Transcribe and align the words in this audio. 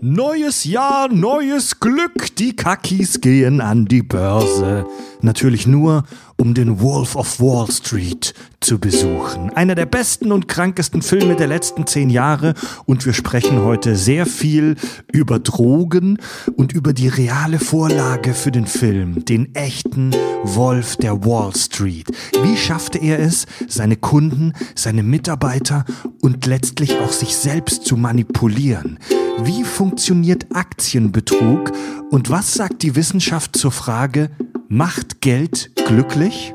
Neues 0.00 0.64
Jahr, 0.64 1.08
neues 1.08 1.78
Glück. 1.78 2.34
Die 2.36 2.56
Kakis 2.56 3.20
gehen 3.20 3.60
an 3.60 3.84
die 3.84 4.02
Börse. 4.02 4.86
Natürlich 5.22 5.68
nur, 5.68 6.04
um 6.36 6.52
den 6.52 6.80
Wolf 6.80 7.14
of 7.14 7.40
Wall 7.40 7.70
Street 7.70 8.34
zu 8.60 8.78
besuchen. 8.78 9.50
Einer 9.50 9.76
der 9.76 9.86
besten 9.86 10.32
und 10.32 10.48
krankesten 10.48 11.00
Filme 11.00 11.36
der 11.36 11.46
letzten 11.46 11.86
zehn 11.86 12.10
Jahre. 12.10 12.54
Und 12.86 13.06
wir 13.06 13.12
sprechen 13.12 13.62
heute 13.62 13.94
sehr 13.94 14.26
viel 14.26 14.74
über 15.12 15.38
Drogen 15.38 16.18
und 16.56 16.72
über 16.72 16.92
die 16.92 17.06
reale 17.06 17.60
Vorlage 17.60 18.34
für 18.34 18.50
den 18.50 18.66
Film. 18.66 19.24
Den 19.24 19.54
echten 19.54 20.10
Wolf 20.42 20.96
der 20.96 21.24
Wall 21.24 21.54
Street. 21.54 22.10
Wie 22.42 22.56
schaffte 22.56 22.98
er 22.98 23.20
es, 23.20 23.46
seine 23.68 23.96
Kunden, 23.96 24.52
seine 24.74 25.04
Mitarbeiter 25.04 25.84
und 26.20 26.46
letztlich 26.46 26.98
auch 26.98 27.12
sich 27.12 27.36
selbst 27.36 27.84
zu 27.84 27.96
manipulieren? 27.96 28.98
Wie 29.44 29.64
funktioniert 29.64 30.46
Aktienbetrug 30.54 31.72
und 32.10 32.30
was 32.30 32.54
sagt 32.54 32.82
die 32.82 32.96
Wissenschaft 32.96 33.56
zur 33.56 33.72
Frage, 33.72 34.30
macht 34.68 35.11
Geld 35.20 35.70
glücklich? 35.86 36.54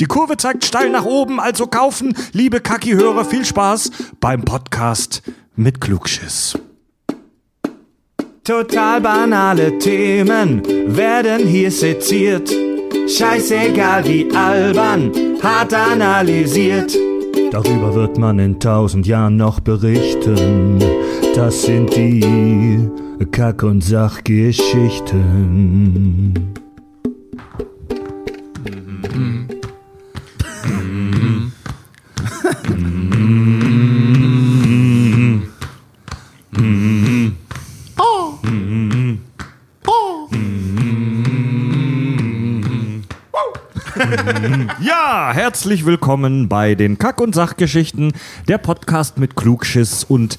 Die 0.00 0.06
Kurve 0.06 0.36
zeigt 0.36 0.64
steil 0.64 0.90
nach 0.90 1.04
oben, 1.04 1.38
also 1.38 1.66
kaufen, 1.66 2.16
liebe 2.32 2.60
Kaki-Hörer, 2.60 3.24
viel 3.24 3.44
Spaß 3.44 3.90
beim 4.20 4.44
Podcast 4.44 5.22
mit 5.56 5.80
Klugschiss. 5.80 6.58
Total 8.42 9.00
banale 9.00 9.78
Themen 9.78 10.62
werden 10.86 11.46
hier 11.46 11.70
seziert. 11.70 12.52
Scheißegal 13.08 14.04
wie 14.06 14.30
albern, 14.34 15.12
hart 15.42 15.72
analysiert. 15.72 16.96
Darüber 17.50 17.94
wird 17.94 18.18
man 18.18 18.38
in 18.38 18.58
tausend 18.58 19.06
Jahren 19.06 19.36
noch 19.36 19.60
berichten. 19.60 20.82
Das 21.34 21.62
sind 21.62 21.94
die 21.94 22.90
Kack- 23.30 23.62
und 23.62 23.82
Sachgeschichten. 23.82 26.54
Ja, 44.80 45.30
herzlich 45.32 45.86
willkommen 45.86 46.48
bei 46.48 46.74
den 46.74 46.98
Kack- 46.98 47.20
und 47.20 47.34
Sachgeschichten, 47.34 48.12
der 48.48 48.58
Podcast 48.58 49.18
mit 49.18 49.36
Klugschiss 49.36 50.04
und 50.04 50.38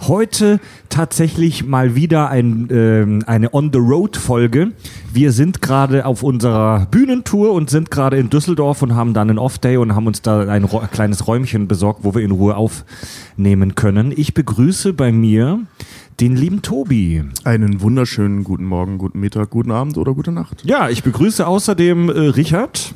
heute 0.00 0.60
tatsächlich 0.88 1.64
mal 1.64 1.94
wieder 1.94 2.30
ein, 2.30 2.68
ähm, 2.70 3.22
eine 3.26 3.54
On-the-Road-Folge. 3.54 4.72
Wir 5.12 5.32
sind 5.32 5.62
gerade 5.62 6.04
auf 6.04 6.22
unserer 6.22 6.86
Bühnentour 6.90 7.52
und 7.52 7.70
sind 7.70 7.90
gerade 7.90 8.16
in 8.16 8.28
Düsseldorf 8.28 8.82
und 8.82 8.94
haben 8.94 9.14
dann 9.14 9.30
einen 9.30 9.38
Off-Day 9.38 9.76
und 9.76 9.94
haben 9.94 10.06
uns 10.06 10.22
da 10.22 10.40
ein 10.48 10.68
kleines 10.90 11.26
Räumchen 11.26 11.68
besorgt, 11.68 12.00
wo 12.02 12.14
wir 12.14 12.22
in 12.22 12.32
Ruhe 12.32 12.56
aufnehmen 12.56 13.74
können. 13.74 14.12
Ich 14.16 14.34
begrüße 14.34 14.94
bei 14.94 15.12
mir 15.12 15.60
den 16.20 16.36
lieben 16.36 16.62
Tobi. 16.62 17.24
Einen 17.44 17.80
wunderschönen 17.80 18.42
guten 18.44 18.64
Morgen, 18.64 18.98
guten 18.98 19.20
Mittag, 19.20 19.50
guten 19.50 19.70
Abend 19.70 19.96
oder 19.96 20.12
gute 20.14 20.32
Nacht. 20.32 20.64
Ja, 20.64 20.88
ich 20.88 21.02
begrüße 21.02 21.46
außerdem 21.46 22.08
äh, 22.08 22.12
Richard. 22.12 22.94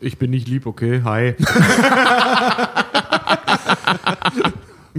Ich 0.00 0.18
bin 0.18 0.30
nicht 0.30 0.46
lieb, 0.46 0.66
okay, 0.66 1.00
hi. 1.04 1.34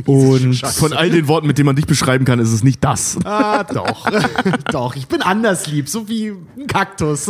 Und 0.06 0.56
Von 0.66 0.94
all 0.94 1.09
den 1.09 1.28
Worten, 1.28 1.48
mit 1.48 1.58
denen 1.58 1.66
man 1.66 1.76
dich 1.76 1.88
beschreiben 1.88 2.23
kann, 2.23 2.40
ist 2.40 2.52
es 2.52 2.64
nicht 2.64 2.84
das. 2.84 3.18
Ah, 3.25 3.64
doch. 3.64 4.08
doch, 4.72 4.95
ich 4.95 5.08
bin 5.08 5.22
anders 5.22 5.68
lieb, 5.68 5.90
so 5.90 6.08
wie 6.08 6.34
ein 6.58 6.68
Kaktus. 6.68 7.30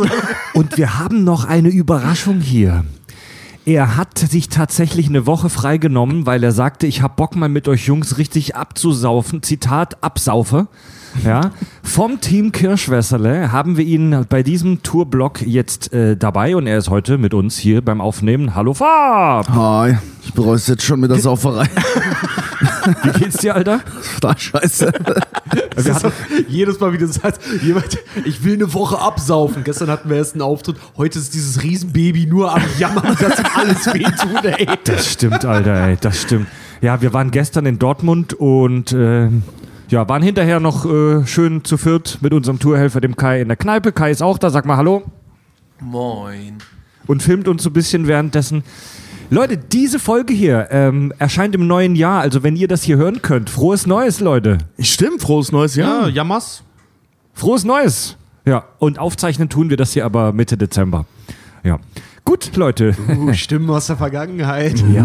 Und 0.52 0.76
wir 0.76 0.98
haben 0.98 1.24
noch 1.24 1.44
eine 1.44 1.70
Überraschung 1.70 2.40
hier. 2.40 2.84
Er 3.68 3.98
hat 3.98 4.16
sich 4.16 4.48
tatsächlich 4.48 5.08
eine 5.10 5.26
Woche 5.26 5.50
freigenommen, 5.50 6.24
weil 6.24 6.42
er 6.42 6.52
sagte, 6.52 6.86
ich 6.86 7.02
hab 7.02 7.16
Bock 7.16 7.36
mal 7.36 7.50
mit 7.50 7.68
euch 7.68 7.84
Jungs 7.84 8.16
richtig 8.16 8.56
abzusaufen. 8.56 9.42
Zitat, 9.42 10.02
absaufe. 10.02 10.68
Ja, 11.22 11.50
vom 11.82 12.18
Team 12.18 12.50
Kirschwässerle 12.50 13.52
haben 13.52 13.76
wir 13.76 13.84
ihn 13.84 14.24
bei 14.30 14.42
diesem 14.42 14.82
Tourblock 14.82 15.42
jetzt 15.42 15.92
äh, 15.92 16.16
dabei 16.16 16.56
und 16.56 16.66
er 16.66 16.78
ist 16.78 16.88
heute 16.88 17.18
mit 17.18 17.34
uns 17.34 17.58
hier 17.58 17.82
beim 17.82 18.00
Aufnehmen. 18.00 18.54
Hallo 18.54 18.72
Fab! 18.72 19.46
Hi, 19.50 19.98
ich 20.24 20.32
bereue 20.32 20.56
es 20.56 20.66
jetzt 20.66 20.82
schon 20.82 21.00
mit 21.00 21.10
der 21.10 21.18
Sauferei. 21.18 21.68
Wie 23.02 23.18
geht's 23.18 23.38
dir, 23.38 23.54
Alter? 23.54 23.80
Da 24.20 24.36
scheiße. 24.36 24.92
Wir 25.76 25.94
hatten, 25.94 26.12
Jedes 26.48 26.80
Mal, 26.80 26.92
wie 26.92 26.98
du 26.98 27.06
sagst, 27.06 27.40
jemand, 27.62 27.98
ich 28.24 28.42
will 28.44 28.54
eine 28.54 28.72
Woche 28.74 28.98
absaufen. 28.98 29.64
Gestern 29.64 29.90
hatten 29.90 30.08
wir 30.10 30.16
erst 30.16 30.34
einen 30.34 30.42
Auftritt, 30.42 30.76
heute 30.96 31.18
ist 31.18 31.34
dieses 31.34 31.62
Riesenbaby 31.62 32.26
nur 32.26 32.54
am 32.54 32.62
Jammern, 32.78 33.16
dass 33.20 33.38
ihm 33.38 33.46
alles 33.54 33.86
wehtut, 33.86 34.44
ey. 34.44 34.66
das 34.84 35.12
stimmt, 35.12 35.44
Alter, 35.44 35.74
ey, 35.88 35.96
das 36.00 36.22
stimmt. 36.22 36.46
Ja, 36.80 37.00
wir 37.00 37.12
waren 37.12 37.30
gestern 37.30 37.66
in 37.66 37.78
Dortmund 37.78 38.34
und 38.34 38.92
äh, 38.92 39.28
ja, 39.88 40.08
waren 40.08 40.22
hinterher 40.22 40.60
noch 40.60 40.84
äh, 40.84 41.26
schön 41.26 41.64
zu 41.64 41.76
viert 41.76 42.18
mit 42.20 42.32
unserem 42.32 42.58
Tourhelfer, 42.58 43.00
dem 43.00 43.16
Kai, 43.16 43.40
in 43.40 43.48
der 43.48 43.56
Kneipe. 43.56 43.92
Kai 43.92 44.10
ist 44.10 44.22
auch 44.22 44.38
da, 44.38 44.50
sag 44.50 44.64
mal 44.66 44.76
Hallo. 44.76 45.02
Moin. 45.80 46.58
und 47.06 47.22
filmt 47.22 47.48
uns 47.48 47.62
so 47.62 47.70
ein 47.70 47.72
bisschen 47.72 48.06
währenddessen. 48.06 48.62
Leute, 49.30 49.58
diese 49.58 49.98
Folge 49.98 50.32
hier 50.32 50.68
ähm, 50.70 51.12
erscheint 51.18 51.54
im 51.54 51.66
neuen 51.66 51.94
Jahr. 51.96 52.20
Also 52.20 52.42
wenn 52.42 52.56
ihr 52.56 52.66
das 52.66 52.82
hier 52.82 52.96
hören 52.96 53.20
könnt, 53.20 53.50
frohes 53.50 53.86
Neues, 53.86 54.20
Leute. 54.20 54.56
Stimmt, 54.78 55.20
frohes 55.20 55.52
neues 55.52 55.76
Jahr. 55.76 56.04
Ja, 56.04 56.08
Jammers. 56.08 56.62
Frohes 57.34 57.64
Neues. 57.64 58.16
Ja, 58.46 58.64
und 58.78 58.98
aufzeichnen 58.98 59.50
tun 59.50 59.68
wir 59.68 59.76
das 59.76 59.92
hier 59.92 60.06
aber 60.06 60.32
Mitte 60.32 60.56
Dezember. 60.56 61.04
Ja. 61.62 61.78
Gut, 62.24 62.56
Leute. 62.56 62.96
Uh, 63.06 63.34
Stimmen 63.34 63.68
aus 63.68 63.86
der 63.88 63.96
Vergangenheit. 63.96 64.82
Ja. 64.92 65.04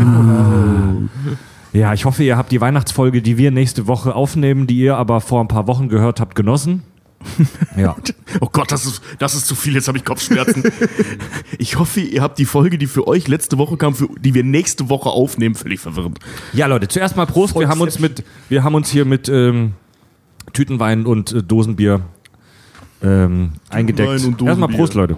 Ja, 1.73 1.91
ich 1.91 2.06
hoffe, 2.06 2.23
ihr 2.23 2.38
habt 2.38 2.51
die 2.51 2.62
Weihnachtsfolge, 2.62 3.23
die 3.23 3.39
wir 3.39 3.50
nächste 3.50 3.88
Woche 3.88 4.13
aufnehmen, 4.13 4.67
die 4.67 4.78
ihr 4.78 4.95
aber 4.95 5.22
vor 5.22 5.41
ein 5.41 5.47
paar 5.47 5.66
Wochen 5.66 5.89
gehört 5.89 6.19
habt, 6.19 6.35
genossen. 6.35 6.83
Ja. 7.78 7.95
Oh 8.41 8.50
Gott, 8.51 8.72
das 8.72 8.85
ist, 8.88 9.01
das 9.19 9.35
ist 9.35 9.45
zu 9.45 9.53
viel, 9.53 9.75
jetzt 9.75 9.88
habe 9.88 10.00
ich 10.00 10.03
Kopfschmerzen. 10.03 10.63
ich 11.59 11.78
hoffe, 11.78 12.00
ihr 12.00 12.23
habt 12.23 12.39
die 12.39 12.45
Folge, 12.45 12.79
die 12.79 12.88
für 12.88 13.07
euch 13.07 13.28
letzte 13.28 13.59
Woche 13.59 13.78
kam, 13.78 13.94
für 13.94 14.07
die 14.19 14.34
wir 14.34 14.44
nächste 14.44 14.89
Woche 14.89 15.09
aufnehmen, 15.09 15.53
völlig 15.53 15.79
verwirrend. 15.79 16.17
Ja, 16.51 16.66
Leute, 16.66 16.88
zuerst 16.88 17.16
mal 17.16 17.28
Prost. 17.28 17.53
Wir 17.53 17.67
haben 17.67 17.81
uns 17.81 18.00
mit, 18.00 18.23
wir 18.50 18.63
haben 18.63 18.73
uns 18.73 18.89
hier 18.89 19.06
mit 19.06 19.29
ähm, 19.29 19.73
Tütenwein 20.51 21.06
und 21.06 21.31
äh, 21.31 21.44
Dosenbier 21.44 22.01
ähm, 23.03 23.51
eingedeckt. 23.69 24.09
und 24.09 24.41
Dosenbier. 24.41 24.47
Erstmal 24.47 24.69
Prost, 24.69 24.94
Leute. 24.95 25.17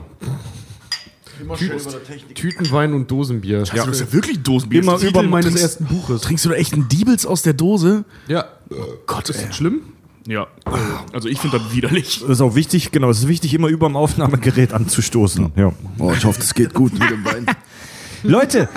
Tütenwein 2.33 2.93
und 2.93 3.09
Dosenbier. 3.09 3.63
Ja. 3.63 3.83
Du 3.83 3.91
hast 3.91 3.99
ja 3.99 4.11
wirklich 4.11 4.41
Dosenbier. 4.41 4.81
Immer 4.81 4.99
über 5.01 5.23
meines 5.23 5.47
trinkst, 5.47 5.63
ersten 5.63 5.85
Buches. 5.85 6.21
Trinkst 6.21 6.45
du 6.45 6.49
da 6.49 6.55
echt 6.55 6.73
einen 6.73 6.87
Diebels 6.87 7.25
aus 7.25 7.41
der 7.41 7.53
Dose? 7.53 8.05
Ja. 8.27 8.45
Gott, 9.05 9.29
Ist 9.29 9.41
das 9.47 9.55
schlimm? 9.55 9.81
Ja, 10.27 10.47
also 11.13 11.27
ich 11.29 11.39
finde 11.39 11.59
das 11.59 11.73
widerlich. 11.73 12.19
Das 12.21 12.29
ist 12.29 12.41
auch 12.41 12.55
wichtig, 12.55 12.91
genau, 12.91 13.09
es 13.09 13.19
ist 13.19 13.27
wichtig, 13.27 13.53
immer 13.53 13.67
über 13.67 13.87
dem 13.87 13.95
Aufnahmegerät 13.95 14.73
anzustoßen. 14.73 15.51
Ja. 15.55 15.71
Oh, 15.99 16.11
ich 16.17 16.25
hoffe, 16.25 16.39
das 16.39 16.53
geht 16.53 16.73
gut 16.73 16.93
mit 16.97 17.09
dem 17.09 17.23
Wein. 17.25 17.45
Leute, 18.23 18.67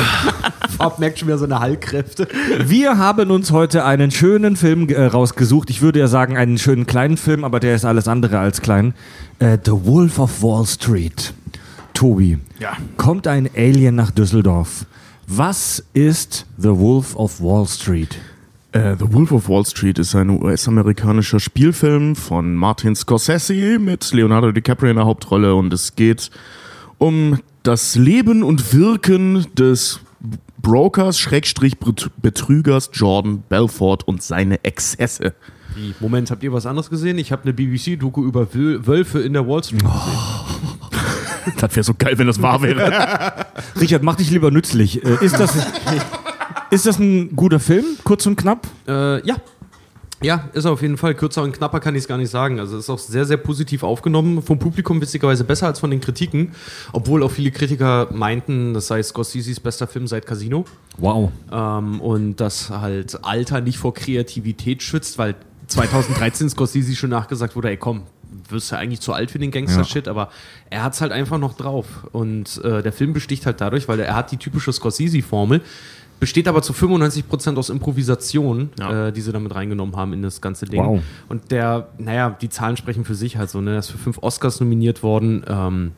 Fab 0.78 0.98
merkt 0.98 1.18
schon 1.18 1.28
wieder 1.28 1.36
seine 1.36 1.60
Heilkräfte. 1.60 2.26
wir 2.64 2.96
haben 2.96 3.30
uns 3.30 3.50
heute 3.50 3.84
einen 3.84 4.10
schönen 4.10 4.56
Film 4.56 4.88
äh, 4.88 5.04
rausgesucht. 5.04 5.68
Ich 5.68 5.82
würde 5.82 5.98
ja 5.98 6.06
sagen, 6.08 6.38
einen 6.38 6.56
schönen 6.56 6.86
kleinen 6.86 7.18
Film, 7.18 7.44
aber 7.44 7.60
der 7.60 7.74
ist 7.74 7.84
alles 7.84 8.08
andere 8.08 8.38
als 8.38 8.62
klein. 8.62 8.94
Äh, 9.40 9.58
The 9.62 9.72
Wolf 9.72 10.18
of 10.18 10.42
Wall 10.42 10.64
Street. 10.66 11.34
Tobi, 11.92 12.38
Ja. 12.60 12.72
kommt 12.96 13.26
ein 13.26 13.50
Alien 13.56 13.94
nach 13.96 14.10
Düsseldorf. 14.10 14.86
Was 15.26 15.84
ist 15.92 16.46
The 16.56 16.70
Wolf 16.70 17.14
of 17.16 17.40
Wall 17.42 17.66
Street? 17.66 18.16
Äh, 18.72 18.96
The 18.98 19.12
Wolf 19.12 19.32
of 19.32 19.48
Wall 19.48 19.64
Street 19.64 19.98
ist 19.98 20.14
ein 20.14 20.28
US-amerikanischer 20.30 21.40
Spielfilm 21.40 22.14
von 22.14 22.54
Martin 22.54 22.94
Scorsese 22.94 23.78
mit 23.78 24.12
Leonardo 24.12 24.52
DiCaprio 24.52 24.90
in 24.90 24.96
der 24.96 25.06
Hauptrolle 25.06 25.54
und 25.54 25.72
es 25.72 25.96
geht 25.96 26.30
um 26.98 27.38
das 27.62 27.94
Leben 27.96 28.42
und 28.42 28.74
Wirken 28.74 29.46
des 29.54 30.00
Brokers, 30.60 31.18
Schrägstrich 31.18 31.78
Bet- 31.78 32.10
Betrügers 32.20 32.90
Jordan 32.92 33.42
Belfort 33.48 33.98
und 34.06 34.22
seine 34.22 34.62
Exzesse. 34.64 35.32
Wie? 35.74 35.94
Moment, 36.00 36.30
habt 36.30 36.42
ihr 36.42 36.52
was 36.52 36.66
anderes 36.66 36.90
gesehen? 36.90 37.16
Ich 37.18 37.32
habe 37.32 37.44
eine 37.44 37.52
BBC-Doku 37.54 38.22
über 38.24 38.42
Wöl- 38.52 38.86
Wölfe 38.86 39.20
in 39.20 39.32
der 39.32 39.46
Wall 39.46 39.64
Street 39.64 39.80
gesehen. 39.82 39.92
Das 41.58 41.74
wäre 41.74 41.82
so 41.84 41.94
geil, 41.94 42.18
wenn 42.18 42.26
das 42.26 42.42
wahr 42.42 42.60
wäre. 42.60 43.46
Richard, 43.80 44.02
mach 44.02 44.16
dich 44.16 44.30
lieber 44.30 44.50
nützlich. 44.50 45.02
Äh, 45.02 45.24
ist, 45.24 45.40
das, 45.40 45.54
ist 46.70 46.86
das 46.86 46.98
ein 46.98 47.34
guter 47.34 47.60
Film? 47.60 47.84
Kurz 48.04 48.26
und 48.26 48.36
knapp? 48.36 48.66
Äh, 48.86 49.26
ja. 49.26 49.36
Ja, 50.20 50.48
ist 50.52 50.66
auf 50.66 50.82
jeden 50.82 50.96
Fall. 50.96 51.14
Kürzer 51.14 51.44
und 51.44 51.52
knapper 51.52 51.78
kann 51.78 51.94
ich 51.94 52.02
es 52.02 52.08
gar 52.08 52.18
nicht 52.18 52.30
sagen. 52.30 52.58
Also 52.58 52.76
es 52.76 52.84
ist 52.84 52.90
auch 52.90 52.98
sehr, 52.98 53.24
sehr 53.24 53.36
positiv 53.36 53.84
aufgenommen. 53.84 54.42
Vom 54.42 54.58
Publikum 54.58 55.00
witzigerweise 55.00 55.44
besser 55.44 55.68
als 55.68 55.78
von 55.78 55.92
den 55.92 56.00
Kritiken. 56.00 56.52
Obwohl 56.92 57.22
auch 57.22 57.30
viele 57.30 57.52
Kritiker 57.52 58.08
meinten, 58.12 58.74
das 58.74 58.88
sei 58.88 59.00
Scorseses 59.00 59.60
bester 59.60 59.86
Film 59.86 60.08
seit 60.08 60.26
Casino. 60.26 60.64
Wow. 60.96 61.30
Ähm, 61.52 62.00
und 62.00 62.36
dass 62.36 62.70
halt 62.70 63.24
Alter 63.24 63.60
nicht 63.60 63.78
vor 63.78 63.94
Kreativität 63.94 64.82
schützt, 64.82 65.18
weil 65.18 65.36
2013 65.68 66.50
Scorsese 66.50 66.96
schon 66.96 67.10
nachgesagt 67.10 67.54
wurde, 67.54 67.68
ey 67.68 67.76
komm, 67.76 68.02
wirst 68.48 68.72
ja 68.72 68.78
eigentlich 68.78 69.00
zu 69.00 69.12
alt 69.12 69.30
für 69.30 69.38
den 69.38 69.50
Gangster-Shit, 69.50 70.08
aber 70.08 70.30
er 70.70 70.82
hat's 70.82 71.00
halt 71.00 71.12
einfach 71.12 71.38
noch 71.38 71.54
drauf. 71.54 71.86
Und 72.12 72.62
äh, 72.64 72.82
der 72.82 72.92
Film 72.92 73.12
besticht 73.12 73.46
halt 73.46 73.60
dadurch, 73.60 73.88
weil 73.88 74.00
er 74.00 74.14
hat 74.14 74.32
die 74.32 74.36
typische 74.36 74.72
Scorsese-Formel, 74.72 75.62
besteht 76.20 76.48
aber 76.48 76.62
zu 76.62 76.72
95% 76.72 77.56
aus 77.56 77.70
Improvisation, 77.70 78.70
Ja. 78.78 79.08
äh, 79.08 79.12
die 79.12 79.20
sie 79.20 79.32
damit 79.32 79.54
reingenommen 79.54 79.94
haben 79.96 80.12
in 80.12 80.22
das 80.22 80.40
ganze 80.40 80.66
Ding. 80.66 80.82
Wow. 80.84 81.00
Und 81.28 81.50
der, 81.50 81.88
naja, 81.98 82.30
die 82.30 82.48
Zahlen 82.48 82.76
sprechen 82.76 83.04
für 83.04 83.14
sich 83.14 83.36
halt 83.36 83.50
so, 83.50 83.60
ne? 83.60 83.72
Er 83.74 83.78
ist 83.78 83.90
für 83.90 83.98
fünf 83.98 84.18
Oscars 84.22 84.60
nominiert 84.60 85.02
worden. 85.02 85.44
Ähm, 85.48 85.92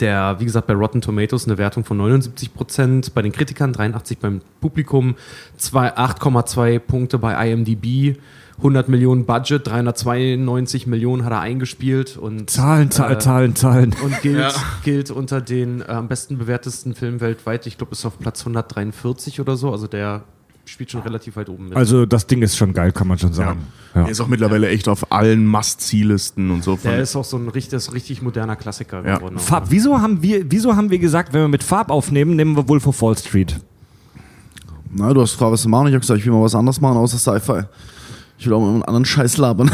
der, 0.00 0.36
wie 0.40 0.46
gesagt, 0.46 0.66
bei 0.66 0.72
Rotten 0.74 1.02
Tomatoes 1.02 1.46
eine 1.46 1.58
Wertung 1.58 1.84
von 1.84 1.98
79 1.98 2.54
Prozent, 2.54 3.12
bei 3.14 3.20
den 3.20 3.32
Kritikern 3.32 3.72
83 3.74 4.16
beim 4.18 4.40
Publikum, 4.62 5.14
zwei- 5.58 5.94
8,2 5.94 6.78
Punkte 6.78 7.18
bei 7.18 7.50
IMDb, 7.50 8.16
100 8.58 8.88
Millionen 8.88 9.24
Budget, 9.26 9.66
392 9.66 10.86
Millionen 10.86 11.24
hat 11.24 11.32
er 11.32 11.40
eingespielt 11.40 12.16
und 12.16 12.48
Zahlen, 12.50 12.90
Zahlen, 12.90 13.16
äh, 13.16 13.18
Zahlen, 13.18 13.56
Zahlen. 13.56 13.94
und 14.04 14.20
gilt, 14.22 14.54
gilt 14.84 15.10
unter 15.10 15.40
den 15.40 15.80
äh, 15.80 15.84
am 15.86 16.08
besten 16.08 16.38
bewertesten 16.38 16.94
Filmen 16.94 17.20
weltweit. 17.20 17.66
Ich 17.66 17.78
glaube, 17.78 17.92
ist 17.92 18.06
auf 18.06 18.18
Platz 18.18 18.40
143 18.40 19.40
oder 19.40 19.56
so. 19.56 19.72
Also 19.72 19.86
der 19.88 20.22
spielt 20.66 20.90
schon 20.90 21.02
relativ 21.02 21.36
weit 21.36 21.48
oben 21.48 21.68
mit. 21.68 21.76
Also 21.76 22.06
das 22.06 22.26
Ding 22.26 22.40
ist 22.42 22.56
schon 22.56 22.72
geil, 22.72 22.90
kann 22.92 23.06
man 23.08 23.18
schon 23.18 23.32
sagen. 23.34 23.66
Ja. 23.94 24.02
Er 24.04 24.08
ist 24.08 24.20
auch 24.20 24.28
mittlerweile 24.28 24.68
echt 24.68 24.88
auf 24.88 25.12
allen 25.12 25.46
Must-See-Listen 25.46 26.50
und 26.50 26.64
so. 26.64 26.76
Der 26.82 27.00
ist 27.00 27.14
auch 27.16 27.24
so 27.24 27.36
ein 27.36 27.48
richtig, 27.48 27.92
richtig 27.92 28.22
moderner 28.22 28.56
Klassiker 28.56 29.04
Ja. 29.04 29.16
geworden. 29.16 29.38
Farb, 29.38 29.66
wieso 29.68 30.00
haben 30.00 30.22
wir, 30.22 30.50
wieso 30.50 30.74
haben 30.74 30.90
wir 30.90 30.98
gesagt, 30.98 31.32
wenn 31.34 31.42
wir 31.42 31.48
mit 31.48 31.62
Farb 31.62 31.90
aufnehmen, 31.90 32.34
nehmen 32.36 32.56
wir 32.56 32.66
Wolf 32.68 32.86
of 32.86 33.02
Wall 33.02 33.16
Street? 33.18 33.60
Na, 34.90 35.12
du 35.12 35.20
hast 35.20 35.32
gefragt, 35.32 35.52
was 35.52 35.62
zu 35.62 35.68
machen. 35.68 35.88
Ich 35.88 35.92
habe 35.92 36.00
gesagt, 36.00 36.20
ich 36.20 36.24
will 36.24 36.32
mal 36.32 36.42
was 36.42 36.54
anderes 36.54 36.80
machen 36.80 36.96
außer 36.96 37.18
Sci-Fi. 37.18 37.64
Ich 38.38 38.46
will 38.46 38.52
auch 38.54 38.60
mal 38.60 38.70
einen 38.70 38.82
anderen 38.82 39.04
Scheiß 39.04 39.36
labern. 39.36 39.70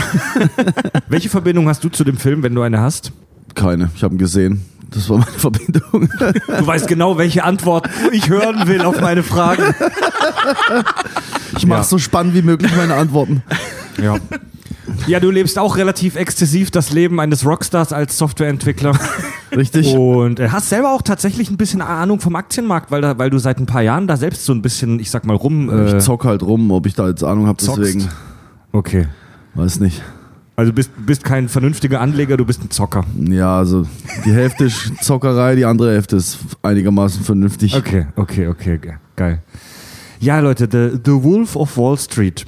Welche 1.09 1.29
Verbindung 1.29 1.69
hast 1.69 1.83
du 1.83 1.89
zu 1.89 2.05
dem 2.05 2.17
Film, 2.17 2.43
wenn 2.43 2.55
du 2.55 2.63
eine 2.63 2.81
hast? 2.81 3.13
Keine. 3.55 3.91
Ich 3.97 4.03
habe 4.03 4.15
ihn 4.15 4.19
gesehen. 4.19 4.65
Das 4.91 5.09
war 5.09 5.19
meine 5.19 5.31
Verbindung. 5.39 6.09
Du 6.19 6.67
weißt 6.67 6.89
genau, 6.89 7.17
welche 7.17 7.45
Antwort 7.45 7.89
ich 8.13 8.29
hören 8.29 8.67
will 8.67 8.83
auf 8.83 9.01
meine 9.01 9.23
Fragen. 9.23 9.63
Ich 11.57 11.67
mache 11.67 11.85
so 11.85 11.99
spannend 11.99 12.35
wie 12.35 12.43
möglich 12.43 12.73
meine 12.77 12.95
Antworten. 12.95 13.43
Ja. 14.03 14.17
Ja, 15.07 15.21
du 15.21 15.31
lebst 15.31 15.59
auch 15.59 15.77
relativ 15.77 16.17
exzessiv 16.17 16.71
das 16.71 16.91
Leben 16.91 17.21
eines 17.21 17.47
Rockstars 17.47 17.93
als 17.93 18.19
Softwareentwickler. 18.19 18.99
Richtig? 19.57 19.95
Und 19.95 20.41
äh, 20.41 20.49
hast 20.49 20.69
selber 20.69 20.93
auch 20.93 21.03
tatsächlich 21.03 21.51
ein 21.51 21.57
bisschen 21.57 21.81
Ahnung 21.83 22.21
vom 22.21 22.37
Aktienmarkt, 22.37 22.91
weil, 22.91 23.01
da, 23.01 23.19
weil 23.19 23.31
du 23.31 23.39
seit 23.39 23.59
ein 23.59 23.67
paar 23.67 23.83
Jahren 23.83 24.07
da 24.07 24.17
selbst 24.17 24.45
so 24.45 24.53
ein 24.53 24.63
bisschen, 24.63 24.99
ich 24.99 25.11
sag 25.11 25.25
mal, 25.25 25.37
rum. 25.37 25.71
Äh, 25.71 25.97
ich 25.97 26.05
zock 26.05 26.25
halt 26.25 26.43
rum, 26.43 26.71
ob 26.71 26.87
ich 26.87 26.95
da 26.95 27.09
jetzt 27.09 27.25
Ahnung 27.25 27.47
habe, 27.47 27.59
deswegen. 27.61 28.09
Okay. 28.73 29.07
Weiß 29.55 29.81
nicht. 29.81 30.03
Also 30.57 30.73
bist 30.73 30.91
bist 31.07 31.25
kein 31.25 31.49
vernünftiger 31.49 32.01
Anleger, 32.01 32.37
du 32.37 32.45
bist 32.45 32.63
ein 32.63 32.71
Zocker. 32.71 33.05
Ja, 33.17 33.57
also 33.57 33.87
die 34.27 34.33
Hälfte 34.33 34.65
ist 34.65 34.93
Zockerei, 35.03 35.57
die 35.57 35.65
andere 35.65 35.93
Hälfte 35.93 36.17
ist 36.17 36.39
einigermaßen 36.63 37.25
vernünftig. 37.25 37.75
Okay, 37.75 38.07
okay, 38.17 38.47
okay, 38.49 38.77
ge- 38.79 38.93
geil. 39.17 39.41
Ja, 40.19 40.39
Leute, 40.41 40.69
The, 40.71 40.99
The 41.03 41.23
Wolf 41.25 41.57
of 41.57 41.79
Wall 41.79 41.97
Street. 41.97 42.45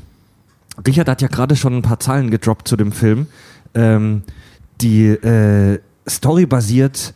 Richard 0.86 1.08
hat 1.08 1.22
ja 1.22 1.28
gerade 1.28 1.56
schon 1.56 1.74
ein 1.74 1.82
paar 1.82 2.00
Zahlen 2.00 2.30
gedroppt 2.30 2.68
zu 2.68 2.76
dem 2.76 2.92
Film. 2.92 3.26
Ähm, 3.74 4.22
die 4.82 5.06
äh, 5.06 5.78
Story 6.06 6.44
basiert 6.44 7.14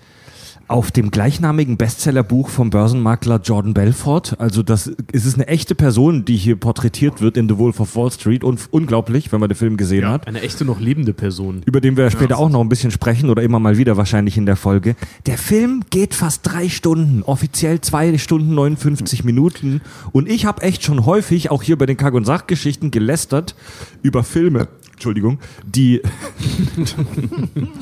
auf 0.68 0.90
dem 0.90 1.10
gleichnamigen 1.10 1.76
Bestsellerbuch 1.76 2.48
vom 2.48 2.70
Börsenmakler 2.70 3.40
Jordan 3.42 3.72
Belfort. 3.72 4.34
Also 4.38 4.62
das 4.62 4.90
es 5.12 5.24
ist 5.24 5.34
eine 5.34 5.46
echte 5.46 5.74
Person, 5.74 6.24
die 6.24 6.36
hier 6.36 6.56
porträtiert 6.56 7.20
wird 7.20 7.36
in 7.36 7.48
The 7.48 7.58
Wolf 7.58 7.78
of 7.80 7.94
Wall 7.94 8.10
Street 8.10 8.42
und 8.42 8.60
unglaublich, 8.72 9.30
wenn 9.32 9.40
man 9.40 9.48
den 9.48 9.54
Film 9.54 9.76
gesehen 9.76 10.08
hat 10.08 10.26
Eine 10.26 10.40
echte 10.42 10.64
noch 10.64 10.80
lebende 10.80 11.12
Person. 11.12 11.62
über 11.66 11.80
den 11.80 11.96
wir 11.96 12.10
später 12.10 12.38
auch 12.38 12.48
noch 12.48 12.60
ein 12.60 12.68
bisschen 12.68 12.90
sprechen 12.90 13.30
oder 13.30 13.42
immer 13.42 13.60
mal 13.60 13.78
wieder 13.78 13.96
wahrscheinlich 13.96 14.36
in 14.36 14.46
der 14.46 14.56
Folge. 14.56 14.96
Der 15.26 15.38
Film 15.38 15.84
geht 15.90 16.14
fast 16.14 16.40
drei 16.44 16.68
Stunden, 16.68 17.22
offiziell 17.22 17.80
zwei 17.80 18.16
Stunden 18.18 18.54
59 18.54 19.24
Minuten. 19.24 19.80
Und 20.12 20.28
ich 20.28 20.46
habe 20.46 20.62
echt 20.62 20.82
schon 20.82 21.06
häufig, 21.06 21.50
auch 21.50 21.62
hier 21.62 21.78
bei 21.78 21.86
den 21.86 21.96
Kack- 21.96 22.14
und 22.14 22.24
Sachgeschichten, 22.24 22.90
gelästert 22.90 23.54
über 24.02 24.24
Filme. 24.24 24.68
Entschuldigung, 24.96 25.38
die. 25.62 26.00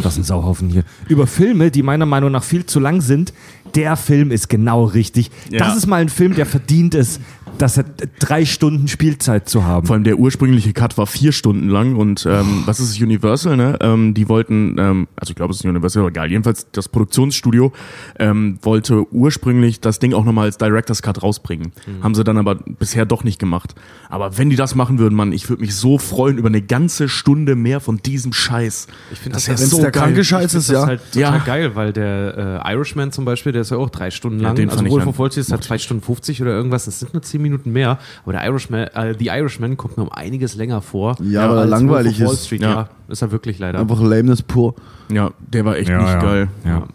das 0.02 0.14
ist 0.14 0.18
ein 0.18 0.24
Sauhaufen 0.24 0.68
hier. 0.68 0.82
Über 1.08 1.28
Filme, 1.28 1.70
die 1.70 1.84
meiner 1.84 2.06
Meinung 2.06 2.32
nach 2.32 2.42
viel 2.42 2.66
zu 2.66 2.80
lang 2.80 3.00
sind. 3.02 3.32
Der 3.76 3.96
Film 3.96 4.32
ist 4.32 4.48
genau 4.48 4.82
richtig. 4.84 5.30
Ja. 5.48 5.60
Das 5.60 5.76
ist 5.76 5.86
mal 5.86 6.00
ein 6.00 6.08
Film, 6.08 6.34
der 6.34 6.44
verdient 6.44 6.96
es, 6.96 7.20
dass 7.58 7.76
er 7.78 7.84
drei 8.18 8.44
Stunden 8.44 8.88
Spielzeit 8.88 9.48
zu 9.48 9.64
haben. 9.64 9.86
Vor 9.86 9.94
allem 9.94 10.04
der 10.04 10.18
ursprüngliche 10.18 10.72
Cut 10.72 10.96
war 10.98 11.06
vier 11.06 11.32
Stunden 11.32 11.68
lang 11.68 11.96
und 11.96 12.26
ähm, 12.26 12.62
was 12.66 12.80
ist 12.80 12.90
es, 12.90 13.00
Universal, 13.00 13.56
ne? 13.56 13.78
Ähm, 13.80 14.14
die 14.14 14.28
wollten, 14.28 14.76
ähm, 14.78 15.08
also 15.16 15.30
ich 15.30 15.36
glaube 15.36 15.52
es 15.52 15.60
ist 15.60 15.64
Universal, 15.64 16.00
aber 16.02 16.10
egal, 16.10 16.30
jedenfalls 16.30 16.66
das 16.72 16.88
Produktionsstudio 16.88 17.72
ähm, 18.18 18.58
wollte 18.62 19.12
ursprünglich 19.12 19.80
das 19.80 19.98
Ding 19.98 20.12
auch 20.14 20.24
nochmal 20.24 20.46
als 20.46 20.58
Director's 20.58 21.02
Cut 21.02 21.22
rausbringen. 21.22 21.72
Haben 22.02 22.14
sie 22.14 22.24
dann 22.24 22.38
aber 22.38 22.54
bisher 22.56 23.06
doch 23.06 23.24
nicht 23.24 23.38
gemacht. 23.38 23.74
Aber 24.08 24.38
wenn 24.38 24.50
die 24.50 24.56
das 24.56 24.74
machen 24.74 24.98
würden, 24.98 25.14
Mann, 25.14 25.32
ich 25.32 25.48
würde 25.48 25.62
mich 25.62 25.74
so 25.74 25.98
freuen 25.98 26.38
über 26.38 26.48
eine 26.48 26.62
ganze 26.62 27.08
Stunde 27.08 27.54
mehr 27.56 27.80
von 27.80 27.98
diesem 27.98 28.32
Scheiß. 28.32 28.86
Ich 29.12 29.18
finde 29.18 29.34
Das 29.36 29.46
das, 29.46 29.58
wär 29.60 29.64
ja 29.64 29.70
so 29.70 29.80
der 29.80 29.90
geil. 29.90 30.02
kranke 30.04 30.24
Scheiß 30.24 30.52
Ich 30.52 30.58
ist, 30.58 30.68
das 30.70 30.74
ja. 30.74 30.86
halt 30.86 31.00
total 31.12 31.38
Ja. 31.38 31.44
geil, 31.44 31.74
weil 31.74 31.92
der 31.92 32.62
äh, 32.64 32.72
Irishman 32.72 33.12
zum 33.12 33.24
Beispiel, 33.24 33.52
der 33.52 33.62
ist 33.62 33.70
ja 33.70 33.76
auch 33.76 33.90
drei 33.90 34.10
Stunden 34.10 34.40
Ja, 34.40 34.48
lang. 34.48 34.56
den 34.56 34.70
also 34.70 34.84
Wolf 34.88 35.06
of 35.06 35.18
Wall 35.18 35.30
Street 35.30 35.44
ist 35.44 35.52
halt 35.52 35.64
zwei 35.64 35.78
Stunden 35.78 36.02
50 36.02 36.40
oder 36.42 36.52
irgendwas. 36.52 36.84
Das 36.86 37.00
sind 37.00 37.12
nur 37.14 37.22
zehn 37.22 37.42
Minuten 37.44 37.70
mehr. 37.72 37.98
Aber 38.24 38.32
der 38.32 38.44
Irishman, 38.44 38.88
äh, 38.88 39.14
The 39.18 39.26
Irishman 39.28 39.76
kommt 39.76 39.96
mir 39.96 40.02
um 40.02 40.10
einiges 40.12 40.56
länger 40.56 40.80
vor. 40.82 41.16
Ja, 41.22 41.48
weil 41.48 41.58
er 41.58 41.60
als 41.62 41.70
langweilig 41.70 42.18
Wolf 42.18 42.22
of 42.22 42.26
Wall 42.28 42.34
ist. 42.34 42.46
Street, 42.46 42.62
Ja. 42.62 42.70
ja. 42.70 42.88
Ist 43.08 43.22
er 43.22 43.30
wirklich 43.30 43.58
leider. 43.60 43.78
Einfach 43.78 44.00
Lameness 44.00 44.42
pur. 44.42 44.74
Ja, 45.12 45.30
der 45.52 45.64
war 45.64 45.76
echt 45.76 45.88
Ja, 45.88 45.98
nicht 45.98 46.08
ja. 46.14 46.20
geil. 46.20 46.48
Ja. 46.64 46.86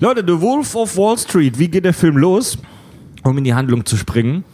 Leute, 0.00 0.24
The 0.26 0.40
Wolf 0.40 0.74
of 0.74 0.96
Wall 0.96 1.16
Street, 1.18 1.58
wie 1.58 1.68
geht 1.68 1.84
der 1.84 1.94
Film 1.94 2.16
los? 2.16 2.58
Um 3.22 3.38
in 3.38 3.44
die 3.44 3.54
Handlung 3.54 3.86
zu 3.86 3.96
springen. 3.96 4.44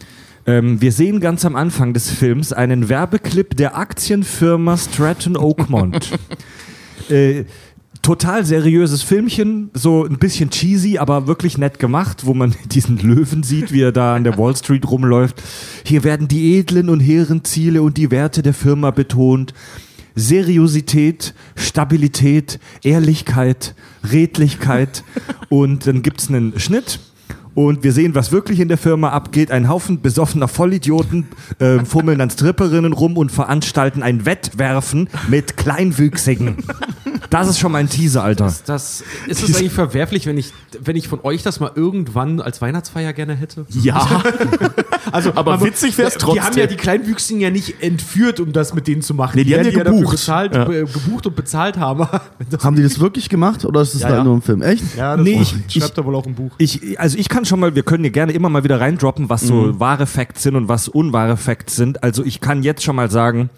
Ähm, 0.45 0.81
wir 0.81 0.91
sehen 0.91 1.19
ganz 1.19 1.45
am 1.45 1.55
Anfang 1.55 1.93
des 1.93 2.09
Films 2.09 2.51
einen 2.53 2.89
Werbeclip 2.89 3.55
der 3.57 3.77
Aktienfirma 3.77 4.77
Stratton 4.77 5.37
Oakmont. 5.37 6.09
äh, 7.09 7.45
total 8.01 8.45
seriöses 8.45 9.03
Filmchen, 9.03 9.69
so 9.73 10.05
ein 10.05 10.17
bisschen 10.17 10.49
cheesy, 10.49 10.97
aber 10.97 11.27
wirklich 11.27 11.57
nett 11.57 11.79
gemacht, 11.79 12.25
wo 12.25 12.33
man 12.33 12.55
diesen 12.65 12.97
Löwen 12.97 13.43
sieht, 13.43 13.71
wie 13.71 13.81
er 13.81 13.91
da 13.91 14.15
an 14.15 14.23
der 14.23 14.37
Wall 14.37 14.55
Street 14.55 14.89
rumläuft. 14.89 15.41
Hier 15.85 16.03
werden 16.03 16.27
die 16.27 16.57
edlen 16.57 16.89
und 16.89 16.99
hehren 16.99 17.43
Ziele 17.43 17.81
und 17.81 17.97
die 17.97 18.11
Werte 18.11 18.41
der 18.41 18.53
Firma 18.53 18.91
betont. 18.91 19.53
Seriosität, 20.13 21.33
Stabilität, 21.55 22.59
Ehrlichkeit, 22.83 23.75
Redlichkeit 24.11 25.05
und 25.47 25.87
dann 25.87 26.01
gibt's 26.01 26.27
einen 26.27 26.59
Schnitt 26.59 26.99
und 27.53 27.83
wir 27.83 27.91
sehen, 27.91 28.15
was 28.15 28.31
wirklich 28.31 28.59
in 28.59 28.67
der 28.67 28.77
Firma 28.77 29.09
abgeht. 29.09 29.51
Ein 29.51 29.67
Haufen 29.67 30.01
besoffener 30.01 30.47
Vollidioten 30.47 31.27
äh, 31.59 31.83
fummeln 31.83 32.21
an 32.21 32.29
Stripperinnen 32.29 32.93
rum 32.93 33.17
und 33.17 33.31
veranstalten 33.31 34.03
ein 34.03 34.25
Wettwerfen 34.25 35.09
mit 35.27 35.57
Kleinwüchsigen. 35.57 36.57
Das 37.31 37.47
ist 37.47 37.57
schon 37.59 37.71
mal 37.71 37.79
ein 37.79 37.89
Teaser, 37.89 38.23
Alter. 38.23 38.53
Das, 38.67 39.03
ist 39.27 39.41
es 39.41 39.55
eigentlich 39.55 39.71
verwerflich, 39.71 40.27
wenn 40.27 40.37
ich, 40.37 40.53
wenn 40.83 40.95
ich 40.95 41.07
von 41.07 41.21
euch 41.23 41.41
das 41.41 41.59
mal 41.59 41.71
irgendwann 41.73 42.39
als 42.41 42.61
Weihnachtsfeier 42.61 43.13
gerne 43.13 43.33
hätte? 43.35 43.65
Ja, 43.69 44.21
Also, 45.11 45.31
Aber 45.35 45.57
man- 45.57 45.65
witzig 45.65 45.97
wär's 45.97 46.17
Die 46.17 46.25
haben 46.25 46.35
ja 46.35 46.43
trotzdem. 46.43 46.67
die 46.69 46.75
Kleinwüchsigen 46.75 47.41
ja 47.41 47.49
nicht 47.49 47.81
entführt, 47.81 48.39
um 48.39 48.53
das 48.53 48.73
mit 48.73 48.87
denen 48.87 49.01
zu 49.01 49.13
machen. 49.13 49.33
Nee, 49.35 49.43
die 49.45 49.53
haben 49.55 49.63
werden 49.65 49.71
die 49.71 49.77
dafür 49.79 49.93
gebucht. 49.95 50.11
bezahlt, 50.11 50.55
Ja. 50.55 50.69
äh, 50.69 50.85
gebucht 50.85 51.25
und 51.27 51.35
bezahlt 51.35 51.77
haben. 51.77 52.07
Das- 52.49 52.63
Haben 52.63 52.75
die 52.75 52.83
das 52.83 52.99
wirklich 52.99 53.29
gemacht 53.29 53.65
oder 53.65 53.81
ist 53.81 53.93
das 53.95 54.01
Ja, 54.01 54.07
halt 54.09 54.17
ja. 54.19 54.23
nur 54.23 54.35
im 54.35 54.41
Film? 54.41 54.61
Echt? 54.61 54.83
ja, 54.97 55.15
Nee, 55.17 55.39
das 55.39 55.53
ich- 55.67 55.81
schreibt 55.81 55.97
er 55.97 56.05
wohl 56.05 56.15
auch 56.15 56.25
im 56.25 56.35
Buch. 56.35 56.51
Ich, 56.57 56.99
also 56.99 57.17
ich 57.17 57.29
kann 57.29 57.45
schon 57.45 57.59
mal, 57.59 57.75
wir 57.75 57.83
können 57.83 58.03
hier 58.03 58.11
gerne 58.11 58.31
immer 58.33 58.49
mal 58.49 58.63
wieder 58.63 58.79
reindroppen, 58.79 59.29
was 59.29 59.41
so 59.41 59.79
wahre 59.79 60.05
Facts 60.05 60.43
sind 60.43 60.55
und 60.55 60.67
was 60.67 60.87
unwahre 60.87 61.37
Facts 61.37 61.75
sind. 61.75 62.03
Also 62.03 62.23
ich 62.25 62.41
kann 62.41 62.61
jetzt 62.63 62.83
schon 62.83 62.95
mal 62.97 63.09
sagen, 63.09 63.49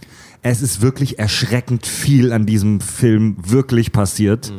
es 0.43 0.61
ist 0.61 0.81
wirklich 0.81 1.19
erschreckend 1.19 1.87
viel 1.87 2.33
an 2.33 2.45
diesem 2.45 2.81
Film 2.81 3.37
wirklich 3.39 3.91
passiert. 3.93 4.53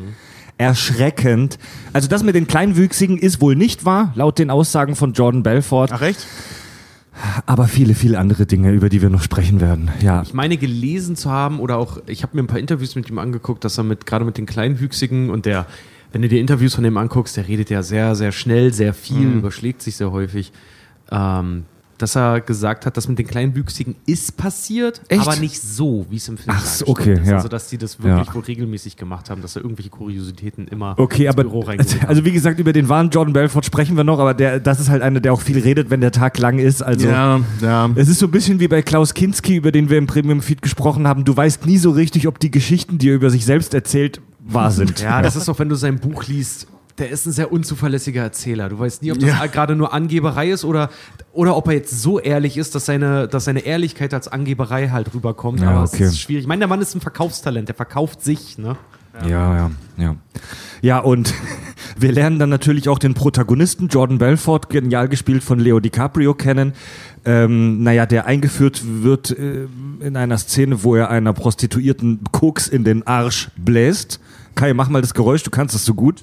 Erschreckend. 0.56 1.58
Also 1.92 2.08
das 2.08 2.22
mit 2.22 2.34
den 2.34 2.46
Kleinwüchsigen 2.46 3.18
ist 3.18 3.40
wohl 3.40 3.54
nicht 3.54 3.84
wahr, 3.84 4.12
laut 4.14 4.38
den 4.38 4.50
Aussagen 4.50 4.96
von 4.96 5.12
Jordan 5.12 5.42
Belfort. 5.42 5.88
ach 5.92 6.02
echt? 6.02 6.26
Aber 7.46 7.68
viele, 7.68 7.94
viele 7.94 8.18
andere 8.18 8.44
Dinge, 8.44 8.72
über 8.72 8.88
die 8.88 9.00
wir 9.00 9.08
noch 9.08 9.22
sprechen 9.22 9.60
werden. 9.60 9.90
Ja. 10.00 10.22
Ich 10.22 10.34
meine 10.34 10.56
gelesen 10.56 11.14
zu 11.14 11.30
haben 11.30 11.60
oder 11.60 11.76
auch, 11.76 11.98
ich 12.06 12.24
habe 12.24 12.36
mir 12.36 12.42
ein 12.42 12.48
paar 12.48 12.58
Interviews 12.58 12.96
mit 12.96 13.08
ihm 13.08 13.18
angeguckt, 13.20 13.62
dass 13.64 13.78
er 13.78 13.84
mit 13.84 14.04
gerade 14.04 14.24
mit 14.24 14.36
den 14.36 14.46
Kleinwüchsigen 14.46 15.30
und 15.30 15.46
der, 15.46 15.66
wenn 16.12 16.22
du 16.22 16.28
dir 16.28 16.40
Interviews 16.40 16.74
von 16.74 16.82
dem 16.82 16.96
anguckst, 16.96 17.36
der 17.36 17.46
redet 17.46 17.70
ja 17.70 17.82
sehr, 17.82 18.16
sehr 18.16 18.32
schnell, 18.32 18.72
sehr 18.72 18.94
viel, 18.94 19.34
überschlägt 19.34 19.82
sich 19.82 19.96
sehr 19.96 20.10
häufig. 20.10 20.50
Ähm, 21.12 21.66
dass 21.98 22.16
er 22.16 22.40
gesagt 22.40 22.86
hat, 22.86 22.96
dass 22.96 23.08
mit 23.08 23.18
den 23.18 23.26
Kleinwüchsigen 23.26 23.94
ist 24.06 24.36
passiert, 24.36 25.00
Echt? 25.08 25.20
aber 25.26 25.36
nicht 25.36 25.60
so, 25.60 26.06
wie 26.10 26.16
es 26.16 26.28
im 26.28 26.36
Film 26.36 26.56
Ach 26.58 26.64
so, 26.64 26.86
okay, 26.88 27.14
ist. 27.14 27.26
ja. 27.28 27.36
Also, 27.36 27.48
dass 27.48 27.68
die 27.68 27.78
das 27.78 28.02
wirklich 28.02 28.26
Ja. 28.28 28.34
wohl 28.34 28.42
regelmäßig 28.42 28.96
gemacht 28.96 29.30
haben, 29.30 29.42
dass 29.42 29.56
er 29.56 29.62
irgendwelche 29.62 29.90
Kuriositäten 29.90 30.66
immer 30.68 30.94
Okay, 30.98 31.26
ins 31.26 31.32
aber 31.34 31.44
Büro 31.44 31.60
reingeholt 31.60 32.00
haben. 32.02 32.08
also 32.08 32.24
wie 32.24 32.32
gesagt, 32.32 32.58
über 32.58 32.72
den 32.72 32.88
wahren 32.88 33.10
Jordan 33.10 33.32
Belfort 33.32 33.62
sprechen 33.64 33.96
wir 33.96 34.04
noch, 34.04 34.18
aber 34.18 34.34
der, 34.34 34.60
das 34.60 34.80
ist 34.80 34.88
halt 34.88 35.02
einer, 35.02 35.20
der 35.20 35.32
auch 35.32 35.40
viel 35.40 35.58
redet, 35.58 35.90
wenn 35.90 36.00
der 36.00 36.12
Tag 36.12 36.38
lang 36.38 36.58
ist. 36.58 36.82
Also 36.82 37.08
Ja, 37.08 37.40
ja. 37.60 37.90
es 37.94 38.08
ist 38.08 38.18
so 38.18 38.26
ein 38.26 38.30
bisschen 38.32 38.60
wie 38.60 38.68
bei 38.68 38.82
Klaus 38.82 39.14
Kinski, 39.14 39.56
über 39.56 39.70
den 39.72 39.88
wir 39.90 39.98
im 39.98 40.06
Premium 40.06 40.40
Feed 40.42 40.62
gesprochen 40.62 41.06
haben. 41.06 41.24
Du 41.24 41.36
weißt 41.36 41.64
nie 41.66 41.78
so 41.78 41.90
richtig, 41.90 42.26
ob 42.26 42.38
die 42.40 42.50
Geschichten, 42.50 42.98
die 42.98 43.10
er 43.10 43.14
über 43.14 43.30
sich 43.30 43.44
selbst 43.44 43.72
erzählt, 43.74 44.20
wahr 44.46 44.70
sind. 44.70 45.00
Ja, 45.00 45.22
das 45.22 45.36
ist 45.36 45.48
auch, 45.48 45.58
wenn 45.58 45.68
du 45.68 45.74
sein 45.74 45.98
Buch 45.98 46.24
liest. 46.26 46.66
Der 46.98 47.10
ist 47.10 47.26
ein 47.26 47.32
sehr 47.32 47.50
unzuverlässiger 47.50 48.22
Erzähler. 48.22 48.68
Du 48.68 48.78
weißt 48.78 49.02
nie, 49.02 49.10
ob 49.10 49.18
das 49.18 49.28
Ja. 49.28 49.46
gerade 49.46 49.74
nur 49.74 49.92
Angeberei 49.92 50.50
ist 50.50 50.64
oder, 50.64 50.90
oder 51.32 51.56
ob 51.56 51.66
er 51.66 51.74
jetzt 51.74 52.00
so 52.02 52.20
ehrlich 52.20 52.56
ist, 52.56 52.74
dass 52.76 52.86
seine, 52.86 53.26
dass 53.26 53.46
seine 53.46 53.60
Ehrlichkeit 53.60 54.14
als 54.14 54.28
Angeberei 54.28 54.88
halt 54.90 55.12
rüberkommt. 55.12 55.60
Ja, 55.60 55.70
Aber 55.70 55.82
okay. 55.82 56.04
es 56.04 56.12
ist 56.12 56.20
schwierig. 56.20 56.42
Ich 56.44 56.48
meine, 56.48 56.60
der 56.60 56.68
Mann 56.68 56.80
ist 56.80 56.94
ein 56.94 57.00
Verkaufstalent, 57.00 57.68
der 57.68 57.74
verkauft 57.74 58.22
sich, 58.22 58.58
ne? 58.58 58.76
Ja, 59.22 59.56
ja, 59.56 59.70
ja. 59.96 60.16
Ja, 60.82 60.98
und 60.98 61.34
wir 61.98 62.12
lernen 62.12 62.38
dann 62.38 62.48
natürlich 62.50 62.88
auch 62.88 62.98
den 62.98 63.14
Protagonisten, 63.14 63.88
Jordan 63.88 64.18
Belfort, 64.18 64.68
genial 64.70 65.08
gespielt 65.08 65.42
von 65.42 65.58
Leo 65.58 65.80
DiCaprio, 65.80 66.34
kennen. 66.34 66.74
Ähm, 67.24 67.82
naja, 67.82 68.06
der 68.06 68.26
eingeführt 68.26 68.82
wird 68.84 69.30
äh, 69.30 69.66
in 70.00 70.16
einer 70.16 70.36
Szene, 70.38 70.82
wo 70.84 70.94
er 70.94 71.10
einer 71.10 71.32
Prostituierten 71.32 72.20
Koks 72.32 72.68
in 72.68 72.84
den 72.84 73.04
Arsch 73.06 73.50
bläst. 73.56 74.20
Kai, 74.54 74.74
mach 74.74 74.88
mal 74.88 75.00
das 75.00 75.14
Geräusch, 75.14 75.42
du 75.42 75.50
kannst 75.50 75.74
das 75.74 75.84
so 75.84 75.94
gut. 75.94 76.22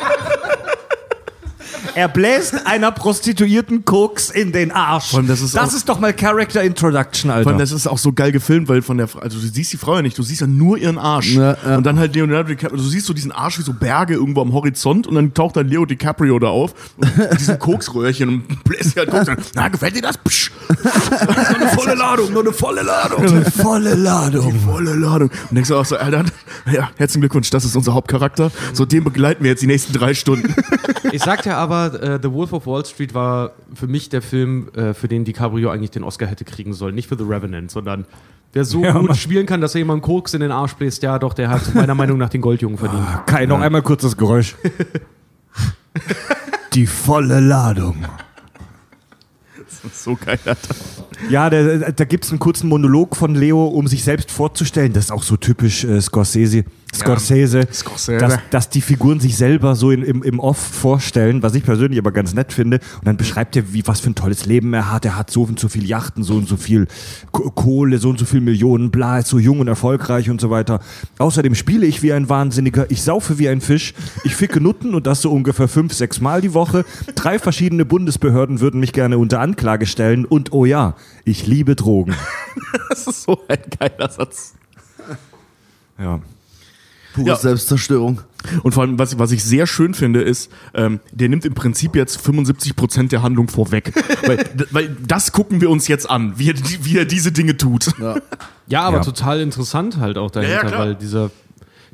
Er 1.93 2.07
bläst 2.07 2.65
einer 2.65 2.91
Prostituierten 2.91 3.83
Koks 3.83 4.29
in 4.29 4.51
den 4.53 4.71
Arsch. 4.71 5.13
Allem, 5.13 5.27
das 5.27 5.41
ist 5.41 5.57
auch- 5.57 5.69
doch 5.85 5.99
mal 5.99 6.13
Character 6.13 6.61
Introduction, 6.63 7.29
Alter. 7.31 7.43
Vor 7.43 7.51
allem, 7.51 7.59
das 7.59 7.71
ist 7.71 7.87
auch 7.87 7.97
so 7.97 8.13
geil 8.13 8.31
gefilmt, 8.31 8.69
weil 8.69 8.81
von 8.81 8.97
der, 8.97 9.09
also 9.19 9.39
du 9.39 9.45
siehst 9.47 9.73
die 9.73 9.77
Frau 9.77 9.95
ja 9.95 10.01
nicht, 10.01 10.17
du 10.17 10.23
siehst 10.23 10.41
ja 10.41 10.47
nur 10.47 10.77
ihren 10.77 10.97
Arsch. 10.97 11.33
Ja, 11.33 11.57
ja. 11.65 11.77
Und 11.77 11.85
dann 11.85 11.99
halt 11.99 12.15
Leonardo 12.15 12.49
DiCaprio, 12.49 12.73
also 12.77 12.85
du 12.85 12.89
siehst 12.91 13.07
so 13.07 13.13
diesen 13.13 13.31
Arsch 13.31 13.57
wie 13.59 13.63
so 13.63 13.73
Berge 13.73 14.13
irgendwo 14.13 14.41
am 14.41 14.53
Horizont 14.53 15.05
und 15.07 15.15
dann 15.15 15.33
taucht 15.33 15.55
dann 15.57 15.67
Leo 15.67 15.85
DiCaprio 15.85 16.39
da 16.39 16.47
auf, 16.47 16.73
mit 16.97 17.09
diesem 17.39 17.59
Koksröhrchen 17.59 18.29
und 18.29 18.63
bläst 18.63 18.95
halt 18.95 19.09
Koks. 19.09 19.27
an. 19.27 19.37
Na, 19.55 19.67
gefällt 19.67 19.95
dir 19.95 20.01
das? 20.03 20.17
Psch. 20.17 20.51
Das 20.83 21.49
ist 21.49 21.55
eine 21.55 21.67
volle 21.69 21.95
Ladung, 21.95 22.31
noch 22.33 22.41
eine 22.41 22.53
volle 22.53 22.81
Ladung. 22.83 23.45
volle 23.45 23.95
Ladung. 23.95 24.59
Volle 24.61 24.93
Ladung. 24.95 25.29
Und 25.49 25.55
denkst 25.55 25.69
du 25.69 25.75
auch 25.75 25.85
so, 25.85 25.97
Alter, 25.97 26.23
ja, 26.71 26.89
herzlichen 26.95 27.21
Glückwunsch, 27.21 27.49
das 27.49 27.65
ist 27.65 27.75
unser 27.75 27.93
Hauptcharakter. 27.93 28.51
So, 28.73 28.85
den 28.85 29.03
begleiten 29.03 29.43
wir 29.43 29.51
jetzt 29.51 29.61
die 29.61 29.67
nächsten 29.67 29.93
drei 29.93 30.13
Stunden. 30.13 30.53
Ich 31.11 31.21
sag 31.23 31.45
ja 31.45 31.57
aber, 31.57 31.80
äh, 31.87 32.19
The 32.21 32.31
Wolf 32.31 32.53
of 32.53 32.65
Wall 32.67 32.85
Street 32.85 33.13
war 33.13 33.51
für 33.73 33.87
mich 33.87 34.09
der 34.09 34.21
Film, 34.21 34.69
äh, 34.75 34.93
für 34.93 35.07
den 35.07 35.23
DiCaprio 35.25 35.69
eigentlich 35.69 35.91
den 35.91 36.03
Oscar 36.03 36.27
hätte 36.27 36.45
kriegen 36.45 36.73
sollen. 36.73 36.95
Nicht 36.95 37.07
für 37.07 37.17
The 37.17 37.23
Revenant, 37.23 37.71
sondern 37.71 38.05
wer 38.53 38.65
so 38.65 38.81
Ja, 38.83 38.93
gut 38.93 39.07
Mann. 39.09 39.15
spielen 39.15 39.45
kann, 39.45 39.61
dass 39.61 39.75
er 39.75 39.79
jemanden 39.79 40.01
Koks 40.01 40.33
in 40.33 40.41
den 40.41 40.51
Arsch 40.51 40.73
bläst, 40.75 41.03
ja 41.03 41.19
doch, 41.19 41.33
der 41.33 41.49
hat 41.49 41.73
meiner 41.75 41.95
Meinung 41.95 42.17
nach 42.17 42.29
den 42.29 42.41
Goldjungen 42.41 42.77
verdient. 42.77 43.05
Kai, 43.25 43.45
noch 43.45 43.59
einmal 43.61 43.81
kurz 43.81 44.01
das 44.01 44.17
Geräusch. 44.17 44.55
Die 46.73 46.87
volle 46.87 47.39
Ladung. 47.41 48.05
so 49.93 50.15
geil, 50.15 50.39
Alter. 50.45 50.75
Ja, 51.29 51.49
der, 51.49 51.91
da 51.91 52.05
gibt 52.05 52.23
es 52.25 52.31
einen 52.31 52.39
kurzen 52.39 52.69
Monolog 52.69 53.15
von 53.15 53.35
Leo, 53.35 53.65
um 53.67 53.87
sich 53.87 54.03
selbst 54.03 54.31
vorzustellen. 54.31 54.93
Das 54.93 55.05
ist 55.05 55.11
auch 55.11 55.23
so 55.23 55.37
typisch 55.37 55.83
äh, 55.83 55.99
Scorsese. 56.01 56.63
Scorsese, 56.93 57.67
Scorsese. 57.71 58.17
Dass, 58.17 58.39
dass 58.49 58.69
die 58.69 58.81
Figuren 58.81 59.19
sich 59.19 59.37
selber 59.37 59.75
so 59.75 59.91
in, 59.91 60.03
im, 60.03 60.23
im 60.23 60.39
Off 60.39 60.57
vorstellen, 60.57 61.41
was 61.41 61.55
ich 61.55 61.63
persönlich 61.63 61.97
aber 61.99 62.11
ganz 62.11 62.33
nett 62.33 62.51
finde. 62.53 62.79
Und 62.99 63.07
dann 63.07 63.17
beschreibt 63.17 63.55
er, 63.55 63.73
wie 63.73 63.85
was 63.87 64.01
für 64.01 64.09
ein 64.09 64.15
tolles 64.15 64.45
Leben 64.45 64.73
er 64.73 64.91
hat. 64.91 65.05
Er 65.05 65.15
hat 65.17 65.31
so 65.31 65.43
und 65.43 65.59
so 65.59 65.69
viel 65.69 65.85
Yachten, 65.87 66.23
so 66.23 66.35
und 66.35 66.47
so 66.49 66.57
viel 66.57 66.87
Ko- 67.31 67.49
Kohle, 67.51 67.97
so 67.97 68.09
und 68.09 68.19
so 68.19 68.25
viel 68.25 68.41
Millionen, 68.41 68.91
bla, 68.91 69.19
ist 69.19 69.29
so 69.29 69.39
jung 69.39 69.59
und 69.59 69.67
erfolgreich 69.67 70.29
und 70.29 70.41
so 70.41 70.49
weiter. 70.49 70.81
Außerdem 71.17 71.55
spiele 71.55 71.85
ich 71.85 72.01
wie 72.03 72.13
ein 72.13 72.27
Wahnsinniger, 72.29 72.89
ich 72.91 73.01
saufe 73.03 73.39
wie 73.39 73.47
ein 73.49 73.61
Fisch, 73.61 73.93
ich 74.23 74.35
ficke 74.35 74.59
Nutten 74.61 74.93
und 74.93 75.07
das 75.07 75.21
so 75.21 75.31
ungefähr 75.31 75.67
fünf, 75.67 75.93
sechs 75.93 76.19
Mal 76.21 76.41
die 76.41 76.53
Woche. 76.53 76.83
Drei 77.15 77.39
verschiedene 77.39 77.85
Bundesbehörden 77.85 78.59
würden 78.59 78.79
mich 78.79 78.93
gerne 78.93 79.17
unter 79.17 79.39
Anklage 79.39 79.85
stellen 79.85 80.25
und 80.25 80.51
oh 80.51 80.65
ja, 80.65 80.95
ich 81.25 81.47
liebe 81.47 81.75
Drogen. 81.75 82.13
Das 82.89 83.07
ist 83.07 83.23
so 83.23 83.39
ein 83.47 83.59
geiler 83.79 84.09
Satz. 84.11 84.53
Ja. 85.97 86.19
Pure 87.13 87.27
Ja. 87.27 87.35
Selbstzerstörung. 87.35 88.21
Und 88.63 88.73
vor 88.73 88.83
allem, 88.83 88.97
was, 88.97 89.19
was 89.19 89.31
ich 89.31 89.43
sehr 89.43 89.67
schön 89.67 89.93
finde, 89.93 90.21
ist, 90.21 90.51
ähm, 90.73 90.99
der 91.11 91.29
nimmt 91.29 91.45
im 91.45 91.53
Prinzip 91.53 91.95
jetzt 91.95 92.19
75% 92.25 93.09
der 93.09 93.21
Handlung 93.21 93.47
vorweg. 93.49 93.93
weil, 94.27 94.45
weil 94.71 94.95
das 95.07 95.31
gucken 95.31 95.61
wir 95.61 95.69
uns 95.69 95.87
jetzt 95.87 96.09
an, 96.09 96.33
wie 96.37 96.49
er, 96.51 96.55
wie 96.83 96.97
er 96.97 97.05
diese 97.05 97.31
Dinge 97.31 97.57
tut. 97.57 97.87
Ja. 97.99 98.15
Ja, 98.67 98.81
aber 98.83 98.97
Ja. 98.97 99.03
total 99.03 99.41
interessant 99.41 99.97
halt 99.97 100.17
auch 100.17 100.31
dahinter, 100.31 100.63
Ja, 100.65 100.71
ja, 100.71 100.79
weil 100.79 100.95
dieser, 100.95 101.29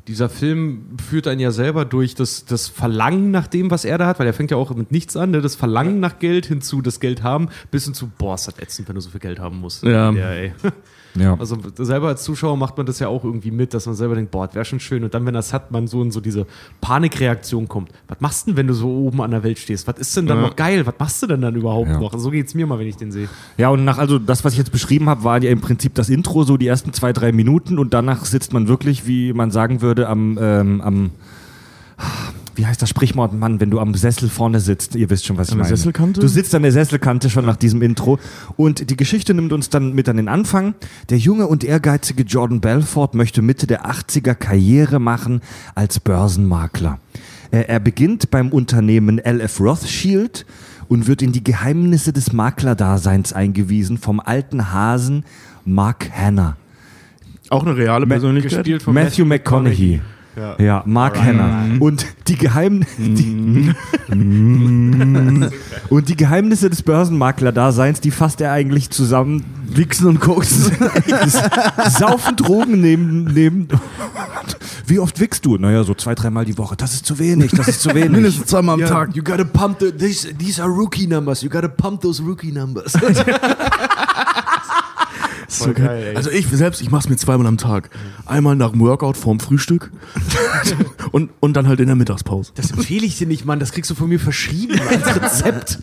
dieser 0.06 0.28
Film 0.30 0.96
führt 1.10 1.26
einen 1.26 1.40
ja 1.40 1.50
selber 1.50 1.84
durch 1.84 2.14
das, 2.14 2.44
das 2.46 2.68
Verlangen 2.68 3.30
nach 3.30 3.46
dem, 3.46 3.70
was 3.70 3.84
er 3.84 3.98
da 3.98 4.06
hat, 4.06 4.18
weil 4.20 4.26
er 4.26 4.32
fängt 4.32 4.50
ja 4.50 4.56
auch 4.56 4.74
mit 4.74 4.90
nichts 4.92 5.16
an, 5.16 5.32
ne? 5.32 5.42
das 5.42 5.54
Verlangen 5.56 6.00
nach 6.00 6.18
Geld 6.18 6.46
hinzu, 6.46 6.80
das 6.80 7.00
Geld 7.00 7.22
haben, 7.22 7.48
bis 7.70 7.84
hin 7.84 7.92
zu, 7.94 8.06
boah, 8.16 8.36
ist 8.36 8.46
das 8.46 8.58
ätzend, 8.58 8.88
wenn 8.88 8.94
du 8.94 9.00
so 9.02 9.10
viel 9.10 9.20
Geld 9.20 9.38
haben 9.38 9.58
musst. 9.60 9.82
Ja. 9.82 10.12
ey. 10.12 10.52
Ja. 11.20 11.36
Also 11.38 11.56
selber 11.78 12.08
als 12.08 12.22
Zuschauer 12.24 12.56
macht 12.56 12.76
man 12.76 12.86
das 12.86 12.98
ja 12.98 13.08
auch 13.08 13.24
irgendwie 13.24 13.50
mit, 13.50 13.74
dass 13.74 13.86
man 13.86 13.94
selber 13.94 14.14
denkt, 14.14 14.30
boah, 14.30 14.46
das 14.46 14.54
wäre 14.54 14.64
schon 14.64 14.80
schön. 14.80 15.04
Und 15.04 15.14
dann, 15.14 15.26
wenn 15.26 15.34
das 15.34 15.52
hat, 15.52 15.70
man 15.70 15.86
so 15.86 16.02
in 16.02 16.10
so 16.10 16.20
diese 16.20 16.46
Panikreaktion 16.80 17.68
kommt. 17.68 17.90
Was 18.08 18.20
machst 18.20 18.46
du 18.46 18.50
denn, 18.52 18.56
wenn 18.56 18.66
du 18.66 18.74
so 18.74 18.88
oben 18.88 19.20
an 19.22 19.30
der 19.30 19.42
Welt 19.42 19.58
stehst? 19.58 19.86
Was 19.86 19.98
ist 19.98 20.16
denn 20.16 20.26
dann 20.26 20.38
Ja. 20.38 20.42
noch 20.44 20.56
geil? 20.56 20.86
Was 20.86 20.94
machst 20.98 21.22
du 21.22 21.26
denn 21.26 21.40
dann 21.40 21.54
überhaupt 21.54 21.88
Ja. 21.90 22.00
noch? 22.00 22.18
So 22.18 22.30
geht's 22.30 22.54
mir 22.54 22.66
mal, 22.66 22.78
wenn 22.78 22.86
ich 22.86 22.96
den 22.96 23.12
sehe. 23.12 23.28
Ja, 23.56 23.68
und 23.68 23.84
nach, 23.84 23.98
also 23.98 24.18
das, 24.18 24.44
was 24.44 24.52
ich 24.54 24.58
jetzt 24.58 24.72
beschrieben 24.72 25.08
habe, 25.08 25.24
war 25.24 25.42
ja 25.42 25.50
im 25.50 25.60
Prinzip 25.60 25.94
das 25.94 26.08
Intro, 26.08 26.44
so 26.44 26.56
die 26.56 26.66
ersten 26.66 26.92
zwei, 26.92 27.12
drei 27.12 27.32
Minuten 27.32 27.78
und 27.78 27.94
danach 27.94 28.24
sitzt 28.24 28.52
man 28.52 28.68
wirklich, 28.68 29.06
wie 29.06 29.32
man 29.32 29.50
sagen 29.50 29.80
würde, 29.82 30.08
am, 30.08 30.38
ähm, 30.40 30.80
am 30.80 31.10
wie 32.58 32.66
heißt 32.66 32.82
das 32.82 32.88
Sprichwort, 32.88 33.32
Mann, 33.32 33.60
wenn 33.60 33.70
du 33.70 33.78
am 33.78 33.94
Sessel 33.94 34.28
vorne 34.28 34.58
sitzt, 34.58 34.96
ihr 34.96 35.08
wisst 35.10 35.24
schon, 35.24 35.38
was 35.38 35.48
ich 35.48 35.52
An 35.52 35.58
der 35.58 35.66
meine. 35.66 35.76
Sesselkante? 35.76 36.20
Du 36.20 36.26
sitzt 36.26 36.54
an 36.56 36.62
der 36.62 36.72
Sesselkante 36.72 37.30
schon 37.30 37.46
nach 37.46 37.56
diesem 37.56 37.80
Intro 37.82 38.18
und 38.56 38.90
die 38.90 38.96
Geschichte 38.96 39.32
nimmt 39.32 39.52
uns 39.52 39.70
dann 39.70 39.92
mit 39.94 40.08
an 40.08 40.16
den 40.16 40.28
Anfang. 40.28 40.74
Der 41.08 41.18
junge 41.18 41.46
und 41.46 41.62
ehrgeizige 41.62 42.24
Jordan 42.24 42.60
Belfort 42.60 43.14
möchte 43.14 43.42
Mitte 43.42 43.68
der 43.68 43.86
80er 43.86 44.34
Karriere 44.34 44.98
machen 44.98 45.40
als 45.76 46.00
Börsenmakler. 46.00 46.98
Er, 47.52 47.68
er 47.68 47.78
beginnt 47.78 48.30
beim 48.32 48.48
Unternehmen 48.48 49.18
LF 49.18 49.60
Rothschild 49.60 50.44
und 50.88 51.06
wird 51.06 51.22
in 51.22 51.30
die 51.30 51.44
Geheimnisse 51.44 52.12
des 52.12 52.32
Maklerdaseins 52.32 53.32
eingewiesen 53.32 53.98
vom 53.98 54.18
alten 54.18 54.72
Hasen 54.72 55.24
Mark 55.64 56.10
Hanna. 56.12 56.56
Auch 57.50 57.64
eine 57.64 57.76
reale 57.76 58.06
Persönlichkeit. 58.06 58.64
Gespielt 58.64 58.82
von 58.82 58.94
Matthew 58.94 59.24
McConaughey. 59.24 60.00
Ja, 60.58 60.82
Mark 60.86 61.18
Hanna. 61.20 61.66
Und 61.80 62.06
die 62.26 62.36
Geheim 62.36 62.84
die 62.98 63.74
und 65.88 66.08
die 66.08 66.16
Geheimnisse 66.16 66.70
des 66.70 66.82
Börsenmakler-Daseins, 66.82 68.00
die 68.00 68.10
fasst 68.10 68.40
er 68.40 68.52
eigentlich 68.52 68.90
zusammen. 68.90 69.44
Wichsen 69.70 70.06
und 70.06 70.20
Koksen. 70.20 70.72
Saufen 71.90 72.36
Drogen 72.36 72.80
neben, 72.80 73.24
neben. 73.24 73.68
Wie 74.86 74.98
oft 74.98 75.20
wickst 75.20 75.44
du? 75.44 75.58
Naja, 75.58 75.84
so 75.84 75.94
zwei, 75.94 76.14
dreimal 76.14 76.46
die 76.46 76.56
Woche. 76.56 76.76
Das 76.76 76.94
ist 76.94 77.04
zu 77.04 77.18
wenig, 77.18 77.50
das 77.52 77.68
ist 77.68 77.82
zu 77.82 77.94
wenig. 77.94 78.10
Mindestens 78.10 78.46
zweimal 78.46 78.82
am 78.82 78.88
Tag. 78.88 79.14
you 79.14 79.22
gotta 79.22 79.44
pump 79.44 79.80
the, 79.80 79.92
these, 79.92 80.34
these 80.38 80.62
are 80.62 80.70
rookie 80.70 81.06
numbers. 81.06 81.42
You 81.42 81.50
gotta 81.50 81.68
pump 81.68 82.00
those 82.00 82.22
rookie 82.22 82.52
numbers. 82.52 82.94
So 85.68 85.74
geil, 85.74 85.86
geil. 85.86 86.06
ey. 86.10 86.16
Also 86.16 86.30
ich 86.30 86.46
selbst, 86.48 86.80
ich 86.80 86.90
mach's 86.90 87.08
mir 87.08 87.16
zweimal 87.16 87.46
am 87.46 87.58
Tag. 87.58 87.90
Einmal 88.26 88.56
nach 88.56 88.70
dem 88.70 88.80
Workout 88.80 89.16
vorm 89.16 89.40
Frühstück 89.40 89.90
und, 91.12 91.30
und 91.40 91.54
dann 91.54 91.68
halt 91.68 91.80
in 91.80 91.86
der 91.86 91.96
Mittagspause. 91.96 92.52
Das 92.54 92.70
empfehle 92.70 93.06
ich 93.06 93.18
dir 93.18 93.26
nicht, 93.26 93.44
Mann. 93.44 93.60
Das 93.60 93.72
kriegst 93.72 93.90
du 93.90 93.94
von 93.94 94.08
mir 94.08 94.20
verschrieben 94.20 94.78
als 94.88 95.16
Rezept. 95.22 95.78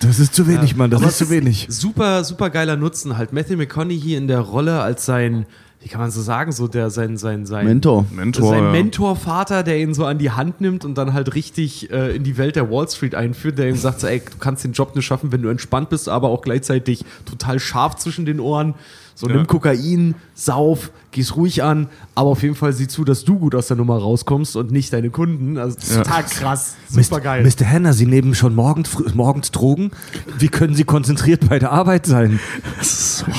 Das 0.00 0.20
ist 0.20 0.34
zu 0.34 0.46
wenig, 0.46 0.76
Mann, 0.76 0.90
das 0.90 1.02
ist 1.02 1.18
zu 1.18 1.30
wenig. 1.30 1.66
Super, 1.70 2.22
super 2.24 2.50
geiler 2.50 2.76
Nutzen. 2.76 3.18
Halt 3.18 3.32
Matthew 3.32 3.56
McConaughey 3.56 4.14
in 4.14 4.28
der 4.28 4.40
Rolle 4.40 4.80
als 4.80 5.04
sein, 5.04 5.46
wie 5.80 5.88
kann 5.88 6.00
man 6.00 6.10
so 6.10 6.22
sagen, 6.22 6.52
so 6.52 6.68
der 6.68 6.90
sein, 6.90 7.16
sein, 7.16 7.46
sein 7.46 7.66
Mentor. 7.66 8.06
Mentor. 8.10 8.50
sein 8.50 8.64
ja. 8.64 8.70
Mentorvater, 8.70 9.62
der 9.62 9.78
ihn 9.78 9.94
so 9.94 10.04
an 10.06 10.18
die 10.18 10.30
Hand 10.30 10.60
nimmt 10.60 10.84
und 10.84 10.96
dann 10.98 11.12
halt 11.14 11.34
richtig 11.34 11.90
äh, 11.90 12.14
in 12.16 12.24
die 12.24 12.36
Welt 12.36 12.56
der 12.56 12.70
Wall 12.70 12.88
Street 12.88 13.14
einführt, 13.14 13.58
der 13.58 13.68
ihm 13.68 13.76
sagt, 13.76 14.00
so, 14.00 14.06
ey, 14.06 14.20
du 14.20 14.38
kannst 14.38 14.64
den 14.64 14.72
Job 14.72 14.94
nur 14.94 15.02
schaffen, 15.02 15.32
wenn 15.32 15.42
du 15.42 15.48
entspannt 15.48 15.88
bist, 15.90 16.08
aber 16.08 16.28
auch 16.28 16.42
gleichzeitig 16.42 17.04
total 17.24 17.58
scharf 17.58 17.96
zwischen 17.96 18.24
den 18.24 18.40
Ohren. 18.40 18.74
So, 19.20 19.26
nimm 19.26 19.48
Kokain, 19.48 20.14
sauf, 20.32 20.92
geh's 21.10 21.34
ruhig 21.34 21.64
an, 21.64 21.88
aber 22.14 22.28
auf 22.30 22.42
jeden 22.44 22.54
Fall 22.54 22.72
sieh 22.72 22.86
zu, 22.86 23.02
dass 23.04 23.24
du 23.24 23.36
gut 23.36 23.56
aus 23.56 23.66
der 23.66 23.76
Nummer 23.76 23.98
rauskommst 23.98 24.54
und 24.54 24.70
nicht 24.70 24.92
deine 24.92 25.10
Kunden. 25.10 25.58
Also 25.58 25.74
das 25.74 25.88
ist 25.90 25.96
total 25.96 26.22
krass, 26.22 26.76
super 26.88 27.18
geil. 27.20 27.42
Mr. 27.42 27.66
Hanna, 27.68 27.92
Sie 27.92 28.06
nehmen 28.06 28.36
schon 28.36 28.54
morgens, 28.54 28.88
früh- 28.90 29.10
morgens 29.14 29.50
Drogen. 29.50 29.90
Wie 30.38 30.46
können 30.46 30.76
Sie 30.76 30.84
konzentriert 30.84 31.48
bei 31.48 31.58
der 31.58 31.72
Arbeit 31.72 32.06
sein? 32.06 32.38
Scheiße, 32.80 33.24
Mann, 33.26 33.34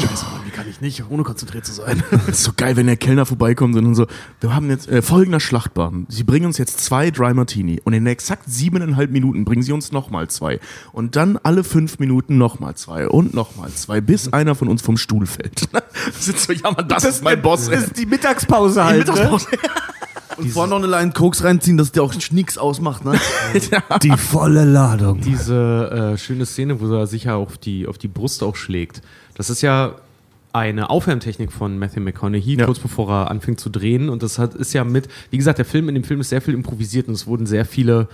wie 0.46 0.49
kann 0.49 0.49
ich 0.80 1.00
nicht, 1.00 1.10
ohne 1.10 1.24
konzentriert 1.24 1.66
zu 1.66 1.74
sein. 1.74 2.04
Das 2.12 2.28
ist 2.28 2.44
so 2.44 2.52
geil, 2.56 2.76
wenn 2.76 2.88
der 2.88 2.98
Kellner 2.98 3.26
vorbeikommt 3.26 3.76
und 3.76 3.96
so, 3.96 4.08
wir 4.40 4.56
haben 4.56 4.70
jetzt 4.70 4.88
äh, 4.88 5.02
folgender 5.02 5.40
Schlachtplan. 5.40 6.06
Sie 6.10 6.24
bringen 6.24 6.46
uns 6.46 6.58
jetzt 6.58 6.82
zwei 6.82 7.12
Dry 7.12 7.34
Martini 7.34 7.82
und 7.84 7.94
in 7.94 8.08
exakt 8.08 8.44
siebeneinhalb 8.48 9.12
Minuten 9.12 9.46
bringen 9.46 9.64
sie 9.64 9.72
uns 9.72 9.92
nochmal 9.92 10.30
zwei. 10.30 10.60
Und 10.92 11.16
dann 11.16 11.38
alle 11.44 11.64
fünf 11.64 12.00
Minuten 12.00 12.38
nochmal 12.38 12.76
zwei 12.76 13.08
und 13.08 13.34
nochmal 13.34 13.70
zwei, 13.72 14.02
bis 14.02 14.32
einer 14.34 14.56
von 14.56 14.68
uns 14.68 14.82
vom 14.82 14.98
Stuhl 14.98 15.26
fällt. 15.26 15.68
Das 16.06 16.28
ist 16.28 16.48
so, 16.48 16.54
ja, 16.54 16.72
Mann, 16.72 16.88
das, 16.88 17.04
ist 17.04 17.24
mein 17.24 17.42
Boss. 17.42 17.68
ey. 17.68 17.78
ist 17.78 17.98
die 17.98 18.06
Mittagspause 18.06 18.84
halt. 18.84 19.08
Die 19.08 19.12
Mittagspause. 19.12 19.48
Und 20.38 20.50
vorher 20.52 20.70
noch 20.70 20.78
eine 20.78 20.88
Line 20.88 21.12
Koks 21.12 21.44
reinziehen, 21.44 21.78
dass 21.78 21.92
der 21.92 22.04
auch 22.04 22.14
nix 22.32 22.58
ausmacht, 22.58 23.04
ne? 23.04 23.20
Die 24.02 24.12
volle 24.12 24.64
Ladung. 24.64 25.20
Diese 25.20 26.14
äh, 26.14 26.18
schöne 26.18 26.46
Szene, 26.46 26.80
wo 26.80 26.94
er 26.94 27.08
sich 27.08 27.26
ja 27.26 27.36
auf 27.36 27.58
die, 27.58 27.88
auf 27.88 27.98
die 27.98 28.08
Brust 28.08 28.42
auch 28.42 28.56
schlägt. 28.56 29.02
Das 29.36 29.50
ist 29.50 29.62
ja 29.62 29.96
eine 30.54 30.90
Aufwärmtechnik 30.90 31.52
von 31.52 31.78
Matthew 31.78 32.02
McConaughey, 32.02 32.58
Ja. 32.58 32.66
kurz 32.66 32.80
bevor 32.80 33.10
er 33.12 33.32
anfängt 33.32 33.60
zu 33.60 33.70
drehen. 33.70 34.10
Und 34.10 34.24
das 34.24 34.40
hat, 34.40 34.56
ist 34.56 34.74
ja 34.74 34.84
mit, 34.84 35.08
wie 35.30 35.38
gesagt, 35.38 35.58
der 35.60 35.66
Film, 35.66 35.90
in 35.90 35.96
dem 35.96 36.04
Film 36.04 36.22
ist 36.22 36.30
sehr 36.30 36.42
viel 36.42 36.54
improvisiert 36.54 37.08
und 37.08 37.14
es 37.14 37.28
wurden 37.28 37.46
sehr 37.46 37.66
viele 37.66 38.08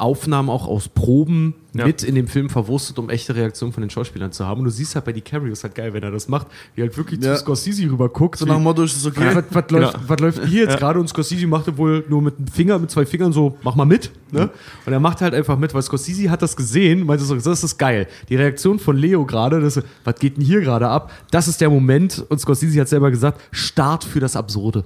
Aufnahmen 0.00 0.48
auch 0.50 0.66
aus 0.66 0.88
Proben 0.88 1.54
Ja. 1.72 1.86
mit 1.86 2.02
in 2.02 2.16
dem 2.16 2.26
Film 2.26 2.50
verwurstet, 2.50 2.98
um 2.98 3.10
echte 3.10 3.36
Reaktionen 3.36 3.72
von 3.72 3.82
den 3.82 3.90
Schauspielern 3.90 4.32
zu 4.32 4.44
haben. 4.44 4.58
Und 4.60 4.64
du 4.64 4.70
siehst 4.72 4.96
halt 4.96 5.04
bei 5.04 5.12
DiCaprio, 5.12 5.52
ist 5.52 5.62
halt 5.62 5.76
geil, 5.76 5.92
wenn 5.94 6.02
er 6.02 6.10
das 6.10 6.26
macht, 6.28 6.48
wie 6.74 6.80
er 6.80 6.86
halt 6.88 6.96
wirklich 6.96 7.22
Ja. 7.22 7.34
zu 7.34 7.40
Scorsese 7.42 7.84
rüber 7.84 8.08
guckt. 8.08 8.38
So 8.38 8.44
nach 8.46 8.54
dem 8.56 8.64
Motto 8.64 8.82
ist 8.82 8.96
es 8.96 9.06
okay. 9.06 9.24
Ja, 9.26 9.36
was, 9.36 9.44
was, 9.50 9.70
läuft, 9.70 9.92
Genau. 9.94 10.04
was 10.08 10.20
läuft 10.20 10.44
hier 10.46 10.64
jetzt 10.64 10.78
gerade? 10.78 10.98
Und 10.98 11.08
Scorsese 11.08 11.46
machte 11.46 11.76
wohl 11.78 12.04
nur 12.08 12.22
mit 12.22 12.38
einem 12.38 12.48
Finger, 12.48 12.78
mit 12.80 12.90
zwei 12.90 13.06
Fingern 13.06 13.32
so, 13.32 13.56
mach 13.62 13.76
mal 13.76 13.84
mit. 13.84 14.10
Ne? 14.32 14.50
Und 14.86 14.92
er 14.92 14.98
macht 15.00 15.20
halt 15.20 15.32
einfach 15.34 15.56
mit, 15.58 15.72
weil 15.74 15.82
Scorsese 15.82 16.28
hat 16.30 16.42
das 16.42 16.56
gesehen, 16.56 17.06
meinte 17.06 17.24
so, 17.24 17.36
das 17.36 17.62
ist 17.62 17.78
geil. 17.78 18.08
Die 18.28 18.36
Reaktion 18.36 18.78
von 18.80 18.96
Leo 18.96 19.24
gerade, 19.24 19.60
das, 19.60 19.80
was 20.04 20.14
geht 20.16 20.36
denn 20.38 20.44
hier 20.44 20.60
gerade 20.62 20.88
ab? 20.88 21.12
Das 21.30 21.46
ist 21.46 21.60
der 21.60 21.70
Moment, 21.70 22.24
und 22.28 22.40
Scorsese 22.40 22.80
hat 22.80 22.88
selber 22.88 23.10
gesagt, 23.12 23.40
Start 23.52 24.02
für 24.02 24.18
das 24.20 24.34
Absurde. 24.34 24.84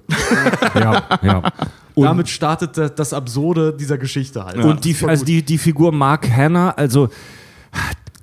Ja, 0.74 1.02
ja. 1.22 1.42
Und, 1.94 2.04
Damit 2.04 2.28
startet 2.28 2.76
das, 2.76 2.94
das 2.94 3.12
Absurde 3.12 3.72
dieser 3.72 3.98
Geschichte 3.98 4.44
halt. 4.44 4.56
und 4.56 4.84
die, 4.84 4.96
also 5.06 5.24
die, 5.24 5.44
die 5.44 5.58
Figur 5.58 5.92
Mark 5.92 6.28
Hanna, 6.28 6.70
also 6.70 7.08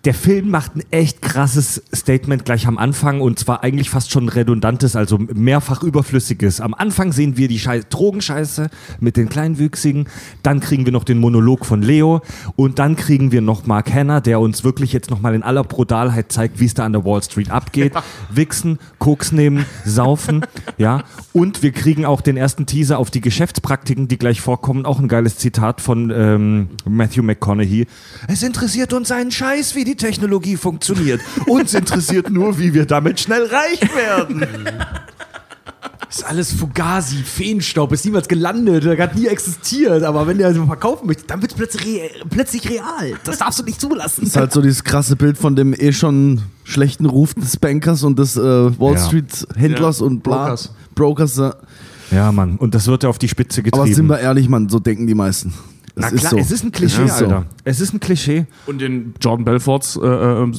der 0.05 0.13
Film 0.15 0.49
macht 0.49 0.75
ein 0.75 0.83
echt 0.89 1.21
krasses 1.21 1.83
Statement 1.93 2.43
gleich 2.43 2.65
am 2.65 2.77
Anfang 2.77 3.21
und 3.21 3.37
zwar 3.37 3.63
eigentlich 3.63 3.91
fast 3.91 4.11
schon 4.11 4.29
redundantes, 4.29 4.95
also 4.95 5.19
mehrfach 5.19 5.83
überflüssiges. 5.83 6.59
Am 6.59 6.73
Anfang 6.73 7.11
sehen 7.11 7.37
wir 7.37 7.47
die 7.47 7.59
Schei 7.59 7.81
Drogenscheiße 7.87 8.69
mit 8.99 9.15
den 9.15 9.29
Kleinwüchsigen, 9.29 10.07
dann 10.41 10.59
kriegen 10.59 10.85
wir 10.85 10.91
noch 10.91 11.03
den 11.03 11.19
Monolog 11.19 11.65
von 11.65 11.83
Leo 11.83 12.21
und 12.55 12.79
dann 12.79 12.95
kriegen 12.95 13.31
wir 13.31 13.41
noch 13.41 13.67
Mark 13.67 13.93
Hanna, 13.93 14.21
der 14.21 14.39
uns 14.39 14.63
wirklich 14.63 14.91
jetzt 14.91 15.11
nochmal 15.11 15.35
in 15.35 15.43
aller 15.43 15.63
Brutalheit 15.63 16.31
zeigt, 16.31 16.59
wie 16.59 16.65
es 16.65 16.73
da 16.73 16.85
an 16.85 16.93
der 16.93 17.05
Wall 17.05 17.21
Street 17.21 17.51
abgeht. 17.51 17.93
Wichsen, 18.31 18.79
Koks 18.97 19.31
nehmen, 19.31 19.65
saufen, 19.85 20.41
ja. 20.77 21.03
Und 21.33 21.63
wir 21.63 21.71
kriegen 21.71 22.05
auch 22.05 22.21
den 22.21 22.37
ersten 22.37 22.65
Teaser 22.65 22.97
auf 22.97 23.11
die 23.11 23.21
Geschäftspraktiken, 23.21 24.07
die 24.07 24.17
gleich 24.17 24.41
vorkommen. 24.41 24.85
Auch 24.85 24.99
ein 24.99 25.07
geiles 25.07 25.37
Zitat 25.37 25.79
von 25.79 26.11
ähm, 26.13 26.69
Matthew 26.89 27.23
McConaughey. 27.23 27.87
Es 28.27 28.43
interessiert 28.43 28.93
uns 28.93 29.11
einen 29.11 29.31
Scheiß, 29.31 29.75
wie 29.75 29.85
die 29.85 29.90
Technologie 29.95 30.57
funktioniert. 30.57 31.21
Uns 31.47 31.73
interessiert 31.73 32.29
nur, 32.29 32.57
wie 32.59 32.73
wir 32.73 32.85
damit 32.85 33.19
schnell 33.19 33.45
reich 33.45 33.81
werden. 33.95 34.45
ist 36.09 36.25
alles 36.25 36.51
Fugazi, 36.51 37.17
Feenstaub, 37.23 37.93
ist 37.93 38.03
niemals 38.05 38.27
gelandet, 38.27 38.83
der 38.83 38.97
hat 39.01 39.15
nie 39.15 39.27
existiert, 39.27 40.03
aber 40.03 40.27
wenn 40.27 40.37
der 40.37 40.53
so 40.53 40.65
verkaufen 40.65 41.07
möchte, 41.07 41.25
dann 41.25 41.41
wird 41.41 41.51
es 41.51 41.57
plötzlich, 41.57 41.85
re 41.85 42.09
plötzlich 42.29 42.69
real. 42.69 43.13
Das 43.23 43.37
darfst 43.37 43.59
du 43.59 43.63
nicht 43.63 43.79
zulassen. 43.79 44.23
ist 44.25 44.35
halt 44.35 44.51
so 44.51 44.61
dieses 44.61 44.83
krasse 44.83 45.15
Bild 45.15 45.37
von 45.37 45.55
dem 45.55 45.73
eh 45.73 45.93
schon 45.93 46.41
schlechten 46.65 47.05
Ruf 47.05 47.33
des 47.33 47.55
Bankers 47.57 48.03
und 48.03 48.19
des 48.19 48.35
äh, 48.35 48.41
Wall 48.41 48.95
Ja. 48.95 49.05
Street 49.05 49.47
Händlers 49.55 49.99
Ja. 49.99 50.05
und 50.05 50.21
bla. 50.21 50.43
Brokers. 50.43 50.73
Brokers. 50.95 51.37
ja. 51.37 51.55
Ja, 52.11 52.29
Mann. 52.33 52.57
Und 52.57 52.75
das 52.75 52.87
wird 52.87 53.03
ja 53.03 53.09
auf 53.09 53.17
die 53.19 53.29
Spitze 53.29 53.63
getrieben. 53.63 53.83
Aber 53.85 53.93
sind 53.93 54.07
wir 54.07 54.19
ehrlich, 54.19 54.49
Mann, 54.49 54.67
so 54.67 54.79
denken 54.79 55.07
die 55.07 55.15
meisten. 55.15 55.53
Es 55.95 56.01
Na 56.03 56.07
ist 56.09 56.19
klar, 56.19 56.31
so. 56.31 56.37
es 56.37 56.51
ist 56.51 56.63
ein 56.63 56.71
Klischee, 56.71 57.03
Es 57.03 57.11
ist 57.11 57.17
so. 57.19 57.25
Alter. 57.25 57.45
Es 57.63 57.79
ist 57.81 57.93
ein 57.93 57.99
Klischee. 57.99 58.45
Und 58.65 58.81
in 58.81 59.13
Jordan 59.21 59.45
Belforts 59.45 59.97
äh, 60.01 60.05
äh, 60.07 60.51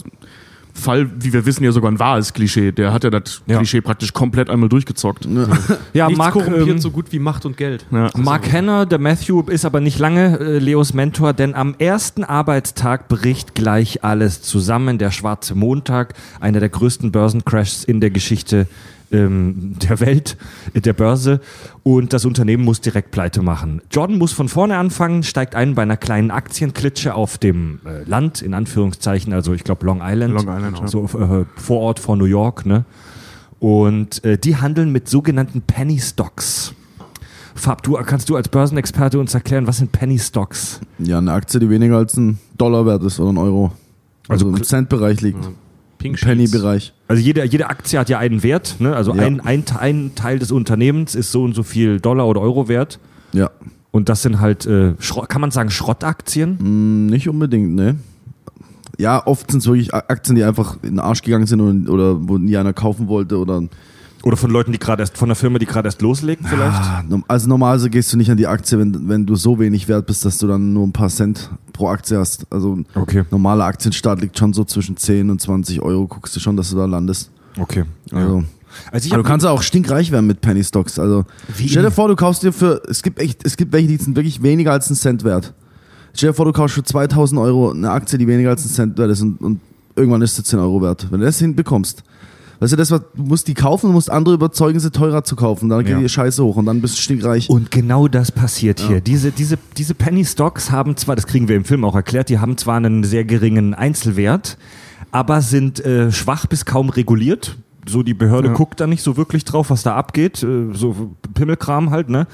Fall, 0.75 1.11
wie 1.21 1.33
wir 1.35 1.45
wissen, 1.45 1.65
ja 1.65 1.71
sogar 1.73 1.91
ein 1.91 1.99
wahres 1.99 2.33
Klischee. 2.33 2.73
Der 2.73 2.95
hat 2.95 3.05
ja 3.05 3.11
das 3.11 3.43
Ja. 3.47 3.59
Klischee 3.59 3.83
praktisch 3.83 4.13
komplett 4.15 4.49
einmal 4.49 4.71
durchgezockt. 4.71 5.27
Ja, 5.93 6.07
Nichts 6.07 6.19
Mark, 6.19 6.33
korrumpiert 6.33 6.69
ähm, 6.69 6.79
so 6.79 6.91
gut 6.91 7.13
wie 7.13 7.19
Macht 7.19 7.45
und 7.45 7.59
Geld. 7.59 7.85
Ja. 7.91 8.09
Mark 8.17 8.51
Hanna, 8.51 8.87
der 8.87 8.99
Matthew, 8.99 9.43
ist 9.49 9.67
aber 9.67 9.81
nicht 9.81 9.99
lange 9.99 10.39
äh, 10.39 10.59
Leos 10.59 10.95
Mentor, 10.95 11.35
denn 11.35 11.55
am 11.55 11.75
ersten 11.79 12.25
Arbeitstag 12.25 13.09
bricht 13.09 13.55
gleich 13.55 14.03
alles 14.03 14.41
zusammen. 14.41 14.97
Der 14.97 15.11
schwarze 15.11 15.55
Montag, 15.55 16.15
einer 16.41 16.59
der 16.61 16.71
größten 16.71 17.13
Börsencrashs 17.13 17.85
in 17.85 18.01
der 18.01 18.11
Geschichte 18.11 18.67
ähm, 19.13 19.75
der 19.83 20.01
Welt, 20.01 20.37
äh, 20.75 20.81
der 20.81 20.93
Börse. 20.93 21.41
Und 21.83 22.13
das 22.13 22.25
Unternehmen 22.25 22.65
muss 22.65 22.81
direkt 22.81 23.11
pleite 23.11 23.43
machen. 23.43 23.83
Jordan 23.91 24.19
muss 24.19 24.33
von 24.33 24.49
vorne 24.49 24.77
anfangen, 24.77 25.23
steigt 25.23 25.55
ein 25.55 25.75
bei 25.75 25.83
einer 25.83 25.97
kleinen 25.97 26.31
Aktienklitsche 26.31 27.15
auf 27.15 27.39
dem 27.39 27.81
äh, 27.85 28.05
Land, 28.05 28.43
in 28.43 28.55
Anführungszeichen, 28.55 29.33
also 29.33 29.53
ich 29.53 29.65
glaube 29.65 29.87
Long 29.87 30.01
Island. 30.03 30.35
Long 30.35 30.49
Island, 30.49 30.81
ja. 30.81 30.89
So 30.89 31.05
äh, 31.05 31.45
Vorort 31.57 31.99
von 32.01 32.19
New 32.19 32.25
York, 32.25 32.67
ne? 32.67 32.85
Und 33.59 34.25
äh, 34.25 34.39
die 34.39 34.57
handeln 34.57 34.91
mit 34.91 35.09
sogenannten 35.09 35.63
Penny 35.63 36.01
Stocks. 36.01 36.75
Fab, 37.55 37.83
du, 37.83 37.93
kannst 37.93 38.29
du 38.29 38.37
als 38.37 38.49
Börsenexperte 38.49 39.19
uns 39.21 39.35
erklären, 39.35 39.67
was 39.67 39.77
sind 39.77 39.93
Penny 39.93 40.19
Stocks? 40.19 40.81
Ja, 40.99 41.19
eine 41.19 41.33
Aktie, 41.33 41.61
die 41.61 41.71
weniger 41.71 41.99
als 41.99 42.17
ein 42.17 42.39
Dollar 42.59 42.87
wert 42.87 43.03
ist 43.05 43.21
oder 43.21 43.33
ein 43.33 43.39
Euro. 43.39 43.73
Also, 44.29 44.47
Also 44.47 44.57
im 44.57 44.65
Centbereich 44.65 45.21
liegt. 45.21 45.49
Pink. 46.03 46.21
Penny-Bereich. 46.21 46.93
Also 47.09 47.23
jede, 47.23 47.45
jede 47.45 47.69
Aktie 47.71 47.99
hat 47.99 48.09
ja 48.09 48.19
einen 48.19 48.43
Wert, 48.43 48.77
ne? 48.81 48.95
Also 48.97 49.15
Ja. 49.15 49.23
ein, 49.23 49.41
ein, 49.41 49.65
ein 49.79 50.13
Teil 50.15 50.39
des 50.39 50.51
Unternehmens 50.53 51.15
ist 51.15 51.33
so 51.33 51.43
und 51.45 51.55
so 51.55 51.63
viel 51.63 52.01
Dollar 52.01 52.27
oder 52.27 52.41
Euro 52.41 52.69
wert. 52.69 52.99
Ja. 53.33 53.51
Und 53.91 54.09
das 54.09 54.23
sind 54.23 54.41
halt, 54.41 54.67
äh, 54.67 54.95
kann 55.29 55.41
man 55.41 55.51
sagen, 55.51 55.71
Schrottaktien? 55.71 56.59
Hm, 56.59 57.07
Nicht 57.07 57.29
unbedingt, 57.29 57.75
ne? 57.75 57.97
Ja, 58.99 59.27
oft 59.27 59.51
sind 59.51 59.61
es 59.61 59.67
wirklich 59.67 59.93
Aktien, 59.95 60.37
die 60.37 60.45
einfach 60.45 60.77
in 60.83 60.91
den 60.91 60.99
Arsch 61.01 61.23
gegangen 61.23 61.47
sind 61.47 61.61
und, 61.61 61.89
oder 61.89 62.29
wo 62.29 62.37
nie 62.39 62.57
einer 62.57 62.73
kaufen 62.73 63.09
wollte 63.09 63.39
oder. 63.39 63.63
Oder 64.25 64.37
von 64.37 64.51
Leuten, 64.51 64.71
die 64.73 64.79
gerade 64.79 65.03
erst, 65.03 65.19
von 65.19 65.29
der 65.29 65.37
Firma, 65.37 65.59
die 65.59 65.67
gerade 65.67 65.89
erst 65.89 66.01
loslegen 66.03 66.47
vielleicht? 66.47 66.77
Ah, 66.81 67.03
norm- 67.09 67.25
Also 67.27 67.49
normalerweise 67.49 67.91
gehst 67.91 68.13
du 68.13 68.17
nicht 68.17 68.31
an 68.31 68.37
die 68.37 68.47
Aktie, 68.47 68.79
wenn, 68.79 69.09
wenn 69.09 69.27
du 69.27 69.35
so 69.35 69.59
wenig 69.59 69.89
wert 69.89 70.07
bist, 70.07 70.25
dass 70.25 70.39
du 70.39 70.47
dann 70.47 70.73
nur 70.73 70.87
ein 70.87 70.93
paar 70.93 71.09
Cent 71.09 71.51
pro 71.73 71.89
Aktie 71.89 72.17
hast. 72.19 72.47
Also 72.51 72.79
Okay, 72.95 73.25
normaler 73.31 73.65
Aktienstart 73.65 74.21
liegt 74.21 74.39
schon 74.39 74.53
so 74.53 74.65
zwischen 74.65 74.97
10 74.97 75.29
und 75.31 75.41
20 75.41 75.83
Euro. 75.83 76.07
Guckst 76.07 76.37
du 76.37 76.41
schon, 76.41 76.57
dass 76.57 76.71
du 76.71 76.77
da 76.77 76.85
landest. 76.85 77.31
okay. 77.59 77.85
Also, 78.13 78.45
Also 78.93 79.07
ich 79.07 79.13
aber 79.13 79.19
hab, 79.21 79.25
du 79.27 79.29
kannst 79.31 79.45
ja 79.45 79.51
auch 79.51 79.63
stinkreich 79.63 80.13
werden 80.13 80.27
mit 80.29 80.41
Penny 80.41 80.63
Stocks. 80.63 80.99
Also 80.99 81.25
Wie? 81.57 81.69
stell 81.69 81.83
dir 81.83 81.91
vor, 81.91 82.09
du 82.09 82.15
kaufst 82.17 82.43
dir 82.45 82.53
für, 82.53 82.81
es 82.89 83.03
gibt 83.03 83.19
echt, 83.19 83.45
es 83.45 83.57
gibt 83.57 83.73
welche, 83.73 83.89
die 83.89 83.97
sind 83.97 84.15
wirklich 84.17 84.43
weniger 84.43 84.73
als 84.73 84.87
einen 84.89 84.97
Cent 84.97 85.25
wert. 85.25 85.53
Stell 86.15 86.31
dir 86.31 86.35
vor, 86.35 86.45
du 86.45 86.53
kaufst 86.53 86.75
für 86.77 86.83
2000 86.85 87.41
Euro 87.41 87.73
eine 87.73 87.91
Aktie, 87.91 88.19
die 88.19 88.27
weniger 88.29 88.51
als 88.51 88.63
einen 88.63 88.73
Cent 88.73 88.99
wert 88.99 89.11
ist 89.11 89.21
und, 89.23 89.41
und 89.41 89.61
irgendwann 89.97 90.23
ist 90.23 90.37
sie 90.37 90.45
10 90.45 90.59
Euro 90.61 90.81
wert. 90.81 91.09
Wenn 91.11 91.21
du 91.21 91.27
das 91.27 91.39
hinbekommst, 91.39 92.03
weißt 92.63 92.73
du, 92.73 92.77
das, 92.77 92.91
was, 92.91 93.01
du 93.15 93.23
musst 93.23 93.49
die 93.49 93.55
kaufen, 93.55 93.89
du 93.89 93.93
musst 93.93 94.11
andere 94.11 94.35
überzeugen, 94.35 94.79
sie 94.81 94.91
teurer 94.91 95.25
zu 95.25 95.37
kaufen. 95.37 95.69
Dann 95.69 95.81
geht 95.85 95.93
Ja. 95.95 95.99
die 95.99 96.09
Scheiße 96.09 96.43
hoch 96.45 96.57
und 96.57 96.67
dann 96.67 96.81
bist 96.81 96.97
du 96.97 97.01
stinkreich. 97.03 97.51
Und 97.51 97.71
genau 97.71 98.09
das 98.09 98.33
passiert 98.33 98.81
hier. 98.81 99.01
Diese, 99.01 99.33
diese, 99.33 99.59
diese 99.77 99.95
Penny 99.95 100.25
Stocks 100.25 100.71
haben 100.71 100.97
zwar, 100.97 101.17
das 101.17 101.27
kriegen 101.27 101.49
wir 101.49 101.57
im 101.57 101.65
Film 101.65 101.85
auch 101.85 101.95
erklärt, 101.95 102.29
die 102.29 102.39
haben 102.39 102.57
zwar 102.57 102.77
einen 102.77 103.05
sehr 103.05 103.25
geringen 103.25 103.75
Einzelwert, 103.75 104.57
aber 105.11 105.41
sind 105.43 105.85
äh, 105.85 106.11
schwach 106.13 106.47
bis 106.47 106.65
kaum 106.65 106.89
reguliert. 106.89 107.57
So 107.89 108.05
die 108.05 108.15
Behörde 108.15 108.49
Ja. 108.49 108.55
guckt 108.55 108.81
da 108.81 108.87
nicht 108.87 109.03
so 109.03 109.17
wirklich 109.17 109.45
drauf, 109.45 109.71
was 109.71 109.83
da 109.83 109.97
abgeht. 109.97 110.43
Äh, 110.43 110.73
so 110.73 111.17
Pimmelkram 111.35 111.91
halt, 111.91 112.09
ne? 112.09 112.29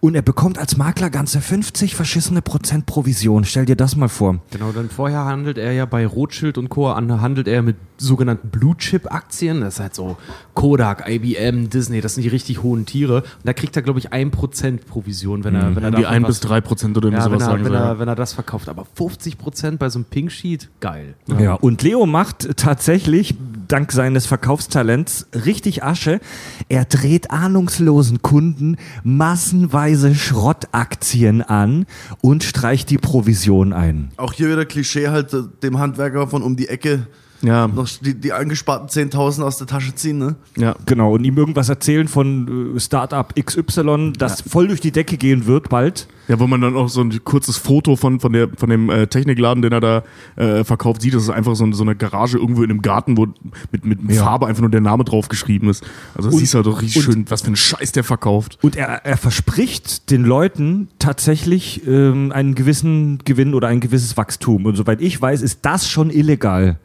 Und 0.00 0.14
er 0.14 0.22
bekommt 0.22 0.58
als 0.58 0.76
Makler 0.76 1.10
ganze 1.10 1.40
50 1.40 1.94
verschissene 1.94 2.42
Prozent 2.42 2.86
Provision. 2.86 3.44
Stell 3.44 3.64
dir 3.66 3.76
das 3.76 3.96
mal 3.96 4.08
vor. 4.08 4.40
Genau, 4.50 4.72
dann 4.72 4.90
vorher 4.90 5.24
handelt 5.24 5.58
er 5.58 5.72
ja 5.72 5.86
bei 5.86 6.06
Rothschild 6.06 6.58
und 6.58 6.68
Co. 6.68 6.90
an, 6.90 7.20
handelt 7.20 7.48
er 7.48 7.62
mit 7.62 7.76
sogenannten 7.96 8.48
Blue 8.48 8.76
Chip 8.76 9.12
Aktien. 9.12 9.60
Das 9.60 9.74
ist 9.74 9.80
halt 9.80 9.94
so 9.94 10.16
Kodak, 10.54 11.08
IBM, 11.08 11.70
Disney, 11.70 12.00
das 12.00 12.14
sind 12.14 12.22
die 12.24 12.28
richtig 12.28 12.62
hohen 12.62 12.86
Tiere. 12.86 13.18
Und 13.22 13.24
da 13.44 13.52
kriegt 13.52 13.76
er, 13.76 13.82
glaube 13.82 13.98
ich, 13.98 14.12
1% 14.12 14.84
Provision, 14.86 15.44
wenn 15.44 15.54
er, 15.54 15.74
wenn 15.76 15.84
er 15.84 15.90
Die 15.90 16.02
davon 16.02 16.14
1 16.16 16.22
was- 16.24 16.28
bis 16.28 16.40
3 16.40 16.60
Prozent 16.60 16.96
oder 16.96 17.08
ja, 17.10 17.14
wenn, 17.16 17.22
sowas 17.22 17.42
er, 17.42 17.46
sagen 17.46 17.64
wenn, 17.64 17.72
er, 17.74 17.80
ja. 17.84 17.98
wenn 17.98 18.08
er 18.08 18.14
das 18.16 18.32
verkauft. 18.32 18.68
Aber 18.68 18.84
50% 18.98 19.76
bei 19.78 19.88
so 19.88 19.98
einem 19.98 20.04
Pink 20.06 20.32
Sheet, 20.32 20.68
geil. 20.80 21.14
Ja. 21.38 21.54
und 21.54 21.82
Leo 21.82 22.04
macht 22.06 22.56
tatsächlich, 22.56 23.34
dank 23.74 23.90
seines 23.90 24.26
Verkaufstalents, 24.26 25.26
richtig 25.34 25.82
Asche. 25.82 26.20
Er 26.68 26.84
dreht 26.84 27.32
ahnungslosen 27.32 28.22
Kunden 28.22 28.76
massenweise 29.02 30.14
Schrottaktien 30.14 31.42
an 31.42 31.86
und 32.20 32.44
streicht 32.44 32.88
die 32.90 32.98
Provision 32.98 33.72
ein. 33.72 34.12
Auch 34.16 34.32
hier 34.32 34.48
wieder 34.48 34.64
Klischee 34.64 35.08
halt 35.08 35.34
äh, 35.34 35.42
dem 35.64 35.80
Handwerker 35.80 36.28
von 36.28 36.44
um 36.44 36.54
die 36.54 36.68
Ecke 36.68 37.08
Ja, 37.42 37.66
noch 37.68 37.88
die, 38.00 38.14
die 38.14 38.32
angesparten 38.32 38.88
10.000 38.88 39.42
aus 39.42 39.58
der 39.58 39.66
Tasche 39.66 39.94
ziehen, 39.94 40.18
ne? 40.18 40.36
ja. 40.56 40.74
Genau, 40.86 41.12
und 41.14 41.24
ihm 41.24 41.36
irgendwas 41.36 41.68
erzählen 41.68 42.08
von 42.08 42.76
äh, 42.76 42.80
Startup 42.80 43.34
XY, 43.34 44.12
das 44.18 44.40
voll 44.42 44.68
durch 44.68 44.80
die 44.80 44.92
Decke 44.92 45.16
gehen 45.18 45.46
wird 45.46 45.68
bald. 45.68 46.08
Ja, 46.26 46.40
wo 46.40 46.46
man 46.46 46.62
dann 46.62 46.74
auch 46.74 46.88
so 46.88 47.02
ein 47.02 47.22
kurzes 47.22 47.58
Foto 47.58 47.96
von, 47.96 48.18
von, 48.18 48.32
der, 48.32 48.48
von 48.56 48.70
dem 48.70 48.88
äh, 48.88 49.06
Technikladen, 49.06 49.60
den 49.62 49.72
er 49.72 49.80
da 49.80 50.02
äh, 50.36 50.64
verkauft, 50.64 51.02
sieht. 51.02 51.12
Das 51.12 51.22
ist 51.24 51.28
einfach 51.28 51.54
so, 51.54 51.70
so 51.72 51.82
eine 51.82 51.94
Garage 51.96 52.38
irgendwo 52.38 52.62
in 52.62 52.70
einem 52.70 52.80
Garten, 52.80 53.18
wo 53.18 53.26
mit, 53.70 53.84
mit 53.84 53.98
Ja. 54.10 54.22
Farbe 54.24 54.46
einfach 54.46 54.62
nur 54.62 54.70
der 54.70 54.80
Name 54.80 55.04
drauf 55.04 55.28
geschrieben 55.28 55.68
ist. 55.68 55.84
Also 56.14 56.28
das 56.28 56.34
Und- 56.34 56.40
siehst 56.40 56.54
du 56.54 56.58
halt 56.58 56.66
doch 56.66 56.80
richtig 56.80 57.02
schön, 57.02 57.26
was 57.28 57.42
für 57.42 57.48
ein 57.50 57.56
Scheiß 57.56 57.92
der 57.92 58.04
verkauft. 58.04 58.58
Und 58.62 58.74
er, 58.74 59.04
er 59.04 59.18
verspricht 59.18 60.10
den 60.10 60.24
Leuten 60.24 60.88
tatsächlich 60.98 61.86
ähm, 61.86 62.32
einen 62.32 62.54
gewissen 62.54 63.18
Gewinn 63.26 63.52
oder 63.52 63.68
ein 63.68 63.80
gewisses 63.80 64.16
Wachstum. 64.16 64.64
Und 64.64 64.76
soweit 64.76 65.02
ich 65.02 65.20
weiß, 65.20 65.42
ist 65.42 65.58
das 65.62 65.86
schon 65.90 66.08
illegal 66.08 66.78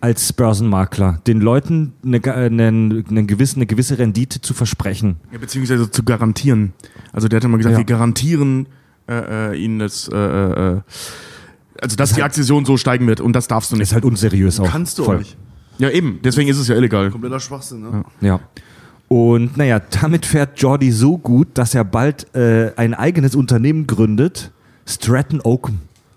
als 0.00 0.32
Börsenmakler, 0.32 1.20
den 1.26 1.40
Leuten 1.40 1.92
eine, 2.04 2.20
ge- 2.20 2.32
einen, 2.32 3.04
einen 3.08 3.26
gewissen, 3.26 3.58
eine 3.58 3.66
gewisse 3.66 3.98
Rendite 3.98 4.40
zu 4.40 4.54
versprechen. 4.54 5.16
Ja, 5.32 5.38
beziehungsweise 5.38 5.90
zu 5.90 6.02
garantieren. 6.02 6.72
Also 7.12 7.28
der 7.28 7.36
hat 7.38 7.42
ja 7.44 7.48
mal 7.48 7.56
gesagt, 7.58 7.72
Ja. 7.74 7.78
wir 7.78 7.84
garantieren 7.86 8.66
äh, 9.08 9.52
äh, 9.52 9.56
ihnen 9.58 9.78
das, 9.78 10.08
äh, 10.12 10.16
äh, 10.16 10.76
äh, 10.76 10.80
also 11.80 11.96
dass 11.96 12.12
die 12.12 12.22
Aktie 12.22 12.42
so 12.44 12.56
und 12.56 12.66
so 12.66 12.76
steigen 12.76 13.06
wird 13.06 13.20
und 13.20 13.32
das 13.34 13.48
darfst 13.48 13.70
du 13.72 13.76
nicht. 13.76 13.84
Ist 13.84 13.92
halt 13.94 14.04
unseriös 14.04 14.60
auch. 14.60 14.70
Kannst 14.70 14.98
du 14.98 15.04
Voll. 15.04 15.16
auch 15.16 15.18
nicht. 15.20 15.36
Ja, 15.78 15.90
eben, 15.90 16.20
deswegen 16.24 16.48
ist 16.48 16.58
es 16.58 16.66
ja 16.68 16.74
illegal. 16.74 17.10
Kompletter 17.10 17.38
Schwachsinn, 17.40 17.80
ne? 17.82 18.04
Ja. 18.20 18.40
Und 19.06 19.56
naja, 19.56 19.80
damit 20.02 20.26
fährt 20.26 20.60
Jordi 20.60 20.90
so 20.92 21.16
gut, 21.16 21.48
dass 21.54 21.74
er 21.74 21.84
bald 21.84 22.34
äh, 22.34 22.72
ein 22.76 22.92
eigenes 22.94 23.34
Unternehmen 23.34 23.86
gründet, 23.86 24.50
Stratton 24.86 25.40
Oak 25.42 25.70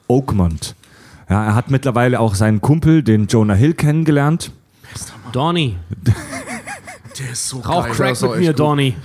Oakmont. 0.07 0.75
Ja, 1.31 1.45
er 1.45 1.55
hat 1.55 1.71
mittlerweile 1.71 2.19
auch 2.19 2.35
seinen 2.35 2.59
Kumpel, 2.59 3.03
den 3.03 3.27
Jonah 3.27 3.53
Hill, 3.53 3.73
kennengelernt. 3.73 4.51
Donny. 5.31 5.77
Der 7.19 7.31
ist 7.31 7.49
so 7.49 7.59
Rauch 7.59 7.85
der 7.85 7.93
Crack 7.93 8.21
mit 8.21 8.37
mir, 8.37 8.47
gut. 8.51 8.59
Donny. 8.59 8.95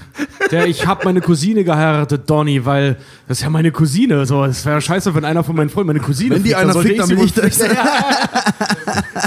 Der, 0.50 0.66
ich 0.66 0.86
habe 0.86 1.04
meine 1.04 1.20
Cousine 1.20 1.64
geheiratet, 1.64 2.28
Donny, 2.30 2.64
weil 2.64 2.96
das 3.26 3.38
ist 3.38 3.42
ja 3.42 3.50
meine 3.50 3.72
Cousine. 3.72 4.26
So, 4.26 4.44
es 4.44 4.64
wäre 4.64 4.80
scheiße, 4.80 5.14
wenn 5.14 5.24
einer 5.24 5.42
von 5.42 5.56
meinen 5.56 5.70
Freunden 5.70 5.88
meine 5.88 6.00
Cousine 6.00 6.36
Wenn 6.36 6.44
die 6.44 6.54
einer 6.54 6.72
fickt, 6.74 7.00
dann 7.00 7.08
bin 7.08 7.18
ich 7.18 7.32
das. 7.34 7.58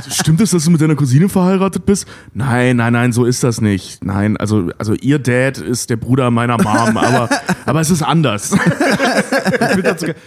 Stimmt 0.09 0.41
es, 0.41 0.51
dass 0.51 0.63
du 0.63 0.71
mit 0.71 0.81
deiner 0.81 0.95
Cousine 0.95 1.27
verheiratet 1.27 1.85
bist? 1.85 2.07
Nein, 2.33 2.77
nein, 2.77 2.93
nein, 2.93 3.11
so 3.11 3.25
ist 3.25 3.43
das 3.43 3.59
nicht. 3.59 4.03
Nein, 4.03 4.37
also, 4.37 4.69
also 4.77 4.93
ihr 4.93 5.19
Dad 5.19 5.57
ist 5.57 5.89
der 5.89 5.97
Bruder 5.97 6.31
meiner 6.31 6.57
Mom, 6.57 6.97
aber, 6.97 7.29
aber 7.65 7.81
es 7.81 7.89
ist 7.89 8.01
anders. 8.01 8.55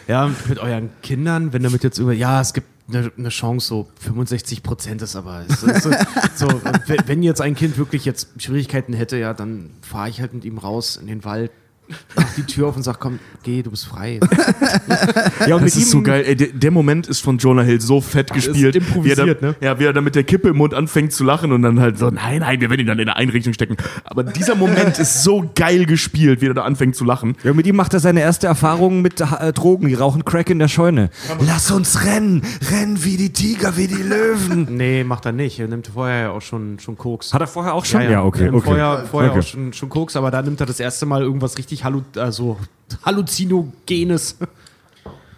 Ja, 0.06 0.30
mit 0.48 0.58
euren 0.58 0.90
Kindern, 1.02 1.52
wenn 1.52 1.62
damit 1.62 1.84
jetzt 1.84 1.98
über, 1.98 2.12
ja, 2.12 2.40
es 2.40 2.52
gibt 2.52 2.66
eine, 2.94 3.12
eine 3.16 3.28
Chance, 3.28 3.66
so 3.66 3.88
65 4.00 4.62
Prozent 4.62 5.02
ist 5.02 5.16
aber, 5.16 5.44
es 5.48 5.62
ist 5.62 5.83
so, 6.38 6.48
wenn 7.07 7.22
jetzt 7.22 7.40
ein 7.40 7.55
Kind 7.55 7.76
wirklich 7.78 8.05
jetzt 8.05 8.28
Schwierigkeiten 8.38 8.92
hätte, 8.92 9.16
ja, 9.16 9.35
dann 9.35 9.70
fahre 9.81 10.09
ich 10.09 10.20
halt 10.20 10.35
mit 10.35 10.44
ihm 10.44 10.59
raus 10.59 10.96
in 10.96 11.07
den 11.07 11.24
Wald, 11.24 11.50
mach 12.16 12.35
die 12.37 12.42
Tür 12.44 12.68
auf 12.68 12.76
und 12.76 12.83
sag, 12.83 12.98
komm, 13.00 13.18
geh, 13.42 13.62
du 13.62 13.70
bist 13.70 13.87
frei. 13.87 14.20
Ja, 15.46 15.57
und 15.57 15.64
Das 15.64 15.76
ist 15.76 15.90
so 15.90 16.02
geil. 16.02 16.24
Ey, 16.26 16.37
der, 16.37 16.70
Moment 16.70 17.07
ist 17.07 17.20
von 17.20 17.38
Jonah 17.38 17.62
Hill 17.62 17.81
so 17.81 18.00
fett 18.00 18.33
gespielt. 18.33 18.76
improvisiert, 18.76 19.18
wie 19.18 19.31
er 19.31 19.35
da, 19.35 19.46
ne? 19.46 19.55
Ja, 19.61 19.78
wie 19.78 19.85
er 19.85 19.92
da 19.92 20.00
mit 20.00 20.14
der 20.14 20.24
Kippe 20.24 20.48
im 20.48 20.57
Mund 20.57 20.74
anfängt 20.74 21.12
zu 21.12 21.24
lachen 21.24 21.52
und 21.52 21.62
dann 21.62 21.81
halt 21.81 21.98
so, 21.98 22.11
nein, 22.11 22.40
nein, 22.40 22.61
wir 22.61 22.70
werden 22.70 22.81
ihn 22.81 22.87
dann 22.87 22.98
in 22.98 23.09
eine 23.09 23.16
Einrichtung 23.16 23.52
stecken. 23.52 23.76
Aber 24.05 24.22
dieser 24.24 24.55
Moment 24.55 24.98
ist 24.98 25.22
so 25.22 25.50
geil 25.55 25.85
gespielt, 25.87 26.40
wie 26.40 26.46
er 26.46 26.55
da 26.55 26.62
anfängt 26.62 26.96
zu 26.96 27.05
lachen. 27.05 27.37
Ja, 27.44 27.52
mit 27.52 27.66
ihm 27.66 27.76
macht 27.76 27.92
er 27.94 28.00
seine 28.00 28.20
erste 28.20 28.46
Erfahrung 28.46 29.02
mit 29.02 29.20
äh, 29.20 29.52
Drogen. 29.52 29.88
Die 29.88 29.94
rauchen 29.94 30.24
Crack 30.24 30.50
in 30.50 30.59
der 30.59 30.68
Scheune. 30.68 31.11
Lass 31.46 31.70
uns 31.70 32.05
rennen! 32.05 32.42
Rennen 32.70 33.02
wie 33.05 33.16
die 33.16 33.33
Tiger, 33.33 33.76
wie 33.76 33.87
die 33.87 33.94
Löwen! 34.02 34.68
Nee, 34.83 35.05
macht 35.05 35.26
er 35.26 35.33
nicht. 35.33 35.61
Er 35.61 35.68
nimmt 35.68 35.88
vorher 35.88 36.20
ja 36.22 36.31
auch 36.31 36.40
schon, 36.40 36.78
schon 36.78 36.96
Koks. 36.96 37.33
Hat 37.35 37.40
er 37.40 37.46
vorher 37.46 37.74
auch 37.74 37.85
schon? 37.85 38.00
Ja, 38.02 38.11
ja. 38.11 38.24
okay. 38.24 38.46
Ähm, 38.46 38.55
okay. 38.55 38.64
Vorher, 38.64 39.05
vorher 39.11 39.31
Okay. 39.31 39.40
auch 39.40 39.46
schon, 39.46 39.72
schon 39.72 39.88
Koks, 39.88 40.16
aber 40.16 40.31
da 40.31 40.42
nimmt 40.42 40.61
er 40.61 40.66
das 40.66 40.81
erste 40.81 41.07
Mal 41.07 41.22
irgendwas 41.22 41.59
richtig 41.59 41.82
Hallu 41.83 42.03
also 42.16 42.59
Halluzinogenes. 43.05 44.37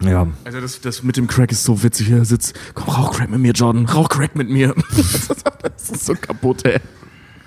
Ja. 0.01 0.27
Also 0.43 0.61
das, 0.61 0.81
das 0.81 1.03
mit 1.03 1.17
dem 1.17 1.27
Crack 1.27 1.51
ist 1.51 1.63
so 1.63 1.81
witzig. 1.81 2.11
Er 2.11 2.25
sitzt, 2.25 2.53
komm, 2.73 2.93
rauch 2.93 3.13
Crack 3.15 3.29
mit 3.29 3.39
mir, 3.39 3.53
Jordan, 3.53 3.85
rauch 3.85 4.09
Crack 4.09 4.35
mit 4.35 4.49
mir. 4.49 4.75
das 5.61 5.89
ist 5.89 6.05
so 6.05 6.13
kaputt, 6.13 6.65
ey. 6.65 6.79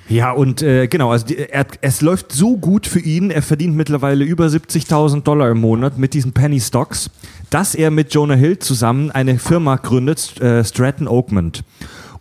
Ja, 0.09 0.33
und 0.33 0.63
äh, 0.63 0.89
genau, 0.89 1.11
also 1.11 1.27
die, 1.27 1.37
er, 1.37 1.67
es 1.83 2.01
läuft 2.01 2.33
so 2.33 2.57
gut 2.57 2.87
für 2.87 3.01
ihn, 3.01 3.31
er 3.31 3.43
verdient 3.43 3.77
mittlerweile 3.77 4.25
über 4.25 4.47
70.000 4.47 5.23
Dollar 5.23 5.51
im 5.51 5.61
Monat 5.61 5.99
mit 5.99 6.15
diesen 6.15 6.33
Penny 6.33 6.61
Stocks, 6.61 7.11
dass 7.51 7.75
er 7.75 7.91
mit 7.91 8.15
Jonah 8.15 8.35
Hill 8.35 8.59
zusammen 8.59 9.11
eine 9.11 9.39
Firma 9.39 9.77
gründet, 9.77 10.41
äh, 10.41 10.65
Stratton 10.65 11.09
Oakmont. 11.09 11.63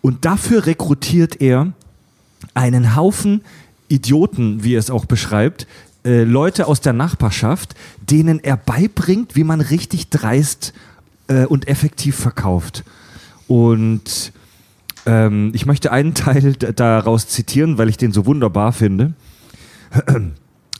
Und 0.02 0.26
dafür 0.26 0.66
rekrutiert 0.66 1.40
er 1.40 1.72
einen 2.54 2.98
Haufen 2.98 3.42
Idioten, 3.88 4.66
wie 4.66 4.76
er 4.76 4.80
es 4.80 4.90
auch 4.90 5.06
beschreibt, 5.06 5.66
äh, 6.08 6.24
Leute 6.24 6.68
aus 6.68 6.80
der 6.80 6.94
Nachbarschaft, 6.94 7.76
denen 8.00 8.40
er 8.40 8.56
beibringt, 8.56 9.36
wie 9.36 9.44
man 9.44 9.60
richtig 9.60 10.10
dreist 10.10 10.74
äh, 11.28 11.46
und 11.46 11.68
effektiv 11.68 12.16
verkauft. 12.16 12.86
Und 13.48 14.32
ähm, 15.06 15.52
ich 15.54 15.66
möchte 15.66 15.92
einen 15.92 16.14
Teil 16.16 16.54
daraus 16.54 17.28
zitieren, 17.28 17.78
weil 17.78 17.90
ich 17.90 17.98
den 17.98 18.14
so 18.14 18.26
wunderbar 18.26 18.72
finde. 18.72 19.14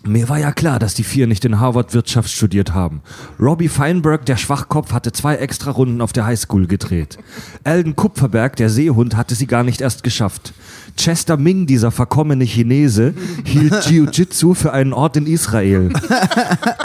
Mir 0.04 0.30
war 0.30 0.40
ja 0.40 0.52
klar, 0.52 0.80
dass 0.80 0.94
die 0.94 1.04
vier 1.04 1.28
nicht 1.28 1.44
in 1.44 1.60
Harvard 1.60 1.94
Wirtschaft 1.94 2.30
studiert 2.30 2.74
haben. 2.74 3.02
Robbie 3.40 3.68
Feinberg, 3.68 4.26
der 4.26 4.38
Schwachkopf, 4.38 4.94
hatte 4.94 5.12
zwei 5.12 5.36
extra 5.36 5.72
Runden 5.72 6.02
auf 6.02 6.14
der 6.14 6.26
Highschool 6.26 6.68
gedreht. 6.68 7.18
Alden 7.64 7.96
Kupferberg, 7.96 8.56
der 8.56 8.70
Seehund, 8.70 9.18
hatte 9.18 9.36
sie 9.36 9.48
gar 9.48 9.64
nicht 9.64 9.82
erst 9.82 10.04
geschafft. 10.04 10.54
Chester 10.98 11.38
Ming, 11.38 11.66
dieser 11.66 11.92
verkommene 11.92 12.46
Chinese, 12.46 13.14
hielt 13.44 13.86
Jiu-Jitsu 13.90 14.54
für 14.54 14.72
einen 14.72 14.94
Ort 14.94 15.18
in 15.18 15.28
Israel. 15.28 15.92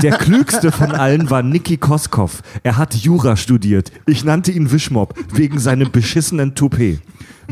Der 0.03 0.17
klügste 0.17 0.73
von 0.73 0.93
allen 0.93 1.31
war 1.31 1.43
Niki 1.43 1.77
Koskov. 1.77 2.43
Er 2.63 2.77
hat 2.77 2.95
Jura 2.95 3.37
studiert. 3.37 3.93
Ich 4.07 4.25
nannte 4.25 4.53
ihn 4.53 4.71
Wischmob 4.73 5.15
wegen 5.33 5.59
seinem 5.59 5.91
beschissenen 5.91 6.55
Toupet. 6.55 7.01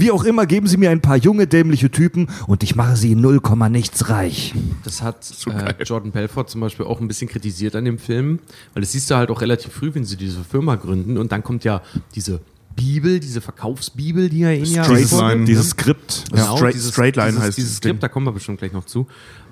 Wie 0.00 0.10
auch 0.10 0.24
immer, 0.24 0.46
geben 0.46 0.66
Sie 0.66 0.76
mir 0.76 0.90
ein 0.90 1.00
paar 1.00 1.16
junge, 1.16 1.46
dämliche 1.46 1.90
Typen 1.90 2.28
und 2.46 2.62
ich 2.62 2.74
mache 2.74 2.96
sie 2.96 3.12
in 3.12 3.20
0, 3.20 3.40
nichts 3.70 4.08
reich. 4.08 4.54
Das 4.84 5.02
hat 5.02 5.26
äh, 5.46 5.82
Jordan 5.84 6.10
Belfort 6.10 6.46
zum 6.48 6.60
Beispiel 6.62 6.86
auch 6.86 7.00
ein 7.00 7.08
bisschen 7.08 7.28
kritisiert 7.28 7.76
an 7.76 7.84
dem 7.84 7.98
Film, 7.98 8.38
weil 8.74 8.80
das 8.82 8.92
siehst 8.92 9.10
du 9.10 9.14
halt 9.16 9.30
auch 9.30 9.40
relativ 9.40 9.72
früh, 9.72 9.90
wenn 9.94 10.04
sie 10.04 10.16
diese 10.16 10.42
Firma 10.42 10.76
gründen 10.76 11.18
und 11.18 11.32
dann 11.32 11.42
kommt 11.42 11.64
ja 11.64 11.82
diese 12.14 12.40
Bibel, 12.76 13.20
diese 13.20 13.40
Verkaufsbibel, 13.40 14.28
die 14.30 14.42
er 14.42 14.54
ihnen 14.54 14.64
ja 14.72 14.84
Straight 14.84 15.10
Line. 15.10 15.36
ne? 15.40 15.44
Dieses 15.44 15.70
Skript. 15.70 16.24
Genau, 16.30 16.56
Straight- 16.56 16.74
dieses, 16.74 16.92
Straight 16.92 17.16
Line 17.16 17.28
dieses, 17.32 17.42
heißt 17.42 17.58
dieses. 17.58 17.76
Skript, 17.76 18.02
da 18.02 18.08
kommen 18.08 18.26
wir 18.26 18.32
bestimmt 18.32 18.58
gleich 18.58 18.72
noch 18.72 18.86
zu. 18.86 19.06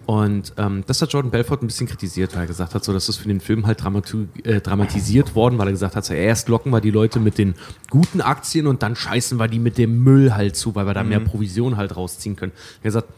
Und 0.08 0.54
ähm, 0.56 0.84
das 0.86 1.02
hat 1.02 1.12
Jordan 1.12 1.30
Belfort 1.30 1.58
ein 1.60 1.66
bisschen 1.66 1.86
kritisiert, 1.86 2.32
weil 2.32 2.44
er 2.44 2.46
gesagt 2.46 2.74
hat, 2.74 2.82
so, 2.82 2.94
dass 2.94 3.08
das 3.08 3.18
für 3.18 3.28
den 3.28 3.40
Film 3.40 3.66
halt 3.66 3.82
äh, 4.42 4.60
dramatisiert 4.62 5.34
worden, 5.34 5.58
weil 5.58 5.68
er 5.68 5.72
gesagt 5.72 5.96
hat, 5.96 6.04
so, 6.06 6.14
erst 6.14 6.48
locken 6.48 6.72
wir 6.72 6.80
die 6.80 6.90
Leute 6.90 7.20
mit 7.20 7.36
den 7.36 7.54
guten 7.90 8.22
Aktien 8.22 8.66
und 8.66 8.82
dann 8.82 8.96
scheißen 8.96 9.38
wir 9.38 9.48
die 9.48 9.58
mit 9.58 9.76
dem 9.76 10.02
Müll 10.02 10.32
halt 10.32 10.56
zu, 10.56 10.74
weil 10.74 10.86
wir 10.86 10.94
da 10.94 11.02
Mhm. 11.02 11.08
mehr 11.10 11.20
Provision 11.20 11.76
halt 11.76 11.94
rausziehen 11.94 12.36
können. 12.36 12.52
Er 12.52 12.76
hat 12.76 12.82
gesagt, 12.84 13.08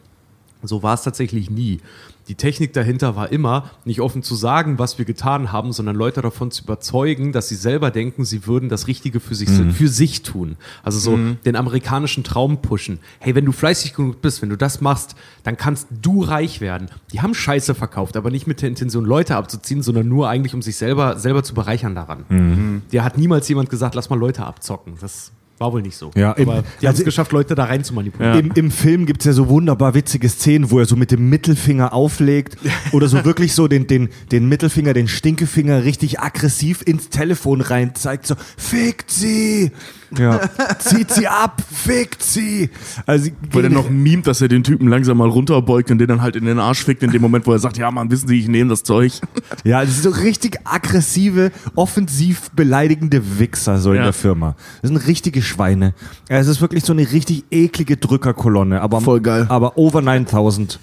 so 0.65 0.83
war 0.83 0.95
es 0.95 1.03
tatsächlich 1.03 1.49
nie. 1.49 1.81
Die 2.31 2.37
Technik 2.37 2.73
dahinter 2.73 3.17
war 3.17 3.33
immer, 3.33 3.71
nicht 3.85 4.01
offen 4.01 4.23
zu 4.23 4.37
sagen, 4.37 4.79
was 4.79 4.99
wir 4.99 5.05
getan 5.05 5.51
haben, 5.51 5.73
sondern 5.73 5.97
Leute 5.97 6.23
davon 6.23 6.53
zu 6.53 6.63
überzeugen, 6.63 7.33
dass 7.33 7.49
sie 7.49 7.57
selber 7.57 7.91
denken, 7.91 8.25
sie 8.25 8.47
würden 8.47 8.69
das 8.69 8.87
Richtige 8.87 9.19
für 9.19 9.35
sich, 9.35 9.51
für 9.51 9.89
sich 9.89 10.23
tun. 10.23 10.55
Also 10.85 11.01
so 11.01 11.19
den 11.45 11.57
amerikanischen 11.57 12.23
Traum 12.23 12.63
pushen. 12.63 13.01
Hey, 13.19 13.35
wenn 13.35 13.47
du 13.47 13.51
fleißig 13.51 13.95
genug 13.95 14.23
bist, 14.23 14.43
wenn 14.43 14.49
du 14.49 14.57
das 14.57 14.81
machst, 14.81 15.17
dann 15.43 15.57
kannst 15.57 15.89
du 15.91 16.23
reich 16.23 16.61
werden. 16.61 16.87
Die 17.13 17.21
haben 17.21 17.35
Scheiße 17.35 17.75
verkauft, 17.75 18.17
aber 18.17 18.31
nicht 18.31 18.47
mit 18.47 18.63
der 18.63 18.69
Intention, 18.69 19.05
Leute 19.05 19.35
abzuziehen, 19.35 19.83
sondern 19.83 20.07
nur 20.07 20.29
eigentlich, 20.29 20.55
um 20.55 20.63
sich 20.63 20.77
selber, 20.77 21.19
selber 21.19 21.43
zu 21.43 21.55
bereichern 21.55 21.97
daran. 21.97 22.83
Der 22.93 23.03
hat 23.03 23.19
niemals 23.19 23.49
jemand 23.49 23.71
gesagt, 23.71 23.97
lass 23.97 24.09
mal 24.09 24.17
Leute 24.17 24.47
abzocken. 24.47 24.93
Das 25.01 25.33
war 25.61 25.73
wohl 25.75 25.83
nicht 25.83 25.97
so. 25.97 26.11
Ja, 26.17 26.33
im- 26.33 26.49
aber 26.49 26.63
die 26.81 26.87
haben 26.87 26.93
also- 26.93 27.03
es 27.03 27.05
geschafft, 27.05 27.33
Leute 27.33 27.55
da 27.55 27.65
rein 27.65 27.85
zu 27.85 27.93
manipulieren. 27.95 28.39
Im, 28.39 28.53
Im 28.55 28.71
Film 28.71 29.05
gibt 29.07 29.21
es 29.21 29.27
ja 29.27 29.33
so 29.35 29.49
wunderbar 29.49 29.95
witzige 29.95 30.29
Szenen, 30.29 30.71
wo 30.71 30.79
er 30.79 30.87
so 30.87 30.97
mit 30.97 31.11
dem 31.11 31.29
Mittelfinger 31.29 31.93
auflegt 31.93 32.57
oder 32.93 33.09
so 33.09 33.25
wirklich 33.25 33.55
so 33.55 33.69
den, 33.69 33.87
den, 33.87 34.09
den 34.33 34.49
Mittelfinger, 34.49 34.95
den 34.95 35.07
Stinkefinger 35.07 35.85
richtig 35.85 36.19
aggressiv 36.19 36.83
ins 36.85 37.11
Telefon 37.11 37.61
rein 37.61 37.95
zeigt, 37.95 38.27
so, 38.27 38.35
fickt 38.57 39.11
sie! 39.11 39.71
Ja. 40.19 40.41
Zieht 40.79 41.11
sie 41.13 41.29
ab, 41.29 41.63
fickt 41.73 42.23
sie! 42.23 42.71
Also, 43.07 43.31
Weil 43.53 43.65
er 43.65 43.71
noch 43.71 43.89
mimt, 43.89 44.27
dass 44.27 44.41
er 44.41 44.49
den 44.49 44.65
Typen 44.65 44.89
langsam 44.89 45.19
mal 45.19 45.29
runterbeugt 45.29 45.91
und 45.91 45.99
den 45.99 46.09
dann 46.09 46.21
halt 46.23 46.37
in 46.37 46.45
den 46.47 46.59
Arsch 46.59 46.85
fickt, 46.85 47.03
in 47.03 47.11
dem 47.13 47.23
Moment, 47.23 47.47
wo 47.47 47.53
er 47.53 47.59
sagt, 47.59 47.79
ja 47.79 47.91
Mann, 47.91 48.11
wissen 48.11 48.27
Sie, 48.29 48.41
ich 48.41 48.49
nehme 48.49 48.71
das 48.71 48.83
Zeug. 48.83 49.13
Ja, 49.65 49.85
das 49.85 49.95
sind 50.01 50.15
so 50.15 50.21
richtig 50.21 50.59
aggressive, 50.65 51.53
offensiv 51.75 52.51
beleidigende 52.53 53.39
Wichser 53.39 53.79
so 53.79 53.91
in 53.91 53.99
Ja. 53.99 54.05
der 54.05 54.13
Firma. 54.13 54.57
Das 54.81 54.89
sind 54.89 54.97
richtige 55.07 55.43
Schweine. 55.43 55.95
Ja, 56.29 56.39
Es 56.39 56.47
ist 56.47 56.61
wirklich 56.61 56.85
so 56.85 56.93
eine 56.93 57.03
richtig 57.13 57.45
eklige 57.51 57.97
Drückerkolonne, 57.97 58.81
aber 58.81 59.01
Voll 59.01 59.21
geil. 59.21 59.47
aber 59.49 59.77
over 59.77 60.01
9000. 60.03 60.79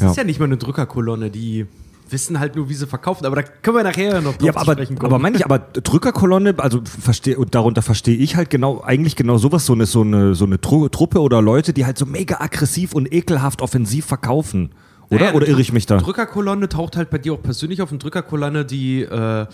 Das 0.00 0.10
ist 0.12 0.16
ja 0.16 0.24
nicht 0.24 0.38
mal 0.40 0.46
eine 0.46 0.56
Drückerkolonne, 0.56 1.30
die, 1.30 1.66
wissen 2.14 2.40
halt 2.40 2.56
nur, 2.56 2.70
wie 2.70 2.74
sie 2.74 2.86
verkaufen. 2.86 3.26
Aber 3.26 3.36
da 3.36 3.42
können 3.42 3.76
wir 3.76 3.82
nachher 3.84 4.22
noch 4.22 4.36
drauf 4.36 4.42
Ja, 4.46 4.56
aber, 4.56 4.72
sprechen 4.72 4.96
kommen. 4.98 5.12
aber 5.12 5.18
meine 5.18 5.36
ich, 5.36 5.44
aber 5.44 5.58
Drückerkolonne, 5.58 6.54
also 6.56 6.80
verstehe, 6.84 7.36
und 7.36 7.54
darunter 7.54 7.82
verstehe 7.82 8.16
ich 8.16 8.36
halt 8.36 8.48
genau, 8.48 8.80
eigentlich 8.82 9.16
genau 9.16 9.36
sowas, 9.36 9.66
so 9.66 9.74
eine, 9.74 9.84
so 9.84 10.00
eine, 10.00 10.34
so 10.34 10.46
eine 10.46 10.58
Tru 10.60 10.88
Truppe 10.88 11.20
oder 11.20 11.42
Leute, 11.42 11.74
die 11.74 11.84
halt 11.84 11.98
so 11.98 12.06
mega 12.06 12.40
aggressiv 12.40 12.94
und 12.94 13.12
ekelhaft 13.12 13.60
offensiv 13.60 14.06
verkaufen. 14.06 14.70
Oder? 15.10 15.26
Naja, 15.26 15.34
oder 15.34 15.46
irre 15.48 15.60
ich 15.60 15.72
mich 15.72 15.84
da? 15.84 15.98
Drückerkolonne 15.98 16.68
taucht 16.70 16.96
halt 16.96 17.10
bei 17.10 17.18
dir 17.18 17.34
auch 17.34 17.42
persönlich 17.42 17.82
auf. 17.82 17.92
Und 17.92 18.02
Drückerkolonne, 18.02 18.64
die, 18.64 19.02
äh, 19.02 19.46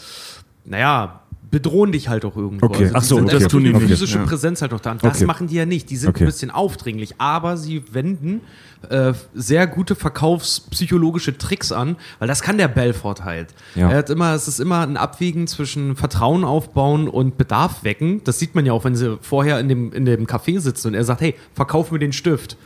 naja, 0.64 1.23
bedrohen 1.51 1.91
dich 1.93 2.09
halt 2.09 2.25
auch 2.25 2.37
irgendwo. 2.37 2.67
Okay. 2.67 2.91
Also 2.95 2.97
Ach 2.97 3.03
so, 3.03 3.21
Das 3.23 3.49
tun 3.49 3.65
die 3.65 3.73
nicht, 3.73 3.83
physische 3.89 4.19
ja. 4.19 4.25
Präsenz 4.25 4.63
halt 4.63 4.71
noch 4.73 4.81
da. 4.81 4.93
Und 4.93 5.03
das 5.05 5.17
Okay. 5.17 5.27
machen 5.27 5.49
die 5.49 5.57
ja 5.57 5.67
nicht. 5.67 5.91
Die 5.91 5.97
sind 5.97 6.11
Okay. 6.11 6.25
ein 6.25 6.27
bisschen 6.27 6.51
aufdringlich, 6.51 7.15
aber 7.19 7.57
sie 7.57 7.83
wenden 7.93 8.41
äh, 8.89 9.13
sehr 9.35 9.67
gute 9.67 9.95
verkaufspsychologische 9.95 11.37
Tricks 11.37 11.71
an, 11.73 11.97
weil 12.19 12.29
das 12.29 12.41
kann 12.43 12.57
der 12.57 12.69
Belfort 12.69 13.25
halt. 13.25 13.49
Ja. 13.75 13.91
Er 13.91 13.99
hat 13.99 14.11
immer, 14.11 14.35
es 14.35 14.49
ist 14.49 14.59
immer 14.61 14.81
ein 14.87 14.97
Abwägen 14.97 15.47
zwischen 15.47 15.97
Vertrauen 15.97 16.45
aufbauen 16.45 17.09
und 17.09 17.37
Bedarf 17.37 17.85
wecken. 17.85 18.23
Das 18.25 18.39
sieht 18.39 18.55
man 18.55 18.65
ja 18.65 18.73
auch, 18.73 18.85
wenn 18.85 18.95
sie 18.97 19.19
vorher 19.21 19.61
in 19.61 19.69
dem, 19.69 19.93
in 19.93 20.05
dem 20.05 20.27
Café 20.27 20.61
sitzen 20.61 20.89
und 20.89 20.95
er 20.95 21.05
sagt, 21.05 21.21
hey, 21.21 21.35
verkauf 21.55 21.91
mir 21.93 21.99
den 21.99 22.13
Stift. 22.13 22.57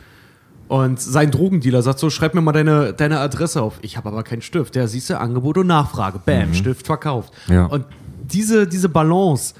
Und 0.67 0.99
sein 0.99 1.29
Drogendealer 1.31 1.81
sagt 1.83 1.99
so, 1.99 2.09
schreib 2.09 2.33
mir 2.33 2.41
mal 2.41 2.51
deine, 2.51 2.93
deine 2.93 3.19
Adresse 3.19 3.61
auf. 3.61 3.77
Ich 3.81 3.97
habe 3.97 4.09
aber 4.09 4.23
keinen 4.23 4.41
Stift. 4.41 4.73
Der 4.75 4.87
siehst 4.87 5.09
du, 5.11 5.19
Angebot 5.19 5.57
und 5.59 5.67
Nachfrage. 5.67 6.19
Bam, 6.25 6.53
Stift 6.55 6.87
verkauft. 6.87 7.33
Ja. 7.47 7.65
Und 7.65 7.85
diese, 8.31 8.67
diese 8.67 8.89
Balance, 8.89 9.55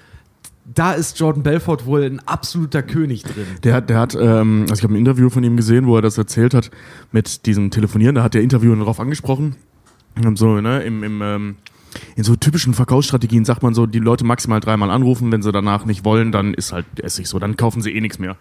da 0.74 0.94
ist 0.94 1.20
Jordan 1.20 1.44
Belfort 1.44 1.86
wohl 1.86 2.04
ein 2.04 2.20
absoluter 2.20 2.82
König 2.82 3.24
drin. 3.24 3.46
Der 3.64 3.76
hat, 3.76 3.90
der 3.90 4.00
hat, 4.00 4.16
ähm, 4.16 4.62
also 4.64 4.76
ich 4.76 4.84
habe 4.84 4.94
ein 4.94 4.98
Interview 4.98 5.30
von 5.30 5.44
ihm 5.44 5.58
gesehen, 5.58 5.86
wo 5.86 5.96
er 5.96 6.02
das 6.02 6.18
erzählt 6.18 6.54
hat 6.54 6.72
mit 7.12 7.46
diesem 7.46 7.70
Telefonieren. 7.70 8.16
Da 8.16 8.24
hat 8.24 8.34
der 8.34 8.42
Interviewer 8.42 8.76
darauf 8.76 9.00
angesprochen. 9.00 9.56
So, 10.36 10.62
ne, 10.62 10.82
im, 10.82 11.04
im, 11.04 11.22
ähm, 11.22 11.56
in 12.16 12.24
so 12.24 12.36
typischen 12.36 12.74
Verkaufsstrategien 12.74 13.46
sagt 13.46 13.64
man 13.64 13.74
so, 13.74 13.86
die 13.86 14.00
Leute 14.00 14.26
maximal 14.26 14.60
dreimal 14.60 14.90
anrufen, 14.90 15.32
wenn 15.32 15.42
sie 15.42 15.52
danach 15.52 15.86
nicht 15.86 16.06
wollen, 16.06 16.32
dann 16.32 16.54
ist 16.54 16.74
halt 16.74 16.86
Essig 17.00 17.28
so, 17.28 17.38
dann 17.38 17.58
kaufen 17.58 17.82
sie 17.82 17.92
eh 17.92 18.02
nichts 18.02 18.18
mehr. 18.18 18.38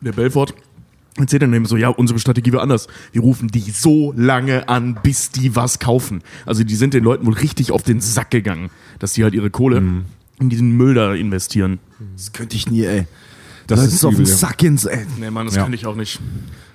Der 0.00 0.12
Belfort 0.12 0.54
erzählt 1.16 1.42
dann 1.42 1.52
eben 1.52 1.66
so, 1.66 1.76
ja, 1.76 1.88
unsere 1.88 2.18
Strategie 2.18 2.52
war 2.52 2.62
anders. 2.62 2.88
Wir 3.12 3.20
rufen 3.22 3.48
die 3.48 3.70
so 3.70 4.12
lange 4.16 4.68
an, 4.68 4.98
bis 5.02 5.30
die 5.30 5.54
was 5.56 5.78
kaufen. 5.78 6.22
Also 6.46 6.64
die 6.64 6.74
sind 6.74 6.94
den 6.94 7.04
Leuten 7.04 7.26
wohl 7.26 7.34
richtig 7.34 7.70
auf 7.72 7.82
den 7.82 8.00
Sack 8.00 8.30
gegangen, 8.30 8.70
dass 8.98 9.12
die 9.12 9.24
halt 9.24 9.34
ihre 9.34 9.50
Kohle 9.50 9.76
in 10.40 10.48
diesen 10.50 10.72
Müll 10.72 10.94
da 10.94 11.14
investieren. 11.14 11.78
Das 12.16 12.32
könnte 12.32 12.56
ich 12.56 12.70
nie, 12.70 12.82
ey. 12.84 13.06
Das 13.66 13.78
Leute 13.78 13.88
ist 13.88 13.94
ist 13.96 14.04
auf 14.04 14.14
den. 14.16 14.26
Sack 14.26 14.62
ins, 14.62 14.84
ey. 14.86 15.06
Nee, 15.20 15.30
Mann, 15.30 15.46
das 15.46 15.54
Ja. 15.56 15.62
kann 15.64 15.72
ich 15.72 15.86
auch 15.86 15.94
nicht. 15.94 16.20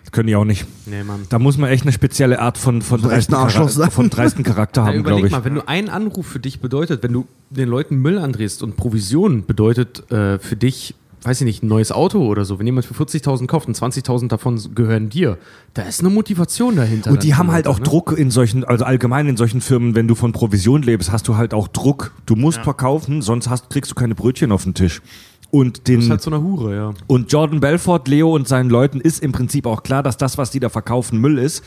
Das 0.04 0.14
können 0.14 0.28
die 0.28 0.36
auch 0.38 0.46
nicht. 0.46 0.66
Nee, 0.86 1.04
Mann. 1.04 1.26
Da 1.28 1.38
muss 1.38 1.58
man 1.58 1.70
echt 1.70 1.84
eine 1.84 1.92
spezielle 1.92 2.40
Art 2.40 2.58
von, 2.58 2.82
von, 2.82 3.02
dreisten, 3.02 3.36
ein 3.36 3.42
Arschloch 3.42 3.66
Chara- 3.68 3.70
sein. 3.74 3.92
von 3.92 4.10
dreisten 4.10 4.44
Charakter 4.46 4.82
haben, 4.86 5.04
glaube 5.04 5.10
überleg 5.20 5.26
ich. 5.26 5.32
mal, 5.32 5.44
wenn 5.44 5.56
du 5.56 5.68
einen 5.68 5.90
Anruf 5.90 6.26
für 6.26 6.40
dich 6.40 6.62
bedeutet, 6.62 7.04
wenn 7.04 7.12
du 7.12 7.28
den 7.50 7.68
Leuten 7.68 7.98
Müll 7.98 8.18
andrehst 8.18 8.64
und 8.64 8.78
Provision 8.78 9.46
bedeutet 9.46 10.10
äh, 10.12 10.40
für 10.40 10.56
dich, 10.56 10.96
weiß 11.28 11.42
ich 11.42 11.46
nicht, 11.46 11.62
ein 11.62 11.68
neues 11.68 11.92
Auto 11.92 12.26
oder 12.26 12.46
so, 12.46 12.58
wenn 12.58 12.66
jemand 12.66 12.86
für 12.86 12.94
40.000 12.94 13.48
kauft 13.48 13.68
und 13.68 13.78
20.000 13.78 14.30
davon 14.30 14.60
gehören 14.74 15.10
dir, 15.10 15.38
da 15.74 15.84
ist 15.84 16.00
eine 16.00 16.10
Motivation 16.10 16.76
dahinter. 16.78 17.12
Und 17.12 17.24
die 17.24 17.36
haben 17.36 17.52
halt 17.52 17.68
auch 17.68 17.80
ne? 17.80 17.86
Druck 17.86 18.18
in 18.18 18.32
solchen, 18.32 18.64
also 18.64 18.86
allgemein 18.86 19.28
in 19.28 19.38
solchen 19.38 19.62
Firmen, 19.62 19.94
wenn 19.94 20.08
du 20.08 20.16
von 20.16 20.32
Provision 20.32 20.82
lebst, 20.82 21.12
hast 21.12 21.28
du 21.28 21.36
halt 21.36 21.54
auch 21.54 21.68
Druck. 21.68 22.14
Du 22.26 22.36
musst 22.36 22.60
verkaufen, 22.60 23.22
sonst 23.22 23.50
hast, 23.50 23.70
kriegst 23.70 23.92
du 23.92 23.96
keine 23.96 24.16
Brötchen 24.16 24.52
auf 24.52 24.64
den 24.64 24.74
Tisch. 24.74 25.02
Und 25.50 25.78
Das 25.78 25.84
den, 25.84 26.00
ist 26.02 26.10
halt 26.10 26.22
so 26.22 26.30
eine 26.30 26.42
Hure, 26.42 26.76
ja. 26.76 26.94
Und 27.08 27.32
Jordan 27.32 27.60
Belfort, 27.62 28.08
Leo 28.08 28.34
und 28.34 28.48
seinen 28.48 28.70
Leuten 28.70 29.00
ist 29.00 29.24
im 29.24 29.32
Prinzip 29.32 29.66
auch 29.66 29.84
klar, 29.84 30.04
dass 30.04 30.18
das, 30.18 30.38
was 30.38 30.52
die 30.52 30.60
da 30.60 30.70
verkaufen, 30.70 31.20
Müll 31.20 31.38
ist. 31.38 31.64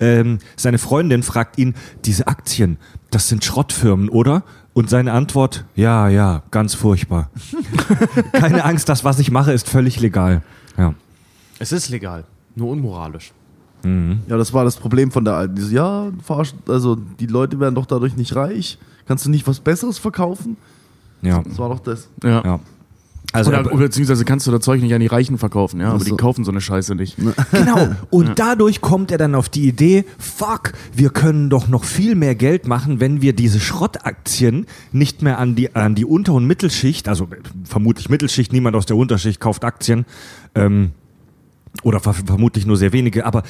Ähm, 0.00 0.38
seine 0.56 0.78
Freundin 0.78 1.22
fragt 1.22 1.58
ihn, 1.58 1.74
diese 2.04 2.28
Aktien, 2.28 2.76
das 3.10 3.28
sind 3.28 3.44
Schrottfirmen, 3.44 4.08
oder? 4.10 4.42
Und 4.74 4.88
seine 4.88 5.12
Antwort, 5.12 5.64
ja, 5.74 6.08
ja, 6.08 6.42
ganz 6.50 6.74
furchtbar. 6.74 7.28
Keine 8.32 8.64
Angst, 8.64 8.88
das, 8.88 9.04
was 9.04 9.18
ich 9.18 9.30
mache, 9.30 9.52
ist 9.52 9.68
völlig 9.68 10.00
legal. 10.00 10.42
Ja. 10.78 10.94
Es 11.58 11.72
ist 11.72 11.90
legal, 11.90 12.24
nur 12.54 12.70
unmoralisch. 12.70 13.32
Ja, 13.84 14.36
das 14.36 14.52
war 14.52 14.64
das 14.64 14.76
Problem 14.76 15.10
von 15.10 15.24
der 15.24 15.34
Alten. 15.34 15.56
Die 15.56 15.62
so, 15.62 15.74
ja, 15.74 16.12
also 16.68 16.94
die 16.94 17.26
Leute 17.26 17.58
werden 17.58 17.74
doch 17.74 17.86
dadurch 17.86 18.16
nicht 18.16 18.36
reich. 18.36 18.78
Kannst 19.06 19.26
du 19.26 19.30
nicht 19.30 19.46
was 19.48 19.58
Besseres 19.58 19.98
verkaufen? 19.98 20.56
Ja. 21.20 21.42
Das 21.42 21.58
war 21.58 21.68
doch 21.68 21.80
das. 21.80 22.08
Ja. 22.22 22.44
ja. 22.44 22.60
Also, 23.32 23.50
Oder, 23.50 23.60
er- 23.70 23.76
beziehungsweise 23.78 24.24
kannst 24.24 24.46
du 24.46 24.50
das 24.50 24.60
Zeug 24.60 24.82
nicht 24.82 24.92
an 24.92 25.00
die 25.00 25.06
Reichen 25.06 25.38
verkaufen, 25.38 25.80
ja, 25.80 25.88
aber 25.88 25.96
Ach 25.96 26.00
so. 26.00 26.04
die 26.04 26.16
kaufen 26.16 26.44
so 26.44 26.50
eine 26.50 26.60
Scheiße 26.60 26.94
nicht. 26.94 27.16
Genau. 27.50 27.88
Und 28.10 28.38
dadurch 28.38 28.80
kommt 28.80 29.10
er 29.10 29.18
dann 29.18 29.34
auf 29.34 29.48
die 29.48 29.66
Idee, 29.68 30.04
fuck, 30.18 30.72
wir 30.94 31.10
können 31.10 31.48
doch 31.50 31.68
noch 31.68 31.84
viel 31.84 32.14
mehr 32.14 32.34
Geld 32.34 32.66
machen, 32.66 33.00
wenn 33.00 33.22
wir 33.22 33.32
diese 33.34 33.58
Schrottaktien 33.60 34.66
nicht 34.92 35.22
mehr 35.22 35.38
an 35.38 35.54
die, 35.54 35.74
an 35.74 35.94
die 35.94 36.04
Unter- 36.04 36.34
und 36.34 36.46
Mittelschicht, 36.46 37.08
also 37.08 37.28
vermutlich 37.64 38.08
Mittelschicht, 38.10 38.52
niemand 38.52 38.76
aus 38.76 38.86
der 38.86 38.96
Unterschicht 38.96 39.40
kauft 39.40 39.64
Aktien, 39.64 40.04
ähm, 40.54 40.90
oder 41.82 42.00
ver 42.00 42.14
vermutlich 42.14 42.66
nur 42.66 42.76
sehr 42.76 42.92
wenige, 42.92 43.24
aber 43.24 43.42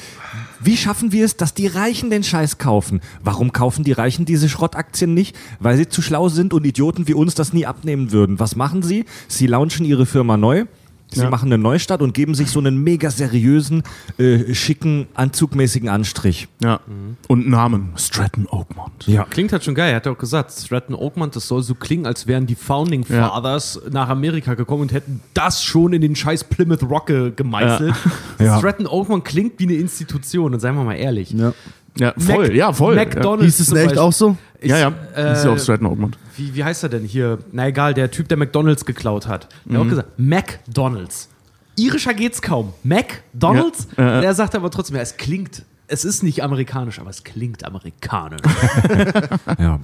wie 0.61 0.77
schaffen 0.77 1.11
wir 1.11 1.25
es, 1.25 1.35
dass 1.35 1.53
die 1.53 1.67
Reichen 1.67 2.09
den 2.09 2.23
Scheiß 2.23 2.57
kaufen? 2.57 3.01
Warum 3.21 3.51
kaufen 3.51 3.83
die 3.83 3.91
Reichen 3.91 4.25
diese 4.25 4.47
Schrottaktien 4.47 5.13
nicht? 5.13 5.35
Weil 5.59 5.77
sie 5.77 5.89
zu 5.89 6.01
schlau 6.01 6.29
sind 6.29 6.53
und 6.53 6.65
Idioten 6.65 7.07
wie 7.07 7.13
uns 7.13 7.35
das 7.35 7.53
nie 7.53 7.65
abnehmen 7.65 8.11
würden. 8.11 8.39
Was 8.39 8.55
machen 8.55 8.81
sie? 8.81 9.05
Sie 9.27 9.47
launchen 9.47 9.85
ihre 9.85 10.05
Firma 10.05 10.37
neu. 10.37 10.65
Sie 11.15 11.21
Ja. 11.23 11.29
machen 11.29 11.51
einen 11.51 11.61
Neustart 11.61 12.01
und 12.01 12.13
geben 12.13 12.35
sich 12.35 12.49
so 12.49 12.59
einen 12.59 12.77
mega 12.83 13.09
seriösen, 13.11 13.83
äh, 14.17 14.53
schicken, 14.53 15.07
anzugmäßigen 15.13 15.89
Anstrich. 15.89 16.47
Ja. 16.61 16.79
Und 17.27 17.47
Namen. 17.47 17.89
Stratton 17.97 18.47
Oakmont. 18.49 19.07
Ja. 19.07 19.25
Klingt 19.29 19.51
halt 19.51 19.63
schon 19.63 19.75
geil. 19.75 19.89
Er 19.91 19.97
hat 19.97 20.05
ja 20.05 20.11
auch 20.11 20.17
gesagt, 20.17 20.51
Stratton 20.51 20.95
Oakmont, 20.95 21.35
das 21.35 21.47
soll 21.47 21.63
so 21.63 21.75
klingen, 21.75 22.05
als 22.05 22.27
wären 22.27 22.45
die 22.47 22.55
Founding 22.55 23.05
Ja. 23.09 23.29
Fathers 23.29 23.79
nach 23.91 24.09
Amerika 24.09 24.53
gekommen 24.53 24.83
und 24.83 24.93
hätten 24.93 25.21
das 25.33 25.63
schon 25.63 25.93
in 25.93 26.01
den 26.01 26.15
scheiß 26.15 26.43
Plymouth 26.45 26.83
Rock 26.83 27.07
ge- 27.07 27.31
gemeißelt. 27.35 27.95
Ja. 28.39 28.57
Stratton 28.59 28.87
Oakmont 28.87 29.25
klingt 29.25 29.59
wie 29.59 29.63
eine 29.63 29.73
Institution, 29.75 30.53
und 30.53 30.59
seien 30.59 30.75
wir 30.75 30.83
mal 30.83 30.95
ehrlich. 30.95 31.31
Ja. 31.31 31.53
Ja, 31.97 32.13
voll, 32.17 32.47
Mac- 32.47 32.55
ja, 32.55 32.73
voll. 32.73 32.95
McDonald's. 32.95 33.45
Hieß 33.57 33.59
es 33.59 33.71
in 33.71 33.77
echt 33.77 33.97
auch 33.97 34.11
so? 34.13 34.35
Ich- 34.59 34.69
ja, 34.71 34.77
ja. 34.77 34.93
äh, 35.15 35.33
ist 35.33 35.45
ja 35.45 35.51
auch 35.51 35.59
Stratton 35.59 35.87
Oakmont. 35.87 36.17
Wie, 36.37 36.55
wie 36.55 36.63
heißt 36.63 36.83
er 36.83 36.89
denn 36.89 37.03
hier? 37.03 37.37
Na 37.51 37.67
egal, 37.67 37.93
der 37.93 38.09
Typ, 38.09 38.27
der 38.29 38.37
McDonalds 38.37 38.85
geklaut 38.85 39.27
hat. 39.27 39.47
Der 39.65 39.73
Mhm. 39.73 39.75
hat 39.77 39.85
auch 39.85 39.89
gesagt, 39.89 40.09
McDonalds. 40.19 41.29
Irischer 41.75 42.13
geht's 42.13 42.41
kaum. 42.41 42.73
McDonalds? 42.83 43.87
Ja, 43.97 44.15
äh, 44.15 44.17
äh. 44.19 44.21
Der 44.21 44.33
sagt 44.33 44.55
aber 44.55 44.71
trotzdem, 44.71 44.95
ja, 44.95 45.01
es 45.01 45.17
klingt, 45.17 45.63
es 45.87 46.05
ist 46.05 46.23
nicht 46.23 46.43
amerikanisch, 46.43 46.99
aber 46.99 47.09
es 47.09 47.23
klingt 47.23 47.63
amerikanisch. 47.65 48.41
Ja. 49.59 49.79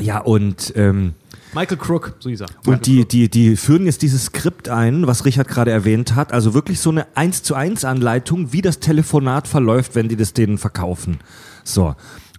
Ja, 0.00 0.18
und, 0.20 0.72
ähm, 0.76 1.14
Michael 1.54 1.76
Crook, 1.76 2.14
so 2.18 2.30
hieß 2.30 2.42
er. 2.42 2.46
und 2.66 2.86
die, 2.86 3.06
die, 3.06 3.28
die 3.28 3.56
führen 3.56 3.84
jetzt 3.84 4.02
dieses 4.02 4.26
Skript 4.26 4.68
ein, 4.68 5.06
was 5.06 5.24
Richard 5.24 5.48
gerade 5.48 5.70
erwähnt 5.70 6.14
hat. 6.14 6.32
Also 6.32 6.54
wirklich 6.54 6.80
so 6.80 6.90
eine 6.90 7.06
1 7.14 7.42
zu 7.42 7.54
1 7.54 7.84
Anleitung, 7.84 8.52
wie 8.52 8.62
das 8.62 8.80
Telefonat 8.80 9.48
verläuft, 9.48 9.94
wenn 9.94 10.08
die 10.08 10.16
das 10.16 10.32
denen 10.32 10.58
verkaufen. 10.58 11.18
So. 11.64 11.94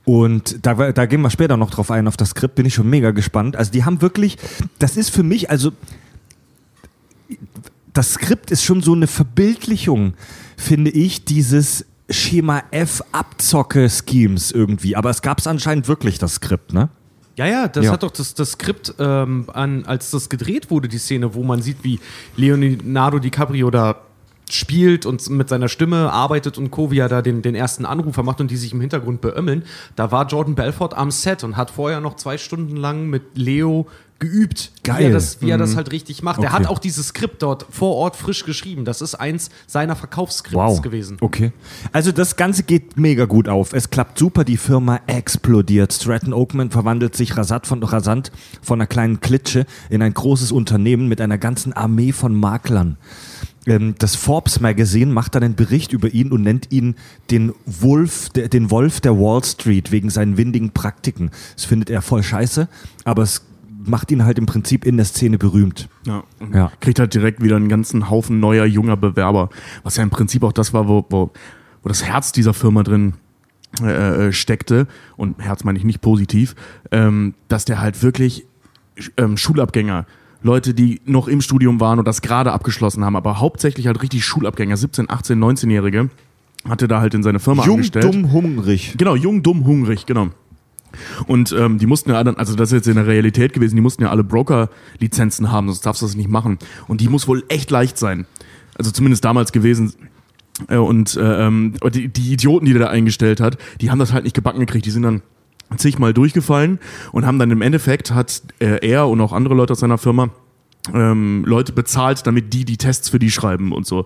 Und 0.06 0.66
da, 0.66 0.92
da 0.92 1.06
gehen 1.06 1.22
wir 1.22 1.30
später 1.30 1.58
noch 1.58 1.70
drauf 1.70 1.90
ein, 1.92 2.08
auf 2.08 2.18
das 2.18 2.32
Skript, 2.32 2.56
bin 2.56 2.66
ich 2.66 2.74
schon 2.74 2.90
mega 2.90 3.12
gespannt. 3.12 3.56
Also 3.56 3.72
die 3.72 3.86
haben 3.86 4.02
wirklich, 4.02 4.38
das 4.80 4.98
ist 4.98 5.10
für 5.12 5.24
mich, 5.24 5.50
also 5.50 5.72
das 7.94 8.14
Skript 8.14 8.52
ist 8.52 8.64
schon 8.64 8.82
so 8.82 8.94
eine 8.94 9.08
Verbildlichung, 9.08 10.16
finde 10.58 10.92
ich, 10.92 11.24
dieses 11.24 11.86
Schema 12.10 12.64
F 12.72 13.02
Abzocke-Schemes 13.12 14.52
irgendwie. 14.52 14.96
Aber 14.96 15.10
es 15.10 15.22
gab 15.22 15.40
es 15.40 15.48
anscheinend 15.48 15.88
wirklich, 15.88 16.18
das 16.20 16.36
Skript, 16.36 16.74
ne? 16.74 16.90
Ja, 17.36 17.48
ja, 17.48 17.68
das 17.68 17.86
Ja. 17.86 17.92
hat 17.92 18.04
doch 18.04 18.12
das, 18.12 18.34
das 18.36 18.52
Skript, 18.52 18.94
ähm, 19.00 19.46
an, 19.54 19.86
als 19.86 20.12
das 20.12 20.30
gedreht 20.30 20.70
wurde, 20.70 20.88
die 20.88 21.00
Szene, 21.00 21.34
wo 21.34 21.44
man 21.44 21.62
sieht, 21.62 21.84
wie 21.84 22.00
Leonardo 22.36 23.20
DiCaprio 23.20 23.72
da 23.72 23.96
spielt 24.50 25.06
und 25.06 25.28
mit 25.30 25.50
seiner 25.50 25.68
Stimme 25.68 26.12
arbeitet 26.12 26.58
und 26.58 26.70
Co., 26.70 26.92
wie 26.92 27.00
er 27.00 27.10
da 27.10 27.22
den, 27.22 27.42
den 27.42 27.56
ersten 27.56 27.86
Anrufer 27.86 28.22
macht 28.24 28.40
und 28.42 28.52
die 28.52 28.58
sich 28.58 28.72
im 28.74 28.82
Hintergrund 28.82 29.22
beömmeln. 29.22 29.64
Da 29.96 30.12
war 30.12 30.28
Jordan 30.28 30.54
Belfort 30.54 30.94
am 30.96 31.10
Set 31.12 31.44
und 31.44 31.58
hat 31.58 31.72
vorher 31.72 32.02
noch 32.02 32.16
zwei 32.18 32.38
Stunden 32.38 32.76
lang 32.76 33.08
mit 33.10 33.24
Leo 33.36 33.88
geübt, 34.24 34.72
wie 34.78 34.82
Geil. 34.90 35.04
er 35.04 35.12
das, 35.12 35.42
wie 35.42 35.50
er 35.50 35.58
das 35.58 35.76
halt 35.76 35.92
richtig 35.92 36.24
macht. 36.24 36.40
Er 36.40 36.46
Okay. 36.46 36.54
hat 36.54 36.68
auch 36.68 36.80
dieses 36.80 37.08
Skript 37.10 37.42
dort 37.44 37.66
vor 37.70 37.96
Ort 37.96 38.16
frisch 38.16 38.46
geschrieben. 38.46 38.86
Das 38.86 39.02
ist 39.02 39.16
eins 39.16 39.50
seiner 39.68 39.96
Verkaufsskripts 39.96 40.56
Wow. 40.56 40.82
gewesen. 40.82 41.18
Okay. 41.22 41.52
Also 41.92 42.12
das 42.12 42.36
Ganze 42.36 42.64
geht 42.64 42.98
mega 42.98 43.26
gut 43.26 43.48
auf. 43.50 43.74
Es 43.74 43.90
klappt 43.90 44.18
super, 44.18 44.44
die 44.44 44.58
Firma 44.58 45.02
explodiert. 45.08 45.94
Stratton 45.94 46.34
Oakman 46.34 46.72
verwandelt 46.72 47.16
sich 47.16 47.36
rasant 47.38 47.68
von, 47.68 47.84
rasant 47.84 48.32
von 48.62 48.80
einer 48.80 48.88
kleinen 48.88 49.20
Klitsche 49.20 49.66
in 49.90 50.02
ein 50.02 50.14
großes 50.14 50.52
Unternehmen 50.52 51.08
mit 51.08 51.20
einer 51.22 51.38
ganzen 51.38 51.74
Armee 51.74 52.12
von 52.12 52.34
Maklern. 52.34 52.98
Ähm, 53.66 53.96
Das 54.00 54.16
Forbes 54.16 54.60
Magazine 54.60 55.12
macht 55.12 55.36
dann 55.36 55.44
einen 55.44 55.56
Bericht 55.56 55.94
über 55.94 56.14
ihn 56.14 56.32
und 56.32 56.44
nennt 56.44 56.72
ihn 56.72 56.96
den 57.32 57.54
Wolf, 57.66 58.30
den 58.30 58.72
Wolf 58.72 59.00
der 59.02 59.18
Wall 59.18 59.44
Street 59.44 59.92
wegen 59.92 60.10
seinen 60.10 60.38
windigen 60.38 60.72
Praktiken. 60.72 61.32
Das 61.56 61.66
findet 61.66 61.90
er 61.90 62.02
voll 62.02 62.24
scheiße, 62.24 62.68
aber 63.06 63.24
es 63.24 63.42
macht 63.86 64.12
ihn 64.12 64.26
halt 64.26 64.38
im 64.38 64.46
Prinzip 64.46 64.86
in 64.86 64.98
der 64.98 65.06
Szene 65.06 65.38
berühmt. 65.38 65.90
Ja. 66.06 66.24
Ja. 66.54 66.72
Kriegt 66.80 67.00
halt 67.00 67.14
direkt 67.14 67.42
wieder 67.42 67.56
einen 67.56 67.70
ganzen 67.70 68.10
Haufen 68.10 68.40
neuer, 68.40 68.66
junger 68.66 68.98
Bewerber. 68.98 69.50
Was 69.84 69.98
ja 69.98 70.04
im 70.04 70.10
Prinzip 70.10 70.44
auch 70.44 70.54
das 70.54 70.74
war, 70.74 70.88
wo, 70.88 71.06
wo, 71.10 71.32
wo 71.82 71.90
das 71.90 72.04
Herz 72.04 72.32
dieser 72.32 72.54
Firma 72.54 72.84
drin 72.84 73.14
äh, 73.82 74.28
äh, 74.28 74.32
steckte, 74.34 74.88
und 75.18 75.40
Herz 75.40 75.64
meine 75.64 75.78
ich 75.80 75.84
nicht 75.86 76.02
positiv, 76.02 76.56
ähm, 76.92 77.34
dass 77.48 77.66
der 77.66 77.82
halt 77.82 78.04
wirklich 78.04 78.46
ähm, 79.18 79.38
Schulabgänger, 79.38 80.06
Leute, 80.44 80.74
die 80.74 81.02
noch 81.06 81.28
im 81.28 81.42
Studium 81.42 81.80
waren 81.80 82.00
und 82.00 82.08
das 82.08 82.22
gerade 82.22 82.52
abgeschlossen 82.52 83.04
haben, 83.06 83.16
aber 83.16 83.40
hauptsächlich 83.40 83.88
halt 83.88 84.02
richtig 84.04 84.26
Schulabgänger, 84.26 84.76
17, 84.78 85.10
18, 85.10 85.40
19-Jährige, 85.40 86.10
hatte 86.68 86.88
da 86.88 87.00
halt 87.00 87.14
in 87.14 87.24
seine 87.24 87.40
Firma 87.40 87.66
Jung, 87.66 87.76
angestellt. 87.76 88.06
dumm, 88.06 88.32
hungrig. 88.32 88.96
Genau, 88.98 89.16
jung, 89.16 89.42
dumm, 89.42 89.66
hungrig, 89.66 90.06
genau. 90.06 90.30
Und 91.28 91.52
ähm, 91.58 91.78
die 91.78 91.86
mussten 91.86 92.10
ja 92.10 92.24
dann, 92.24 92.36
also 92.36 92.56
das 92.56 92.72
ist 92.72 92.76
jetzt 92.76 92.88
in 92.88 92.96
der 92.96 93.08
Realität 93.08 93.54
gewesen, 93.54 93.76
die 93.76 93.82
mussten 93.82 94.04
ja 94.04 94.10
alle 94.10 94.24
Broker-Lizenzen 94.24 95.52
haben, 95.52 95.68
sonst 95.68 95.86
darfst 95.86 96.02
du 96.02 96.06
das 96.06 96.16
nicht 96.16 96.30
machen. 96.30 96.60
Und 96.88 97.02
die 97.02 97.10
muss 97.10 97.28
wohl 97.28 97.44
echt 97.50 97.72
leicht 97.72 97.98
sein. 97.98 98.26
Also 98.78 98.92
zumindest 98.92 99.24
damals 99.26 99.52
gewesen. 99.52 99.94
Äh, 100.68 100.78
Und 100.78 101.16
äh, 101.16 101.48
ähm, 101.48 101.74
die, 101.94 102.10
die 102.10 102.34
Idioten, 102.34 102.66
die 102.66 102.74
der 102.74 102.84
da 102.84 102.88
eingestellt 102.90 103.40
hat, 103.40 103.58
die 103.82 103.92
haben 103.92 104.00
das 104.00 104.14
halt 104.14 104.24
nicht 104.24 104.36
gebacken 104.36 104.60
gekriegt. 104.60 104.86
Die 104.86 104.92
sind 104.92 105.04
dann 105.04 105.22
zigmal 105.78 106.14
durchgefallen 106.14 106.80
und 107.12 107.26
haben 107.26 107.40
dann 107.40 107.50
im 107.50 107.62
Endeffekt 107.62 108.12
hat 108.12 108.44
äh, 108.60 108.88
er 108.88 109.08
und 109.08 109.20
auch 109.22 109.34
andere 109.34 109.56
Leute 109.56 109.74
aus 109.74 109.80
seiner 109.80 109.98
Firma 109.98 110.30
ähm, 110.94 111.44
Leute 111.48 111.72
bezahlt, 111.72 112.28
damit 112.28 112.54
die 112.54 112.66
die 112.66 112.78
Tests 112.78 113.10
für 113.10 113.18
die 113.18 113.32
schreiben 113.32 113.72
und 113.72 113.88
so. 113.88 114.06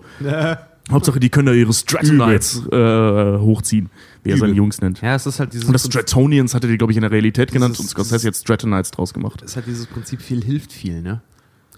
Hauptsache, 0.90 1.20
die 1.20 1.28
können 1.28 1.46
da 1.46 1.52
ihre 1.52 1.72
Stratonites 1.74 2.66
äh, 2.72 3.38
hochziehen, 3.38 3.90
wie 4.28 4.32
er 4.32 4.38
seine 4.38 4.52
Jungs 4.54 4.80
nennt. 4.80 5.00
Ja, 5.00 5.14
es 5.14 5.26
ist 5.26 5.40
halt 5.40 5.52
dieses 5.52 5.66
Und 5.66 5.72
das 5.72 5.84
Stratonians 5.84 6.54
hatte 6.54 6.68
die, 6.68 6.78
glaube 6.78 6.92
ich, 6.92 6.96
in 6.96 7.02
der 7.02 7.10
Realität 7.10 7.50
genannt 7.52 7.74
Dieses- 7.74 7.86
und 7.86 7.90
Scorsese 7.90 8.26
jetzt 8.26 8.42
Stratonites 8.42 8.90
draus 8.92 9.12
gemacht. 9.12 9.42
ist 9.42 9.56
halt 9.56 9.66
dieses 9.66 9.86
Prinzip, 9.86 10.22
viel 10.22 10.42
hilft 10.44 10.72
viel, 10.72 11.02
ne? 11.02 11.20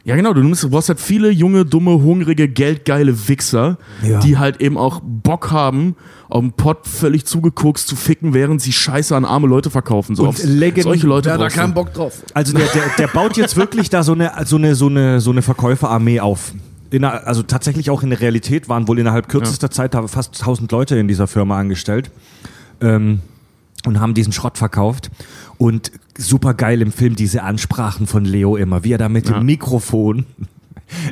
Ja, 0.02 0.16
genau, 0.16 0.32
du, 0.32 0.40
brauchst 0.70 0.88
halt 0.88 0.98
viele 0.98 1.30
junge, 1.30 1.66
dumme, 1.66 1.90
hungrige, 2.02 2.48
geldgeile 2.48 3.28
Wichser, 3.28 3.76
Ja. 4.02 4.18
die 4.20 4.38
halt 4.38 4.62
eben 4.62 4.78
auch 4.78 5.02
Bock 5.04 5.50
haben, 5.50 5.94
auf 6.30 6.40
dem 6.40 6.52
Pott 6.52 6.86
völlig 6.86 7.26
zugeguckt 7.26 7.80
zu 7.80 7.96
ficken, 7.96 8.32
während 8.32 8.62
sie 8.62 8.72
Scheiße 8.72 9.14
an 9.14 9.26
arme 9.26 9.46
Leute 9.46 9.68
verkaufen. 9.68 10.16
So 10.16 10.22
Und 10.22 10.28
auf, 10.30 10.38
legend- 10.42 10.84
solche 10.84 11.06
Leute 11.06 11.30
hat 11.30 11.40
da 11.42 11.50
keinen 11.50 11.74
Bock 11.74 11.92
drauf. 11.92 12.22
Also 12.32 12.56
der, 12.56 12.66
der, 12.68 12.82
der 12.98 13.08
baut 13.08 13.36
jetzt 13.36 13.56
wirklich 13.58 13.90
da 13.90 14.02
so 14.02 14.12
eine, 14.12 14.32
so 14.46 14.56
eine, 14.56 14.74
so 14.74 14.86
eine, 14.86 15.20
so 15.20 15.32
eine 15.32 15.42
Verkäuferarmee 15.42 16.20
auf. 16.20 16.54
In 16.90 17.04
also 17.04 17.42
tatsächlich 17.42 17.88
auch 17.90 18.02
in 18.02 18.10
der 18.10 18.20
Realität 18.20 18.68
waren 18.68 18.88
wohl 18.88 18.98
innerhalb 18.98 19.28
kürzester 19.28 19.70
Zeit 19.70 19.94
da 19.94 20.06
fast 20.08 20.34
1000 20.40 20.70
Leute 20.72 20.96
in 20.96 21.06
dieser 21.08 21.26
Firma 21.26 21.58
angestellt 21.58 22.10
ähm, 22.80 23.20
und 23.86 24.00
haben 24.00 24.14
diesen 24.14 24.32
Schrott 24.32 24.58
verkauft. 24.58 25.10
Und 25.56 25.92
super 26.18 26.54
geil 26.54 26.82
im 26.82 26.90
Film 26.92 27.14
diese 27.16 27.42
Ansprachen 27.42 28.06
von 28.06 28.24
Leo 28.24 28.56
immer, 28.56 28.82
wie 28.82 28.92
er 28.92 28.98
da 28.98 29.08
mit 29.08 29.28
Ja. 29.28 29.38
dem 29.38 29.46
Mikrofon 29.46 30.26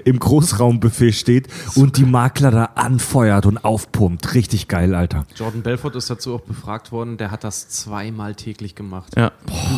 im 0.04 0.18
Großraumbuffet 0.18 1.12
steht 1.12 1.48
und 1.74 1.96
die 1.96 2.04
Makler 2.04 2.50
da 2.50 2.64
anfeuert 2.74 3.46
und 3.46 3.58
aufpumpt. 3.64 4.34
Richtig 4.34 4.68
geil, 4.68 4.94
Alter. 4.94 5.26
Jordan 5.36 5.62
Belfort 5.62 5.94
ist 5.96 6.10
dazu 6.10 6.34
auch 6.34 6.40
befragt 6.40 6.92
worden, 6.92 7.16
der 7.16 7.30
hat 7.30 7.44
das 7.44 7.68
zweimal 7.68 8.34
täglich 8.34 8.74
gemacht. 8.74 9.14
Ja. 9.16 9.32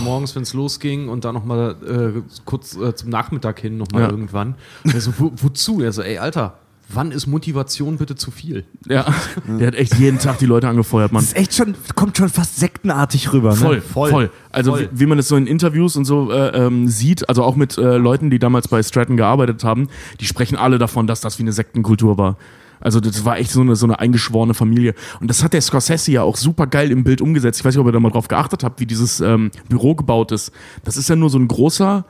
Morgens, 0.04 0.34
wenn 0.36 0.42
es 0.42 0.54
losging 0.54 1.08
und 1.08 1.24
dann 1.24 1.34
nochmal 1.34 1.76
äh, 2.16 2.22
kurz 2.44 2.76
äh, 2.76 2.94
zum 2.94 3.10
Nachmittag 3.10 3.60
hin 3.60 3.76
nochmal 3.76 4.02
Ja. 4.02 4.10
irgendwann. 4.10 4.54
Also, 4.92 5.12
wo, 5.18 5.32
wozu? 5.36 5.80
Er 5.82 5.92
so, 5.92 6.02
ey, 6.02 6.18
Alter, 6.18 6.54
wann 6.92 7.12
ist 7.12 7.26
Motivation 7.26 7.96
bitte 7.98 8.14
zu 8.16 8.30
viel? 8.30 8.64
Ja, 8.88 9.06
der 9.46 9.68
hat 9.68 9.74
echt 9.74 9.98
jeden 9.98 10.18
Tag 10.18 10.38
die 10.38 10.46
Leute 10.46 10.68
angefeuert, 10.68 11.12
Mann. 11.12 11.22
Das 11.22 11.32
ist 11.32 11.36
echt 11.36 11.54
schon, 11.54 11.74
kommt 11.94 12.16
schon 12.16 12.28
fast 12.28 12.56
sektenartig 12.56 13.32
rüber. 13.32 13.52
Voll, 13.52 13.76
Ne? 13.76 13.82
voll, 13.82 14.30
Also 14.50 14.72
Voll. 14.72 14.88
Wie, 14.92 15.00
wie 15.00 15.06
man 15.06 15.18
es 15.18 15.28
so 15.28 15.36
in 15.36 15.46
Interviews 15.46 15.96
und 15.96 16.04
so 16.04 16.30
äh, 16.30 16.48
ähm, 16.66 16.88
sieht, 16.88 17.28
also 17.28 17.42
auch 17.42 17.56
mit 17.56 17.78
äh, 17.78 17.96
Leuten, 17.96 18.30
die 18.30 18.38
damals 18.38 18.68
bei 18.68 18.82
Stratton 18.82 19.16
gearbeitet 19.16 19.64
haben, 19.64 19.88
die 20.20 20.26
sprechen 20.26 20.56
alle 20.56 20.78
davon, 20.78 21.06
dass 21.06 21.20
das 21.20 21.38
wie 21.38 21.42
eine 21.42 21.52
Sektenkultur 21.52 22.18
war. 22.18 22.36
Also 22.80 22.98
das 22.98 23.24
war 23.24 23.38
echt 23.38 23.50
so 23.50 23.60
eine, 23.60 23.76
so 23.76 23.84
eine 23.86 23.98
eingeschworene 23.98 24.54
Familie. 24.54 24.94
Und 25.20 25.28
das 25.28 25.44
hat 25.44 25.52
der 25.52 25.60
Scorsese 25.60 26.12
ja 26.12 26.22
auch 26.22 26.36
super 26.36 26.66
geil 26.66 26.90
im 26.90 27.04
Bild 27.04 27.20
umgesetzt. 27.20 27.60
Ich 27.60 27.64
weiß 27.64 27.74
nicht, 27.74 27.80
ob 27.80 27.86
ihr 27.86 27.92
da 27.92 28.00
mal 28.00 28.10
drauf 28.10 28.28
geachtet 28.28 28.64
habt, 28.64 28.80
wie 28.80 28.86
dieses 28.86 29.20
ähm, 29.20 29.50
Büro 29.68 29.94
gebaut 29.94 30.32
ist. 30.32 30.50
Das 30.84 30.96
ist 30.96 31.08
ja 31.08 31.16
nur 31.16 31.28
so 31.28 31.38
ein 31.38 31.46
großer 31.46 32.04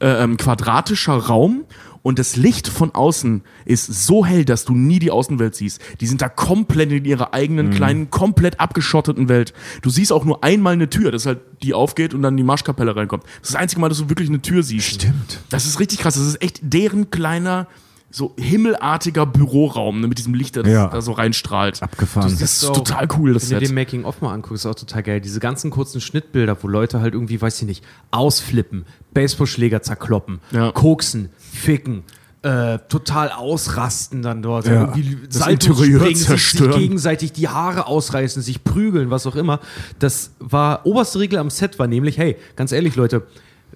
äh, 0.00 0.24
ähm, 0.24 0.36
quadratischer 0.36 1.14
Raum 1.14 1.62
und 2.04 2.18
das 2.18 2.36
Licht 2.36 2.68
von 2.68 2.94
außen 2.94 3.42
ist 3.64 3.86
so 3.86 4.26
hell, 4.26 4.44
dass 4.44 4.66
du 4.66 4.74
nie 4.74 4.98
die 4.98 5.10
Außenwelt 5.10 5.54
siehst. 5.54 5.80
Die 6.02 6.06
sind 6.06 6.20
da 6.20 6.28
komplett 6.28 6.92
in 6.92 7.06
ihrer 7.06 7.32
eigenen 7.32 7.70
kleinen, 7.70 8.10
komplett 8.10 8.60
abgeschotteten 8.60 9.30
Welt. 9.30 9.54
Du 9.80 9.88
siehst 9.88 10.12
auch 10.12 10.26
nur 10.26 10.44
einmal 10.44 10.74
eine 10.74 10.90
Tür, 10.90 11.10
das 11.10 11.22
ist 11.22 11.26
halt 11.26 11.40
die 11.62 11.72
aufgeht 11.72 12.12
und 12.12 12.20
dann 12.20 12.36
die 12.36 12.42
Marschkapelle 12.42 12.94
reinkommt. 12.94 13.24
Das 13.24 13.48
ist 13.48 13.54
das 13.54 13.60
einzige 13.60 13.80
Mal, 13.80 13.88
dass 13.88 13.98
du 13.98 14.10
wirklich 14.10 14.28
eine 14.28 14.42
Tür 14.42 14.62
siehst. 14.62 14.86
Stimmt. 14.86 15.40
Das 15.48 15.64
ist 15.64 15.80
richtig 15.80 15.98
krass. 15.98 16.14
Das 16.14 16.26
ist 16.26 16.42
echt 16.42 16.60
deren 16.62 17.10
kleiner, 17.10 17.68
so 18.16 18.32
himmelartiger 18.38 19.26
Büroraum 19.26 20.00
ne, 20.00 20.06
mit 20.06 20.18
diesem 20.18 20.34
Licht, 20.34 20.54
das 20.56 20.68
Ja. 20.68 20.86
da 20.86 21.00
so 21.00 21.10
reinstrahlt. 21.12 21.82
Abgefahren. 21.82 22.30
Das 22.30 22.40
ist 22.40 22.64
auch- 22.64 22.72
total 22.76 23.08
cool, 23.18 23.34
das 23.34 23.50
Wenn 23.50 23.58
du 23.58 23.60
Set. 23.66 23.68
den 23.70 23.74
Making-of 23.74 24.20
mal 24.20 24.32
anguckst, 24.32 24.64
ist 24.64 24.70
auch 24.70 24.76
total 24.76 25.02
geil. 25.02 25.20
Diese 25.20 25.40
ganzen 25.40 25.70
kurzen 25.72 26.00
Schnittbilder, 26.00 26.56
wo 26.62 26.68
Leute 26.68 27.00
halt 27.00 27.12
irgendwie, 27.14 27.40
weiß 27.42 27.60
ich 27.62 27.66
nicht, 27.66 27.84
ausflippen, 28.12 28.84
Baseballschläger 29.14 29.82
zerkloppen, 29.82 30.38
Ja. 30.52 30.70
koksen, 30.70 31.30
ficken, 31.38 32.04
äh, 32.42 32.78
total 32.88 33.30
ausrasten 33.32 34.22
dann 34.22 34.42
dort. 34.42 34.66
Ja. 34.66 34.82
Irgendwie 34.94 35.18
Das 35.28 35.48
Interieur 35.48 35.98
springen, 35.98 36.14
sich, 36.14 36.18
sich 36.18 36.26
zerstören. 36.28 36.78
gegenseitig 36.78 37.32
die 37.32 37.48
Haare 37.48 37.88
ausreißen, 37.88 38.42
sich 38.42 38.62
prügeln, 38.62 39.10
was 39.10 39.26
auch 39.26 39.34
immer. 39.34 39.58
Das 39.98 40.30
war, 40.38 40.86
oberste 40.86 41.18
Regel 41.18 41.40
am 41.40 41.50
Set 41.50 41.80
war 41.80 41.88
nämlich, 41.88 42.16
hey, 42.16 42.36
ganz 42.54 42.70
ehrlich 42.70 42.94
Leute, 42.94 43.22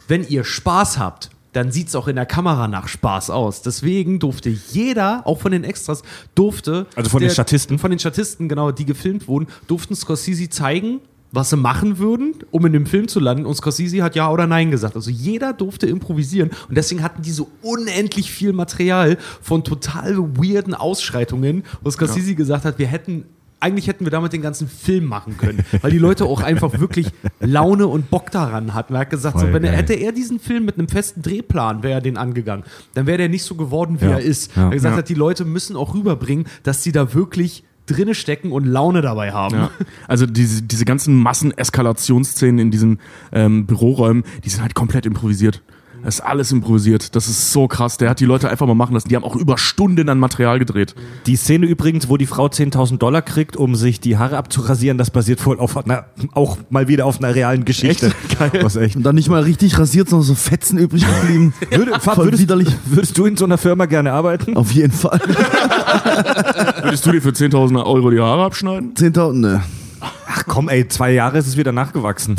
wenn 0.06 0.22
ihr 0.28 0.44
Spaß 0.44 0.98
habt, 0.98 1.30
dann 1.52 1.72
sieht 1.72 1.88
es 1.88 1.96
auch 1.96 2.08
in 2.08 2.16
der 2.16 2.26
Kamera 2.26 2.68
nach 2.68 2.88
Spaß 2.88 3.30
aus. 3.30 3.62
Deswegen 3.62 4.18
durfte 4.18 4.50
jeder, 4.50 5.26
auch 5.26 5.40
von 5.40 5.52
den 5.52 5.64
Extras, 5.64 6.02
durfte. 6.34 6.86
Also 6.94 7.10
von 7.10 7.20
den 7.20 7.30
Statisten? 7.30 7.78
Von 7.78 7.90
den 7.90 7.98
Statisten, 7.98 8.48
genau, 8.48 8.70
die 8.70 8.84
gefilmt 8.84 9.28
wurden, 9.28 9.48
durften 9.66 9.94
Scorsese 9.94 10.48
zeigen, 10.50 11.00
was 11.30 11.50
sie 11.50 11.56
machen 11.56 11.98
würden, 11.98 12.34
um 12.50 12.64
in 12.66 12.72
dem 12.72 12.86
Film 12.86 13.08
zu 13.08 13.20
landen. 13.20 13.46
Und 13.46 13.54
Scorsese 13.54 14.02
hat 14.02 14.14
ja 14.14 14.30
oder 14.30 14.46
nein 14.46 14.70
gesagt. 14.70 14.96
Also 14.96 15.10
jeder 15.10 15.52
durfte 15.52 15.86
improvisieren. 15.86 16.50
Und 16.68 16.76
deswegen 16.76 17.02
hatten 17.02 17.22
die 17.22 17.30
so 17.30 17.48
unendlich 17.62 18.30
viel 18.30 18.52
Material 18.52 19.18
von 19.42 19.64
total 19.64 20.18
weirden 20.18 20.74
Ausschreitungen, 20.74 21.64
wo 21.82 21.90
Scorsese 21.90 22.34
gesagt 22.34 22.64
hat, 22.64 22.78
wir 22.78 22.86
hätten. 22.86 23.24
Eigentlich 23.60 23.88
hätten 23.88 24.04
wir 24.06 24.10
damit 24.12 24.32
den 24.32 24.42
ganzen 24.42 24.68
Film 24.68 25.04
machen 25.06 25.36
können, 25.36 25.64
weil 25.82 25.90
die 25.90 25.98
Leute 25.98 26.24
auch 26.26 26.40
einfach 26.42 26.78
wirklich 26.78 27.08
Laune 27.40 27.88
und 27.88 28.08
Bock 28.08 28.30
daran 28.30 28.72
hatten. 28.74 28.94
Er 28.94 29.00
hat 29.00 29.10
gesagt, 29.10 29.40
so, 29.40 29.52
wenn 29.52 29.64
er, 29.64 29.72
hätte 29.72 29.94
er 29.94 30.12
diesen 30.12 30.38
Film 30.38 30.64
mit 30.64 30.78
einem 30.78 30.86
festen 30.88 31.22
Drehplan, 31.22 31.82
wäre 31.82 31.94
er 31.94 32.00
den 32.00 32.16
angegangen, 32.16 32.64
dann 32.94 33.06
wäre 33.06 33.18
der 33.18 33.28
nicht 33.28 33.42
so 33.42 33.56
geworden, 33.56 34.00
wie 34.00 34.04
Ja. 34.06 34.12
er 34.12 34.20
ist. 34.20 34.54
Ja. 34.54 34.62
Er 34.62 34.66
hat 34.66 34.72
gesagt 34.74 34.92
Ja. 34.94 34.98
hat, 34.98 35.08
die 35.08 35.14
Leute 35.14 35.44
müssen 35.44 35.74
auch 35.76 35.94
rüberbringen, 35.94 36.46
dass 36.62 36.84
sie 36.84 36.92
da 36.92 37.14
wirklich 37.14 37.64
drinne 37.86 38.14
stecken 38.14 38.52
und 38.52 38.64
Laune 38.66 39.00
dabei 39.02 39.32
haben. 39.32 39.54
Ja. 39.56 39.70
Also 40.06 40.26
diese, 40.26 40.62
diese 40.62 40.84
ganzen 40.84 41.14
Masseneskalationsszenen 41.16 42.58
in 42.58 42.70
diesen 42.70 42.98
ähm, 43.32 43.66
Büroräumen, 43.66 44.24
die 44.44 44.50
sind 44.50 44.62
halt 44.62 44.74
komplett 44.74 45.06
improvisiert. 45.06 45.62
Das 46.04 46.16
ist 46.16 46.20
alles 46.20 46.52
improvisiert. 46.52 47.14
Das 47.16 47.28
ist 47.28 47.52
so 47.52 47.66
krass. 47.68 47.96
Der 47.98 48.08
hat 48.10 48.20
die 48.20 48.24
Leute 48.24 48.48
einfach 48.48 48.66
mal 48.66 48.74
machen 48.74 48.94
lassen. 48.94 49.08
Die 49.08 49.16
haben 49.16 49.24
auch 49.24 49.36
über 49.36 49.58
Stunden 49.58 50.08
an 50.08 50.18
Material 50.18 50.58
gedreht. 50.58 50.94
Die 51.26 51.36
Szene 51.36 51.66
übrigens, 51.66 52.08
wo 52.08 52.16
die 52.16 52.26
Frau 52.26 52.46
10.000 52.46 52.98
Dollar 52.98 53.20
kriegt, 53.22 53.56
um 53.56 53.74
sich 53.74 54.00
die 54.00 54.16
Haare 54.16 54.36
abzurasieren, 54.36 54.96
das 54.96 55.10
basiert 55.10 55.44
wohl 55.44 55.58
auf 55.58 55.76
einer, 55.76 56.06
auch 56.32 56.56
mal 56.70 56.88
wieder 56.88 57.04
auf 57.04 57.18
einer 57.18 57.34
realen 57.34 57.64
Geschichte. 57.64 58.12
Geil. 58.38 58.60
Was 58.62 58.76
echt. 58.76 58.96
Und 58.96 59.02
dann 59.02 59.16
nicht 59.16 59.28
mal 59.28 59.42
richtig 59.42 59.78
rasiert, 59.78 60.08
sondern 60.08 60.26
so 60.26 60.34
Fetzen 60.34 60.78
übrig 60.78 61.04
geblieben. 61.04 61.52
Würde, 61.70 61.98
Voll 62.00 62.16
würdest, 62.16 62.42
widerlich. 62.42 62.68
würdest 62.86 63.18
du 63.18 63.26
in 63.26 63.36
so 63.36 63.44
einer 63.44 63.58
Firma 63.58 63.86
gerne 63.86 64.12
arbeiten? 64.12 64.56
Auf 64.56 64.72
jeden 64.72 64.92
Fall. 64.92 65.20
Würdest 66.82 67.04
du 67.06 67.12
dir 67.12 67.20
für 67.22 67.30
10.000 67.30 67.84
Euro 67.84 68.10
die 68.10 68.20
Haare 68.20 68.44
abschneiden? 68.44 68.94
10.000, 68.94 69.32
ne. 69.34 69.62
Ach 70.00 70.44
komm, 70.46 70.68
ey, 70.68 70.86
zwei 70.88 71.12
Jahre 71.12 71.38
ist 71.38 71.46
es 71.48 71.56
wieder 71.56 71.72
nachgewachsen. 71.72 72.36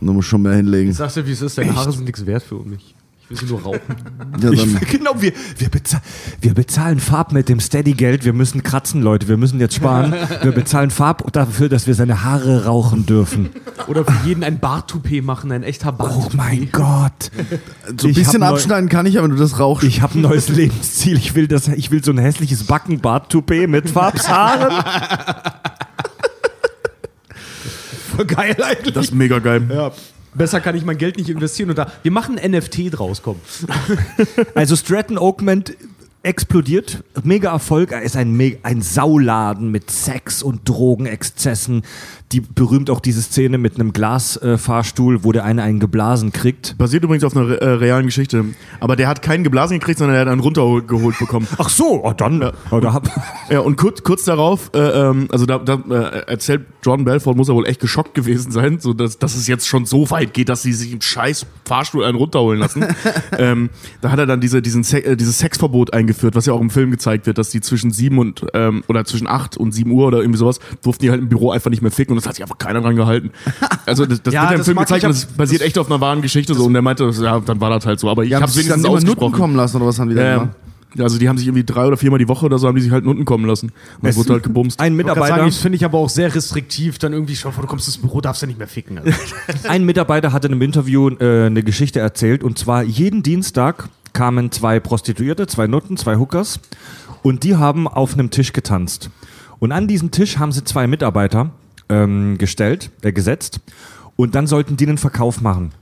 Da 0.00 0.12
muss 0.12 0.26
schon 0.26 0.42
mehr 0.42 0.54
hinlegen. 0.54 0.90
Ich 0.90 0.96
sag's 0.96 1.14
dir, 1.14 1.26
wie 1.26 1.32
es 1.32 1.42
ist, 1.42 1.56
deine 1.58 1.74
Haare 1.74 1.92
sind 1.92 2.04
nichts 2.04 2.24
wert 2.26 2.42
für 2.42 2.56
mich. 2.60 2.94
Ich 3.26 3.30
will 3.30 3.38
sie 3.38 3.46
nur 3.46 3.62
rauchen. 3.62 3.80
Ja, 4.42 4.50
Ich, 4.50 4.80
genau, 4.90 5.12
wir, 5.22 5.32
wir, 5.56 5.68
bezahl, 5.70 6.02
wir 6.42 6.52
bezahlen 6.52 6.98
Farb 7.00 7.32
mit 7.32 7.48
dem 7.48 7.58
Steady-Geld. 7.60 8.24
Wir 8.24 8.32
müssen 8.34 8.62
kratzen, 8.62 9.00
Leute. 9.00 9.28
Wir 9.28 9.36
müssen 9.38 9.60
jetzt 9.60 9.76
sparen. 9.76 10.12
Wir 10.42 10.52
bezahlen 10.52 10.90
Farb 10.90 11.32
dafür, 11.32 11.68
dass 11.70 11.86
wir 11.86 11.94
seine 11.94 12.24
Haare 12.24 12.64
rauchen 12.66 13.06
dürfen. 13.06 13.48
Oder 13.86 14.04
für 14.04 14.28
jeden 14.28 14.44
ein 14.44 14.58
Barttoupet 14.58 15.24
machen, 15.24 15.52
ein 15.52 15.62
echter 15.62 15.90
Oh 15.90 16.02
Barttoupet. 16.02 16.34
mein 16.34 16.68
Gott. 16.72 17.30
so 17.98 18.08
ein 18.08 18.14
bisschen 18.14 18.42
abschneiden 18.42 18.88
kann 18.90 19.06
ich, 19.06 19.16
aber 19.16 19.28
wenn 19.28 19.36
du 19.36 19.40
das 19.42 19.58
rauchst. 19.58 19.84
Ich 19.84 20.02
habe 20.02 20.18
ein 20.18 20.22
neues 20.22 20.48
Lebensziel. 20.50 21.16
Ich 21.16 21.34
will, 21.34 21.46
das, 21.46 21.68
ich 21.68 21.90
will 21.90 22.04
so 22.04 22.10
ein 22.10 22.18
hässliches 22.18 22.64
Backenbart-Toupet 22.64 23.68
mit 23.70 23.88
Farbshaaren. 23.88 24.84
Voll 28.16 28.26
geil 28.26 28.56
eigentlich. 28.62 28.94
Das 28.94 29.06
ist 29.06 29.14
mega 29.14 29.38
geil. 29.38 29.62
Ja. 29.70 29.92
Besser 30.34 30.60
kann 30.60 30.76
ich 30.76 30.84
mein 30.84 30.98
Geld 30.98 31.16
nicht 31.16 31.28
investieren. 31.28 31.70
Und 31.70 31.78
da, 31.78 31.92
wir 32.02 32.10
machen 32.10 32.34
NFT 32.34 32.92
draus, 32.92 33.22
komm. 33.22 33.40
Also 34.54 34.76
Stratton 34.76 35.16
Oakman 35.16 35.64
explodiert, 36.24 37.04
mega 37.22 37.52
Erfolg, 37.52 37.92
er 37.92 38.02
ist 38.02 38.16
ein, 38.16 38.58
ein 38.62 38.82
Sauladen 38.82 39.70
mit 39.70 39.90
Sex 39.90 40.42
und 40.42 40.68
Drogenexzessen. 40.68 41.82
Die 42.32 42.40
berühmt 42.40 42.90
auch 42.90 43.00
diese 43.00 43.22
Szene 43.22 43.58
mit 43.58 43.74
einem 43.74 43.92
Glasfahrstuhl, 43.92 45.16
äh, 45.16 45.24
wo 45.24 45.32
der 45.32 45.44
eine 45.44 45.62
einen 45.62 45.78
geblasen 45.78 46.32
kriegt. 46.32 46.76
Basiert 46.78 47.04
übrigens 47.04 47.22
auf 47.24 47.36
einer 47.36 47.54
äh, 47.56 47.68
realen 47.74 48.06
Geschichte. 48.06 48.44
Aber 48.80 48.96
der 48.96 49.06
hat 49.06 49.22
keinen 49.22 49.44
geblasen 49.44 49.78
gekriegt, 49.78 49.98
sondern 49.98 50.16
er 50.16 50.22
hat 50.22 50.28
einen 50.28 50.40
runtergeholt 50.40 51.18
bekommen. 51.18 51.46
Ach 51.58 51.68
so, 51.68 52.02
oh, 52.02 52.12
dann, 52.12 52.52
oh, 52.70 52.80
da 52.80 52.94
hab, 52.94 53.08
Ja, 53.50 53.60
und 53.60 53.76
kurz, 53.76 54.02
kurz 54.02 54.24
darauf, 54.24 54.70
äh, 54.74 54.78
ähm, 54.78 55.28
also 55.30 55.46
da, 55.46 55.58
da 55.58 55.74
äh, 55.90 56.26
erzählt 56.26 56.62
Jordan 56.82 57.04
Belfort, 57.04 57.36
muss 57.36 57.48
er 57.48 57.54
wohl 57.54 57.66
echt 57.66 57.80
geschockt 57.80 58.14
gewesen 58.14 58.50
sein, 58.50 58.80
so 58.80 58.94
dass, 58.94 59.18
dass 59.18 59.36
es 59.36 59.46
jetzt 59.46 59.68
schon 59.68 59.84
so 59.86 60.10
weit 60.10 60.34
geht, 60.34 60.48
dass 60.48 60.62
sie 60.62 60.72
sich 60.72 60.92
im 60.92 61.02
scheiß 61.02 61.46
Fahrstuhl 61.64 62.04
einen 62.04 62.16
runterholen 62.16 62.58
lassen. 62.58 62.84
ähm, 63.38 63.70
da 64.00 64.10
hat 64.10 64.18
er 64.18 64.26
dann 64.26 64.40
diese, 64.40 64.62
diesen 64.62 64.82
Se 64.82 65.04
äh, 65.04 65.16
dieses 65.16 65.38
Sexverbot 65.38 65.92
eingeführt, 65.92 66.13
was 66.22 66.46
ja 66.46 66.52
auch 66.52 66.60
im 66.60 66.70
Film 66.70 66.90
gezeigt 66.90 67.26
wird, 67.26 67.38
dass 67.38 67.50
die 67.50 67.60
zwischen 67.60 67.90
sieben 67.90 68.18
und 68.18 68.44
ähm, 68.54 68.84
oder 68.88 69.04
zwischen 69.04 69.26
acht 69.26 69.56
und 69.56 69.72
sieben 69.72 69.90
Uhr 69.90 70.06
oder 70.06 70.18
irgendwie 70.18 70.38
sowas 70.38 70.58
durften 70.82 71.02
die 71.04 71.10
halt 71.10 71.20
im 71.20 71.28
Büro 71.28 71.50
einfach 71.50 71.70
nicht 71.70 71.82
mehr 71.82 71.90
ficken 71.90 72.12
und 72.12 72.16
das 72.22 72.26
hat 72.28 72.36
sich 72.36 72.42
einfach 72.44 72.58
keiner 72.58 72.80
dran 72.80 72.96
gehalten. 72.96 73.30
Also 73.86 74.06
das, 74.06 74.22
das 74.22 74.32
Ja, 74.32 74.42
wird 74.42 74.50
ja 74.50 74.54
im 74.54 74.58
das 74.60 74.66
Film 74.66 74.78
gezeigt 74.78 75.02
ich, 75.02 75.08
und 75.08 75.14
das 75.14 75.24
basiert 75.26 75.60
echt 75.62 75.78
auf 75.78 75.90
einer 75.90 76.00
wahren 76.00 76.22
Geschichte 76.22 76.54
so 76.54 76.64
und 76.64 76.74
er 76.74 76.80
meinte, 76.82 77.10
ja, 77.20 77.38
dann 77.40 77.60
war 77.60 77.68
das 77.70 77.84
halt 77.84 78.00
so. 78.00 78.08
Aber 78.08 78.24
ich 78.24 78.32
haben 78.32 78.42
habe 78.42 78.50
sich 78.52 78.66
dann 78.66 78.82
wenigstens 78.82 78.84
immer 78.84 78.94
Nutten 78.94 79.08
ausgesprochen. 79.10 79.32
kommen 79.40 79.56
lassen 79.56 79.76
oder 79.76 79.86
was 79.86 79.98
haben 79.98 80.08
die 80.08 80.14
da 80.14 80.22
Ja, 80.22 80.34
gemacht? 80.38 80.56
also 80.98 81.18
die 81.18 81.28
haben 81.28 81.36
sich 81.36 81.46
irgendwie 81.48 81.64
drei 81.64 81.86
oder 81.86 81.96
viermal 81.96 82.18
die 82.18 82.28
Woche 82.28 82.46
oder 82.46 82.58
so 82.58 82.66
haben 82.68 82.76
die 82.76 82.80
sich 82.82 82.92
halt 82.92 83.04
Nutten 83.04 83.24
kommen 83.24 83.44
lassen. 83.46 83.66
Und 84.00 84.04
dann 84.04 84.16
wurde 84.16 84.32
halt 84.34 84.42
gebumst. 84.44 84.80
ein 84.80 84.94
Mitarbeiter, 84.94 85.36
sagen, 85.36 85.46
das 85.46 85.58
finde 85.58 85.76
ich 85.76 85.84
aber 85.84 85.98
auch 85.98 86.08
sehr 86.08 86.32
restriktiv. 86.34 86.98
Dann 86.98 87.12
irgendwie, 87.12 87.34
schau 87.36 87.50
vor, 87.50 87.62
du 87.62 87.68
kommst 87.68 87.88
ins 87.88 87.98
Büro, 87.98 88.20
darfst 88.20 88.40
ja 88.42 88.46
nicht 88.46 88.58
mehr 88.58 88.68
ficken. 88.68 88.98
Also. 88.98 89.10
ein 89.68 89.84
Mitarbeiter 89.84 90.32
hat 90.32 90.44
in 90.44 90.52
einem 90.52 90.62
Interview 90.62 91.08
äh, 91.10 91.46
eine 91.46 91.62
Geschichte 91.62 91.98
erzählt 92.00 92.42
und 92.44 92.58
zwar 92.58 92.82
jeden 92.84 93.22
Dienstag 93.22 93.88
kamen 94.14 94.50
zwei 94.50 94.80
Prostituierte, 94.80 95.46
zwei 95.46 95.66
Nutten, 95.66 95.98
zwei 95.98 96.16
Hookers 96.16 96.60
und 97.22 97.44
die 97.44 97.56
haben 97.56 97.86
auf 97.86 98.14
einem 98.14 98.30
Tisch 98.30 98.54
getanzt. 98.54 99.10
Und 99.58 99.72
an 99.72 99.86
diesen 99.86 100.10
Tisch 100.10 100.38
haben 100.38 100.52
sie 100.52 100.64
zwei 100.64 100.86
Mitarbeiter 100.86 101.50
ähm, 101.90 102.38
gestellt, 102.38 102.90
äh, 103.02 103.12
gesetzt 103.12 103.60
und 104.16 104.34
dann 104.34 104.46
sollten 104.46 104.78
die 104.78 104.86
einen 104.86 104.98
Verkauf 104.98 105.42
machen, 105.42 105.72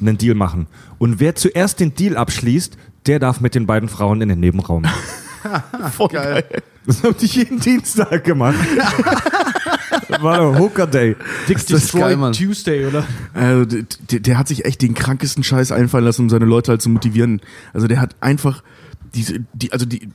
einen 0.00 0.18
Deal 0.18 0.34
machen. 0.34 0.66
Und 0.98 1.20
wer 1.20 1.36
zuerst 1.36 1.78
den 1.78 1.94
Deal 1.94 2.16
abschließt, 2.16 2.76
der 3.06 3.18
darf 3.18 3.40
mit 3.40 3.54
den 3.54 3.66
beiden 3.66 3.88
Frauen 3.88 4.20
in 4.20 4.28
den 4.28 4.40
Nebenraum. 4.40 4.84
Voll 5.96 6.08
geil. 6.08 6.44
Das 6.86 7.02
haben 7.02 7.16
die 7.20 7.26
jeden 7.26 7.60
Dienstag 7.60 8.24
gemacht. 8.24 8.56
War 10.08 10.38
der 10.38 10.58
Hooker 10.58 10.86
Day. 10.86 11.16
Dick 11.48 11.58
Mann. 12.16 12.32
Tuesday, 12.32 12.86
oder? 12.86 13.04
Also, 13.34 13.64
der, 13.64 13.84
der, 14.10 14.20
der 14.20 14.38
hat 14.38 14.48
sich 14.48 14.64
echt 14.64 14.82
den 14.82 14.94
krankesten 14.94 15.44
Scheiß 15.44 15.72
einfallen 15.72 16.04
lassen, 16.04 16.22
um 16.22 16.30
seine 16.30 16.44
Leute 16.44 16.72
halt 16.72 16.82
zu 16.82 16.88
motivieren. 16.88 17.40
Also 17.72 17.86
der 17.86 18.00
hat 18.00 18.16
einfach 18.20 18.62
diese, 19.14 19.40
die, 19.52 19.72
also 19.72 19.86
die, 19.86 20.08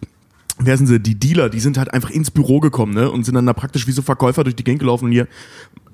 wer 0.60 0.78
sind 0.78 0.88
sie? 0.88 1.00
Die 1.00 1.16
Dealer, 1.16 1.50
die 1.50 1.60
sind 1.60 1.78
halt 1.78 1.94
einfach 1.94 2.10
ins 2.10 2.32
Büro 2.32 2.60
gekommen, 2.60 2.94
ne? 2.94 3.10
Und 3.10 3.26
sind 3.26 3.36
dann 3.36 3.46
da 3.46 3.54
praktisch 3.54 3.88
wie 3.88 3.92
so 3.92 4.02
Verkäufer 4.02 4.44
durch 4.44 4.56
die 4.56 4.64
Gegend 4.64 4.80
gelaufen 4.80 5.06
und 5.06 5.12
hier 5.12 5.28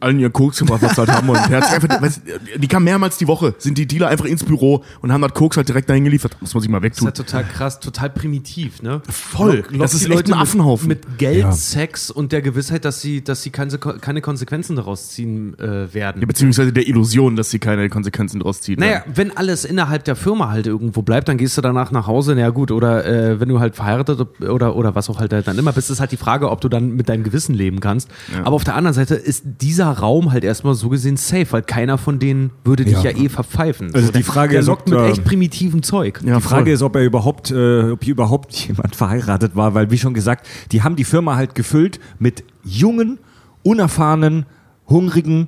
allen 0.04 0.20
ihr 0.20 0.30
Koks 0.30 0.60
gebracht, 0.60 0.82
was 0.82 0.98
halt 0.98 1.10
haben. 1.10 1.28
Und 1.30 1.38
der 1.50 1.72
einfach, 1.72 2.02
weißt, 2.02 2.22
die 2.58 2.68
kamen 2.68 2.84
mehrmals 2.86 3.18
die 3.18 3.28
Woche, 3.28 3.56
sind 3.58 3.78
die 3.78 3.88
Dealer 3.88 4.10
einfach 4.10 4.26
ins 4.26 4.44
Büro 4.44 4.84
und 5.02 5.12
haben 5.12 5.22
das 5.22 5.34
Koks 5.34 5.58
halt 5.58 5.68
direkt 5.68 5.90
dahin 5.90 6.04
geliefert. 6.04 6.38
Muss 6.42 6.54
man 6.54 6.62
sich 6.62 6.70
mal 6.70 6.80
Das 6.80 6.92
ist 6.92 7.04
wegtun. 7.04 7.08
ja 7.08 7.12
total 7.12 7.44
krass, 7.46 7.80
total 7.80 8.10
primitiv, 8.12 8.82
ne? 8.82 9.02
Voll. 9.10 9.64
Lock- 9.70 9.80
Das 9.80 9.94
lockt 9.94 9.94
ist 9.94 10.10
echt 10.12 10.28
ein 10.34 10.40
Affenhaufen. 10.40 10.88
Mit, 10.88 11.08
mit 11.08 11.18
Geld, 11.18 11.40
Ja. 11.40 11.52
Sex 11.52 12.12
und 12.12 12.32
der 12.32 12.42
Gewissheit, 12.42 12.86
dass 12.86 13.02
sie, 13.02 13.24
dass 13.24 13.42
sie 13.44 13.50
keine, 13.50 13.78
keine 13.78 14.22
Konsequenzen 14.22 14.76
daraus 14.76 15.10
ziehen 15.10 15.58
äh, 15.60 15.94
werden. 15.94 16.22
Ja, 16.22 16.28
beziehungsweise 16.28 16.74
der 16.74 16.88
Illusion, 16.88 17.36
dass 17.36 17.50
sie 17.50 17.60
keine 17.60 17.90
Konsequenzen 17.90 18.40
draus 18.40 18.62
ziehen. 18.62 18.80
Naja, 18.80 19.04
wenn 19.14 19.36
alles 19.36 19.66
innerhalb 19.66 20.04
der 20.04 20.16
Firma 20.16 20.50
halt 20.50 20.68
irgendwo 20.68 21.02
bleibt, 21.02 21.28
dann 21.30 21.38
gehst 21.38 21.58
du 21.58 21.62
danach 21.62 21.92
nach 21.92 22.08
Hause, 22.08 22.36
na 22.36 22.50
gut, 22.50 22.72
oder 22.72 23.06
äh, 23.06 23.40
wenn 23.40 23.50
du 23.50 23.60
halt 23.60 23.76
verheiratet 23.76 24.20
oder, 24.42 24.76
oder 24.76 24.96
was 24.96 25.10
auch 25.10 25.20
halt 25.20 25.32
dann 25.32 25.58
immer 25.58 25.72
bist, 25.74 25.90
ist 25.90 26.00
halt 26.00 26.12
die 26.12 26.18
Frage, 26.18 26.50
ob 26.52 26.62
du 26.62 26.70
dann 26.70 26.96
mit 26.96 27.10
deinem 27.10 27.24
Gewissen 27.24 27.54
leben 27.56 27.80
kannst. 27.80 28.10
Aber 28.44 28.56
auf 28.56 28.64
der 28.64 28.76
anderen 28.76 28.94
Seite 28.94 29.16
ist 29.16 29.44
dieser 29.62 29.93
Raum 29.94 30.32
halt 30.32 30.44
erstmal 30.44 30.74
so 30.76 30.90
gesehen 30.90 31.18
safe, 31.18 31.48
weil 31.52 31.62
keiner 31.62 31.98
von 31.98 32.20
denen 32.20 32.52
würde 32.64 32.86
dich 32.86 33.02
Ja. 33.04 33.12
ja, 33.12 33.18
eh 33.18 33.30
verpfeifen. 33.30 33.94
Also 33.94 34.08
So, 34.08 34.14
die 34.14 34.24
Frage 34.24 34.52
der 34.52 34.62
ist, 34.62 34.68
lockt 34.68 34.84
ob, 34.84 34.90
mit 34.90 35.00
äh, 35.00 35.10
echt 35.12 35.24
primitivem 35.24 35.84
Zeug. 35.84 36.20
Ja, 36.26 36.36
die 36.36 36.42
Frage 36.42 36.66
voll. 36.66 36.74
ist, 36.74 36.82
ob 36.82 36.96
er 36.96 37.04
überhaupt, 37.04 37.52
äh, 37.52 37.92
ob 37.92 38.04
hier 38.04 38.12
überhaupt 38.14 38.54
jemand 38.68 38.96
verheiratet 38.96 39.56
war, 39.56 39.74
weil 39.74 39.90
wie 39.92 39.98
schon 39.98 40.14
gesagt, 40.14 40.48
die 40.72 40.82
haben 40.84 40.96
die 40.96 41.04
Firma 41.04 41.36
halt 41.36 41.56
gefüllt 41.56 42.00
mit 42.20 42.44
jungen, 42.64 43.20
unerfahrenen, 43.64 44.46
hungrigen, 44.90 45.48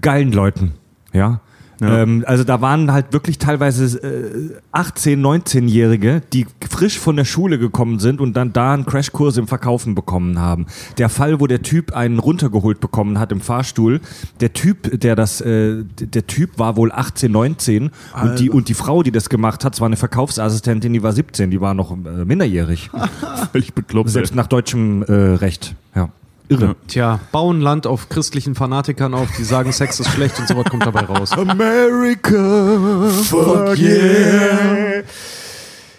geilen 0.00 0.32
Leuten. 0.32 0.72
Ja. 1.12 1.40
Ja. 1.80 2.02
Ähm, 2.02 2.24
also 2.26 2.44
da 2.44 2.60
waren 2.60 2.92
halt 2.92 3.12
wirklich 3.12 3.38
teilweise 3.38 3.98
äh, 3.98 4.56
18, 4.72 5.20
19-Jährige, 5.24 6.22
die 6.32 6.46
frisch 6.68 6.98
von 6.98 7.16
der 7.16 7.24
Schule 7.24 7.58
gekommen 7.58 7.98
sind 7.98 8.20
und 8.20 8.34
dann 8.34 8.52
da 8.52 8.74
einen 8.74 8.84
Crashkurs 8.84 9.38
im 9.38 9.48
Verkaufen 9.48 9.94
bekommen 9.94 10.38
haben. 10.38 10.66
Der 10.98 11.08
Fall, 11.08 11.40
wo 11.40 11.46
der 11.46 11.62
Typ 11.62 11.92
einen 11.92 12.18
runtergeholt 12.18 12.80
bekommen 12.80 13.18
hat 13.18 13.32
im 13.32 13.40
Fahrstuhl, 13.40 14.00
der 14.40 14.52
Typ, 14.52 15.00
der 15.00 15.16
das, 15.16 15.40
äh, 15.40 15.84
der 15.98 16.26
Typ 16.26 16.58
war 16.58 16.76
wohl 16.76 16.92
18, 16.92 17.32
19 17.32 17.90
und 18.22 18.38
die, 18.38 18.50
und 18.50 18.68
die 18.68 18.74
Frau, 18.74 19.02
die 19.02 19.10
das 19.10 19.30
gemacht 19.30 19.64
hat, 19.64 19.80
war 19.80 19.86
eine 19.86 19.96
Verkaufsassistentin, 19.96 20.92
die 20.92 21.02
war 21.02 21.12
17, 21.12 21.50
die 21.50 21.60
war 21.60 21.72
noch 21.72 21.92
äh, 21.92 22.24
minderjährig. 22.24 22.90
völlig 23.52 23.72
bekloppt. 23.74 24.10
Selbst 24.10 24.34
nach 24.34 24.46
deutschem 24.46 25.02
äh, 25.02 25.12
Recht. 25.12 25.74
Ja. 25.94 26.10
Irre. 26.50 26.66
Ja. 26.66 26.74
Tja, 26.88 27.20
bauen 27.30 27.60
Land 27.60 27.86
auf 27.86 28.08
christlichen 28.08 28.56
Fanatikern 28.56 29.14
auf, 29.14 29.28
die 29.38 29.44
sagen, 29.44 29.72
Sex 29.72 30.00
ist 30.00 30.10
schlecht 30.10 30.38
und 30.40 30.48
sowas 30.48 30.64
kommt 30.64 30.84
dabei 30.84 31.02
raus. 31.02 31.32
America, 31.32 33.08
fuck 33.22 33.78
yeah. 33.78 35.04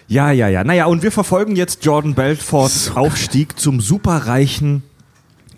Ja, 0.08 0.30
ja, 0.30 0.48
ja. 0.48 0.62
Naja, 0.62 0.84
und 0.86 1.02
wir 1.02 1.10
verfolgen 1.10 1.56
jetzt 1.56 1.84
Jordan 1.86 2.14
Belforts 2.14 2.94
Aufstieg 2.94 3.58
zum 3.58 3.80
superreichen 3.80 4.82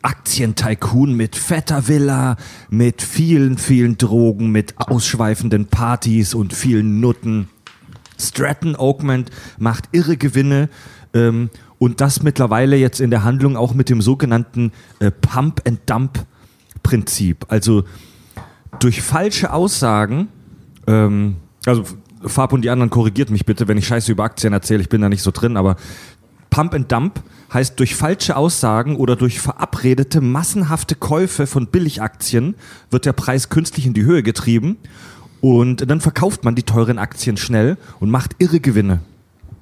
Aktientycoon 0.02 1.14
mit 1.14 1.34
fetter 1.34 1.88
Villa, 1.88 2.36
mit 2.70 3.02
vielen, 3.02 3.58
vielen 3.58 3.98
Drogen, 3.98 4.52
mit 4.52 4.74
ausschweifenden 4.78 5.66
Partys 5.66 6.34
und 6.34 6.52
vielen 6.52 7.00
Nutten. 7.00 7.48
Stratton 8.16 8.76
Oakmont 8.76 9.30
macht 9.58 9.88
irre 9.90 10.16
Gewinne 10.16 10.68
ähm, 11.14 11.50
und 11.78 12.00
das 12.00 12.22
mittlerweile 12.22 12.76
jetzt 12.76 13.00
in 13.00 13.10
der 13.10 13.24
Handlung 13.24 13.56
auch 13.56 13.74
mit 13.74 13.88
dem 13.88 14.00
sogenannten 14.00 14.72
äh, 15.00 15.10
Pump 15.10 15.62
and 15.66 15.80
Dump 15.86 16.24
Prinzip. 16.82 17.46
Also 17.48 17.84
durch 18.78 19.02
falsche 19.02 19.52
Aussagen, 19.52 20.28
ähm, 20.86 21.36
also 21.66 21.84
Fab 22.26 22.52
und 22.52 22.62
die 22.62 22.70
anderen 22.70 22.90
korrigiert 22.90 23.30
mich 23.30 23.44
bitte, 23.44 23.68
wenn 23.68 23.76
ich 23.76 23.86
Scheiße 23.86 24.12
über 24.12 24.24
Aktien 24.24 24.52
erzähle, 24.52 24.80
ich 24.80 24.88
bin 24.88 25.00
da 25.00 25.08
nicht 25.08 25.22
so 25.22 25.30
drin, 25.30 25.56
aber 25.56 25.76
Pump 26.50 26.74
and 26.74 26.90
Dump 26.90 27.22
heißt 27.52 27.78
durch 27.80 27.94
falsche 27.94 28.36
Aussagen 28.36 28.96
oder 28.96 29.16
durch 29.16 29.40
verabredete 29.40 30.20
massenhafte 30.20 30.94
Käufe 30.94 31.46
von 31.46 31.66
Billigaktien 31.66 32.54
wird 32.90 33.06
der 33.06 33.12
Preis 33.12 33.48
künstlich 33.48 33.86
in 33.86 33.94
die 33.94 34.04
Höhe 34.04 34.22
getrieben 34.22 34.76
und 35.40 35.90
dann 35.90 36.00
verkauft 36.00 36.44
man 36.44 36.54
die 36.54 36.62
teuren 36.62 36.98
Aktien 36.98 37.36
schnell 37.36 37.76
und 38.00 38.10
macht 38.10 38.36
irre 38.38 38.60
Gewinne. 38.60 39.00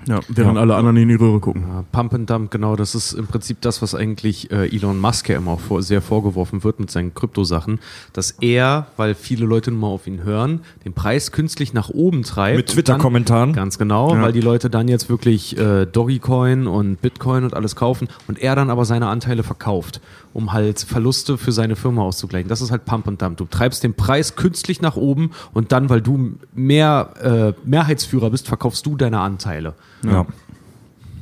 Ja, 0.08 0.20
während 0.28 0.58
alle 0.58 0.74
anderen 0.74 0.96
in 0.96 1.08
die 1.08 1.14
Röhre 1.14 1.38
gucken. 1.40 1.64
Ja, 1.68 1.84
Pump 1.92 2.14
and 2.14 2.28
Dump, 2.28 2.50
genau, 2.50 2.74
das 2.76 2.94
ist 2.94 3.12
im 3.12 3.26
Prinzip 3.26 3.60
das, 3.60 3.82
was 3.82 3.94
eigentlich 3.94 4.50
äh, 4.50 4.66
Elon 4.74 4.98
Musk 4.98 5.28
ja 5.28 5.36
immer 5.36 5.52
auch 5.52 5.60
vor, 5.60 5.82
sehr 5.82 6.02
vorgeworfen 6.02 6.64
wird 6.64 6.80
mit 6.80 6.90
seinen 6.90 7.14
Kryptosachen, 7.14 7.78
dass 8.12 8.32
er, 8.40 8.86
weil 8.96 9.14
viele 9.14 9.46
Leute 9.46 9.70
nun 9.70 9.80
mal 9.80 9.86
auf 9.88 10.06
ihn 10.06 10.24
hören, 10.24 10.60
den 10.84 10.92
Preis 10.92 11.30
künstlich 11.32 11.72
nach 11.72 11.88
oben 11.90 12.22
treibt. 12.24 12.56
Mit 12.56 12.66
Twitter-Kommentaren. 12.68 13.52
Ganz 13.52 13.78
genau, 13.78 14.14
Ja. 14.14 14.22
weil 14.22 14.32
die 14.32 14.40
Leute 14.40 14.70
dann 14.70 14.88
jetzt 14.88 15.08
wirklich 15.08 15.56
äh, 15.56 15.86
Dogecoin 15.86 16.66
und 16.66 17.00
Bitcoin 17.00 17.44
und 17.44 17.54
alles 17.54 17.76
kaufen 17.76 18.08
und 18.28 18.40
er 18.40 18.56
dann 18.56 18.70
aber 18.70 18.84
seine 18.84 19.06
Anteile 19.08 19.42
verkauft, 19.42 20.00
um 20.32 20.52
halt 20.52 20.80
Verluste 20.80 21.38
für 21.38 21.52
seine 21.52 21.76
Firma 21.76 22.02
auszugleichen. 22.02 22.48
Das 22.48 22.60
ist 22.60 22.70
halt 22.70 22.84
Pump 22.84 23.06
and 23.08 23.22
Dump. 23.22 23.36
Du 23.36 23.44
treibst 23.44 23.84
den 23.84 23.94
Preis 23.94 24.34
künstlich 24.36 24.80
nach 24.82 24.96
oben 24.96 25.30
und 25.52 25.70
dann, 25.72 25.88
weil 25.90 26.00
du 26.00 26.32
mehr 26.54 27.54
äh, 27.64 27.68
Mehrheitsführer 27.68 28.30
bist, 28.30 28.48
verkaufst 28.48 28.84
du 28.86 28.96
deine 28.96 29.20
Anteile. 29.20 29.74
Ja. 30.04 30.26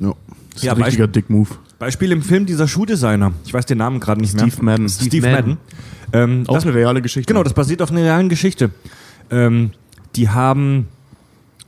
Ja. 0.00 0.14
Das 0.50 0.56
ist 0.56 0.62
Ja, 0.64 0.72
ein 0.74 0.82
richtiger 0.82 1.06
Dick-Move. 1.06 1.48
Beispiel 1.78 2.12
im 2.12 2.22
Film 2.22 2.44
dieser 2.46 2.68
Schuhdesigner. 2.68 3.32
Ich 3.44 3.54
weiß 3.54 3.66
den 3.66 3.78
Namen 3.78 4.00
gerade 4.00 4.20
nicht 4.20 4.34
mehr. 4.34 4.46
Steve 4.48 4.62
Madden. 4.64 4.88
Steve, 4.88 5.30
Madden. 5.30 5.50
Madden. 5.50 5.58
Ähm, 6.12 6.44
Auch 6.46 6.54
das, 6.54 6.64
eine 6.64 6.74
reale 6.74 7.00
Geschichte. 7.00 7.32
genau, 7.32 7.42
das 7.42 7.54
basiert 7.54 7.80
auf 7.82 7.90
einer 7.90 8.02
realen 8.02 8.28
Geschichte. 8.28 8.70
Ähm, 9.30 9.70
die 10.16 10.28
haben 10.28 10.88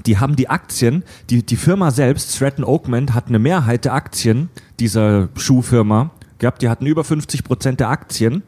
die 0.07 0.19
haben 0.19 0.35
die 0.35 0.51
Aktien, 0.51 1.05
die, 1.31 1.45
die 1.45 1.55
Firma 1.57 1.93
selbst, 1.93 2.35
Stratton 2.35 2.65
Oakmont, 2.65 3.15
hat 3.15 3.29
eine 3.29 3.39
Mehrheit 3.39 3.85
der 3.85 3.95
Aktien 3.95 4.49
dieser 4.81 5.29
Schuhfirma 5.37 6.11
gehabt. 6.39 6.61
Die 6.63 6.69
hatten 6.69 6.87
über 6.87 7.05
50 7.05 7.45
Prozent 7.45 7.79
der 7.79 7.89
Aktien 7.89 8.43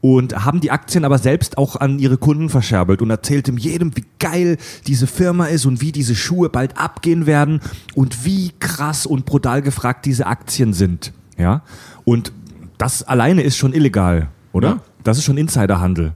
und 0.00 0.44
haben 0.44 0.60
die 0.60 0.70
Aktien 0.70 1.04
aber 1.04 1.18
selbst 1.18 1.58
auch 1.58 1.76
an 1.76 1.98
ihre 1.98 2.16
Kunden 2.16 2.48
verscherbelt 2.48 3.02
und 3.02 3.10
erzähltem 3.10 3.58
jedem, 3.58 3.96
wie 3.96 4.04
geil 4.18 4.56
diese 4.86 5.06
Firma 5.06 5.46
ist 5.46 5.66
und 5.66 5.80
wie 5.80 5.92
diese 5.92 6.14
Schuhe 6.14 6.48
bald 6.48 6.78
abgehen 6.78 7.26
werden 7.26 7.60
und 7.94 8.24
wie 8.24 8.52
krass 8.58 9.06
und 9.06 9.26
brutal 9.26 9.62
gefragt 9.62 10.06
diese 10.06 10.26
Aktien 10.26 10.72
sind. 10.72 11.12
Ja? 11.36 11.62
Und 12.04 12.32
das 12.78 13.02
alleine 13.02 13.42
ist 13.42 13.56
schon 13.56 13.74
illegal, 13.74 14.28
oder? 14.52 14.68
Ja. 14.68 14.80
Das 15.04 15.18
ist 15.18 15.24
schon 15.24 15.36
Insiderhandel. 15.38 16.12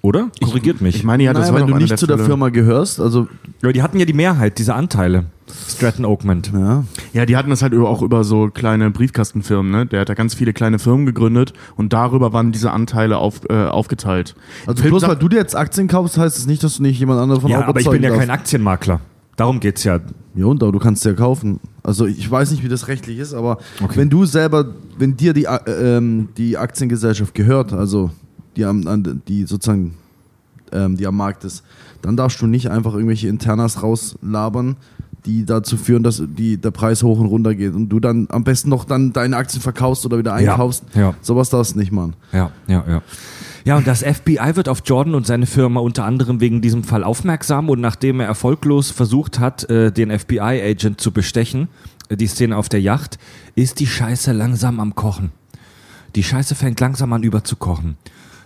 Oder? 0.00 0.30
Korrigiert 0.42 0.80
mich. 0.80 0.96
Ich 0.96 1.04
meine 1.04 1.22
ja, 1.22 1.32
das 1.32 1.42
naja, 1.42 1.54
war 1.54 1.68
wenn 1.68 1.74
du 1.74 1.80
nicht 1.80 1.96
zu 1.96 2.06
der. 2.08 2.18
Firma 2.18 2.48
gehörst, 2.48 3.00
also 3.00 3.28
Ja, 3.62 3.70
die 3.72 3.82
hatten 3.82 3.98
ja 3.98 4.04
die 4.04 4.12
Mehrheit, 4.12 4.58
diese 4.58 4.74
Anteile. 4.74 5.26
Stratton 5.68 6.04
Oakmont. 6.04 6.50
Ja. 6.54 6.84
Ja, 7.12 7.26
die 7.26 7.36
hatten 7.36 7.50
das 7.50 7.62
halt 7.62 7.74
auch 7.74 8.02
über 8.02 8.24
so 8.24 8.48
kleine 8.48 8.90
Briefkastenfirmen, 8.90 9.70
ne? 9.70 9.86
Der 9.86 10.00
hat 10.00 10.08
da 10.08 10.14
ganz 10.14 10.34
viele 10.34 10.52
kleine 10.52 10.78
Firmen 10.78 11.06
gegründet 11.06 11.52
und 11.76 11.92
darüber 11.92 12.32
waren 12.32 12.52
diese 12.52 12.70
Anteile 12.70 13.18
auf, 13.18 13.40
äh, 13.50 13.66
aufgeteilt. 13.66 14.34
Also 14.66 14.82
Film 14.82 14.92
bloß 14.92 15.02
weil 15.08 15.16
du 15.16 15.28
dir 15.28 15.36
jetzt 15.36 15.56
Aktien 15.56 15.88
kaufst, 15.88 16.16
heißt 16.16 16.38
es 16.38 16.46
nicht, 16.46 16.62
dass 16.62 16.76
du 16.76 16.82
nicht 16.82 16.98
jemand 16.98 17.20
anderen 17.20 17.40
von 17.40 17.50
Ja, 17.50 17.66
aber 17.66 17.80
ich 17.80 17.88
bin 17.88 18.02
ja 18.02 18.10
kein 18.10 18.28
darfst. 18.28 18.30
Aktienmakler. 18.30 19.00
Darum 19.36 19.60
geht's 19.60 19.84
ja. 19.84 20.00
Ja, 20.34 20.46
und 20.46 20.62
aber 20.62 20.72
du 20.72 20.78
kannst 20.78 21.04
ja 21.04 21.12
kaufen. 21.12 21.60
Also 21.82 22.06
ich 22.06 22.30
weiß 22.30 22.50
nicht, 22.52 22.62
wie 22.62 22.68
das 22.68 22.88
rechtlich 22.88 23.18
ist, 23.18 23.34
aber 23.34 23.58
Okay. 23.82 23.96
wenn 23.96 24.10
du 24.10 24.24
selber, 24.24 24.66
wenn 24.98 25.16
dir 25.16 25.32
die, 25.32 25.44
äh, 25.44 25.58
ähm, 25.96 26.28
die 26.36 26.56
Aktiengesellschaft 26.56 27.34
gehört, 27.34 27.72
also 27.72 28.10
die, 28.56 28.64
am, 28.64 28.86
an, 28.86 29.22
die 29.28 29.44
sozusagen 29.44 29.94
ähm, 30.72 30.96
die 30.96 31.06
am 31.06 31.16
Markt 31.16 31.44
ist, 31.44 31.62
dann 32.00 32.16
darfst 32.16 32.40
du 32.40 32.46
nicht 32.46 32.70
einfach 32.70 32.94
irgendwelche 32.94 33.28
Internas 33.28 33.82
rauslabern, 33.82 34.76
die 35.26 35.44
dazu 35.44 35.76
führen, 35.76 36.02
dass 36.02 36.22
die, 36.26 36.56
der 36.56 36.70
Preis 36.70 37.02
hoch 37.02 37.18
und 37.18 37.26
runter 37.26 37.54
geht 37.54 37.74
und 37.74 37.88
du 37.88 38.00
dann 38.00 38.26
am 38.30 38.44
besten 38.44 38.70
noch 38.70 38.84
dann 38.84 39.12
deine 39.12 39.36
Aktien 39.36 39.62
verkaufst 39.62 40.04
oder 40.04 40.18
wieder 40.18 40.34
einkaufst. 40.34 40.84
ja. 40.94 41.14
Sowas 41.20 41.50
darfst 41.50 41.74
du 41.74 41.78
nicht 41.78 41.92
machen. 41.92 42.14
Ja, 42.32 42.50
ja, 42.66 42.84
ja. 42.88 43.02
Ja, 43.64 43.76
und 43.76 43.86
das 43.86 44.02
FBI 44.02 44.56
wird 44.56 44.68
auf 44.68 44.82
Jordan 44.84 45.14
und 45.14 45.24
seine 45.24 45.46
Firma 45.46 45.78
unter 45.78 46.04
anderem 46.04 46.40
wegen 46.40 46.60
diesem 46.60 46.82
Fall 46.82 47.04
aufmerksam 47.04 47.68
und 47.68 47.80
nachdem 47.80 48.18
er 48.18 48.26
erfolglos 48.26 48.90
versucht 48.90 49.38
hat, 49.38 49.68
äh, 49.70 49.92
den 49.92 50.10
FBI-Agent 50.10 51.00
zu 51.00 51.12
bestechen, 51.12 51.68
äh, 52.08 52.16
die 52.16 52.26
Szene 52.26 52.56
auf 52.56 52.68
der 52.68 52.80
Yacht, 52.80 53.18
ist 53.54 53.78
die 53.78 53.86
Scheiße 53.86 54.32
langsam 54.32 54.80
am 54.80 54.96
Kochen. 54.96 55.30
Die 56.16 56.24
Scheiße 56.24 56.56
fängt 56.56 56.80
langsam 56.80 57.12
an 57.12 57.22
überzukochen. 57.22 57.96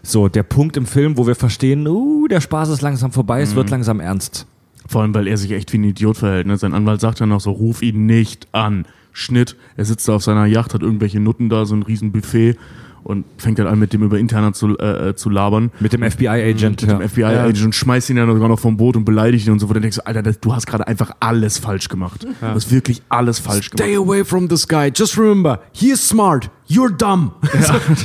So, 0.03 0.29
der 0.29 0.43
Punkt 0.43 0.77
im 0.77 0.87
Film, 0.87 1.17
wo 1.17 1.27
wir 1.27 1.35
verstehen, 1.35 1.89
uh, 1.89 2.29
der 2.29 2.41
Spaß 2.41 2.69
ist 2.69 2.83
langsam 2.83 3.11
vorbei, 3.11 3.41
es 3.41 3.57
wird 3.57 3.71
langsam 3.71 3.99
ernst. 3.99 4.47
Vor 4.89 5.03
allem, 5.03 5.15
weil 5.15 5.27
er 5.27 5.37
sich 5.37 5.53
echt 5.53 5.73
wie 5.73 5.79
ein 5.79 5.85
Idiot 5.85 6.17
verhält. 6.19 6.47
Ne? 6.47 6.57
Sein 6.57 6.75
Anwalt 6.75 7.01
sagt 7.01 7.21
dann 7.21 7.33
auch 7.33 7.41
so, 7.41 7.51
ruf 7.51 7.83
ihn 7.83 8.07
nicht 8.07 8.49
an. 8.53 8.87
Schnitt, 9.13 9.57
er 9.77 9.85
sitzt 9.87 10.07
da 10.09 10.15
auf 10.15 10.23
seiner 10.23 10.47
Yacht, 10.47 10.75
hat 10.75 10.83
irgendwelche 10.83 11.21
Nutten 11.21 11.49
da, 11.49 11.65
so 11.65 11.75
ein 11.75 11.83
riesen 11.83 12.13
Buffet 12.13 12.57
und 13.03 13.25
fängt 13.39 13.59
dann 13.61 13.67
an, 13.69 13.79
mit 13.79 13.93
dem 13.93 14.03
über 14.03 14.19
Internet 14.19 14.57
zu, 14.57 14.77
äh, 14.79 15.11
äh, 15.11 15.15
zu 15.15 15.31
labern. 15.31 15.71
Mit 15.81 15.93
dem 15.93 16.03
FBI-Agent. 16.03 16.83
Mit 16.83 16.91
Ja. 16.91 16.99
dem 16.99 17.09
FBI-Agent 17.09 17.65
und 17.67 17.75
schmeißt 17.75 18.11
ihn 18.11 18.17
dann 18.17 18.31
sogar 18.31 18.49
noch 18.49 18.59
vom 18.59 18.77
Boot 18.77 18.97
und 18.97 19.05
beleidigt 19.05 19.47
ihn 19.47 19.53
und 19.53 19.59
so. 19.61 19.69
Wo 19.71 19.73
du 19.73 19.81
denkst, 19.81 20.01
Alter, 20.05 20.23
das, 20.23 20.41
du 20.41 20.53
hast 20.55 20.67
gerade 20.67 20.87
einfach 20.89 21.13
alles 21.21 21.57
falsch 21.59 21.89
gemacht. 21.89 22.25
Du 22.25 22.47
hast 22.47 22.71
wirklich 22.73 23.03
alles 23.09 23.39
falsch 23.39 23.71
gemacht. 23.71 23.89
Stay 23.89 23.97
away 23.97 24.25
from 24.25 24.49
this 24.49 24.67
guy. 24.67 24.91
Just 24.95 25.17
remember, 25.17 25.61
he 25.73 25.91
is 25.93 26.07
smart. 26.07 26.51
You're 26.69 26.91
dumb. 26.91 27.33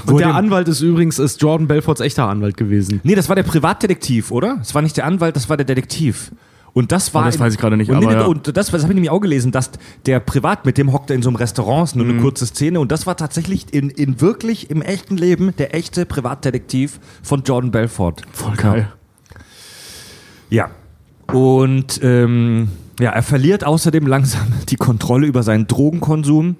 Wo 0.05 0.11
Und 0.13 0.19
der 0.19 0.35
Anwalt 0.35 0.67
ist 0.67 0.81
übrigens 0.81 1.17
ist 1.17 1.41
Jordan 1.41 1.67
Belforts 1.67 1.99
echter 1.99 2.29
Anwalt 2.29 2.55
gewesen. 2.55 3.01
Nee, 3.03 3.15
das 3.15 3.27
war 3.27 3.35
der 3.35 3.43
Privatdetektiv, 3.43 4.29
oder? 4.31 4.57
Das 4.59 4.75
war 4.75 4.83
nicht 4.83 4.95
der 4.97 5.05
Anwalt, 5.07 5.35
das 5.35 5.49
war 5.49 5.57
der 5.57 5.65
Detektiv. 5.65 6.31
Und 6.73 6.91
das 6.93 7.13
war. 7.13 7.23
Oh, 7.23 7.25
das 7.25 7.37
weiß 7.39 7.53
ich 7.53 7.59
gerade 7.59 7.75
nicht, 7.75 7.89
Und, 7.89 7.97
aber 7.97 8.07
nee, 8.07 8.13
ja. 8.13 8.25
und 8.25 8.47
das, 8.47 8.67
das 8.67 8.71
habe 8.83 8.93
ich 8.93 8.95
nämlich 8.95 9.09
auch 9.09 9.19
gelesen, 9.19 9.51
dass 9.51 9.71
der 10.05 10.19
Privat, 10.21 10.65
mit 10.65 10.77
dem 10.77 10.93
hockt 10.93 11.09
er 11.09 11.17
in 11.17 11.21
so 11.21 11.29
einem 11.29 11.35
Restaurant, 11.35 11.89
ist 11.89 11.95
nur 11.97 12.05
Mhm. 12.05 12.11
eine 12.13 12.21
kurze 12.21 12.45
Szene. 12.45 12.79
Und 12.79 12.91
das 12.93 13.05
war 13.05 13.17
tatsächlich 13.17 13.73
in, 13.73 13.89
in 13.89 14.21
wirklich 14.21 14.69
im 14.69 14.81
echten 14.81 15.17
Leben 15.17 15.53
der 15.57 15.75
echte 15.75 16.05
Privatdetektiv 16.05 16.99
von 17.23 17.43
Jordan 17.43 17.71
Belfort. 17.71 18.21
Voll 18.31 18.55
geil. 18.55 18.91
Ja. 20.49 20.69
Und 21.31 21.99
ähm, 22.03 22.69
ja, 22.99 23.11
er 23.11 23.23
verliert 23.23 23.63
außerdem 23.63 24.05
langsam 24.07 24.47
die 24.69 24.75
Kontrolle 24.77 25.27
über 25.27 25.43
seinen 25.43 25.67
Drogenkonsum. 25.67 26.55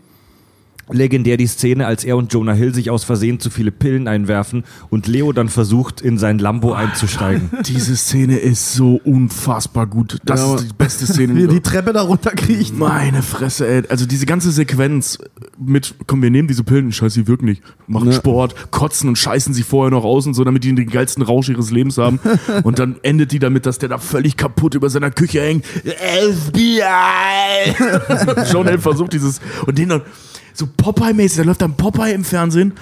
Legendär 0.91 1.37
die 1.37 1.47
Szene, 1.47 1.87
als 1.87 2.03
er 2.03 2.17
und 2.17 2.31
Jonah 2.33 2.53
Hill 2.53 2.73
sich 2.73 2.89
aus 2.89 3.03
Versehen 3.03 3.39
zu 3.39 3.49
viele 3.49 3.71
Pillen 3.71 4.07
einwerfen 4.07 4.63
und 4.89 5.07
Leo 5.07 5.31
dann 5.33 5.49
versucht, 5.49 6.01
in 6.01 6.17
sein 6.17 6.39
Lambo 6.39 6.73
einzusteigen. 6.73 7.49
Diese 7.65 7.95
Szene 7.95 8.37
ist 8.37 8.73
so 8.73 8.99
unfassbar 9.03 9.87
gut. 9.87 10.17
Das 10.25 10.39
Ja, 10.39 10.55
ist 10.55 10.69
die 10.69 10.73
beste 10.77 11.05
Szene. 11.05 11.35
Wie 11.35 11.43
er 11.43 11.47
die 11.47 11.61
Treppe 11.61 11.93
da 11.93 12.01
runterkriecht. 12.01 12.77
Meine 12.77 13.21
Fresse, 13.23 13.67
ey. 13.67 13.83
Also 13.89 14.05
diese 14.05 14.25
ganze 14.25 14.51
Sequenz 14.51 15.17
mit, 15.57 15.95
komm, 16.07 16.21
wir 16.21 16.29
nehmen 16.29 16.47
diese 16.47 16.63
Pillen, 16.63 16.91
scheiße, 16.91 17.21
die 17.21 17.27
wirken 17.27 17.45
nicht. 17.45 17.61
Machen 17.87 18.09
Ne. 18.09 18.13
Sport, 18.13 18.71
kotzen 18.71 19.09
und 19.09 19.17
scheißen 19.17 19.53
sie 19.53 19.63
vorher 19.63 19.91
noch 19.91 20.03
aus 20.03 20.25
und 20.25 20.33
so, 20.33 20.43
damit 20.43 20.63
die 20.63 20.73
den 20.73 20.89
geilsten 20.89 21.23
Rausch 21.23 21.49
ihres 21.49 21.71
Lebens 21.71 21.97
haben. 21.97 22.19
und 22.63 22.79
dann 22.79 22.95
endet 23.03 23.31
die 23.31 23.39
damit, 23.39 23.65
dass 23.65 23.77
der 23.77 23.89
da 23.89 23.97
völlig 23.97 24.37
kaputt 24.37 24.75
über 24.75 24.89
seiner 24.89 25.11
Küche 25.11 25.41
hängt. 25.41 25.65
FBI! 25.65 26.81
John 28.51 28.67
Hill 28.67 28.79
versucht 28.79 29.13
dieses, 29.13 29.39
und 29.65 29.77
den 29.77 29.89
dann 29.89 30.01
so 30.53 30.65
Popeye-mäßig, 30.65 31.37
da 31.37 31.43
läuft 31.43 31.61
dann 31.61 31.75
Popeye 31.75 32.13
im 32.13 32.23
Fernsehen. 32.23 32.73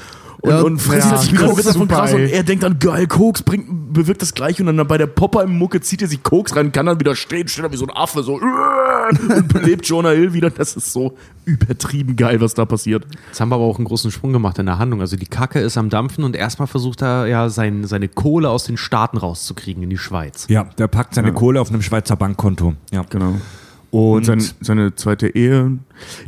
Und, 0.42 0.52
Ja, 0.52 0.62
und 0.62 0.80
frisst 0.80 1.12
ja, 1.12 1.18
sich 1.18 1.36
Koks, 1.36 1.64
davon 1.64 1.90
krass 1.90 2.14
und 2.14 2.22
er 2.22 2.44
denkt 2.44 2.64
dann, 2.64 2.80
geil, 2.80 3.08
Koks 3.08 3.44
bringt, 3.44 3.94
bewirkt 3.94 4.22
das 4.22 4.34
gleiche 4.34 4.64
und 4.64 4.78
dann 4.78 4.88
bei 4.88 4.98
der 4.98 5.08
Popeye-Mucke 5.08 5.82
zieht 5.82 6.02
er 6.02 6.08
sich 6.08 6.24
Koks 6.24 6.56
rein, 6.56 6.72
kann 6.72 6.86
dann 6.86 6.98
wieder 6.98 7.14
stehen, 7.14 7.50
steht 7.50 7.66
da 7.66 7.72
wie 7.74 7.78
so 7.78 7.86
ein 7.86 7.92
Affe, 7.94 8.24
so 8.24 8.40
und 8.40 9.48
belebt 9.50 9.86
Jonah 9.86 10.12
Hill 10.12 10.32
wieder. 10.32 10.50
Das 10.50 10.78
ist 10.78 10.94
so 10.94 11.18
übertrieben 11.44 12.16
geil, 12.16 12.40
was 12.40 12.54
da 12.54 12.64
passiert. 12.64 13.06
Jetzt 13.28 13.42
haben 13.42 13.50
wir 13.50 13.56
aber 13.56 13.66
auch 13.66 13.78
einen 13.78 13.86
großen 13.86 14.12
Sprung 14.12 14.32
gemacht 14.32 14.58
in 14.60 14.66
der 14.66 14.78
Handlung. 14.78 15.02
Also 15.02 15.18
die 15.18 15.26
Kacke 15.26 15.60
ist 15.60 15.78
am 15.78 15.90
Dampfen 15.90 16.24
und 16.24 16.38
erstmal 16.38 16.68
versucht 16.68 17.02
er 17.02 17.26
ja 17.28 17.50
sein, 17.50 17.84
seine 17.86 18.08
Kohle 18.08 18.50
aus 18.50 18.64
den 18.64 18.78
Staaten 18.78 19.18
rauszukriegen 19.18 19.84
in 19.84 19.90
die 19.90 19.98
Schweiz. 19.98 20.46
Ja, 20.50 20.66
der 20.78 20.88
packt 20.88 21.16
seine 21.16 21.34
Kohle 21.34 21.60
auf 21.60 21.70
einem 21.70 21.82
Schweizer 21.82 22.16
Bankkonto. 22.16 22.76
Ja. 22.92 23.04
Genau. 23.10 23.36
Und, 23.92 24.18
Und 24.18 24.24
sein, 24.26 24.44
seine 24.62 24.96
zweite 24.96 25.36
Ehe, 25.36 25.80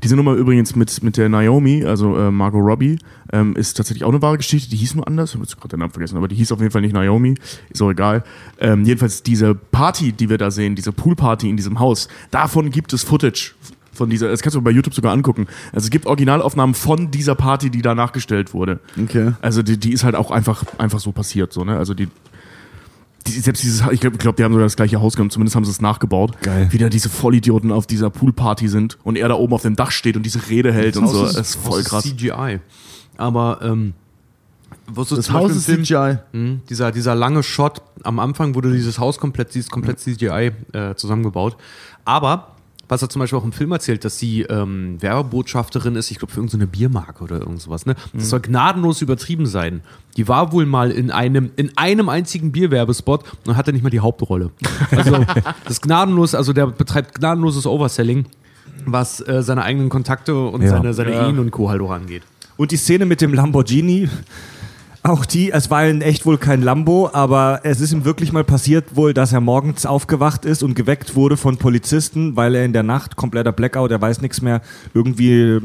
diese 0.04 0.16
Nummer 0.16 0.34
übrigens 0.34 0.76
mit, 0.76 1.04
mit 1.04 1.18
der 1.18 1.30
Naomi, 1.30 1.86
also 1.86 2.18
äh, 2.18 2.32
Margot 2.32 2.64
Robbie, 2.64 2.98
ähm, 3.32 3.56
ist 3.56 3.76
tatsächlich 3.78 4.04
auch 4.04 4.10
eine 4.10 4.22
wahre 4.22 4.38
Geschichte. 4.38 4.72
Die 4.72 4.78
hieß 4.78 4.96
nur 4.96 5.08
anders, 5.08 5.30
ich 5.30 5.36
habe 5.36 5.44
jetzt 5.44 5.58
gerade 5.58 5.70
den 5.70 5.80
Namen 5.80 5.92
vergessen, 5.92 6.18
aber 6.18 6.28
die 6.28 6.36
hieß 6.36 6.52
auf 6.52 6.60
jeden 6.60 6.72
Fall 6.72 6.82
nicht 6.82 6.94
Naomi, 6.94 7.36
ist 7.70 7.82
auch 7.82 7.92
egal. 7.92 8.24
Ähm, 8.60 8.84
jedenfalls 8.84 9.22
diese 9.22 9.54
Party, 9.54 10.12
die 10.12 10.30
wir 10.30 10.40
da 10.40 10.50
sehen, 10.50 10.76
diese 10.76 10.92
Poolparty 10.92 11.50
in 11.50 11.56
diesem 11.56 11.80
Haus, 11.80 12.08
davon 12.32 12.72
gibt 12.72 12.94
es 12.94 13.04
Footage. 13.04 13.54
Von 13.94 14.10
dieser, 14.10 14.30
das 14.30 14.42
kannst 14.42 14.56
du 14.56 14.62
bei 14.62 14.72
YouTube 14.72 14.96
sogar 14.96 15.12
angucken. 15.12 15.48
Also 15.74 15.86
es 15.86 15.90
gibt 15.92 16.06
Originalaufnahmen 16.06 16.74
von 16.74 17.12
dieser 17.12 17.36
Party, 17.36 17.70
die 17.70 17.82
da 17.82 17.94
nachgestellt 17.94 18.54
wurde. 18.54 18.80
Okay. 19.00 19.34
Also 19.42 19.62
die, 19.62 19.78
die 19.78 19.92
ist 19.92 20.04
halt 20.04 20.16
auch 20.16 20.32
einfach, 20.32 20.64
einfach 20.78 21.00
so 21.00 21.12
passiert, 21.12 21.52
so, 21.52 21.66
ne? 21.66 21.78
Also 21.78 21.94
die, 21.94 22.08
die 23.28 23.32
selbst 23.40 23.64
dieses, 23.64 23.84
ich 23.92 24.00
glaube, 24.00 24.18
glaub, 24.18 24.36
die 24.36 24.44
haben 24.44 24.52
sogar 24.54 24.66
das 24.66 24.76
gleiche 24.76 25.00
Haus 25.02 25.16
genommen, 25.16 25.30
zumindest 25.32 25.56
haben 25.56 25.66
sie 25.66 25.72
es 25.72 25.82
nachgebaut. 25.82 26.42
Geil. 26.42 26.68
Wie 26.72 26.78
da 26.78 26.90
diese 26.90 27.10
Vollidioten 27.10 27.72
auf 27.72 27.88
dieser 27.88 28.10
Poolparty 28.10 28.68
sind 28.68 28.98
und 29.04 29.16
er 29.16 29.28
da 29.30 29.36
oben 29.36 29.54
auf 29.54 29.62
dem 29.62 29.76
Dach 29.76 29.92
steht 29.92 30.16
und 30.18 30.24
diese 30.24 30.50
Rede 30.50 30.72
hält 30.74 30.98
und 30.98 31.08
so. 31.08 31.24
Das 31.24 31.36
ist 31.36 31.56
voll 31.56 31.84
krass. 31.84 32.04
CGI. 32.04 32.60
Aber 33.18 33.60
ähm, 33.62 33.94
wusstest 34.88 35.12
du 35.12 35.16
Das 35.18 35.32
Haus 35.32 35.52
ist 35.56 35.66
Film- 35.66 35.84
CGI. 35.84 36.18
Mhm, 36.32 36.62
dieser, 36.70 36.92
dieser 36.92 37.16
lange 37.16 37.44
Shot 37.44 37.82
am 38.04 38.20
Anfang 38.20 38.56
wurde 38.56 38.72
dieses 38.74 38.98
Haus 39.00 39.20
komplett, 39.20 39.54
dieses 39.54 39.70
komplett 39.70 40.00
CGI 40.00 40.52
äh, 40.74 40.96
zusammengebaut. 40.96 41.58
Aber 42.06 42.56
was 42.92 43.02
er 43.02 43.08
zum 43.08 43.22
Beispiel 43.22 43.40
auch 43.40 43.46
im 43.46 43.54
Film 43.54 43.72
erzählt, 43.72 44.04
dass 44.04 44.20
sie 44.20 44.42
ähm, 44.42 45.02
Werbebotschafterin 45.02 45.96
ist, 45.96 46.12
ich 46.12 46.20
glaube, 46.20 46.34
für 46.34 46.40
irgendeine 46.42 46.68
Biermarke 46.68 47.24
oder 47.24 47.40
irgend 47.40 47.62
sowas. 47.62 47.86
Ne? 47.86 47.96
Das 48.14 48.30
soll 48.30 48.42
gnadenlos 48.42 49.02
übertrieben 49.02 49.46
sein. 49.46 49.80
Die 50.18 50.28
war 50.28 50.52
wohl 50.52 50.66
mal 50.66 50.92
in 50.92 51.10
einem, 51.10 51.52
in 51.56 51.72
einem 51.78 52.10
einzigen 52.10 52.52
Bierwerbespot 52.52 53.24
und 53.48 53.56
hatte 53.56 53.72
nicht 53.72 53.82
mal 53.82 53.90
die 53.92 54.02
Hauptrolle. 54.02 54.52
Also 54.92 55.12
das 55.64 55.72
ist 55.72 55.82
gnadenlos, 55.84 56.36
also 56.36 56.52
der 56.52 56.68
betreibt 56.68 57.16
gnadenloses 57.16 57.66
Overselling, 57.66 58.26
was 58.86 59.22
äh, 59.26 59.42
seine 59.42 59.64
eigenen 59.64 59.88
Kontakte 59.88 60.36
und 60.38 60.62
Ja. 60.62 60.72
seine, 60.72 60.94
seine 60.94 61.12
Ja. 61.14 61.30
Ehen 61.30 61.40
und 61.40 61.50
Co. 61.52 61.70
halt 61.70 61.82
auch 61.82 61.92
angeht. 61.92 62.24
und 62.58 62.72
die 62.72 62.78
Szene 62.78 63.06
mit 63.06 63.22
dem 63.22 63.34
Lamborghini, 63.34 64.10
auch 65.04 65.26
die, 65.26 65.52
es 65.52 65.70
war 65.72 65.86
in 65.86 66.02
echt 66.02 66.26
wohl 66.26 66.38
kein 66.38 66.62
Lambo, 66.62 67.10
aber 67.12 67.62
es 67.64 67.82
ist 67.82 67.92
ihm 67.92 68.06
wirklich 68.06 68.32
mal 68.32 68.44
passiert 68.44 68.96
wohl, 68.96 69.14
dass 69.14 69.34
er 69.34 69.42
morgens 69.42 69.86
aufgewacht 69.86 70.46
ist 70.46 70.62
und 70.62 70.76
geweckt 70.76 71.16
wurde 71.16 71.38
von 71.38 71.58
Polizisten, 71.58 72.36
weil 72.36 72.54
er 72.56 72.66
in 72.66 72.74
der 72.74 72.84
Nacht, 72.84 73.16
kompletter 73.16 73.52
Blackout, 73.52 73.92
er 73.92 74.02
weiß 74.02 74.22
nichts 74.22 74.42
mehr, 74.42 74.62
irgendwie 74.94 75.60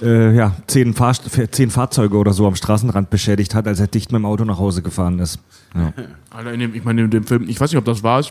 äh, 0.00 0.34
ja, 0.34 0.52
zehn, 0.66 0.94
Fahr 0.94 1.12
zehn 1.12 1.70
Fahrzeuge 1.70 2.16
oder 2.16 2.32
so 2.32 2.46
am 2.46 2.56
Straßenrand 2.56 3.10
beschädigt 3.10 3.54
hat, 3.54 3.66
als 3.66 3.80
er 3.80 3.88
dicht 3.88 4.10
mit 4.10 4.20
dem 4.20 4.26
Auto 4.26 4.44
nach 4.44 4.58
Hause 4.58 4.82
gefahren 4.82 5.18
ist. 5.18 5.38
Ja. 5.74 5.92
Alter, 6.30 6.52
in 6.52 6.60
dem, 6.60 6.74
ich 6.74 6.84
meine, 6.84 7.02
in 7.02 7.10
dem 7.10 7.24
Film, 7.24 7.48
ich 7.48 7.60
weiß 7.60 7.70
nicht, 7.70 7.78
ob 7.78 7.84
das 7.84 8.02
war, 8.02 8.24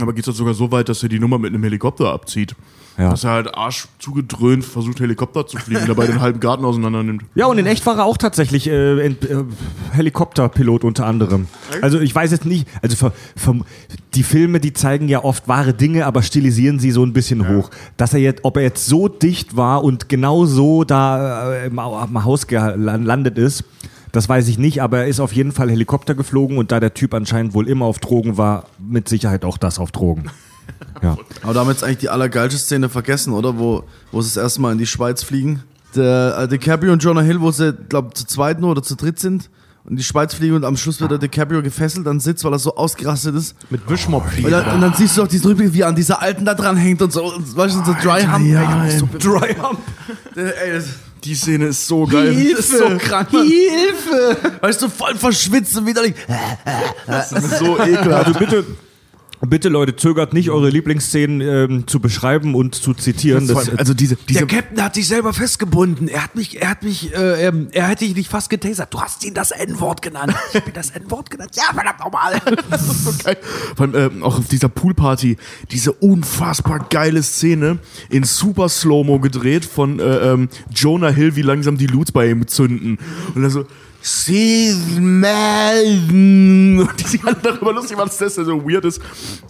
aber 0.00 0.12
geht 0.12 0.26
es 0.26 0.36
sogar 0.36 0.54
so 0.54 0.70
weit, 0.72 0.88
dass 0.88 1.02
er 1.02 1.08
die 1.08 1.20
Nummer 1.20 1.38
mit 1.38 1.52
einem 1.52 1.62
Helikopter 1.62 2.12
abzieht. 2.12 2.54
Ja. 2.96 3.10
Dass 3.10 3.24
er 3.24 3.30
halt 3.30 3.54
Arsch 3.54 3.88
zugedröhnt 3.98 4.64
versucht, 4.64 5.00
Helikopter 5.00 5.46
zu 5.46 5.58
fliegen, 5.58 5.86
dabei 5.88 6.06
den 6.06 6.20
halben 6.20 6.38
Garten 6.38 6.64
auseinander 6.64 7.02
nimmt. 7.02 7.24
Ja, 7.34 7.46
und 7.46 7.58
in 7.58 7.66
echt 7.66 7.84
war 7.86 7.98
er 7.98 8.04
auch 8.04 8.16
tatsächlich 8.16 8.68
äh, 8.68 9.06
äh, 9.06 9.14
Helikopterpilot 9.92 10.84
unter 10.84 11.04
anderem. 11.06 11.48
Also 11.82 11.98
ich 11.98 12.14
weiß 12.14 12.30
jetzt 12.30 12.44
nicht, 12.44 12.68
also 12.82 12.94
ver, 12.94 13.12
ver, 13.34 13.56
die 14.14 14.22
Filme, 14.22 14.60
die 14.60 14.72
zeigen 14.72 15.08
ja 15.08 15.24
oft 15.24 15.48
wahre 15.48 15.74
Dinge, 15.74 16.06
aber 16.06 16.22
stilisieren 16.22 16.78
sie 16.78 16.92
so 16.92 17.04
ein 17.04 17.12
bisschen 17.12 17.48
hoch. 17.48 17.70
Dass 17.96 18.14
er 18.14 18.20
jetzt, 18.20 18.44
ob 18.44 18.56
er 18.58 18.62
jetzt 18.62 18.86
so 18.86 19.08
dicht 19.08 19.56
war 19.56 19.82
und 19.82 20.08
genau 20.08 20.46
so 20.46 20.84
da 20.84 21.52
äh, 21.52 21.66
im, 21.66 21.80
am 21.80 22.24
Haus 22.24 22.46
gelandet 22.46 23.38
ist, 23.38 23.64
das 24.14 24.28
weiß 24.28 24.46
ich 24.48 24.58
nicht, 24.58 24.80
aber 24.80 24.98
er 24.98 25.06
ist 25.08 25.18
auf 25.18 25.32
jeden 25.32 25.50
Fall 25.50 25.70
Helikopter 25.70 26.14
geflogen 26.14 26.56
und 26.56 26.70
da 26.70 26.78
der 26.78 26.94
Typ 26.94 27.14
anscheinend 27.14 27.52
wohl 27.52 27.68
immer 27.68 27.86
auf 27.86 27.98
Drogen 27.98 28.38
war, 28.38 28.66
mit 28.78 29.08
Sicherheit 29.08 29.44
auch 29.44 29.58
das 29.58 29.78
auf 29.78 29.92
Drogen. 29.92 30.30
Ja. 31.02 31.18
Aber 31.42 31.52
da 31.52 31.60
haben 31.60 31.66
wir 31.66 31.72
jetzt 31.72 31.84
eigentlich 31.84 31.98
die 31.98 32.08
allergeilste 32.08 32.58
Szene 32.58 32.88
vergessen, 32.88 33.34
oder? 33.34 33.58
Wo, 33.58 33.84
wo 34.10 34.22
sie 34.22 34.32
das 34.32 34.42
erste 34.42 34.62
Mal 34.62 34.72
in 34.72 34.78
die 34.78 34.86
Schweiz 34.86 35.22
fliegen. 35.22 35.62
Der 35.94 36.38
äh, 36.38 36.48
DiCaprio 36.48 36.92
und 36.92 37.02
Jonah 37.02 37.20
Hill, 37.20 37.42
wo 37.42 37.50
sie, 37.50 37.74
glaube 37.90 38.14
zu 38.14 38.26
zweit 38.26 38.60
nur 38.60 38.70
oder 38.70 38.82
zu 38.82 38.94
dritt 38.94 39.18
sind 39.18 39.50
und 39.84 39.96
die 39.96 40.02
Schweiz 40.04 40.32
fliegen 40.32 40.54
und 40.54 40.64
am 40.64 40.78
Schluss 40.78 41.00
wird 41.00 41.10
der 41.10 41.18
DiCaprio 41.18 41.62
gefesselt 41.62 42.06
an 42.06 42.20
Sitz, 42.20 42.42
weil 42.44 42.52
er 42.52 42.58
so 42.58 42.76
ausgerastet 42.76 43.34
ist. 43.34 43.56
Mit 43.70 43.86
Wischmopp 43.90 44.24
Und 44.42 44.50
dann, 44.50 44.74
und 44.76 44.80
dann 44.80 44.94
siehst 44.94 45.18
du 45.18 45.24
auch 45.24 45.28
diesen 45.28 45.48
Rückblick, 45.48 45.74
wie 45.74 45.82
er 45.82 45.88
an 45.88 45.96
dieser 45.96 46.22
Alten 46.22 46.46
da 46.46 46.54
dran 46.54 46.78
hängt 46.78 47.02
und 47.02 47.12
so. 47.12 47.34
Und, 47.34 47.54
weißt 47.54 47.76
du, 47.76 47.84
so 47.84 47.94
Dry 48.02 48.22
Hump. 48.22 48.46
ja, 48.46 48.84
ey, 48.84 48.98
so, 48.98 49.08
Dry 49.18 49.54
Hump. 49.60 49.80
ey, 50.36 50.72
das 50.72 50.86
Die 51.24 51.34
Szene 51.34 51.66
ist 51.66 51.86
so 51.86 52.06
geil. 52.06 52.52
das 52.54 52.68
ist 52.68 52.78
so 52.78 52.98
krank. 52.98 53.32
Mann. 53.32 53.46
Hilfe! 53.46 54.36
Weißt 54.60 54.82
du, 54.82 54.88
voll 54.88 55.14
verschwitzt 55.16 55.76
und 55.76 55.86
widerlich. 55.86 56.14
Das 57.06 57.32
ist 57.32 57.58
so 57.58 57.78
ekelhaft. 57.78 58.26
Also 58.26 58.38
bitte, 58.38 58.64
bitte 59.40 59.68
Leute, 59.68 59.96
zögert 59.96 60.32
nicht, 60.32 60.50
eure 60.50 60.70
Lieblingsszenen 60.70 61.40
ähm, 61.40 61.86
zu 61.86 62.00
beschreiben 62.00 62.54
und 62.54 62.74
zu 62.74 62.94
zitieren. 62.94 63.46
Das, 63.46 63.68
also 63.76 63.94
diese, 63.94 64.16
diese 64.16 64.46
Der 64.46 64.46
Captain 64.46 64.82
hat 64.82 64.94
sich 64.94 65.06
selber 65.08 65.32
festgebunden. 65.32 66.08
Er 66.08 66.24
hat 66.24 66.34
mich, 66.34 66.60
er 66.60 66.70
hat 66.70 66.82
mich, 66.82 67.14
äh, 67.14 67.46
ähm, 67.46 67.68
er 67.72 67.88
hätte 67.88 68.06
dich 68.06 68.28
fast 68.28 68.50
getasert. 68.50 68.92
Du 68.92 69.00
hast 69.00 69.24
ihn 69.24 69.34
das 69.34 69.50
N-Wort 69.50 70.02
genannt. 70.02 70.34
Ich 70.52 70.62
bin 70.62 70.74
das 70.74 70.90
N-Wort 70.90 71.30
genannt. 71.30 71.50
Ja, 71.54 71.74
verdammt 71.74 72.00
nochmal. 72.00 72.40
Das 72.70 72.82
ist 72.88 73.04
so 73.04 73.12
geil. 73.22 73.36
Vor 73.76 73.86
allem, 73.86 73.94
ähm, 73.94 74.22
auch 74.22 74.38
auf 74.38 74.48
dieser 74.48 74.68
Poolparty, 74.68 75.36
diese 75.70 75.92
unfassbar 75.92 76.86
geile 76.88 77.22
Szene 77.22 77.78
in 78.08 78.24
super 78.24 78.68
Slow-Mo 78.68 79.20
gedreht 79.20 79.64
von 79.64 80.00
äh, 80.00 80.32
ähm, 80.32 80.48
Jonah 80.74 81.10
Hill, 81.10 81.36
wie 81.36 81.42
langsam 81.42 81.76
die 81.76 81.86
Loots 81.86 82.12
bei 82.12 82.30
ihm 82.30 82.46
zünden. 82.46 82.98
Und 83.34 83.42
dann 83.42 83.50
so, 83.50 83.66
Melden. 85.00 86.80
Und 86.80 87.00
die 87.00 87.04
sich 87.04 87.24
alle 87.24 87.36
darüber 87.42 87.72
lustig 87.72 87.96
machen, 87.96 88.08
dass 88.08 88.18
das 88.18 88.34
so 88.34 88.68
weird 88.68 88.84
ist. 88.84 89.00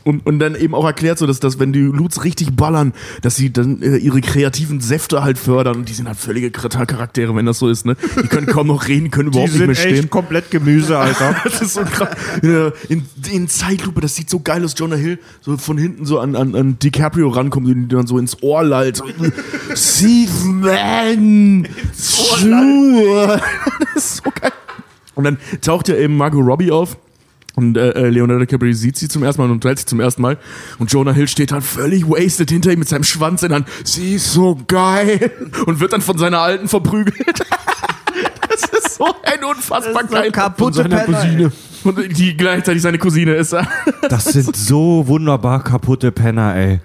Und, 0.05 0.25
und 0.27 0.39
dann 0.39 0.55
eben 0.55 0.75
auch 0.75 0.85
erklärt 0.85 1.19
so, 1.19 1.27
dass, 1.27 1.41
dass 1.41 1.59
wenn 1.59 1.73
die 1.73 1.81
Loots 1.81 2.23
richtig 2.23 2.55
ballern, 2.55 2.93
dass 3.23 3.35
sie 3.35 3.53
dann 3.53 3.83
äh, 3.83 3.97
ihre 3.97 4.21
kreativen 4.21 4.81
Säfte 4.81 5.25
halt 5.25 5.39
fördern. 5.39 5.77
Und 5.79 5.89
die 5.89 5.93
sind 5.93 6.07
halt 6.07 6.19
völlige 6.19 6.53
Charaktere, 6.53 7.35
wenn 7.35 7.47
das 7.47 7.59
so 7.59 7.69
ist. 7.69 7.85
Ne? 7.85 7.97
Die 8.23 8.29
können 8.29 8.47
kaum 8.47 8.69
noch 8.69 8.87
reden, 8.87 9.11
können 9.11 9.33
die 9.33 9.39
überhaupt 9.39 9.51
nicht 9.53 9.59
sind 9.59 9.67
mehr 9.67 9.75
stehen. 9.75 9.95
echt 10.05 10.11
komplett 10.11 10.51
Gemüse, 10.51 10.99
Alter. 10.99 11.35
Das 11.45 11.61
ist 11.61 11.75
so 11.75 11.83
krass. 11.83 12.09
In, 12.89 13.03
in 13.31 13.49
Zeitlupe, 13.49 14.01
das 14.01 14.15
sieht 14.15 14.31
so 14.31 14.41
geil 14.41 14.65
aus. 14.65 14.75
Jonah 14.77 14.97
Hill 14.97 15.19
so 15.41 15.57
von 15.57 15.79
hinten 15.79 16.07
so 16.07 16.19
an, 16.19 16.37
an, 16.37 16.55
an 16.55 16.79
DiCaprio 16.79 17.29
rankommt 17.29 17.67
und 17.69 17.89
dann 17.89 18.07
so 18.07 18.19
ins 18.19 18.43
Ohr 18.43 18.63
lallt. 18.63 18.97
So, 18.97 19.05
Steven! 19.75 21.67
Schuhe! 21.97 23.41
Das 23.95 24.05
ist 24.05 24.17
so 24.25 24.31
geil. 24.41 24.44
Und 25.15 25.25
dann 25.25 25.39
taucht 25.61 25.89
ja 25.89 25.97
eben 25.97 26.17
Margot 26.17 26.45
Robbie 26.45 26.71
auf. 26.73 26.97
Und 27.57 27.77
äh, 27.77 27.91
äh, 27.91 28.09
Leonardo 28.09 28.41
DiCaprio 28.45 28.73
sieht 28.73 28.97
sie 28.97 29.09
zum 29.09 29.23
ersten 29.23 29.41
Mal 29.41 29.45
und 29.47 29.53
unterhält 29.53 29.79
sich 29.79 29.87
zum 29.87 30.01
ersten 30.01 30.23
Mal. 30.23 30.39
Und 30.81 30.91
Jonah 30.93 31.13
Hill 31.13 31.29
steht 31.29 31.53
halt 31.53 31.63
völlig 31.63 32.05
wasted 32.09 32.51
hinter 32.51 32.73
ihm 32.73 32.81
mit 32.81 32.89
seinem 32.89 33.05
Schwanz 33.05 33.45
in 33.45 33.51
der 33.51 33.59
Hand. 33.59 33.69
Sie 33.85 34.17
ist 34.17 34.33
so 34.33 34.59
geil. 34.67 35.31
Und 35.67 35.79
wird 35.79 35.93
dann 35.93 36.01
von 36.01 36.19
seiner 36.19 36.41
Alten 36.41 36.67
verprügelt. 36.69 37.17
Das 38.49 38.63
ist 38.71 38.95
so 38.97 39.07
ein 39.25 39.43
unfassbar 39.43 40.05
geil. 40.05 40.31
kaputte 40.31 40.77
seiner 40.77 40.99
Penner, 41.01 41.19
Cousine. 41.19 41.53
Und 41.83 42.17
die 42.19 42.37
gleichzeitig 42.37 42.83
seine 42.83 42.99
Cousine 42.99 43.35
ist. 43.35 43.53
Das 44.09 44.25
sind 44.27 44.55
so 44.55 45.05
wunderbar 45.09 45.65
kaputte 45.65 46.13
Penner, 46.13 46.55
ey. 46.55 46.81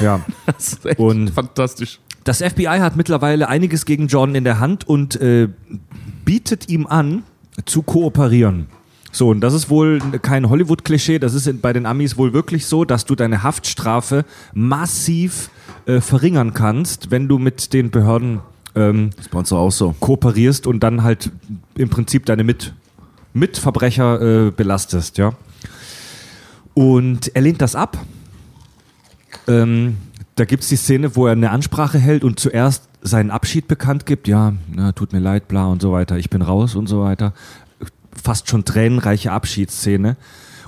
Ja. 0.00 0.20
Das 0.46 0.68
ist 0.74 0.86
echt 0.86 0.98
Und- 0.98 1.28
fantastisch. 1.30 2.00
Das 2.24 2.42
FBI 2.42 2.78
hat 2.80 2.96
mittlerweile 2.96 3.48
einiges 3.48 3.84
gegen 3.84 4.08
Jordan 4.08 4.34
in 4.34 4.44
der 4.44 4.60
Hand 4.60 4.86
und 4.86 5.20
äh, 5.20 5.48
bietet 6.24 6.68
ihm 6.68 6.86
an, 6.86 7.22
zu 7.64 7.82
kooperieren. 7.82 8.66
So, 9.12 9.30
und 9.30 9.40
das 9.40 9.54
ist 9.54 9.70
wohl 9.70 9.98
kein 10.22 10.48
Hollywood-Klischee, 10.48 11.18
das 11.18 11.34
ist 11.34 11.60
bei 11.60 11.72
den 11.72 11.84
Amis 11.84 12.16
wohl 12.16 12.32
wirklich 12.32 12.66
so, 12.66 12.84
dass 12.84 13.06
du 13.06 13.16
deine 13.16 13.42
Haftstrafe 13.42 14.24
massiv 14.54 15.50
äh, 15.86 16.00
verringern 16.00 16.54
kannst, 16.54 17.10
wenn 17.10 17.26
du 17.26 17.38
mit 17.38 17.72
den 17.72 17.90
Behörden 17.90 18.40
ähm, 18.76 19.10
so. 19.42 19.94
kooperierst 19.98 20.66
und 20.66 20.80
dann 20.80 21.02
halt 21.02 21.30
im 21.76 21.88
Prinzip 21.88 22.26
deine 22.26 22.44
Mit 22.44 22.72
Mitverbrecher 23.32 24.46
äh, 24.46 24.50
belastest, 24.50 25.18
ja. 25.18 25.32
Und 26.74 27.34
er 27.34 27.42
lehnt 27.42 27.60
das 27.60 27.74
ab. 27.74 27.98
Ähm, 29.48 29.96
da 30.40 30.46
gibt 30.46 30.62
es 30.62 30.70
die 30.70 30.76
Szene, 30.76 31.16
wo 31.16 31.26
er 31.26 31.32
eine 31.32 31.50
Ansprache 31.50 31.98
hält 31.98 32.24
und 32.24 32.40
zuerst 32.40 32.88
seinen 33.02 33.30
Abschied 33.30 33.68
bekannt 33.68 34.06
gibt. 34.06 34.26
Ja, 34.26 34.54
na, 34.74 34.92
tut 34.92 35.12
mir 35.12 35.18
leid, 35.18 35.48
bla 35.48 35.66
und 35.66 35.82
so 35.82 35.92
weiter. 35.92 36.16
Ich 36.16 36.30
bin 36.30 36.40
raus 36.40 36.74
und 36.74 36.86
so 36.86 37.02
weiter. 37.02 37.34
Fast 38.10 38.48
schon 38.48 38.64
tränenreiche 38.64 39.32
Abschiedsszene. 39.32 40.16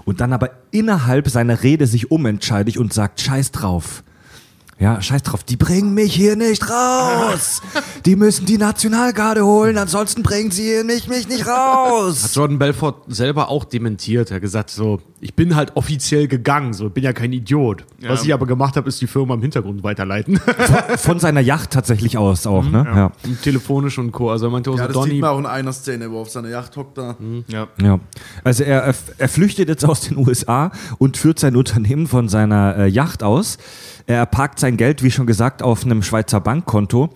Und 0.04 0.20
dann 0.20 0.34
aber 0.34 0.50
innerhalb 0.72 1.30
seiner 1.30 1.62
Rede 1.62 1.86
sich 1.86 2.10
umentscheidet 2.10 2.76
und 2.76 2.92
sagt, 2.92 3.22
scheiß 3.22 3.50
drauf. 3.50 4.04
Ja, 4.82 5.00
scheiß 5.00 5.22
drauf, 5.22 5.44
die 5.44 5.56
bringen 5.56 5.94
mich 5.94 6.12
hier 6.12 6.34
nicht 6.34 6.68
raus. 6.68 7.62
Die 8.04 8.16
müssen 8.16 8.46
die 8.46 8.58
Nationalgarde 8.58 9.46
holen, 9.46 9.78
ansonsten 9.78 10.24
bringen 10.24 10.50
sie 10.50 10.64
hier 10.64 10.82
mich, 10.82 11.06
mich 11.06 11.28
nicht 11.28 11.46
raus. 11.46 12.24
Hat 12.24 12.34
Jordan 12.34 12.58
Belfort 12.58 13.02
selber 13.06 13.48
auch 13.48 13.64
dementiert. 13.64 14.32
Er 14.32 14.36
hat 14.36 14.42
gesagt 14.42 14.70
so, 14.70 15.00
ich 15.20 15.34
bin 15.34 15.54
halt 15.54 15.76
offiziell 15.76 16.26
gegangen, 16.26 16.72
so, 16.72 16.90
bin 16.90 17.04
ja 17.04 17.12
kein 17.12 17.32
Idiot. 17.32 17.84
Was 18.00 18.24
ich 18.24 18.34
aber 18.34 18.44
gemacht 18.46 18.74
habe, 18.74 18.88
ist 18.88 19.00
die 19.00 19.06
Firma 19.06 19.34
im 19.34 19.40
Hintergrund 19.40 19.84
weiterleiten. 19.84 20.40
Von 20.96 21.20
seiner 21.20 21.40
Yacht 21.40 21.70
tatsächlich 21.70 22.18
aus 22.18 22.44
auch, 22.44 22.64
ne? 22.64 22.84
Ja. 22.92 23.12
Telefonisch 23.44 23.98
und 23.98 24.10
Co. 24.10 24.30
Also 24.30 24.46
er 24.46 24.50
meinte 24.50 24.72
auch 24.72 24.76
Ja, 24.76 24.88
so, 24.88 24.92
das 24.94 25.02
sieht 25.04 25.12
Donny, 25.12 25.20
man 25.20 25.30
auch 25.30 25.38
in 25.38 25.46
einer 25.46 25.72
Szene, 25.72 26.10
wo 26.10 26.16
er 26.16 26.22
auf 26.22 26.30
seiner 26.30 26.48
Yacht 26.48 26.76
hockt 26.76 26.98
da. 26.98 27.16
Ja. 27.46 27.68
Ja. 27.80 28.00
Also 28.42 28.64
er, 28.64 28.82
er, 28.82 28.94
er 29.16 29.28
flüchtet 29.28 29.68
jetzt 29.68 29.84
aus 29.84 30.00
den 30.00 30.16
USA 30.26 30.72
und 30.98 31.16
führt 31.16 31.38
sein 31.38 31.54
Unternehmen 31.54 32.08
von 32.08 32.28
seiner 32.28 32.76
äh, 32.78 32.86
Yacht 32.88 33.22
aus. 33.22 33.58
Er 34.06 34.26
parkt 34.26 34.58
sein 34.58 34.76
Geld, 34.76 35.02
wie 35.02 35.10
schon 35.10 35.26
gesagt, 35.26 35.62
auf 35.62 35.84
einem 35.84 36.02
Schweizer 36.02 36.40
Bankkonto. 36.40 37.10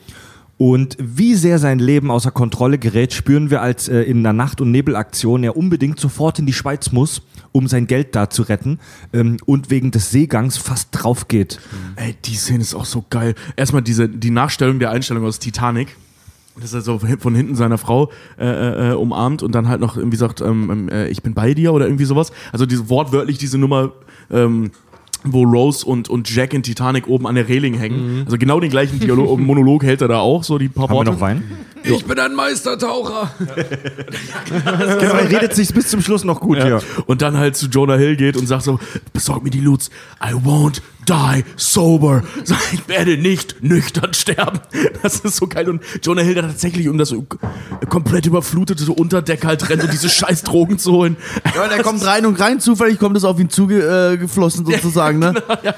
Und 0.58 0.96
wie 0.98 1.34
sehr 1.34 1.58
sein 1.58 1.78
Leben 1.78 2.10
außer 2.10 2.30
Kontrolle 2.30 2.78
gerät, 2.78 3.12
spüren 3.12 3.50
wir, 3.50 3.60
als 3.60 3.88
äh, 3.88 4.00
in 4.00 4.20
einer 4.20 4.32
Nacht- 4.32 4.62
und 4.62 4.70
Nebelaktion 4.70 5.44
er 5.44 5.54
unbedingt 5.56 6.00
sofort 6.00 6.38
in 6.38 6.46
die 6.46 6.54
Schweiz 6.54 6.92
muss, 6.92 7.20
um 7.52 7.68
sein 7.68 7.86
Geld 7.86 8.16
da 8.16 8.30
zu 8.30 8.42
retten 8.42 8.78
ähm, 9.12 9.36
und 9.44 9.68
wegen 9.68 9.90
des 9.90 10.10
Seegangs 10.10 10.56
fast 10.56 10.88
drauf 10.92 11.28
geht. 11.28 11.60
Ey, 11.96 12.16
die 12.24 12.36
Szene 12.36 12.62
ist 12.62 12.74
auch 12.74 12.86
so 12.86 13.04
geil. 13.10 13.34
Erstmal 13.56 13.82
diese, 13.82 14.08
die 14.08 14.30
Nachstellung 14.30 14.78
der 14.78 14.92
Einstellung 14.92 15.26
aus 15.26 15.38
Titanic. 15.38 15.94
Das 16.54 16.70
ist 16.70 16.74
also 16.74 16.98
von 16.98 17.34
hinten 17.34 17.54
seiner 17.54 17.76
Frau 17.76 18.10
äh, 18.38 18.92
äh, 18.92 18.94
umarmt 18.94 19.42
und 19.42 19.54
dann 19.54 19.68
halt 19.68 19.82
noch 19.82 19.98
irgendwie 19.98 20.16
sagt, 20.16 20.40
ähm, 20.40 20.70
ähm, 20.70 20.88
äh, 20.88 21.08
ich 21.08 21.22
bin 21.22 21.34
bei 21.34 21.52
dir 21.52 21.74
oder 21.74 21.84
irgendwie 21.84 22.06
sowas. 22.06 22.32
Also 22.50 22.64
diese 22.64 22.88
wortwörtlich 22.88 23.36
diese 23.36 23.58
Nummer, 23.58 23.92
ähm, 24.30 24.70
wo 25.32 25.44
Rose 25.44 25.84
und, 25.86 26.08
und 26.08 26.32
Jack 26.34 26.54
in 26.54 26.62
Titanic 26.62 27.06
oben 27.08 27.26
an 27.26 27.34
der 27.34 27.48
Reling 27.48 27.74
hängen. 27.74 28.22
Also 28.24 28.38
genau 28.38 28.60
den 28.60 28.70
gleichen 28.70 29.00
Dialog, 29.00 29.38
Monolog 29.40 29.82
hält 29.84 30.00
er 30.02 30.08
da 30.08 30.18
auch, 30.20 30.44
so 30.44 30.58
die 30.58 30.68
paar 30.68 30.84
Haben 30.84 30.92
wir 30.92 30.96
Worte. 30.98 31.10
noch 31.12 31.20
Wein? 31.20 31.42
Ich 31.86 32.04
bin 32.04 32.18
ein 32.18 32.34
Meistertaucher. 32.34 33.30
Genau, 34.48 35.14
er 35.14 35.30
redet 35.30 35.54
sich 35.54 35.72
bis 35.72 35.88
zum 35.88 36.02
Schluss 36.02 36.24
noch 36.24 36.40
gut 36.40 36.58
Ja. 36.58 36.64
hier. 36.64 36.82
Und 37.06 37.22
dann 37.22 37.36
halt 37.36 37.56
zu 37.56 37.66
Jonah 37.66 37.96
Hill 37.96 38.16
geht 38.16 38.36
und 38.36 38.46
sagt 38.46 38.62
so, 38.62 38.78
besorg 39.12 39.42
mir 39.42 39.50
die 39.50 39.60
Loots. 39.60 39.90
I 40.22 40.32
won't 40.32 40.80
die 41.08 41.44
sober. 41.56 42.22
So, 42.44 42.54
Ich 42.72 42.88
werde 42.88 43.16
nicht 43.16 43.62
nüchtern 43.62 44.14
sterben. 44.14 44.60
Das 45.02 45.20
ist 45.20 45.36
so 45.36 45.46
geil. 45.46 45.68
Und 45.68 45.82
Jonah 46.02 46.22
Hill, 46.22 46.34
der 46.34 46.42
tatsächlich 46.44 46.88
um 46.88 46.98
das 46.98 47.14
komplett 47.88 48.26
überflutete 48.26 48.90
Unterdeck 48.90 49.44
halt 49.44 49.68
rennt, 49.68 49.84
um 49.84 49.90
diese 49.90 50.08
scheiß 50.08 50.42
Drogen 50.42 50.78
zu 50.78 50.92
holen. 50.92 51.16
Ja, 51.54 51.68
der 51.68 51.82
kommt 51.82 52.04
rein 52.04 52.26
und 52.26 52.40
rein, 52.40 52.58
zufällig 52.60 52.98
kommt 52.98 53.16
es 53.16 53.24
auf 53.24 53.38
ihn 53.38 53.50
zugeflossen 53.50 54.68
äh, 54.68 54.72
sozusagen, 54.72 55.18
ne? 55.20 55.34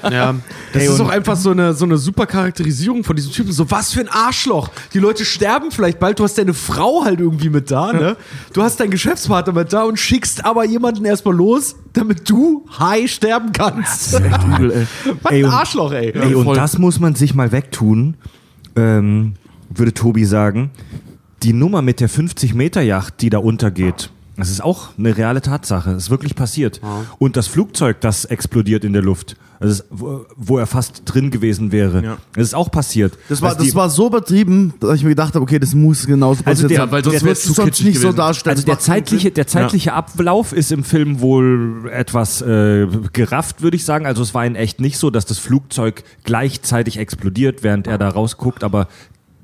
Ja, 0.09 0.35
das 0.73 0.81
Ey, 0.83 0.89
ist 0.89 0.99
auch 0.99 1.09
einfach 1.09 1.35
so 1.35 1.51
eine, 1.51 1.73
so 1.73 1.85
eine 1.85 1.97
super 1.97 2.25
Charakterisierung 2.25 3.03
von 3.03 3.15
diesem 3.15 3.31
Typen. 3.31 3.51
So, 3.51 3.69
was 3.69 3.93
für 3.93 3.99
ein 3.99 4.09
Arschloch. 4.09 4.69
Die 4.93 4.99
Leute 4.99 5.25
sterben 5.25 5.69
vielleicht 5.71 5.98
bald. 5.99 6.19
Du 6.19 6.23
hast 6.23 6.37
deine 6.37 6.53
Frau 6.53 7.03
halt 7.05 7.19
irgendwie 7.19 7.49
mit 7.49 7.69
da, 7.71 7.93
ne? 7.93 8.15
Du 8.53 8.61
hast 8.63 8.79
deinen 8.79 8.91
Geschäftspartner 8.91 9.53
mit 9.53 9.71
da 9.73 9.83
und 9.83 9.97
schickst 9.97 10.45
aber 10.45 10.65
jemanden 10.65 11.05
erstmal 11.05 11.35
los, 11.35 11.75
damit 11.93 12.29
du 12.29 12.65
high 12.79 13.09
sterben 13.11 13.51
kannst. 13.51 14.13
Echt 14.19 14.43
übel, 14.47 14.71
ey. 14.71 14.87
Was 15.21 15.31
Ey, 15.31 15.39
ein 15.39 15.45
und- 15.45 15.51
Arschloch, 15.51 15.91
ey. 15.91 16.11
Ey, 16.11 16.33
und 16.35 16.55
das 16.55 16.77
muss 16.77 16.99
man 16.99 17.15
sich 17.15 17.35
mal 17.35 17.51
wegtun, 17.51 18.15
ähm, 18.75 19.33
würde 19.69 19.93
Tobi 19.93 20.25
sagen. 20.25 20.71
Die 21.43 21.53
Nummer 21.53 21.81
mit 21.81 21.99
der 21.99 22.09
50-Meter-Yacht, 22.09 23.21
die 23.21 23.29
da 23.29 23.37
untergeht, 23.37 24.09
das 24.39 24.49
ist 24.49 24.63
auch 24.63 24.89
eine 24.97 25.15
reale 25.15 25.41
Tatsache. 25.41 25.91
Das 25.93 26.03
ist 26.03 26.09
wirklich 26.09 26.35
passiert. 26.35 26.81
Und 27.17 27.35
das 27.37 27.47
Flugzeug, 27.47 28.01
das 28.01 28.25
explodiert 28.25 28.83
in 28.83 28.93
der 28.93 29.01
Luft, 29.01 29.35
ist, 29.61 29.83
wo, 29.89 30.25
wo 30.37 30.57
er 30.57 30.65
fast 30.67 31.01
drin 31.03 31.31
gewesen 31.31 31.73
wäre, 31.73 32.01
Ja. 32.01 32.17
das 32.33 32.43
ist 32.47 32.53
auch 32.53 32.71
passiert. 32.71 33.17
Das 33.27 33.41
war, 33.41 33.49
Also 33.49 33.65
das 33.65 33.75
war 33.75 33.89
so 33.89 34.07
übertrieben, 34.07 34.73
dass 34.79 34.95
ich 34.95 35.03
mir 35.03 35.09
gedacht 35.09 35.35
habe, 35.35 35.43
okay, 35.43 35.59
das 35.59 35.75
muss 35.75 36.07
genauso 36.07 36.43
Also 36.45 36.63
passiert 36.63 36.71
der- 36.71 36.77
sein. 36.79 36.91
weil 36.91 37.03
sonst 37.03 37.41
zu 37.41 37.47
du 37.49 37.53
sonst 37.55 37.83
nicht 37.83 37.95
so 37.97 38.07
gewesen. 38.07 38.15
darstellen. 38.15 38.55
Also 38.55 38.65
der 38.65 38.79
zeitliche, 38.79 39.31
der 39.31 39.47
zeitliche 39.47 39.91
Ablauf 39.91 40.53
ist 40.53 40.71
im 40.71 40.85
Film 40.85 41.19
wohl 41.19 41.89
etwas 41.91 42.41
äh, 42.41 42.87
gerafft, 43.11 43.61
würde 43.61 43.75
ich 43.75 43.83
sagen. 43.83 44.05
Also 44.05 44.21
es 44.21 44.33
war 44.33 44.45
in 44.45 44.55
echt 44.55 44.79
nicht 44.79 44.97
so, 44.97 45.09
dass 45.09 45.25
das 45.25 45.39
Flugzeug 45.39 46.03
gleichzeitig 46.23 46.97
explodiert, 46.97 47.61
während 47.61 47.85
er 47.87 47.97
da 47.97 48.07
rausguckt, 48.07 48.63
aber 48.63 48.87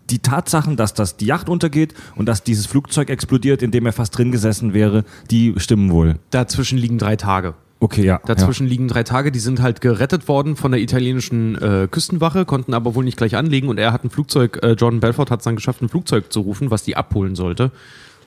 die 0.10 0.20
Tatsachen, 0.20 0.76
dass 0.76 0.93
das 0.93 1.18
die 1.18 1.26
Yacht 1.26 1.49
untergeht 1.49 1.93
und 2.16 2.28
dass 2.28 2.43
dieses 2.43 2.66
Flugzeug 2.66 3.10
explodiert, 3.10 3.62
in 3.62 3.72
dem 3.72 3.86
er 3.86 3.93
fast 3.93 4.18
drin 4.18 4.32
gesessen 4.32 4.74
wäre, 4.74 5.03
die 5.32 5.53
stimmen 5.58 5.91
wohl. 5.91 6.20
Dazwischen 6.32 6.78
liegen 6.78 6.97
drei 6.97 7.16
Tage. 7.16 7.56
Okay, 7.80 8.06
ja. 8.06 8.22
Dazwischen 8.26 8.68
liegen 8.68 8.88
drei 8.88 9.03
Tage, 9.03 9.32
die 9.32 9.39
sind 9.39 9.62
halt 9.62 9.82
gerettet 9.82 10.28
worden 10.28 10.56
von 10.56 10.72
der 10.72 10.80
italienischen 10.80 11.56
äh, 11.62 11.88
Küstenwache, 11.91 12.45
konnten 12.45 12.74
aber 12.74 12.95
wohl 12.95 13.03
nicht 13.03 13.18
gleich 13.18 13.36
anlegen 13.36 13.68
und 13.68 13.78
er 13.78 13.91
hat 13.91 14.03
ein 14.03 14.10
Flugzeug, 14.10 14.60
äh, 14.64 14.72
Jordan 14.72 15.01
Belfort 15.01 15.30
hat 15.30 15.41
es 15.41 15.43
dann 15.43 15.56
geschafft, 15.56 15.82
ein 15.82 15.89
Flugzeug 15.89 16.32
zu 16.32 16.39
rufen, 16.41 16.72
was 16.72 16.84
die 16.84 16.95
abholen 16.95 17.36
sollte. 17.36 17.72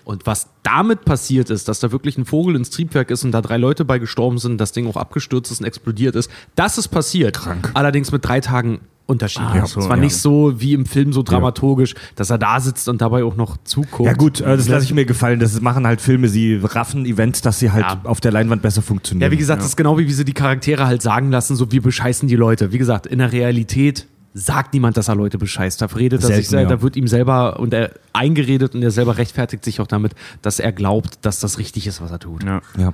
Und 0.09 0.25
was 0.25 0.49
damit 0.63 1.05
passiert 1.05 1.51
ist, 1.51 1.69
dass 1.69 1.81
da 1.81 1.93
wirklich 1.93 2.17
ein 2.17 2.25
Vogel 2.25 2.57
ins 2.57 2.71
Triebwerk 2.71 3.11
ist 3.11 3.25
und 3.25 3.33
da 3.33 3.43
drei 3.43 3.59
Leute 3.59 3.85
bei 3.85 3.99
gestorben 3.99 4.39
sind, 4.39 4.59
das 4.59 4.73
Ding 4.73 4.87
auch 4.87 4.97
abgestürzt 4.97 5.53
ist 5.53 5.61
und 5.61 5.67
explodiert 5.67 6.17
ist, 6.17 6.31
das 6.57 6.79
ist 6.79 6.89
passiert. 6.89 7.37
Krank. 7.37 7.71
Allerdings 7.75 8.11
mit 8.11 8.25
drei 8.25 8.41
Tagen 8.41 8.81
Unterschied. 9.05 9.43
Ah, 9.43 9.63
es 9.63 9.73
so, 9.73 9.81
war 9.87 9.97
ja. 9.97 10.03
nicht 10.03 10.17
so 10.17 10.59
wie 10.63 10.73
im 10.73 10.87
Film 10.87 11.13
so 11.13 11.23
dramaturgisch, 11.23 11.95
dass 12.15 12.31
er 12.31 12.39
da 12.39 12.59
sitzt 12.59 12.89
und 12.89 13.03
dabei 13.03 13.23
auch 13.23 13.37
noch 13.37 13.59
zuguckt. 13.65 14.07
Ja 14.07 14.15
gut, 14.15 14.41
äh, 14.41 14.57
das 14.57 14.69
lasse 14.69 14.87
ich 14.87 14.95
mir 14.95 15.05
gefallen. 15.05 15.41
Das 15.41 15.61
machen 15.61 15.87
halt 15.87 16.01
Filme, 16.01 16.29
sie 16.29 16.59
raffen 16.63 17.05
Events, 17.05 17.43
dass 17.43 17.59
sie 17.59 17.71
halt 17.71 17.85
Ja. 17.85 18.01
auf 18.05 18.21
der 18.23 18.33
Leinwand 18.33 18.63
besser 18.63 18.81
funktionieren. 18.81 19.31
Ja, 19.31 19.31
wie 19.31 19.39
gesagt, 19.39 19.61
das 19.61 19.69
ist 19.69 19.77
genau 19.77 19.99
wie, 19.99 20.07
wie 20.09 20.13
sie 20.13 20.25
die 20.25 20.33
Charaktere 20.33 20.87
halt 20.87 21.03
sagen 21.03 21.31
lassen, 21.31 21.55
so 21.55 21.71
wie 21.71 21.81
bescheißen 21.81 22.29
die 22.29 22.37
Leute. 22.37 22.73
Wie 22.73 22.79
gesagt, 22.79 23.07
in 23.07 23.19
der 23.19 23.31
Realität 23.33 24.07
sagt 24.39 24.73
niemand, 24.73 24.97
dass 24.97 25.09
er 25.09 25.15
Leute 25.15 25.39
bescheißt. 25.39 25.83
Da 25.83 25.87
redet 25.87 26.23
er 26.23 26.35
sich, 26.35 26.51
ja. 26.51 26.65
da 26.65 26.83
wird 26.83 26.97
ihm 26.97 27.09
selber 27.09 27.59
und 27.59 27.75
er 27.75 27.93
eingeredet 28.13 28.75
und 28.75 28.83
er 28.83 28.91
selber 28.91 29.19
rechtfertigt 29.19 29.65
sich 29.65 29.81
auch 29.81 29.87
damit, 29.87 30.13
dass 30.43 30.61
er 30.61 30.73
glaubt, 30.73 31.19
dass 31.23 31.41
das 31.41 31.59
richtig 31.59 31.87
ist, 31.87 32.01
was 32.01 32.11
er 32.11 32.19
tut. 32.19 32.45
Ja. 32.45 32.63
Ja, 32.77 32.93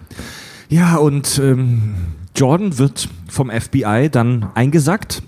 ja 0.68 0.96
und 0.96 1.38
ähm, 1.38 1.94
Jordan 2.34 2.78
wird 2.78 3.08
vom 3.28 3.50
FBI 3.50 4.08
dann 4.10 4.50
eingesackt. 4.54 5.22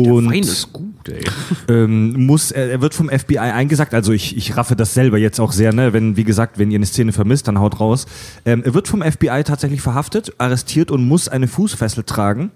Und 0.00 0.72
gut, 0.72 1.08
ey. 1.08 1.24
ähm, 1.68 2.26
muss, 2.26 2.50
er, 2.50 2.70
er 2.70 2.80
wird 2.80 2.94
vom 2.94 3.08
FBI 3.08 3.38
eingesackt, 3.38 3.94
also 3.94 4.12
ich, 4.12 4.36
ich 4.36 4.56
raffe 4.56 4.76
das 4.76 4.94
selber 4.94 5.18
jetzt 5.18 5.40
auch 5.40 5.52
sehr, 5.52 5.72
ne? 5.72 5.92
wenn, 5.92 6.16
wie 6.16 6.24
gesagt, 6.24 6.58
wenn 6.58 6.70
ihr 6.70 6.76
eine 6.76 6.86
Szene 6.86 7.12
vermisst, 7.12 7.48
dann 7.48 7.58
haut 7.58 7.80
raus. 7.80 8.06
Ähm, 8.44 8.62
er 8.64 8.74
wird 8.74 8.88
vom 8.88 9.02
FBI 9.02 9.42
tatsächlich 9.44 9.82
verhaftet, 9.82 10.32
arrestiert 10.38 10.90
und 10.90 11.06
muss 11.06 11.28
eine 11.28 11.48
Fußfessel 11.48 12.04
tragen. 12.04 12.50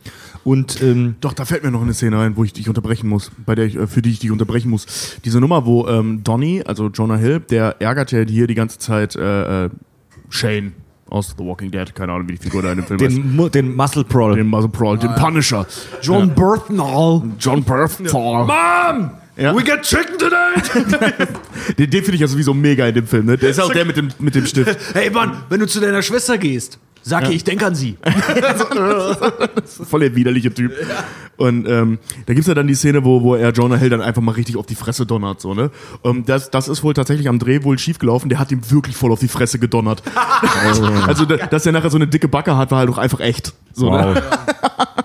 Und 0.45 0.81
ähm, 0.83 1.17
Doch, 1.21 1.33
da 1.33 1.45
fällt 1.45 1.65
mir 1.65 1.71
noch 1.71 1.83
eine 1.83 1.95
Szene 1.95 2.19
ein, 2.19 2.37
wo 2.37 2.45
ich 2.45 2.53
dich 2.53 2.69
unterbrechen 2.69 3.09
muss, 3.09 3.31
bei 3.45 3.55
der 3.55 3.67
ich, 3.67 3.77
äh, 3.77 3.87
für 3.87 4.03
die 4.03 4.11
ich 4.11 4.21
dich 4.21 4.31
unterbrechen 4.31 4.71
muss. 4.71 5.19
Diese 5.25 5.41
Nummer, 5.41 5.67
wo 5.67 5.87
ähm, 5.89 6.23
Donny, 6.25 6.63
also 6.65 6.89
Jonah 6.89 7.17
Hill, 7.17 7.41
der 7.41 7.77
ärgert 7.81 8.13
ja 8.13 8.21
hier 8.21 8.47
die 8.47 8.55
ganze 8.55 8.79
Zeit 8.79 9.17
äh, 9.17 9.67
äh, 9.67 9.71
Shane 10.31 10.73
aus 11.09 11.35
The 11.39 11.45
Walking 11.45 11.71
Dead, 11.71 11.95
keine 11.95 12.13
Ahnung, 12.13 12.29
wie 12.29 12.33
die 12.33 12.43
Figur 12.43 12.63
da 12.63 12.73
in 12.73 12.79
dem 12.79 12.87
Film 12.87 13.01
heißt. 13.01 13.17
den, 13.17 13.51
den 13.53 13.77
Muscle 13.77 14.05
Prawl. 14.05 14.35
Den 14.37 14.47
Muscle 14.49 14.69
Prawl, 14.69 14.99
den 14.99 15.15
Punisher. 15.15 15.67
John 16.03 16.35
Berthnall. 16.35 17.23
John 17.39 17.63
Berthal. 17.63 18.47
Mom! 18.47 19.11
Ja. 19.39 19.55
We 19.55 19.63
get 19.63 19.83
chicken 19.83 20.17
tonight! 20.19 21.29
Den, 21.79 21.91
den 21.91 22.03
finde 22.03 22.15
ich 22.15 22.21
ja 22.23 22.27
sowieso 22.27 22.55
mega 22.55 22.87
in 22.87 22.95
dem 22.95 23.07
Film, 23.07 23.27
ne? 23.27 23.37
Der 23.37 23.51
ist 23.51 23.61
auch 23.61 23.71
der 23.71 23.85
mit 23.85 23.95
dem, 23.99 24.09
mit 24.19 24.35
dem 24.35 24.47
Stift. 24.47 24.95
hey 24.95 25.11
Mann, 25.11 25.43
wenn 25.51 25.61
du 25.61 25.67
zu 25.67 25.79
deiner 25.79 26.01
Schwester 26.01 26.39
gehst, 26.39 26.79
sag 27.07 27.29
ihr, 27.29 27.37
ich 27.37 27.45
denk 27.45 27.63
an 27.63 27.75
sie. 27.75 27.97
Voll 29.65 30.01
der 30.01 30.17
widerliche 30.17 30.53
Typ. 30.53 30.73
Und 31.37 31.69
ähm, 31.69 31.99
da 32.27 32.35
gibt's 32.35 32.49
ja 32.49 32.55
dann 32.55 32.67
die 32.67 32.75
Szene, 32.75 33.05
wo, 33.05 33.23
wo 33.23 33.37
er 33.37 33.53
Jonah 33.53 33.77
Hill 33.77 33.91
dann 33.91 34.01
einfach 34.01 34.23
mal 34.23 34.33
richtig 34.33 34.57
auf 34.57 34.67
die 34.67 34.75
Fresse 34.75 35.07
donnert. 35.07 35.41
So, 35.41 35.55
ne? 35.55 35.71
Ähm, 36.03 36.25
das, 36.27 36.51
das 36.51 36.67
ist 36.67 36.83
wohl 36.83 36.95
tatsächlich 36.95 37.29
am 37.29 37.39
Dreh 37.39 37.63
wohl 37.63 37.79
schiefgelaufen. 37.79 38.29
Der 38.29 38.41
hat 38.41 38.51
ihm 38.51 38.71
wirklich 38.71 38.97
voll 38.97 39.13
auf 39.13 39.21
die 39.21 39.29
Fresse 39.29 39.61
gedonnert. 39.61 40.03
also, 41.07 41.25
da, 41.25 41.37
dass 41.37 41.65
er 41.65 41.73
nachher 41.73 41.91
so 41.91 41.97
eine 41.97 42.09
dicke 42.09 42.27
Backe 42.27 42.57
hat, 42.57 42.73
war 42.73 42.81
halt 42.81 42.91
auch 42.91 42.99
einfach 42.99 43.21
echt. 43.21 43.55
So, 43.73 43.91
ne? 43.91 44.21
Wow. 44.21 44.97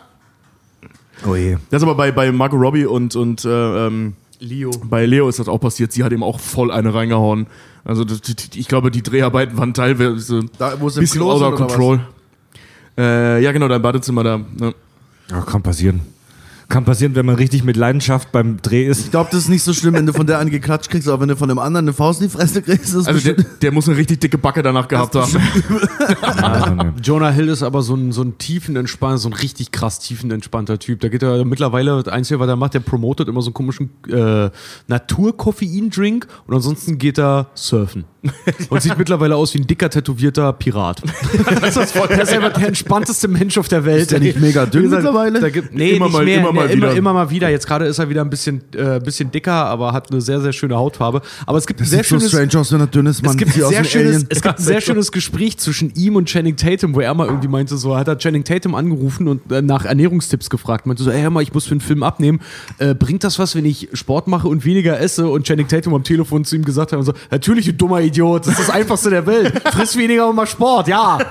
oh 1.30 1.36
je. 1.36 1.58
Das 1.70 1.82
ist 1.82 1.88
aber 1.88 1.96
bei, 1.96 2.12
bei 2.12 2.32
Margot 2.32 2.60
Robbie 2.60 2.86
und, 2.86 3.16
und 3.16 3.46
äh, 3.46 3.88
ähm, 3.88 4.14
Leo. 4.42 4.72
bei 4.84 5.06
Leo 5.06 5.30
ist 5.30 5.40
das 5.40 5.48
auch 5.48 5.60
passiert. 5.60 5.92
Sie 5.92 6.04
hat 6.04 6.12
ihm 6.12 6.24
auch 6.24 6.40
voll 6.40 6.72
eine 6.72 6.94
reingehauen. 6.94 7.48
Also 7.84 8.04
das, 8.04 8.22
ich 8.56 8.68
glaube, 8.68 8.92
die 8.92 9.04
Dreharbeiten 9.04 9.58
waren 9.58 9.74
teilweise 9.74 10.46
Da, 10.58 10.74
im 10.74 10.80
bisschen 10.80 11.22
out 11.22 11.42
of 11.42 11.56
control. 11.56 12.00
Äh, 12.98 13.42
ja, 13.42 13.52
genau, 13.52 13.68
dein 13.68 13.82
Badezimmer 13.82 14.24
da. 14.24 14.38
Ne? 14.38 14.74
Ja, 15.30 15.42
kann 15.42 15.62
passieren. 15.62 16.02
Kann 16.72 16.86
passieren, 16.86 17.16
wenn 17.16 17.26
man 17.26 17.36
richtig 17.36 17.66
mit 17.66 17.76
Leidenschaft 17.76 18.32
beim 18.32 18.62
Dreh 18.62 18.86
ist. 18.86 19.02
Ich 19.02 19.12
glaube, 19.12 19.30
das 19.30 19.42
ist 19.42 19.50
nicht 19.50 19.62
so 19.62 19.74
schlimm, 19.74 19.94
wenn 19.94 20.06
du 20.06 20.14
von 20.14 20.26
der 20.26 20.40
einen 20.40 20.50
geklatscht 20.50 20.90
kriegst, 20.90 21.10
aber 21.10 21.20
wenn 21.20 21.28
du 21.28 21.36
von 21.36 21.50
dem 21.50 21.60
anderen 21.60 21.84
eine 21.86 21.94
Faust 21.94 22.22
in 22.22 22.30
die 22.30 22.34
Fresse 22.34 22.62
kriegst, 22.62 22.86
ist 22.86 22.96
das 22.96 23.08
Also 23.08 23.34
der, 23.34 23.44
der 23.44 23.72
muss 23.74 23.90
eine 23.90 23.98
richtig 23.98 24.22
dicke 24.22 24.38
Backe 24.38 24.64
danach 24.64 24.88
gehabt 24.88 25.14
haben. 25.14 26.94
Jonah 27.04 27.30
Hill 27.30 27.50
ist 27.50 27.62
aber 27.62 27.82
so 27.82 27.94
ein, 27.96 28.14
so 28.14 28.22
ein 28.22 28.38
tiefenentspannter, 28.38 29.18
so 29.18 29.28
ein 29.28 29.34
richtig 29.34 29.74
krass 29.74 30.00
tiefenentspannter 30.00 30.80
Typ. 30.80 31.02
Da 31.02 31.10
geht 31.10 31.24
er 31.24 31.44
mittlerweile, 31.44 32.02
das 32.02 32.14
Einzige, 32.14 32.40
was 32.40 32.48
er 32.48 32.56
macht, 32.56 32.74
der 32.74 32.80
promotet 32.80 33.28
immer 33.28 33.42
so 33.42 33.50
einen 33.50 33.54
komischen 33.54 33.90
äh, 34.08 34.50
Naturkoffein-Drink 34.88 36.26
und 36.48 36.56
ansonsten 36.56 36.98
geht 36.98 37.20
er 37.20 37.50
surfen. 37.54 38.06
Und 38.70 38.82
sieht 38.82 38.98
mittlerweile 39.00 39.36
aus 39.36 39.54
wie 39.56 39.60
ein 39.60 39.66
dicker, 39.68 39.90
tätowierter 39.90 40.54
Pirat. 40.54 41.02
das 41.62 41.76
ist 41.76 41.92
voll, 41.98 42.08
der 42.10 42.22
ist 42.22 42.32
einfach 42.34 42.54
der 42.54 42.68
entspannteste 42.68 43.28
Mensch 43.28 43.58
auf 43.58 43.68
der 43.68 43.84
Welt. 43.84 44.02
Ist 44.04 44.12
der 44.12 44.20
nicht 44.20 44.40
mega 44.40 44.66
dünn 44.68 44.84
gesagt, 44.84 45.04
mittlerweile? 45.04 45.40
Da 45.40 45.50
gibt, 45.50 45.74
nee, 45.74 45.92
Immer 45.94 46.10
mal- 46.10 46.24
mehr, 46.24 46.40
immer 46.40 46.54
mal 46.54 46.70
immer, 46.70 46.88
wieder. 46.90 46.96
immer 46.98 47.14
mal 47.14 47.30
wieder. 47.32 47.50
Jetzt 47.50 47.66
gerade 47.66 47.86
ist 47.86 47.98
er 47.98 48.10
wieder 48.10 48.22
ein 48.22 48.30
bisschen, 48.30 48.62
äh, 48.76 49.00
bisschen 49.00 49.32
dicker, 49.32 49.54
aber 49.54 49.92
hat 49.94 50.12
eine 50.12 50.22
sehr, 50.22 50.40
sehr 50.40 50.54
schöne 50.54 50.76
Hautfarbe. 50.76 51.22
Aber 51.48 51.58
es 51.58 51.66
gibt 51.66 51.80
ein 51.80 51.84
Das 51.84 51.90
sehr 51.90 52.00
sieht 52.04 52.10
so 52.10 52.20
schönes... 52.20 52.32
strange 52.32 52.60
aus, 52.60 52.72
wenn 52.72 52.80
er 52.82 52.88
dünn 52.88 53.06
ist, 53.08 53.24
Mann. 53.24 53.32
Es 53.32 53.38
gibt, 53.38 53.54
sehr 53.54 53.84
schönes, 53.84 54.26
es 54.30 54.42
gibt 54.42 54.60
ein 54.60 54.64
sehr 54.64 54.82
schönes 54.82 55.12
Gespräch 55.12 55.58
zwischen 55.58 55.92
ihm 55.96 56.16
und 56.16 56.26
Channing 56.30 56.56
Tatum, 56.56 56.94
wo 56.94 57.00
er 57.00 57.14
mal 57.16 57.26
irgendwie 57.26 57.48
meinte, 57.48 57.76
so 57.78 57.98
hat 57.98 58.08
er 58.08 58.18
Channing 58.20 58.44
Tatum 58.44 58.76
angerufen 58.76 59.28
und 59.28 59.52
äh, 59.52 59.64
nach 59.64 59.86
Ernährungstipps 59.86 60.52
gefragt. 60.52 60.86
Meinte 60.86 61.02
so, 61.02 61.10
ey, 61.10 61.22
hör 61.22 61.32
mal, 61.32 61.42
ich 61.42 61.54
muss 61.54 61.66
für 61.66 61.72
einen 61.72 61.82
Film 61.82 62.04
abnehmen. 62.04 62.40
Äh, 62.78 62.94
bringt 62.94 63.24
das 63.24 63.40
was, 63.40 63.56
wenn 63.56 63.66
ich 63.66 63.90
Sport 63.94 64.28
mache 64.28 64.48
und 64.48 64.64
weniger 64.64 65.00
esse? 65.00 65.28
Und 65.28 65.48
Channing 65.48 65.68
Tatum 65.68 65.96
am 65.96 66.04
Telefon 66.04 66.46
zu 66.46 66.56
ihm 66.56 66.64
gesagt 66.66 66.92
hat, 66.92 67.00
und 67.00 67.06
so, 67.06 67.14
natürlich, 67.32 67.66
du 67.66 67.74
dummer 67.74 68.02
Idiot, 68.02 68.11
das 68.40 68.48
ist 68.48 68.60
das 68.60 68.70
Einfachste 68.70 69.10
der 69.10 69.26
Welt. 69.26 69.62
Friss 69.74 69.96
weniger 69.96 70.28
und 70.28 70.36
mach 70.36 70.48
Sport, 70.48 70.88
ja. 70.88 71.18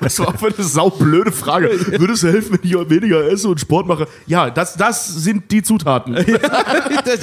Das 0.00 0.18
war 0.18 0.28
einfach 0.28 0.48
eine 0.56 0.66
saublöde 0.66 1.32
Frage. 1.32 1.70
Würdest 1.98 2.22
du 2.22 2.28
helfen, 2.28 2.58
wenn 2.60 2.70
ich 2.70 2.90
weniger 2.90 3.24
esse 3.30 3.48
und 3.48 3.60
Sport 3.60 3.86
mache? 3.86 4.06
Ja, 4.26 4.50
das, 4.50 4.74
das 4.74 5.06
sind 5.06 5.50
die 5.50 5.62
Zutaten. 5.62 6.16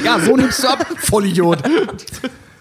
Ja, 0.03 0.19
so 0.19 0.35
nimmst 0.35 0.63
du 0.63 0.67
ab, 0.67 0.85
Vollidiot. 0.97 1.59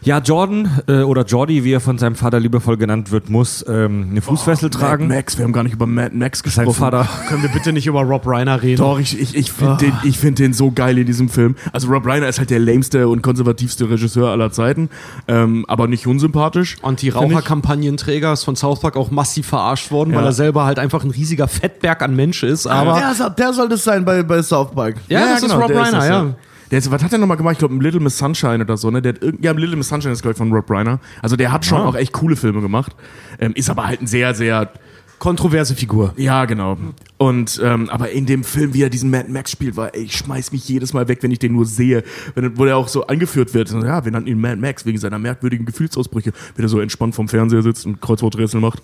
Ja, 0.04 0.18
Jordan 0.18 0.68
äh, 0.86 0.98
oder 1.00 1.24
Jordi, 1.24 1.64
wie 1.64 1.72
er 1.72 1.80
von 1.80 1.96
seinem 1.96 2.14
Vater 2.14 2.38
liebevoll 2.38 2.76
genannt 2.76 3.10
wird, 3.10 3.30
muss 3.30 3.64
ähm, 3.66 4.08
eine 4.10 4.20
Fußfessel 4.20 4.68
tragen. 4.68 5.08
Mad 5.08 5.16
Max, 5.16 5.38
wir 5.38 5.44
haben 5.44 5.52
gar 5.54 5.62
nicht 5.62 5.72
über 5.72 5.86
Mad 5.86 6.14
Max 6.14 6.40
Sein 6.40 6.66
gesprochen. 6.66 6.74
Vater. 6.74 7.08
Können 7.28 7.42
wir 7.42 7.48
bitte 7.48 7.72
nicht 7.72 7.86
über 7.86 8.02
Rob 8.02 8.26
Reiner 8.26 8.62
reden? 8.62 8.82
Doch, 8.82 8.98
ich, 9.00 9.18
ich, 9.18 9.34
ich 9.34 9.50
finde 9.50 9.76
den, 9.78 9.92
ich 10.02 10.18
find 10.18 10.38
den 10.38 10.52
so 10.52 10.70
geil 10.70 10.98
in 10.98 11.06
diesem 11.06 11.30
Film. 11.30 11.56
Also 11.72 11.88
Rob 11.88 12.04
Reiner 12.06 12.28
ist 12.28 12.38
halt 12.38 12.50
der 12.50 12.58
lameste 12.58 13.08
und 13.08 13.22
konservativste 13.22 13.88
Regisseur 13.88 14.28
aller 14.30 14.52
Zeiten, 14.52 14.90
ähm, 15.26 15.64
aber 15.68 15.86
nicht 15.88 16.06
unsympathisch. 16.06 16.76
Anti-Raucher-Kampagnenträger 16.82 18.32
ist 18.34 18.44
von 18.44 18.56
South 18.56 18.80
Park 18.80 18.96
auch 18.96 19.10
massiv 19.10 19.46
verarscht 19.46 19.90
worden, 19.90 20.10
Ja. 20.10 20.18
weil 20.18 20.26
er 20.26 20.32
selber 20.32 20.66
halt 20.66 20.78
einfach 20.78 21.02
ein 21.04 21.10
riesiger 21.12 21.48
Fettberg 21.48 22.02
an 22.02 22.14
Mensch 22.14 22.42
ist. 22.42 22.66
Aber 22.66 22.94
der, 23.00 23.14
soll- 23.14 23.30
der 23.38 23.52
soll 23.54 23.68
das 23.70 23.84
sein 23.84 24.04
bei, 24.04 24.22
bei 24.22 24.42
South 24.42 24.72
Park. 24.74 24.96
ja, 25.08 25.20
das 25.32 25.42
ist 25.42 25.50
Rob 25.54 25.66
genau, 25.66 25.66
der 25.68 25.80
Reiner, 25.80 25.98
das, 25.98 26.08
ja. 26.08 26.34
Der 26.74 26.80
ist, 26.80 26.90
was 26.90 27.04
hat 27.04 27.12
er 27.12 27.18
nochmal 27.18 27.36
gemacht? 27.36 27.52
Ich 27.52 27.58
glaube, 27.60 27.76
Little 27.76 28.00
Miss 28.00 28.18
Sunshine 28.18 28.64
oder 28.64 28.76
so, 28.76 28.90
ne? 28.90 29.00
Der 29.00 29.14
hat 29.14 29.20
ja, 29.40 29.52
Little 29.52 29.76
Miss 29.76 29.86
Sunshine 29.86 30.12
ist, 30.12 30.22
glaube 30.22 30.32
ich, 30.32 30.38
von 30.38 30.52
Rob 30.52 30.68
Reiner. 30.68 30.98
Also 31.22 31.36
der 31.36 31.52
hat 31.52 31.64
schon 31.64 31.80
auch 31.80 31.94
echt 31.94 32.12
coole 32.12 32.34
Filme 32.34 32.60
gemacht. 32.60 32.96
Ähm, 33.38 33.52
ist 33.54 33.70
aber 33.70 33.86
halt 33.86 34.02
ein 34.02 34.08
sehr, 34.08 34.34
sehr 34.34 34.72
Kontroverse 35.20 35.76
Figur. 35.76 36.14
Ja, 36.16 36.46
genau. 36.46 36.76
Und 37.16 37.60
ähm, 37.62 37.88
aber 37.90 38.10
in 38.10 38.26
dem 38.26 38.42
Film, 38.42 38.74
wie 38.74 38.82
er 38.82 38.90
diesen 38.90 39.08
Mad 39.08 39.30
Max 39.30 39.52
spielt, 39.52 39.76
war, 39.76 39.94
ey, 39.94 40.02
ich 40.02 40.16
schmeiß 40.16 40.50
mich 40.50 40.68
jedes 40.68 40.92
Mal 40.92 41.06
weg, 41.06 41.20
wenn 41.20 41.30
ich 41.30 41.38
den 41.38 41.52
nur 41.52 41.64
sehe. 41.64 42.02
Wenn, 42.34 42.58
wo 42.58 42.64
der 42.64 42.76
auch 42.76 42.88
so 42.88 43.06
angeführt 43.06 43.54
wird. 43.54 43.70
Ja, 43.70 44.04
wir 44.04 44.10
nannten 44.10 44.28
ihn 44.28 44.40
Mad 44.40 44.56
Max 44.56 44.84
wegen 44.84 44.98
seiner 44.98 45.20
merkwürdigen 45.20 45.66
Gefühlsausbrüche, 45.66 46.32
wenn 46.56 46.64
er 46.64 46.68
so 46.68 46.80
entspannt 46.80 47.14
vom 47.14 47.28
Fernseher 47.28 47.62
sitzt 47.62 47.86
und 47.86 48.00
Kreuzworträtsel 48.00 48.60
macht. 48.60 48.82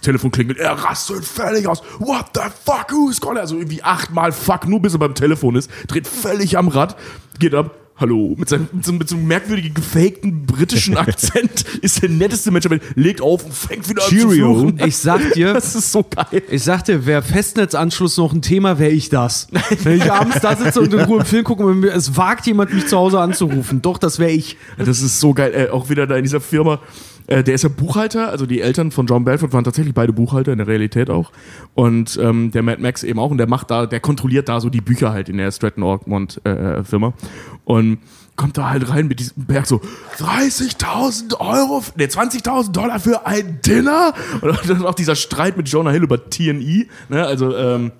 Telefon 0.00 0.30
klingelt, 0.30 0.58
er 0.58 0.72
rastet 0.72 1.24
völlig 1.24 1.66
aus. 1.66 1.82
What 1.98 2.26
the 2.34 2.40
fuck, 2.64 2.90
who's 2.90 3.20
calling? 3.20 3.38
Also 3.38 3.56
irgendwie 3.56 3.82
achtmal 3.82 4.32
fuck, 4.32 4.66
nur 4.66 4.80
bis 4.80 4.94
er 4.94 4.98
beim 4.98 5.14
Telefon 5.14 5.56
ist, 5.56 5.70
dreht 5.88 6.06
völlig 6.06 6.56
am 6.58 6.68
Rad, 6.68 6.96
geht 7.38 7.54
ab. 7.54 7.74
Hallo, 7.96 8.34
mit, 8.38 8.48
seinem, 8.48 8.66
mit, 8.72 8.86
so, 8.86 8.92
mit 8.94 9.08
so 9.10 9.16
einem 9.16 9.26
merkwürdigen, 9.26 9.74
gefakten 9.74 10.46
britischen 10.46 10.96
Akzent 10.96 11.66
ist 11.82 12.00
der 12.00 12.08
netteste 12.08 12.50
Mensch, 12.50 12.62
der 12.62 12.70
Welt, 12.70 12.82
legt 12.94 13.20
auf 13.20 13.44
und 13.44 13.52
fängt 13.52 13.86
wieder 13.90 14.02
an 14.02 14.08
zu 14.08 14.14
Cheerio. 14.14 14.54
fluchen. 14.58 14.80
Ich 14.86 14.96
sag 14.96 15.34
dir, 15.34 15.52
Das 15.52 15.74
ist 15.74 15.92
so 15.92 16.02
geil. 16.08 16.42
ich 16.50 16.64
sag 16.64 16.86
dir, 16.86 17.04
wäre 17.04 17.20
Festnetzanschluss 17.20 18.16
noch 18.16 18.32
ein 18.32 18.40
Thema, 18.40 18.78
wäre 18.78 18.92
ich 18.92 19.10
das. 19.10 19.48
Wenn 19.82 19.98
ich 19.98 20.10
abends 20.10 20.40
da 20.40 20.56
sitze 20.56 20.80
und 20.80 20.94
in 20.94 21.00
Ruhe 21.00 21.18
einen 21.18 21.26
Film 21.26 21.44
gucke 21.44 21.62
und 21.62 21.84
es 21.84 22.16
wagt 22.16 22.46
jemand, 22.46 22.72
mich 22.72 22.86
zu 22.86 22.96
Hause 22.96 23.20
anzurufen. 23.20 23.82
Doch, 23.82 23.98
das 23.98 24.18
wäre 24.18 24.30
ich. 24.30 24.56
Das 24.78 25.02
ist 25.02 25.20
so 25.20 25.34
geil. 25.34 25.52
Äh, 25.54 25.68
auch 25.68 25.90
wieder 25.90 26.06
da 26.06 26.16
in 26.16 26.22
dieser 26.22 26.40
Firma. 26.40 26.80
Äh, 27.30 27.44
der 27.44 27.54
ist 27.54 27.62
ja 27.62 27.68
Buchhalter, 27.68 28.28
also 28.30 28.44
die 28.44 28.60
Eltern 28.60 28.90
von 28.90 29.06
John 29.06 29.24
Belfort 29.24 29.52
waren 29.52 29.62
tatsächlich 29.62 29.94
beide 29.94 30.12
Buchhalter, 30.12 30.50
in 30.50 30.58
der 30.58 30.66
Realität 30.66 31.08
auch. 31.10 31.30
Und 31.74 32.18
ähm, 32.20 32.50
der 32.50 32.62
Mad 32.62 32.82
Max 32.82 33.04
eben 33.04 33.20
auch. 33.20 33.30
Und 33.30 33.38
der 33.38 33.46
macht 33.46 33.70
da, 33.70 33.86
der 33.86 34.00
kontrolliert 34.00 34.48
da 34.48 34.60
so 34.60 34.68
die 34.68 34.80
Bücher 34.80 35.12
halt 35.12 35.28
in 35.28 35.36
der 35.36 35.52
Stratton 35.52 35.84
Ormond 35.84 36.44
äh, 36.44 36.82
Firma. 36.82 37.14
Und 37.64 37.98
kommt 38.34 38.58
da 38.58 38.70
halt 38.70 38.88
rein 38.88 39.06
mit 39.06 39.20
diesem 39.20 39.44
Berg 39.44 39.66
so 39.66 39.80
30.000 40.18 41.38
Euro, 41.38 41.84
ne 41.94 42.06
20.000 42.06 42.72
Dollar 42.72 42.98
für 42.98 43.24
ein 43.26 43.60
Dinner. 43.64 44.12
Und 44.40 44.68
dann 44.68 44.84
auch 44.84 44.94
dieser 44.94 45.14
Streit 45.14 45.56
mit 45.56 45.68
Jonah 45.68 45.92
Hill 45.92 46.02
über 46.02 46.28
TNE, 46.30 46.86
ne, 47.08 47.26
also 47.26 47.56
ähm, 47.56 47.92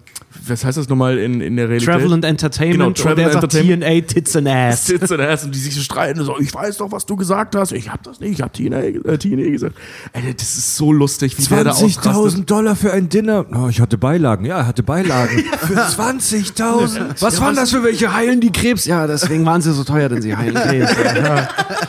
was 0.47 0.65
heißt 0.65 0.79
das 0.79 0.89
nochmal 0.89 1.19
in, 1.19 1.41
in 1.41 1.57
der 1.57 1.69
Realität? 1.69 1.89
Travel 1.89 2.13
and 2.13 2.25
Entertainment 2.25 2.97
Genau, 2.97 3.15
Travel 3.15 3.25
and 3.25 3.33
sagt 3.33 3.53
TNA 3.53 4.01
Tits 4.03 4.37
and 4.37 4.47
Ass. 4.47 4.87
Sitzt 4.91 5.11
und 5.11 5.21
Ass 5.21 5.45
und 5.45 5.55
die 5.55 5.59
sich 5.59 5.75
so 5.75 5.81
streiten 5.81 6.23
so, 6.23 6.39
ich 6.39 6.55
weiß 6.55 6.77
doch, 6.77 6.93
was 6.93 7.05
du 7.05 7.17
gesagt 7.17 7.57
hast. 7.57 7.73
Ich 7.73 7.91
hab 7.91 8.03
das 8.05 8.21
nicht, 8.21 8.33
ich 8.33 8.43
hab 8.43 8.53
TNA, 8.53 8.79
äh, 8.79 9.19
TNA 9.19 9.51
gesagt. 9.51 9.77
Alter, 10.13 10.33
das 10.35 10.57
ist 10.57 10.77
so 10.77 10.93
lustig, 10.93 11.37
wie 11.37 11.43
der 11.43 11.65
da 11.65 11.71
ausrastet. 11.73 12.05
20.000 12.05 12.45
Dollar 12.45 12.77
für 12.77 12.93
ein 12.93 13.09
Dinner. 13.09 13.45
Oh, 13.53 13.69
ich 13.69 13.81
hatte 13.81 13.99
Beilagen. 13.99 14.45
Ja, 14.45 14.59
er 14.59 14.67
hatte 14.69 14.85
Beilagen. 14.85 15.45
für 15.67 15.75
20.000. 15.75 17.21
Was 17.21 17.41
waren 17.41 17.57
das 17.57 17.73
für 17.73 17.83
welche? 17.83 18.15
Heilen 18.15 18.41
die 18.41 18.53
Krebs? 18.53 18.85
Ja, 18.85 19.09
deswegen 19.09 19.45
waren 19.45 19.63
sie 19.63 19.73
so 19.73 19.83
teuer, 19.83 20.09
denn 20.09 20.23
sie 20.23 20.37
heilen 20.37 20.55
Krebs. 20.63 20.95
Ja, 21.17 21.49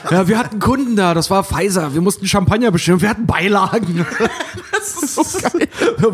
ja 0.09 0.27
wir 0.27 0.39
hatten 0.39 0.59
Kunden 0.59 0.95
da, 0.95 1.13
das 1.13 1.29
war 1.29 1.43
Pfizer. 1.43 1.93
Wir 1.93 2.01
mussten 2.01 2.25
Champagner 2.25 2.71
bestellen, 2.71 3.01
wir 3.01 3.09
hatten 3.09 3.27
Beilagen. 3.27 4.05
Das 4.71 5.03
ist 5.03 5.15
so 5.15 5.39
geil. 5.39 5.67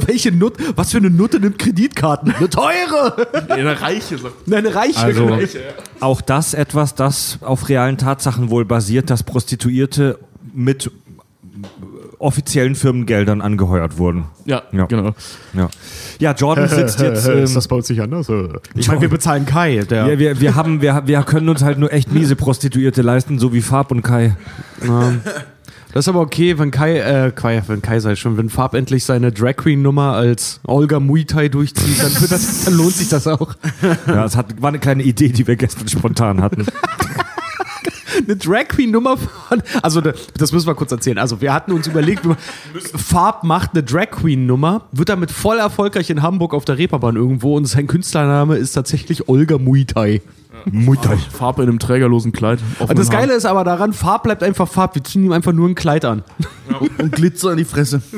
Welche 0.06 0.32
Nut, 0.32 0.56
was 0.76 0.92
für 0.92 0.98
eine 0.98 1.10
Nutte 1.10 1.40
nimmt 1.40 1.58
Kreditkarten? 2.24 2.34
Eine 2.36 2.50
teure! 2.50 3.50
Eine 3.50 3.82
Reiche 3.82 4.18
sagt. 4.18 4.52
Eine 4.52 4.76
reiche. 4.76 5.00
Also 5.00 5.28
Reiche. 5.28 5.60
auch 6.00 6.22
das 6.22 6.54
etwas, 6.54 6.96
das 6.96 7.40
auf 7.42 7.70
realen 7.70 7.98
Tatsachen 7.98 8.50
wohl 8.50 8.66
basiert, 8.66 9.10
dass 9.10 9.24
Prostituierte 9.24 10.20
mit 10.54 10.92
offiziellen 12.20 12.76
Firmengeldern 12.76 13.42
angeheuert 13.42 13.98
wurden. 13.98 14.26
Ja, 14.46 14.64
Ja. 14.72 14.86
genau. 14.86 15.14
Ja, 15.54 15.70
ja 16.20 16.32
Jordan 16.34 16.68
sitzt 16.70 17.00
jetzt. 17.00 17.28
Ähm, 17.28 17.48
bei 17.70 17.76
uns 17.76 17.90
nicht 17.90 18.02
anders? 18.02 18.28
Ich 18.76 18.88
meine, 18.88 19.02
wir 19.02 19.10
bezahlen 19.10 19.46
Kai. 19.46 19.84
Der, 19.90 20.08
ja, 20.08 20.20
wir, 20.20 20.40
wir, 20.40 20.56
haben, 20.56 20.82
wir, 20.82 21.04
wir 21.06 21.22
können 21.24 21.48
uns 21.50 21.62
halt 21.62 21.78
nur 21.78 21.94
echt 21.94 22.12
miese 22.12 22.36
Prostituierte 22.36 23.02
leisten, 23.02 23.38
so 23.40 23.54
wie 23.54 23.62
Farb 23.62 23.92
und 23.92 24.02
Kai. 24.02 24.36
Das 25.98 26.06
ist 26.06 26.10
aber 26.10 26.20
okay, 26.22 26.60
wenn 26.60 26.70
Kai, 26.70 27.00
äh, 27.00 27.32
Kai, 27.32 27.60
wenn 27.66 27.82
Kai 27.82 28.00
sei 28.00 28.16
schon, 28.16 28.38
wenn 28.38 28.52
Farb 28.52 28.76
endlich 28.76 29.04
seine 29.04 29.32
Drag 29.32 29.56
Queen 29.56 29.82
Nummer 29.82 30.12
als 30.12 30.60
Olga 30.68 31.00
Muay 31.00 31.26
Thai 31.26 31.48
durchzieht, 31.50 32.04
dann, 32.04 32.14
das, 32.30 32.66
dann 32.66 32.76
lohnt 32.76 32.94
sich 32.94 33.10
das 33.10 33.26
auch. 33.26 33.56
Ja, 34.06 34.24
es 34.24 34.36
hat, 34.36 34.62
war 34.62 34.70
eine 34.70 34.78
kleine 34.78 35.02
Idee, 35.02 35.30
die 35.30 35.48
wir 35.48 35.56
gestern 35.56 35.88
spontan 35.88 36.44
hatten. 36.44 36.68
Eine 38.24 38.36
Drag 38.36 38.68
Queen 38.70 38.92
Nummer 38.92 39.18
von, 39.18 39.62
also 39.82 40.02
da- 40.02 40.14
das 40.38 40.52
müssen 40.52 40.68
wir 40.68 40.76
kurz 40.76 40.92
erzählen. 40.92 41.18
Also 41.18 41.42
wir 41.42 41.54
hatten 41.54 41.72
uns 41.72 41.88
überlegt, 41.88 42.22
Farb 42.96 43.44
macht 43.44 43.72
eine 43.74 43.84
Drag 43.84 44.12
Queen 44.12 44.46
Nummer, 44.46 44.84
wird 44.92 45.10
damit 45.10 45.32
voll 45.32 45.58
erfolgreich 45.58 46.10
in 46.10 46.22
Hamburg 46.22 46.54
auf 46.54 46.66
der 46.66 46.78
Reeperbahn 46.78 47.16
irgendwo 47.16 47.56
und 47.56 47.66
sein 47.66 47.88
Künstlername 47.88 48.56
ist 48.58 48.74
tatsächlich 48.74 49.28
Olga. 49.30 49.58
Muay 49.58 49.86
Thai. 49.86 50.22
Farbe 51.32 51.64
in 51.64 51.70
einem 51.70 51.80
trägerlosen 51.80 52.32
Kleid. 52.32 52.60
Und 52.80 52.98
das 52.98 53.10
Geile 53.10 53.34
ist 53.34 53.46
aber 53.46 53.64
daran, 53.64 53.94
Farb 53.94 54.24
bleibt 54.24 54.42
einfach 54.44 54.68
Farb. 54.68 54.96
Wir 54.96 55.04
ziehen 55.04 55.24
ihm 55.24 55.32
einfach 55.32 55.54
nur 55.54 55.68
ein 55.70 55.76
Kleid 55.76 56.04
an. 56.04 56.24
Und 56.98 57.12
Glitzer 57.12 57.52
in 57.52 57.58
die 57.58 57.66
Fresse. 57.66 58.02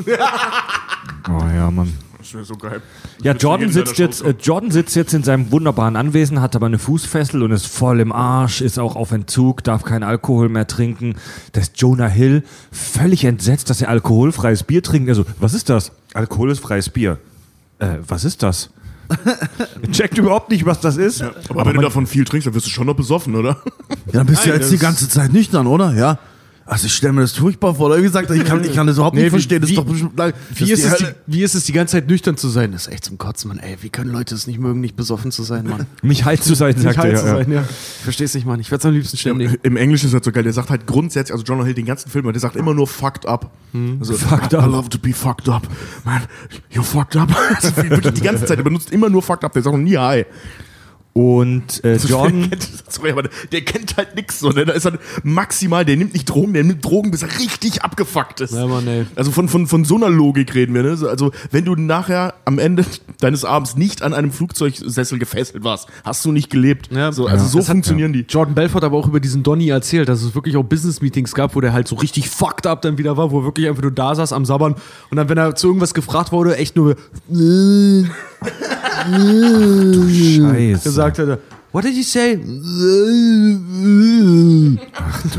Oh 1.28 1.44
ja, 1.54 1.70
Mann. 1.70 1.92
Das 2.30 2.34
wäre 2.34 2.44
so 2.44 2.54
geil. 2.54 2.80
Ja, 3.24 3.34
Das 3.34 3.42
Jordan 3.42 3.74
wird 3.74 3.76
in 3.76 3.86
sitzt, 3.86 3.98
jetzt, 3.98 4.22
äh, 4.22 4.34
Jordan 4.40 4.70
sitzt 4.70 4.94
jetzt 4.94 5.12
in 5.14 5.24
seinem 5.24 5.50
wunderbaren 5.50 5.96
Anwesen, 5.96 6.40
hat 6.40 6.54
aber 6.54 6.66
eine 6.66 6.78
Fußfessel 6.78 7.42
und 7.42 7.50
ist 7.50 7.66
voll 7.66 7.98
im 7.98 8.12
Arsch, 8.12 8.60
ist 8.60 8.78
auch 8.78 8.94
auf 8.94 9.10
Entzug, 9.10 9.64
darf 9.64 9.82
keinen 9.82 10.04
Alkohol 10.04 10.48
mehr 10.48 10.68
trinken. 10.68 11.16
Das 11.52 11.64
ist 11.64 11.80
Jonah 11.80 12.06
Hill 12.06 12.44
völlig 12.70 13.24
entsetzt, 13.24 13.68
dass 13.68 13.82
er 13.82 13.88
alkoholfreies 13.88 14.62
Bier 14.62 14.82
trinkt. 14.82 15.08
Also, 15.08 15.24
was 15.40 15.54
ist 15.54 15.68
das? 15.68 15.90
Alkoholfreies 16.14 16.90
Bier. 16.90 17.18
Äh, 17.80 17.96
was 18.06 18.24
ist 18.24 18.44
das? 18.44 18.70
Checkt 19.90 20.16
überhaupt 20.18 20.50
nicht, 20.50 20.64
was 20.64 20.80
das 20.80 20.96
ist. 20.96 21.22
Aber, 21.48 21.66
wenn 21.66 21.74
du 21.74 21.82
davon 21.82 22.06
viel 22.06 22.24
trinkst, 22.24 22.46
dann 22.46 22.54
wirst 22.54 22.66
du 22.66 22.70
schon 22.70 22.86
noch 22.86 22.94
besoffen, 22.94 23.34
oder? 23.34 23.60
Ja, 24.06 24.12
dann 24.12 24.26
bist 24.26 24.44
du 24.44 24.50
Nein, 24.50 24.60
jetzt 24.60 24.70
die 24.70 24.78
ganze 24.78 25.08
Zeit 25.08 25.32
nüchtern, 25.32 25.66
oder? 25.66 25.92
Ja. 25.94 26.18
Also 26.70 26.86
ich 26.86 26.94
stelle 26.94 27.12
mir 27.12 27.22
das 27.22 27.32
furchtbar 27.32 27.74
vor. 27.74 27.86
Oder 27.88 27.98
wie 27.98 28.02
gesagt, 28.02 28.30
ich 28.30 28.44
kann, 28.44 28.62
ich 28.62 28.72
kann 28.72 28.86
das 28.86 28.94
überhaupt 28.96 29.16
Nee, 29.16 29.22
nicht 29.24 29.32
wie- 29.32 29.36
verstehen. 29.38 29.60
Das 29.60 29.70
wie- 29.70 29.74
ist 29.74 29.78
doch 29.78 29.84
bestimmt, 29.84 30.12
das 30.16 30.32
Wie 30.54 30.70
ist, 30.70 30.84
es 30.84 30.96
die, 30.98 31.06
wie 31.26 31.42
ist 31.42 31.54
es, 31.56 31.64
die 31.64 31.72
ganze 31.72 31.92
Zeit 31.96 32.08
nüchtern 32.08 32.36
zu 32.36 32.48
sein? 32.48 32.70
Das 32.70 32.86
ist 32.86 32.92
echt 32.92 33.04
zum 33.06 33.18
Kotzen, 33.18 33.48
Mann. 33.48 33.58
Ey, 33.58 33.76
wie 33.80 33.88
können 33.90 34.10
Leute 34.12 34.36
es 34.36 34.46
nicht 34.46 34.60
mögen, 34.60 34.80
nicht 34.80 34.94
besoffen 34.94 35.32
zu 35.32 35.42
sein, 35.42 35.66
Mann? 35.66 35.86
Mich 36.02 36.24
halt 36.24 36.44
zu 36.44 36.54
sein, 36.54 36.78
sagt 36.78 36.96
er. 36.98 37.02
heiß 37.02 37.12
Ja, 37.12 37.18
zu 37.18 37.26
ja. 37.26 37.36
sein, 37.38 37.52
ja. 37.52 37.62
Ich 37.62 38.04
versteh's 38.04 38.34
nicht, 38.34 38.46
Mann. 38.46 38.60
Ich 38.60 38.70
werde 38.70 38.86
am 38.86 38.94
liebsten 38.94 39.16
ständig. 39.16 39.58
Im 39.64 39.76
Englischen 39.76 40.06
ist 40.06 40.14
das 40.14 40.24
so 40.24 40.30
geil. 40.30 40.44
Der 40.44 40.52
sagt 40.52 40.70
halt 40.70 40.86
grundsätzlich, 40.86 41.32
also 41.32 41.42
Jonah 41.44 41.64
Hill 41.64 41.74
den 41.74 41.86
ganzen 41.86 42.08
Film, 42.08 42.24
der 42.32 42.38
sagt 42.40 42.54
immer 42.54 42.72
nur 42.72 42.86
fucked 42.86 43.26
up. 43.26 43.50
Also, 43.98 44.14
Fucked 44.14 44.52
I, 44.52 44.56
up. 44.56 44.64
I 44.64 44.70
love 44.70 44.88
to 44.90 44.98
be 45.00 45.12
fucked 45.12 45.48
up. 45.48 45.66
Man, 46.04 46.22
you're 46.72 46.84
fucked 46.84 47.16
up. 47.16 47.30
Also 47.56 47.76
wirklich 47.90 48.14
die 48.14 48.20
ganze 48.22 48.44
Zeit. 48.46 48.58
Er 48.58 48.64
benutzt 48.64 48.92
immer 48.92 49.10
nur 49.10 49.22
fucked 49.22 49.44
up. 49.44 49.52
Der 49.54 49.62
sagt 49.62 49.74
noch 49.74 49.82
nie 49.82 49.98
hi. 49.98 50.24
Und 51.12 51.82
äh, 51.84 51.96
Jordan, 51.96 52.42
Der 52.50 52.58
kennt, 52.58 52.68
sorry, 52.88 53.10
aber 53.10 53.24
der 53.50 53.60
kennt 53.62 53.96
halt 53.96 54.14
nix 54.14 54.38
so. 54.38 54.50
Ne? 54.50 54.64
Da 54.64 54.72
ist 54.74 54.84
er 54.86 54.92
maximal, 55.24 55.84
der 55.84 55.96
nimmt 55.96 56.12
nicht 56.12 56.26
Drogen, 56.28 56.52
der 56.52 56.62
nimmt 56.62 56.84
Drogen, 56.84 57.10
bis 57.10 57.22
er 57.22 57.38
richtig 57.40 57.82
abgefuckt 57.82 58.40
ist. 58.40 58.54
Ja, 58.54 58.66
Mann, 58.68 58.86
ey. 58.86 59.06
Also 59.16 59.32
von, 59.32 59.48
von, 59.48 59.66
von 59.66 59.84
so 59.84 59.96
einer 59.96 60.08
Logik 60.08 60.54
reden 60.54 60.72
wir. 60.72 60.84
Ne? 60.84 60.96
So, 60.96 61.08
Also 61.08 61.32
wenn 61.50 61.64
du 61.64 61.74
nachher 61.74 62.34
am 62.44 62.60
Ende 62.60 62.84
deines 63.20 63.44
Abends 63.44 63.74
nicht 63.76 64.02
an 64.02 64.14
einem 64.14 64.30
Flugzeugsessel 64.30 65.18
gefesselt 65.18 65.64
warst, 65.64 65.88
hast 66.04 66.24
du 66.24 66.30
nicht 66.30 66.48
gelebt. 66.48 66.90
Ja. 66.92 67.10
so, 67.10 67.26
also 67.26 67.44
Ja. 67.44 67.50
so 67.50 67.58
Das 67.58 67.68
hat- 67.68 67.74
funktionieren 67.74 68.12
die. 68.12 68.20
Jordan 68.28 68.54
Belfort 68.54 68.84
aber 68.84 68.96
auch 68.96 69.08
über 69.08 69.18
diesen 69.18 69.42
Donny 69.42 69.68
erzählt, 69.68 70.08
dass 70.08 70.22
es 70.22 70.34
wirklich 70.36 70.56
auch 70.56 70.62
Business-Meetings 70.64 71.34
gab, 71.34 71.56
wo 71.56 71.60
der 71.60 71.72
halt 71.72 71.88
so 71.88 71.96
richtig 71.96 72.30
fucked 72.30 72.68
up 72.68 72.82
dann 72.82 72.98
wieder 72.98 73.16
war, 73.16 73.32
wo 73.32 73.40
er 73.40 73.44
wirklich 73.44 73.66
einfach 73.68 73.82
nur 73.82 73.90
da 73.90 74.14
saß 74.14 74.32
am 74.32 74.44
Sabbern 74.44 74.76
und 75.10 75.16
dann, 75.16 75.28
wenn 75.28 75.38
er 75.38 75.56
zu 75.56 75.66
irgendwas 75.66 75.92
gefragt 75.92 76.30
wurde, 76.30 76.56
echt 76.56 76.76
nur 76.76 76.94
Scheiße. 80.40 80.82
gesagt 80.82 81.18
hat, 81.18 81.38
what 81.72 81.84
did 81.84 81.94
you 81.96 82.02
say? 82.02 82.36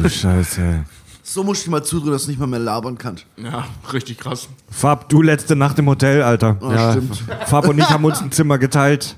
Du 0.02 0.10
Scheiße. 0.10 0.86
So 1.24 1.44
musst 1.44 1.62
du 1.62 1.66
dir 1.70 1.72
mal 1.72 1.84
zudrücken, 1.84 2.12
dass 2.12 2.24
du 2.26 2.30
nicht 2.32 2.40
mal 2.40 2.48
mehr 2.48 2.60
labern 2.60 2.98
kannst. 2.98 3.26
Ja, 3.38 3.66
richtig 3.94 4.18
krass. 4.20 4.50
Fab, 4.70 5.08
du 5.10 5.22
letzte 5.22 5.56
Nacht 5.56 5.80
im 5.80 5.88
Hotel, 5.88 6.22
Alter. 6.24 6.58
Ja, 6.62 6.92
stimmt. 6.92 7.24
Fab 7.46 7.68
und 7.70 7.80
ich 7.80 7.90
haben 7.90 8.04
uns 8.04 8.22
ein 8.22 8.32
Zimmer 8.32 8.58
geteilt. 8.58 9.16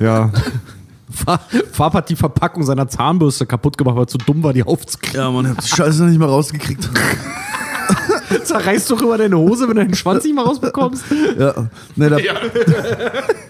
Ja. 0.00 0.30
Fa- 1.10 1.40
Farb 1.72 1.94
hat 1.94 2.08
die 2.08 2.16
Verpackung 2.16 2.62
seiner 2.64 2.88
Zahnbürste 2.88 3.44
kaputt 3.46 3.76
gemacht, 3.78 3.96
weil 3.96 4.04
er 4.04 4.08
zu 4.08 4.18
dumm 4.18 4.42
war, 4.42 4.52
die 4.52 4.62
aufzukriegen. 4.62 5.18
Ja, 5.20 5.30
man, 5.30 5.44
ich 5.46 5.50
hab 5.52 5.60
die 5.62 5.68
Scheiße 5.68 6.02
noch 6.02 6.08
nicht 6.10 6.18
mal 6.20 6.28
rausgekriegt. 6.28 6.88
Zerreißt 8.44 8.90
doch 8.90 9.00
immer 9.02 9.18
deine 9.18 9.36
Hose, 9.38 9.68
wenn 9.68 9.76
du 9.76 9.84
den 9.86 9.94
Schwanz 9.94 10.24
nicht 10.24 10.34
mal 10.34 10.44
rausbekommst. 10.44 11.04
Ja, 11.38 11.68
ne, 11.96 12.10
der, 12.10 12.20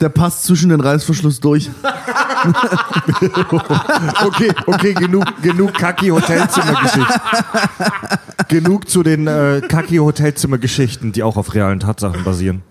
der 0.00 0.08
passt 0.08 0.44
zwischen 0.44 0.70
den 0.70 0.80
Reißverschluss 0.80 1.40
durch. 1.40 1.70
Okay, 4.22 4.50
okay, 4.66 4.94
genug, 4.94 5.24
genug 5.42 5.74
Kaki-Hotelzimmergeschichten. 5.74 7.20
genug 8.48 8.88
zu 8.88 9.02
den 9.02 9.26
äh, 9.26 9.60
Kaki-Hotelzimmergeschichten, 9.66 11.12
die 11.12 11.22
auch 11.22 11.36
auf 11.36 11.54
realen 11.54 11.80
Tatsachen 11.80 12.24
basieren. 12.24 12.62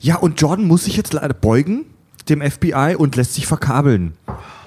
Ja, 0.00 0.16
und 0.16 0.40
Jordan 0.40 0.66
muss 0.66 0.84
sich 0.84 0.96
jetzt 0.96 1.12
leider 1.12 1.34
beugen, 1.34 1.84
dem 2.28 2.42
FBI, 2.42 2.96
und 2.96 3.16
lässt 3.16 3.34
sich 3.34 3.46
verkabeln. 3.46 4.14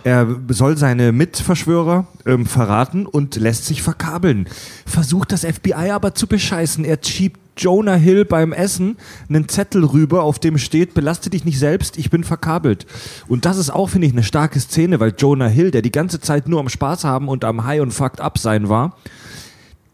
Er 0.05 0.27
soll 0.49 0.77
seine 0.77 1.11
Mitverschwörer 1.11 2.05
ähm, 2.27 2.45
verraten 2.45 3.07
und 3.07 3.37
lässt 3.37 3.65
sich 3.65 3.81
verkabeln. 3.81 4.47
Versucht 4.85 5.31
das 5.31 5.43
FBI 5.43 5.89
aber 5.89 6.13
zu 6.13 6.27
bescheißen. 6.27 6.85
Er 6.85 6.99
schiebt 7.01 7.39
Jonah 7.57 7.95
Hill 7.95 8.23
beim 8.23 8.53
Essen 8.53 8.97
einen 9.29 9.49
Zettel 9.49 9.83
rüber, 9.83 10.21
auf 10.21 10.37
dem 10.37 10.59
steht, 10.59 10.93
belaste 10.93 11.31
dich 11.31 11.43
nicht 11.43 11.57
selbst, 11.57 11.97
ich 11.97 12.11
bin 12.11 12.23
verkabelt. 12.23 12.85
Und 13.27 13.45
das 13.45 13.57
ist 13.57 13.71
auch, 13.71 13.89
finde 13.89 14.05
ich, 14.05 14.13
eine 14.13 14.21
starke 14.21 14.59
Szene, 14.59 14.99
weil 14.99 15.15
Jonah 15.17 15.47
Hill, 15.47 15.71
der 15.71 15.81
die 15.81 15.91
ganze 15.91 16.19
Zeit 16.21 16.47
nur 16.47 16.59
am 16.59 16.69
Spaß 16.69 17.03
haben 17.03 17.27
und 17.27 17.43
am 17.43 17.65
High 17.65 17.81
und 17.81 17.91
Fucked 17.91 18.21
Up 18.21 18.37
sein 18.37 18.69
war, 18.69 18.97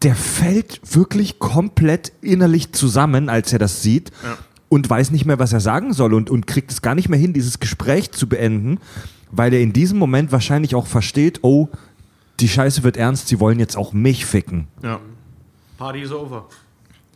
der 0.02 0.14
fällt 0.14 0.94
wirklich 0.94 1.38
komplett 1.38 2.12
innerlich 2.20 2.72
zusammen, 2.72 3.30
als 3.30 3.50
er 3.54 3.58
das 3.58 3.80
sieht 3.80 4.12
und 4.68 4.90
weiß 4.90 5.10
nicht 5.10 5.24
mehr, 5.24 5.38
was 5.38 5.54
er 5.54 5.60
sagen 5.60 5.94
soll 5.94 6.12
und, 6.12 6.28
und 6.28 6.46
kriegt 6.46 6.70
es 6.70 6.82
gar 6.82 6.94
nicht 6.94 7.08
mehr 7.08 7.18
hin, 7.18 7.32
dieses 7.32 7.60
Gespräch 7.60 8.10
zu 8.10 8.28
beenden, 8.28 8.78
weil 9.32 9.52
er 9.52 9.60
in 9.60 9.72
diesem 9.72 9.98
Moment 9.98 10.30
wahrscheinlich 10.30 10.74
auch 10.74 10.86
versteht, 10.86 11.40
oh, 11.42 11.68
die 12.40 12.48
Scheiße 12.48 12.82
wird 12.84 12.96
ernst, 12.96 13.28
sie 13.28 13.40
wollen 13.40 13.58
jetzt 13.58 13.76
auch 13.76 13.92
mich 13.92 14.24
ficken. 14.26 14.68
Ja. 14.82 15.00
Party 15.78 16.00
is 16.02 16.12
over. 16.12 16.46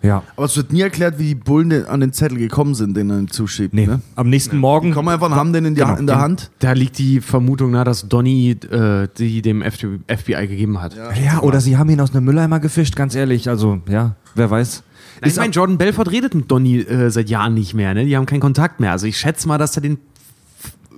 Ja. 0.03 0.23
Aber 0.37 0.45
es 0.47 0.57
wird 0.57 0.73
nie 0.73 0.83
erklärt, 0.83 1.19
wie 1.19 1.29
die 1.29 1.35
Bullen 1.35 1.87
an 1.87 2.01
den 2.01 2.13
Zettel 2.13 2.39
gekommen 2.39 2.75
sind, 2.75 2.97
den 2.97 3.11
er 3.11 3.19
ihm 3.19 3.31
zuschiebt. 3.31 3.73
Nee, 3.75 3.87
Ne? 3.87 4.01
am 4.15 4.29
nächsten 4.29 4.59
Morgen 4.59 4.89
Die 4.89 4.93
kommen 4.93 5.09
einfach 5.09 5.27
und 5.29 5.35
haben 5.35 5.53
den 5.53 5.65
in, 5.65 5.75
die, 5.75 5.81
Genau. 5.81 5.97
in 5.97 6.07
der 6.07 6.21
Hand. 6.21 6.51
Da 6.59 6.73
liegt 6.73 6.99
die 6.99 7.21
Vermutung 7.21 7.71
nahe, 7.73 7.85
dass 7.85 8.07
Donny 8.09 8.51
äh, 8.51 9.09
die 9.19 9.43
dem 9.43 9.63
FBI 9.63 10.47
gegeben 10.47 10.81
hat. 10.81 10.95
Ja, 10.97 11.41
oder 11.41 11.61
sie 11.61 11.77
haben 11.77 11.89
ihn 11.91 12.01
aus 12.01 12.15
einem 12.15 12.25
Mülleimer 12.25 12.61
gefischt, 12.61 12.95
ganz 12.95 13.15
ehrlich. 13.15 13.49
Also, 13.49 13.81
ja, 13.89 14.15
wer 14.35 14.51
weiß. 14.51 14.83
Ich 15.25 15.35
meine, 15.37 15.53
Jordan 15.53 15.79
Belfort 15.79 16.11
redet 16.13 16.35
mit 16.35 16.51
Donny 16.51 16.81
äh, 16.81 17.11
seit 17.11 17.31
Jahren 17.31 17.55
nicht 17.55 17.73
mehr, 17.73 17.95
ne? 17.95 18.05
Die 18.05 18.17
haben 18.17 18.27
keinen 18.27 18.41
Kontakt 18.41 18.81
mehr. 18.81 18.93
Also 18.93 19.07
ich 19.07 19.17
schätze 19.19 19.49
mal, 19.49 19.57
dass 19.57 19.75
er 19.77 19.81
den 19.81 19.99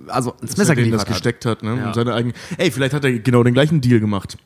also 0.09 0.35
ins 0.43 0.57
Messer 0.57 0.71
er 0.73 0.77
den 0.77 0.85
geliefert 0.85 1.09
das 1.09 1.15
gesteckt 1.15 1.45
hat, 1.47 1.63
ne? 1.63 1.77
Ja. 1.77 1.87
Und 1.89 1.95
seine 1.95 2.15
eigenen. 2.15 2.35
Ey, 2.57 2.71
vielleicht 2.71 2.95
hat 2.95 3.05
er 3.05 3.13
genau 3.19 3.43
den 3.43 3.55
gleichen 3.55 3.81
Deal 3.81 4.01
gemacht. 4.01 4.37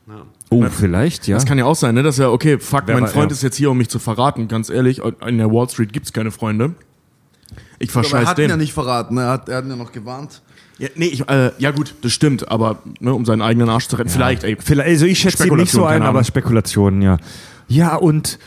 oh, 0.50 0.64
vielleicht, 0.70 1.26
ja. 1.28 1.36
Das 1.36 1.46
kann 1.46 1.58
ja 1.58 1.64
auch 1.64 1.76
sein, 1.76 1.94
ne? 1.94 2.02
Dass 2.02 2.18
er, 2.18 2.32
okay, 2.32 2.58
fuck, 2.58 2.82
Wer 2.86 2.94
mein 2.94 3.04
war- 3.04 3.10
Freund 3.10 3.30
ja. 3.30 3.34
ist 3.34 3.42
jetzt 3.42 3.56
hier, 3.56 3.70
um 3.70 3.78
mich 3.78 3.88
zu 3.88 3.98
verraten. 3.98 4.48
Ganz 4.48 4.70
ehrlich, 4.70 5.00
in 5.26 5.38
der 5.38 5.50
Wall 5.50 5.68
Street 5.68 5.92
gibt's 5.92 6.12
keine 6.12 6.30
Freunde. 6.30 6.74
Ich 7.78 7.90
Aber 7.90 8.00
er 8.00 8.04
verscheiß 8.04 8.28
hat 8.28 8.38
ihn 8.38 8.42
den. 8.42 8.50
ja 8.50 8.56
nicht 8.56 8.72
verraten, 8.72 9.16
ne? 9.16 9.22
er, 9.22 9.30
hat, 9.30 9.48
er 9.48 9.56
hat 9.58 9.64
ihn 9.64 9.70
ja 9.70 9.76
noch 9.76 9.92
gewarnt. 9.92 10.42
Ja, 10.78 10.88
nee, 10.96 11.06
ich, 11.06 11.28
äh, 11.28 11.50
ja 11.58 11.70
gut, 11.70 11.94
das 12.02 12.12
stimmt, 12.12 12.48
aber 12.50 12.78
ne, 13.00 13.12
um 13.12 13.24
seinen 13.24 13.42
eigenen 13.42 13.68
Arsch 13.68 13.88
zu 13.88 13.96
retten, 13.96 14.08
vielleicht, 14.10 14.42
ey. 14.44 14.56
Vielleicht, 14.58 14.88
also 14.88 15.06
ich 15.06 15.18
schätze 15.18 15.46
ihn 15.46 15.54
nicht 15.56 15.70
so 15.70 15.84
ein, 15.84 16.02
aber. 16.02 16.24
Spekulationen, 16.24 17.02
ja. 17.02 17.18
Ja, 17.68 17.96
und 17.96 18.38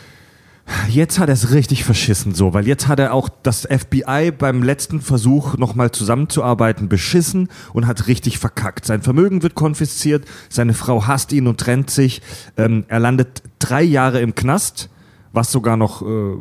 Jetzt 0.89 1.19
hat 1.19 1.29
er 1.29 1.33
es 1.33 1.51
richtig 1.51 1.83
verschissen, 1.83 2.33
so, 2.33 2.53
weil 2.53 2.67
jetzt 2.67 2.87
hat 2.87 2.99
er 2.99 3.13
auch 3.13 3.29
das 3.43 3.67
FBI 3.69 4.31
beim 4.35 4.63
letzten 4.63 4.99
Versuch 4.99 5.57
nochmal 5.57 5.91
zusammenzuarbeiten 5.91 6.89
beschissen 6.89 7.49
und 7.73 7.85
hat 7.85 8.07
richtig 8.07 8.39
verkackt. 8.39 8.85
Sein 8.85 9.01
Vermögen 9.01 9.43
wird 9.43 9.53
konfisziert, 9.53 10.25
seine 10.49 10.73
Frau 10.73 11.05
hasst 11.05 11.33
ihn 11.33 11.47
und 11.47 11.59
trennt 11.59 11.91
sich. 11.91 12.21
Ähm, 12.57 12.85
er 12.87 12.99
landet 12.99 13.43
drei 13.59 13.83
Jahre 13.83 14.21
im 14.21 14.33
Knast, 14.33 14.89
was 15.33 15.51
sogar 15.51 15.77
noch 15.77 16.01
äh, 16.01 16.35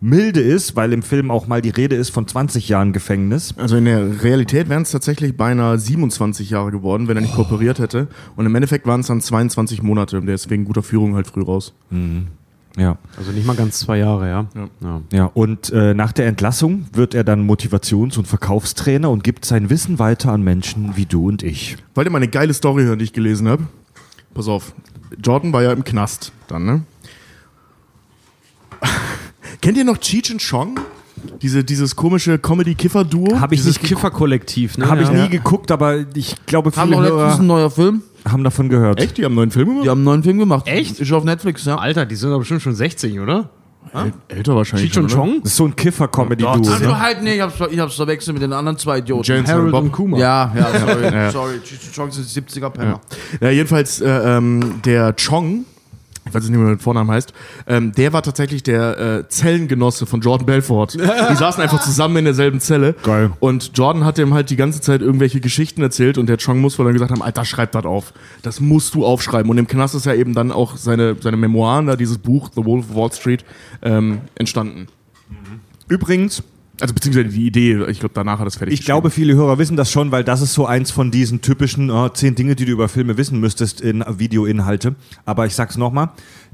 milde 0.00 0.40
ist, 0.40 0.74
weil 0.74 0.92
im 0.92 1.02
Film 1.02 1.30
auch 1.30 1.46
mal 1.46 1.62
die 1.62 1.70
Rede 1.70 1.94
ist 1.94 2.10
von 2.10 2.26
20 2.26 2.68
Jahren 2.68 2.92
Gefängnis. 2.92 3.54
Also 3.56 3.76
in 3.76 3.84
der 3.84 4.24
Realität 4.24 4.68
wären 4.68 4.82
es 4.82 4.90
tatsächlich 4.90 5.36
beinahe 5.36 5.78
27 5.78 6.50
Jahre 6.50 6.72
geworden, 6.72 7.06
wenn 7.06 7.16
er 7.16 7.20
nicht 7.22 7.36
kooperiert 7.36 7.78
hätte. 7.78 8.08
Und 8.34 8.46
im 8.46 8.54
Endeffekt 8.56 8.86
waren 8.86 9.00
es 9.00 9.06
dann 9.06 9.20
22 9.20 9.80
Monate. 9.82 10.20
Der 10.20 10.34
ist 10.34 10.50
wegen 10.50 10.64
guter 10.64 10.82
Führung 10.82 11.14
halt 11.14 11.28
früh 11.28 11.42
raus. 11.42 11.72
Ja. 12.76 12.96
Also 13.18 13.32
nicht 13.32 13.46
mal 13.46 13.56
ganz 13.56 13.78
zwei 13.80 13.98
Jahre, 13.98 14.28
ja. 14.28 14.46
ja. 14.80 15.02
Ja, 15.12 15.24
und 15.26 15.70
äh, 15.70 15.94
nach 15.94 16.12
der 16.12 16.26
Entlassung 16.26 16.86
wird 16.92 17.14
er 17.14 17.24
dann 17.24 17.46
Motivations- 17.46 18.18
und 18.18 18.26
Verkaufstrainer 18.26 19.10
und 19.10 19.24
gibt 19.24 19.44
sein 19.44 19.68
Wissen 19.70 19.98
weiter 19.98 20.32
an 20.32 20.42
Menschen 20.42 20.96
wie 20.96 21.06
du 21.06 21.28
und 21.28 21.42
ich. 21.42 21.76
Wollt 21.94 22.06
ihr 22.06 22.10
mal 22.10 22.18
eine 22.18 22.28
geile 22.28 22.54
Story 22.54 22.84
hören, 22.84 22.98
die 22.98 23.04
ich 23.04 23.12
gelesen 23.12 23.48
habe? 23.48 23.64
Pass 24.34 24.48
auf. 24.48 24.72
Jordan 25.22 25.52
war 25.52 25.62
ja 25.62 25.72
im 25.72 25.84
Knast 25.84 26.32
dann, 26.48 26.64
ne? 26.64 26.82
Kennt 29.60 29.76
ihr 29.76 29.84
noch 29.84 29.98
Cheech 29.98 30.32
und 30.32 30.40
Chong? 30.42 30.80
Diese, 31.40 31.62
dieses 31.62 31.94
komische 31.94 32.38
Comedy-Kiffer-Duo? 32.38 33.38
Habe 33.38 33.54
ich 33.54 33.60
Dieses 33.60 33.80
nicht 33.80 33.88
Kifferkollektiv, 33.88 34.78
ne? 34.78 34.88
Habe 34.88 35.02
ich 35.02 35.08
ja. 35.08 35.22
nie 35.22 35.28
geguckt, 35.28 35.70
aber 35.70 36.04
ich 36.14 36.34
glaube, 36.46 36.72
Haben 36.74 36.90
viele 36.90 37.08
doch 37.08 37.18
letztens 37.18 37.40
ein 37.40 37.46
neuer 37.46 37.70
Film. 37.70 38.02
Haben 38.28 38.44
davon 38.44 38.68
gehört. 38.68 39.00
Echt? 39.00 39.18
Die 39.18 39.24
haben 39.24 39.32
einen 39.32 39.36
neuen 39.36 39.50
Film 39.50 39.68
gemacht? 39.68 39.84
Die 39.84 39.90
haben 39.90 39.98
einen 39.98 40.04
neuen 40.04 40.22
Film 40.22 40.38
gemacht. 40.38 40.66
Echt? 40.66 41.00
Ist 41.00 41.12
auf 41.12 41.24
Netflix, 41.24 41.64
ja. 41.64 41.76
Alter, 41.76 42.06
die 42.06 42.14
sind 42.16 42.30
doch 42.30 42.38
bestimmt 42.38 42.62
schon 42.62 42.74
60, 42.74 43.20
oder? 43.20 43.50
Äl 43.94 44.12
älter 44.28 44.54
wahrscheinlich. 44.54 44.90
Cheech 44.92 45.02
und? 45.02 45.10
Chong? 45.10 45.40
Das 45.42 45.52
ist 45.52 45.56
so 45.56 45.66
ein 45.66 45.76
Kiffer-Comedy-Duo. 45.76 46.50
Also 46.50 46.70
ne? 46.70 47.00
halt, 47.00 47.22
nee, 47.22 47.34
ich 47.34 47.40
hab's, 47.40 47.54
ich 47.70 47.78
hab's 47.78 47.96
verwechselt 47.96 48.34
mit 48.34 48.42
den 48.42 48.52
anderen 48.52 48.78
zwei 48.78 48.98
Idioten. 48.98 49.24
James 49.24 49.50
Harold 49.50 49.72
Bob. 49.72 49.84
und 49.84 49.92
Kuma. 49.92 50.18
Ja, 50.18 50.52
ja, 50.54 50.78
sorry. 50.78 51.30
sorry. 51.30 51.60
Cheech 51.62 51.80
and 51.86 51.94
Chong 51.94 52.10
sind 52.10 52.48
70er 52.48 52.70
Penner. 52.70 53.00
Ja, 53.40 53.50
jedenfalls 53.50 54.00
äh, 54.00 54.08
ähm, 54.08 54.80
der 54.84 55.14
Chong, 55.16 55.64
ich 56.24 56.34
weiß 56.34 56.42
nicht 56.44 56.56
mehr, 56.56 56.66
wie 56.66 56.70
der 56.70 56.78
Vorname 56.78 57.12
heißt, 57.12 57.32
ähm, 57.66 57.92
der 57.92 58.12
war 58.12 58.22
tatsächlich 58.22 58.62
der 58.62 58.98
äh, 58.98 59.28
Zellengenosse 59.28 60.06
von 60.06 60.20
Jordan 60.20 60.46
Belfort. 60.46 60.94
Die 60.94 61.34
saßen 61.36 61.62
einfach 61.62 61.82
zusammen 61.82 62.18
in 62.18 62.24
derselben 62.24 62.60
Zelle. 62.60 62.94
Geil. 63.02 63.32
Und 63.40 63.72
Jordan 63.74 64.04
hat 64.04 64.18
ihm 64.18 64.32
halt 64.32 64.50
die 64.50 64.56
ganze 64.56 64.80
Zeit 64.80 65.02
irgendwelche 65.02 65.40
Geschichten 65.40 65.82
erzählt 65.82 66.18
und 66.18 66.28
der 66.28 66.38
Chong 66.38 66.60
muss 66.60 66.78
wohl 66.78 66.84
dann 66.84 66.94
gesagt 66.94 67.10
haben, 67.10 67.22
Alter, 67.22 67.44
schreib 67.44 67.72
das 67.72 67.84
auf. 67.84 68.12
Das 68.42 68.60
musst 68.60 68.94
du 68.94 69.04
aufschreiben. 69.04 69.50
Und 69.50 69.58
im 69.58 69.66
Knast 69.66 69.94
ist 69.94 70.06
ja 70.06 70.14
eben 70.14 70.34
dann 70.34 70.52
auch 70.52 70.76
seine, 70.76 71.16
seine 71.20 71.36
Memoiren, 71.36 71.86
da 71.86 71.96
dieses 71.96 72.18
Buch, 72.18 72.50
The 72.54 72.64
Wolf 72.64 72.90
of 72.90 72.96
Wall 72.96 73.12
Street, 73.12 73.44
ähm, 73.82 74.20
entstanden. 74.36 74.86
Übrigens, 75.88 76.42
Also 76.82 76.94
beziehungsweise 76.94 77.28
die 77.28 77.46
Idee, 77.46 77.84
ich 77.84 78.00
glaube, 78.00 78.12
danach 78.12 78.40
hat 78.40 78.48
es 78.48 78.56
fertig 78.56 78.74
ich 78.74 78.84
glaube, 78.84 79.10
viele 79.10 79.36
Hörer 79.36 79.56
wissen 79.58 79.76
das 79.76 79.92
schon, 79.92 80.10
weil 80.10 80.24
das 80.24 80.40
ist 80.40 80.52
so 80.52 80.66
eins 80.66 80.90
von 80.90 81.12
diesen 81.12 81.40
typischen 81.40 81.90
äh, 81.90 82.12
zehn 82.12 82.34
Dinge, 82.34 82.56
die 82.56 82.64
du 82.64 82.72
über 82.72 82.88
Filme 82.88 83.16
wissen 83.16 83.38
müsstest 83.38 83.80
in 83.80 84.04
Videoinhalte. 84.08 84.96
Aber 85.24 85.46
ich 85.46 85.54
sag's 85.54 85.76
nochmal, 85.76 86.10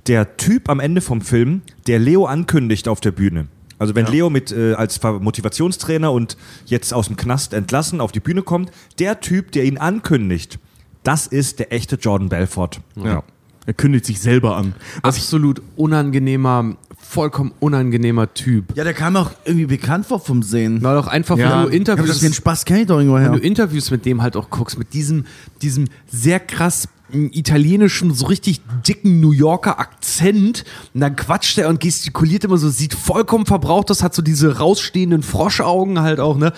der 0.07 0.37
Typ 0.37 0.69
am 0.69 0.81
Ende 0.81 1.01
vom 1.01 1.23
Film, 1.23 1.63
der 1.87 1.99
Leo 1.99 2.27
ankündigt 2.27 2.89
auf 2.89 3.01
der 3.01 3.13
Bühne. 3.13 3.49
Also 3.79 3.95
wenn 3.95 4.05
Leo 4.05 4.29
mit 4.29 4.53
äh, 4.53 4.75
als 4.75 5.03
Motivationstrainer 5.03 6.13
und 6.13 6.37
jetzt 6.67 6.93
aus 6.93 7.07
dem 7.07 7.17
Knast 7.17 7.55
entlassen 7.55 8.03
auf 8.03 8.13
die 8.13 8.21
Bühne 8.21 8.43
kommt, 8.43 8.71
der 8.99 9.21
Typ, 9.21 9.53
der 9.53 9.65
ihn 9.65 9.79
ankündigt, 9.79 10.59
das 11.05 11.27
ist 11.27 11.59
der 11.59 11.73
echte 11.73 11.97
Jordan 11.97 12.29
Belfort. 12.29 12.81
Ja. 12.97 13.23
Er 13.65 13.75
kündigt 13.75 14.07
sich 14.07 14.21
selber 14.21 14.57
an. 14.57 14.75
Absolut 15.03 15.63
unangenehmer, 15.77 16.77
vollkommen 17.01 17.53
unangenehmer 17.61 18.33
Typ. 18.35 18.77
Ja, 18.77 18.85
der 18.85 18.95
kam 18.95 19.17
auch 19.17 19.31
irgendwie 19.45 19.67
bekannt 19.67 20.07
vor 20.07 20.21
vom 20.21 20.43
Sehen. 20.43 20.83
Weil 20.83 20.97
auch 20.97 21.07
einfach, 21.07 21.39
Ja. 21.39 21.45
wenn 21.45 21.51
du 21.51 21.59
Ich 21.61 21.67
hab 21.67 21.73
Interviews 21.75 22.09
das 22.09 22.21
den 22.21 22.33
Spaß 22.35 22.65
kenn 22.65 22.79
ich 22.79 22.87
doch 22.87 22.99
irgendwo 22.99 23.17
wenn 23.17 23.23
her. 23.23 23.33
du 23.33 23.39
Interviews 23.39 23.91
mit 23.91 24.05
dem 24.05 24.21
halt 24.23 24.37
auch 24.37 24.51
guckst, 24.51 24.79
mit 24.79 24.93
diesem, 24.93 25.25
diesem 25.63 25.87
sehr 26.11 26.39
krass 26.41 26.89
italienischen, 27.11 28.13
so 28.13 28.27
richtig 28.27 28.61
dicken 28.87 29.21
New 29.21 29.33
Yorker 29.33 29.79
Akzent, 29.79 30.65
und 30.95 31.01
dann 31.01 31.17
quatscht 31.17 31.59
er 31.59 31.69
und 31.69 31.81
gestikuliert 31.81 32.45
immer 32.45 32.59
so, 32.59 32.69
sieht 32.69 32.95
vollkommen 32.95 33.47
verbraucht 33.47 33.91
aus, 33.91 34.03
hat 34.03 34.15
so 34.15 34.23
diese 34.23 34.59
rausstehenden 34.59 35.23
Froschaugen 35.23 36.01
halt 36.01 36.21
auch, 36.21 36.37
ne? 36.37 36.53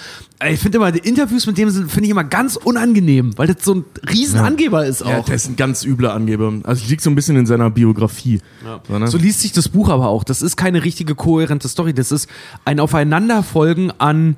Ich 0.48 0.58
finde 0.58 0.78
immer, 0.78 0.90
die 0.90 1.06
Interviews 1.06 1.46
mit 1.46 1.58
dem 1.58 1.68
sind, 1.68 1.90
finde 1.90 2.06
ich 2.06 2.10
immer 2.10 2.24
ganz 2.24 2.56
unangenehm, 2.56 3.36
weil 3.36 3.46
das 3.46 3.62
so 3.62 3.74
ein 3.74 3.84
Riesenangeber 4.08 4.86
ist 4.86 5.02
auch. 5.02 5.10
Ja, 5.10 5.20
der 5.20 5.34
ist 5.34 5.48
ein 5.48 5.56
ganz 5.56 5.84
übler 5.84 6.14
Angeber. 6.14 6.52
Also 6.62 6.86
liegt 6.88 7.02
so 7.02 7.10
ein 7.10 7.14
bisschen 7.14 7.36
in 7.36 7.44
seiner 7.44 7.68
Biografie. 7.68 8.40
So, 8.88 8.98
ne? 8.98 9.06
So 9.08 9.18
liest 9.18 9.40
sich 9.40 9.52
das 9.52 9.68
Buch 9.68 9.90
aber 9.90 10.08
auch. 10.08 10.24
Das 10.24 10.40
ist 10.40 10.56
keine 10.56 10.82
richtige 10.82 11.14
kohärente 11.14 11.68
Story. 11.68 11.92
Das 11.92 12.10
ist 12.10 12.26
ein 12.64 12.80
Aufeinanderfolgen 12.80 13.92
an 14.00 14.36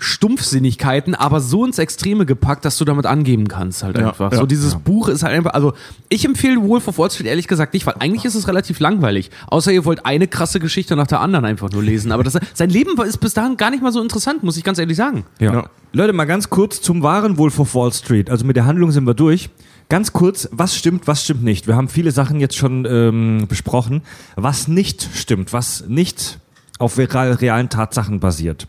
Stumpfsinnigkeiten, 0.00 1.14
aber 1.14 1.40
so 1.40 1.64
ins 1.64 1.78
Extreme 1.78 2.26
gepackt, 2.26 2.64
dass 2.64 2.76
du 2.78 2.84
damit 2.84 3.06
angeben 3.06 3.48
kannst 3.48 3.82
halt 3.82 3.98
Ja, 3.98 4.08
einfach. 4.08 4.32
ja, 4.32 4.38
so 4.38 4.46
dieses 4.46 4.76
Buch 4.76 5.08
ist 5.08 5.22
halt 5.22 5.34
einfach, 5.34 5.52
also 5.54 5.72
ich 6.08 6.24
empfehle 6.24 6.60
Wolf 6.62 6.88
of 6.88 6.98
Wall 6.98 7.10
Street 7.10 7.26
ehrlich 7.26 7.46
gesagt 7.48 7.74
nicht, 7.74 7.86
weil 7.86 7.94
eigentlich 8.00 8.24
ist 8.24 8.34
es 8.34 8.48
relativ 8.48 8.80
langweilig. 8.80 9.30
Außer 9.46 9.72
ihr 9.72 9.84
wollt 9.84 10.04
eine 10.06 10.26
krasse 10.26 10.60
Geschichte 10.60 10.96
nach 10.96 11.06
der 11.06 11.20
anderen 11.20 11.44
einfach 11.44 11.70
nur 11.70 11.82
lesen. 11.82 12.12
Aber 12.12 12.22
das, 12.22 12.38
sein 12.54 12.70
Leben 12.70 13.00
ist 13.02 13.18
bis 13.18 13.34
dahin 13.34 13.56
gar 13.56 13.70
nicht 13.70 13.82
mal 13.82 13.92
so 13.92 14.02
interessant, 14.02 14.42
muss 14.42 14.56
ich 14.56 14.64
ganz 14.64 14.78
ehrlich 14.78 14.96
sagen. 14.96 15.24
Ja. 15.38 15.52
Ja. 15.52 15.64
Leute, 15.92 16.12
mal 16.12 16.24
ganz 16.24 16.50
kurz 16.50 16.80
zum 16.80 17.02
wahren 17.02 17.38
Wolf 17.38 17.58
of 17.60 17.74
Wall 17.74 17.92
Street. 17.92 18.30
Also 18.30 18.44
mit 18.44 18.56
der 18.56 18.66
Handlung 18.66 18.90
sind 18.90 19.04
wir 19.06 19.14
durch. 19.14 19.50
Ganz 19.88 20.12
kurz, 20.12 20.48
was 20.50 20.74
stimmt, 20.76 21.06
was 21.06 21.22
stimmt 21.22 21.44
nicht? 21.44 21.66
Wir 21.66 21.76
haben 21.76 21.88
viele 21.88 22.10
Sachen 22.10 22.40
jetzt 22.40 22.56
schon 22.56 22.86
ähm, 22.88 23.44
besprochen. 23.48 24.02
Was 24.34 24.66
nicht 24.66 25.08
stimmt, 25.14 25.52
was 25.52 25.84
nicht 25.86 26.38
auf 26.78 26.98
real, 26.98 27.32
realen 27.32 27.68
Tatsachen 27.68 28.18
basiert. 28.18 28.66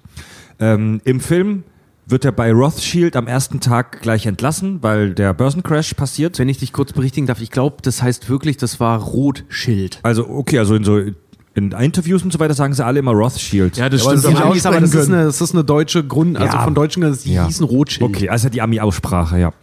Ähm, 0.59 1.01
Im 1.03 1.19
Film 1.19 1.63
wird 2.07 2.23
er 2.23 2.31
bei 2.31 2.51
Rothschild 2.51 3.15
am 3.15 3.27
ersten 3.27 3.59
Tag 3.59 4.01
gleich 4.01 4.25
entlassen, 4.27 4.83
weil 4.83 5.13
der 5.15 5.33
Börsencrash 5.33 5.93
passiert. 5.95 6.37
Wenn 6.37 6.49
ich 6.49 6.59
dich 6.59 6.71
kurz 6.71 6.93
berichtigen 6.93 7.25
darf, 7.27 7.41
ich 7.41 7.49
glaube, 7.51 7.77
das 7.81 8.01
heißt 8.03 8.29
wirklich, 8.29 8.57
das 8.57 8.79
war 8.79 8.99
Rotschild. 9.01 9.99
Also 10.03 10.27
okay, 10.29 10.59
also 10.59 10.75
in 10.75 10.83
so 10.83 10.99
in 11.57 11.71
Interviews 11.71 12.21
und 12.21 12.33
so 12.33 12.39
weiter 12.39 12.53
sagen 12.53 12.73
sie 12.73 12.83
alle 12.85 12.99
immer 12.99 13.13
Rothschild. 13.13 13.77
ja, 13.77 13.87
das 13.87 14.03
Ja, 14.03 14.09
aber 14.09 14.19
stimmt. 14.19 14.35
das 14.35 14.41
aber- 14.43 14.55
ist 14.55 14.65
aber 14.67 14.81
das 14.81 14.93
ist, 14.93 15.07
eine, 15.09 15.23
das 15.23 15.39
ist 15.39 15.53
eine 15.53 15.63
deutsche 15.63 16.03
Grund, 16.05 16.35
also 16.37 16.57
Ja. 16.57 16.63
von 16.63 16.75
Deutschen, 16.75 17.01
die 17.23 17.33
Ja. 17.33 17.47
hießen 17.47 17.65
Rotschild. 17.65 18.09
Okay, 18.09 18.27
also 18.29 18.49
die 18.49 18.61
Ami-Aussprache, 18.61 19.39
ja. 19.39 19.53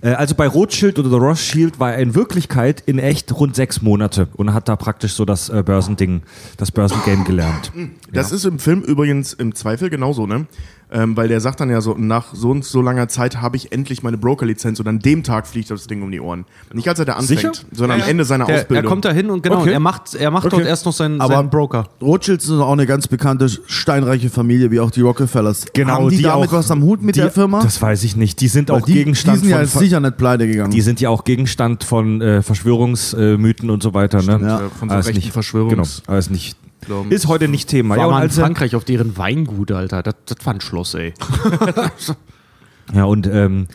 Äh, 0.00 0.10
Also 0.10 0.34
bei 0.34 0.46
Rothschild 0.46 0.98
oder 0.98 1.16
Rothschild 1.16 1.78
war 1.80 1.92
er 1.94 1.98
in 1.98 2.14
Wirklichkeit 2.14 2.82
in 2.86 2.98
echt 2.98 3.32
rund 3.32 3.54
sechs 3.56 3.82
Monate 3.82 4.28
und 4.36 4.54
hat 4.54 4.68
da 4.68 4.76
praktisch 4.76 5.14
so 5.14 5.24
das 5.24 5.48
äh, 5.48 5.62
Börsending, 5.64 6.22
das 6.56 6.70
Börsengame 6.72 7.24
gelernt. 7.24 7.72
Das 8.12 8.32
ist 8.32 8.44
im 8.44 8.58
Film 8.58 8.82
übrigens 8.82 9.32
im 9.32 9.54
Zweifel 9.54 9.90
genauso, 9.90 10.26
ne? 10.26 10.46
Ähm, 10.90 11.18
weil 11.18 11.28
der 11.28 11.42
sagt 11.42 11.60
dann 11.60 11.68
ja 11.68 11.82
so, 11.82 11.94
nach 11.98 12.34
so 12.34 12.48
und 12.48 12.64
so 12.64 12.80
langer 12.80 13.08
Zeit 13.08 13.42
habe 13.42 13.58
ich 13.58 13.72
endlich 13.72 14.02
meine 14.02 14.16
Broker-Lizenz 14.16 14.80
und 14.80 14.88
an 14.88 15.00
dem 15.00 15.22
Tag 15.22 15.46
fliegt 15.46 15.70
das 15.70 15.86
Ding 15.86 16.00
um 16.00 16.10
die 16.10 16.18
Ohren. 16.18 16.46
Nicht 16.72 16.88
als 16.88 16.98
er 16.98 17.04
da 17.04 17.12
anfängt, 17.12 17.40
Sicher? 17.40 17.52
sondern 17.72 18.00
am 18.00 18.08
Ende 18.08 18.24
seiner 18.24 18.46
Der, 18.46 18.54
er 18.54 18.60
Ausbildung. 18.62 18.88
kommt 18.88 19.04
da 19.04 19.12
hin 19.12 19.28
und 19.28 19.42
genau, 19.42 19.60
Okay. 19.60 19.72
er 19.72 19.80
macht, 19.80 20.14
er 20.14 20.30
macht 20.30 20.46
Okay. 20.46 20.56
dort 20.56 20.66
erst 20.66 20.86
noch 20.86 20.94
seinen, 20.94 21.20
Aber- 21.20 21.34
seinen 21.34 21.50
Broker. 21.50 21.88
Rothschilds 22.00 22.46
sind 22.46 22.58
auch 22.62 22.72
eine 22.72 22.86
ganz 22.86 23.06
bekannte 23.06 23.50
steinreiche 23.66 24.30
Familie, 24.30 24.70
wie 24.70 24.80
auch 24.80 24.90
die 24.90 25.02
Rockefellers. 25.02 25.66
Genau, 25.74 25.92
Haben 25.92 26.08
die, 26.08 26.16
die 26.16 26.22
damit 26.22 26.48
auch- 26.48 26.52
was 26.54 26.70
am 26.70 26.82
Hut 26.82 27.02
mit 27.02 27.16
Die- 27.16 27.20
der 27.20 27.32
Firma? 27.32 27.60
Das 27.62 27.82
weiß 27.82 28.02
ich 28.04 28.16
nicht. 28.16 28.40
Die 28.40 28.48
sind 28.48 28.70
Weil 28.70 28.80
auch 28.80 28.86
die, 28.86 28.94
Gegenstand 28.94 29.42
die 29.42 29.48
sind 29.48 29.50
ja 29.50 29.66
von 29.66 29.66
sicher 29.88 30.00
nicht 30.00 30.16
pleite 30.16 30.46
gegangen. 30.46 30.70
die 30.70 30.80
sind 30.80 31.00
ja 31.00 31.08
auch 31.10 31.24
Gegenstand 31.24 31.84
von 31.84 32.20
äh, 32.20 32.42
Verschwörungsmythen 32.42 33.70
und 33.70 33.82
so 33.82 33.94
weiter. 33.94 34.22
Ne? 34.22 34.38
ja. 34.46 34.66
Äh, 34.66 34.68
von 34.70 34.88
so 34.88 34.94
Alles 34.94 35.06
rechten 35.08 35.20
nicht, 35.20 35.36
Verschwörungs- 35.36 35.68
Genau, 35.70 35.84
alles 36.06 36.30
nicht. 36.30 36.56
Glauben. 36.80 37.10
Ist 37.10 37.26
heute 37.26 37.48
nicht 37.48 37.68
Thema. 37.68 37.96
War 37.96 38.04
Ja, 38.04 38.10
mal 38.10 38.24
in 38.24 38.30
Frankreich 38.30 38.76
auf 38.76 38.84
deren 38.84 39.16
Weingut, 39.18 39.72
Alter. 39.72 40.02
Das, 40.04 40.14
das 40.26 40.38
war 40.46 40.54
ein 40.54 40.60
Schloss, 40.60 40.94
ey. 40.94 41.12
Ja, 42.94 43.04
und 43.04 43.26
ähm, 43.26 43.66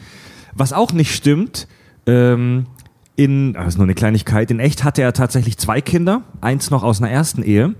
was 0.55 0.74
auch 0.74 0.91
nicht 0.91 1.14
stimmt, 1.14 1.68
ähm, 2.07 2.66
in, 3.16 3.53
das 3.53 3.68
ist 3.70 3.78
nur 3.78 3.86
eine 3.86 3.93
Kleinigkeit, 3.93 4.49
in 4.49 4.59
echt 4.59 4.84
hatte 4.84 5.01
er 5.03 5.14
tatsächlich 5.14 5.57
zwei 5.57 5.82
Kinder, 5.82 6.24
eins 6.41 6.72
noch 6.72 6.82
aus 6.84 6.99
einer 7.01 7.11
ersten 7.11 7.43
Ehe. 7.43 7.76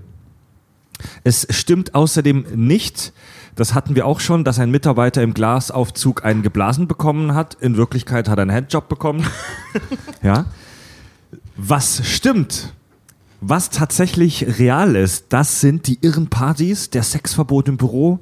Es 1.24 1.46
stimmt 1.50 1.94
außerdem 1.94 2.44
nicht, 2.54 3.12
das 3.56 3.74
hatten 3.74 3.94
wir 3.94 4.06
auch 4.06 4.20
schon, 4.20 4.44
dass 4.44 4.58
ein 4.58 4.70
Mitarbeiter 4.70 5.22
im 5.22 5.34
Glasaufzug 5.34 6.24
einen 6.24 6.42
geblasen 6.42 6.88
bekommen 6.88 7.34
hat. 7.34 7.54
In 7.54 7.76
Wirklichkeit 7.76 8.28
hat 8.28 8.38
er 8.38 8.42
einen 8.42 8.52
Handjob 8.52 8.88
bekommen. 8.88 9.24
ja. 10.22 10.46
Was 11.56 12.06
stimmt, 12.06 12.74
was 13.40 13.70
tatsächlich 13.70 14.58
real 14.58 14.96
ist, 14.96 15.26
das 15.28 15.60
sind 15.60 15.86
die 15.86 15.98
irren 16.00 16.28
Partys, 16.28 16.90
der 16.90 17.02
Sexverbot 17.02 17.68
im 17.68 17.76
Büro, 17.76 18.18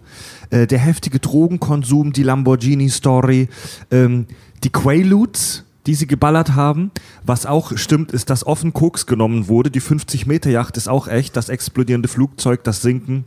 äh, 0.50 0.66
der 0.66 0.80
heftige 0.80 1.18
Drogenkonsum, 1.18 2.12
die 2.12 2.24
Lamborghini-Story, 2.24 3.48
ähm, 3.90 4.26
die 4.64 4.70
Quaaludes, 4.70 5.64
die 5.86 5.94
sie 5.94 6.06
geballert 6.06 6.54
haben. 6.54 6.90
Was 7.24 7.46
auch 7.46 7.76
stimmt, 7.76 8.12
ist, 8.12 8.30
dass 8.30 8.46
offen 8.46 8.72
Koks 8.72 9.06
genommen 9.06 9.48
wurde. 9.48 9.70
Die 9.70 9.80
50-Meter-Yacht 9.80 10.76
ist 10.76 10.88
auch 10.88 11.08
echt. 11.08 11.36
Das 11.36 11.48
explodierende 11.48 12.08
Flugzeug, 12.08 12.64
das 12.64 12.82
Sinken, 12.82 13.24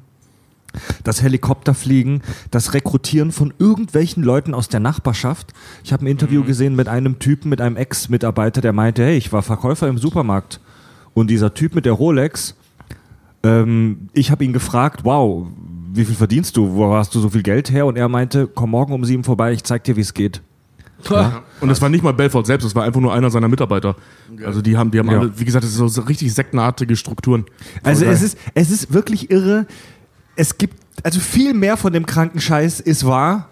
das 1.03 1.21
Helikopterfliegen, 1.21 2.21
das 2.51 2.73
Rekrutieren 2.73 3.31
von 3.31 3.53
irgendwelchen 3.59 4.23
Leuten 4.23 4.53
aus 4.53 4.67
der 4.69 4.79
Nachbarschaft. 4.79 5.53
Ich 5.83 5.93
habe 5.93 6.05
ein 6.05 6.07
Interview 6.07 6.43
gesehen 6.43 6.75
mit 6.75 6.87
einem 6.87 7.19
Typen, 7.19 7.49
mit 7.49 7.61
einem 7.61 7.77
Ex-Mitarbeiter, 7.77 8.61
der 8.61 8.73
meinte, 8.73 9.03
hey, 9.03 9.17
ich 9.17 9.31
war 9.33 9.41
Verkäufer 9.41 9.87
im 9.87 9.97
Supermarkt. 9.97 10.59
Und 11.13 11.29
dieser 11.29 11.53
Typ 11.53 11.75
mit 11.75 11.85
der 11.85 11.93
Rolex 11.93 12.55
ähm, 13.45 14.09
ich 14.13 14.31
habe 14.31 14.43
ihn 14.43 14.53
gefragt, 14.53 15.01
wow, 15.03 15.47
wie 15.93 16.03
viel 16.03 16.15
verdienst 16.15 16.57
du? 16.57 16.73
Wo 16.73 16.93
hast 16.93 17.13
du 17.13 17.19
so 17.19 17.29
viel 17.29 17.43
Geld 17.43 17.71
her? 17.71 17.85
Und 17.85 17.95
er 17.97 18.09
meinte, 18.09 18.47
komm 18.47 18.71
morgen 18.71 18.93
um 18.93 19.05
sieben 19.05 19.23
vorbei, 19.23 19.53
ich 19.53 19.63
zeig 19.63 19.83
dir, 19.83 19.95
wie 19.95 20.01
es 20.01 20.13
geht. 20.13 20.41
Und 21.61 21.67
das 21.69 21.81
war 21.81 21.89
nicht 21.89 22.03
mal 22.03 22.13
Belfort 22.13 22.45
selbst, 22.45 22.65
das 22.65 22.73
war 22.73 22.83
einfach 22.83 22.99
nur 22.99 23.13
einer 23.13 23.29
seiner 23.29 23.47
Mitarbeiter. 23.47 23.95
Also 24.43 24.61
die 24.61 24.75
haben, 24.75 24.89
die 24.89 24.97
haben 24.97 25.11
Ja. 25.11 25.19
alle, 25.19 25.39
wie 25.39 25.45
gesagt, 25.45 25.63
das 25.63 25.73
sind 25.75 25.87
so 25.89 26.01
richtig 26.01 26.33
sektenartige 26.33 26.95
Strukturen. 26.95 27.45
Also 27.83 28.05
es 28.05 28.23
ist, 28.23 28.37
es 28.55 28.71
ist 28.71 28.91
wirklich 28.91 29.29
irre. 29.29 29.67
Es 30.35 30.57
gibt, 30.57 30.75
also 31.03 31.19
viel 31.19 31.53
mehr 31.53 31.77
von 31.77 31.93
dem 31.93 32.05
kranken 32.05 32.39
Scheiß 32.39 32.79
ist 32.79 33.05
wahr, 33.05 33.49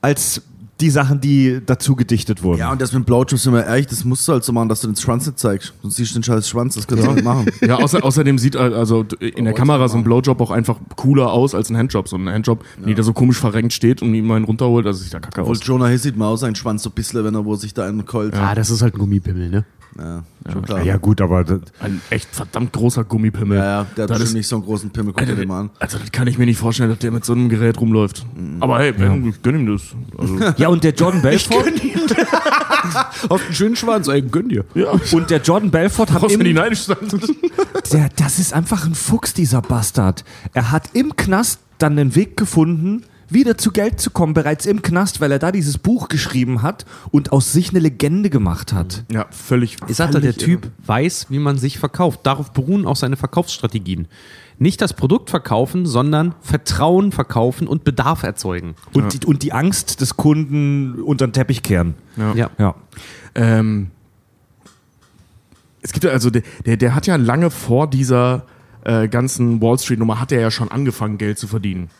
als 0.00 0.42
die 0.80 0.90
Sachen, 0.90 1.20
die 1.20 1.60
dazu 1.64 1.96
gedichtet 1.96 2.42
wurden. 2.42 2.58
Ja, 2.58 2.70
und 2.70 2.80
das 2.80 2.92
mit 2.92 3.06
Blowjobs, 3.06 3.42
sind 3.42 3.54
wir 3.54 3.64
ehrlich, 3.64 3.86
das 3.86 4.04
musst 4.04 4.28
du 4.28 4.32
halt 4.32 4.44
so 4.44 4.52
machen, 4.52 4.68
dass 4.68 4.82
du 4.82 4.88
den 4.88 4.96
Schwanz 4.96 5.26
nicht 5.26 5.38
zeigst. 5.38 5.72
Sonst 5.80 5.96
siehst 5.96 6.10
du 6.10 6.18
den 6.18 6.22
scheiß 6.22 6.48
Schwanz, 6.48 6.74
das 6.74 6.86
kannst 6.86 7.06
du 7.06 7.12
nicht 7.12 7.24
machen. 7.24 7.46
Ja, 7.66 7.76
außer, 7.76 8.04
außerdem 8.04 8.38
sieht 8.38 8.54
äh, 8.54 8.58
also 8.58 9.04
in 9.20 9.44
der 9.46 9.54
Kamera 9.54 9.88
so 9.88 9.96
ein 9.96 10.04
Blowjob 10.04 10.40
auch 10.40 10.50
einfach 10.50 10.78
cooler 10.96 11.32
aus 11.32 11.54
als 11.54 11.70
ein 11.70 11.76
Handjob. 11.76 12.08
So 12.08 12.16
ein 12.16 12.28
Handjob, 12.28 12.64
die 12.86 12.94
da 12.94 13.02
so 13.02 13.12
komisch 13.12 13.38
verrenkt 13.38 13.72
steht 13.72 14.02
und 14.02 14.14
ihm 14.14 14.30
einen 14.30 14.44
runterholt, 14.44 14.86
also 14.86 15.02
sieht 15.02 15.14
da 15.14 15.20
kacke 15.20 15.40
Obwohl 15.40 15.56
aus. 15.56 15.66
Jonah 15.66 15.86
Hiss 15.88 16.02
sieht 16.02 16.16
man 16.16 16.28
auch 16.28 16.36
seinen 16.36 16.54
Schwanz 16.54 16.82
so 16.82 16.90
ein 16.90 16.92
bisschen, 16.92 17.24
wenn 17.24 17.34
er 17.34 17.44
wo 17.44 17.56
sich 17.56 17.72
da 17.72 17.86
einen 17.86 18.04
keult. 18.04 18.34
Ah, 18.34 18.54
das 18.54 18.70
ist 18.70 18.82
halt 18.82 18.94
ein 18.94 18.98
Gummipimmel, 18.98 19.48
ne? 19.48 19.64
Ja, 19.98 20.22
schon 20.52 20.62
klar. 20.62 20.82
ja 20.82 20.96
gut, 20.98 21.20
aber 21.20 21.42
das, 21.44 21.60
Ein 21.80 22.00
echt 22.10 22.28
verdammt 22.34 22.72
großer 22.72 23.04
Gummipimmel. 23.04 23.58
Ja, 23.58 23.64
ja, 23.64 23.86
der 23.96 24.02
hat 24.04 24.10
Das 24.10 24.18
bestimmt 24.18 24.22
ist- 24.28 24.34
nicht 24.34 24.48
so 24.48 24.56
einen 24.56 24.64
großen 24.64 24.90
Pimmel, 24.90 25.12
guck 25.16 25.26
dir 25.26 25.34
den 25.34 25.48
mal 25.48 25.60
an. 25.60 25.70
also 25.78 25.98
das 25.98 26.12
kann 26.12 26.26
ich 26.26 26.36
mir 26.38 26.44
nicht 26.46 26.58
vorstellen, 26.58 26.90
dass 26.90 26.98
der 26.98 27.10
mit 27.12 27.24
so 27.24 27.32
einem 27.32 27.48
Gerät 27.48 27.80
rumläuft. 27.80 28.24
Aber 28.60 28.78
hey, 28.78 28.90
ich 29.28 29.42
gönn 29.42 29.60
ihm 29.60 29.72
das. 29.72 29.82
Also, 30.18 30.38
ja 30.58 30.68
und 30.68 30.84
der 30.84 30.92
Jordan 30.94 31.22
Belfort 31.22 31.64
Auf 33.28 33.42
einen 33.44 33.54
schönen 33.54 33.76
Schwanz, 33.76 34.08
ey, 34.08 34.22
gönn 34.22 34.48
dir. 34.48 34.64
ja, 34.74 34.90
und 35.12 35.30
der 35.30 35.40
Jordan 35.40 35.70
Belfort 35.70 36.12
hat 36.12 36.22
im, 36.30 36.40
die 36.44 36.52
der, 37.92 38.08
das 38.16 38.38
ist 38.38 38.52
einfach 38.52 38.86
ein 38.86 38.94
Fuchs 38.94 39.32
dieser 39.34 39.62
Bastard. 39.62 40.24
Er 40.52 40.70
hat 40.70 40.90
im 40.92 41.16
Knast 41.16 41.60
dann 41.78 41.96
den 41.96 42.14
Weg 42.14 42.36
gefunden, 42.36 43.02
wieder 43.28 43.58
zu 43.58 43.72
Geld 43.72 44.00
zu 44.00 44.10
kommen, 44.10 44.34
bereits 44.34 44.66
im 44.66 44.82
Knast, 44.82 45.20
weil 45.20 45.32
er 45.32 45.38
da 45.38 45.52
dieses 45.52 45.78
Buch 45.78 46.08
geschrieben 46.08 46.62
hat 46.62 46.84
und 47.10 47.32
aus 47.32 47.52
sich 47.52 47.70
eine 47.70 47.80
Legende 47.80 48.30
gemacht 48.30 48.72
hat. 48.72 49.04
Ja, 49.10 49.26
völlig. 49.30 49.76
Ich 49.88 49.96
sagte, 49.96 50.20
der 50.20 50.36
Typ 50.36 50.70
weiß, 50.86 51.26
wie 51.28 51.38
man 51.38 51.58
sich 51.58 51.78
verkauft. 51.78 52.20
Darauf 52.24 52.52
beruhen 52.52 52.86
auch 52.86 52.96
seine 52.96 53.16
Verkaufsstrategien. 53.16 54.08
Nicht 54.58 54.80
das 54.80 54.94
Produkt 54.94 55.28
verkaufen, 55.28 55.84
sondern 55.84 56.34
Vertrauen 56.40 57.12
verkaufen 57.12 57.66
und 57.66 57.84
Bedarf 57.84 58.22
erzeugen. 58.22 58.74
Und, 58.94 59.12
die, 59.12 59.26
und 59.26 59.42
die 59.42 59.52
Angst 59.52 60.00
des 60.00 60.16
Kunden 60.16 61.02
unter 61.02 61.26
den 61.26 61.32
Teppich 61.34 61.62
kehren. 61.62 61.94
Ja. 62.16 62.34
Ja. 62.34 62.50
Ja. 62.58 62.74
Ähm, 63.34 63.90
es 65.82 65.92
gibt 65.92 66.04
ja, 66.04 66.10
also 66.10 66.30
der, 66.30 66.42
der, 66.64 66.76
der 66.78 66.94
hat 66.94 67.06
ja 67.06 67.16
lange 67.16 67.50
vor 67.50 67.88
dieser 67.88 68.46
äh, 68.84 69.08
ganzen 69.08 69.60
Wall 69.60 69.78
Street-Nummer 69.78 70.20
hat 70.20 70.32
er 70.32 70.40
ja 70.40 70.50
schon 70.50 70.70
angefangen, 70.70 71.18
Geld 71.18 71.38
zu 71.38 71.48
verdienen. 71.48 71.90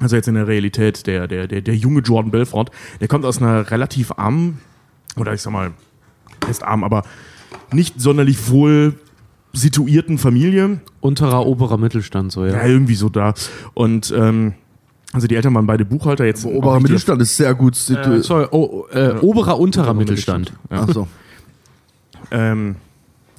Also 0.00 0.16
jetzt 0.16 0.26
in 0.28 0.34
der 0.34 0.46
Realität, 0.48 1.06
der, 1.06 1.28
der, 1.28 1.46
der, 1.46 1.60
der 1.60 1.76
junge 1.76 2.00
Jordan 2.00 2.30
Belfort, 2.30 2.66
der 3.00 3.08
kommt 3.08 3.24
aus 3.24 3.38
einer 3.40 3.70
relativ 3.70 4.12
armen, 4.16 4.58
oder 5.16 5.32
ich 5.32 5.40
sag 5.42 5.52
mal, 5.52 5.70
ist 6.50 6.62
arm, 6.64 6.82
aber 6.84 7.04
nicht 7.72 8.00
sonderlich 8.00 8.50
wohl 8.50 8.94
situierten 9.52 10.18
Familie. 10.18 10.80
Unterer, 11.00 11.46
oberer 11.46 11.78
Mittelstand, 11.78 12.32
so, 12.32 12.44
Ja, 12.44 12.54
ja. 12.56 12.66
irgendwie 12.66 12.96
so 12.96 13.08
da. 13.08 13.34
Und 13.74 14.12
ähm, 14.16 14.54
also 15.12 15.28
die 15.28 15.36
Eltern 15.36 15.54
waren 15.54 15.66
beide 15.66 15.84
Buchhalter 15.84 16.24
jetzt. 16.24 16.44
auch 16.44 16.50
Oberer 16.50 16.80
Mittelstand 16.80 17.22
ist 17.22 17.36
sehr 17.36 17.54
gut 17.54 17.74
Äh, 17.74 17.78
situiert. 17.78 18.24
sorry, 18.24 18.48
oh, 18.50 18.86
äh, 18.92 19.12
oberer, 19.20 19.60
unterer 19.60 19.94
Mittelstand. 19.94 20.52
Ja. 20.72 20.82
Achso. 20.82 21.06
ähm, 22.32 22.76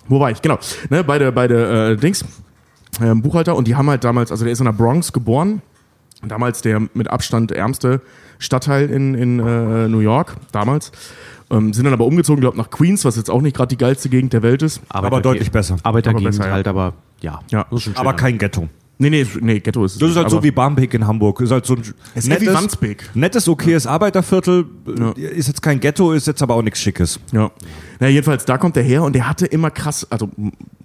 wo 0.07 0.19
war 0.19 0.31
ich? 0.31 0.41
Genau. 0.41 0.57
Ne, 0.89 1.03
beide, 1.03 1.31
beide 1.33 1.91
äh, 1.91 1.97
Dings, 1.97 2.23
ähm, 3.01 3.21
Buchhalter 3.21 3.55
und 3.57 3.67
die 3.67 3.75
haben 3.75 3.89
halt 3.89 4.03
damals, 4.05 4.31
also 4.31 4.45
der 4.45 4.53
ist 4.53 4.59
in 4.59 4.65
der 4.65 4.71
Bronx 4.73 5.11
geboren, 5.11 5.61
damals 6.23 6.61
der 6.61 6.81
mit 6.93 7.09
Abstand 7.09 7.51
ärmste 7.51 8.01
Stadtteil 8.39 8.89
in, 8.89 9.15
in 9.15 9.39
äh, 9.39 9.87
New 9.87 9.99
York, 9.99 10.35
damals. 10.51 10.91
Ähm, 11.51 11.73
sind 11.73 11.85
dann 11.85 11.93
aber 11.93 12.05
umgezogen, 12.05 12.41
glaube 12.41 12.57
nach 12.57 12.71
Queens, 12.71 13.05
was 13.05 13.15
jetzt 13.17 13.29
auch 13.29 13.41
nicht 13.41 13.55
gerade 13.55 13.69
die 13.69 13.77
geilste 13.77 14.09
Gegend 14.09 14.33
der 14.33 14.41
Welt 14.41 14.63
ist. 14.63 14.81
Aber 14.89 15.21
deutlich 15.21 15.51
besser. 15.51 15.77
Arbeitergegend 15.83 16.25
Aber 16.25 16.31
besser, 16.31 16.47
ja. 16.47 16.53
halt, 16.53 16.67
aber 16.67 16.93
ja. 17.21 17.39
Ja. 17.51 17.67
Aber 17.95 18.13
kein 18.13 18.37
Ghetto. 18.37 18.67
Nee, 18.97 19.09
nee, 19.09 19.27
nee, 19.41 19.59
Ghetto 19.59 19.83
ist 19.83 19.93
es 19.93 19.99
Das 19.99 20.09
ist 20.11 20.15
halt 20.15 20.29
so 20.29 20.41
wie 20.41 20.51
Barmbek 20.51 20.93
in 20.93 21.05
Hamburg. 21.05 21.41
Ist 21.41 21.51
halt 21.51 21.65
so 21.65 21.75
ein 21.75 21.83
ist 22.13 22.29
eher 22.29 22.39
wie 22.39 22.47
Wandsbek. 22.47 23.09
nettes, 23.13 23.47
okayes 23.49 23.87
Arbeiterviertel. 23.87 24.65
Ja. 24.97 25.11
Ist 25.11 25.47
jetzt 25.47 25.61
kein 25.61 25.81
Ghetto, 25.81 26.13
ist 26.13 26.27
jetzt 26.27 26.41
aber 26.41 26.55
auch 26.55 26.61
nichts 26.61 26.79
Schickes. 26.79 27.19
Ja. 27.33 27.51
Na, 27.99 28.07
jedenfalls, 28.07 28.45
da 28.45 28.57
kommt 28.57 28.77
er 28.77 28.83
her 28.83 29.03
und 29.03 29.13
der 29.13 29.27
hatte 29.27 29.45
immer 29.47 29.69
krass, 29.69 30.07
also 30.09 30.29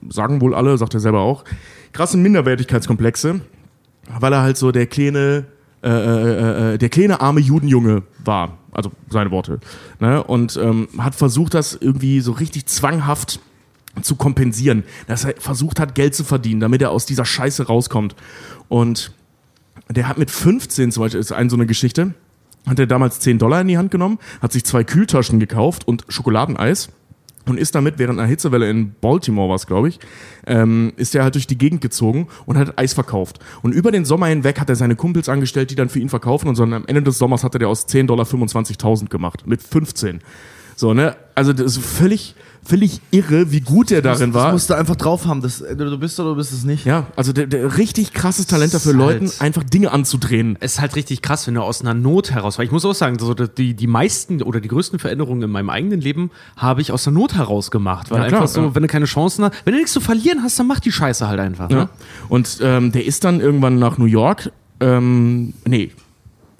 sagen 0.08 0.40
wohl 0.40 0.54
alle, 0.54 0.76
sagt 0.76 0.94
er 0.94 1.00
selber 1.00 1.20
auch, 1.20 1.44
krasse 1.92 2.16
Minderwertigkeitskomplexe, 2.16 3.40
weil 4.18 4.32
er 4.32 4.42
halt 4.42 4.56
so 4.56 4.72
der 4.72 4.86
kleine, 4.86 5.46
äh, 5.82 5.88
äh, 5.88 6.74
äh, 6.74 6.78
der 6.78 6.88
kleine 6.88 7.20
arme 7.20 7.40
Judenjunge 7.40 8.02
war. 8.24 8.58
Also 8.72 8.92
seine 9.08 9.30
Worte. 9.30 9.58
Ne? 9.98 10.22
Und 10.22 10.56
ähm, 10.56 10.88
hat 10.98 11.14
versucht, 11.14 11.54
das 11.54 11.74
irgendwie 11.74 12.20
so 12.20 12.32
richtig 12.32 12.66
zwanghaft 12.66 13.40
zu 14.02 14.14
kompensieren, 14.14 14.84
dass 15.08 15.24
er 15.24 15.34
versucht 15.38 15.80
hat, 15.80 15.96
Geld 15.96 16.14
zu 16.14 16.22
verdienen, 16.22 16.60
damit 16.60 16.80
er 16.80 16.90
aus 16.90 17.06
dieser 17.06 17.24
Scheiße 17.24 17.66
rauskommt. 17.66 18.14
Und 18.68 19.12
der 19.88 20.06
hat 20.08 20.18
mit 20.18 20.30
15 20.30 20.92
zum 20.92 21.02
Beispiel, 21.02 21.20
ist 21.20 21.32
eine 21.32 21.50
so 21.50 21.56
eine 21.56 21.66
Geschichte, 21.66 22.14
hat 22.66 22.78
er 22.78 22.86
damals 22.86 23.18
10 23.20 23.38
Dollar 23.38 23.62
in 23.62 23.68
die 23.68 23.78
Hand 23.78 23.90
genommen, 23.90 24.18
hat 24.40 24.52
sich 24.52 24.64
zwei 24.64 24.84
Kühltaschen 24.84 25.40
gekauft 25.40 25.88
und 25.88 26.04
Schokoladeneis 26.08 26.90
und 27.46 27.58
ist 27.58 27.74
damit 27.74 27.98
während 27.98 28.18
einer 28.18 28.28
Hitzewelle 28.28 28.68
in 28.68 28.94
Baltimore 29.00 29.48
war 29.48 29.56
es, 29.56 29.66
glaube 29.66 29.88
ich, 29.88 29.98
ähm, 30.46 30.92
ist 30.96 31.14
er 31.14 31.24
halt 31.24 31.34
durch 31.34 31.46
die 31.46 31.58
Gegend 31.58 31.80
gezogen 31.80 32.28
und 32.46 32.58
hat 32.58 32.78
Eis 32.78 32.92
verkauft. 32.92 33.38
Und 33.62 33.72
über 33.72 33.90
den 33.92 34.04
Sommer 34.04 34.26
hinweg 34.26 34.60
hat 34.60 34.68
er 34.68 34.76
seine 34.76 34.96
Kumpels 34.96 35.28
angestellt, 35.28 35.70
die 35.70 35.74
dann 35.74 35.88
für 35.88 36.00
ihn 36.00 36.08
verkaufen 36.08 36.48
und 36.48 36.56
so 36.56 36.62
am 36.62 36.86
Ende 36.86 37.02
des 37.02 37.18
Sommers 37.18 37.44
hat 37.44 37.54
er 37.54 37.58
der 37.58 37.68
aus 37.68 37.86
10 37.86 38.06
Dollar 38.06 38.26
25.000 38.26 39.08
gemacht. 39.08 39.46
Mit 39.46 39.62
15. 39.62 40.20
So, 40.76 40.94
ne? 40.94 41.16
Also 41.40 41.54
das 41.54 41.78
ist 41.78 41.84
völlig, 41.86 42.34
völlig 42.62 43.00
irre, 43.10 43.50
wie 43.50 43.60
gut 43.60 43.90
er 43.90 44.02
darin 44.02 44.32
Das 44.34 44.42
war. 44.42 44.52
musst 44.52 44.68
du 44.68 44.74
einfach 44.74 44.94
drauf 44.96 45.24
haben. 45.24 45.40
Das, 45.40 45.62
entweder 45.62 45.88
du 45.88 45.96
bist 45.98 46.20
oder 46.20 46.30
du 46.30 46.36
bist 46.36 46.52
es 46.52 46.64
nicht. 46.64 46.84
Ja, 46.84 47.06
also 47.16 47.32
der, 47.32 47.46
der 47.46 47.78
richtig 47.78 48.12
krasses 48.12 48.46
Talent 48.46 48.74
dafür, 48.74 48.92
halt- 48.92 49.22
Leuten 49.22 49.30
einfach 49.42 49.62
Dinge 49.64 49.90
anzudrehen. 49.90 50.58
Es 50.60 50.74
ist 50.74 50.80
halt 50.82 50.96
richtig 50.96 51.22
krass, 51.22 51.46
wenn 51.46 51.54
du 51.54 51.62
aus 51.62 51.80
einer 51.80 51.94
Not 51.94 52.30
heraus, 52.32 52.58
weil 52.58 52.66
ich 52.66 52.72
muss 52.72 52.84
auch 52.84 52.92
sagen, 52.94 53.18
so 53.18 53.32
die, 53.32 53.72
die 53.72 53.86
meisten 53.86 54.42
oder 54.42 54.60
die 54.60 54.68
größten 54.68 54.98
Veränderungen 54.98 55.40
in 55.44 55.50
meinem 55.50 55.70
eigenen 55.70 56.02
Leben 56.02 56.30
habe 56.58 56.82
ich 56.82 56.92
aus 56.92 57.04
der 57.04 57.14
Not 57.14 57.34
heraus 57.36 57.70
gemacht. 57.70 58.10
Weil 58.10 58.20
Ja, 58.20 58.28
klar, 58.28 58.40
einfach 58.42 58.52
so, 58.54 58.60
ja. 58.60 58.74
wenn 58.74 58.82
du 58.82 58.88
keine 58.88 59.06
Chancen 59.06 59.44
hast, 59.46 59.54
wenn 59.64 59.72
du 59.72 59.78
nichts 59.78 59.94
zu 59.94 60.00
verlieren 60.02 60.42
hast, 60.42 60.58
dann 60.58 60.66
mach 60.66 60.80
die 60.80 60.92
Scheiße 60.92 61.26
halt 61.26 61.40
einfach. 61.40 61.70
Ja. 61.70 61.76
Ne? 61.84 61.88
Und 62.28 62.58
ähm, 62.60 62.92
der 62.92 63.06
ist 63.06 63.24
dann 63.24 63.40
irgendwann 63.40 63.78
nach 63.78 63.96
New 63.96 64.04
York, 64.04 64.52
ähm, 64.80 65.54
nee, 65.66 65.90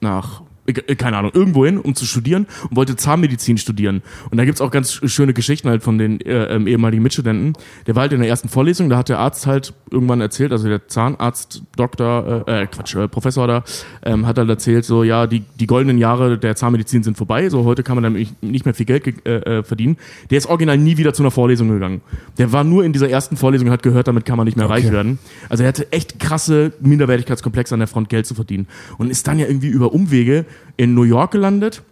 nach, 0.00 0.40
keine 0.72 1.16
Ahnung, 1.16 1.30
irgendwo 1.34 1.64
hin, 1.64 1.78
um 1.78 1.94
zu 1.94 2.04
studieren 2.04 2.46
und 2.68 2.76
wollte 2.76 2.96
Zahnmedizin 2.96 3.58
studieren. 3.58 4.02
Und 4.30 4.38
da 4.38 4.44
gibt's 4.44 4.60
auch 4.60 4.70
ganz 4.70 4.92
schöne 4.92 5.32
Geschichten 5.32 5.68
halt 5.68 5.82
von 5.82 5.98
den 5.98 6.20
äh, 6.20 6.54
ähm, 6.54 6.66
ehemaligen 6.66 7.02
Mitstudenten. 7.02 7.54
Der 7.86 7.94
war 7.94 8.02
halt 8.02 8.12
in 8.12 8.20
der 8.20 8.28
ersten 8.28 8.48
Vorlesung, 8.48 8.88
da 8.88 8.96
hat 8.98 9.08
der 9.08 9.18
Arzt 9.18 9.46
halt 9.46 9.74
irgendwann 9.90 10.20
erzählt, 10.20 10.52
also 10.52 10.68
der 10.68 10.88
Zahnarzt, 10.88 11.62
Doktor, 11.76 12.44
äh, 12.46 12.62
äh, 12.62 12.66
Quatsch, 12.66 12.94
äh, 12.94 13.08
Professor 13.08 13.46
da, 13.46 13.64
ähm, 14.04 14.26
hat 14.26 14.38
halt 14.38 14.48
erzählt, 14.48 14.84
so, 14.84 15.02
ja, 15.04 15.26
die, 15.26 15.42
die 15.58 15.66
goldenen 15.66 15.98
Jahre 15.98 16.38
der 16.38 16.56
Zahnmedizin 16.56 17.02
sind 17.02 17.16
vorbei, 17.16 17.48
so 17.48 17.64
heute 17.64 17.82
kann 17.82 17.96
man 17.96 18.04
damit 18.04 18.42
nicht 18.42 18.64
mehr 18.64 18.74
viel 18.74 18.86
Geld 18.86 19.04
ge- 19.04 19.14
äh, 19.24 19.58
äh, 19.58 19.62
verdienen. 19.62 19.96
Der 20.30 20.38
ist 20.38 20.46
original 20.46 20.78
nie 20.78 20.96
wieder 20.96 21.12
zu 21.14 21.22
einer 21.22 21.30
Vorlesung 21.30 21.68
gegangen. 21.68 22.00
Der 22.38 22.52
war 22.52 22.64
nur 22.64 22.84
in 22.84 22.92
dieser 22.92 23.08
ersten 23.10 23.36
Vorlesung 23.36 23.68
und 23.68 23.72
hat 23.72 23.82
gehört, 23.82 24.08
damit 24.08 24.24
kann 24.24 24.36
man 24.36 24.44
nicht 24.44 24.56
mehr 24.56 24.68
reich 24.68 24.90
werden. 24.90 25.18
Also 25.48 25.64
er 25.64 25.68
hatte 25.68 25.90
echt 25.92 26.18
krasse 26.20 26.72
Minderwertigkeitskomplexe 26.80 27.74
an 27.74 27.80
der 27.80 27.88
Front, 27.88 28.08
Geld 28.08 28.26
zu 28.26 28.34
verdienen. 28.34 28.66
Und 28.98 29.10
ist 29.10 29.26
dann 29.26 29.38
ja 29.38 29.46
irgendwie 29.46 29.68
über 29.68 29.92
Umwege 29.92 30.44
in 30.76 30.94
New 30.94 31.02
York 31.02 31.32
gelandet 31.32 31.82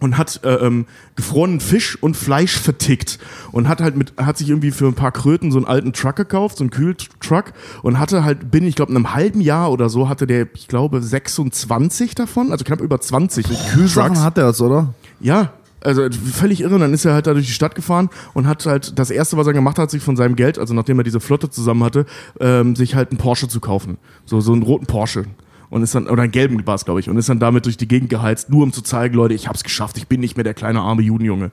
und 0.00 0.18
hat 0.18 0.40
äh, 0.44 0.54
ähm, 0.54 0.86
gefrorenen 1.16 1.60
Fisch 1.60 1.96
und 2.00 2.16
Fleisch 2.16 2.58
vertickt 2.58 3.18
und 3.52 3.68
hat 3.68 3.80
halt 3.80 3.96
mit 3.96 4.12
hat 4.16 4.36
sich 4.36 4.48
irgendwie 4.48 4.70
für 4.70 4.86
ein 4.86 4.94
paar 4.94 5.12
Kröten 5.12 5.50
so 5.50 5.58
einen 5.58 5.66
alten 5.66 5.92
Truck 5.92 6.16
gekauft, 6.16 6.58
so 6.58 6.64
einen 6.64 6.70
Kühltruck 6.70 7.52
und 7.82 7.98
hatte 7.98 8.24
halt 8.24 8.50
binnen 8.50 8.66
ich 8.66 8.74
glaube 8.76 8.90
einem 8.90 9.14
halben 9.14 9.40
Jahr 9.40 9.70
oder 9.70 9.88
so 9.88 10.08
hatte 10.08 10.26
der 10.26 10.48
ich 10.54 10.68
glaube 10.68 11.00
26 11.00 12.14
davon, 12.14 12.52
also 12.52 12.64
knapp 12.64 12.80
über 12.80 13.00
20 13.00 13.46
Sachen 13.46 13.72
Kühltrucks. 13.72 14.20
hat 14.20 14.38
er 14.38 14.48
jetzt, 14.48 14.60
oder? 14.60 14.94
Ja, 15.20 15.52
also 15.84 16.08
völlig 16.10 16.62
irre. 16.62 16.74
Und 16.74 16.80
dann 16.80 16.94
ist 16.94 17.04
er 17.04 17.12
halt 17.12 17.26
da 17.26 17.34
durch 17.34 17.46
die 17.46 17.52
Stadt 17.52 17.74
gefahren 17.74 18.08
und 18.32 18.46
hat 18.46 18.66
halt 18.66 18.98
das 18.98 19.10
erste, 19.10 19.36
was 19.36 19.46
er 19.46 19.52
gemacht 19.52 19.78
hat, 19.78 19.90
sich 19.90 20.02
von 20.02 20.16
seinem 20.16 20.34
Geld, 20.34 20.58
also 20.58 20.74
nachdem 20.74 20.98
er 20.98 21.04
diese 21.04 21.20
Flotte 21.20 21.50
zusammen 21.50 21.84
hatte, 21.84 22.06
ähm, 22.40 22.74
sich 22.74 22.94
halt 22.94 23.10
einen 23.10 23.18
Porsche 23.18 23.48
zu 23.48 23.60
kaufen. 23.60 23.98
So, 24.24 24.40
so 24.40 24.52
einen 24.52 24.62
roten 24.62 24.86
Porsche. 24.86 25.26
Und 25.74 25.82
ist 25.82 25.92
dann, 25.92 26.06
oder 26.06 26.22
einen 26.22 26.30
gelben 26.30 26.64
war 26.68 26.76
es, 26.76 26.84
glaube 26.84 27.00
ich, 27.00 27.10
und 27.10 27.16
ist 27.16 27.28
dann 27.28 27.40
damit 27.40 27.64
durch 27.64 27.76
die 27.76 27.88
Gegend 27.88 28.08
geheizt, 28.08 28.48
nur 28.48 28.62
um 28.62 28.72
zu 28.72 28.80
zeigen, 28.80 29.16
Leute, 29.16 29.34
ich 29.34 29.48
hab's 29.48 29.64
geschafft, 29.64 29.96
ich 29.96 30.06
bin 30.06 30.20
nicht 30.20 30.36
mehr 30.36 30.44
der 30.44 30.54
kleine 30.54 30.80
arme 30.80 31.02
Judenjunge. 31.02 31.50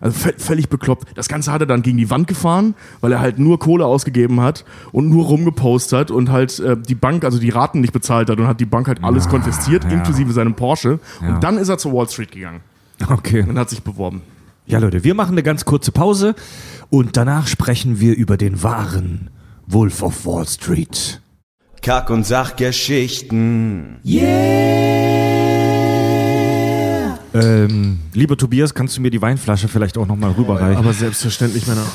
Also 0.00 0.18
vö- 0.28 0.34
völlig 0.40 0.68
bekloppt. 0.68 1.06
Das 1.16 1.28
Ganze 1.28 1.52
hat 1.52 1.60
er 1.60 1.68
dann 1.68 1.82
gegen 1.82 1.96
die 1.96 2.10
Wand 2.10 2.26
gefahren, 2.26 2.74
weil 3.00 3.12
er 3.12 3.20
halt 3.20 3.38
nur 3.38 3.60
Kohle 3.60 3.86
ausgegeben 3.86 4.40
hat 4.40 4.64
und 4.90 5.08
nur 5.08 5.24
rumgepostet 5.26 5.96
hat 5.96 6.10
und 6.10 6.30
halt 6.32 6.58
äh, 6.58 6.76
die 6.76 6.96
Bank, 6.96 7.22
also 7.24 7.38
die 7.38 7.50
Raten 7.50 7.80
nicht 7.80 7.92
bezahlt 7.92 8.28
hat 8.28 8.40
und 8.40 8.48
hat 8.48 8.58
die 8.58 8.64
Bank 8.66 8.88
halt 8.88 9.04
alles 9.04 9.28
konfisziert, 9.28 9.84
ja. 9.84 9.90
inklusive 9.90 10.32
seinem 10.32 10.54
Porsche. 10.54 10.98
Ja. 11.22 11.34
Und 11.36 11.44
dann 11.44 11.56
ist 11.56 11.68
er 11.68 11.78
zur 11.78 11.92
Wall 11.92 12.08
Street 12.08 12.32
gegangen 12.32 12.62
Okay. 13.08 13.44
und 13.48 13.56
hat 13.56 13.70
sich 13.70 13.84
beworben. 13.84 14.22
Ja, 14.66 14.80
Leute, 14.80 15.04
wir 15.04 15.14
machen 15.14 15.32
eine 15.32 15.44
ganz 15.44 15.64
kurze 15.64 15.92
Pause 15.92 16.34
und 16.88 17.16
danach 17.16 17.46
sprechen 17.46 18.00
wir 18.00 18.16
über 18.16 18.36
den 18.36 18.64
wahren 18.64 19.30
Wolf 19.68 20.02
of 20.02 20.26
Wall 20.26 20.46
Street. 20.48 21.20
Kack- 21.82 22.10
und 22.10 22.26
Sachgeschichten. 22.26 23.96
Ähm, 27.32 28.00
lieber 28.12 28.36
Tobias, 28.36 28.74
kannst 28.74 28.96
du 28.96 29.00
mir 29.00 29.10
die 29.10 29.22
Weinflasche 29.22 29.68
vielleicht 29.68 29.96
auch 29.96 30.06
nochmal 30.06 30.32
rüberreichen? 30.32 30.76
Aber 30.76 30.92
selbstverständlich, 30.92 31.66
Männer. 31.66 31.86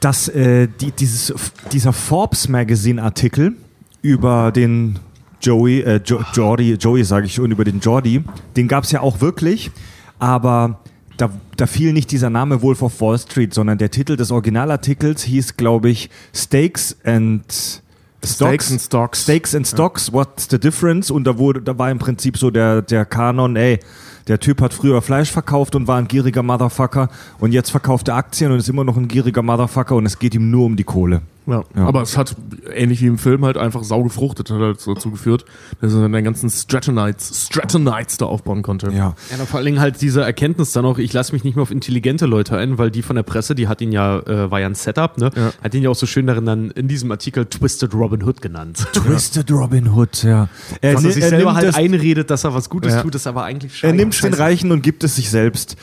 dass 0.00 0.28
äh, 0.28 0.68
die, 0.80 0.92
dieses, 0.92 1.34
dieser 1.72 1.92
Forbes 1.92 2.48
Magazine 2.48 3.02
Artikel 3.02 3.54
über 4.02 4.52
den 4.52 4.98
Joey, 5.40 5.80
äh, 5.80 6.00
jo 6.04 6.22
Jordi, 6.32 6.74
Joey 6.74 7.04
sage 7.04 7.26
ich 7.26 7.34
schon, 7.34 7.50
über 7.50 7.64
den 7.64 7.80
Jordi, 7.80 8.22
den 8.56 8.68
gab 8.68 8.84
es 8.84 8.92
ja 8.92 9.00
auch 9.00 9.20
wirklich, 9.20 9.72
aber 10.20 10.78
da, 11.16 11.30
da 11.56 11.66
fiel 11.66 11.92
nicht 11.92 12.12
dieser 12.12 12.30
Name 12.30 12.62
Wolf 12.62 12.82
of 12.82 13.00
Wall 13.00 13.18
Street, 13.18 13.52
sondern 13.54 13.78
der 13.78 13.90
Titel 13.90 14.16
des 14.16 14.30
Originalartikels 14.30 15.24
hieß, 15.24 15.56
glaube 15.56 15.90
ich, 15.90 16.10
Stakes 16.32 16.96
and 17.04 17.81
Stocks. 18.24 18.66
Steaks 18.66 18.70
and 18.70 18.80
Stocks. 18.80 19.22
Steaks 19.22 19.54
and 19.54 19.66
Stocks, 19.66 20.12
what's 20.12 20.46
the 20.48 20.58
difference? 20.58 21.10
Und 21.10 21.24
da 21.24 21.38
wurde, 21.38 21.60
da 21.60 21.76
war 21.78 21.90
im 21.90 21.98
Prinzip 21.98 22.38
so 22.38 22.50
der, 22.50 22.82
der 22.82 23.04
Kanon, 23.04 23.56
ey, 23.56 23.80
der 24.28 24.38
Typ 24.38 24.60
hat 24.60 24.72
früher 24.72 25.02
Fleisch 25.02 25.30
verkauft 25.30 25.74
und 25.74 25.88
war 25.88 25.98
ein 25.98 26.06
gieriger 26.06 26.42
Motherfucker 26.42 27.08
und 27.40 27.52
jetzt 27.52 27.70
verkauft 27.70 28.08
er 28.08 28.14
Aktien 28.14 28.52
und 28.52 28.58
ist 28.58 28.68
immer 28.68 28.84
noch 28.84 28.96
ein 28.96 29.08
gieriger 29.08 29.42
Motherfucker 29.42 29.96
und 29.96 30.06
es 30.06 30.18
geht 30.18 30.34
ihm 30.34 30.50
nur 30.50 30.66
um 30.66 30.76
die 30.76 30.84
Kohle. 30.84 31.22
Ja. 31.46 31.64
Ja. 31.74 31.86
Aber 31.86 32.02
es 32.02 32.16
hat, 32.16 32.36
ähnlich 32.72 33.00
wie 33.02 33.06
im 33.06 33.18
Film, 33.18 33.44
halt 33.44 33.56
einfach 33.56 33.82
sau 33.82 34.02
gefruchtet, 34.04 34.48
hat 34.50 34.60
halt 34.60 34.86
dazu 34.86 35.10
geführt, 35.10 35.44
dass 35.80 35.92
er 35.92 36.08
den 36.08 36.24
ganzen 36.24 36.48
Stratonites, 36.50 37.46
Stratonites 37.50 38.16
da 38.18 38.26
aufbauen 38.26 38.62
konnte. 38.62 38.90
Ja. 38.92 39.14
Ja, 39.30 39.44
vor 39.46 39.56
allen 39.58 39.66
Dingen 39.66 39.80
halt 39.80 40.00
diese 40.00 40.22
Erkenntnis 40.22 40.70
dann 40.72 40.84
auch, 40.84 40.98
ich 40.98 41.12
lasse 41.12 41.32
mich 41.32 41.42
nicht 41.42 41.56
mehr 41.56 41.62
auf 41.64 41.72
intelligente 41.72 42.26
Leute 42.26 42.56
ein, 42.56 42.78
weil 42.78 42.90
die 42.92 43.02
von 43.02 43.16
der 43.16 43.24
Presse, 43.24 43.54
die 43.56 43.66
hat 43.66 43.80
ihn 43.80 43.90
ja, 43.90 44.20
äh, 44.20 44.50
war 44.52 44.60
ja 44.60 44.66
ein 44.66 44.76
Setup, 44.76 45.18
ne? 45.18 45.30
Ja. 45.34 45.52
Hat 45.64 45.74
ihn 45.74 45.82
ja 45.82 45.90
auch 45.90 45.96
so 45.96 46.06
schön 46.06 46.26
darin 46.28 46.46
dann 46.46 46.70
in 46.70 46.86
diesem 46.86 47.10
Artikel 47.10 47.44
Twisted 47.46 47.92
Robin 47.92 48.22
Hood 48.22 48.40
genannt. 48.40 48.86
Twisted 48.92 49.50
Robin 49.50 49.88
Hood, 49.94 50.22
ja. 50.22 50.48
Er, 50.80 50.94
Was 50.94 51.04
er 51.04 51.10
sich 51.12 51.22
er 51.24 51.28
selber 51.30 51.44
nimmt 51.46 51.56
halt 51.56 51.68
das- 51.68 51.74
einredet, 51.76 52.30
dass 52.30 52.44
er 52.44 52.54
was 52.54 52.70
Gutes 52.70 52.92
Ja. 52.94 53.02
tut, 53.02 53.14
ist 53.16 53.26
aber 53.26 53.42
eigentlich 53.44 53.72
Er 53.72 53.88
scheiße. 53.90 53.94
nimmt 53.96 54.22
den 54.22 54.34
Reichen 54.34 54.70
und 54.70 54.82
gibt 54.82 55.02
es 55.02 55.16
sich 55.16 55.28
selbst. 55.28 55.76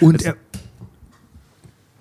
Und 0.00 0.22
er, 0.24 0.34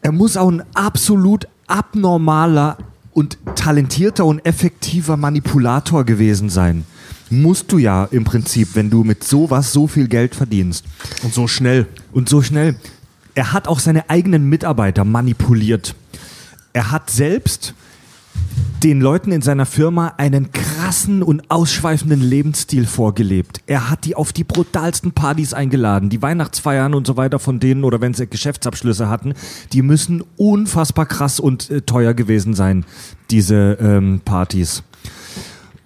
er 0.02 0.12
muss 0.12 0.38
auch 0.38 0.50
ein 0.50 0.64
absolut 0.74 1.48
abnormaler 1.68 2.78
und 3.14 3.38
talentierter 3.56 4.26
und 4.26 4.46
effektiver 4.46 5.18
Manipulator 5.18 6.04
gewesen 6.06 6.50
sein. 6.50 6.86
Musst 7.30 7.72
du 7.72 7.78
ja 7.78 8.06
im 8.06 8.24
Prinzip, 8.24 8.70
wenn 8.74 8.90
du 8.90 9.04
mit 9.04 9.24
sowas 9.24 9.74
so 9.74 9.88
viel 9.88 10.08
Geld 10.08 10.34
verdienst. 10.34 10.86
Und 11.24 11.34
so 11.34 11.48
schnell. 11.48 11.88
Und 12.14 12.30
so 12.30 12.42
schnell. 12.42 12.76
Er 13.36 13.54
hat 13.54 13.68
auch 13.68 13.80
seine 13.80 14.10
eigenen 14.10 14.48
Mitarbeiter 14.48 15.04
manipuliert. 15.04 15.94
Er 16.74 16.92
hat 16.92 17.10
selbst 17.10 17.74
den 18.84 19.02
Leuten 19.02 19.32
in 19.32 19.42
seiner 19.42 19.66
Firma 19.66 20.14
einen 20.18 20.52
krassen 20.52 21.24
und 21.24 21.50
ausschweifenden 21.50 22.22
Lebensstil 22.22 22.86
vorgelebt. 22.86 23.62
Er 23.66 23.90
hat 23.90 24.06
die 24.06 24.16
auf 24.16 24.34
die 24.34 24.44
brutalsten 24.44 25.14
Partys 25.14 25.54
eingeladen. 25.54 26.10
Die 26.10 26.22
Weihnachtsfeiern 26.22 26.94
und 26.94 27.08
so 27.08 27.18
weiter 27.18 27.40
von 27.40 27.60
denen 27.60 27.84
oder 27.84 28.02
wenn 28.02 28.14
sie 28.14 28.28
Geschäftsabschlüsse 28.28 29.10
hatten, 29.10 29.34
die 29.74 29.82
müssen 29.82 30.24
unfassbar 30.38 31.08
krass 31.08 31.40
und 31.40 31.70
äh, 31.72 31.82
teuer 31.82 32.14
gewesen 32.14 32.54
sein, 32.54 32.86
diese 33.32 33.78
ähm, 33.82 34.22
Partys. 34.24 34.84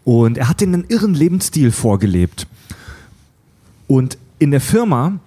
Und 0.03 0.37
er 0.37 0.49
hat 0.49 0.59
denen 0.59 0.73
einen 0.73 0.85
irren 0.89 1.13
Lebensstil 1.13 1.71
vorgelebt. 1.71 2.47
Und 3.87 4.17
in 4.39 4.51
der 4.51 4.61
Firma 4.61 5.19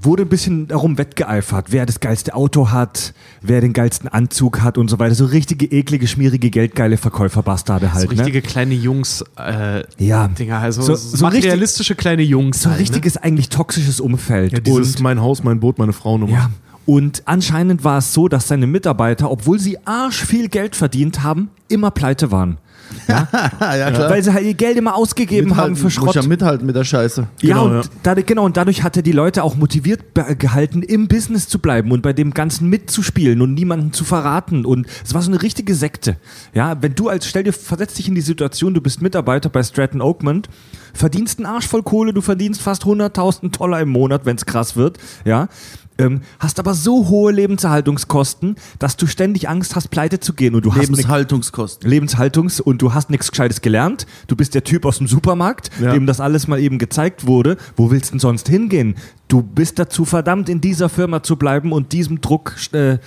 wurde 0.00 0.22
ein 0.22 0.28
bisschen 0.28 0.68
darum 0.68 0.96
wettgeeifert, 0.98 1.66
wer 1.70 1.86
das 1.86 2.00
geilste 2.00 2.34
Auto 2.34 2.70
hat, 2.70 3.14
wer 3.42 3.60
den 3.60 3.72
geilsten 3.72 4.08
Anzug 4.08 4.60
hat 4.62 4.78
und 4.78 4.88
so 4.88 4.98
weiter. 4.98 5.14
So 5.14 5.24
richtige 5.26 5.66
eklige, 5.66 6.06
schmierige, 6.06 6.50
geldgeile 6.50 6.96
Verkäuferbastarde 6.96 7.92
halt. 7.92 8.02
so 8.04 8.08
richtige 8.08 8.38
ne? 8.38 8.42
kleine 8.42 8.74
Jungs, 8.74 9.24
äh, 9.36 9.82
Ja. 9.98 10.28
Dinger, 10.28 10.58
also 10.58 10.82
So- 10.82 10.94
so, 10.94 11.24
materialistische 11.24 11.94
kleine 11.94 12.22
Jungs. 12.22 12.62
So 12.62 12.70
halt, 12.70 12.80
richtiges, 12.80 13.16
eigentlich 13.16 13.48
toxisches 13.48 14.00
Umfeld. 14.00 14.52
Ja, 14.52 14.60
dieses 14.60 14.96
und, 14.96 15.02
mein 15.02 15.20
Haus, 15.20 15.42
mein 15.42 15.60
Boot, 15.60 15.78
meine 15.78 15.92
Frau-Nummer. 15.92 16.32
ja. 16.32 16.50
Und 16.86 17.22
anscheinend 17.26 17.84
war 17.84 17.98
es 17.98 18.14
so, 18.14 18.28
dass 18.28 18.48
seine 18.48 18.66
Mitarbeiter, 18.66 19.30
obwohl 19.30 19.58
sie 19.58 19.76
arsch 19.84 20.24
viel 20.24 20.48
Geld 20.48 20.74
verdient 20.74 21.22
haben, 21.22 21.50
immer 21.68 21.90
pleite 21.90 22.30
waren. 22.32 22.56
Ah, 23.08 23.26
ja, 23.76 23.90
klar. 23.90 24.10
Weil 24.10 24.22
sie 24.22 24.32
halt 24.32 24.44
ihr 24.44 24.54
Geld 24.54 24.76
immer 24.76 24.94
ausgegeben 24.94 25.56
haben 25.56 25.76
für 25.76 25.84
Muss 25.84 25.94
Schrott. 25.94 26.14
ja 26.14 26.22
mithalten 26.22 26.66
mit 26.66 26.76
der 26.76 26.84
Scheiße. 26.84 27.26
Ja, 27.42 27.48
Genau, 27.48 27.66
und 27.66 27.84
ja. 27.84 27.90
Dadurch, 28.02 28.26
genau, 28.26 28.44
und 28.44 28.56
dadurch 28.56 28.82
hat 28.82 28.96
er 28.96 29.02
die 29.02 29.12
Leute 29.12 29.42
auch 29.42 29.56
motiviert 29.56 30.00
gehalten, 30.38 30.82
im 30.82 31.08
Business 31.08 31.48
zu 31.48 31.58
bleiben 31.58 31.90
und 31.92 32.02
bei 32.02 32.12
dem 32.12 32.32
Ganzen 32.34 32.68
mitzuspielen 32.68 33.40
und 33.40 33.54
niemanden 33.54 33.92
zu 33.92 34.04
verraten. 34.04 34.64
Und 34.64 34.86
es 35.04 35.14
war 35.14 35.22
so 35.22 35.30
eine 35.30 35.42
richtige 35.42 35.74
Sekte. 35.74 36.16
Ja, 36.54 36.80
wenn 36.82 36.94
du 36.94 37.08
als, 37.08 37.26
stell 37.26 37.44
dir, 37.44 37.52
versetz 37.52 37.94
dich 37.94 38.08
in 38.08 38.14
die 38.14 38.20
Situation, 38.20 38.74
du 38.74 38.80
bist 38.80 39.02
Mitarbeiter 39.02 39.48
bei 39.48 39.62
Stratton 39.62 40.00
Oakmont, 40.00 40.48
verdienst 40.94 41.38
einen 41.38 41.46
Arsch 41.46 41.66
voll 41.66 41.82
Kohle, 41.82 42.12
du 42.12 42.20
verdienst 42.20 42.60
fast 42.60 42.84
100.000 42.84 43.56
Dollar 43.56 43.80
im 43.80 43.88
Monat, 43.90 44.26
wenn 44.26 44.36
es 44.36 44.46
krass 44.46 44.76
wird, 44.76 44.98
ja. 45.24 45.48
Ähm, 45.98 46.20
hast 46.38 46.58
aber 46.60 46.74
so 46.74 47.08
hohe 47.08 47.32
Lebenserhaltungskosten, 47.32 48.54
dass 48.78 48.96
du 48.96 49.06
ständig 49.06 49.48
Angst 49.48 49.74
hast, 49.74 49.88
pleite 49.88 50.20
zu 50.20 50.32
gehen 50.32 50.54
und 50.54 50.64
du 50.64 50.72
hast 50.74 50.80
Lebenshaltungskosten. 50.82 51.90
Lebenshaltungs- 51.90 52.60
und 52.62 52.80
du 52.82 52.94
hast 52.94 53.10
nichts 53.10 53.30
Gescheites 53.30 53.60
gelernt. 53.60 54.06
Du 54.28 54.36
bist 54.36 54.54
der 54.54 54.62
Typ 54.64 54.84
aus 54.84 54.98
dem 54.98 55.08
Supermarkt, 55.08 55.70
Ja. 55.80 55.92
dem 55.92 56.06
das 56.06 56.20
alles 56.20 56.46
mal 56.46 56.60
eben 56.60 56.78
gezeigt 56.78 57.26
wurde. 57.26 57.56
Wo 57.76 57.90
willst 57.90 58.10
du 58.10 58.12
denn 58.12 58.20
sonst 58.20 58.48
hingehen? 58.48 58.94
Du 59.26 59.42
bist 59.42 59.78
dazu 59.78 60.04
verdammt, 60.04 60.48
in 60.48 60.60
dieser 60.60 60.88
Firma 60.88 61.22
zu 61.22 61.36
bleiben 61.36 61.72
und 61.72 61.92
diesem 61.92 62.20
Druck 62.20 62.54
äh, 62.72 62.98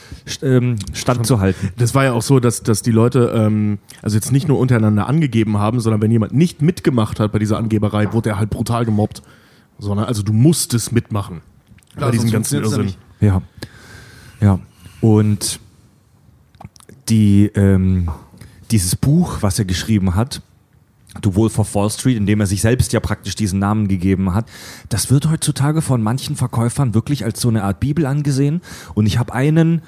ähm, 0.43 0.75
standzuhalten. 0.93 1.69
Das 1.77 1.95
war 1.95 2.03
ja 2.03 2.13
auch 2.13 2.21
so, 2.21 2.39
dass, 2.39 2.61
dass 2.61 2.81
die 2.81 2.91
Leute, 2.91 3.31
ähm, 3.35 3.79
also 4.01 4.17
jetzt 4.17 4.31
nicht 4.31 4.47
nur 4.47 4.59
untereinander 4.59 5.07
angegeben 5.07 5.57
haben, 5.57 5.79
sondern 5.79 6.01
wenn 6.01 6.11
jemand 6.11 6.33
nicht 6.33 6.61
mitgemacht 6.61 7.19
hat 7.19 7.31
bei 7.31 7.39
dieser 7.39 7.57
Angeberei, 7.57 8.13
wurde 8.13 8.31
er 8.31 8.37
halt 8.39 8.49
brutal 8.49 8.85
gemobbt. 8.85 9.21
Sondern, 9.79 10.05
also 10.05 10.21
du 10.21 10.31
musstest 10.33 10.91
mitmachen. 10.91 11.41
Bei 11.95 12.11
diesem 12.11 12.29
sonst 12.29 12.51
ganzen 12.51 12.63
Irrsinn. 12.63 12.93
Ja. 13.19 13.41
Ja. 14.39 14.59
Und 15.01 15.59
die, 17.09 17.51
ähm, 17.55 18.09
dieses 18.71 18.95
Buch, 18.95 19.37
was 19.41 19.59
er 19.59 19.65
geschrieben 19.65 20.15
hat, 20.15 20.41
The 21.23 21.35
Wolf 21.35 21.59
of 21.59 21.75
Wall 21.75 21.89
Street, 21.89 22.15
in 22.15 22.25
dem 22.25 22.39
er 22.39 22.47
sich 22.47 22.61
selbst 22.61 22.93
ja 22.93 22.99
praktisch 23.01 23.35
diesen 23.35 23.59
Namen 23.59 23.87
gegeben 23.89 24.33
hat, 24.33 24.47
das 24.87 25.11
wird 25.11 25.29
heutzutage 25.29 25.81
von 25.81 26.01
manchen 26.01 26.37
Verkäufern 26.37 26.93
wirklich 26.93 27.25
als 27.25 27.41
so 27.41 27.49
eine 27.49 27.63
Art 27.63 27.81
Bibel 27.81 28.05
angesehen. 28.05 28.61
Und 28.93 29.05
ich 29.07 29.17
habe 29.17 29.33
einen, 29.33 29.81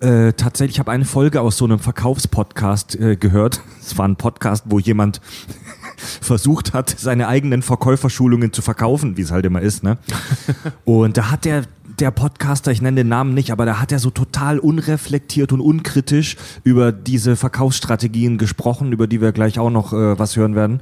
äh, 0.00 0.32
tatsächlich, 0.32 0.76
ich 0.76 0.78
habe 0.78 0.90
eine 0.90 1.04
Folge 1.04 1.40
aus 1.40 1.56
so 1.56 1.64
einem 1.64 1.78
Verkaufspodcast 1.78 2.96
äh, 2.96 3.16
gehört. 3.16 3.60
Es 3.84 3.98
war 3.98 4.08
ein 4.08 4.16
Podcast, 4.16 4.64
wo 4.68 4.78
jemand 4.78 5.20
versucht 5.96 6.72
hat, 6.72 6.88
seine 6.98 7.28
eigenen 7.28 7.60
Verkäuferschulungen 7.60 8.50
zu 8.50 8.62
verkaufen, 8.62 9.18
wie 9.18 9.22
es 9.22 9.30
halt 9.30 9.44
immer 9.44 9.60
ist. 9.60 9.82
Ne? 9.82 9.98
Und 10.86 11.18
da 11.18 11.30
hat 11.30 11.44
der, 11.44 11.64
der 11.98 12.10
Podcaster, 12.10 12.72
ich 12.72 12.80
nenne 12.80 13.02
den 13.02 13.08
Namen 13.08 13.34
nicht, 13.34 13.50
aber 13.50 13.66
da 13.66 13.80
hat 13.80 13.92
er 13.92 13.98
so 13.98 14.08
total 14.08 14.58
unreflektiert 14.58 15.52
und 15.52 15.60
unkritisch 15.60 16.36
über 16.64 16.92
diese 16.92 17.36
Verkaufsstrategien 17.36 18.38
gesprochen, 18.38 18.90
über 18.92 19.06
die 19.06 19.20
wir 19.20 19.32
gleich 19.32 19.58
auch 19.58 19.70
noch 19.70 19.92
äh, 19.92 20.18
was 20.18 20.34
hören 20.36 20.54
werden. 20.54 20.80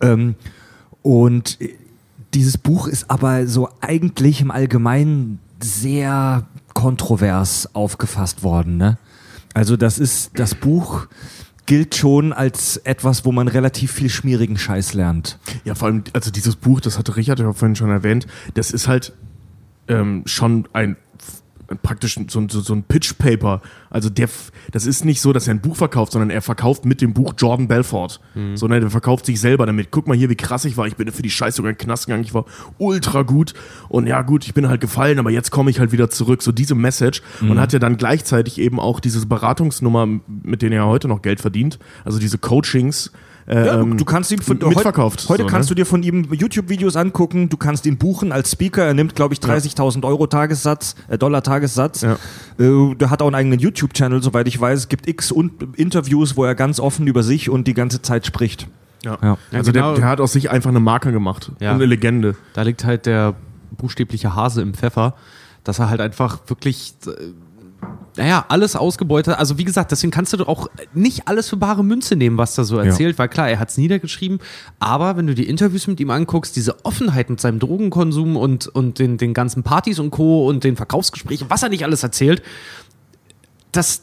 Ähm, 0.00 0.34
und 1.02 1.60
äh, 1.60 1.74
dieses 2.32 2.56
Buch 2.56 2.88
ist 2.88 3.10
aber 3.10 3.46
so 3.46 3.68
eigentlich 3.82 4.40
im 4.40 4.50
Allgemeinen 4.50 5.38
sehr 5.60 6.46
kontrovers 6.74 7.74
aufgefasst 7.74 8.42
worden. 8.42 8.76
Ne? 8.76 8.98
Also 9.54 9.76
das 9.76 9.98
ist, 9.98 10.38
das 10.38 10.54
Buch 10.54 11.06
gilt 11.66 11.94
schon 11.94 12.32
als 12.32 12.76
etwas, 12.78 13.24
wo 13.24 13.32
man 13.32 13.48
relativ 13.48 13.92
viel 13.92 14.10
schmierigen 14.10 14.58
Scheiß 14.58 14.94
lernt. 14.94 15.38
Ja, 15.64 15.74
vor 15.74 15.88
allem, 15.88 16.04
also 16.12 16.30
dieses 16.30 16.56
Buch, 16.56 16.80
das 16.80 16.98
hatte 16.98 17.16
Richard 17.16 17.38
ja 17.38 17.52
vorhin 17.52 17.76
schon 17.76 17.90
erwähnt, 17.90 18.26
das 18.54 18.70
ist 18.70 18.88
halt 18.88 19.12
ähm, 19.88 20.22
schon 20.26 20.68
ein 20.72 20.96
praktisch 21.76 22.18
so, 22.28 22.40
ein- 22.40 22.48
so, 22.48 22.60
so 22.60 22.74
ein 22.74 22.82
Pitch-Paper. 22.82 23.60
Also 23.90 24.08
der, 24.10 24.28
das 24.70 24.86
ist 24.86 25.04
nicht 25.04 25.20
so, 25.20 25.32
dass 25.32 25.46
er 25.48 25.54
ein 25.54 25.60
Buch 25.60 25.76
verkauft, 25.76 26.12
sondern 26.12 26.30
er 26.30 26.42
verkauft 26.42 26.84
mit 26.84 27.00
dem 27.00 27.12
Buch 27.14 27.34
Jordan 27.38 27.68
Belfort. 27.68 28.20
Sondern 28.54 28.82
er 28.82 28.90
verkauft 28.90 29.26
sich 29.26 29.40
selber 29.40 29.66
damit. 29.66 29.90
Guck 29.90 30.06
mal 30.08 30.16
hier, 30.16 30.30
wie 30.30 30.34
krass 30.36 30.64
ich 30.64 30.76
war. 30.76 30.86
Ich 30.86 30.96
bin 30.96 31.10
für 31.12 31.22
die 31.22 31.30
Scheiße 31.30 31.56
sogar 31.56 31.70
in 31.70 31.76
den 31.76 31.84
Knast 31.84 32.06
gegangen. 32.06 32.24
Ich 32.24 32.34
war 32.34 32.44
ultra 32.78 33.22
gut. 33.22 33.54
Und 33.88 34.06
ja 34.06 34.22
gut, 34.22 34.44
ich 34.46 34.54
bin 34.54 34.68
halt 34.68 34.80
gefallen, 34.80 35.18
aber 35.18 35.30
jetzt 35.30 35.50
komme 35.50 35.70
ich 35.70 35.78
halt 35.80 35.92
wieder 35.92 36.10
zurück. 36.10 36.42
So 36.42 36.52
diese 36.52 36.74
Message. 36.74 37.22
Und 37.40 37.60
hat 37.60 37.72
ja 37.72 37.78
dann 37.78 37.96
gleichzeitig 37.96 38.58
eben 38.58 38.80
auch 38.80 39.00
diese 39.00 39.24
Beratungsnummer, 39.26 40.06
mit 40.42 40.62
denen 40.62 40.72
er 40.72 40.86
heute 40.86 41.08
noch 41.08 41.22
Geld 41.22 41.40
verdient. 41.40 41.78
Also 42.04 42.18
diese 42.18 42.38
Coachings. 42.38 43.10
Äh, 43.46 43.66
Ja, 43.66 43.80
ähm, 43.80 43.96
du 43.96 44.04
kannst 44.04 44.30
ihm 44.30 44.40
von 44.40 44.58
mitverkauft. 44.58 45.20
Heute, 45.22 45.28
heute 45.28 45.42
so, 45.42 45.48
kannst 45.48 45.70
ne? 45.70 45.74
du 45.74 45.82
dir 45.82 45.86
von 45.86 46.02
ihm 46.02 46.32
YouTube-Videos 46.32 46.96
angucken. 46.96 47.48
Du 47.48 47.56
kannst 47.56 47.86
ihn 47.86 47.96
buchen 47.96 48.32
als 48.32 48.52
Speaker. 48.52 48.84
Er 48.84 48.94
nimmt, 48.94 49.14
glaube 49.14 49.34
ich, 49.34 49.40
30.000 49.40 50.04
Euro 50.04 50.26
Tagessatz, 50.26 50.94
äh, 51.08 51.18
Dollar 51.18 51.42
Tagessatz. 51.42 52.02
Ja. 52.02 52.16
Äh, 52.58 52.94
der 52.94 53.10
hat 53.10 53.22
auch 53.22 53.26
einen 53.26 53.34
eigenen 53.34 53.58
YouTube-Channel, 53.58 54.22
soweit 54.22 54.48
ich 54.48 54.60
weiß. 54.60 54.80
Es 54.80 54.88
gibt 54.88 55.08
x 55.08 55.32
Un 55.32 55.52
Interviews, 55.76 56.36
wo 56.36 56.44
er 56.44 56.54
ganz 56.54 56.80
offen 56.80 57.06
über 57.06 57.22
sich 57.22 57.50
und 57.50 57.66
die 57.66 57.74
ganze 57.74 58.02
Zeit 58.02 58.26
spricht. 58.26 58.66
Ja. 59.04 59.18
Ja. 59.22 59.38
Also 59.52 59.72
genau. 59.72 59.92
der, 59.92 60.00
der 60.00 60.08
hat 60.08 60.20
aus 60.20 60.32
sich 60.32 60.50
einfach 60.50 60.70
eine 60.70 60.80
Marke 60.80 61.12
gemacht. 61.12 61.52
Ja. 61.60 61.70
Und 61.70 61.76
eine 61.76 61.86
Legende. 61.86 62.36
Da 62.54 62.62
liegt 62.62 62.84
halt 62.84 63.06
der 63.06 63.34
buchstäbliche 63.76 64.34
Hase 64.34 64.62
im 64.62 64.74
Pfeffer, 64.74 65.14
dass 65.64 65.78
er 65.78 65.90
halt 65.90 66.00
einfach 66.00 66.38
wirklich 66.46 66.94
äh, 67.06 67.10
naja, 68.16 68.44
alles 68.48 68.76
ausgebeutet. 68.76 69.38
Also 69.38 69.58
wie 69.58 69.64
gesagt, 69.64 69.90
deswegen 69.90 70.10
kannst 70.10 70.32
du 70.32 70.36
doch 70.36 70.48
auch 70.48 70.68
nicht 70.92 71.28
alles 71.28 71.48
für 71.48 71.56
bare 71.56 71.82
Münze 71.82 72.16
nehmen, 72.16 72.36
was 72.38 72.54
da 72.54 72.64
so 72.64 72.78
erzählt, 72.78 73.18
weil 73.18 73.28
klar, 73.28 73.48
er 73.48 73.58
hat 73.58 73.70
es 73.70 73.78
niedergeschrieben, 73.78 74.38
aber 74.80 75.16
wenn 75.16 75.26
du 75.26 75.34
die 75.34 75.48
Interviews 75.48 75.86
mit 75.86 75.98
ihm 76.00 76.10
anguckst, 76.10 76.54
diese 76.56 76.84
Offenheit 76.84 77.30
mit 77.30 77.40
seinem 77.40 77.58
Drogenkonsum 77.58 78.36
und, 78.36 78.68
und 78.68 78.98
den, 78.98 79.16
den 79.16 79.34
ganzen 79.34 79.62
Partys 79.62 79.98
und 79.98 80.10
Co. 80.10 80.46
und 80.46 80.64
den 80.64 80.76
Verkaufsgesprächen, 80.76 81.48
was 81.48 81.62
er 81.62 81.70
nicht 81.70 81.84
alles 81.84 82.02
erzählt, 82.02 82.42
das 83.72 84.02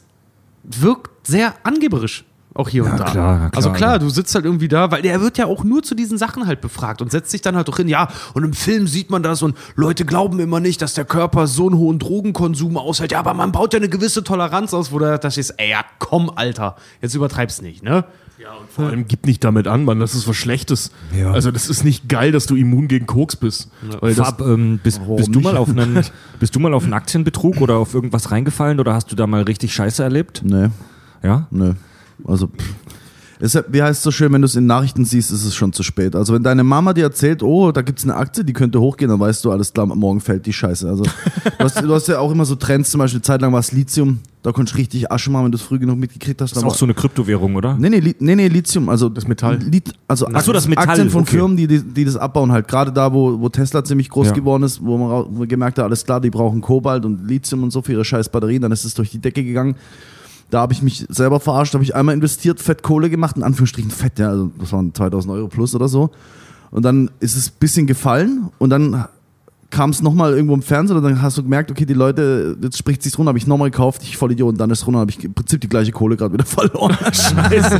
wirkt 0.64 1.28
sehr 1.28 1.54
angeberisch. 1.64 2.26
Auch 2.60 2.68
hier 2.68 2.84
und 2.84 3.00
da. 3.00 3.06
klar, 3.06 3.38
klar, 3.38 3.52
also 3.56 3.72
klar, 3.72 3.94
ja. 3.94 4.00
du 4.00 4.10
sitzt 4.10 4.36
halt 4.36 4.44
irgendwie 4.44 4.68
da, 4.68 4.92
weil 4.92 5.02
der 5.02 5.22
wird 5.22 5.38
ja 5.38 5.46
auch 5.46 5.64
nur 5.64 5.82
zu 5.82 5.96
diesen 5.96 6.18
Sachen 6.18 6.46
halt 6.46 6.60
befragt 6.60 7.02
und 7.02 7.10
setzt 7.10 7.32
sich 7.32 7.40
dann 7.40 7.56
halt 7.56 7.70
doch 7.70 7.78
hin, 7.78 7.88
ja, 7.88 8.10
und 8.34 8.44
im 8.44 8.52
Film 8.52 8.86
sieht 8.86 9.10
man 9.10 9.24
das 9.24 9.42
und 9.42 9.56
Leute 9.76 10.04
glauben 10.04 10.42
immer 10.42 10.60
nicht, 10.60 10.82
dass 10.82 10.94
der 10.94 11.06
Körper 11.06 11.48
so 11.48 11.68
einen 11.68 11.78
hohen 11.78 12.00
Drogenkonsum 12.00 12.76
aushält. 12.76 13.14
Ja, 13.14 13.20
aber 13.20 13.34
man 13.34 13.54
baut 13.54 13.72
ja 13.74 13.78
eine 13.80 13.88
gewisse 13.88 14.26
Toleranz 14.26 14.74
aus, 14.74 14.92
wo 14.92 15.00
du 15.00 15.18
da 15.18 15.32
stehst, 15.32 15.54
ey, 15.56 15.70
ja, 15.70 15.86
komm, 16.00 16.30
Alter, 16.36 16.76
jetzt 17.02 17.16
übertreib's 17.16 17.62
nicht, 17.62 17.82
ne? 17.82 18.04
Vor 18.70 18.88
allem 18.88 19.08
gib 19.08 19.26
nicht 19.26 19.42
damit 19.44 19.68
an, 19.68 19.86
Mann, 19.86 20.02
das 20.02 20.14
ist 20.14 20.28
was 20.28 20.36
Schlechtes. 20.36 20.92
Ja. 21.18 21.32
Also 21.32 21.52
das 21.52 21.70
ist 21.70 21.86
nicht 21.86 22.10
geil, 22.10 22.34
dass 22.34 22.46
du 22.46 22.56
immun 22.58 22.90
gegen 22.90 23.06
Koks 23.06 23.38
bist. 23.38 23.70
Weil 24.02 24.16
das, 24.16 24.28
Fab, 24.28 24.42
ähm, 24.42 24.82
bist, 24.84 25.00
bist, 25.16 25.34
du 25.34 25.40
mal 25.40 25.56
auf 25.56 25.70
einen, 25.70 26.04
bist 26.40 26.56
du 26.56 26.60
mal 26.60 26.74
auf 26.74 26.84
einen 26.84 26.94
Aktienbetrug 26.94 27.62
oder 27.62 27.76
auf 27.76 27.94
irgendwas 27.94 28.32
reingefallen 28.32 28.80
oder 28.82 28.94
hast 28.94 29.12
du 29.12 29.16
da 29.16 29.28
mal 29.28 29.44
richtig 29.44 29.74
Scheiße 29.74 30.04
erlebt? 30.04 30.42
Nee, 30.44 30.68
Ja? 31.24 31.48
nee. 31.52 31.74
Also, 32.26 32.48
pff. 32.48 32.74
Es, 33.42 33.58
wie 33.70 33.82
heißt 33.82 34.00
es 34.00 34.04
so 34.04 34.12
schön, 34.12 34.34
wenn 34.34 34.42
du 34.42 34.48
es 34.48 34.58
in 34.58 34.66
Nachrichten 34.66 35.06
siehst, 35.06 35.32
ist 35.32 35.46
es 35.46 35.56
schon 35.56 35.72
zu 35.72 35.82
spät. 35.82 36.14
Also 36.14 36.34
wenn 36.34 36.44
deine 36.44 36.66
Mama 36.66 36.92
dir 36.92 37.04
erzählt, 37.06 37.42
oh, 37.42 37.72
da 37.72 37.82
gibt 37.82 38.00
es 38.00 38.04
eine 38.04 38.18
Aktie, 38.18 38.44
die 38.44 38.52
könnte 38.52 38.82
hochgehen, 38.82 39.10
dann 39.10 39.18
weißt 39.22 39.46
du, 39.46 39.52
alles 39.54 39.72
klar, 39.72 39.86
morgen 39.86 40.20
fällt 40.20 40.46
die 40.46 40.52
Scheiße. 40.52 40.90
Also 40.90 41.04
du 41.06 41.12
hast, 41.64 41.82
du 41.82 41.94
hast 41.94 42.10
ja 42.10 42.20
auch 42.20 42.32
immer 42.34 42.44
so 42.44 42.56
Trends, 42.56 42.92
zum 42.92 43.00
Beispiel 43.00 43.20
eine 43.20 43.22
Zeit 43.22 43.40
lang 43.42 43.54
war 43.54 43.62
es 43.62 43.72
Lithium, 43.72 44.20
da 44.44 44.52
konntest 44.52 44.76
du 44.76 44.80
richtig 44.80 45.10
Asche 45.10 45.32
machen, 45.32 45.46
wenn 45.46 45.52
du 45.54 45.58
es 45.58 45.62
früh 45.62 45.80
genug 45.80 45.98
mitgekriegt 45.98 46.42
hast. 46.42 46.52
Das 46.54 46.62
ist 46.64 46.68
auch 46.68 46.76
so 46.76 46.86
eine 46.86 46.94
Kryptowährung, 46.94 47.56
oder? 47.56 47.78
Nee, 47.78 47.88
nee, 47.90 48.00
Li- 48.02 48.16
nee, 48.20 48.36
nee, 48.36 48.50
Lithium, 48.50 48.90
also 48.90 49.08
Das 49.08 49.26
Metall. 49.26 49.56
Lit, 49.60 49.94
also 50.06 50.28
Ach 50.34 50.42
so, 50.42 50.52
das 50.52 50.68
Metall, 50.68 50.90
Aktien 50.90 51.10
von 51.10 51.22
okay. 51.22 51.38
Firmen, 51.38 51.56
die, 51.56 51.68
die, 51.68 51.82
die 51.82 52.04
das 52.04 52.18
abbauen, 52.18 52.52
halt 52.52 52.68
gerade 52.68 52.92
da, 52.92 53.14
wo, 53.14 53.40
wo 53.40 53.48
Tesla 53.48 53.86
ziemlich 53.86 54.10
groß 54.10 54.28
Ja. 54.28 54.34
geworden 54.34 54.64
ist, 54.64 54.84
wo 54.84 54.98
man, 54.98 55.08
rau- 55.10 55.28
wo 55.30 55.40
man 55.40 55.48
gemerkt 55.48 55.78
hat, 55.78 55.86
alles 55.86 56.04
klar, 56.04 56.20
die 56.20 56.30
brauchen 56.30 56.60
Kobalt 56.60 57.06
und 57.06 57.26
Lithium 57.26 57.64
und 57.64 57.72
so 57.72 57.82
für 57.82 57.94
ihre 57.94 58.04
scheiß 58.04 58.28
Batterien, 58.28 58.62
dann 58.64 58.74
ist 58.74 58.84
es 58.84 58.94
durch 58.96 59.12
die 59.12 59.20
Decke 59.20 59.46
gegangen. 59.46 59.76
Da 60.50 60.62
habe 60.62 60.74
ich 60.74 60.82
mich 60.82 61.06
selber 61.10 61.40
verarscht, 61.40 61.74
habe 61.74 61.84
ich 61.84 61.96
einmal 61.96 62.16
investiert, 62.16 62.60
Fett 62.60 62.82
Kohle 62.82 63.10
gemacht, 63.10 63.38
in 63.38 63.44
Anführungsstrichen 63.44 63.92
Fett, 63.92 64.20
ja, 64.20 64.30
also 64.30 64.52
das 64.60 64.72
waren 64.72 64.94
2000 64.94 65.34
Euro 65.34 65.48
plus 65.48 65.76
oder 65.76 65.88
so. 65.88 66.10
Und 66.72 66.84
dann 66.84 67.12
ist 67.20 67.36
es 67.36 67.50
ein 67.50 67.54
bisschen 67.60 67.88
gefallen 67.88 68.50
und 68.58 68.70
dann 68.70 69.06
kam 69.70 69.92
es 69.92 70.02
nochmal 70.02 70.34
irgendwo 70.34 70.56
im 70.56 70.62
Fernsehen 70.62 70.98
und 70.98 71.04
dann 71.04 71.22
hast 71.22 71.38
du 71.38 71.44
gemerkt, 71.44 71.70
okay, 71.70 71.86
die 71.86 71.94
Leute, 71.94 72.58
jetzt 72.62 72.78
spricht 72.78 73.04
sich's 73.04 73.18
runter, 73.18 73.30
habe 73.30 73.38
ich 73.38 73.46
nochmal 73.46 73.70
gekauft, 73.70 74.02
ich 74.04 74.18
voll 74.18 74.32
Idiot, 74.32 74.50
und 74.50 74.58
dann 74.58 74.72
ist 74.72 74.80
es 74.80 74.88
runter, 74.88 75.00
habe 75.00 75.12
ich 75.12 75.24
im 75.24 75.34
Prinzip 75.34 75.62
die 75.62 75.70
gleiche 75.70 75.92
Kohle 75.92 76.18
gerade 76.18 76.34
wieder 76.34 76.46
verloren. 76.48 76.98
Scheiße. 77.12 77.80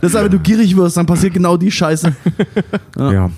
das 0.00 0.12
ist, 0.12 0.14
wenn 0.14 0.30
du 0.30 0.38
gierig 0.38 0.76
wirst, 0.76 0.96
dann 0.96 1.06
passiert 1.06 1.32
genau 1.32 1.56
die 1.56 1.70
Scheiße. 1.70 2.14
Ja. 2.98 3.30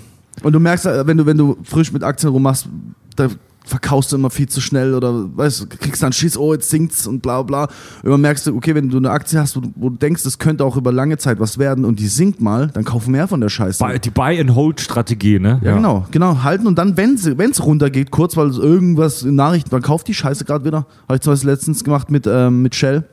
Und 0.43 0.53
du 0.53 0.61
merkst, 0.61 0.87
äh, 0.87 1.07
wenn 1.07 1.17
du, 1.17 1.27
wenn 1.27 1.37
du 1.37 1.57
frisch 1.65 1.93
mit 1.93 2.03
Aktien 2.03 2.31
rummachst, 2.33 2.69
da 3.17 3.29
verkaufst 3.69 4.11
du 4.13 4.17
immer 4.17 4.31
viel 4.31 4.49
zu 4.49 4.61
schnell 4.61 4.95
oder 4.95 5.37
weißt 5.37 5.69
kriegst 5.71 6.03
dann 6.03 6.13
Schiss, 6.13 6.37
oh, 6.37 6.53
jetzt 6.55 6.71
sinkt's 6.71 7.07
und 7.07 7.21
bla 7.21 7.43
bla. 7.43 7.69
Irgendwann 8.03 8.23
merkst 8.23 8.47
du, 8.47 8.57
okay, 8.57 8.75
wenn 8.75 8.89
du 8.89 8.97
eine 8.97 9.11
Aktie 9.11 9.39
hast, 9.39 9.57
wo 9.57 9.61
du, 9.61 9.73
wo 9.77 9.91
du 9.91 9.97
denkst, 9.97 10.25
es 10.25 10.39
könnte 10.39 10.65
auch 10.65 10.77
über 10.77 10.91
lange 10.93 11.19
Zeit 11.19 11.39
was 11.41 11.59
werden 11.59 11.85
und 11.85 11.99
die 12.01 12.09
sinkt 12.09 12.41
mal, 12.41 12.69
dann 12.69 12.85
kauf 12.85 13.07
mehr 13.07 13.29
von 13.29 13.41
der 13.41 13.49
Scheiße. 13.51 13.85
Buy- 13.85 13.99
Die 13.99 14.11
Buy-and-Hold-Strategie, 14.11 15.39
ne? 15.39 15.61
Ja, 15.63 15.75
genau, 15.77 16.07
genau. 16.11 16.43
Halten 16.43 16.67
und 16.67 16.77
dann, 16.79 16.97
wenn 16.97 17.15
es 17.15 17.65
runtergeht, 17.65 18.11
kurz, 18.11 18.37
weil 18.37 18.49
es 18.49 18.59
irgendwas 18.59 19.23
in 19.23 19.35
Nachrichten, 19.35 19.69
man 19.71 19.83
kauft 19.83 20.09
die 20.09 20.15
Scheiße 20.15 20.45
gerade 20.45 20.65
wieder. 20.65 20.87
Habe 21.09 21.17
ich 21.17 21.21
zum 21.21 21.33
Beispiel 21.35 21.51
letztens 21.51 21.85
gemacht 21.85 22.11
mit, 22.11 22.27
ähm, 22.27 22.63
mit 22.63 22.75
Shell. 22.75 23.05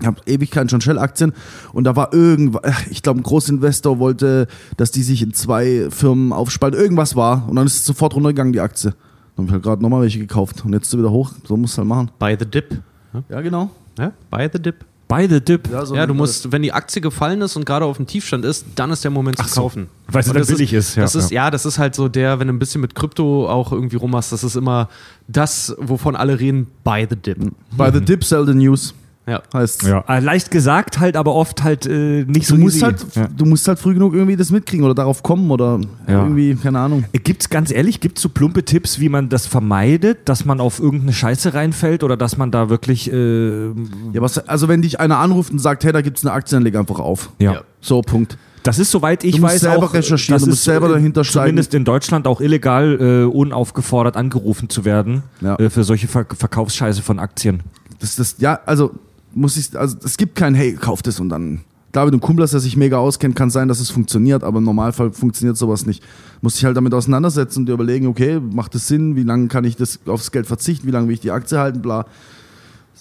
Ich 0.00 0.06
habe 0.08 0.20
Ewigkeiten 0.26 0.68
schon 0.68 0.80
Shell-Aktien 0.80 1.32
und 1.72 1.84
da 1.84 1.94
war 1.94 2.12
irgendwas, 2.12 2.62
ich 2.90 3.00
glaube, 3.02 3.20
ein 3.20 3.22
Großinvestor 3.22 4.00
wollte, 4.00 4.48
dass 4.76 4.90
die 4.90 5.04
sich 5.04 5.22
in 5.22 5.32
zwei 5.34 5.86
Firmen 5.88 6.32
aufspalten. 6.32 6.80
Irgendwas 6.80 7.14
war 7.14 7.48
und 7.48 7.54
dann 7.54 7.66
ist 7.66 7.76
es 7.76 7.84
sofort 7.84 8.14
runtergegangen, 8.16 8.52
die 8.52 8.58
Aktie. 8.60 8.92
Dann 9.36 9.46
habe 9.46 9.46
ich 9.46 9.52
halt 9.52 9.62
gerade 9.62 9.82
nochmal 9.82 10.02
welche 10.02 10.18
gekauft 10.18 10.64
und 10.64 10.72
jetzt 10.72 10.84
ist 10.84 10.90
sie 10.90 10.98
wieder 10.98 11.10
hoch. 11.10 11.32
So 11.46 11.56
muss 11.56 11.72
es 11.72 11.78
halt 11.78 11.88
machen. 11.88 12.10
By 12.18 12.36
the 12.38 12.46
dip. 12.46 12.80
Ja, 13.28 13.40
genau. 13.40 13.70
Ja, 13.98 14.12
by 14.30 14.48
the 14.52 14.60
dip. 14.60 14.84
Buy 15.06 15.28
the 15.28 15.40
dip. 15.40 15.68
so 15.84 15.94
ja, 15.94 16.06
du 16.06 16.14
musst, 16.14 16.50
wenn 16.50 16.62
die 16.62 16.72
Aktie 16.72 17.02
gefallen 17.02 17.42
ist 17.42 17.56
und 17.56 17.66
gerade 17.66 17.84
auf 17.84 17.98
dem 17.98 18.06
Tiefstand 18.06 18.44
ist, 18.44 18.64
dann 18.74 18.90
ist 18.90 19.04
der 19.04 19.10
Moment 19.10 19.36
zu 19.36 19.46
so. 19.46 19.60
kaufen. 19.60 19.88
Weil 20.08 20.22
sie 20.22 20.30
Und 20.30 20.36
dann 20.36 20.42
das 20.42 20.48
billig 20.48 20.72
ist, 20.72 20.96
ja, 20.96 21.02
das 21.02 21.14
ist 21.14 21.30
ja. 21.30 21.44
ja, 21.44 21.50
das 21.50 21.66
ist 21.66 21.78
halt 21.78 21.94
so 21.94 22.08
der, 22.08 22.40
wenn 22.40 22.48
du 22.48 22.54
ein 22.54 22.58
bisschen 22.58 22.80
mit 22.80 22.94
Krypto 22.94 23.48
auch 23.48 23.70
irgendwie 23.70 23.96
rummachst, 23.96 24.32
das 24.32 24.42
ist 24.42 24.56
immer 24.56 24.88
das, 25.28 25.76
wovon 25.78 26.16
alle 26.16 26.40
reden, 26.40 26.68
buy 26.84 27.06
the 27.08 27.16
dip. 27.16 27.38
By 27.76 27.90
the 27.92 28.00
dip, 28.00 28.24
sell 28.24 28.46
the 28.46 28.54
news. 28.54 28.94
Ja. 29.26 29.42
Heißt 29.54 29.84
Ja. 29.84 30.04
Äh, 30.06 30.20
leicht 30.20 30.50
gesagt 30.50 31.00
halt, 31.00 31.16
aber 31.16 31.34
oft 31.34 31.64
halt 31.64 31.86
äh, 31.86 32.24
nicht 32.26 32.50
Du 32.50 32.56
so 32.56 32.60
musst, 32.60 32.76
easy. 32.76 32.84
halt, 32.84 33.06
Ja. 33.14 33.26
du 33.34 33.46
musst 33.46 33.66
halt 33.66 33.78
früh 33.78 33.94
genug 33.94 34.12
irgendwie 34.12 34.36
das 34.36 34.50
mitkriegen 34.50 34.84
oder 34.84 34.94
darauf 34.94 35.22
kommen 35.22 35.50
oder 35.50 35.80
Ja. 36.06 36.22
irgendwie, 36.24 36.54
keine 36.56 36.78
Ahnung. 36.80 37.04
Gibt's 37.12 37.48
ganz 37.48 37.70
ehrlich, 37.70 38.00
gibt's 38.00 38.20
so 38.20 38.28
plumpe 38.28 38.64
Tipps, 38.64 39.00
wie 39.00 39.08
man 39.08 39.30
das 39.30 39.46
vermeidet, 39.46 40.28
dass 40.28 40.44
man 40.44 40.60
auf 40.60 40.78
irgendeine 40.78 41.14
Scheiße 41.14 41.54
reinfällt 41.54 42.02
oder 42.04 42.16
dass 42.18 42.36
man 42.36 42.50
da 42.50 42.68
wirklich 42.68 43.10
äh, 43.10 43.66
Ja, 43.68 43.72
was, 44.16 44.46
also 44.46 44.68
wenn 44.68 44.82
dich 44.82 45.00
einer 45.00 45.18
anruft 45.18 45.52
und 45.52 45.58
sagt, 45.58 45.84
hey, 45.84 45.92
da 45.92 46.02
gibt's 46.02 46.24
eine 46.24 46.32
Aktie, 46.34 46.56
dann 46.56 46.62
leg 46.62 46.76
einfach 46.76 46.98
auf. 46.98 47.30
ja. 47.38 47.62
So, 47.80 48.00
Punkt. 48.02 48.36
Das 48.62 48.78
ist, 48.78 48.90
soweit 48.90 49.24
ich 49.24 49.36
Du 49.36 49.40
musst 49.42 49.54
weiß, 49.54 49.60
selber 49.60 49.84
auch, 49.86 49.92
recherchieren, 49.94 50.36
das 50.36 50.44
du 50.44 50.50
musst 50.50 50.64
selber 50.64 50.88
äh, 50.88 50.92
dahinter 50.94 51.22
steigen. 51.22 51.44
Zumindest 51.48 51.74
in 51.74 51.84
Deutschland 51.84 52.26
auch 52.26 52.40
illegal, 52.40 52.98
äh, 52.98 53.24
unaufgefordert 53.24 54.16
angerufen 54.16 54.70
zu 54.70 54.84
werden 54.86 55.22
Ja. 55.42 55.56
äh, 55.56 55.68
für 55.68 55.84
solche 55.84 56.08
Ver 56.08 56.24
Verkaufsscheiße 56.34 57.02
von 57.02 57.18
Aktien. 57.18 57.62
Das, 58.00 58.16
das, 58.16 58.36
ja, 58.38 58.58
also 58.64 58.92
muss 59.34 59.56
ich, 59.56 59.76
also 59.78 59.96
es 60.04 60.16
gibt 60.16 60.34
kein, 60.36 60.54
hey, 60.54 60.74
kauf 60.74 61.02
das 61.02 61.20
und 61.20 61.28
dann. 61.28 61.60
Klar, 61.92 62.06
wenn 62.06 62.10
du 62.10 62.16
einen 62.16 62.22
Kumpel 62.22 62.42
hast, 62.42 62.52
der 62.52 62.60
sich 62.60 62.76
mega 62.76 62.98
auskennt, 62.98 63.36
kann 63.36 63.50
sein, 63.50 63.68
dass 63.68 63.78
es 63.78 63.90
funktioniert, 63.90 64.42
aber 64.42 64.58
im 64.58 64.64
Normalfall 64.64 65.12
funktioniert 65.12 65.56
sowas 65.56 65.86
nicht. 65.86 66.02
Muss 66.40 66.54
dich 66.54 66.64
halt 66.64 66.76
damit 66.76 66.92
auseinandersetzen 66.92 67.60
und 67.60 67.66
dir 67.66 67.72
überlegen, 67.72 68.08
okay, 68.08 68.40
macht 68.40 68.74
das 68.74 68.88
Sinn, 68.88 69.14
wie 69.14 69.22
lange 69.22 69.46
kann 69.46 69.64
ich 69.64 69.76
das 69.76 70.00
aufs 70.06 70.32
Geld 70.32 70.46
verzichten, 70.46 70.88
wie 70.88 70.90
lange 70.90 71.06
will 71.06 71.14
ich 71.14 71.20
die 71.20 71.30
Aktie 71.30 71.58
halten, 71.58 71.82
bla. 71.82 72.06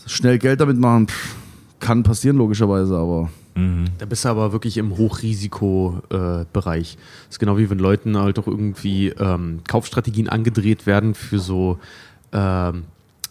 Schnell 0.06 0.38
Geld 0.38 0.62
damit 0.62 0.78
machen, 0.78 1.08
pff, 1.08 1.36
kann 1.80 2.04
passieren 2.04 2.38
logischerweise, 2.38 2.96
aber 2.96 3.30
Da 4.00 4.06
bist 4.06 4.26
du 4.26 4.30
aber 4.30 4.52
wirklich 4.52 4.78
im 4.78 4.98
Hochrisikobereich. 4.98 6.94
Äh, 6.94 7.30
ist 7.30 7.40
genau 7.40 7.58
wie 7.58 7.70
wenn 7.70 7.80
Leuten 7.80 8.18
halt 8.18 8.40
auch 8.40 8.48
irgendwie 8.48 9.10
ähm, 9.10 9.60
Kaufstrategien 9.68 10.28
angedreht 10.30 10.86
werden 10.86 11.14
für 11.14 11.40
so 11.40 11.78
ähm, 12.32 12.84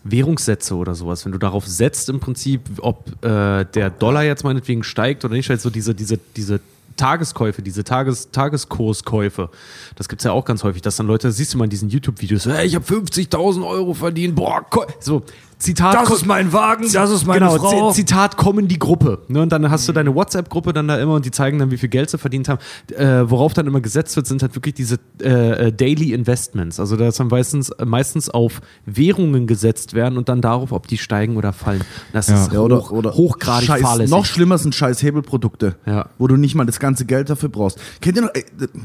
Währungssätze 0.04 0.74
oder 0.74 0.94
sowas. 0.94 1.24
Wenn 1.24 1.32
du 1.32 1.38
darauf 1.38 1.66
setzt 1.66 2.08
im 2.08 2.20
Prinzip, 2.20 2.62
ob 2.80 3.08
äh, 3.24 3.64
der 3.64 3.90
Dollar 3.90 4.24
jetzt 4.24 4.44
meinetwegen 4.44 4.82
steigt 4.82 5.24
oder 5.24 5.34
nicht, 5.34 5.48
halt 5.48 5.60
so 5.60 5.70
diese, 5.70 5.94
diese, 5.94 6.18
diese 6.36 6.60
Tageskäufe, 6.96 7.62
diese 7.62 7.84
Tages 7.84 8.30
Tageskurskäufe, 8.30 9.50
das 9.96 10.08
gibt 10.08 10.20
es 10.20 10.24
ja 10.24 10.32
auch 10.32 10.44
ganz 10.44 10.64
häufig, 10.64 10.82
dass 10.82 10.96
dann 10.96 11.06
Leute, 11.06 11.32
siehst 11.32 11.54
du 11.54 11.58
mal 11.58 11.64
in 11.64 11.70
diesen 11.70 11.88
YouTube-Videos, 11.88 12.46
hey, 12.46 12.66
ich 12.66 12.74
habe 12.74 12.84
50.000 12.84 13.66
Euro 13.66 13.94
verdient, 13.94 14.34
boah, 14.34 14.66
so, 15.00 15.22
Zitat. 15.62 16.04
ko- 16.04 16.16
mein 16.26 16.52
Wagen, 16.52 16.86
das 16.92 17.10
ist 17.10 17.26
genau, 17.26 17.90
Z- 17.90 17.94
Zitat 17.96 18.36
kommen 18.36 18.68
die 18.68 18.78
Gruppe. 18.78 19.20
Ne? 19.28 19.42
Und 19.42 19.50
dann 19.52 19.70
hast 19.70 19.88
du 19.88 19.92
deine 19.92 20.14
WhatsApp-Gruppe 20.14 20.72
dann 20.72 20.88
da 20.88 20.98
immer 20.98 21.14
und 21.14 21.24
die 21.24 21.30
zeigen 21.30 21.58
dann, 21.58 21.70
wie 21.70 21.78
viel 21.78 21.88
Geld 21.88 22.10
sie 22.10 22.18
verdient 22.18 22.48
haben. 22.48 22.58
Äh, 22.96 23.30
worauf 23.30 23.52
dann 23.54 23.66
immer 23.66 23.80
gesetzt 23.80 24.16
wird, 24.16 24.26
sind 24.26 24.42
halt 24.42 24.54
wirklich 24.54 24.74
diese 24.74 24.98
äh, 25.22 25.68
äh, 25.68 25.72
Daily 25.72 26.12
Investments. 26.12 26.78
Also 26.80 26.96
dass 26.96 27.16
dann 27.16 27.28
meistens, 27.28 27.70
äh, 27.70 27.84
meistens 27.84 28.28
auf 28.28 28.60
Währungen 28.86 29.46
gesetzt 29.46 29.94
werden 29.94 30.18
und 30.18 30.28
dann 30.28 30.40
darauf, 30.40 30.72
ob 30.72 30.86
die 30.88 30.98
steigen 30.98 31.36
oder 31.36 31.52
fallen. 31.52 31.82
Das 32.12 32.28
Ja. 32.28 32.42
ist 32.42 32.52
Ja, 32.52 32.58
hoch, 32.58 32.64
oder, 32.64 32.92
oder 32.92 33.14
hochgradig 33.14 33.66
scheiß, 33.66 33.80
fahrlässig. 33.82 34.10
Noch 34.10 34.24
schlimmer 34.24 34.58
sind 34.58 34.74
scheiß 34.74 35.02
Hebelprodukte, 35.02 35.76
Ja. 35.86 36.06
wo 36.18 36.26
du 36.26 36.36
nicht 36.36 36.54
mal 36.54 36.64
das 36.66 36.80
ganze 36.80 37.04
Geld 37.04 37.30
dafür 37.30 37.48
brauchst. 37.48 37.78
Kennt 38.00 38.16
ihr 38.16 38.22
noch, 38.22 38.30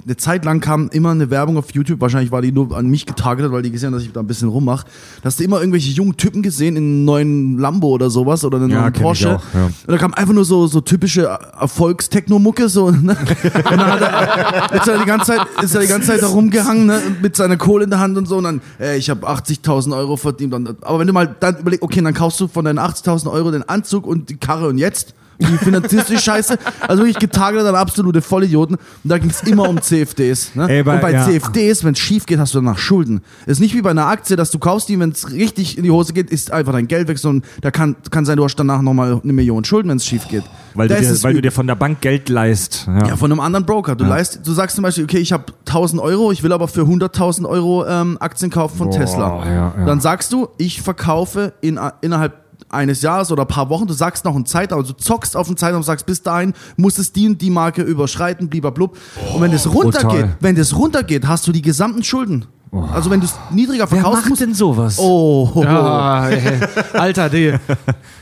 eine 0.05 0.17
Zeit 0.17 0.45
lang 0.45 0.59
kam 0.59 0.89
immer 0.89 1.11
eine 1.11 1.29
Werbung 1.29 1.57
auf 1.57 1.71
YouTube, 1.73 2.01
wahrscheinlich 2.01 2.31
war 2.31 2.41
die 2.41 2.51
nur 2.51 2.75
an 2.77 2.87
mich 2.87 3.05
getargetet, 3.05 3.51
weil 3.51 3.61
die 3.61 3.71
gesehen 3.71 3.87
haben, 3.87 3.93
dass 3.95 4.03
ich 4.03 4.11
da 4.11 4.19
ein 4.19 4.27
bisschen 4.27 4.49
rummache. 4.49 4.85
Da 5.21 5.25
hast 5.25 5.39
du 5.39 5.43
immer 5.43 5.59
irgendwelche 5.59 5.91
jungen 5.91 6.17
Typen 6.17 6.41
gesehen 6.41 6.66
in 6.75 6.83
einem 6.83 7.05
neuen 7.05 7.57
Lambo 7.57 7.87
oder 7.89 8.09
sowas 8.09 8.43
oder 8.43 8.57
einem 8.57 8.69
Ja, 8.69 8.81
neuen 8.81 8.93
Porsche. 8.93 9.37
auch, 9.37 9.41
ja. 9.53 9.65
Und 9.65 9.73
da 9.87 9.97
kam 9.97 10.13
einfach 10.13 10.33
nur 10.33 10.45
so, 10.45 10.67
so 10.67 10.81
typische 10.81 11.23
Erfolgstechno-Mucke, 11.59 12.69
so, 12.69 12.91
ne? 12.91 13.15
Und 13.71 13.71
dann 13.71 13.85
hat 13.91 14.01
er, 14.01 14.73
ist 14.81 14.87
er 14.87 14.97
die 14.99 15.05
ganze 15.05 15.25
Zeit, 15.37 15.47
ist 15.61 15.75
er 15.75 15.81
die 15.81 15.87
ganze 15.87 16.07
Zeit 16.07 16.21
da 16.21 16.27
rumgehangen, 16.27 16.85
ne? 16.85 17.01
Mit 17.21 17.35
seiner 17.35 17.57
Kohle 17.57 17.85
in 17.85 17.89
der 17.89 17.99
Hand 17.99 18.17
und 18.17 18.27
so. 18.27 18.37
Und 18.37 18.43
dann, 18.43 18.61
ey, 18.79 18.97
ich 18.97 19.09
habe 19.09 19.27
80.000 19.27 19.95
Euro 19.97 20.17
verdient. 20.17 20.53
Aber 20.81 20.99
wenn 20.99 21.07
du 21.07 21.13
mal 21.13 21.33
dann 21.39 21.57
überlegst, 21.57 21.83
okay, 21.83 22.01
dann 22.01 22.13
kaufst 22.13 22.39
du 22.39 22.47
von 22.47 22.65
deinen 22.65 22.79
80.000 22.79 23.31
Euro 23.31 23.51
den 23.51 23.67
Anzug 23.67 24.05
und 24.07 24.29
die 24.29 24.37
Karre 24.37 24.67
und 24.67 24.77
jetzt? 24.77 25.13
Wie 25.39 25.57
finanzierst 25.57 26.09
du 26.09 26.13
die 26.13 26.19
Scheiße? 26.19 26.57
Also 26.87 27.03
wirklich 27.03 27.19
getargetet 27.19 27.67
an 27.67 27.75
absolute 27.75 28.21
Vollidioten. 28.21 28.75
Und 28.75 29.09
da 29.09 29.17
ging 29.17 29.29
es 29.29 29.43
immer 29.43 29.69
um 29.69 29.81
CFDs. 29.81 30.55
Ne? 30.55 30.67
Ey, 30.69 30.83
bei- 30.83 30.95
und 30.95 31.01
bei 31.01 31.11
ja. 31.11 31.25
CFDs, 31.25 31.83
wenn 31.83 31.93
es 31.93 31.99
schief 31.99 32.25
geht, 32.25 32.39
hast 32.39 32.53
du 32.53 32.59
danach 32.59 32.77
Schulden. 32.77 33.21
ist 33.45 33.59
nicht 33.59 33.75
wie 33.75 33.81
bei 33.81 33.91
einer 33.91 34.07
Aktie, 34.07 34.35
dass 34.35 34.51
du 34.51 34.59
kaufst 34.59 34.89
die, 34.89 34.99
wenn 34.99 35.11
es 35.11 35.31
richtig 35.31 35.77
in 35.77 35.83
die 35.83 35.91
Hose 35.91 36.13
geht, 36.13 36.29
ist 36.31 36.51
einfach 36.51 36.73
dein 36.73 36.87
Geld 36.87 37.07
weg, 37.07 37.17
sondern 37.19 37.47
da 37.61 37.71
kann, 37.71 37.95
kann 38.09 38.25
sein, 38.25 38.37
du 38.37 38.43
hast 38.43 38.55
danach 38.55 38.81
nochmal 38.81 39.21
eine 39.23 39.33
Million 39.33 39.63
Schulden, 39.63 39.89
wenn 39.89 39.97
es 39.97 40.05
schief 40.05 40.27
geht. 40.27 40.43
Weil, 40.73 40.87
du 40.87 40.95
dir, 40.95 41.23
weil 41.23 41.33
du 41.33 41.41
dir 41.41 41.51
von 41.51 41.67
der 41.67 41.75
Bank 41.75 42.01
Geld 42.01 42.29
leist. 42.29 42.85
Ja. 42.87 43.07
ja, 43.09 43.15
von 43.15 43.31
einem 43.31 43.39
anderen 43.39 43.65
Broker. 43.65 43.95
Du, 43.95 44.05
leist, 44.05 44.41
du 44.45 44.53
sagst 44.53 44.75
zum 44.75 44.83
Beispiel, 44.83 45.03
okay, 45.03 45.17
ich 45.17 45.33
habe 45.33 45.45
1000 45.67 46.01
Euro, 46.01 46.31
ich 46.31 46.43
will 46.43 46.53
aber 46.53 46.67
für 46.67 46.81
100.000 46.81 47.47
Euro 47.47 47.85
ähm, 47.85 48.17
Aktien 48.19 48.51
kaufen 48.51 48.77
von 48.77 48.89
Boah, 48.89 48.97
Tesla. 48.97 49.45
ja, 49.45 49.73
ja. 49.77 49.85
Dann 49.85 49.99
sagst 50.01 50.33
du, 50.33 50.49
ich 50.57 50.81
verkaufe 50.81 51.53
in, 51.61 51.79
innerhalb 52.01 52.46
eines 52.69 53.01
Jahres 53.01 53.31
oder 53.31 53.43
ein 53.43 53.47
paar 53.47 53.69
Wochen, 53.69 53.87
du 53.87 53.93
sagst 53.93 54.25
noch 54.25 54.35
einen 54.35 54.45
Zeitraum, 54.45 54.81
also 54.81 54.93
du 54.93 54.99
zockst 54.99 55.35
auf 55.37 55.47
einen 55.47 55.57
Zeitraum, 55.57 55.83
sagst, 55.83 56.05
bis 56.05 56.21
dahin 56.21 56.53
muss 56.75 56.97
es 56.97 57.13
die 57.13 57.27
und 57.27 57.41
die 57.41 57.49
Marke 57.49 57.81
überschreiten, 57.81 58.49
blub. 58.49 58.97
und 59.33 59.41
wenn 59.41 59.51
das 59.51 59.67
runtergeht, 59.73 60.01
brutal. 60.09 60.37
wenn 60.39 60.55
das 60.55 60.75
runtergeht, 60.75 61.27
hast 61.27 61.47
du 61.47 61.51
die 61.51 61.61
gesamten 61.61 62.03
Schulden. 62.03 62.45
Also 62.93 63.09
wenn 63.09 63.21
du 63.21 63.25
es 63.25 63.33
niedriger 63.49 63.89
Wer 63.89 64.01
verkaufst, 64.01 64.19
macht 64.21 64.29
musst 64.29 64.41
denn 64.41 64.53
sowas? 64.53 64.99
Oh, 64.99 65.49
oh, 65.55 65.59
oh. 65.59 65.63
Ja, 65.63 66.27
ey. 66.29 66.59
Alter, 66.93 67.29
die, 67.29 67.53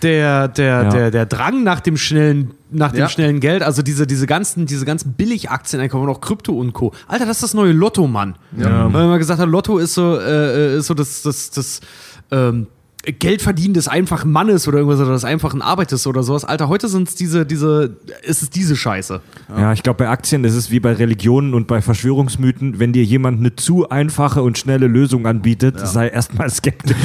der, 0.04 0.48
der, 0.50 0.84
Ja. 0.84 0.90
der, 0.90 1.12
der 1.12 1.26
Drang 1.26 1.64
nach 1.64 1.80
dem 1.80 1.98
schnellen, 1.98 2.52
nach 2.70 2.92
dem 2.92 3.00
Ja. 3.02 3.10
schnellen 3.10 3.40
Geld, 3.40 3.64
also 3.64 3.82
diese, 3.82 4.06
diese 4.06 4.28
ganzen, 4.28 4.68
diese 4.68 4.86
ganzen 4.86 5.14
Billigaktien 5.14 5.82
einkaufen 5.82 6.04
und 6.08 6.10
auch 6.16 6.22
Krypto 6.22 6.54
und 6.54 6.74
Co. 6.74 6.92
Alter, 7.08 7.26
das 7.26 7.38
ist 7.38 7.44
das 7.44 7.54
neue 7.56 7.72
Lotto, 7.72 8.06
Mann. 8.08 8.36
Ja. 8.56 8.94
Weil 8.94 9.08
man 9.08 9.18
gesagt 9.18 9.40
hat, 9.40 9.50
Lotto 9.50 9.80
ist 9.80 9.96
so, 9.96 10.16
äh, 10.20 10.78
ist 10.78 10.86
so 10.88 10.94
das, 10.94 11.24
das, 11.24 11.50
das, 11.50 11.80
ähm, 12.32 12.68
Geldverdienen 13.06 13.74
des 13.74 13.88
einfachen 13.88 14.32
Mannes 14.32 14.68
oder 14.68 14.80
irgendwas 14.80 15.00
oder 15.00 15.14
des 15.14 15.24
einfachen 15.24 15.62
Arbeiters 15.62 16.08
oder 16.08 16.24
sowas. 16.24 16.44
Alter, 16.44 16.68
heute 16.70 16.88
sind 16.88 17.08
es 17.08 17.16
diese, 17.16 17.46
diese, 17.46 17.98
ist 18.24 18.42
es 18.42 18.50
diese 18.50 18.76
Scheiße. 18.76 19.22
Ja, 19.50 19.74
ich 19.74 19.84
glaube, 19.84 19.98
bei 19.98 20.10
Aktien 20.10 20.44
ist 20.44 20.56
es 20.56 20.72
wie 20.72 20.80
bei 20.80 20.94
Religionen 20.94 21.54
und 21.54 21.68
bei 21.68 21.82
Verschwörungsmythen, 21.82 22.80
wenn 22.80 22.94
dir 22.94 23.04
jemand 23.04 23.40
eine 23.40 23.56
zu 23.56 23.90
einfache 23.90 24.42
und 24.42 24.58
schnelle 24.58 24.88
Lösung 24.88 25.28
anbietet, 25.28 25.80
sei 25.80 26.08
erstmal 26.10 26.50
skeptisch. 26.50 26.96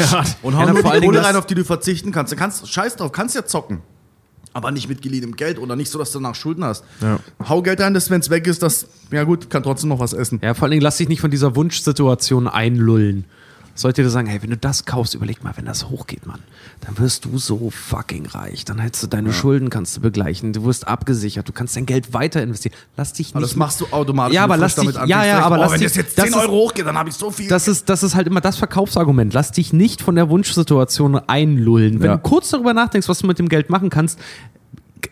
Und 0.42 0.54
Ja, 0.54 0.60
hau 0.60 0.66
na, 0.66 0.72
nur 0.72 0.82
vor 0.82 0.92
die 0.98 1.06
Kohle 1.06 1.24
rein, 1.24 1.36
auf 1.36 1.46
die 1.46 1.54
du 1.54 1.64
verzichten 1.64 2.12
kannst. 2.12 2.32
Du 2.32 2.36
kannst, 2.36 2.68
scheiß 2.68 2.96
drauf, 2.96 3.12
kannst 3.12 3.34
ja 3.34 3.44
zocken. 3.44 3.80
Aber 4.52 4.72
nicht 4.72 4.88
mit 4.88 5.00
geliehenem 5.00 5.36
Geld 5.36 5.60
oder 5.60 5.76
nicht 5.76 5.90
so, 5.90 5.98
dass 5.98 6.10
du 6.10 6.18
danach 6.18 6.34
Schulden 6.34 6.64
hast. 6.64 6.84
Hau 7.48 7.62
Geld 7.62 7.80
rein, 7.80 7.94
dass 7.94 8.10
wenn 8.10 8.20
es 8.20 8.30
weg 8.30 8.48
ist, 8.48 8.62
das, 8.62 8.88
ja 9.12 9.22
gut, 9.22 9.48
kann 9.48 9.62
trotzdem 9.62 9.90
noch 9.90 10.00
was 10.00 10.12
essen. 10.12 10.40
Ja, 10.42 10.54
vor 10.54 10.64
allen 10.64 10.72
Dingen 10.72 10.82
lass 10.82 10.96
dich 10.96 11.08
nicht 11.08 11.20
von 11.20 11.30
dieser 11.30 11.54
Wunschsituation 11.54 12.48
einlullen. 12.48 13.26
Sollte 13.80 14.02
dir 14.02 14.10
sagen, 14.10 14.26
hey, 14.28 14.42
wenn 14.42 14.50
du 14.50 14.56
das 14.58 14.84
kaufst, 14.84 15.14
überleg 15.14 15.42
mal, 15.42 15.52
wenn 15.56 15.64
das 15.64 15.88
hochgeht, 15.88 16.26
Mann, 16.26 16.40
dann 16.82 16.98
wirst 16.98 17.24
du 17.24 17.38
so 17.38 17.70
fucking 17.70 18.26
reich. 18.26 18.64
Dann 18.66 18.78
hättest 18.78 19.02
du 19.02 19.06
deine 19.06 19.32
Schulden, 19.32 19.70
kannst 19.70 19.96
du 19.96 20.00
begleichen, 20.02 20.52
du 20.52 20.64
wirst 20.64 20.86
abgesichert, 20.86 21.48
du 21.48 21.52
kannst 21.52 21.76
dein 21.76 21.86
Geld 21.86 22.12
weiter 22.12 22.42
investieren. 22.42 22.74
Lass 22.96 23.12
dich 23.14 23.30
Aber 23.30 23.40
nicht. 23.40 23.52
das 23.52 23.56
machst 23.56 23.80
du 23.80 23.86
automatisch. 23.90 24.34
Ja, 24.34 24.44
aber 24.44 24.56
lass 24.58 24.74
dich- 24.74 24.84
damit 24.92 25.08
ja, 25.08 25.16
anfängst. 25.18 25.26
ja, 25.26 25.40
aber 25.46 25.56
oh, 25.56 25.60
lass 25.60 25.72
wenn 25.72 25.80
dich- 25.80 25.88
das 25.88 25.96
jetzt 25.96 26.18
das 26.18 26.24
10 26.26 26.34
ist- 26.34 26.40
Euro 26.40 26.52
hochgeht, 26.52 26.86
dann 26.86 26.98
habe 26.98 27.08
ich 27.08 27.14
so 27.14 27.30
viel. 27.30 27.48
das 27.48 27.68
ist, 27.68 27.88
das 27.88 28.02
ist 28.02 28.14
halt 28.14 28.26
immer 28.26 28.40
das 28.42 28.56
Verkaufsargument. 28.58 29.32
Lass 29.32 29.50
dich 29.52 29.72
nicht 29.72 30.02
von 30.02 30.14
der 30.14 30.28
Wunschsituation 30.28 31.16
einlullen. 31.16 32.00
Wenn 32.00 32.10
Ja. 32.10 32.16
du 32.16 32.22
kurz 32.22 32.50
darüber 32.50 32.74
nachdenkst, 32.74 33.08
was 33.08 33.18
du 33.20 33.26
mit 33.26 33.38
dem 33.38 33.48
Geld 33.48 33.70
machen 33.70 33.88
kannst, 33.88 34.18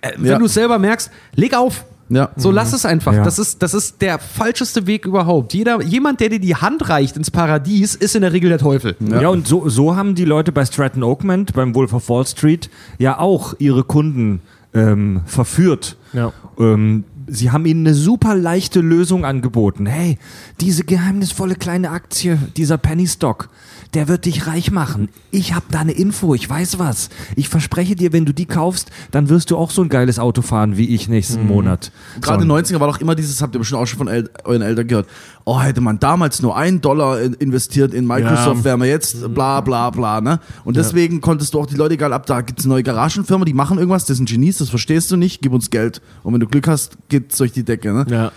äh, 0.03 0.13
wenn 0.19 0.27
Ja. 0.33 0.39
du 0.39 0.45
es 0.45 0.55
selber 0.55 0.79
merkst, 0.79 1.11
leg 1.35 1.55
auf. 1.57 1.85
Ja. 2.09 2.31
So 2.37 2.51
lass 2.51 2.73
es 2.73 2.87
einfach. 2.87 3.13
Ja. 3.13 3.23
Das, 3.23 3.39
ist, 3.39 3.63
das 3.63 3.75
ist 3.75 4.01
der 4.01 4.19
falscheste 4.19 4.87
Weg 4.87 5.05
überhaupt. 5.05 5.53
Jeder, 5.55 5.83
jemand, 5.83 6.21
der 6.21 6.31
dir 6.31 6.41
die 6.41 6.57
Hand 6.57 6.89
reicht 6.89 7.17
ins 7.17 7.31
Paradies, 7.31 7.95
ist 7.95 8.17
in 8.17 8.23
der 8.23 8.33
Regel 8.33 8.49
der 8.49 8.59
Teufel. 8.59 8.97
Ja, 9.01 9.29
und 9.29 9.47
so, 9.47 9.69
so 9.69 9.97
haben 9.97 10.15
die 10.15 10.25
Leute 10.25 10.53
bei 10.53 10.65
Stratton 10.65 11.03
Oakmont, 11.03 11.53
beim 11.53 11.75
Wolf 11.75 11.93
of 11.93 12.09
Wall 12.09 12.27
Street, 12.27 12.71
ja 12.99 13.19
auch 13.19 13.55
ihre 13.59 13.85
Kunden 13.85 14.41
ähm, 14.75 15.23
verführt. 15.27 15.97
Ja. 16.13 16.33
Ähm, 16.59 17.05
sie 17.27 17.51
haben 17.51 17.67
ihnen 17.67 17.87
eine 17.87 17.95
super 17.95 18.35
leichte 18.35 18.81
Lösung 18.81 19.25
angeboten. 19.25 19.87
Hey, 19.87 20.19
diese 20.61 20.85
geheimnisvolle 20.85 21.55
kleine 21.55 21.91
Aktie, 21.91 22.39
dieser 22.57 22.79
Penny 22.79 23.07
Stock, 23.07 23.49
der 23.95 24.09
wird 24.09 24.27
dich 24.27 24.47
reich 24.47 24.71
machen. 24.71 25.09
Ich 25.31 25.55
habe 25.55 25.67
da 25.71 25.81
eine 25.81 25.93
Info, 25.93 26.35
ich 26.35 26.49
weiß 26.49 26.79
was. 26.79 27.09
Ich 27.37 27.49
verspreche 27.49 27.97
dir, 27.97 28.13
wenn 28.13 28.27
du 28.27 28.33
die 28.35 28.47
kaufst, 28.47 28.91
dann 29.11 29.29
wirst 29.29 29.51
du 29.51 29.57
auch 29.57 29.71
so 29.71 29.83
ein 29.83 29.89
geiles 29.89 30.19
Auto 30.19 30.43
fahren 30.43 30.77
wie 30.77 30.95
ich 30.95 31.09
nächsten 31.09 31.47
Monat. 31.47 31.91
Gerade 32.21 32.43
in 32.43 32.49
so. 32.49 32.57
den 32.57 32.65
90er 32.67 32.81
war 32.81 32.89
doch 32.89 33.01
immer 33.01 33.15
dieses, 33.15 33.41
habt 33.41 33.55
ihr 33.55 33.59
bestimmt 33.59 33.81
auch 33.81 33.87
schon 33.87 33.99
von 33.99 34.09
El 34.09 34.31
euren 34.45 34.63
Eltern 34.63 34.87
gehört. 34.87 35.09
Oh, 35.45 35.61
hätte 35.61 35.81
man 35.81 35.99
damals 35.99 36.43
nur 36.43 36.57
einen 36.57 36.81
Dollar 36.83 37.21
in 37.21 37.35
investiert 37.35 37.95
in 37.95 38.07
Microsoft, 38.07 38.59
Ja. 38.59 38.65
wären 38.65 38.81
wir 38.81 38.89
jetzt 38.89 39.33
bla 39.33 39.61
bla 39.63 39.89
bla, 39.91 40.21
ne? 40.21 40.41
Und 40.65 40.77
deswegen 40.77 41.21
konntest 41.23 41.55
du 41.55 41.61
auch 41.61 41.67
die 41.67 41.77
Leute 41.77 41.95
egal 41.95 42.13
ab, 42.13 42.27
da 42.27 42.43
gibt's 42.43 42.65
eine 42.65 42.75
neue 42.75 42.83
Garagenfirma, 42.83 43.45
die 43.47 43.55
machen 43.55 43.79
irgendwas, 43.79 44.05
das 44.05 44.19
sind 44.19 44.29
Genies, 44.29 44.59
das 44.59 44.69
verstehst 44.69 45.11
du 45.11 45.17
nicht, 45.17 45.41
gib 45.41 45.53
uns 45.53 45.71
Geld. 45.71 46.03
Und 46.23 46.35
wenn 46.35 46.41
du 46.41 46.47
Glück 46.47 46.69
hast, 46.69 46.99
geht's 47.09 47.39
durch 47.39 47.53
die 47.53 47.63
Decke, 47.63 47.93
ne? 47.95 48.07
Ja. 48.11 48.33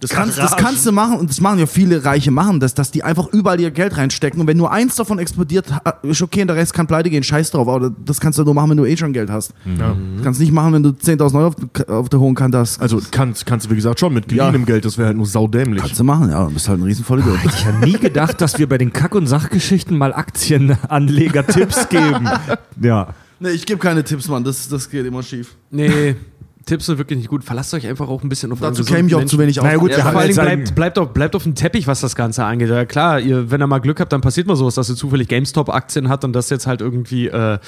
Das 0.00 0.10
kannst, 0.10 0.38
das 0.38 0.56
kannst 0.56 0.86
du 0.86 0.92
machen 0.92 1.18
und 1.18 1.30
das 1.30 1.40
machen 1.40 1.58
ja 1.58 1.66
viele 1.66 2.04
Reiche 2.04 2.30
machen, 2.30 2.60
das, 2.60 2.74
dass 2.74 2.90
die 2.90 3.02
einfach 3.02 3.28
überall 3.32 3.60
ihr 3.60 3.70
Geld 3.70 3.96
reinstecken 3.96 4.40
und 4.40 4.46
wenn 4.46 4.56
nur 4.56 4.70
eins 4.72 4.96
davon 4.96 5.18
explodiert, 5.18 5.66
ist 6.02 6.22
okay 6.22 6.42
und 6.42 6.48
der 6.48 6.56
Rest 6.56 6.74
kann 6.74 6.86
pleite 6.86 7.10
gehen, 7.10 7.22
scheiß 7.22 7.50
drauf, 7.50 7.68
aber 7.68 7.90
das 8.04 8.20
kannst 8.20 8.38
du 8.38 8.44
nur 8.44 8.54
machen, 8.54 8.70
wenn 8.70 8.76
du 8.76 8.84
eh 8.84 8.96
schon 8.96 9.12
Geld 9.12 9.30
hast. 9.30 9.52
Ja. 9.78 9.96
Das 10.14 10.24
kannst 10.24 10.40
du 10.40 10.44
nicht 10.44 10.52
machen, 10.52 10.72
wenn 10.74 10.82
du 10.82 10.90
10.000 10.90 11.34
Euro 11.34 11.46
auf, 11.48 11.88
auf 11.88 12.08
der 12.08 12.20
hohen 12.20 12.34
Kante 12.34 12.58
hast. 12.58 12.80
Also 12.80 13.00
kannst, 13.10 13.46
kannst 13.46 13.66
du, 13.66 13.70
wie 13.70 13.76
gesagt, 13.76 14.00
schon 14.00 14.12
mit 14.14 14.28
geliehenem 14.28 14.66
Geld, 14.66 14.84
das 14.84 14.98
wäre 14.98 15.08
halt 15.08 15.16
nur 15.16 15.26
saudämlich. 15.26 15.82
Kannst 15.82 15.98
du 15.98 16.04
machen, 16.04 16.30
ja, 16.30 16.44
du 16.44 16.52
bist 16.52 16.68
halt 16.68 16.80
ein 16.80 16.84
Riesenvollidiot. 16.84 17.38
Ich 17.44 17.66
habe 17.66 17.78
nie 17.86 17.98
gedacht, 17.98 18.40
dass 18.40 18.58
wir 18.58 18.68
bei 18.68 18.78
den 18.78 18.92
Kack- 18.92 19.14
und 19.14 19.26
Sachgeschichten 19.26 19.96
mal 19.96 20.12
Aktienanleger-Tipps 20.12 21.88
geben. 21.88 22.28
Ja. 22.78 23.14
Nee, 23.40 23.50
ich 23.50 23.64
gebe 23.64 23.78
keine 23.78 24.04
Tipps, 24.04 24.28
Mann. 24.28 24.44
Das, 24.44 24.68
das 24.68 24.90
geht 24.90 25.06
immer 25.06 25.22
schief. 25.22 25.56
Nee, 25.70 26.14
Tipps 26.66 26.86
sind 26.86 26.98
wirklich 26.98 27.18
nicht 27.18 27.28
gut. 27.28 27.44
Verlasst 27.44 27.72
euch 27.74 27.86
einfach 27.86 28.08
auch 28.08 28.24
ein 28.24 28.28
bisschen 28.28 28.50
auf 28.50 28.58
Dazu 28.58 28.84
käme 28.84 29.06
ich 29.06 29.14
auch 29.14 29.24
zu 29.24 29.38
wenig 29.38 29.60
aus. 29.60 29.64
Na 29.64 29.70
ja, 29.70 29.78
gut, 29.78 29.92
Ja, 29.92 29.98
wir 29.98 30.02
vor 30.02 30.20
allen 30.20 30.32
Dingen 30.32 30.44
bleibt, 30.44 30.74
bleibt, 30.74 30.98
auf, 30.98 31.14
bleibt 31.14 31.36
auf 31.36 31.44
dem 31.44 31.54
Teppich, 31.54 31.86
was 31.86 32.00
das 32.00 32.16
Ganze 32.16 32.44
angeht. 32.44 32.68
Ja, 32.68 32.84
klar, 32.84 33.20
ihr, 33.20 33.52
wenn 33.52 33.62
ihr 33.62 33.68
mal 33.68 33.78
Glück 33.78 34.00
habt, 34.00 34.12
dann 34.12 34.20
passiert 34.20 34.48
mal 34.48 34.56
sowas, 34.56 34.74
dass 34.74 34.90
ihr 34.90 34.96
zufällig 34.96 35.28
GameStop-Aktien 35.28 36.08
habt 36.08 36.24
und 36.24 36.32
das 36.32 36.50
jetzt 36.50 36.66
halt 36.66 36.80
irgendwie 36.80 37.28
äh, 37.28 37.58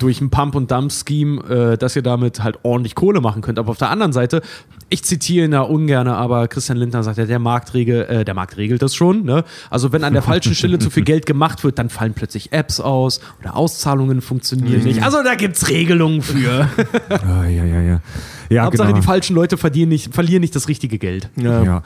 durch 0.00 0.20
ein 0.20 0.30
Pump-and-Dump-Scheme, 0.30 1.72
äh, 1.74 1.78
dass 1.78 1.94
ihr 1.94 2.02
damit 2.02 2.42
halt 2.42 2.58
ordentlich 2.64 2.96
Kohle 2.96 3.20
machen 3.20 3.40
könnt. 3.40 3.60
Aber 3.60 3.70
auf 3.70 3.78
der 3.78 3.90
anderen 3.90 4.12
Seite, 4.12 4.42
ich 4.90 5.04
zitiere 5.04 5.44
ihn 5.44 5.52
da 5.52 5.60
ungern, 5.62 6.08
aber 6.08 6.48
Christian 6.48 6.76
Lindner 6.76 7.04
sagt 7.04 7.16
ja, 7.16 7.24
der 7.24 7.38
Markt, 7.38 7.74
regel, 7.74 8.04
äh, 8.06 8.24
der 8.24 8.34
Markt 8.34 8.56
regelt 8.56 8.82
das 8.82 8.94
schon. 8.94 9.24
Ne? 9.24 9.44
Also 9.70 9.92
wenn 9.92 10.02
an 10.02 10.12
der 10.12 10.22
falschen 10.22 10.54
Stelle 10.54 10.80
zu 10.80 10.90
viel 10.90 11.04
Geld 11.04 11.26
gemacht 11.26 11.62
wird, 11.62 11.78
dann 11.78 11.90
fallen 11.90 12.12
plötzlich 12.12 12.52
Apps 12.52 12.80
aus 12.80 13.20
oder 13.40 13.56
Auszahlungen 13.56 14.20
funktionieren 14.20 14.82
nicht. 14.82 15.02
Also 15.02 15.22
da 15.22 15.36
gibt's 15.36 15.68
Regelungen 15.68 16.22
für. 16.22 16.68
Ja, 17.10 17.44
ja, 17.44 17.64
ja, 17.64 17.80
ja. 17.80 18.00
Ja, 18.48 18.64
Hauptsache, 18.64 18.88
genau. 18.88 19.00
die 19.00 19.06
falschen 19.06 19.36
Leute 19.36 19.56
verdienen 19.56 19.90
nicht, 19.90 20.12
verlieren 20.12 20.40
nicht 20.40 20.56
das 20.56 20.66
richtige 20.66 20.98
Geld. 20.98 21.30
Ja. 21.36 21.82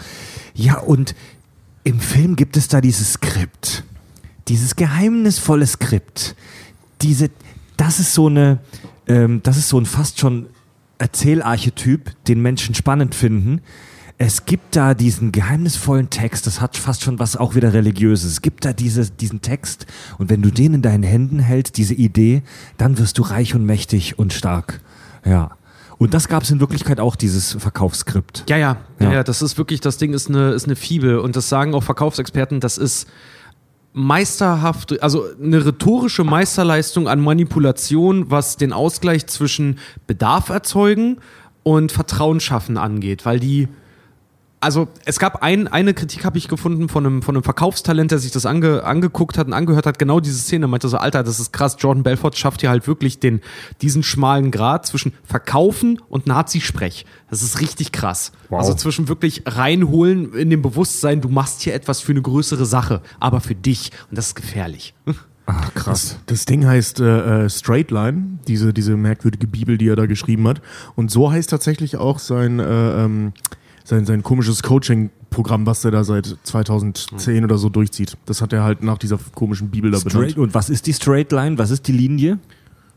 ja, 0.54 0.78
und 0.78 1.14
im 1.82 2.00
Film 2.00 2.36
gibt 2.36 2.56
es 2.56 2.68
da 2.68 2.80
dieses 2.80 3.12
Skript. 3.12 3.84
Dieses 4.48 4.74
geheimnisvolle 4.74 5.66
Skript. 5.66 6.34
Diese, 7.02 7.28
das 7.76 8.00
ist 8.00 8.14
so 8.14 8.28
eine, 8.28 8.60
ähm, 9.06 9.40
das 9.42 9.58
ist 9.58 9.68
so 9.68 9.78
ein 9.78 9.84
fast 9.84 10.18
schon 10.18 10.46
Erzählarchetyp, 10.98 12.12
den 12.26 12.40
Menschen 12.40 12.74
spannend 12.74 13.14
finden. 13.14 13.60
Es 14.16 14.46
gibt 14.46 14.76
da 14.76 14.94
diesen 14.94 15.32
geheimnisvollen 15.32 16.08
Text, 16.08 16.46
das 16.46 16.60
hat 16.60 16.76
fast 16.76 17.02
schon 17.02 17.18
was 17.18 17.36
auch 17.36 17.56
wieder 17.56 17.72
religiöses. 17.72 18.32
Es 18.32 18.42
gibt 18.42 18.64
da 18.64 18.72
diese, 18.72 19.10
diesen 19.10 19.42
Text 19.42 19.86
und 20.18 20.30
wenn 20.30 20.40
du 20.40 20.50
den 20.50 20.74
in 20.74 20.82
deinen 20.82 21.02
Händen 21.02 21.40
hältst, 21.40 21.76
diese 21.76 21.94
Idee, 21.94 22.42
dann 22.76 22.98
wirst 22.98 23.18
du 23.18 23.22
reich 23.22 23.56
und 23.56 23.64
mächtig 23.66 24.18
und 24.18 24.32
stark. 24.32 24.80
Ja. 25.24 25.50
Und 25.98 26.14
das 26.14 26.28
gab 26.28 26.42
es 26.44 26.50
in 26.50 26.60
Wirklichkeit 26.60 27.00
auch, 27.00 27.16
dieses 27.16 27.52
Verkaufsskript. 27.52 28.44
Ja, 28.48 28.56
ja, 28.56 28.76
ja, 29.00 29.12
Ja. 29.12 29.24
das 29.24 29.42
ist 29.42 29.58
wirklich, 29.58 29.80
das 29.80 29.96
Ding 29.96 30.12
ist 30.12 30.28
eine, 30.28 30.50
ist 30.52 30.66
eine 30.66 30.76
Fibel 30.76 31.18
und 31.18 31.34
das 31.34 31.48
sagen 31.48 31.74
auch 31.74 31.82
Verkaufsexperten, 31.82 32.60
das 32.60 32.78
ist 32.78 33.08
meisterhaft, 33.94 35.00
also 35.02 35.24
eine 35.40 35.64
rhetorische 35.64 36.24
Meisterleistung 36.24 37.08
an 37.08 37.20
Manipulation, 37.20 38.30
was 38.30 38.56
den 38.56 38.72
Ausgleich 38.72 39.26
zwischen 39.28 39.78
Bedarf 40.06 40.48
erzeugen 40.50 41.18
und 41.62 41.92
Vertrauen 41.92 42.40
schaffen 42.40 42.76
angeht, 42.76 43.24
weil 43.24 43.38
die 43.38 43.68
also 44.64 44.88
es 45.04 45.18
gab 45.18 45.42
ein, 45.42 45.68
eine 45.68 45.92
Kritik, 45.92 46.24
habe 46.24 46.38
ich 46.38 46.48
gefunden, 46.48 46.88
von 46.88 47.04
einem, 47.04 47.22
von 47.22 47.36
einem 47.36 47.44
Verkaufstalent, 47.44 48.10
der 48.10 48.18
sich 48.18 48.32
das 48.32 48.46
ange, 48.46 48.82
angeguckt 48.82 49.36
hat 49.36 49.46
und 49.46 49.52
angehört 49.52 49.84
hat, 49.84 49.98
genau 49.98 50.20
diese 50.20 50.38
Szene, 50.38 50.66
meinte 50.66 50.88
so, 50.88 50.96
Alter, 50.96 51.22
das 51.22 51.38
ist 51.38 51.52
krass, 51.52 51.76
Jordan 51.78 52.02
Belfort 52.02 52.32
schafft 52.36 52.62
hier 52.62 52.70
halt 52.70 52.88
wirklich 52.88 53.20
den, 53.20 53.42
diesen 53.82 54.02
schmalen 54.02 54.50
Grad 54.50 54.86
zwischen 54.86 55.12
Verkaufen 55.22 56.00
und 56.08 56.26
Nazi-Sprech. 56.26 57.04
Das 57.28 57.42
ist 57.42 57.60
richtig 57.60 57.92
krass. 57.92 58.32
Also 58.50 58.72
zwischen 58.72 59.08
wirklich 59.08 59.42
reinholen 59.44 60.32
in 60.32 60.48
dem 60.48 60.62
Bewusstsein, 60.62 61.20
du 61.20 61.28
machst 61.28 61.60
hier 61.60 61.74
etwas 61.74 62.00
für 62.00 62.12
eine 62.12 62.22
größere 62.22 62.64
Sache, 62.64 63.02
aber 63.20 63.40
für 63.40 63.54
dich. 63.54 63.90
Und 64.08 64.16
das 64.16 64.28
ist 64.28 64.34
gefährlich. 64.34 64.94
Ah, 65.46 65.66
krass. 65.74 66.16
Das 66.24 66.46
Ding 66.46 66.64
heißt 66.64 67.00
äh, 67.00 67.44
äh, 67.44 67.50
Straight 67.50 67.90
Line, 67.90 68.38
diese, 68.48 68.72
diese 68.72 68.96
merkwürdige 68.96 69.46
Bibel, 69.46 69.76
die 69.76 69.88
er 69.88 69.94
da 69.94 70.06
geschrieben 70.06 70.48
hat. 70.48 70.62
Und 70.96 71.10
so 71.10 71.30
heißt 71.30 71.50
tatsächlich 71.50 71.98
auch 71.98 72.18
sein, 72.18 72.60
äh, 72.60 73.04
ähm, 73.04 73.34
sein, 73.84 74.06
sein 74.06 74.22
komisches 74.22 74.62
Coaching-Programm, 74.62 75.66
was 75.66 75.84
er 75.84 75.90
da 75.90 76.04
seit 76.04 76.36
2010 76.42 77.44
oder 77.44 77.58
so 77.58 77.68
durchzieht. 77.68 78.16
Das 78.26 78.40
hat 78.42 78.52
er 78.52 78.64
halt 78.64 78.82
nach 78.82 78.98
dieser 78.98 79.18
komischen 79.34 79.70
Bibel 79.70 79.90
da 79.90 79.98
Straight, 79.98 80.12
benannt. 80.12 80.38
und 80.38 80.54
was 80.54 80.70
ist 80.70 80.86
die 80.86 80.94
Straight 80.94 81.30
Line? 81.32 81.58
Was 81.58 81.70
ist 81.70 81.86
die 81.86 81.92
Linie? 81.92 82.38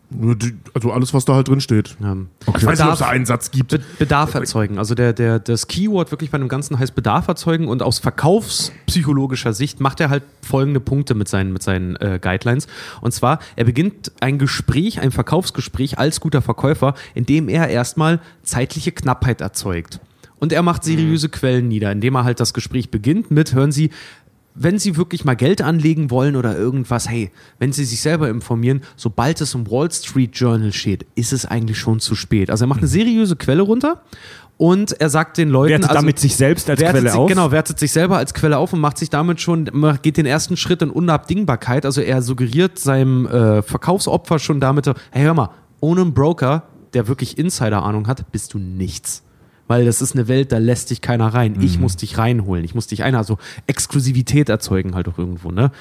Nur 0.09 0.37
die, 0.37 0.55
also 0.73 0.93
alles, 0.93 1.13
was 1.13 1.25
da 1.25 1.35
halt 1.35 1.49
drin 1.49 1.59
steht. 1.59 1.97
Ähm, 2.01 2.29
Ich 2.55 2.65
weiß 2.65 2.79
nicht, 2.79 2.87
ob 2.87 2.93
es 2.93 2.99
da 2.99 3.09
einen 3.09 3.25
Satz 3.25 3.51
gibt. 3.51 3.71
Be 3.71 3.81
Bedarf 3.99 4.33
erzeugen. 4.35 4.77
Also 4.77 4.95
der, 4.95 5.11
der, 5.11 5.39
das 5.39 5.67
Keyword 5.67 6.11
wirklich 6.11 6.31
bei 6.31 6.37
dem 6.37 6.47
Ganzen 6.47 6.79
heißt 6.79 6.95
Bedarf 6.95 7.27
erzeugen 7.27 7.67
und 7.67 7.83
aus 7.83 7.99
verkaufspsychologischer 7.99 9.51
Sicht 9.53 9.81
macht 9.81 9.99
er 9.99 10.09
halt 10.09 10.23
folgende 10.41 10.79
Punkte 10.79 11.13
mit 11.13 11.27
seinen, 11.27 11.51
mit 11.51 11.61
seinen 11.61 11.97
äh, 11.97 12.19
Guidelines. 12.21 12.67
Und 13.01 13.11
zwar, 13.13 13.39
er 13.57 13.65
beginnt 13.65 14.13
ein 14.21 14.37
Gespräch, 14.37 15.01
ein 15.01 15.11
Verkaufsgespräch 15.11 15.97
als 15.99 16.21
guter 16.21 16.41
Verkäufer, 16.41 16.93
indem 17.13 17.49
er 17.49 17.67
erstmal 17.67 18.21
zeitliche 18.43 18.93
Knappheit 18.93 19.41
erzeugt. 19.41 19.99
Und 20.39 20.53
er 20.53 20.61
macht 20.61 20.83
seriöse 20.83 21.29
Quellen 21.29 21.67
nieder, 21.67 21.91
indem 21.91 22.15
er 22.15 22.23
halt 22.23 22.39
das 22.39 22.53
Gespräch 22.53 22.91
beginnt 22.91 23.31
mit, 23.31 23.53
hören 23.53 23.71
Sie, 23.71 23.89
wenn 24.59 24.79
Sie 24.79 24.97
wirklich 24.97 25.23
mal 25.23 25.35
Geld 25.35 25.61
anlegen 25.61 26.09
wollen 26.09 26.35
oder 26.35 26.57
irgendwas, 26.57 27.07
hey, 27.09 27.31
wenn 27.59 27.73
Sie 27.73 27.85
sich 27.85 28.01
selber 28.01 28.29
informieren, 28.29 28.81
sobald 28.95 29.39
es 29.41 29.53
im 29.53 29.69
Wall 29.69 29.91
Street 29.91 30.31
Journal 30.35 30.73
steht, 30.73 31.05
ist 31.15 31.31
es 31.31 31.45
eigentlich 31.45 31.77
schon 31.77 31.99
zu 31.99 32.15
spät. 32.15 32.49
Also 32.49 32.65
er 32.65 32.67
macht 32.67 32.79
eine 32.79 32.87
seriöse 32.87 33.35
Quelle 33.35 33.61
runter 33.61 34.01
und 34.57 34.99
er 34.99 35.09
sagt 35.09 35.37
den 35.37 35.49
Leuten, 35.49 35.73
Wertet 35.73 35.89
also, 35.89 36.01
damit 36.01 36.19
sich 36.19 36.35
selbst 36.35 36.69
als 36.69 36.79
Quelle 36.79 37.01
sich, 37.01 37.11
auf. 37.11 37.29
Genau, 37.29 37.51
wertet 37.51 37.77
sich 37.77 37.91
selber 37.91 38.17
als 38.17 38.33
Quelle 38.33 38.57
auf 38.57 38.73
und 38.73 38.79
macht 38.79 38.97
sich 38.97 39.11
damit 39.11 39.39
schon, 39.39 39.69
geht 40.01 40.17
den 40.17 40.25
ersten 40.25 40.57
Schritt 40.57 40.81
in 40.81 40.89
Unabdingbarkeit. 40.89 41.85
Also 41.85 42.01
er 42.01 42.23
suggeriert 42.23 42.79
seinem 42.79 43.27
äh, 43.27 43.61
Verkaufsopfer 43.61 44.39
schon 44.39 44.59
damit, 44.59 44.85
so, 44.85 44.93
hey, 45.11 45.23
hör 45.23 45.35
mal, 45.35 45.51
ohne 45.79 46.01
einen 46.01 46.13
Broker, 46.15 46.63
der 46.93 47.07
wirklich 47.07 47.37
Insider-Ahnung 47.37 48.07
hat, 48.07 48.31
bist 48.31 48.55
du 48.55 48.57
nichts. 48.57 49.23
Weil 49.67 49.85
das 49.85 50.01
ist 50.01 50.13
eine 50.13 50.27
Welt, 50.27 50.51
da 50.51 50.57
lässt 50.57 50.89
dich 50.89 51.01
keiner 51.01 51.27
rein. 51.27 51.53
Mhm. 51.53 51.61
Ich 51.61 51.79
muss 51.79 51.95
dich 51.97 52.17
reinholen. 52.17 52.63
Ich 52.63 52.75
muss 52.75 52.87
dich 52.87 53.03
ein, 53.03 53.15
also 53.15 53.37
Exklusivität 53.67 54.49
erzeugen 54.49 54.95
halt 54.95 55.07
auch 55.07 55.17
irgendwo, 55.17 55.51
ne? 55.51 55.71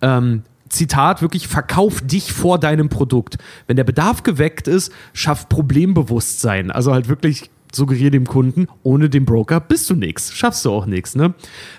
Ähm, 0.00 0.42
Zitat 0.70 1.22
wirklich, 1.22 1.46
verkauf 1.46 2.00
dich 2.00 2.32
vor 2.32 2.58
deinem 2.58 2.88
Produkt. 2.88 3.38
Wenn 3.66 3.76
der 3.76 3.84
Bedarf 3.84 4.22
geweckt 4.22 4.66
ist, 4.66 4.92
schaff 5.12 5.48
Problembewusstsein. 5.48 6.70
Also 6.70 6.92
halt 6.92 7.08
wirklich 7.08 7.50
suggerier 7.72 8.10
dem 8.10 8.26
Kunden, 8.26 8.66
ohne 8.82 9.08
den 9.08 9.24
Broker 9.24 9.60
bist 9.60 9.90
du 9.90 9.94
nix. 9.94 10.32
Schaffst 10.32 10.64
du 10.64 10.70
auch 10.70 10.86
nix, 10.86 11.14
ne? 11.14 11.34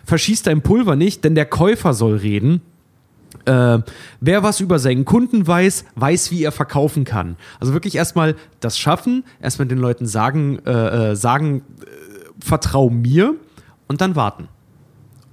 Verschieß 0.06 0.44
dein 0.44 0.62
Pulver 0.62 0.96
nicht, 0.96 1.24
denn 1.24 1.36
der 1.36 1.46
Käufer 1.46 1.94
soll 1.94 2.18
reden. 2.18 2.62
Äh, 3.45 3.80
wer 4.22 4.44
was 4.44 4.60
über 4.60 4.80
seinen 4.80 5.06
Kunden 5.06 5.45
weiß, 5.45 5.86
weiß, 5.95 6.32
wie 6.32 6.44
er 6.44 6.52
verkaufen 6.52 7.03
kann. 7.03 7.38
Also 7.60 7.74
wirklich 7.74 7.95
erstmal 7.95 8.36
das 8.60 8.78
schaffen, 8.78 9.24
erstmal 9.41 9.68
den 9.68 9.78
Leuten 9.78 10.06
sagen, 10.06 10.60
äh, 10.66 11.12
äh, 11.12 11.16
sagen, 11.16 11.64
äh, 11.82 11.86
vertrau 12.44 12.90
mir 12.90 13.36
und 13.88 14.02
dann 14.02 14.16
warten. 14.16 14.48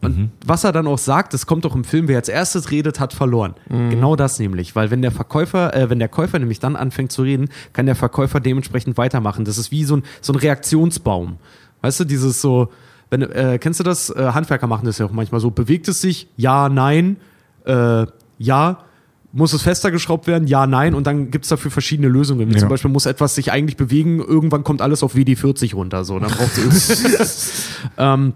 Und 0.03 0.33
was 0.45 0.65
er 0.65 0.73
dann 0.73 0.89
auch 0.89 0.99
sagt, 0.99 1.33
das 1.33 1.47
kommt 1.47 1.65
doch 1.65 1.77
im 1.77 1.85
Film, 1.85 2.09
wer 2.09 2.17
als 2.17 2.29
erstes 2.29 2.73
redet, 2.73 2.99
hat 2.99 3.13
verloren. 3.13 3.55
Genau 3.91 4.17
das 4.17 4.41
nämlich, 4.41 4.75
weil 4.75 4.91
wenn 4.91 5.01
der 5.01 5.13
Verkäufer, 5.13 5.77
äh, 5.77 5.91
wenn 5.91 6.01
der 6.01 6.09
Käufer 6.09 6.41
nämlich 6.41 6.59
dann 6.59 6.75
anfängt 6.75 7.13
zu 7.13 7.23
reden, 7.23 7.51
kann 7.73 7.87
der 7.87 7.95
Verkäufer 7.95 8.41
dementsprechend 8.41 8.99
weitermachen. 8.99 9.45
Das 9.45 9.59
ist 9.59 9.71
wie 9.71 9.85
so 9.85 9.99
ein, 9.99 10.03
so 10.21 10.33
ein 10.33 10.37
Reaktionsbaum. 10.37 11.37
Weißt 11.83 12.01
du, 12.01 12.05
dieses 12.05 12.41
so, 12.41 12.71
wenn, 13.11 13.23
äh, 13.23 13.59
kennst 13.61 13.79
du 13.79 13.85
das? 13.85 14.11
Äh, 14.11 14.33
Handwerker 14.33 14.67
machen 14.67 14.87
das 14.87 14.99
ja 14.99 15.07
auch 15.07 15.13
manchmal 15.13 15.41
so. 15.41 15.51
Bewegt 15.51 15.87
es 15.87 16.01
sich? 16.01 16.29
Ja, 16.37 16.69
nein, 16.69 17.19
äh, 17.65 18.07
ja. 18.39 18.79
Muss 19.35 19.55
es 19.55 19.63
fester 19.63 19.91
geschraubt 19.91 20.27
werden? 20.27 20.47
Ja, 20.47 20.67
nein. 20.67 20.95
Und 20.95 21.07
dann 21.07 21.31
gibt 21.31 21.47
es 21.47 21.49
dafür 21.49 21.71
verschiedene 21.71 22.09
Lösungen. 22.09 22.51
Wie 22.51 22.53
Ja. 22.53 22.59
Zum 22.59 22.69
Beispiel 22.69 22.91
muss 22.91 23.07
etwas 23.07 23.35
sich 23.35 23.51
eigentlich 23.51 23.79
bewegen, 23.79 24.21
irgendwann 24.21 24.63
kommt 24.63 24.83
alles 24.83 25.03
auf 25.03 25.15
WD40 25.15 25.75
runter. 25.75 26.05
So, 26.05 26.19
dann 26.19 26.31
braucht 26.31 26.59
es 26.59 27.69
ähm, 27.97 28.35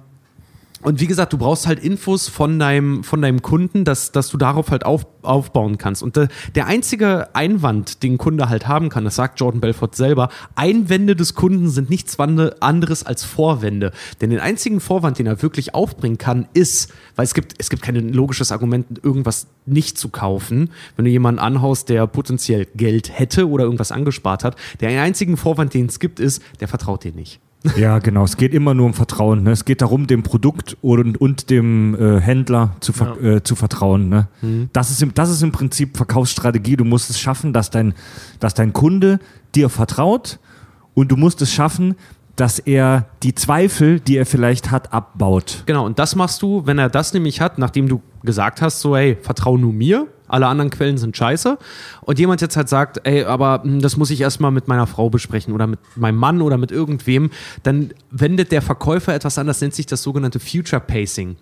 und 0.86 1.00
wie 1.00 1.08
gesagt, 1.08 1.32
du 1.32 1.38
brauchst 1.38 1.66
halt 1.66 1.82
Infos 1.82 2.28
von 2.28 2.60
deinem, 2.60 3.02
von 3.02 3.20
deinem 3.20 3.42
Kunden, 3.42 3.84
dass, 3.84 4.12
dass 4.12 4.28
du 4.28 4.36
darauf 4.36 4.70
halt 4.70 4.86
auf, 4.86 5.04
aufbauen 5.22 5.78
kannst. 5.78 6.00
Und 6.00 6.14
der, 6.14 6.28
der 6.54 6.68
einzige 6.68 7.34
Einwand, 7.34 8.04
den 8.04 8.12
ein 8.12 8.18
Kunde 8.18 8.48
halt 8.48 8.68
haben 8.68 8.88
kann, 8.88 9.02
das 9.02 9.16
sagt 9.16 9.40
Jordan 9.40 9.60
Belfort 9.60 9.96
selber, 9.96 10.28
Einwände 10.54 11.16
des 11.16 11.34
Kunden 11.34 11.70
sind 11.70 11.90
nichts 11.90 12.16
anderes 12.20 13.04
als 13.04 13.24
Vorwände. 13.24 13.90
Denn 14.20 14.30
den 14.30 14.38
einzigen 14.38 14.78
Vorwand, 14.78 15.18
den 15.18 15.26
er 15.26 15.42
wirklich 15.42 15.74
aufbringen 15.74 16.18
kann, 16.18 16.46
ist, 16.54 16.92
weil 17.16 17.24
es 17.24 17.34
gibt, 17.34 17.54
es 17.58 17.68
gibt 17.68 17.82
kein 17.82 18.12
logisches 18.12 18.52
Argument, 18.52 18.86
irgendwas 19.02 19.48
nicht 19.64 19.98
zu 19.98 20.10
kaufen, 20.10 20.70
wenn 20.94 21.04
du 21.04 21.10
jemanden 21.10 21.40
anhaust, 21.40 21.88
der 21.88 22.06
potenziell 22.06 22.64
Geld 22.76 23.10
hätte 23.18 23.48
oder 23.48 23.64
irgendwas 23.64 23.90
angespart 23.90 24.44
hat. 24.44 24.54
Der 24.78 25.02
einzige 25.02 25.36
Vorwand, 25.36 25.74
den 25.74 25.86
es 25.86 25.98
gibt, 25.98 26.20
ist, 26.20 26.40
der 26.60 26.68
vertraut 26.68 27.02
dir 27.02 27.12
nicht. 27.12 27.40
Ja, 27.76 27.98
genau. 27.98 28.24
Es 28.24 28.36
geht 28.36 28.54
immer 28.54 28.74
nur 28.74 28.86
um 28.86 28.94
Vertrauen. 28.94 29.42
Ne? 29.42 29.50
Es 29.50 29.64
geht 29.64 29.82
darum, 29.82 30.06
dem 30.06 30.22
Produkt 30.22 30.76
und, 30.82 31.20
und 31.20 31.50
dem 31.50 31.94
äh, 31.94 32.20
Händler 32.20 32.76
zu, 32.80 32.92
ver 32.92 33.20
äh, 33.22 33.42
zu 33.42 33.56
vertrauen. 33.56 34.08
Ne? 34.08 34.28
Das, 34.72 34.90
ist 34.90 35.02
im, 35.02 35.14
das 35.14 35.30
ist 35.30 35.42
im 35.42 35.52
Prinzip 35.52 35.96
Verkaufsstrategie. 35.96 36.76
Du 36.76 36.84
musst 36.84 37.10
es 37.10 37.18
schaffen, 37.18 37.52
dass 37.52 37.70
dein, 37.70 37.94
dass 38.40 38.54
dein 38.54 38.72
Kunde 38.72 39.18
dir 39.54 39.68
vertraut 39.68 40.38
und 40.94 41.10
du 41.10 41.16
musst 41.16 41.42
es 41.42 41.52
schaffen, 41.52 41.96
dass 42.36 42.58
er 42.58 43.06
die 43.22 43.34
Zweifel, 43.34 43.98
die 43.98 44.16
er 44.16 44.26
vielleicht 44.26 44.70
hat, 44.70 44.92
abbaut. 44.92 45.62
Genau, 45.66 45.86
und 45.86 45.98
das 45.98 46.14
machst 46.14 46.42
du, 46.42 46.66
wenn 46.66 46.78
er 46.78 46.90
das 46.90 47.14
nämlich 47.14 47.40
hat, 47.40 47.58
nachdem 47.58 47.88
du 47.88 48.02
gesagt 48.22 48.60
hast, 48.60 48.80
so, 48.80 48.94
hey, 48.94 49.16
vertrau 49.20 49.56
nur 49.56 49.72
mir, 49.72 50.06
alle 50.28 50.46
anderen 50.46 50.70
Quellen 50.70 50.98
sind 50.98 51.16
scheiße. 51.16 51.58
Und 52.02 52.18
jemand 52.18 52.40
jetzt 52.40 52.56
halt 52.56 52.68
sagt, 52.68 53.00
ey, 53.04 53.24
aber 53.24 53.62
hm, 53.62 53.80
das 53.80 53.96
muss 53.96 54.10
ich 54.10 54.20
erstmal 54.20 54.50
mit 54.50 54.68
meiner 54.68 54.86
Frau 54.86 55.10
besprechen 55.10 55.54
oder 55.54 55.66
mit 55.66 55.80
meinem 55.96 56.16
Mann 56.16 56.42
oder 56.42 56.58
mit 56.58 56.70
irgendwem, 56.70 57.30
dann 57.62 57.92
wendet 58.10 58.52
der 58.52 58.62
Verkäufer 58.62 59.14
etwas 59.14 59.38
an, 59.38 59.46
das 59.46 59.60
nennt 59.60 59.74
sich 59.74 59.86
das 59.86 60.02
sogenannte 60.02 60.40
Future 60.40 60.80
Pacing. 60.80 61.36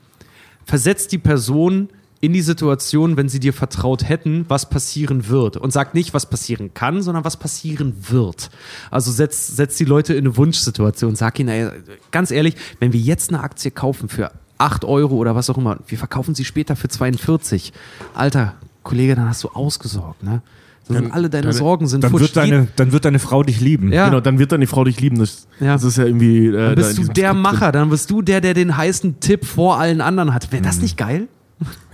Versetzt 0.65 1.12
die 1.12 1.19
Person 1.19 1.89
in 2.24 2.32
die 2.32 2.40
Situation, 2.40 3.19
wenn 3.19 3.28
sie 3.28 3.39
dir 3.39 3.52
vertraut 3.52 4.09
hätten, 4.09 4.47
was 4.48 4.70
passieren 4.70 5.28
wird. 5.28 5.59
Und 5.59 5.74
sagt 5.74 5.94
nicht, 5.94 6.15
was 6.15 6.24
passieren 6.24 6.73
kann, 6.73 7.02
sondern 7.02 7.23
was 7.23 7.36
passieren 7.36 7.94
wird. 8.09 8.51
Also 8.90 9.12
setzt 9.12 9.56
setz 9.56 9.77
die 9.77 9.85
Leute 9.85 10.15
in 10.15 10.20
eine 10.20 10.36
Wunschsituation. 10.39 11.16
Sag 11.16 11.39
ihnen, 11.39 11.51
ey, 11.51 11.69
ganz 12.12 12.31
ehrlich, 12.31 12.55
wenn 12.81 12.94
wir 12.94 13.01
jetzt 13.01 13.28
eine 13.28 13.43
Aktie 13.43 13.70
kaufen 13.70 14.09
für 14.09 14.32
8 14.56 14.86
Euro 14.86 15.16
oder 15.16 15.35
was 15.35 15.51
auch 15.51 15.59
immer, 15.59 15.78
wir 15.86 15.98
verkaufen 15.98 16.35
sie 16.35 16.47
später 16.47 16.77
für 16.77 16.89
42. 16.89 17.74
Alter, 18.15 18.55
Kollege, 18.85 19.16
dann 19.16 19.28
hast 19.28 19.43
du 19.43 19.48
ausgesorgt, 19.48 20.23
ne? 20.23 20.40
Dann- 20.86 21.11
alle 21.12 21.31
deine 21.31 21.44
dann- 21.47 21.52
Sorgen 21.55 21.86
sind 21.89 22.05
Dann 22.05 22.11
futsch. 22.11 22.20
wird, 22.20 22.36
deine, 22.36 22.69
dann 22.77 22.93
wird 22.93 23.06
deine 23.06 23.19
Frau 23.19 23.43
dich 23.43 23.59
lieben. 23.61 23.90
Ja. 23.90 24.05
Genau, 24.11 24.20
dann 24.20 24.39
wird 24.39 24.52
deine 24.52 24.66
Frau 24.66 24.85
dich 24.85 25.01
lieben. 25.01 25.19
Das, 25.19 25.47
Ja. 25.59 25.73
das 25.73 25.82
ist 25.82 25.97
ja 25.97 26.05
irgendwie. 26.05 26.48
Äh, 26.48 26.52
dann 26.52 26.69
da 26.69 26.74
bist 26.74 26.93
du 26.93 27.01
diesem 27.01 27.15
der 27.15 27.31
Skript 27.31 27.43
Macher, 27.43 27.73
dann 27.73 27.89
bist 27.89 28.11
du 28.11 28.20
der, 28.20 28.43
der 28.43 28.52
den 28.52 28.77
heißen 28.77 29.19
Tipp 29.19 29.47
vor 29.47 29.78
allen 29.81 30.02
anderen 30.02 30.35
hat. 30.35 30.52
Wäre 30.52 30.62
das 30.62 30.81
nicht 30.82 30.98
geil? 30.98 31.27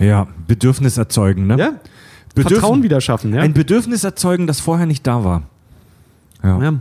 Ja, 0.00 0.26
Bedürfnis 0.48 0.96
erzeugen. 0.98 1.46
Ne? 1.46 1.56
Ja? 1.56 1.70
Bedürf- 2.34 2.54
Vertrauen 2.58 2.82
wieder 2.82 3.00
schaffen, 3.00 3.32
ja? 3.32 3.42
Ein 3.42 3.52
Bedürfnis 3.54 4.02
erzeugen, 4.02 4.48
das 4.48 4.58
vorher 4.60 4.86
nicht 4.86 5.06
da 5.06 5.22
war. 5.24 5.42
Ja. 6.42 6.60
Ja. 6.60 6.72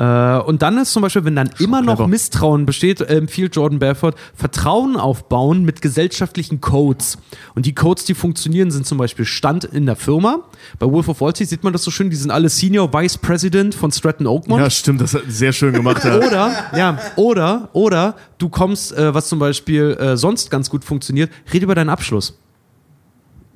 Äh, 0.00 0.38
und 0.38 0.62
dann 0.62 0.78
ist 0.78 0.92
zum 0.92 1.02
Beispiel, 1.02 1.24
wenn 1.26 1.36
dann 1.36 1.50
immer 1.58 1.82
noch 1.82 1.96
clever. 1.96 2.08
Misstrauen 2.08 2.64
besteht, 2.64 3.02
empfiehlt 3.02 3.54
Jordan 3.54 3.78
Belfort, 3.78 4.14
Vertrauen 4.34 4.96
aufbauen 4.96 5.62
mit 5.62 5.82
gesellschaftlichen 5.82 6.62
Codes. 6.62 7.18
Und 7.54 7.66
die 7.66 7.74
Codes, 7.74 8.06
die 8.06 8.14
funktionieren, 8.14 8.70
sind 8.70 8.86
zum 8.86 8.96
Beispiel 8.96 9.26
Stand 9.26 9.64
in 9.64 9.84
der 9.84 9.96
Firma. 9.96 10.40
Bei 10.78 10.90
Wolf 10.90 11.08
of 11.08 11.20
Wall 11.20 11.34
Street 11.34 11.50
sieht 11.50 11.64
man 11.64 11.74
das 11.74 11.82
so 11.82 11.90
schön, 11.90 12.08
die 12.08 12.16
sind 12.16 12.30
alle 12.30 12.48
Senior 12.48 12.90
Vice 12.94 13.18
President 13.18 13.74
von 13.74 13.92
Stratton. 13.92 14.26
Oakmont. 14.26 14.62
Ja, 14.62 14.70
stimmt, 14.70 15.02
das 15.02 15.12
hat 15.12 15.24
sehr 15.28 15.52
schön 15.52 15.74
gemacht. 15.74 16.02
Ja. 16.04 16.16
Oder, 16.16 16.52
ja, 16.76 16.98
oder, 17.16 17.68
oder 17.74 18.14
du 18.38 18.48
kommst, 18.48 18.92
äh, 18.96 19.12
was 19.12 19.28
zum 19.28 19.38
Beispiel 19.38 19.98
äh, 20.00 20.16
sonst 20.16 20.50
ganz 20.50 20.70
gut 20.70 20.82
funktioniert, 20.82 21.30
red 21.52 21.62
über 21.62 21.74
deinen 21.74 21.90
Abschluss. 21.90 22.38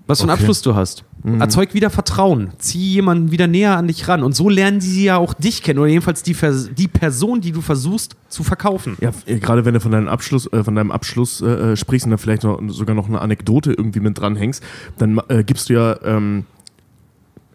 Was 0.07 0.19
für 0.19 0.25
einen 0.25 0.31
Okay. 0.33 0.41
Abschluss 0.41 0.63
du 0.63 0.75
hast. 0.75 1.05
Erzeug 1.41 1.73
wieder 1.73 1.89
Vertrauen. 1.89 2.51
Zieh 2.59 2.93
jemanden 2.93 3.31
wieder 3.31 3.47
näher 3.47 3.79
an 3.79 3.89
dich 3.89 4.07
ran. 4.09 4.23
Und 4.23 4.37
so 4.37 4.51
lernen 4.51 4.83
sie 4.83 5.05
ja 5.05 5.17
auch 5.17 5.33
dich 5.33 5.63
kennen. 5.63 5.79
Oder 5.79 5.89
jedenfalls 5.89 6.23
die, 6.23 6.35
Vers- 6.35 6.69
die 6.77 6.89
Person, 6.89 7.41
die 7.41 7.51
du 7.53 7.63
versuchst 7.63 8.15
zu 8.29 8.43
verkaufen. 8.45 8.99
Ja, 9.01 9.11
gerade 9.27 9.65
wenn 9.65 9.73
du 9.73 9.81
von 9.81 9.91
deinem 9.93 10.09
Abschluss, 10.09 10.47
äh, 10.53 10.63
von 10.63 10.75
deinem 10.75 10.91
Abschluss 10.93 11.41
äh, 11.41 11.47
äh, 11.73 11.77
sprichst 11.77 12.05
und 12.05 12.11
dann 12.11 12.19
vielleicht 12.19 12.43
noch, 12.43 12.61
sogar 12.69 12.95
noch 12.95 13.09
eine 13.09 13.23
Anekdote 13.23 13.73
irgendwie 13.73 14.01
mit 14.01 14.19
dranhängst, 14.19 14.63
dann 14.99 15.19
äh, 15.29 15.43
gibst 15.45 15.71
du 15.71 15.75
ja 15.75 15.97
ähm, 16.05 16.45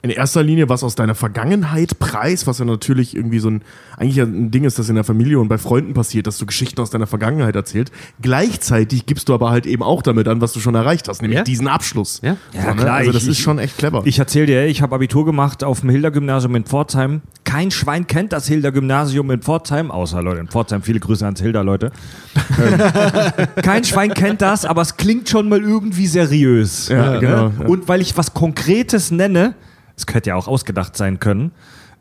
in 0.01 0.09
erster 0.11 0.43
Linie 0.43 0.69
was 0.69 0.83
aus 0.83 0.95
deiner 0.95 1.13
Vergangenheit 1.15 1.99
preis, 1.99 2.47
was 2.47 2.59
ja 2.59 2.65
natürlich 2.65 3.15
irgendwie 3.15 3.39
so 3.39 3.49
ein, 3.49 3.61
eigentlich 3.97 4.21
ein 4.21 4.49
Ding 4.49 4.63
ist, 4.63 4.79
das 4.79 4.87
in 4.87 4.95
der 4.95 5.03
Familie 5.03 5.39
und 5.39 5.49
bei 5.49 5.57
Freunden 5.57 5.93
passiert, 5.93 6.25
dass 6.25 6.37
du 6.37 6.45
Geschichten 6.45 6.79
aus 6.79 6.89
deiner 6.89 7.05
Vergangenheit 7.07 7.55
erzählst. 7.55 7.91
Gleichzeitig 8.21 9.05
gibst 9.05 9.27
du 9.27 9.33
aber 9.33 9.49
halt 9.49 9.65
eben 9.65 9.83
auch 9.83 10.01
damit 10.01 10.27
an, 10.29 10.39
was 10.39 10.53
du 10.53 10.61
schon 10.61 10.75
erreicht 10.75 11.07
hast, 11.09 11.21
nämlich 11.21 11.39
Ja. 11.39 11.43
diesen 11.43 11.67
Abschluss. 11.67 12.21
Ja? 12.23 12.37
Ja, 12.53 12.61
So, 12.61 12.69
ne? 12.69 12.75
klar, 12.77 12.95
Also 12.95 13.11
das 13.11 13.23
ich- 13.23 13.29
ist 13.29 13.39
schon 13.39 13.59
echt 13.59 13.77
clever. 13.77 14.01
Ich 14.05 14.17
erzähle 14.19 14.45
dir, 14.45 14.65
ich 14.67 14.81
habe 14.81 14.95
Abitur 14.95 15.25
gemacht 15.25 15.63
auf 15.65 15.81
dem 15.81 15.89
Hilder-Gymnasium 15.89 16.55
in 16.55 16.63
Pforzheim. 16.63 17.21
Kein 17.43 17.69
Schwein 17.71 18.07
kennt 18.07 18.31
das 18.31 18.47
Hilder-Gymnasium 18.47 19.29
in 19.31 19.41
Pforzheim, 19.41 19.91
außer 19.91 20.21
Leute 20.21 20.39
in 20.39 20.47
Pforzheim. 20.47 20.81
Viele 20.81 20.99
Grüße 20.99 21.25
ans 21.25 21.41
Hilder, 21.41 21.63
Leute. 21.63 21.91
Kein 23.63 23.83
Schwein 23.83 24.13
kennt 24.13 24.41
das, 24.41 24.65
aber 24.65 24.81
es 24.81 24.97
klingt 24.97 25.29
schon 25.29 25.49
mal 25.49 25.59
irgendwie 25.59 26.07
seriös. 26.07 26.87
Ja, 26.89 27.13
ne? 27.13 27.19
genau, 27.19 27.51
ja. 27.59 27.65
Und 27.65 27.87
weil 27.87 28.01
ich 28.01 28.17
was 28.17 28.33
Konkretes 28.33 29.11
nenne, 29.11 29.55
es 29.99 30.05
könnte 30.05 30.29
ja 30.29 30.35
auch 30.35 30.47
ausgedacht 30.47 30.95
sein 30.95 31.19
können, 31.19 31.51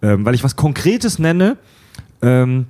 ähm, 0.03 0.25
weil 0.25 0.35
ich 0.35 0.45
was 0.45 0.57
Konkretes 0.57 1.19
nenne, 1.19 1.57
ähm, 2.23 2.67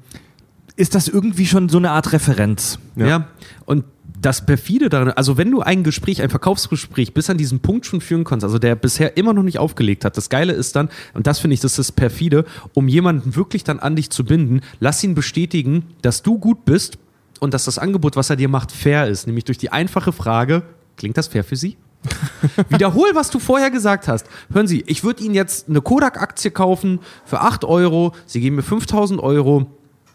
ist 0.76 0.94
das 0.94 1.08
irgendwie 1.08 1.46
schon 1.46 1.68
so 1.68 1.78
eine 1.78 1.90
Art 1.90 2.12
Referenz. 2.12 2.78
Ja. 2.96 3.28
Und 3.66 3.84
das 4.20 4.46
perfide 4.46 4.88
daran, 4.88 5.10
also 5.10 5.36
wenn 5.36 5.50
du 5.50 5.60
ein 5.60 5.84
Gespräch, 5.84 6.22
ein 6.22 6.30
Verkaufsgespräch 6.30 7.14
bis 7.14 7.30
an 7.30 7.36
diesen 7.36 7.60
Punkt 7.60 7.86
schon 7.86 8.00
führen 8.00 8.24
kannst, 8.24 8.42
also 8.42 8.58
der 8.58 8.74
bisher 8.74 9.16
immer 9.16 9.32
noch 9.32 9.42
nicht 9.42 9.58
aufgelegt 9.58 10.04
hat, 10.04 10.16
das 10.16 10.28
Geile 10.28 10.54
ist 10.54 10.74
dann, 10.74 10.88
und 11.14 11.26
das 11.26 11.38
finde 11.38 11.54
ich, 11.54 11.60
das 11.60 11.78
ist 11.78 11.92
perfide, 11.92 12.44
um 12.74 12.88
jemanden 12.88 13.36
wirklich 13.36 13.64
dann 13.64 13.78
an 13.78 13.96
dich 13.96 14.10
zu 14.10 14.24
binden, 14.24 14.62
lass 14.80 15.04
ihn 15.04 15.14
bestätigen, 15.14 15.84
dass 16.02 16.22
du 16.22 16.38
gut 16.38 16.64
bist 16.64 16.98
und 17.38 17.54
dass 17.54 17.66
das 17.66 17.78
Angebot, 17.78 18.16
was 18.16 18.30
er 18.30 18.36
dir 18.36 18.48
macht, 18.48 18.72
fair 18.72 19.06
ist. 19.06 19.26
Nämlich 19.26 19.44
durch 19.44 19.58
die 19.58 19.70
einfache 19.70 20.12
Frage, 20.12 20.62
klingt 20.96 21.16
das 21.16 21.28
fair 21.28 21.44
für 21.44 21.56
Sie? 21.56 21.76
Wiederhol, 22.68 23.08
was 23.14 23.30
du 23.30 23.38
vorher 23.38 23.70
gesagt 23.70 24.08
hast. 24.08 24.26
Hören 24.52 24.66
Sie, 24.66 24.82
ich 24.86 25.04
würde 25.04 25.22
Ihnen 25.24 25.34
jetzt 25.34 25.68
eine 25.68 25.80
Kodak-Aktie 25.80 26.50
kaufen 26.50 27.00
für 27.24 27.40
8 27.40 27.64
Euro. 27.64 28.14
Sie 28.26 28.40
geben 28.40 28.56
mir 28.56 28.62
5000 28.62 29.20
Euro. 29.20 29.66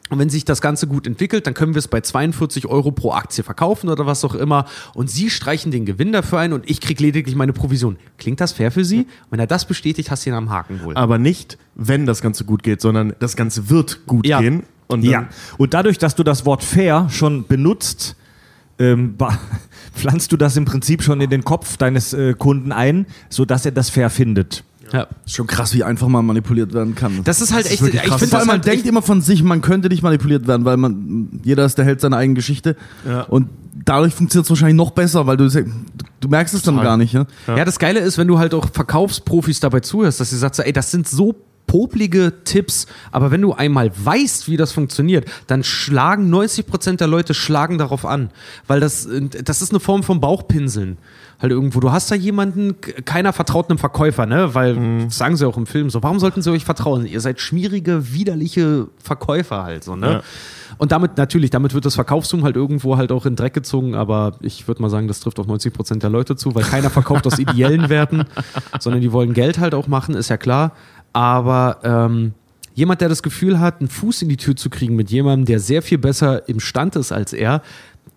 Und 0.10 0.20
wenn 0.20 0.30
sich 0.30 0.46
das 0.46 0.62
Ganze 0.62 0.86
gut 0.86 1.08
entwickelt, 1.08 1.48
dann 1.48 1.54
können 1.56 1.74
wir 1.74 1.80
es 1.80 1.88
bei 1.88 2.00
42 2.02 2.68
Euro 2.68 2.92
pro 2.92 3.14
Aktie 3.14 3.44
verkaufen 3.44 3.90
oder 3.90 4.06
was 4.06 4.24
auch 4.24 4.36
immer. 4.36 4.66
Und 4.94 5.10
Sie 5.10 5.30
streichen 5.30 5.72
den 5.72 5.86
Gewinn 5.86 6.12
dafür 6.12 6.40
ein 6.40 6.54
und 6.54 6.70
ich 6.70 6.82
kriege 6.82 7.02
lediglich 7.02 7.36
meine 7.36 7.54
Provision. 7.54 7.98
Klingt 8.18 8.40
das 8.40 8.52
fair 8.52 8.70
für 8.72 8.86
Sie? 8.86 9.08
Wenn 9.32 9.40
er 9.40 9.48
das 9.48 9.66
bestätigt, 9.66 10.12
hast 10.12 10.26
du 10.26 10.30
ihn 10.30 10.36
am 10.36 10.50
Haken 10.52 10.84
wohl. 10.84 10.96
Aber 10.96 11.18
nicht, 11.18 11.58
wenn 11.74 12.06
das 12.06 12.22
Ganze 12.22 12.46
gut 12.46 12.62
geht, 12.64 12.80
sondern 12.82 13.14
das 13.20 13.36
Ganze 13.36 13.70
wird 13.70 14.06
gut 14.06 14.28
Ja. 14.28 14.40
gehen. 14.40 14.64
Und 14.88 15.04
Ja, 15.04 15.30
und 15.58 15.74
dadurch, 15.74 15.98
dass 15.98 16.14
du 16.16 16.24
das 16.24 16.46
Wort 16.46 16.64
fair 16.64 17.08
schon 17.10 17.48
benutzt, 17.48 18.16
ähm, 18.78 19.16
pflanzt 19.94 20.32
du 20.32 20.38
das 20.38 20.58
im 20.58 20.66
Prinzip 20.66 21.04
schon 21.04 21.22
in 21.22 21.30
den 21.30 21.44
Kopf 21.44 21.78
deines 21.78 22.14
äh, 22.14 22.34
Kunden 22.34 22.72
ein, 22.72 23.06
sodass 23.30 23.66
er 23.66 23.72
das 23.72 23.90
fair 23.90 24.10
findet. 24.10 24.64
Ja. 24.92 25.08
Ist 25.26 25.36
schon 25.36 25.48
krass, 25.48 25.74
wie 25.74 25.84
einfach 25.84 26.08
man 26.08 26.24
manipuliert 26.24 26.74
werden 26.74 26.94
kann. 26.94 27.22
Das 27.24 27.42
ist 27.42 27.52
halt 27.52 27.66
echt, 27.66 27.82
wirklich 27.82 28.04
ich 28.04 28.10
finde 28.10 28.20
Vor 28.20 28.28
das 28.28 28.34
allem, 28.34 28.48
man 28.48 28.56
halt 28.58 28.68
denkt 28.68 28.86
immer 28.86 29.02
von 29.02 29.22
sich, 29.22 29.42
man 29.42 29.62
könnte 29.62 29.90
nicht 29.90 30.04
manipuliert 30.04 30.46
werden, 30.46 30.66
weil 30.66 30.78
man 30.78 31.42
jeder 31.44 31.66
ist 31.66 31.80
der 31.80 31.86
Held 31.86 32.00
seiner 32.00 32.18
eigenen 32.18 32.36
Geschichte. 32.36 32.76
Ja. 33.08 33.22
Und 33.22 33.50
dadurch 33.86 34.14
funktioniert 34.14 34.46
es 34.46 34.50
wahrscheinlich 34.52 34.78
noch 34.78 34.92
besser, 34.92 35.26
weil 35.26 35.38
du, 35.38 35.50
du, 35.50 35.64
du 36.20 36.28
merkst 36.28 36.54
es 36.54 36.62
dann 36.62 36.78
gar 36.78 36.98
nicht. 36.98 37.14
Ja? 37.14 37.26
Ja. 37.48 37.66
das 37.66 37.80
Geile 37.80 38.02
ist, 38.02 38.20
wenn 38.20 38.28
du 38.28 38.38
halt 38.38 38.54
auch 38.54 38.70
Verkaufsprofis 38.72 39.60
dabei 39.60 39.80
zuhörst, 39.80 40.20
dass 40.20 40.30
sie 40.30 40.38
sagt, 40.38 40.56
so, 40.56 40.62
ey, 40.62 40.74
das 40.74 40.92
sind 40.92 41.08
so 41.08 41.36
poplige 41.74 42.34
Tipps, 42.44 42.86
aber 43.12 43.32
wenn 43.32 43.42
du 43.42 43.54
einmal 43.54 43.92
weißt, 43.96 44.48
wie 44.48 44.58
das 44.58 44.72
funktioniert, 44.72 45.26
dann 45.48 45.64
schlagen 45.64 46.32
90% 46.32 46.98
der 46.98 47.08
Leute 47.08 47.34
schlagen 47.34 47.80
darauf 47.80 48.06
an, 48.06 48.30
weil 48.68 48.80
das, 48.80 49.08
das 49.44 49.64
ist 49.64 49.72
eine 49.72 49.80
Form 49.80 50.04
von 50.04 50.20
Bauchpinseln. 50.20 51.00
Halt 51.42 51.52
irgendwo, 51.52 51.80
du 51.80 51.92
hast 51.92 52.12
da 52.12 52.16
jemanden, 52.16 52.80
keiner 53.06 53.34
vertraut 53.34 53.72
einem 53.72 53.80
Verkäufer, 53.80 54.28
ne? 54.28 54.54
Weil, 54.54 55.06
das 55.06 55.18
sagen 55.18 55.36
sie 55.36 55.48
auch 55.48 55.58
im 55.58 55.66
Film 55.66 55.90
so, 55.90 56.04
warum 56.04 56.20
sollten 56.20 56.44
sie 56.44 56.52
euch 56.52 56.64
vertrauen? 56.64 57.08
Ihr 57.08 57.22
seid 57.22 57.42
schmierige, 57.42 58.14
widerliche 58.14 58.88
Verkäufer 59.04 59.64
halt 59.64 59.84
so, 59.84 59.96
ne? 59.96 60.12
Ja. 60.12 60.22
Und 60.78 60.92
damit, 60.92 61.18
natürlich, 61.18 61.50
damit 61.50 61.74
wird 61.74 61.86
das 61.86 61.96
Verkaufszoom 61.96 62.44
halt 62.44 62.56
irgendwo 62.56 62.98
halt 62.98 63.12
auch 63.12 63.26
in 63.26 63.36
Dreck 63.36 63.54
gezogen, 63.54 63.96
aber 63.96 64.34
ich 64.42 64.68
würde 64.68 64.82
mal 64.82 64.90
sagen, 64.90 65.08
das 65.08 65.20
trifft 65.20 65.40
auf 65.40 65.48
90 65.48 65.74
Prozent 65.74 66.04
der 66.04 66.10
Leute 66.10 66.36
zu, 66.36 66.56
weil 66.56 66.64
keiner 66.64 66.90
verkauft 66.90 67.28
aus 67.28 67.40
ideellen 67.40 67.90
Werten, 67.90 68.26
sondern 68.80 69.02
die 69.02 69.12
wollen 69.12 69.34
Geld 69.34 69.60
halt 69.60 69.74
auch 69.74 69.88
machen, 69.88 70.16
ist 70.16 70.30
ja 70.30 70.38
klar. 70.38 70.74
Aber 71.14 71.78
ähm, 71.84 72.34
jemand, 72.74 73.02
der 73.02 73.10
das 73.10 73.24
Gefühl 73.24 73.60
hat, 73.60 73.80
einen 73.80 73.90
Fuß 73.90 74.24
in 74.24 74.30
die 74.30 74.38
Tür 74.38 74.56
zu 74.56 74.70
kriegen 74.70 74.96
mit 74.96 75.10
jemandem, 75.12 75.46
der 75.46 75.60
sehr 75.60 75.82
viel 75.82 75.98
besser 76.00 76.48
im 76.50 76.60
Stand 76.60 76.96
ist 76.96 77.12
als 77.12 77.32
er, 77.34 77.62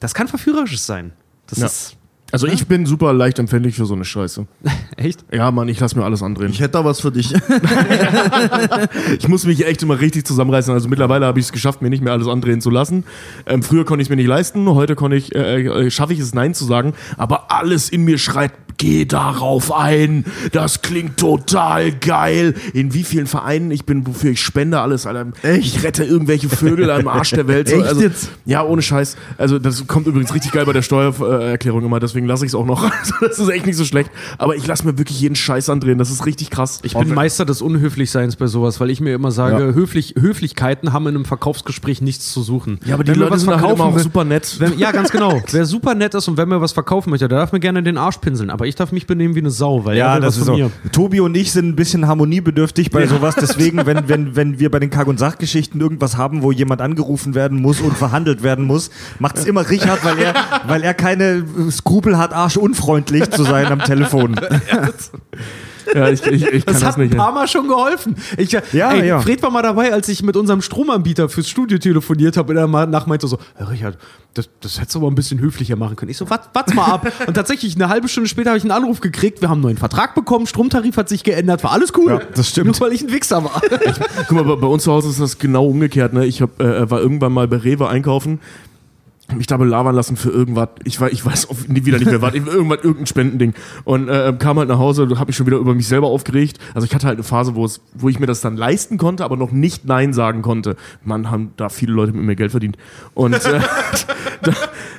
das 0.01 0.15
kann 0.15 0.29
verführerisch 0.29 0.79
sein. 0.81 1.13
Das 1.47 1.59
Ja. 1.59 1.67
ist 1.67 1.97
Also 2.33 2.47
ich 2.49 2.67
bin 2.67 2.87
super 2.87 3.13
leicht 3.13 3.39
empfänglich 3.39 3.77
für 3.77 3.87
so 3.87 3.95
eine 3.95 4.05
Scheiße. 4.05 4.47
echt. 4.97 5.25
Ja, 5.33 5.51
Mann, 5.51 5.69
ich 5.69 5.79
lass 5.79 5.95
mir 5.95 6.05
alles 6.05 6.23
andrehen. 6.23 6.51
Ich 6.51 6.59
hätte 6.61 6.73
da 6.73 6.85
was 6.85 7.01
für 7.01 7.13
dich. 7.13 7.33
Ich 9.19 9.29
muss 9.29 9.47
mich 9.47 9.65
echt 9.67 9.83
immer 9.83 10.01
richtig 10.01 10.27
zusammenreißen. 10.27 10.73
Also 10.73 10.89
mittlerweile 10.89 11.27
habe 11.27 11.39
ich 11.39 11.47
es 11.47 11.53
geschafft, 11.53 11.83
mir 11.83 11.91
nicht 11.91 12.03
mehr 12.03 12.13
alles 12.13 12.29
andrehen 12.29 12.61
zu 12.61 12.71
lassen. 12.71 13.05
Ähm, 13.47 13.63
früher 13.63 13.85
konnte 13.85 14.03
ich 14.03 14.07
es 14.07 14.11
mir 14.11 14.17
nicht 14.17 14.27
leisten, 14.27 14.69
heute 14.71 14.95
konnte 14.95 15.17
ich, 15.17 15.35
äh, 15.35 15.63
äh, 15.87 15.91
schaffe 15.91 16.13
ich 16.13 16.19
es, 16.21 16.35
Nein 16.35 16.55
zu 16.55 16.65
sagen. 16.65 16.95
Aber 17.17 17.51
alles 17.51 17.89
in 17.89 18.05
mir 18.05 18.19
schreit, 18.19 18.53
geh 18.79 19.05
darauf 19.05 19.73
ein. 19.75 20.25
Das 20.53 20.83
klingt 20.83 21.17
total 21.19 21.93
geil. 21.93 22.55
In 22.73 22.95
wie 22.95 23.05
vielen 23.05 23.27
Vereinen 23.27 23.71
ich 23.71 23.85
bin, 23.85 24.07
wofür 24.07 24.31
ich 24.33 24.41
spende, 24.43 24.81
alles, 24.81 25.07
Alter. 25.07 25.27
Echt? 25.43 25.77
Ich 25.77 25.83
rette 25.83 26.05
irgendwelche 26.05 26.49
Vögel 26.49 26.91
am 26.91 27.09
Arsch 27.09 27.31
der 27.31 27.49
Welt. 27.49 27.69
Echt 27.73 27.83
also, 27.85 28.01
jetzt? 28.01 28.31
Ja, 28.45 28.65
ohne 28.65 28.83
Scheiß. 28.83 29.17
Also 29.39 29.59
das 29.59 29.87
kommt 29.87 30.07
übrigens 30.07 30.35
richtig 30.35 30.53
geil 30.53 30.65
bei 30.67 30.73
der 30.73 30.83
Steuererklärung 30.83 31.85
immer, 31.85 32.01
deswegen 32.01 32.27
lasse 32.27 32.45
ich 32.45 32.51
es 32.51 32.55
auch 32.55 32.67
noch. 32.67 32.91
Also, 33.07 33.15
das 33.21 33.39
ist 33.39 33.49
echt 33.49 33.67
nicht 33.67 33.77
so 33.77 33.85
schlecht. 33.85 34.11
Aber 34.39 34.57
ich 34.57 34.67
lasse 34.67 34.85
mir 34.87 34.99
wirklich 34.99 35.21
jeden 35.21 35.37
Scheiß 35.37 35.69
andrehen. 35.71 35.99
Das 35.99 36.11
ist 36.11 36.25
richtig 36.27 36.51
krass. 36.51 36.81
Ich 36.83 36.95
bin 36.95 37.13
Meister 37.15 37.45
des 37.45 37.63
Unhöflichseins 37.63 38.37
bei 38.37 38.47
sowas, 38.47 38.81
weil 38.81 38.91
ich 38.91 39.01
mir 39.01 39.15
immer 39.15 39.31
sage, 39.31 39.67
Ja. 39.67 39.73
Höflich, 39.75 40.15
Höflichkeiten 40.19 40.93
haben 40.93 41.07
in 41.07 41.15
einem 41.15 41.25
Verkaufsgespräch 41.25 42.01
nichts 42.01 42.33
zu 42.33 42.43
suchen. 42.43 42.81
Ja, 42.85 42.95
aber 42.95 43.05
die 43.05 43.11
Wenn 43.11 43.19
mir 43.19 43.25
Leute 43.25 43.35
was 43.35 43.41
sind 43.43 43.51
halt 43.51 43.61
verkaufen 43.61 43.81
immer 43.81 43.91
auch 43.91 43.95
will- 43.97 44.03
super 44.03 44.25
nett. 44.25 44.57
Wenn, 44.59 44.79
ja, 44.79 44.93
ganz 44.93 45.11
genau. 45.13 45.41
Wer 45.51 45.67
super 45.67 45.95
nett 45.95 46.15
ist 46.15 46.27
und 46.29 46.37
wer 46.37 46.47
mir 46.47 46.61
was 46.61 46.73
verkaufen 46.73 47.11
möchte, 47.11 47.29
der 47.29 47.39
darf 47.39 47.53
mir 47.53 47.61
gerne 47.61 47.83
den 47.83 47.99
Arsch 47.99 48.19
pinseln. 48.19 48.51
Aber 48.51 48.66
ich 48.67 48.75
darf 48.75 48.93
mich 48.93 49.07
benehmen 49.07 49.35
wie 49.35 49.41
eine 49.41 49.51
Sau, 49.51 49.85
weil 49.85 49.97
er 49.97 50.17
will 50.17 50.23
was 50.23 50.39
von 50.39 50.57
mir. 50.57 50.71
Tobi 50.93 51.21
und 51.21 51.37
ich 51.37 51.53
sind 51.53 51.69
ein 51.69 51.77
bisschen 51.77 52.07
harmoniebedürftig 52.07 52.91
bei 52.91 53.07
sowas. 53.07 53.35
Deswegen, 53.35 53.85
wenn, 53.87 54.09
wenn, 54.09 54.37
wenn 54.37 54.59
wir 54.59 54.71
bei 54.71 54.79
den 54.79 54.91
Kack- 54.91 55.07
und 55.07 55.19
Sachgeschichten 55.19 55.81
irgendwas 55.81 56.17
haben, 56.17 56.43
wo 56.43 56.53
jemand 56.53 56.81
angerufen 56.81 57.35
werden 57.35 57.61
muss 57.61 57.81
und 57.81 57.97
verhandelt 57.97 58.43
werden 58.43 58.65
muss, 58.65 58.91
macht 59.19 59.39
es 59.39 59.45
immer 59.45 59.69
Richard, 59.69 60.05
weil 60.05 60.19
er, 60.19 60.35
weil 60.67 60.83
er 60.83 60.95
keine 60.95 61.45
Skrupel 61.71 62.19
hat, 62.19 62.33
arschunfreundlich 62.33 63.31
zu 63.31 63.45
sein 63.45 63.67
am 63.67 63.81
Telefon. 63.81 64.39
Ja, 65.95 66.09
ich, 66.09 66.25
ich, 66.27 66.47
ich 66.47 66.65
Das 66.65 66.81
das, 66.81 66.85
hat 66.85 66.97
ein 66.97 67.03
nicht. 67.03 67.17
paar 67.17 67.33
Mal 67.33 67.49
schon 67.49 67.69
geholfen. 67.69 68.17
Ich, 68.37 68.53
Ja, 68.73 68.93
ey, 68.93 69.07
ja. 69.07 69.21
Fred 69.21 69.43
war 69.43 69.51
mal 69.51 69.63
dabei, 69.63 69.93
als 69.93 70.09
ich 70.09 70.23
mit 70.23 70.37
unserem 70.37 70.63
Stromanbieter 70.63 71.29
fürs 71.29 71.49
Studio 71.49 71.79
telefoniert 71.79 72.37
habe 72.37 72.53
und 72.53 72.59
er 72.75 72.87
nach 72.87 73.07
meinte 73.07 73.27
so, 73.27 73.39
Herr 73.55 73.71
Richard, 73.71 73.99
das, 74.35 74.51
das 74.61 74.79
hättest 74.79 74.95
du 74.95 74.99
aber 74.99 75.11
ein 75.11 75.15
bisschen 75.15 75.41
höflicher 75.41 75.77
machen 75.77 75.97
können. 75.97 76.11
Ich 76.11 76.19
so, 76.19 76.29
wart, 76.29 76.51
warte 76.53 76.75
mal 76.75 76.85
ab. 76.87 77.11
und 77.27 77.35
tatsächlich, 77.35 77.75
eine 77.75 77.89
halbe 77.89 78.09
Stunde 78.09 78.29
später 78.29 78.51
habe 78.51 78.59
ich 78.59 78.65
einen 78.65 78.73
Anruf 78.73 79.01
gekriegt, 79.01 79.41
wir 79.41 79.49
haben 79.49 79.57
einen 79.57 79.63
neuen 79.63 79.77
Vertrag 79.79 80.15
bekommen, 80.15 80.47
Stromtarif 80.47 80.97
hat 80.97 81.09
sich 81.09 81.25
geändert, 81.25 81.65
war 81.65 81.73
alles 81.73 81.93
cool. 81.97 82.11
Ja, 82.11 82.21
das 82.35 82.51
stimmt. 82.51 82.67
Nur 82.67 82.81
weil 82.81 82.93
ich 82.93 83.03
ein 83.03 83.13
Wichser 83.13 83.43
war. 83.45 83.63
Guck 84.29 84.33
mal, 84.33 84.45
bei, 84.45 84.57
bei 84.57 84.67
uns 84.67 84.85
zu 84.85 84.93
Hause 84.93 85.09
ist 85.09 85.21
das 85.21 85.39
genau 85.39 85.67
umgekehrt. 85.67 86.13
Ne? 86.13 86.27
Ich 86.27 86.43
hab, 86.43 86.61
äh, 86.61 86.91
war 86.91 87.01
irgendwann 87.01 87.33
mal 87.33 87.49
bei 87.49 87.57
Rewe 87.57 87.89
einkaufen, 87.89 88.41
mich 89.35 89.47
da 89.49 89.57
belabern 89.57 89.95
lassen 89.95 90.17
für 90.17 90.31
irgendwas. 90.31 90.69
Ich, 90.85 91.01
war, 91.01 91.11
ich 91.11 91.25
weiß 91.27 91.51
auf, 91.51 91.67
nie- 91.69 91.85
wieder 91.85 91.99
nicht 91.99 92.11
mehr 92.11 92.23
was. 92.23 92.35
Irgendwas, 92.35 92.79
irgendein 92.83 93.07
Spendending. 93.07 93.55
Und 93.85 94.09
äh, 94.09 94.33
kam 94.39 94.59
halt 94.59 94.69
nach 94.69 94.79
Hause 94.79 95.03
und 95.03 95.19
hab 95.19 95.27
mich 95.27 95.37
schon 95.37 95.47
wieder 95.47 95.57
über 95.57 95.75
mich 95.75 95.89
selber 95.89 96.07
aufgeregt. 96.07 96.59
Also 96.75 96.87
ich 96.87 96.95
hatte 96.95 97.07
halt 97.07 97.17
eine 97.17 97.25
Phase, 97.25 97.55
wo, 97.57 97.65
es, 97.65 97.81
wo 97.95 98.09
ich 98.09 98.21
mir 98.21 98.27
das 98.27 98.41
dann 98.41 98.57
leisten 98.57 98.99
konnte, 98.99 99.25
aber 99.25 99.37
noch 99.37 99.51
nicht 99.51 99.85
Nein 99.85 100.13
sagen 100.13 100.43
konnte. 100.43 100.77
Man, 101.05 101.31
haben 101.31 101.51
da 101.57 101.69
viele 101.69 101.93
Leute 101.93 102.13
mit 102.13 102.23
mir 102.25 102.37
Geld 102.37 102.53
verdient. 102.53 102.77
Und 103.15 103.35
äh, 103.35 103.61
da, 104.43 104.53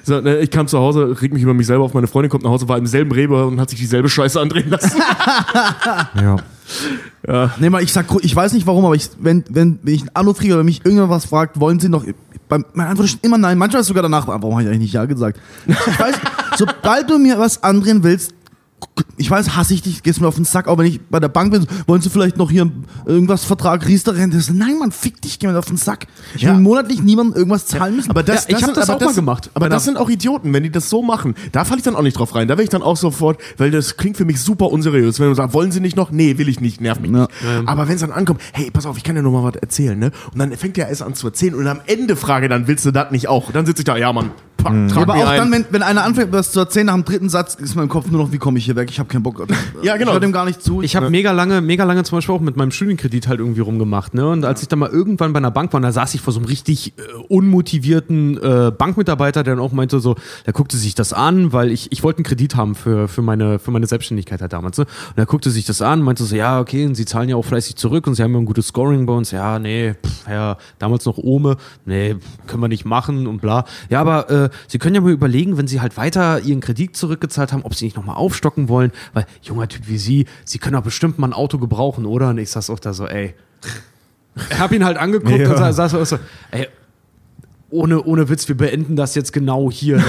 so, 0.03 0.19
ne, 0.19 0.39
ich 0.39 0.51
kam 0.51 0.67
zu 0.67 0.77
Hause, 0.79 1.21
reg 1.21 1.31
mich 1.33 1.43
über 1.43 1.53
mich 1.53 1.67
selber 1.67 1.85
auf. 1.85 1.93
Meine 1.93 2.07
Freundin 2.07 2.29
kommt 2.29 2.43
nach 2.43 2.51
Hause, 2.51 2.67
war 2.67 2.77
im 2.77 2.85
selben 2.87 3.11
Rewe 3.11 3.45
und 3.45 3.59
hat 3.61 3.69
sich 3.69 3.79
dieselbe 3.79 4.09
Scheiße 4.09 4.39
andrehen 4.41 4.69
lassen. 4.69 5.01
Ja. 6.15 7.51
Nee, 7.59 7.69
mal, 7.69 7.81
ich 7.81 7.93
sag, 7.93 8.05
ich 8.21 8.35
weiß 8.35 8.53
nicht 8.53 8.67
warum, 8.67 8.83
aber 8.85 8.95
ich, 8.95 9.09
wenn, 9.19 9.43
wenn, 9.49 9.79
wenn 9.83 9.93
ich 9.93 10.01
einen 10.01 10.09
Anruf 10.13 10.37
kriege 10.39 10.53
oder 10.53 10.63
mich 10.63 10.79
irgendjemand 10.79 11.11
was 11.11 11.25
fragt, 11.25 11.59
wollen 11.59 11.79
sie 11.79 11.87
noch. 11.89 12.05
Beim, 12.49 12.65
meine 12.73 12.89
Antwort 12.89 13.09
ist 13.09 13.23
immer 13.23 13.37
nein. 13.37 13.57
Manchmal 13.57 13.81
ist 13.81 13.87
sogar 13.87 14.03
danach, 14.03 14.27
warum 14.27 14.53
habe 14.53 14.63
ich 14.63 14.67
eigentlich 14.67 14.79
nicht 14.79 14.93
Ja 14.93 15.05
gesagt? 15.05 15.39
Ich 15.65 15.99
weiß, 15.99 16.15
sobald 16.55 17.09
du 17.09 17.17
mir 17.17 17.37
was 17.37 17.61
andrehen 17.63 18.03
willst, 18.03 18.33
ich 19.17 19.29
weiß, 19.29 19.55
hasse 19.55 19.73
ich 19.73 19.81
dich, 19.81 20.03
gehst 20.03 20.21
mir 20.21 20.27
auf 20.27 20.35
den 20.35 20.45
Sack, 20.45 20.67
auch 20.67 20.77
wenn 20.77 20.85
ich 20.85 21.01
bei 21.09 21.19
der 21.19 21.27
Bank 21.29 21.51
bin, 21.51 21.65
wollen 21.87 22.01
sie 22.01 22.09
vielleicht 22.09 22.37
noch 22.37 22.51
hier 22.51 22.71
irgendwas 23.05 23.43
Vertrag, 23.45 23.85
Riester-Rente? 23.87 24.37
Nein, 24.53 24.77
Mann, 24.79 24.91
fick 24.91 25.21
dich, 25.21 25.39
geh 25.39 25.47
mir 25.47 25.57
auf 25.57 25.65
den 25.65 25.77
Sack. 25.77 26.07
Ich 26.35 26.43
Ja. 26.43 26.53
will 26.53 26.59
monatlich 26.61 27.01
niemandem 27.01 27.35
irgendwas 27.35 27.65
zahlen 27.65 27.95
müssen. 27.95 28.09
Aber 28.11 28.23
das, 28.23 28.43
Ja, 28.43 28.49
ich 28.49 28.55
hab 28.55 28.65
sind- 28.65 28.77
das 28.77 28.89
aber 28.89 29.01
auch 29.01 29.09
mal 29.09 29.13
gemacht. 29.15 29.49
Aber 29.53 29.69
das 29.69 29.83
der- 29.83 29.93
sind 29.93 29.97
auch 29.99 30.09
Idioten, 30.09 30.53
wenn 30.53 30.63
die 30.63 30.69
das 30.71 30.89
so 30.89 31.01
machen. 31.01 31.35
Da 31.51 31.65
falle 31.65 31.79
ich 31.79 31.83
dann 31.83 31.95
auch 31.95 32.01
nicht 32.03 32.17
drauf 32.17 32.35
rein. 32.35 32.47
Da 32.47 32.53
wäre 32.55 32.63
ich 32.63 32.69
dann 32.69 32.83
auch 32.83 32.97
sofort, 32.97 33.39
weil 33.57 33.71
das 33.71 33.97
klingt 33.97 34.17
für 34.17 34.25
mich 34.25 34.39
super 34.41 34.67
unseriös. 34.71 35.19
Wenn 35.19 35.27
man 35.27 35.35
sagt, 35.35 35.53
wollen 35.53 35.71
Sie 35.71 35.79
nicht 35.79 35.95
noch? 35.97 36.11
Nee, 36.11 36.37
will 36.37 36.47
ich 36.49 36.59
nicht, 36.61 36.79
nerv 36.81 36.99
mich 36.99 37.11
Ja. 37.11 37.21
nicht. 37.21 37.31
Aber 37.67 37.87
wenn 37.87 37.95
es 37.95 38.01
dann 38.01 38.11
ankommt, 38.11 38.41
hey, 38.53 38.69
pass 38.71 38.85
auf, 38.85 38.97
ich 38.97 39.03
kann 39.03 39.15
dir 39.15 39.23
noch 39.23 39.31
mal 39.31 39.43
was 39.43 39.55
erzählen, 39.55 39.97
ne? 39.97 40.11
Und 40.31 40.39
dann 40.39 40.51
fängt 40.55 40.77
der 40.77 40.89
erst 40.89 41.01
an 41.01 41.15
zu 41.15 41.27
erzählen 41.27 41.55
und 41.55 41.67
am 41.67 41.79
Ende 41.87 42.15
frage 42.15 42.49
dann, 42.49 42.67
willst 42.67 42.85
du 42.85 42.91
das 42.91 43.11
nicht 43.11 43.27
auch? 43.27 43.51
Dann 43.51 43.65
sitze 43.65 43.81
ich 43.81 43.85
da, 43.85 43.97
ja, 43.97 44.13
Mann, 44.13 44.31
pack, 44.57 44.73
trag 44.89 45.03
aber 45.03 45.15
auch 45.15 45.27
ein. 45.27 45.37
dann, 45.37 45.51
wenn, 45.51 45.65
wenn 45.71 45.81
einer 45.83 46.03
anfängt, 46.03 46.31
was 46.31 46.51
zu 46.51 46.59
erzählen, 46.59 46.85
nach 46.87 46.93
dem 46.95 47.05
dritten 47.05 47.29
Satz 47.29 47.55
ist 47.55 47.75
mein 47.75 47.89
Kopf 47.89 48.07
nur 48.09 48.21
noch, 48.21 48.31
wie 48.31 48.37
komme 48.37 48.57
ich 48.59 48.65
hier 48.65 48.75
weg? 48.75 48.89
Ich 48.91 48.99
habe 48.99 49.06
keinen 49.07 49.23
Bock. 49.23 49.37
Ja, 49.83 49.95
genau. 49.97 50.11
Ich 50.11 50.15
höre 50.15 50.21
dem 50.21 50.31
gar 50.31 50.45
nicht 50.45 50.61
zu. 50.61 50.81
Ich 50.81 50.95
habe 50.95 51.09
mega 51.09 51.31
lange, 51.31 51.61
mega 51.61 51.83
lange 51.83 52.03
zum 52.03 52.17
Beispiel 52.17 52.33
auch 52.33 52.41
mit 52.41 52.57
meinem 52.57 52.71
Studienkredit 52.71 53.27
halt 53.27 53.39
irgendwie 53.39 53.61
rumgemacht. 53.61 54.15
Ne? 54.15 54.27
Und 54.27 54.43
als 54.43 54.63
ich 54.63 54.67
dann 54.67 54.79
mal 54.79 54.89
irgendwann 54.89 55.33
bei 55.33 55.37
einer 55.37 55.51
Bank 55.51 55.71
war, 55.71 55.77
und 55.77 55.83
da 55.83 55.91
saß 55.91 56.15
ich 56.15 56.21
vor 56.21 56.33
so 56.33 56.39
einem 56.39 56.47
richtig 56.47 56.93
äh, 56.97 57.01
unmotivierten 57.27 58.37
äh, 58.37 58.71
Bankmitarbeiter, 58.71 59.43
der 59.43 59.55
dann 59.55 59.63
auch 59.63 59.71
meinte 59.71 59.99
so, 59.99 60.15
der 60.45 60.53
guckte 60.53 60.77
sich 60.77 60.95
das 60.95 61.13
an, 61.13 61.53
weil 61.53 61.71
ich, 61.71 61.91
ich 61.91 62.03
wollte 62.03 62.19
einen 62.19 62.25
Kredit 62.25 62.55
haben 62.55 62.73
für, 62.75 63.07
für, 63.07 63.21
meine, 63.21 63.59
für 63.59 63.71
meine 63.71 63.85
Selbstständigkeit 63.85 64.41
halt 64.41 64.51
damals. 64.51 64.77
Ne? 64.77 64.85
Und 64.85 65.17
er 65.17 65.25
guckte 65.25 65.51
sich 65.51 65.65
das 65.65 65.81
an, 65.81 66.01
meinte 66.01 66.23
so, 66.23 66.35
ja, 66.35 66.59
okay, 66.59 66.85
und 66.85 66.95
sie 66.95 67.05
zahlen 67.05 67.29
ja 67.29 67.35
auch 67.35 67.45
fleißig 67.45 67.75
zurück 67.75 68.07
und 68.07 68.15
sie 68.15 68.23
haben 68.23 68.33
ja 68.33 68.39
ein 68.39 68.45
gutes 68.45 68.67
Scoring 68.67 69.05
bei 69.05 69.13
uns. 69.13 69.31
Ja, 69.31 69.59
nee, 69.59 69.93
pff, 69.93 70.27
ja, 70.27 70.57
damals 70.79 71.05
noch 71.05 71.17
Ome, 71.17 71.57
nee, 71.85 72.15
können 72.47 72.61
wir 72.61 72.67
nicht 72.67 72.85
machen 72.85 73.27
und 73.27 73.41
bla. 73.41 73.65
Ja, 73.89 74.01
aber 74.01 74.29
äh, 74.29 74.49
sie 74.67 74.79
können 74.79 74.95
ja 74.95 75.01
mal 75.01 75.11
überlegen, 75.11 75.57
wenn 75.57 75.67
sie 75.67 75.81
halt 75.81 75.97
weiter 75.97 76.39
ihren 76.41 76.61
Kredit 76.61 76.95
zurückgezahlt 76.95 77.53
haben, 77.53 77.63
ob 77.63 77.75
sie 77.75 77.85
nicht 77.85 77.97
nochmal 77.97 78.15
aufstocken 78.15 78.69
wollen, 78.69 78.91
weil 79.13 79.25
junger 79.41 79.67
Typ 79.67 79.87
wie 79.87 79.97
sie, 79.97 80.25
sie 80.45 80.59
können 80.59 80.73
doch 80.73 80.83
bestimmt 80.83 81.19
mal 81.19 81.27
ein 81.27 81.33
Auto 81.33 81.57
gebrauchen, 81.57 82.05
oder? 82.05 82.29
Und 82.29 82.37
ich 82.37 82.49
saß 82.51 82.69
auch 82.69 82.79
da 82.79 82.93
so, 82.93 83.07
ey. 83.07 83.33
Ich 84.35 84.59
hab 84.59 84.71
ihn 84.71 84.85
halt 84.85 84.97
angeguckt 84.97 85.37
Ja. 85.39 85.49
und 85.49 85.57
sa- 85.57 85.73
saß 85.73 86.09
so, 86.09 86.19
ey, 86.51 86.67
ohne, 87.69 88.01
ohne 88.03 88.29
Witz, 88.29 88.47
wir 88.47 88.55
beenden 88.55 88.95
das 88.95 89.13
jetzt 89.15 89.33
genau 89.33 89.69
hier. 89.69 90.01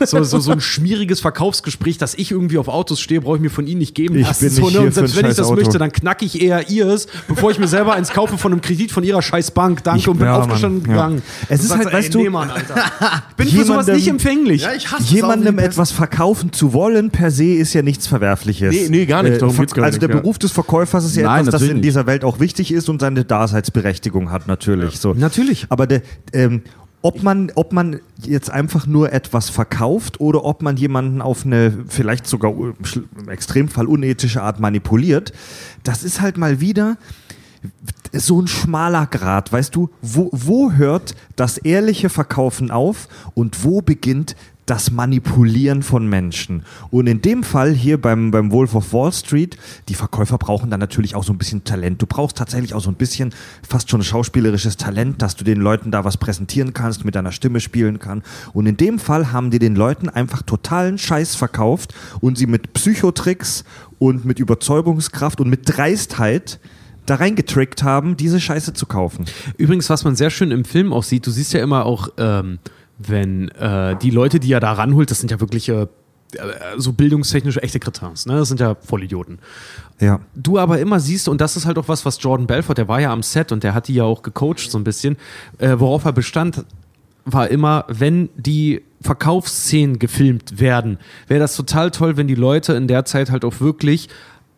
Das, 0.00 0.10
so, 0.10 0.22
so, 0.24 0.40
so 0.40 0.50
ein 0.50 0.60
schmieriges 0.60 1.20
Verkaufsgespräch, 1.20 1.96
dass 1.96 2.14
ich 2.14 2.32
irgendwie 2.32 2.58
auf 2.58 2.66
Autos 2.66 2.98
stehe, 3.00 3.20
brauche 3.20 3.36
ich 3.36 3.42
mir 3.42 3.50
von 3.50 3.68
Ihnen 3.68 3.78
nicht 3.78 3.94
geben 3.94 4.16
Ich 4.16 4.26
lassen. 4.26 4.46
bin 4.46 4.50
so, 4.50 4.62
nicht 4.62 4.72
ne? 4.72 4.78
hier 4.80 4.86
Und 4.88 4.94
selbst 4.94 5.16
wenn 5.16 5.26
ich 5.30 5.36
das 5.36 5.46
Auto. 5.46 5.56
möchte, 5.60 5.78
dann 5.78 5.92
knacke 5.92 6.24
ich 6.24 6.42
eher 6.42 6.68
ihrs, 6.70 7.06
bevor 7.28 7.52
ich 7.52 7.60
mir 7.60 7.68
selber 7.68 7.92
eins 7.94 8.10
kaufe 8.10 8.36
von 8.36 8.50
einem 8.50 8.60
Kredit 8.62 8.90
von 8.90 9.04
ihrer 9.04 9.22
scheiß 9.22 9.52
Bank. 9.52 9.84
Danke 9.84 10.10
und 10.10 10.18
bin 10.18 10.26
ja, 10.26 10.38
aufgestanden 10.40 10.80
Mann, 10.82 10.90
ja. 10.90 10.96
gegangen. 11.06 11.22
Es 11.48 11.62
ist 11.62 11.70
Und 11.70 11.76
halt, 11.78 11.82
sagst, 11.84 11.96
weißt 11.98 12.06
ey, 12.08 12.12
du, 12.12 12.18
nee, 12.18 12.30
Mann, 12.30 12.50
Alter. 12.50 12.74
Ich 12.74 13.36
bin 13.36 13.46
für 13.48 13.52
sowas 13.64 13.68
jemandem- 13.86 13.94
nicht 13.94 14.08
empfänglich. 14.08 14.66
ich 14.76 14.90
hasse 14.90 15.14
Jemandem 15.14 15.58
etwas 15.60 15.92
verkaufen 15.92 16.52
zu 16.52 16.72
wollen, 16.72 17.10
per 17.10 17.30
se, 17.30 17.44
ist 17.54 17.74
ja 17.74 17.82
nichts 17.82 18.08
Verwerfliches. 18.08 18.74
Nee, 18.74 18.88
nee, 18.90 19.06
gar 19.06 19.22
nicht. 19.22 19.40
Darum 19.40 19.54
Ver- 19.54 19.62
geht's 19.62 19.74
gar 19.74 19.84
also 19.84 19.94
nicht, 19.96 20.02
der 20.02 20.10
ja. 20.16 20.20
Beruf 20.20 20.38
des 20.40 20.50
Verkäufers 20.50 21.04
ist 21.04 21.14
ja 21.14 21.28
Nein, 21.28 21.46
etwas, 21.46 21.60
das 21.60 21.70
in 21.70 21.80
dieser 21.80 22.06
Welt 22.06 22.24
auch 22.24 22.40
wichtig 22.40 22.72
ist 22.72 22.88
und 22.88 23.00
seine 23.00 23.24
Daseinsberechtigung 23.24 24.32
hat, 24.32 24.48
natürlich. 24.48 24.98
So. 24.98 25.14
Natürlich. 25.14 25.66
Aber 25.68 25.86
der, 25.86 26.02
ähm, 26.32 26.62
ob 27.02 27.22
man, 27.22 27.52
ob 27.54 27.72
man 27.72 28.00
jetzt 28.22 28.50
einfach 28.50 28.86
nur 28.86 29.12
etwas 29.12 29.50
verkauft 29.50 30.20
oder 30.20 30.44
ob 30.44 30.62
man 30.62 30.76
jemanden 30.76 31.22
auf 31.22 31.46
eine 31.46 31.84
vielleicht 31.88 32.26
sogar 32.26 32.52
im 32.52 33.28
Extremfall 33.28 33.86
unethische 33.86 34.42
Art 34.42 34.58
manipuliert, 34.60 35.32
das 35.84 36.02
ist 36.02 36.20
halt 36.20 36.36
mal 36.36 36.60
wieder 36.60 36.96
so 38.12 38.40
ein 38.40 38.46
schmaler 38.46 39.06
Grad, 39.06 39.52
weißt 39.52 39.74
du, 39.74 39.90
wo, 40.00 40.30
wo 40.32 40.72
hört 40.72 41.14
das 41.36 41.58
ehrliche 41.58 42.08
Verkaufen 42.08 42.70
auf 42.70 43.08
und 43.34 43.64
wo 43.64 43.80
beginnt 43.80 44.34
das 44.68 44.90
Manipulieren 44.90 45.82
von 45.82 46.06
Menschen. 46.08 46.62
Und 46.90 47.06
in 47.06 47.22
dem 47.22 47.42
Fall 47.42 47.72
hier 47.72 48.00
beim, 48.00 48.30
beim 48.30 48.52
Wolf 48.52 48.74
of 48.74 48.92
Wall 48.92 49.12
Street, 49.12 49.56
die 49.88 49.94
Verkäufer 49.94 50.36
brauchen 50.36 50.70
dann 50.70 50.80
natürlich 50.80 51.14
auch 51.14 51.24
so 51.24 51.32
ein 51.32 51.38
bisschen 51.38 51.64
Talent. 51.64 52.02
Du 52.02 52.06
brauchst 52.06 52.36
tatsächlich 52.36 52.74
auch 52.74 52.82
so 52.82 52.90
ein 52.90 52.96
bisschen 52.96 53.34
fast 53.66 53.90
schon 53.90 54.02
schauspielerisches 54.02 54.76
Talent, 54.76 55.22
dass 55.22 55.36
du 55.36 55.44
den 55.44 55.60
Leuten 55.60 55.90
da 55.90 56.04
was 56.04 56.18
präsentieren 56.18 56.74
kannst, 56.74 57.04
mit 57.04 57.14
deiner 57.14 57.32
Stimme 57.32 57.60
spielen 57.60 57.98
kann. 57.98 58.22
Und 58.52 58.66
in 58.66 58.76
dem 58.76 58.98
Fall 58.98 59.32
haben 59.32 59.50
die 59.50 59.58
den 59.58 59.74
Leuten 59.74 60.08
einfach 60.08 60.42
totalen 60.42 60.98
Scheiß 60.98 61.34
verkauft 61.34 61.94
und 62.20 62.36
sie 62.36 62.46
mit 62.46 62.74
Psychotricks 62.74 63.64
und 63.98 64.24
mit 64.24 64.38
Überzeugungskraft 64.38 65.40
und 65.40 65.48
mit 65.48 65.62
Dreistheit 65.64 66.60
da 67.06 67.14
reingetrickt 67.14 67.82
haben, 67.82 68.18
diese 68.18 68.38
Scheiße 68.38 68.74
zu 68.74 68.84
kaufen. 68.84 69.24
Übrigens, 69.56 69.88
was 69.88 70.04
man 70.04 70.14
sehr 70.14 70.28
schön 70.28 70.50
im 70.50 70.66
Film 70.66 70.92
auch 70.92 71.02
sieht, 71.02 71.26
du 71.26 71.30
siehst 71.30 71.54
ja 71.54 71.62
immer 71.62 71.86
auch, 71.86 72.10
ähm, 72.18 72.58
wenn 72.98 73.48
äh, 73.50 73.96
die 73.96 74.10
Leute, 74.10 74.40
die 74.40 74.52
er 74.52 74.60
da 74.60 74.72
ranholt, 74.72 75.10
das 75.10 75.20
sind 75.20 75.30
ja 75.30 75.40
wirkliche, 75.40 75.88
äh, 76.34 76.38
so 76.76 76.92
bildungstechnische 76.92 77.62
echte 77.62 77.78
Kretins, 77.80 78.26
ne? 78.26 78.36
Das 78.36 78.48
sind 78.48 78.60
ja 78.60 78.74
Vollidioten. 78.74 79.38
Ja. 80.00 80.20
Du 80.34 80.58
aber 80.58 80.78
immer 80.80 81.00
siehst, 81.00 81.28
und 81.28 81.40
das 81.40 81.56
ist 81.56 81.66
halt 81.66 81.78
auch 81.78 81.88
was, 81.88 82.04
was 82.04 82.22
Jordan 82.22 82.46
Belfort, 82.46 82.74
der 82.74 82.88
war 82.88 83.00
ja 83.00 83.12
am 83.12 83.22
Set 83.22 83.52
und 83.52 83.62
der 83.62 83.74
hat 83.74 83.88
die 83.88 83.94
ja 83.94 84.04
auch 84.04 84.22
gecoacht 84.22 84.70
so 84.70 84.78
ein 84.78 84.84
bisschen, 84.84 85.16
äh, 85.58 85.76
worauf 85.78 86.04
er 86.04 86.12
bestand, 86.12 86.64
war 87.24 87.48
immer, 87.48 87.84
wenn 87.88 88.30
die 88.36 88.82
Verkaufsszenen 89.00 89.98
gefilmt 89.98 90.60
werden, 90.60 90.98
wäre 91.28 91.40
das 91.40 91.54
total 91.54 91.90
toll, 91.90 92.16
wenn 92.16 92.26
die 92.26 92.34
Leute 92.34 92.72
in 92.72 92.88
der 92.88 93.04
Zeit 93.04 93.30
halt 93.30 93.44
auch 93.44 93.60
wirklich 93.60 94.08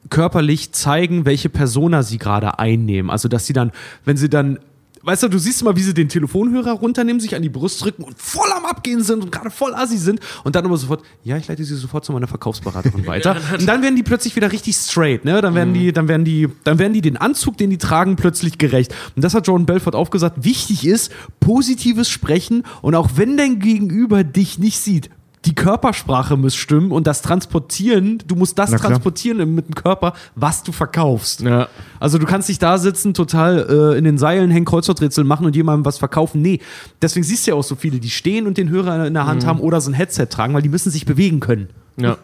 körperlich 0.09 0.73
zeigen, 0.73 1.27
welche 1.27 1.51
Persona 1.51 2.03
sie 2.03 2.19
gerade 2.19 2.59
einnehmen. 2.59 3.11
Also, 3.11 3.29
dass 3.29 3.47
sie 3.47 3.53
dann, 3.53 3.71
wenn 4.05 4.17
sie 4.17 4.31
dann 4.31 4.59
Weißt 5.03 5.23
du, 5.23 5.29
du 5.29 5.39
siehst 5.39 5.65
mal, 5.65 5.75
wie 5.77 5.83
sie 5.83 5.95
den 5.95 6.11
Telefonhörer 6.11 6.73
runternehmen, 6.73 7.21
sich 7.21 7.35
an 7.35 7.41
die 7.41 7.49
Brust 7.49 7.83
drücken 7.83 8.05
und 8.05 8.19
voll 8.19 8.51
am 8.55 8.67
Abgehen 8.67 9.03
sind 9.03 9.23
und 9.23 9.33
gerade 9.33 9.51
voll 9.51 9.75
assi 9.75 9.97
sind 9.97 10.21
und 10.45 10.57
dann 10.57 10.67
aber 10.67 10.77
sofort, 10.77 11.03
ja, 11.25 11.39
ich 11.39 11.49
leite 11.49 11.65
sie 11.65 11.75
sofort 11.75 12.05
zu 12.05 12.13
meiner 12.13 12.27
Verkaufsberaterin 12.27 13.07
weiter. 13.07 13.37
Und 13.59 13.67
dann 13.67 13.83
werden 13.83 13.97
die 13.97 14.03
plötzlich 14.03 14.37
wieder 14.37 14.53
richtig 14.53 14.77
straight, 14.77 15.25
ne? 15.25 15.41
Dann 15.41 15.55
werden 15.55 15.73
die, 15.73 15.93
dann 15.93 16.07
werden 16.09 16.25
die, 16.25 16.49
dann 16.65 16.79
werden 16.79 16.93
die 16.93 17.01
den 17.01 17.17
Anzug, 17.17 17.57
den 17.57 17.71
die 17.71 17.79
tragen, 17.79 18.17
plötzlich 18.17 18.59
gerecht. 18.59 18.95
Und 19.17 19.25
das 19.25 19.33
hat 19.33 19.47
Jordan 19.47 19.65
Belfort 19.65 19.95
aufgesagt. 19.95 20.45
Wichtig 20.45 20.87
ist, 20.87 21.11
positives 21.41 22.11
Sprechen 22.11 22.65
und 22.83 22.95
auch 22.95 23.11
wenn 23.17 23.39
dein 23.39 23.59
Gegenüber 23.59 24.23
dich 24.23 24.59
nicht 24.59 24.79
sieht, 24.79 25.09
die 25.47 25.55
Körpersprache 25.55 26.37
muss 26.37 26.55
stimmen 26.55 26.93
und 26.93 27.07
das 27.07 27.23
Transportieren, 27.23 28.23
du 28.27 28.37
musst 28.37 28.59
das 28.59 28.73
transportieren 28.73 29.55
mit 29.55 29.69
dem 29.69 29.75
Körper, 29.75 30.13
was 30.35 30.63
du 30.63 30.73
verkaufst. 30.73 31.41
Ja. 31.41 31.69
Also 31.99 32.19
du 32.19 32.27
kannst 32.27 32.49
nicht 32.49 32.63
da 32.63 32.77
sitzen, 32.77 33.15
total 33.15 33.95
äh, 33.95 33.99
in 33.99 34.05
den 34.05 34.19
Seilen 34.19 34.51
hängen, 34.51 34.67
Kreuzworträtsel 34.67 35.25
machen 35.25 35.47
und 35.47 35.57
jemandem 35.57 35.87
was 35.87 35.97
verkaufen. 35.97 36.43
Nee, 36.43 36.61
deswegen 37.01 37.25
siehst 37.25 37.47
du 37.47 37.53
ja 37.53 37.57
auch 37.57 37.65
so 37.65 37.75
viele, 37.75 38.01
die 38.01 38.11
stehen 38.11 38.47
und 38.47 38.59
den 38.59 38.69
Hörer 38.69 39.07
in 39.07 39.15
der 39.15 39.27
Hand 39.27 39.47
haben 39.47 39.61
oder 39.61 39.81
so 39.81 39.91
ein 39.91 39.95
Headset 39.95 40.27
tragen, 40.27 40.53
weil 40.53 40.63
die 40.63 40.69
müssen 40.69 40.91
sich 40.91 41.07
bewegen 41.07 41.41
können. 41.41 41.69
Ja. 41.97 42.19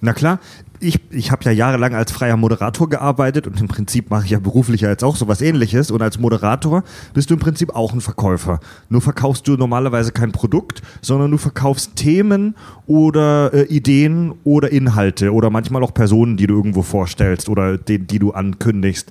Na 0.00 0.12
klar, 0.12 0.38
ich, 0.80 1.00
ich 1.10 1.32
habe 1.32 1.44
ja 1.44 1.50
jahrelang 1.50 1.94
als 1.94 2.12
freier 2.12 2.36
Moderator 2.36 2.88
gearbeitet 2.88 3.48
und 3.48 3.60
im 3.60 3.66
Prinzip 3.66 4.10
mache 4.10 4.26
ich 4.26 4.30
ja 4.30 4.38
beruflich 4.38 4.82
ja 4.82 4.90
jetzt 4.90 5.02
auch 5.02 5.16
sowas 5.16 5.40
ähnliches. 5.40 5.90
Und 5.90 6.02
als 6.02 6.18
Moderator 6.18 6.84
bist 7.14 7.30
du 7.30 7.34
im 7.34 7.40
Prinzip 7.40 7.74
auch 7.74 7.92
ein 7.92 8.00
Verkäufer. 8.00 8.60
Nur 8.88 9.00
verkaufst 9.00 9.48
du 9.48 9.56
normalerweise 9.56 10.12
kein 10.12 10.30
Produkt, 10.30 10.82
sondern 11.00 11.32
du 11.32 11.38
verkaufst 11.38 11.96
Themen 11.96 12.54
oder 12.86 13.52
äh, 13.52 13.64
Ideen 13.64 14.34
oder 14.44 14.70
Inhalte 14.70 15.32
oder 15.32 15.50
manchmal 15.50 15.82
auch 15.82 15.94
Personen, 15.94 16.36
die 16.36 16.46
du 16.46 16.54
irgendwo 16.54 16.82
vorstellst 16.82 17.48
oder 17.48 17.76
die, 17.76 17.98
die 17.98 18.20
du 18.20 18.32
ankündigst 18.32 19.10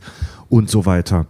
und 0.50 0.70
so 0.70 0.86
weiter. 0.86 1.28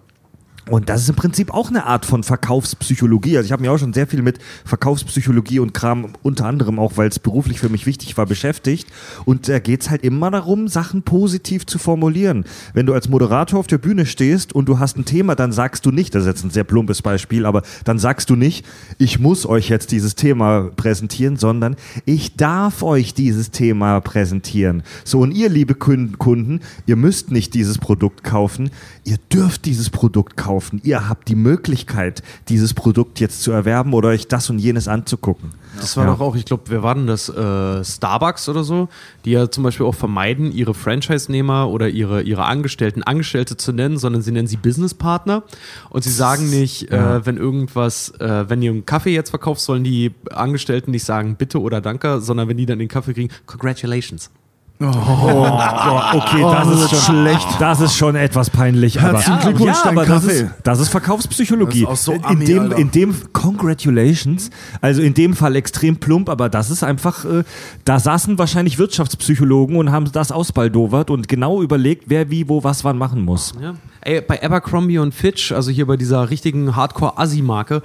Und 0.70 0.90
das 0.90 1.02
ist 1.02 1.10
im 1.10 1.16
Prinzip 1.16 1.54
auch 1.54 1.70
eine 1.70 1.86
Art 1.86 2.06
von 2.06 2.24
Verkaufspsychologie. 2.24 3.38
Also 3.38 3.46
ich 3.48 3.52
habe 3.54 3.62
mich 3.62 3.70
auch 3.70 3.78
schon 3.78 3.94
sehr 3.94 4.06
viel 4.08 4.22
mit 4.22 4.40
Verkaufspsychologie 4.66 5.60
und 5.60 5.74
Kram, 5.74 6.10
unter 6.24 6.46
anderem 6.46 6.78
auch, 6.78 6.98
weil 6.98 7.08
es 7.08 7.20
beruflich 7.20 7.60
für 7.60 7.70
mich 7.70 7.86
wichtig 7.86 8.18
war, 8.18 8.26
beschäftigt. 8.26 8.88
Und 9.24 9.48
da 9.48 9.60
geht's 9.60 9.90
halt 9.90 10.04
immer 10.04 10.30
darum, 10.30 10.68
Sachen 10.68 11.04
positiv 11.04 11.66
zu 11.66 11.78
formulieren. 11.78 12.44
Wenn 12.74 12.86
du 12.86 12.94
als 12.94 13.08
Moderator 13.08 13.60
auf 13.60 13.68
der 13.68 13.78
Bühne 13.78 14.06
stehst 14.06 14.52
und 14.52 14.68
du 14.68 14.78
hast 14.80 14.98
ein 14.98 15.06
Thema, 15.06 15.36
dann 15.36 15.54
sagst 15.54 15.86
du 15.86 15.92
nicht, 15.92 16.14
das 16.14 16.24
ist 16.24 16.28
jetzt 16.28 16.44
ein 16.44 16.52
sehr 16.52 16.66
plumpes 16.66 17.02
Beispiel, 17.02 17.46
aber 17.46 17.62
dann 17.86 17.98
sagst 17.98 18.30
du 18.30 18.36
nicht, 18.36 18.66
ich 18.98 19.20
muss 19.20 19.46
euch 19.46 19.70
jetzt 19.70 19.92
dieses 19.92 20.16
Thema 20.16 20.70
präsentieren, 20.76 21.38
sondern 21.38 21.78
ich 22.04 22.36
darf 22.36 22.84
euch 22.84 23.14
dieses 23.14 23.52
Thema 23.52 24.02
präsentieren. 24.02 24.84
So, 25.06 25.20
und 25.20 25.32
ihr, 25.32 25.48
liebe 25.48 25.76
Kun- 25.76 26.18
Kunden, 26.18 26.60
ihr 26.86 26.98
müsst 26.98 27.32
nicht 27.32 27.54
dieses 27.54 27.78
Produkt 27.78 28.26
kaufen, 28.26 28.70
ihr 29.06 29.18
dürft 29.32 29.66
dieses 29.66 29.90
Produkt 29.90 30.36
kaufen. 30.36 30.57
Ihr 30.84 31.08
habt 31.10 31.28
die 31.28 31.36
Möglichkeit, 31.36 32.24
dieses 32.50 32.74
Produkt 32.74 33.20
jetzt 33.20 33.44
zu 33.44 33.52
erwerben 33.52 33.94
oder 33.94 34.10
euch 34.10 34.28
das 34.28 34.50
und 34.50 34.60
jenes 34.60 34.88
anzugucken. 34.88 35.52
Das 35.80 35.96
war 35.98 36.06
Ja. 36.06 36.12
doch 36.14 36.20
auch, 36.20 36.36
ich 36.36 36.46
glaube, 36.46 36.64
wer 36.68 36.84
war 36.84 36.96
denn 36.96 37.08
das? 37.08 37.30
Äh, 37.30 37.84
Starbucks 37.84 38.50
oder 38.50 38.64
so, 38.64 38.90
die 39.26 39.32
ja 39.32 39.50
zum 39.52 39.64
Beispiel 39.64 39.86
auch 39.86 39.94
vermeiden, 39.96 40.52
ihre 40.52 40.74
Franchise-Nehmer 40.74 41.70
oder 41.70 41.90
ihre, 41.90 42.22
ihre 42.24 42.46
Angestellten 42.46 43.04
Angestellte 43.04 43.58
zu 43.58 43.72
nennen, 43.74 43.98
sondern 43.98 44.22
sie 44.22 44.32
nennen 44.32 44.48
sie 44.48 44.58
Businesspartner. 44.58 45.44
Und 45.90 46.04
sie 46.04 46.12
sagen 46.12 46.50
nicht, 46.50 46.92
äh, 46.92 47.26
wenn 47.26 47.38
irgendwas, 47.38 48.10
äh, 48.20 48.50
wenn 48.50 48.62
ihr 48.62 48.72
einen 48.72 48.86
Kaffee 48.86 49.14
jetzt 49.14 49.30
verkauft, 49.30 49.62
sollen 49.62 49.84
die 49.84 50.12
Angestellten 50.32 50.92
nicht 50.92 51.04
sagen 51.04 51.36
bitte 51.36 51.62
oder 51.62 51.82
danke, 51.82 52.22
sondern 52.22 52.48
wenn 52.48 52.58
die 52.58 52.66
dann 52.66 52.80
den 52.80 52.88
Kaffee 52.88 53.14
kriegen, 53.14 53.32
congratulations. 53.46 54.32
Okay, 54.80 56.42
das 56.42 56.68
ist 56.68 56.90
schon 56.90 57.00
schlecht. 57.00 57.48
Das 57.60 57.82
ist 57.82 57.96
schon 57.96 58.16
etwas 58.16 58.50
peinlich. 58.50 59.00
Aber, 59.02 59.20
Herzlichen 59.20 59.40
Glückwunsch, 59.40 59.78
dein 59.84 59.96
das 59.96 60.08
Kaffee. 60.08 60.32
ist, 60.32 60.46
das 60.64 60.80
ist 60.80 60.90
Verkaufspsychologie. 60.90 61.86
Das 61.86 62.02
ist 62.02 62.10
auch 62.10 62.14
so 62.14 62.20
in, 62.20 62.26
Ami, 62.26 62.46
dem, 62.46 62.64
Alter. 62.64 62.78
in 62.78 62.92
dem 62.92 63.16
Congratulations, 63.34 64.50
also 64.82 65.02
in 65.02 65.14
dem 65.14 65.34
Fall 65.36 65.56
extrem 65.56 65.98
plump, 65.98 66.30
aber 66.30 66.50
das 66.50 66.70
ist 66.70 66.84
einfach, 66.84 67.26
äh, 67.26 67.44
da 67.86 68.00
saßen 68.00 68.38
wahrscheinlich 68.38 68.78
Wirtschaftspsychologen 68.78 69.78
und 69.78 69.92
haben 69.92 70.12
das 70.12 70.32
ausbaldowert 70.32 71.10
und 71.10 71.28
genau 71.28 71.62
überlegt, 71.62 72.06
wer 72.08 72.30
wie, 72.30 72.48
wo, 72.48 72.64
was, 72.64 72.84
wann 72.84 72.98
machen 72.98 73.22
muss. 73.24 73.54
Ja. 73.62 73.74
Ey, 74.02 74.22
bei 74.22 74.42
Abercrombie 74.42 75.00
und 75.00 75.14
Fitch, 75.14 75.52
also 75.52 75.72
hier 75.72 75.88
bei 75.88 75.98
dieser 75.98 76.30
richtigen 76.30 76.76
Hardcore-Assi-Marke, 76.76 77.82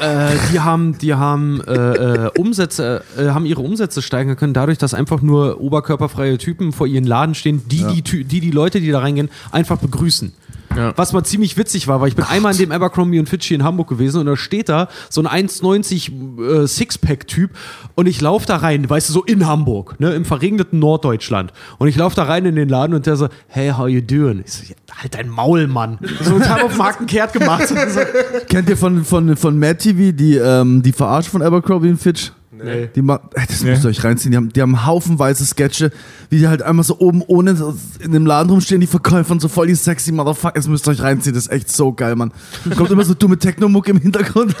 äh, 0.00 0.36
die 0.52 0.60
haben, 0.60 0.98
die 0.98 1.14
haben 1.14 1.60
äh, 1.62 1.72
äh, 1.74 2.30
Umsätze, 2.38 3.02
äh, 3.18 3.26
haben 3.28 3.46
ihre 3.46 3.60
Umsätze 3.62 4.02
steigern 4.02 4.36
können, 4.36 4.54
dadurch, 4.54 4.78
dass 4.78 4.94
einfach 4.94 5.22
nur 5.22 5.60
oberkörperfreie 5.60 6.38
Typen 6.38 6.72
vor 6.72 6.86
ihren 6.86 7.04
Laden 7.04 7.34
stehen, 7.34 7.62
die, 7.68 7.84
die, 7.84 8.02
Ty- 8.02 8.24
die 8.24 8.40
die 8.40 8.50
Leute, 8.50 8.80
die 8.80 8.90
da 8.90 9.00
reingehen, 9.00 9.30
einfach 9.52 9.78
begrüßen. 9.78 10.32
Ja. 10.76 10.92
Was 10.96 11.12
mal 11.12 11.24
ziemlich 11.24 11.56
witzig 11.56 11.88
war, 11.88 12.00
weil 12.00 12.08
ich 12.08 12.16
bin 12.16 12.24
einmal 12.24 12.52
in 12.52 12.58
dem 12.58 12.72
Abercrombie 12.72 13.18
und 13.18 13.28
Fitch 13.28 13.50
in 13.50 13.64
Hamburg 13.64 13.88
gewesen 13.88 14.20
und 14.20 14.26
da 14.26 14.36
steht 14.36 14.68
da 14.68 14.88
so 15.08 15.22
ein 15.22 15.48
1,90 15.48 16.62
äh, 16.62 16.66
Sixpack-Typ 16.66 17.50
und 17.94 18.06
ich 18.06 18.20
laufe 18.20 18.46
da 18.46 18.56
rein, 18.56 18.88
weißt 18.88 19.08
du, 19.08 19.12
so 19.12 19.24
in 19.24 19.46
Hamburg, 19.46 19.98
ne, 20.00 20.14
im 20.14 20.24
verregneten 20.24 20.78
Norddeutschland. 20.78 21.52
Und 21.78 21.88
ich 21.88 21.96
laufe 21.96 22.16
da 22.16 22.24
rein 22.24 22.44
in 22.44 22.56
den 22.56 22.68
Laden 22.68 22.94
und 22.94 23.06
der 23.06 23.16
so, 23.16 23.28
hey, 23.48 23.70
how 23.70 23.88
you 23.88 24.00
doing? 24.00 24.42
Ich 24.44 24.52
so, 24.52 24.74
halt 25.00 25.14
dein 25.14 25.28
Maul, 25.28 25.66
Mann. 25.66 25.98
So 26.22 26.38
total 26.38 26.62
auf 26.62 26.76
Marken 26.76 27.06
kehrt 27.06 27.32
gemacht. 27.32 27.64
So, 27.94 28.00
Kennt 28.48 28.68
ihr 28.68 28.76
von, 28.76 29.04
von, 29.04 29.36
von 29.36 29.58
Mad 29.58 29.76
TV 29.76 30.16
die, 30.16 30.36
ähm, 30.36 30.82
die 30.82 30.92
Verarsche 30.92 31.30
von 31.30 31.42
Abercrombie 31.42 31.90
und 31.90 32.00
Fitch? 32.00 32.32
Nee. 32.62 32.88
Die 32.94 33.02
ma 33.02 33.20
Ey, 33.34 33.44
das 33.48 33.62
müsst 33.62 33.84
ihr 33.84 33.88
euch 33.88 34.04
reinziehen. 34.04 34.30
Die 34.30 34.36
haben, 34.36 34.52
die 34.52 34.62
haben 34.62 34.86
haufenweise 34.86 35.44
Sketche, 35.44 35.90
wie 36.30 36.38
die 36.38 36.48
halt 36.48 36.62
einmal 36.62 36.84
so 36.84 36.98
oben 36.98 37.22
ohne 37.26 37.74
in 38.00 38.12
dem 38.12 38.26
Laden 38.26 38.50
rumstehen, 38.50 38.80
die 38.80 38.86
Verkäufer 38.86 39.32
und 39.32 39.40
so 39.40 39.48
voll 39.48 39.66
die 39.66 39.74
sexy 39.74 40.12
Motherfucker. 40.12 40.54
Das 40.54 40.68
müsst 40.68 40.86
ihr 40.86 40.92
euch 40.92 41.02
reinziehen. 41.02 41.34
Das 41.34 41.46
ist 41.46 41.52
echt 41.52 41.70
so 41.70 41.92
geil, 41.92 42.16
Mann. 42.16 42.32
Kommt 42.76 42.90
immer 42.90 43.04
so 43.04 43.14
dumme 43.14 43.38
Techno-Muck 43.38 43.88
im 43.88 43.98
Hintergrund. 43.98 44.54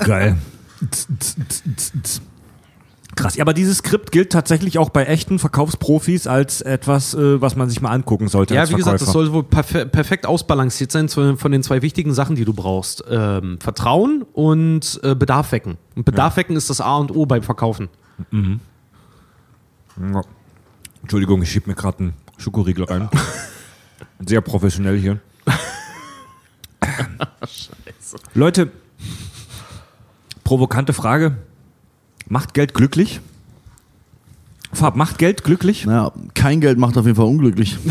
Geil. 0.00 0.36
Krass. 3.22 3.36
Ja, 3.36 3.44
aber 3.44 3.54
dieses 3.54 3.78
Skript 3.78 4.10
gilt 4.10 4.30
tatsächlich 4.30 4.78
auch 4.78 4.90
bei 4.90 5.04
echten 5.04 5.38
Verkaufsprofis 5.38 6.26
als 6.26 6.60
etwas, 6.60 7.14
äh, 7.14 7.40
was 7.40 7.56
man 7.56 7.68
sich 7.68 7.80
mal 7.80 7.90
angucken 7.90 8.28
sollte. 8.28 8.54
Ja, 8.54 8.68
wie 8.68 8.74
gesagt, 8.74 9.00
das 9.00 9.10
Verkäufer. 9.10 9.26
soll 9.26 9.32
wohl 9.32 9.44
perfe 9.44 9.86
perfekt 9.86 10.26
ausbalanciert 10.26 10.90
sein 10.90 11.08
von 11.08 11.52
den 11.52 11.62
zwei 11.62 11.82
wichtigen 11.82 12.14
Sachen, 12.14 12.36
die 12.36 12.44
du 12.44 12.52
brauchst. 12.52 13.04
Ähm, 13.08 13.58
Vertrauen 13.60 14.24
und 14.32 15.00
äh, 15.02 15.14
Bedarf 15.14 15.52
wecken. 15.52 15.78
Und 15.94 16.04
Bedarf 16.04 16.36
wecken 16.36 16.56
ist 16.56 16.70
das 16.70 16.80
A 16.80 16.96
und 16.96 17.14
O 17.14 17.26
beim 17.26 17.42
Verkaufen. 17.42 17.88
Ja. 20.00 20.22
Entschuldigung, 21.02 21.42
ich 21.42 21.50
schieb 21.50 21.66
mir 21.66 21.74
gerade 21.74 21.98
einen 21.98 22.14
Schokoriegel 22.38 22.84
rein. 22.84 23.08
Sehr 24.26 24.40
professionell 24.40 24.98
hier. 24.98 25.20
Leute, 28.34 28.70
provokante 30.44 30.92
Frage. 30.92 31.36
Macht 32.28 32.54
Geld 32.54 32.74
glücklich? 32.74 33.20
Fab, 34.74 34.96
macht 34.96 35.18
Geld 35.18 35.44
glücklich? 35.44 35.84
Naja, 35.84 36.12
kein 36.32 36.62
Geld 36.62 36.78
macht 36.78 36.96
auf 36.96 37.04
jeden 37.04 37.16
Fall 37.16 37.26
unglücklich. 37.26 37.76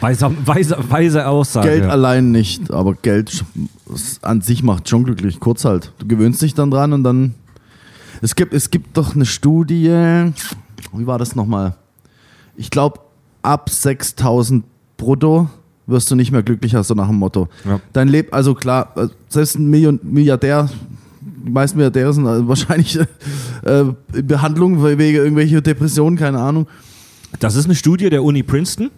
Weise, 0.00 0.30
weise, 0.44 0.76
weise 0.90 1.26
Aussage. 1.26 1.68
Geld 1.68 1.84
allein 1.84 2.30
nicht, 2.30 2.70
aber 2.70 2.94
Geld 2.94 3.42
an 4.20 4.42
sich 4.42 4.62
macht 4.62 4.88
schon 4.88 5.04
glücklich. 5.04 5.40
Kurz 5.40 5.64
halt. 5.64 5.92
Du 5.98 6.06
gewöhnst 6.06 6.42
dich 6.42 6.52
dann 6.54 6.70
dran 6.70 6.92
und 6.92 7.04
dann. 7.04 7.34
Es 8.20 8.34
gibt, 8.34 8.52
es 8.52 8.70
gibt 8.70 8.96
doch 8.98 9.14
eine 9.14 9.24
Studie. 9.24 9.88
Wie 10.92 11.06
war 11.06 11.18
das 11.18 11.34
nochmal? 11.34 11.74
Ich 12.56 12.70
glaube, 12.70 13.00
ab 13.42 13.70
6000 13.70 14.64
brutto 14.96 15.48
wirst 15.86 16.10
du 16.10 16.16
nicht 16.16 16.32
mehr 16.32 16.42
glücklicher, 16.42 16.84
so 16.84 16.94
nach 16.94 17.06
dem 17.08 17.16
Motto. 17.16 17.48
Ja. 17.64 17.80
Dein 17.92 18.08
Leben, 18.08 18.32
also 18.32 18.54
klar, 18.54 18.92
äh, 18.96 19.08
selbst 19.28 19.56
ein 19.56 19.70
Million, 19.70 19.98
Milliardär, 20.02 20.68
die 21.44 21.50
meisten 21.50 21.76
Milliardäre 21.78 22.12
sind 22.12 22.26
äh, 22.26 22.46
wahrscheinlich 22.46 22.98
äh, 22.98 23.84
in 24.14 24.26
Behandlung 24.26 24.82
wegen 24.82 25.16
irgendwelcher 25.16 25.60
Depressionen, 25.60 26.16
keine 26.16 26.40
Ahnung. 26.40 26.66
Das 27.40 27.54
ist 27.54 27.66
eine 27.66 27.74
Studie 27.74 28.10
der 28.10 28.22
Uni 28.22 28.42
Princeton. 28.42 28.90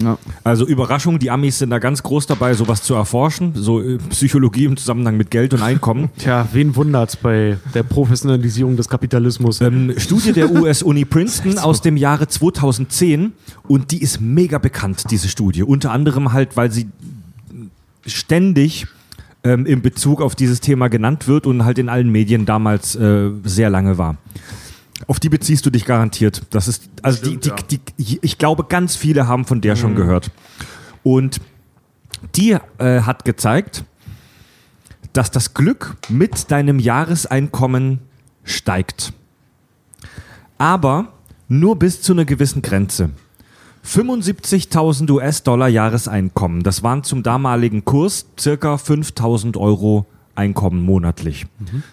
Ja. 0.00 0.16
Also 0.44 0.64
Überraschung, 0.66 1.18
die 1.18 1.30
Amis 1.30 1.58
sind 1.58 1.70
da 1.70 1.78
ganz 1.78 2.02
groß 2.02 2.26
dabei, 2.26 2.54
sowas 2.54 2.82
zu 2.82 2.94
erforschen. 2.94 3.52
So 3.54 3.80
äh, 3.80 3.98
Psychologie 4.10 4.64
im 4.64 4.76
Zusammenhang 4.76 5.16
mit 5.16 5.30
Geld 5.30 5.54
und 5.54 5.62
Einkommen. 5.62 6.10
Tja, 6.18 6.46
wen 6.52 6.76
wundert's 6.76 7.16
bei 7.16 7.58
der 7.74 7.82
Professionalisierung 7.82 8.76
des 8.76 8.88
Kapitalismus? 8.88 9.60
Ähm, 9.60 9.94
Studie 9.96 10.32
der 10.32 10.50
US-Uni 10.52 11.04
Princeton 11.04 11.58
aus 11.58 11.80
dem 11.80 11.96
Jahre 11.96 12.28
2010 12.28 13.32
und 13.66 13.90
die 13.90 14.00
ist 14.00 14.20
mega 14.20 14.58
bekannt, 14.58 15.04
diese 15.10 15.28
Studie. 15.28 15.64
Unter 15.64 15.90
anderem 15.90 16.32
halt, 16.32 16.56
weil 16.56 16.70
sie 16.70 16.88
ständig 18.06 18.86
ähm, 19.48 19.66
in 19.66 19.82
Bezug 19.82 20.20
auf 20.20 20.34
dieses 20.34 20.60
Thema 20.60 20.88
genannt 20.88 21.26
wird 21.26 21.46
und 21.46 21.64
halt 21.64 21.78
in 21.78 21.88
allen 21.88 22.10
Medien 22.10 22.44
damals 22.44 22.94
äh, 22.96 23.30
sehr 23.44 23.70
lange 23.70 23.96
war. 23.96 24.18
Auf 25.06 25.20
die 25.20 25.28
beziehst 25.28 25.64
du 25.64 25.70
dich 25.70 25.84
garantiert. 25.84 26.42
Das 26.50 26.68
ist, 26.68 26.88
also 27.02 27.24
die, 27.24 27.38
die, 27.38 27.80
die, 27.98 28.18
ich 28.20 28.36
glaube, 28.38 28.64
ganz 28.64 28.96
viele 28.96 29.26
haben 29.28 29.44
von 29.44 29.60
der 29.60 29.76
schon 29.76 29.94
gehört. 29.94 30.30
Und 31.02 31.40
die 32.34 32.56
äh, 32.78 33.00
hat 33.02 33.24
gezeigt, 33.24 33.84
dass 35.12 35.30
das 35.30 35.54
Glück 35.54 35.96
mit 36.08 36.50
deinem 36.50 36.78
Jahreseinkommen 36.78 38.00
steigt. 38.44 39.12
Aber 40.58 41.12
nur 41.48 41.78
bis 41.78 42.02
zu 42.02 42.12
einer 42.12 42.24
gewissen 42.24 42.60
Grenze. 42.60 43.10
75.000 43.84 45.10
US-Dollar 45.10 45.68
Jahreseinkommen. 45.68 46.62
Das 46.62 46.82
waren 46.82 47.04
zum 47.04 47.22
damaligen 47.22 47.84
Kurs 47.84 48.26
circa 48.38 48.74
5.000 48.74 49.56
Euro 49.58 50.06
Einkommen 50.34 50.84
monatlich. 50.84 51.46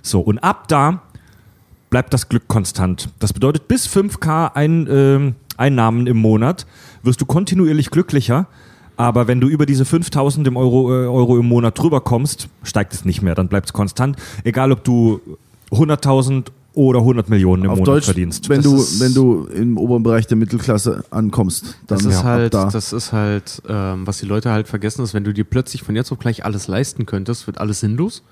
So, 0.04 0.20
und 0.20 0.38
ab 0.38 0.68
da 0.68 1.02
bleibt 1.90 2.14
das 2.14 2.30
Glück 2.30 2.48
konstant. 2.48 3.10
Das 3.18 3.34
bedeutet, 3.34 3.68
bis 3.68 3.88
5K 3.88 4.54
ein, 4.54 4.88
ähm, 4.88 5.36
Einnahmen 5.58 6.06
im 6.08 6.18
Monat 6.18 6.68
wirst 7.02 7.22
du 7.22 7.26
kontinuierlich 7.26 7.90
glücklicher. 7.90 8.48
Aber 8.98 9.28
wenn 9.28 9.42
du 9.42 9.48
über 9.48 9.66
diese 9.66 9.84
5000 9.84 10.48
im 10.48 10.58
Euro, 10.58 10.92
äh, 10.92 11.08
Euro 11.08 11.38
im 11.38 11.48
Monat 11.48 11.78
drüber 11.78 12.02
kommst, 12.02 12.48
steigt 12.64 12.94
es 12.94 13.04
nicht 13.04 13.22
mehr. 13.22 13.36
Dann 13.36 13.48
bleibt 13.48 13.68
es 13.68 13.74
konstant. 13.74 14.18
Egal, 14.44 14.72
ob 14.72 14.84
du 14.84 15.20
100.000 15.72 16.52
oder 16.76 17.00
100 17.00 17.30
Millionen 17.30 17.64
im 17.66 17.72
Auf 17.72 17.80
Monat 17.80 17.96
Deutsch, 17.96 18.06
verdienst. 18.06 18.50
wenn 18.50 18.62
Das 18.62 18.66
du, 18.66 19.00
wenn 19.04 19.14
du 19.14 19.46
im 19.46 19.78
oberen 19.78 20.04
Bereich 20.04 20.28
der 20.28 20.38
Mittelklasse 20.38 21.04
ankommst, 21.10 21.78
dann 21.88 21.98
Das 22.00 22.06
ist 22.06 22.18
ab 22.20 22.24
halt, 22.26 22.54
da. 22.54 22.70
das 22.70 22.94
ist 22.94 23.12
halt, 23.12 23.62
ähm, 23.68 24.06
was 24.06 24.20
die 24.20 24.26
Leute 24.26 24.52
halt 24.52 24.68
vergessen, 24.68 25.02
ist, 25.04 25.14
wenn 25.14 25.24
du 25.24 25.34
dir 25.34 25.46
plötzlich 25.46 25.84
von 25.84 25.96
jetzt 25.96 26.12
auf 26.12 26.20
gleich 26.20 26.46
alles 26.46 26.68
leisten 26.68 27.06
könntest, 27.06 27.48
wird 27.48 27.58
alles 27.60 27.80
sinnlos. 27.80 28.24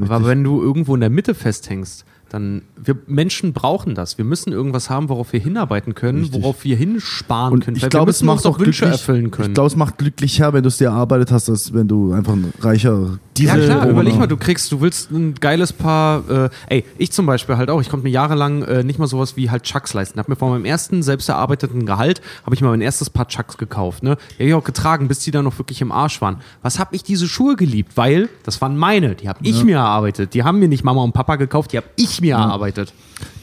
Aber 0.00 0.26
wenn 0.26 0.42
du 0.42 0.62
irgendwo 0.62 0.94
in 0.94 1.00
der 1.02 1.10
Mitte 1.10 1.34
festhängst, 1.34 2.06
dann, 2.30 2.62
wir 2.82 2.96
Menschen 3.06 3.52
brauchen 3.52 3.94
das. 3.94 4.16
Wir 4.16 4.24
müssen 4.24 4.54
irgendwas 4.54 4.88
haben, 4.88 5.10
worauf 5.10 5.34
wir 5.34 5.40
hinarbeiten 5.40 5.94
können, 5.94 6.20
Richtig. 6.22 6.42
worauf 6.42 6.64
wir 6.64 6.76
hinsparen 6.76 7.52
und 7.52 7.64
können. 7.64 7.76
ich 7.76 7.86
glaube, 7.90 8.10
es 8.10 8.22
macht 8.22 8.46
auch 8.46 8.58
Wünsche 8.58 8.84
glücklich, 8.84 9.00
erfüllen 9.00 9.30
können. 9.30 9.48
Ich 9.50 9.54
glaube, 9.54 9.66
es 9.66 9.76
macht 9.76 9.98
glücklicher, 9.98 10.54
wenn 10.54 10.62
du 10.62 10.68
es 10.68 10.78
dir 10.78 10.86
erarbeitet 10.86 11.30
hast, 11.30 11.50
als 11.50 11.74
wenn 11.74 11.88
du 11.88 12.12
einfach 12.12 12.32
ein 12.32 12.50
reicher. 12.60 13.18
Ja 13.44 13.56
klar, 13.56 13.88
überleg 13.88 14.18
mal, 14.18 14.26
du 14.26 14.36
kriegst, 14.36 14.70
du 14.72 14.80
willst 14.80 15.10
ein 15.10 15.34
geiles 15.34 15.72
Paar, 15.72 16.28
äh, 16.30 16.50
ey, 16.68 16.84
ich 16.98 17.12
zum 17.12 17.26
Beispiel 17.26 17.56
halt 17.56 17.70
auch, 17.70 17.80
ich 17.80 17.88
konnte 17.88 18.04
mir 18.04 18.10
jahrelang 18.10 18.62
äh, 18.62 18.84
nicht 18.84 18.98
mal 18.98 19.06
sowas 19.06 19.36
wie 19.36 19.50
halt 19.50 19.64
Chucks 19.64 19.94
leisten. 19.94 20.18
Hab 20.18 20.28
mir 20.28 20.36
von 20.36 20.50
meinem 20.50 20.64
ersten 20.64 21.02
selbst 21.02 21.28
erarbeiteten 21.28 21.86
Gehalt, 21.86 22.20
habe 22.44 22.54
ich 22.54 22.60
mal 22.60 22.70
mein 22.70 22.80
erstes 22.80 23.10
Paar 23.10 23.28
Chucks 23.28 23.56
gekauft, 23.58 24.02
ne? 24.02 24.16
Die 24.30 24.34
habe 24.42 24.48
ich 24.48 24.54
auch 24.54 24.64
getragen, 24.64 25.08
bis 25.08 25.20
die 25.20 25.30
dann 25.30 25.44
noch 25.44 25.58
wirklich 25.58 25.80
im 25.80 25.92
Arsch 25.92 26.20
waren. 26.20 26.38
Was 26.62 26.78
habe 26.78 26.94
ich 26.94 27.02
diese 27.02 27.28
Schuhe 27.28 27.56
geliebt? 27.56 27.92
Weil, 27.96 28.28
das 28.44 28.60
waren 28.60 28.76
meine, 28.76 29.14
die 29.14 29.28
habe 29.28 29.38
ich 29.42 29.64
mir 29.64 29.76
erarbeitet. 29.76 30.34
Die 30.34 30.44
haben 30.44 30.58
mir 30.58 30.68
nicht 30.68 30.84
Mama 30.84 31.02
und 31.02 31.12
Papa 31.12 31.36
gekauft, 31.36 31.72
die 31.72 31.76
habe 31.78 31.88
ich 31.96 32.20
mir 32.20 32.34
erarbeitet. 32.36 32.92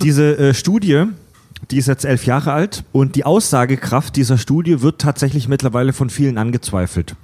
Diese 0.01 0.37
äh, 0.37 0.53
Studie, 0.53 1.05
die 1.71 1.77
ist 1.77 1.87
jetzt 1.87 2.05
elf 2.05 2.25
Jahre 2.25 2.53
alt 2.53 2.83
und 2.91 3.15
die 3.15 3.25
Aussagekraft 3.25 4.15
dieser 4.15 4.37
Studie 4.37 4.81
wird 4.81 4.99
tatsächlich 4.99 5.47
mittlerweile 5.47 5.93
von 5.93 6.09
vielen 6.09 6.37
angezweifelt. 6.37 7.15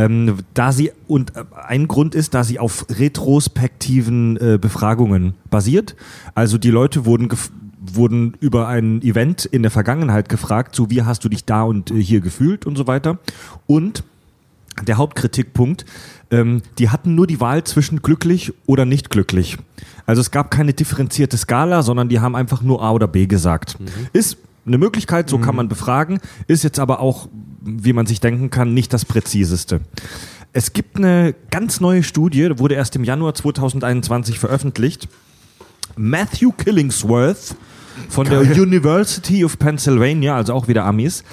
Ähm, 0.00 0.38
da 0.54 0.72
sie, 0.72 0.92
und 1.06 1.36
äh, 1.36 1.44
ein 1.66 1.86
Grund 1.86 2.14
ist, 2.14 2.32
da 2.32 2.42
sie 2.42 2.58
auf 2.58 2.86
retrospektiven 2.88 4.36
äh, 4.38 4.58
Befragungen 4.58 5.34
basiert. 5.50 5.94
Also 6.34 6.56
die 6.56 6.70
Leute 6.70 7.04
wurden, 7.04 7.28
wurden 7.78 8.34
über 8.40 8.66
ein 8.66 9.02
Event 9.02 9.44
in 9.44 9.60
der 9.60 9.70
Vergangenheit 9.70 10.30
gefragt, 10.30 10.74
so 10.74 10.88
wie 10.88 11.02
hast 11.02 11.22
du 11.24 11.28
dich 11.28 11.44
da 11.44 11.64
und 11.64 11.90
äh, 11.90 12.02
hier 12.02 12.20
gefühlt 12.20 12.64
und 12.64 12.76
so 12.76 12.86
weiter. 12.86 13.18
Und 13.66 14.02
der 14.86 14.96
Hauptkritikpunkt, 14.96 15.84
ähm, 16.30 16.62
die 16.78 16.88
hatten 16.88 17.14
nur 17.14 17.26
die 17.26 17.40
Wahl 17.40 17.64
zwischen 17.64 18.00
glücklich 18.00 18.54
oder 18.64 18.86
nicht 18.86 19.10
glücklich. 19.10 19.58
Also 20.06 20.22
es 20.22 20.30
gab 20.30 20.50
keine 20.50 20.72
differenzierte 20.72 21.36
Skala, 21.36 21.82
sondern 21.82 22.08
die 22.08 22.20
haben 22.20 22.34
einfach 22.34 22.62
nur 22.62 22.82
A 22.82 22.92
oder 22.92 23.06
B 23.06 23.26
gesagt. 23.26 23.76
Ist 24.14 24.38
eine 24.66 24.78
Möglichkeit, 24.78 25.28
so 25.28 25.38
kann 25.38 25.56
man 25.56 25.68
befragen, 25.68 26.20
ist 26.46 26.64
jetzt 26.64 26.78
aber 26.78 27.00
auch, 27.00 27.28
wie 27.60 27.92
man 27.92 28.06
sich 28.06 28.20
denken 28.20 28.50
kann, 28.50 28.74
nicht 28.74 28.92
das 28.92 29.04
präziseste. 29.04 29.80
Es 30.52 30.72
gibt 30.72 30.96
eine 30.96 31.34
ganz 31.50 31.80
neue 31.80 32.02
Studie, 32.02 32.58
wurde 32.58 32.74
erst 32.74 32.96
im 32.96 33.04
Januar 33.04 33.34
2021 33.34 34.38
veröffentlicht. 34.38 35.08
Matthew 35.96 36.52
Killingsworth 36.52 37.54
von 38.08 38.28
der 38.28 38.40
University 38.40 39.44
of 39.44 39.58
Pennsylvania, 39.58 40.34
also 40.34 40.54
auch 40.54 40.66
wieder 40.66 40.84
Amis, 40.84 41.24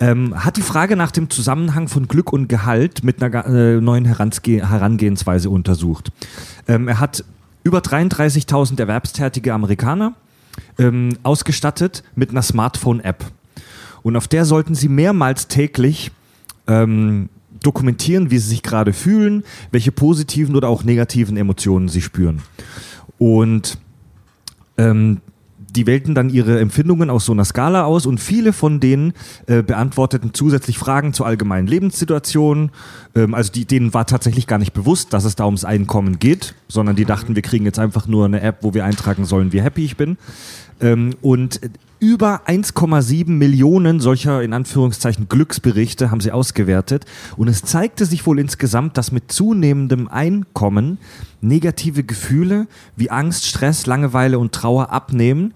ähm, 0.00 0.44
hat 0.44 0.56
die 0.56 0.62
Frage 0.62 0.96
nach 0.96 1.10
dem 1.10 1.30
Zusammenhang 1.30 1.88
von 1.88 2.08
Glück 2.08 2.32
und 2.32 2.48
Gehalt 2.48 3.04
mit 3.04 3.22
einer 3.22 3.46
äh, 3.46 3.80
neuen 3.80 4.06
Heransge 4.06 4.68
Herangehensweise 4.68 5.50
untersucht. 5.50 6.10
Ähm, 6.66 6.88
er 6.88 7.00
hat 7.00 7.24
über 7.62 7.78
33.000 7.78 8.80
erwerbstätige 8.80 9.52
Amerikaner 9.52 10.14
ähm, 10.78 11.16
ausgestattet 11.22 12.02
mit 12.14 12.30
einer 12.30 12.42
Smartphone-App. 12.42 13.24
Und 14.02 14.16
auf 14.16 14.28
der 14.28 14.44
sollten 14.44 14.74
sie 14.74 14.88
mehrmals 14.88 15.48
täglich 15.48 16.10
ähm, 16.66 17.28
dokumentieren, 17.62 18.30
wie 18.30 18.38
sie 18.38 18.48
sich 18.48 18.62
gerade 18.62 18.92
fühlen, 18.92 19.44
welche 19.70 19.92
positiven 19.92 20.56
oder 20.56 20.68
auch 20.68 20.84
negativen 20.84 21.36
Emotionen 21.36 21.88
sie 21.88 22.00
spüren. 22.00 22.42
Und 23.18 23.78
ähm, 24.78 25.20
die 25.76 25.86
wählten 25.86 26.14
dann 26.14 26.30
ihre 26.30 26.58
Empfindungen 26.58 27.10
aus 27.10 27.26
so 27.26 27.32
einer 27.32 27.44
Skala 27.44 27.84
aus 27.84 28.06
und 28.06 28.18
viele 28.18 28.52
von 28.52 28.80
denen 28.80 29.12
äh, 29.46 29.62
beantworteten 29.62 30.30
zusätzlich 30.32 30.78
Fragen 30.78 31.12
zur 31.12 31.26
allgemeinen 31.26 31.66
Lebenssituation. 31.66 32.70
Ähm, 33.14 33.34
also 33.34 33.52
die, 33.52 33.66
denen 33.66 33.94
war 33.94 34.06
tatsächlich 34.06 34.46
gar 34.46 34.58
nicht 34.58 34.72
bewusst, 34.72 35.12
dass 35.12 35.24
es 35.24 35.36
da 35.36 35.44
ums 35.44 35.64
Einkommen 35.64 36.18
geht, 36.18 36.54
sondern 36.68 36.96
die 36.96 37.04
dachten, 37.04 37.36
wir 37.36 37.42
kriegen 37.42 37.64
jetzt 37.64 37.78
einfach 37.78 38.06
nur 38.06 38.24
eine 38.24 38.40
App, 38.40 38.58
wo 38.62 38.74
wir 38.74 38.84
eintragen 38.84 39.24
sollen, 39.24 39.52
wie 39.52 39.62
happy 39.62 39.84
ich 39.84 39.96
bin. 39.96 40.18
Ähm, 40.80 41.14
und 41.20 41.60
über 42.00 42.48
1,7 42.48 43.28
Millionen 43.30 44.00
solcher 44.00 44.42
in 44.42 44.52
Anführungszeichen 44.52 45.28
Glücksberichte 45.28 46.10
haben 46.10 46.20
sie 46.20 46.32
ausgewertet. 46.32 47.04
Und 47.36 47.48
es 47.48 47.62
zeigte 47.62 48.06
sich 48.06 48.26
wohl 48.26 48.38
insgesamt, 48.38 48.96
dass 48.96 49.12
mit 49.12 49.30
zunehmendem 49.30 50.08
Einkommen 50.08 50.98
negative 51.40 52.02
Gefühle 52.02 52.66
wie 52.96 53.10
Angst, 53.10 53.46
Stress, 53.46 53.86
Langeweile 53.86 54.38
und 54.38 54.52
Trauer 54.52 54.90
abnehmen. 54.90 55.54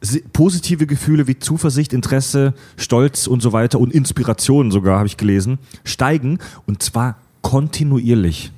Si- 0.00 0.22
Positive 0.32 0.86
Gefühle 0.86 1.26
wie 1.28 1.38
Zuversicht, 1.38 1.92
Interesse, 1.92 2.52
Stolz 2.76 3.26
und 3.26 3.40
so 3.40 3.52
weiter 3.52 3.80
und 3.80 3.92
Inspiration 3.94 4.70
sogar, 4.70 4.98
habe 4.98 5.06
ich 5.06 5.16
gelesen, 5.16 5.58
steigen 5.84 6.38
und 6.66 6.82
zwar 6.82 7.16
kontinuierlich. 7.40 8.52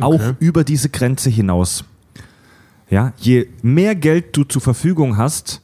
Auch 0.00 0.20
über 0.40 0.64
diese 0.64 0.88
Grenze 0.88 1.28
hinaus. 1.30 1.84
Ja, 2.90 3.12
je 3.18 3.46
mehr 3.62 3.94
Geld 3.94 4.36
du 4.36 4.44
zur 4.44 4.60
Verfügung 4.62 5.16
hast, 5.16 5.60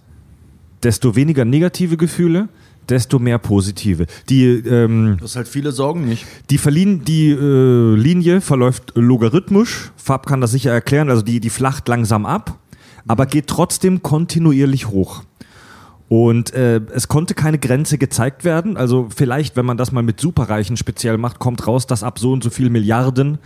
desto 0.82 1.16
weniger 1.16 1.44
negative 1.44 1.96
Gefühle, 1.96 2.48
desto 2.88 3.18
mehr 3.18 3.38
positive. 3.38 4.06
Die, 4.28 4.44
ähm, 4.46 5.16
Du 5.18 5.24
hast 5.24 5.36
halt 5.36 5.48
viele 5.48 5.72
Sorgen 5.72 6.06
nicht. 6.06 6.24
die 6.50 6.58
verliehen, 6.58 7.04
die 7.04 7.30
äh, 7.30 7.94
Linie 7.94 8.40
verläuft 8.40 8.92
logarithmisch. 8.94 9.90
Fab 9.96 10.26
kann 10.26 10.40
das 10.40 10.52
sicher 10.52 10.72
erklären. 10.72 11.10
Also 11.10 11.22
die, 11.22 11.40
die 11.40 11.50
flacht 11.50 11.86
langsam 11.88 12.24
ab, 12.24 12.58
aber 13.06 13.26
geht 13.26 13.46
trotzdem 13.46 14.02
kontinuierlich 14.02 14.88
hoch. 14.88 15.22
Und 16.08 16.54
äh, 16.54 16.80
es 16.94 17.08
konnte 17.08 17.34
keine 17.34 17.58
Grenze 17.58 17.98
gezeigt 17.98 18.42
werden. 18.44 18.78
Also 18.78 19.08
vielleicht, 19.14 19.56
wenn 19.56 19.66
man 19.66 19.76
das 19.76 19.92
mal 19.92 20.02
mit 20.02 20.18
Superreichen 20.18 20.78
speziell 20.78 21.18
macht, 21.18 21.38
kommt 21.38 21.66
raus, 21.66 21.86
dass 21.86 22.02
ab 22.02 22.18
so 22.18 22.32
und 22.32 22.42
so 22.42 22.48
viel 22.48 22.70
Milliarden 22.70 23.36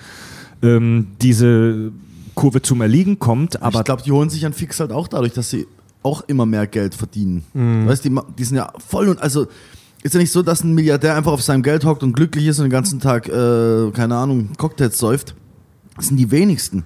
ähm, 0.62 1.08
diese 1.20 1.90
Kurve 2.36 2.62
zum 2.62 2.80
Erliegen 2.80 3.18
kommt. 3.18 3.60
Aber 3.60 3.80
ich 3.80 3.84
glaube, 3.84 4.02
die 4.02 4.12
holen 4.12 4.30
sich 4.30 4.46
an 4.46 4.52
Fix 4.52 4.78
halt 4.78 4.92
auch 4.92 5.08
dadurch, 5.08 5.32
dass 5.32 5.50
sie 5.50 5.66
auch 6.02 6.22
immer 6.22 6.46
mehr 6.46 6.66
Geld 6.66 6.94
verdienen. 6.94 7.44
Mhm. 7.54 7.86
Weißt 7.86 8.04
du, 8.04 8.10
die, 8.10 8.20
die 8.38 8.44
sind 8.44 8.56
ja 8.56 8.72
voll 8.86 9.08
und 9.08 9.20
also 9.20 9.46
ist 10.02 10.14
ja 10.14 10.20
nicht 10.20 10.32
so, 10.32 10.42
dass 10.42 10.64
ein 10.64 10.74
Milliardär 10.74 11.16
einfach 11.16 11.32
auf 11.32 11.42
seinem 11.42 11.62
Geld 11.62 11.84
hockt 11.84 12.02
und 12.02 12.12
glücklich 12.12 12.46
ist 12.46 12.58
und 12.58 12.64
den 12.64 12.72
ganzen 12.72 12.98
Tag, 12.98 13.28
äh, 13.28 13.90
keine 13.92 14.16
Ahnung, 14.16 14.50
Cocktails 14.56 14.98
säuft. 14.98 15.34
Das 15.96 16.06
sind 16.06 16.16
die 16.16 16.30
wenigsten. 16.30 16.84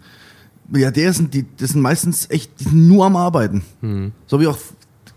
Milliardäre 0.69 1.13
sind 1.13 1.33
die, 1.33 1.47
das 1.57 1.71
sind 1.71 1.81
meistens 1.81 2.29
echt, 2.29 2.51
die 2.61 2.65
sind 2.65 2.89
nur 2.89 3.07
am 3.07 3.17
Arbeiten. 3.17 3.63
Mhm. 3.81 4.13
So 4.27 4.41
wie 4.41 4.47
auch 4.47 4.59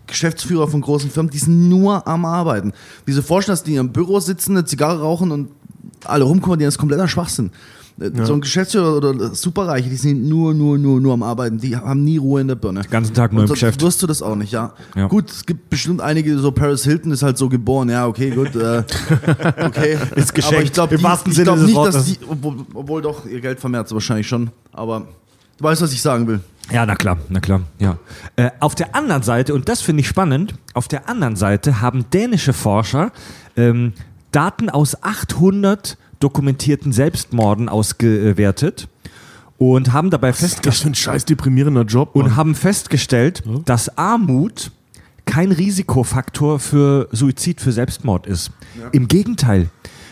Geschäftsführer 0.06 0.68
von 0.68 0.80
großen 0.80 1.10
Firmen, 1.10 1.30
die 1.30 1.38
sind 1.38 1.68
nur 1.68 2.06
am 2.06 2.24
Arbeiten. 2.24 2.72
Wie 3.04 3.12
sie 3.12 3.22
vorstellen, 3.22 3.54
dass 3.54 3.64
die 3.64 3.72
in 3.72 3.76
ihrem 3.76 3.92
Büro 3.92 4.18
sitzen, 4.20 4.52
eine 4.56 4.64
Zigarre 4.64 5.00
rauchen 5.00 5.30
und 5.30 5.50
alle 6.04 6.24
rumkommen, 6.24 6.58
das 6.58 6.74
ist 6.74 6.78
kompletter 6.78 7.08
Schwachsinn. 7.08 7.50
Äh, 8.00 8.24
So 8.24 8.32
ein 8.34 8.40
Geschäftsführer 8.40 8.96
oder 8.96 9.34
Superreiche, 9.34 9.88
die 9.90 9.96
sind 9.96 10.28
nur, 10.28 10.54
nur, 10.54 10.78
nur, 10.78 11.00
nur 11.00 11.12
am 11.12 11.22
Arbeiten. 11.22 11.58
Die 11.58 11.76
haben 11.76 12.02
nie 12.02 12.16
Ruhe 12.16 12.40
in 12.40 12.48
der 12.48 12.54
Birne. 12.54 12.80
Den 12.82 12.90
ganzen 12.90 13.14
Tag 13.14 13.32
nur 13.32 13.42
im 13.44 13.48
Geschäft. 13.48 13.82
wirst 13.82 14.02
du 14.02 14.06
das 14.06 14.22
auch 14.22 14.36
nicht, 14.36 14.52
ja. 14.52 14.72
Ja. 14.96 15.06
Gut, 15.08 15.30
es 15.30 15.44
gibt 15.46 15.70
bestimmt 15.70 16.00
einige, 16.00 16.38
so 16.38 16.50
Paris 16.52 16.84
Hilton 16.84 17.12
ist 17.12 17.22
halt 17.22 17.36
so 17.38 17.48
geboren, 17.48 17.88
ja, 17.90 18.06
okay, 18.06 18.30
gut. 18.30 18.56
Äh, 18.56 18.82
okay. 19.64 19.98
Ist 20.16 20.34
geschenkt, 20.34 20.54
Aber 20.56 20.62
ich 20.64 20.72
glaube 20.72 20.94
im 20.96 21.02
wahrsten 21.02 21.30
ich 21.30 21.36
Sinne 21.36 21.52
glaub 21.52 21.58
nicht, 21.58 21.74
Wortes. 21.74 21.94
dass 21.94 22.04
die, 22.06 22.18
obwohl, 22.28 22.56
obwohl 22.74 23.02
doch, 23.02 23.26
ihr 23.26 23.40
Geld 23.40 23.60
vermehrt 23.60 23.88
sie 23.88 23.94
wahrscheinlich 23.94 24.26
schon. 24.26 24.50
Aber 24.72 25.06
du 25.58 25.64
weißt, 25.64 25.82
was 25.82 25.92
ich 25.92 26.00
sagen 26.02 26.26
will. 26.26 26.40
Ja, 26.72 26.86
na 26.86 26.94
klar, 26.94 27.18
na 27.28 27.40
klar, 27.40 27.62
ja. 27.80 27.98
Äh, 28.36 28.50
auf 28.60 28.74
der 28.76 28.94
anderen 28.94 29.22
Seite, 29.22 29.54
und 29.54 29.68
das 29.68 29.80
finde 29.82 30.02
ich 30.02 30.08
spannend, 30.08 30.54
auf 30.72 30.86
der 30.88 31.08
anderen 31.08 31.34
Seite 31.36 31.80
haben 31.80 32.04
dänische 32.12 32.52
Forscher 32.52 33.10
ähm, 33.56 33.92
Daten 34.30 34.70
aus 34.70 35.02
800 35.02 35.98
dokumentierten 36.20 36.92
Selbstmorden 36.92 37.68
ausgewertet 37.68 38.88
und 39.58 39.92
haben 39.92 40.10
dabei 40.10 40.28
Das 40.28 40.42
ist 40.42 40.50
festgestellt 40.50 40.92
ein 40.92 40.94
scheiß 40.94 41.24
deprimierender 41.24 41.82
Job. 41.82 42.14
und 42.14 42.26
Mann. 42.26 42.36
haben 42.36 42.54
festgestellt, 42.54 43.42
dass 43.64 43.98
Armut 43.98 44.70
kein 45.26 45.52
Risikofaktor 45.52 46.58
für 46.58 47.08
Suizid, 47.12 47.60
für 47.60 47.72
Selbstmord 47.72 48.26
ist. 48.26 48.50
Im 48.92 49.06
Gegenteil, 49.08 49.70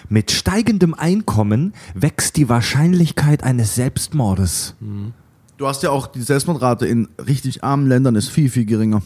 mit 0.09 0.31
steigendem 0.31 0.95
Einkommen 0.95 1.75
wächst 1.95 2.37
die 2.37 2.49
Wahrscheinlichkeit 2.49 3.43
eines 3.43 3.75
Selbstmordes. 3.75 4.75
Du 5.57 5.67
hast 5.67 5.83
ja 5.83 5.91
auch 5.91 6.07
die 6.07 6.23
Selbstmordrate 6.23 6.87
in 6.87 7.09
richtig 7.27 7.65
armen 7.65 7.89
Ländern 7.89 8.17
ist 8.17 8.29
viel, 8.29 8.49
viel 8.49 8.65
geringer. 8.65 9.03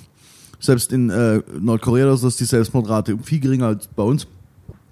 Selbst 0.61 0.93
in 0.93 1.11
äh, 1.11 1.41
Nordkorea 1.61 2.13
ist 2.13 2.41
die 2.41 2.45
Selbstmordrate 2.45 3.19
viel 3.23 3.41
geringer 3.41 3.67
als 3.69 3.89
bei 3.89 4.03
uns. 4.03 4.27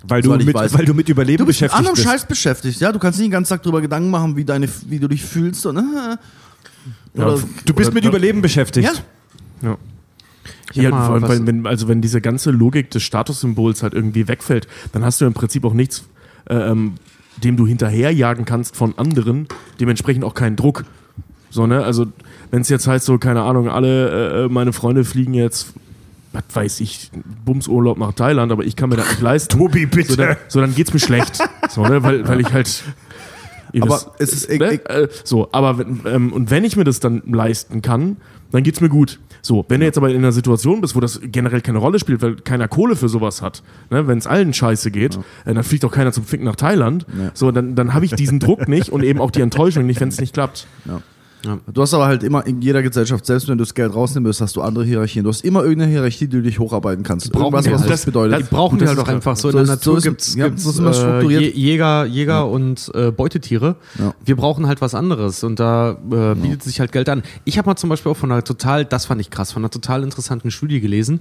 Weil 0.06 0.22
du, 0.22 0.34
mit, 0.34 0.54
weiß. 0.54 0.72
weil 0.72 0.84
du 0.84 0.94
mit 0.94 1.08
Überleben 1.08 1.38
Du 1.38 1.46
bist 1.46 1.60
mit 1.60 1.70
beschäftigt 1.70 1.78
anderem 1.78 1.94
bist. 1.94 2.06
Scheiß 2.06 2.26
beschäftigt, 2.26 2.80
ja. 2.80 2.90
Du 2.92 2.98
kannst 2.98 3.18
nicht 3.18 3.26
den 3.26 3.32
ganzen 3.32 3.50
Tag 3.50 3.62
darüber 3.62 3.80
Gedanken 3.80 4.10
machen, 4.10 4.36
wie, 4.36 4.44
deine, 4.44 4.68
wie 4.86 4.98
du 4.98 5.08
dich 5.08 5.22
fühlst. 5.22 5.66
Und, 5.66 5.76
äh, 5.76 5.80
oder, 7.20 7.38
Du 7.66 7.74
bist 7.74 7.88
Oder- 7.90 7.94
mit 7.94 8.04
Überleben 8.04 8.40
beschäftigt. 8.42 8.88
Ja. 8.88 9.68
Ja. 9.68 9.76
Ja, 10.72 10.90
vor 10.90 11.14
allem, 11.14 11.22
weil, 11.28 11.46
wenn, 11.46 11.66
also 11.66 11.88
wenn 11.88 12.00
diese 12.00 12.20
ganze 12.20 12.50
Logik 12.52 12.90
des 12.90 13.02
Statussymbols 13.02 13.82
halt 13.82 13.92
irgendwie 13.92 14.28
wegfällt, 14.28 14.68
dann 14.92 15.04
hast 15.04 15.20
du 15.20 15.24
im 15.26 15.34
Prinzip 15.34 15.64
auch 15.64 15.74
nichts, 15.74 16.04
äh, 16.48 16.54
ähm, 16.54 16.94
dem 17.42 17.56
du 17.56 17.66
hinterherjagen 17.66 18.44
kannst 18.44 18.76
von 18.76 18.96
anderen, 18.96 19.48
dementsprechend 19.80 20.24
auch 20.24 20.34
keinen 20.34 20.54
Druck. 20.56 20.84
So, 21.50 21.66
ne? 21.66 21.84
Also, 21.84 22.06
wenn 22.52 22.62
es 22.62 22.68
jetzt 22.68 22.86
heißt, 22.86 23.04
so, 23.04 23.18
keine 23.18 23.42
Ahnung, 23.42 23.68
alle 23.68 24.44
äh, 24.44 24.48
meine 24.48 24.72
Freunde 24.72 25.04
fliegen 25.04 25.34
jetzt, 25.34 25.72
was 26.32 26.42
weiß 26.54 26.80
ich, 26.80 27.10
Bumsurlaub 27.44 27.98
nach 27.98 28.12
Thailand, 28.12 28.52
aber 28.52 28.64
ich 28.64 28.76
kann 28.76 28.88
mir 28.90 28.96
das 28.96 29.08
nicht 29.08 29.20
leisten. 29.20 29.58
Tobi, 29.58 29.86
bitte. 29.86 30.10
So, 30.12 30.16
dann, 30.16 30.36
so, 30.48 30.60
dann 30.60 30.74
geht's 30.74 30.92
mir 30.92 31.00
schlecht. 31.00 31.38
So, 31.68 31.82
ne? 31.84 32.02
weil, 32.02 32.26
weil 32.28 32.40
ich 32.40 32.52
halt. 32.52 32.84
ihr 33.72 33.82
Aber 33.82 33.94
wisst, 33.96 34.08
es 34.18 34.32
ist- 34.32 34.50
ich- 34.50 34.60
ne? 34.60 34.74
ich- 34.74 34.88
äh, 34.88 35.08
so, 35.24 35.48
aber 35.52 35.78
wenn, 35.78 36.00
ähm, 36.06 36.32
und 36.32 36.50
wenn 36.50 36.64
ich 36.64 36.76
mir 36.76 36.84
das 36.84 37.00
dann 37.00 37.22
leisten 37.26 37.82
kann, 37.82 38.16
dann 38.52 38.62
geht's 38.62 38.80
mir 38.80 38.88
gut. 38.88 39.18
So, 39.42 39.64
wenn 39.68 39.80
du 39.80 39.86
jetzt 39.86 39.96
aber 39.96 40.10
in 40.10 40.18
einer 40.18 40.32
Situation 40.32 40.80
bist, 40.82 40.94
wo 40.94 41.00
das 41.00 41.18
generell 41.22 41.62
keine 41.62 41.78
Rolle 41.78 41.98
spielt, 41.98 42.20
weil 42.20 42.36
keiner 42.36 42.68
Kohle 42.68 42.94
für 42.94 43.08
sowas 43.08 43.40
hat, 43.42 43.62
ne? 43.88 44.06
wenn 44.06 44.18
es 44.18 44.26
allen 44.26 44.52
scheiße 44.52 44.90
geht, 44.90 45.16
äh, 45.46 45.54
dann 45.54 45.62
fliegt 45.64 45.84
auch 45.84 45.92
keiner 45.92 46.12
zum 46.12 46.24
Ficken 46.24 46.44
nach 46.44 46.56
Thailand. 46.56 47.06
So, 47.32 47.50
dann, 47.50 47.74
dann 47.74 47.94
habe 47.94 48.04
ich 48.04 48.12
diesen 48.14 48.38
Druck 48.38 48.68
nicht 48.68 48.90
und 48.90 49.02
eben 49.02 49.18
auch 49.20 49.30
die 49.30 49.40
Enttäuschung 49.40 49.86
nicht, 49.86 50.00
wenn 50.00 50.08
es 50.08 50.20
nicht 50.20 50.34
klappt. 50.34 50.66
Du 51.72 51.80
hast 51.82 51.94
aber 51.94 52.06
halt 52.06 52.22
immer 52.22 52.46
in 52.46 52.60
jeder 52.60 52.82
Gesellschaft, 52.82 53.24
selbst 53.24 53.48
wenn 53.48 53.56
du 53.56 53.64
das 53.64 53.74
Geld 53.74 53.94
rausnehmen 53.94 54.26
willst, 54.26 54.40
hast 54.40 54.56
du 54.56 54.62
andere 54.62 54.84
Hierarchien. 54.84 55.24
Du 55.24 55.30
hast 55.30 55.44
immer 55.44 55.62
irgendeine 55.62 55.90
Hierarchie, 55.90 56.26
die 56.26 56.36
du 56.36 56.42
dich 56.42 56.58
hocharbeiten 56.58 57.02
kannst. 57.02 57.32
brauchen 57.32 57.44
Irgendwas, 57.54 57.70
was 57.72 57.80
halt. 57.82 57.90
das 57.90 58.04
bedeutet. 58.04 58.38
Die 58.40 58.42
brauchen 58.44 58.74
Und 58.74 58.80
wir 58.80 58.86
das 58.88 58.96
halt 58.96 59.06
auch 59.08 59.12
einfach 59.12 59.36
so. 59.36 59.50
so 59.50 59.58
In 59.58 59.64
der 59.64 59.66
so 59.66 59.72
Natur 59.72 59.98
ist- 59.98 60.04
gibt 60.04 60.20
es 60.20 60.34
ja, 60.34 60.50
so 60.54 60.70
äh, 60.88 60.92
strukturiert. 60.94 61.54
Jäger, 61.54 62.04
Jäger 62.04 62.48
und 62.48 62.90
äh, 62.94 63.10
Beutetiere. 63.10 63.76
Ja. 63.98 64.14
Wir 64.24 64.36
brauchen 64.36 64.66
halt 64.66 64.80
was 64.80 64.94
anderes 64.94 65.42
und 65.42 65.58
da 65.60 65.92
äh, 66.12 66.34
bietet 66.34 66.62
sich 66.62 66.78
halt 66.80 66.92
Geld 66.92 67.08
an. 67.08 67.22
Ich 67.44 67.56
habe 67.58 67.66
mal 67.68 67.76
zum 67.76 67.88
Beispiel 67.90 68.12
auch 68.12 68.16
von 68.16 68.30
einer 68.30 68.44
total, 68.44 68.84
das 68.84 69.06
fand 69.06 69.20
ich 69.20 69.30
krass, 69.30 69.52
von 69.52 69.62
einer 69.62 69.70
total 69.70 70.02
interessanten 70.02 70.50
Studie 70.50 70.80
gelesen. 70.80 71.20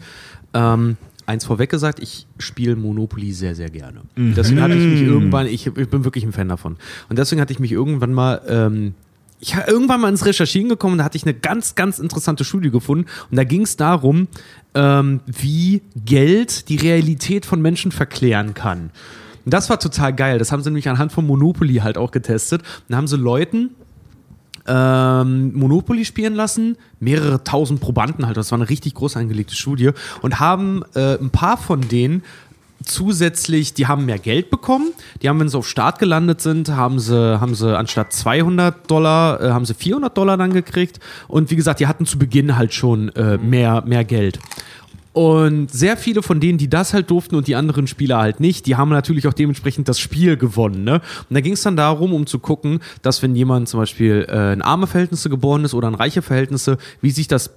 Ähm, 0.53 0.97
eins 1.27 1.45
vorweg 1.45 1.69
gesagt, 1.69 1.99
ich 1.99 2.27
spiele 2.39 2.75
Monopoly 2.75 3.31
sehr, 3.31 3.55
sehr 3.55 3.69
gerne. 3.69 4.01
Deswegen 4.17 4.61
hatte 4.61 4.73
ich 4.73 4.83
mich 4.85 5.01
irgendwann, 5.01 5.45
ich, 5.45 5.67
ich 5.67 5.89
bin 5.89 6.03
wirklich 6.03 6.23
ein 6.25 6.31
Fan 6.33 6.49
davon. 6.49 6.75
Und 7.07 7.19
deswegen 7.19 7.39
hatte 7.39 7.53
ich 7.53 7.59
mich 7.59 7.71
irgendwann 7.71 8.11
mal, 8.13 8.41
ähm, 8.49 8.95
ich 9.39 9.55
habe 9.55 9.69
irgendwann 9.69 10.01
mal 10.01 10.09
ins 10.09 10.25
Recherchieren 10.25 10.69
gekommen, 10.69 10.97
da 10.97 11.03
hatte 11.03 11.17
ich 11.17 11.23
eine 11.23 11.33
ganz, 11.33 11.75
ganz 11.75 11.99
interessante 11.99 12.43
Studie 12.43 12.71
gefunden. 12.71 13.05
Und 13.31 13.37
da 13.37 13.43
ging 13.43 13.61
es 13.61 13.77
darum, 13.77 14.27
ähm, 14.75 15.21
wie 15.25 15.81
Geld 16.05 16.69
die 16.69 16.75
Realität 16.75 17.45
von 17.45 17.61
Menschen 17.61 17.91
verklären 17.91 18.53
kann. 18.53 18.91
Und 19.45 19.53
das 19.53 19.69
war 19.69 19.79
total 19.79 20.13
geil. 20.13 20.39
Das 20.39 20.51
haben 20.51 20.61
sie 20.61 20.69
nämlich 20.69 20.89
anhand 20.89 21.11
von 21.11 21.25
Monopoly 21.25 21.75
halt 21.75 21.97
auch 21.97 22.11
getestet. 22.11 22.61
Da 22.89 22.97
haben 22.97 23.07
sie 23.07 23.17
Leuten 23.17 23.71
ähm, 24.67 25.53
Monopoly 25.57 26.05
spielen 26.05 26.35
lassen, 26.35 26.77
mehrere 26.99 27.43
tausend 27.43 27.81
Probanden 27.81 28.27
halt, 28.27 28.37
das 28.37 28.51
war 28.51 28.59
eine 28.59 28.69
richtig 28.69 28.93
groß 28.93 29.17
angelegte 29.17 29.55
Studie 29.55 29.91
und 30.21 30.39
haben 30.39 30.83
äh, 30.95 31.17
ein 31.17 31.31
paar 31.31 31.57
von 31.57 31.81
denen 31.81 32.23
zusätzlich, 32.89 33.73
die 33.73 33.87
haben 33.87 34.05
mehr 34.05 34.19
Geld 34.19 34.49
bekommen, 34.49 34.91
die 35.21 35.29
haben, 35.29 35.39
wenn 35.39 35.49
sie 35.49 35.57
auf 35.57 35.67
Start 35.67 35.99
gelandet 35.99 36.41
sind, 36.41 36.69
haben 36.69 36.99
sie, 36.99 37.39
haben 37.39 37.55
sie 37.55 37.77
anstatt 37.77 38.13
200 38.13 38.89
Dollar, 38.89 39.41
äh, 39.41 39.51
haben 39.51 39.65
sie 39.65 39.73
400 39.73 40.17
Dollar 40.17 40.37
dann 40.37 40.53
gekriegt 40.53 40.99
und 41.27 41.51
wie 41.51 41.55
gesagt, 41.55 41.79
die 41.79 41.87
hatten 41.87 42.05
zu 42.05 42.19
Beginn 42.19 42.57
halt 42.57 42.73
schon 42.73 43.09
äh, 43.09 43.37
mehr, 43.37 43.83
mehr 43.85 44.03
Geld. 44.03 44.39
Und 45.11 45.71
sehr 45.71 45.97
viele 45.97 46.21
von 46.21 46.39
denen, 46.39 46.57
die 46.57 46.69
das 46.69 46.93
halt 46.93 47.09
durften 47.09 47.35
und 47.35 47.47
die 47.47 47.55
anderen 47.55 47.87
Spieler 47.87 48.19
halt 48.19 48.39
nicht, 48.39 48.67
die 48.67 48.75
haben 48.75 48.89
natürlich 48.89 49.27
auch 49.27 49.33
dementsprechend 49.33 49.89
das 49.89 49.99
Spiel 49.99 50.37
gewonnen. 50.37 50.83
Ne? 50.83 51.01
Und 51.29 51.33
da 51.33 51.41
ging 51.41 51.53
es 51.53 51.63
dann 51.63 51.75
darum, 51.75 52.13
um 52.13 52.27
zu 52.27 52.39
gucken, 52.39 52.79
dass 53.01 53.23
wenn 53.23 53.35
jemand 53.35 53.67
zum 53.67 53.79
Beispiel 53.79 54.25
äh, 54.29 54.53
in 54.53 54.61
arme 54.61 54.87
Verhältnisse 54.87 55.29
geboren 55.29 55.65
ist 55.65 55.73
oder 55.73 55.87
in 55.87 55.95
reiche 55.95 56.21
Verhältnisse, 56.21 56.77
wie 57.01 57.09
sich 57.09 57.27
das 57.27 57.51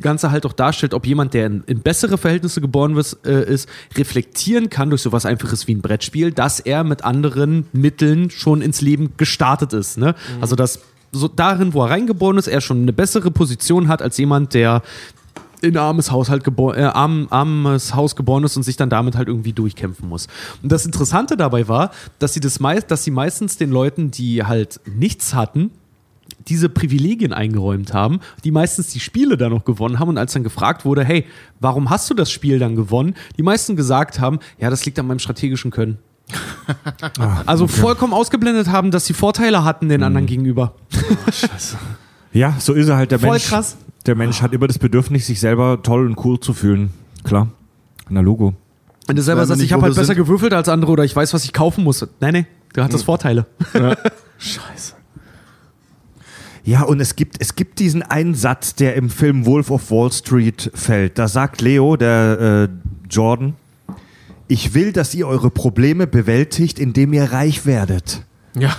Ganze 0.00 0.30
halt 0.30 0.46
auch 0.46 0.52
darstellt, 0.52 0.94
ob 0.94 1.06
jemand, 1.06 1.34
der 1.34 1.46
in, 1.46 1.64
in 1.66 1.80
bessere 1.80 2.18
Verhältnisse 2.18 2.60
geboren 2.60 2.96
ist, 2.96 3.18
äh, 3.24 3.52
ist, 3.52 3.68
reflektieren 3.96 4.70
kann 4.70 4.90
durch 4.90 5.02
sowas 5.02 5.26
Einfaches 5.26 5.66
wie 5.66 5.74
ein 5.74 5.82
Brettspiel, 5.82 6.32
dass 6.32 6.60
er 6.60 6.84
mit 6.84 7.04
anderen 7.04 7.66
Mitteln 7.72 8.30
schon 8.30 8.62
ins 8.62 8.80
Leben 8.80 9.12
gestartet 9.16 9.72
ist. 9.72 9.98
Ne? 9.98 10.14
Also 10.40 10.56
dass 10.56 10.80
so 11.12 11.28
darin, 11.28 11.74
wo 11.74 11.82
er 11.82 11.90
reingeboren 11.90 12.38
ist, 12.38 12.46
er 12.46 12.60
schon 12.60 12.82
eine 12.82 12.92
bessere 12.92 13.30
Position 13.30 13.88
hat 13.88 14.02
als 14.02 14.16
jemand, 14.18 14.54
der 14.54 14.82
in 15.62 15.74
ein 15.74 15.82
armes 15.82 16.10
Haushalt 16.10 16.44
geboren, 16.44 16.78
äh, 16.78 16.84
arm, 16.84 17.26
armes 17.30 17.94
Haus 17.94 18.16
geboren 18.16 18.44
ist 18.44 18.56
und 18.56 18.62
sich 18.62 18.76
dann 18.76 18.90
damit 18.90 19.16
halt 19.16 19.28
irgendwie 19.28 19.52
durchkämpfen 19.52 20.08
muss. 20.08 20.26
Und 20.62 20.72
das 20.72 20.86
Interessante 20.86 21.36
dabei 21.36 21.68
war, 21.68 21.90
dass 22.18 22.34
sie 22.34 22.40
das 22.40 22.60
meist, 22.60 22.90
dass 22.90 23.04
sie 23.04 23.10
meistens 23.10 23.56
den 23.58 23.70
Leuten, 23.70 24.10
die 24.10 24.44
halt 24.44 24.80
nichts 24.86 25.34
hatten, 25.34 25.70
diese 26.50 26.68
Privilegien 26.68 27.32
eingeräumt 27.32 27.94
haben, 27.94 28.20
die 28.44 28.50
meistens 28.50 28.88
die 28.88 29.00
Spiele 29.00 29.36
dann 29.38 29.52
noch 29.52 29.64
gewonnen 29.64 29.98
haben 29.98 30.08
und 30.08 30.18
als 30.18 30.32
dann 30.32 30.42
gefragt 30.42 30.84
wurde, 30.84 31.04
hey, 31.04 31.24
warum 31.60 31.88
hast 31.88 32.10
du 32.10 32.14
das 32.14 32.30
Spiel 32.30 32.58
dann 32.58 32.76
gewonnen? 32.76 33.14
Die 33.38 33.42
meisten 33.42 33.76
gesagt 33.76 34.20
haben, 34.20 34.40
ja, 34.58 34.68
das 34.68 34.84
liegt 34.84 34.98
an 34.98 35.06
meinem 35.06 35.20
strategischen 35.20 35.70
Können. 35.70 35.98
also 37.46 37.66
vollkommen 37.66 38.12
ausgeblendet 38.12 38.68
haben, 38.68 38.90
dass 38.90 39.06
sie 39.06 39.14
Vorteile 39.14 39.64
hatten 39.64 39.88
den 39.88 40.02
anderen 40.02 40.26
gegenüber. 40.26 40.74
Ja, 42.32 42.54
so 42.58 42.74
ist 42.74 42.88
er 42.88 42.96
halt 42.96 43.10
der 43.10 43.18
Voll 43.18 43.30
Mensch. 43.30 43.46
krass. 43.46 43.76
Der 44.06 44.14
Mensch 44.14 44.40
hat 44.42 44.52
immer 44.52 44.66
das 44.66 44.78
Bedürfnis, 44.78 45.26
sich 45.26 45.40
selber 45.40 45.80
toll 45.82 46.06
und 46.06 46.24
cool 46.24 46.38
zu 46.38 46.52
fühlen. 46.52 46.90
Klar. 47.24 47.48
Na 48.08 48.20
Logo. 48.20 48.54
Wenn 49.06 49.16
du 49.16 49.22
selber 49.22 49.44
sagst, 49.44 49.62
ich 49.62 49.72
habe 49.72 49.82
halt 49.82 49.94
besser 49.94 50.06
sind. 50.06 50.16
gewürfelt 50.16 50.52
als 50.54 50.68
andere 50.68 50.92
oder 50.92 51.04
ich 51.04 51.14
weiß, 51.14 51.34
was 51.34 51.44
ich 51.44 51.52
kaufen 51.52 51.84
muss. 51.84 52.06
Nein, 52.20 52.32
nee, 52.32 52.46
du 52.72 52.82
hattest 52.82 53.04
Vorteile. 53.04 53.46
Scheiße. 54.38 54.99
Ja, 56.64 56.82
und 56.82 57.00
es 57.00 57.16
gibt, 57.16 57.36
es 57.40 57.56
gibt 57.56 57.78
diesen 57.78 58.02
einen 58.02 58.34
Satz, 58.34 58.74
der 58.74 58.94
im 58.96 59.10
Film 59.10 59.46
Wolf 59.46 59.70
of 59.70 59.90
Wall 59.90 60.12
Street 60.12 60.70
fällt. 60.74 61.18
Da 61.18 61.28
sagt 61.28 61.60
Leo, 61.60 61.96
der 61.96 62.68
äh, 62.70 63.08
Jordan, 63.08 63.54
ich 64.48 64.74
will, 64.74 64.92
dass 64.92 65.14
ihr 65.14 65.26
eure 65.26 65.50
Probleme 65.50 66.06
bewältigt, 66.06 66.78
indem 66.78 67.12
ihr 67.12 67.32
reich 67.32 67.66
werdet. 67.66 68.24
Ja. 68.54 68.76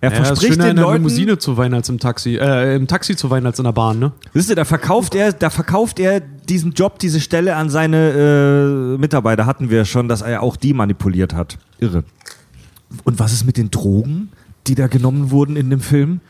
Er 0.00 0.10
Ja, 0.10 0.24
verspricht 0.24 0.54
den 0.54 0.70
in 0.70 0.76
der 0.76 0.84
Leuten, 0.84 1.04
Limousine 1.04 1.38
zu 1.38 1.56
weinen 1.56 1.74
als 1.74 1.88
im 1.88 2.00
Taxi. 2.00 2.36
Äh, 2.36 2.74
im 2.74 2.88
Taxi 2.88 3.14
zu 3.14 3.30
weinen 3.30 3.46
als 3.46 3.60
in 3.60 3.64
der 3.64 3.72
Bahn, 3.72 4.00
ne? 4.00 4.10
wisst 4.32 4.50
ihr, 4.50 4.56
da 4.56 4.64
verkauft 4.64 5.14
er, 5.14 5.32
da 5.32 5.48
verkauft 5.48 6.00
er 6.00 6.18
diesen 6.18 6.72
Job, 6.72 6.98
diese 6.98 7.20
Stelle 7.20 7.54
an 7.54 7.70
seine 7.70 8.94
äh, 8.96 8.98
Mitarbeiter. 8.98 9.46
Hatten 9.46 9.70
wir 9.70 9.84
schon, 9.84 10.08
dass 10.08 10.22
er 10.22 10.42
auch 10.42 10.56
die 10.56 10.74
manipuliert 10.74 11.34
hat. 11.34 11.56
Irre. 11.78 12.02
Und 13.04 13.20
was 13.20 13.32
ist 13.32 13.44
mit 13.44 13.56
den 13.56 13.70
Drogen, 13.70 14.30
die 14.66 14.74
da 14.74 14.88
genommen 14.88 15.30
wurden 15.30 15.54
in 15.54 15.70
dem 15.70 15.80
Film? 15.80 16.20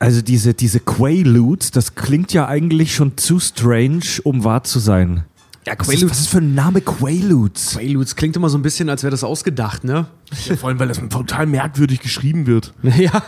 Also 0.00 0.22
diese, 0.22 0.54
diese 0.54 0.80
Quaaludes, 0.80 1.70
das 1.72 1.94
klingt 1.94 2.32
ja 2.32 2.48
eigentlich 2.48 2.94
schon 2.94 3.18
zu 3.18 3.38
strange, 3.38 4.00
um 4.24 4.44
wahr 4.44 4.64
zu 4.64 4.78
sein. 4.78 5.24
Ja, 5.66 5.74
Was 5.78 5.88
ist, 5.88 6.08
was 6.10 6.20
ist 6.20 6.28
für 6.28 6.38
ein 6.38 6.54
Name 6.54 6.80
Quaaludes? 6.80 7.72
Quaaludes 7.76 8.16
klingt 8.16 8.34
immer 8.34 8.48
so 8.48 8.56
ein 8.56 8.62
bisschen, 8.62 8.88
als 8.88 9.02
wäre 9.02 9.10
das 9.10 9.22
ausgedacht, 9.22 9.84
ne? 9.84 10.06
Ja, 10.46 10.56
vor 10.56 10.70
allem, 10.70 10.78
weil 10.78 10.88
das 10.88 11.00
total 11.10 11.44
merkwürdig 11.46 12.00
geschrieben 12.00 12.46
wird. 12.46 12.72
Ja. 12.82 13.22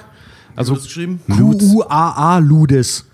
Also 0.57 0.75
geschrieben? 0.75 1.21
Q-U-A-A-Ludes. 1.31 3.07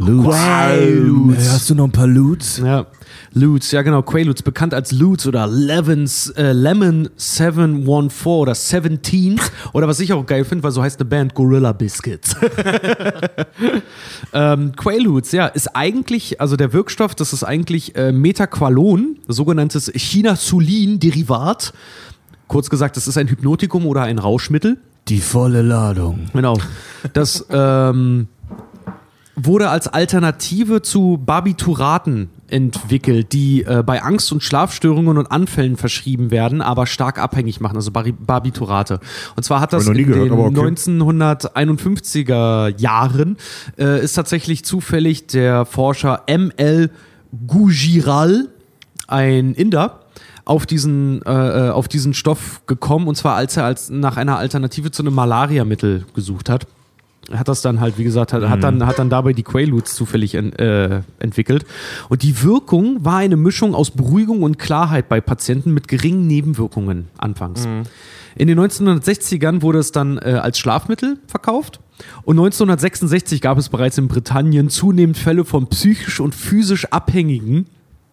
Quaaludes. 0.00 1.52
Hast 1.52 1.70
du 1.70 1.74
noch 1.74 1.84
ein 1.84 1.92
paar 1.92 2.06
Ludes? 2.06 2.58
Ja. 2.58 2.86
Ludes, 3.32 3.70
ja 3.70 3.82
genau, 3.82 4.02
Quaaludes, 4.02 4.42
bekannt 4.42 4.74
als 4.74 4.92
Ludes 4.92 5.26
oder 5.26 5.46
Levens, 5.46 6.30
äh, 6.30 6.52
Lemon 6.52 7.08
714 7.16 8.32
oder 8.32 8.54
17 8.54 9.40
oder 9.72 9.86
was 9.86 10.00
ich 10.00 10.12
auch 10.12 10.26
geil 10.26 10.44
finde, 10.44 10.64
weil 10.64 10.72
so 10.72 10.82
heißt 10.82 11.00
eine 11.00 11.08
Band 11.08 11.34
Gorilla 11.34 11.72
Biscuits. 11.72 12.34
ähm, 14.32 14.72
Quaaludes, 14.74 15.32
ja, 15.32 15.46
ist 15.46 15.68
eigentlich, 15.76 16.40
also 16.40 16.56
der 16.56 16.72
Wirkstoff, 16.72 17.14
das 17.14 17.32
ist 17.32 17.44
eigentlich 17.44 17.94
äh, 17.94 18.10
Metaqualon, 18.10 19.18
sogenanntes 19.28 19.92
Chinasulin-Derivat. 19.94 21.72
Kurz 22.48 22.68
gesagt, 22.68 22.96
das 22.96 23.06
ist 23.06 23.16
ein 23.16 23.28
Hypnotikum 23.28 23.86
oder 23.86 24.02
ein 24.02 24.18
Rauschmittel. 24.18 24.78
Die 25.08 25.20
volle 25.20 25.62
Ladung. 25.62 26.26
Genau. 26.32 26.58
Das 27.12 27.46
ähm, 27.50 28.26
wurde 29.36 29.70
als 29.70 29.88
Alternative 29.88 30.82
zu 30.82 31.18
Barbituraten 31.24 32.28
entwickelt, 32.48 33.32
die 33.32 33.62
äh, 33.62 33.82
bei 33.84 34.02
Angst- 34.02 34.32
und 34.32 34.42
Schlafstörungen 34.42 35.18
und 35.18 35.26
Anfällen 35.26 35.76
verschrieben 35.76 36.30
werden, 36.30 36.62
aber 36.62 36.86
stark 36.86 37.18
abhängig 37.18 37.60
machen, 37.60 37.76
also 37.76 37.92
Bar 37.92 38.04
Barbiturate. 38.12 39.00
Und 39.36 39.44
zwar 39.44 39.60
hat 39.60 39.72
das 39.72 39.86
in 39.86 39.94
gehört, 39.94 40.30
den 40.30 40.32
okay. 40.32 40.58
1951er 40.58 42.76
Jahren 42.78 43.36
äh, 43.78 44.02
ist 44.02 44.14
tatsächlich 44.14 44.64
zufällig 44.64 45.28
der 45.28 45.64
Forscher 45.64 46.24
M.L. 46.26 46.90
Gujiral, 47.46 48.48
ein 49.06 49.54
Inder, 49.54 50.00
auf 50.44 50.66
diesen, 50.66 51.22
äh, 51.22 51.68
äh, 51.68 51.70
auf 51.70 51.86
diesen 51.86 52.14
Stoff 52.14 52.62
gekommen 52.66 53.06
und 53.06 53.14
zwar 53.14 53.36
als 53.36 53.56
er 53.56 53.64
als 53.64 53.90
nach 53.90 54.16
einer 54.16 54.38
Alternative 54.38 54.90
zu 54.90 55.02
einem 55.02 55.14
Malariamittel 55.14 56.04
gesucht 56.14 56.48
hat. 56.48 56.66
Hat 57.32 57.48
das 57.48 57.62
dann 57.62 57.80
halt, 57.80 57.98
wie 57.98 58.04
gesagt, 58.04 58.32
hat, 58.32 58.48
hat, 58.48 58.62
dann, 58.62 58.86
hat 58.86 58.98
dann 58.98 59.10
dabei 59.10 59.32
die 59.32 59.42
Quaaludes 59.42 59.94
zufällig 59.94 60.34
en, 60.34 60.52
äh, 60.54 61.02
entwickelt. 61.18 61.64
Und 62.08 62.22
die 62.22 62.42
Wirkung 62.42 63.04
war 63.04 63.18
eine 63.18 63.36
Mischung 63.36 63.74
aus 63.74 63.90
Beruhigung 63.90 64.42
und 64.42 64.58
Klarheit 64.58 65.08
bei 65.08 65.20
Patienten 65.20 65.72
mit 65.72 65.86
geringen 65.86 66.26
Nebenwirkungen 66.26 67.08
anfangs. 67.18 67.68
In 68.36 68.48
den 68.48 68.58
1960ern 68.58 69.62
wurde 69.62 69.78
es 69.78 69.92
dann 69.92 70.18
äh, 70.18 70.40
als 70.42 70.58
Schlafmittel 70.58 71.18
verkauft. 71.26 71.80
Und 72.22 72.38
1966 72.38 73.40
gab 73.40 73.58
es 73.58 73.68
bereits 73.68 73.98
in 73.98 74.08
Britannien 74.08 74.70
zunehmend 74.70 75.18
Fälle 75.18 75.44
von 75.44 75.68
psychisch 75.68 76.20
und 76.20 76.34
physisch 76.34 76.86
Abhängigen. 76.86 77.66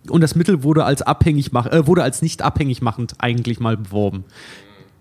Und 0.09 0.21
das 0.21 0.35
Mittel 0.35 0.63
wurde 0.63 0.85
als 0.85 1.01
abhängig 1.01 1.51
mach, 1.51 1.67
äh, 1.67 1.87
wurde 1.87 2.03
als 2.03 2.21
nicht 2.21 2.41
abhängig 2.41 2.81
machend 2.81 3.15
eigentlich 3.19 3.59
mal 3.59 3.77
beworben. 3.77 4.25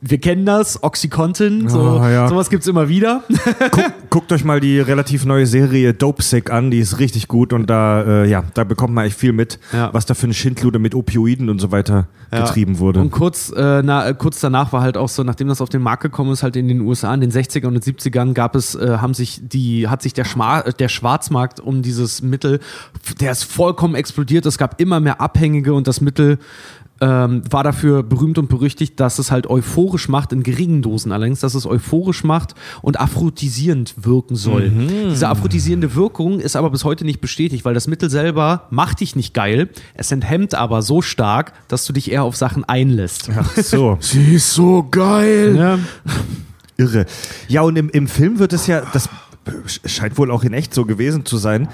Wir 0.02 0.18
kennen 0.18 0.44
das, 0.44 0.82
Oxycontin, 0.82 1.68
so, 1.70 1.80
Ah, 1.80 2.10
ja. 2.10 2.28
sowas 2.28 2.50
gibt's 2.50 2.66
immer 2.66 2.88
wieder. 2.90 3.24
Guckt 4.10 4.30
euch 4.30 4.44
mal 4.44 4.60
die 4.60 4.78
relativ 4.78 5.24
neue 5.24 5.46
Serie 5.46 5.94
Dope 5.94 6.22
Sick 6.22 6.50
an, 6.52 6.70
die 6.70 6.80
ist 6.80 6.98
richtig 6.98 7.28
gut 7.28 7.52
und 7.54 7.70
da, 7.70 8.02
äh, 8.02 8.28
ja, 8.28 8.44
da 8.54 8.64
bekommt 8.64 8.92
man 8.94 9.06
echt 9.06 9.18
viel 9.18 9.32
mit, 9.32 9.58
Ja. 9.72 9.88
was 9.94 10.04
da 10.04 10.12
für 10.14 10.24
eine 10.26 10.34
Schindluder 10.34 10.78
mit 10.78 10.94
Opioiden 10.94 11.48
und 11.48 11.60
so 11.60 11.72
weiter 11.72 12.08
getrieben 12.30 12.78
wurde. 12.78 13.00
Und 13.00 13.10
kurz, 13.10 13.50
äh, 13.56 13.82
na, 13.82 14.06
äh, 14.08 14.12
kurz 14.14 14.40
danach 14.40 14.72
war 14.72 14.82
halt 14.82 14.98
auch 14.98 15.08
so, 15.08 15.22
nachdem 15.22 15.48
das 15.48 15.60
auf 15.62 15.70
den 15.70 15.80
Markt 15.80 16.02
gekommen 16.02 16.32
ist, 16.32 16.42
halt 16.42 16.56
in 16.56 16.68
den 16.68 16.80
USA, 16.82 17.14
in 17.14 17.20
den 17.22 17.30
60er 17.32 17.66
und 17.66 17.74
den 17.74 17.82
70ern 17.82 18.34
gab 18.34 18.54
es, 18.54 18.74
äh, 18.74 18.98
haben 18.98 19.14
sich 19.14 19.40
die, 19.42 19.88
hat 19.88 20.02
sich 20.02 20.12
der, 20.12 20.24
Schma 20.24 20.60
äh, 20.60 20.72
der 20.74 20.88
Schwarzmarkt 20.88 21.58
um 21.60 21.80
dieses 21.82 22.20
Mittel, 22.20 22.60
der 23.20 23.32
ist 23.32 23.44
vollkommen 23.44 23.94
explodiert. 23.94 24.44
Es 24.44 24.58
gab 24.58 24.78
immer 24.80 25.00
mehr 25.00 25.20
Abhängige 25.20 25.72
und 25.72 25.86
das 25.88 26.00
Mittel 26.02 26.38
ähm, 27.00 27.42
war 27.50 27.64
dafür 27.64 28.02
berühmt 28.02 28.38
und 28.38 28.48
berüchtigt, 28.48 28.98
dass 29.00 29.18
es 29.18 29.30
halt 29.30 29.48
euphorisch 29.48 30.08
macht, 30.08 30.32
in 30.32 30.42
geringen 30.42 30.82
Dosen 30.82 31.12
allerdings, 31.12 31.40
dass 31.40 31.54
es 31.54 31.66
euphorisch 31.66 32.24
macht 32.24 32.54
und 32.82 32.98
aphrodisierend 32.98 33.94
wirken 33.98 34.36
soll. 34.36 34.70
Diese 35.10 35.28
aphrodisierende 35.28 35.94
Wirkung 35.94 36.40
ist 36.40 36.56
aber 36.56 36.70
bis 36.70 36.84
heute 36.84 37.04
nicht 37.04 37.20
bestätigt, 37.20 37.64
weil 37.64 37.74
das 37.74 37.86
Mittel 37.86 38.10
selber 38.10 38.66
macht 38.70 39.00
dich 39.00 39.16
nicht 39.16 39.34
geil, 39.34 39.68
es 39.94 40.10
enthemmt 40.12 40.54
aber 40.54 40.82
so 40.82 41.02
stark, 41.02 41.52
dass 41.68 41.84
du 41.84 41.92
dich 41.92 42.10
eher 42.10 42.22
auf 42.22 42.36
Sachen 42.36 42.64
einlässt. 42.64 43.30
Ach 43.36 43.56
so, 43.56 43.98
Sie 44.00 44.34
ist 44.34 44.52
so 44.52 44.86
geil. 44.90 45.56
Ja. 45.56 45.78
irre. 46.76 47.06
Ja, 47.48 47.62
und 47.62 47.76
im, 47.76 47.90
im 47.90 48.08
Film 48.08 48.38
wird 48.38 48.52
es 48.52 48.66
ja, 48.66 48.82
das 48.92 49.08
scheint 49.84 50.18
wohl 50.18 50.30
auch 50.30 50.44
in 50.44 50.52
echt 50.52 50.74
so 50.74 50.84
gewesen 50.84 51.24
zu 51.24 51.36
sein, 51.36 51.68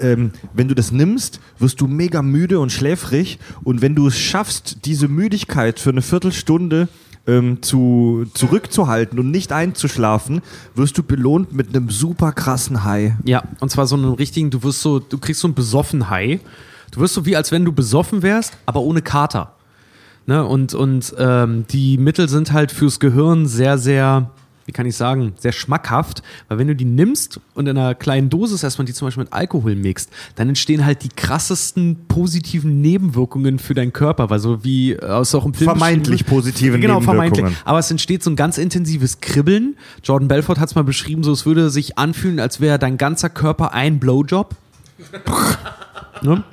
ähm, 0.00 0.32
wenn 0.52 0.68
du 0.68 0.74
das 0.74 0.92
nimmst, 0.92 1.40
wirst 1.58 1.80
du 1.80 1.86
mega 1.86 2.22
müde 2.22 2.60
und 2.60 2.72
schläfrig 2.72 3.38
und 3.64 3.82
wenn 3.82 3.94
du 3.94 4.06
es 4.06 4.18
schaffst, 4.18 4.84
diese 4.84 5.08
Müdigkeit 5.08 5.80
für 5.80 5.90
eine 5.90 6.02
Viertelstunde 6.02 6.88
ähm, 7.26 7.62
zu, 7.62 8.26
zurückzuhalten 8.34 9.18
und 9.18 9.30
nicht 9.30 9.52
einzuschlafen, 9.52 10.40
wirst 10.74 10.98
du 10.98 11.02
belohnt 11.02 11.52
mit 11.52 11.68
einem 11.68 11.90
super 11.90 12.32
krassen 12.32 12.84
High. 12.84 13.12
Ja, 13.24 13.44
und 13.60 13.70
zwar 13.70 13.86
so 13.86 13.96
einen 13.96 14.14
richtigen, 14.14 14.50
du 14.50 14.62
wirst 14.62 14.82
so, 14.82 14.98
du 14.98 15.18
kriegst 15.18 15.40
so 15.40 15.48
einen 15.48 15.54
besoffen 15.54 16.08
High. 16.10 16.40
Du 16.90 17.00
wirst 17.00 17.14
so 17.14 17.26
wie, 17.26 17.36
als 17.36 17.52
wenn 17.52 17.64
du 17.64 17.72
besoffen 17.72 18.22
wärst, 18.22 18.56
aber 18.64 18.80
ohne 18.80 19.02
Kater. 19.02 19.54
Ne? 20.26 20.44
Und, 20.44 20.74
und 20.74 21.14
ähm, 21.18 21.66
die 21.70 21.98
Mittel 21.98 22.28
sind 22.28 22.52
halt 22.52 22.72
fürs 22.72 22.98
Gehirn 22.98 23.46
sehr, 23.46 23.78
sehr, 23.78 24.30
wie 24.68 24.72
kann 24.72 24.84
ich 24.84 24.96
sagen, 24.96 25.32
sehr 25.38 25.52
schmackhaft, 25.52 26.22
weil 26.46 26.58
wenn 26.58 26.68
du 26.68 26.76
die 26.76 26.84
nimmst 26.84 27.40
und 27.54 27.66
in 27.66 27.78
einer 27.78 27.94
kleinen 27.94 28.28
Dosis 28.28 28.62
erstmal 28.62 28.84
die 28.84 28.92
zum 28.92 29.06
Beispiel 29.06 29.24
mit 29.24 29.32
Alkohol 29.32 29.74
mixt, 29.74 30.10
dann 30.34 30.50
entstehen 30.50 30.84
halt 30.84 31.02
die 31.02 31.08
krassesten 31.08 32.04
positiven 32.06 32.82
Nebenwirkungen 32.82 33.58
für 33.58 33.72
deinen 33.72 33.94
Körper, 33.94 34.28
weil 34.28 34.40
so 34.40 34.62
wie 34.64 34.92
äh, 34.92 35.06
aus 35.06 35.34
auch 35.34 35.46
im 35.46 35.54
Film 35.54 35.70
Vermeintlich 35.70 36.26
positive 36.26 36.78
genau, 36.78 37.00
Nebenwirkungen. 37.00 37.30
Vermeintlich. 37.34 37.62
Aber 37.64 37.78
es 37.78 37.90
entsteht 37.90 38.22
so 38.22 38.28
ein 38.28 38.36
ganz 38.36 38.58
intensives 38.58 39.22
Kribbeln. 39.22 39.78
Jordan 40.04 40.28
Belfort 40.28 40.58
hat 40.58 40.68
es 40.68 40.74
mal 40.74 40.84
beschrieben, 40.84 41.24
so 41.24 41.32
es 41.32 41.46
würde 41.46 41.70
sich 41.70 41.96
anfühlen, 41.96 42.38
als 42.38 42.60
wäre 42.60 42.78
dein 42.78 42.98
ganzer 42.98 43.30
Körper 43.30 43.72
ein 43.72 43.98
Blowjob. 43.98 44.54
ne? 46.22 46.44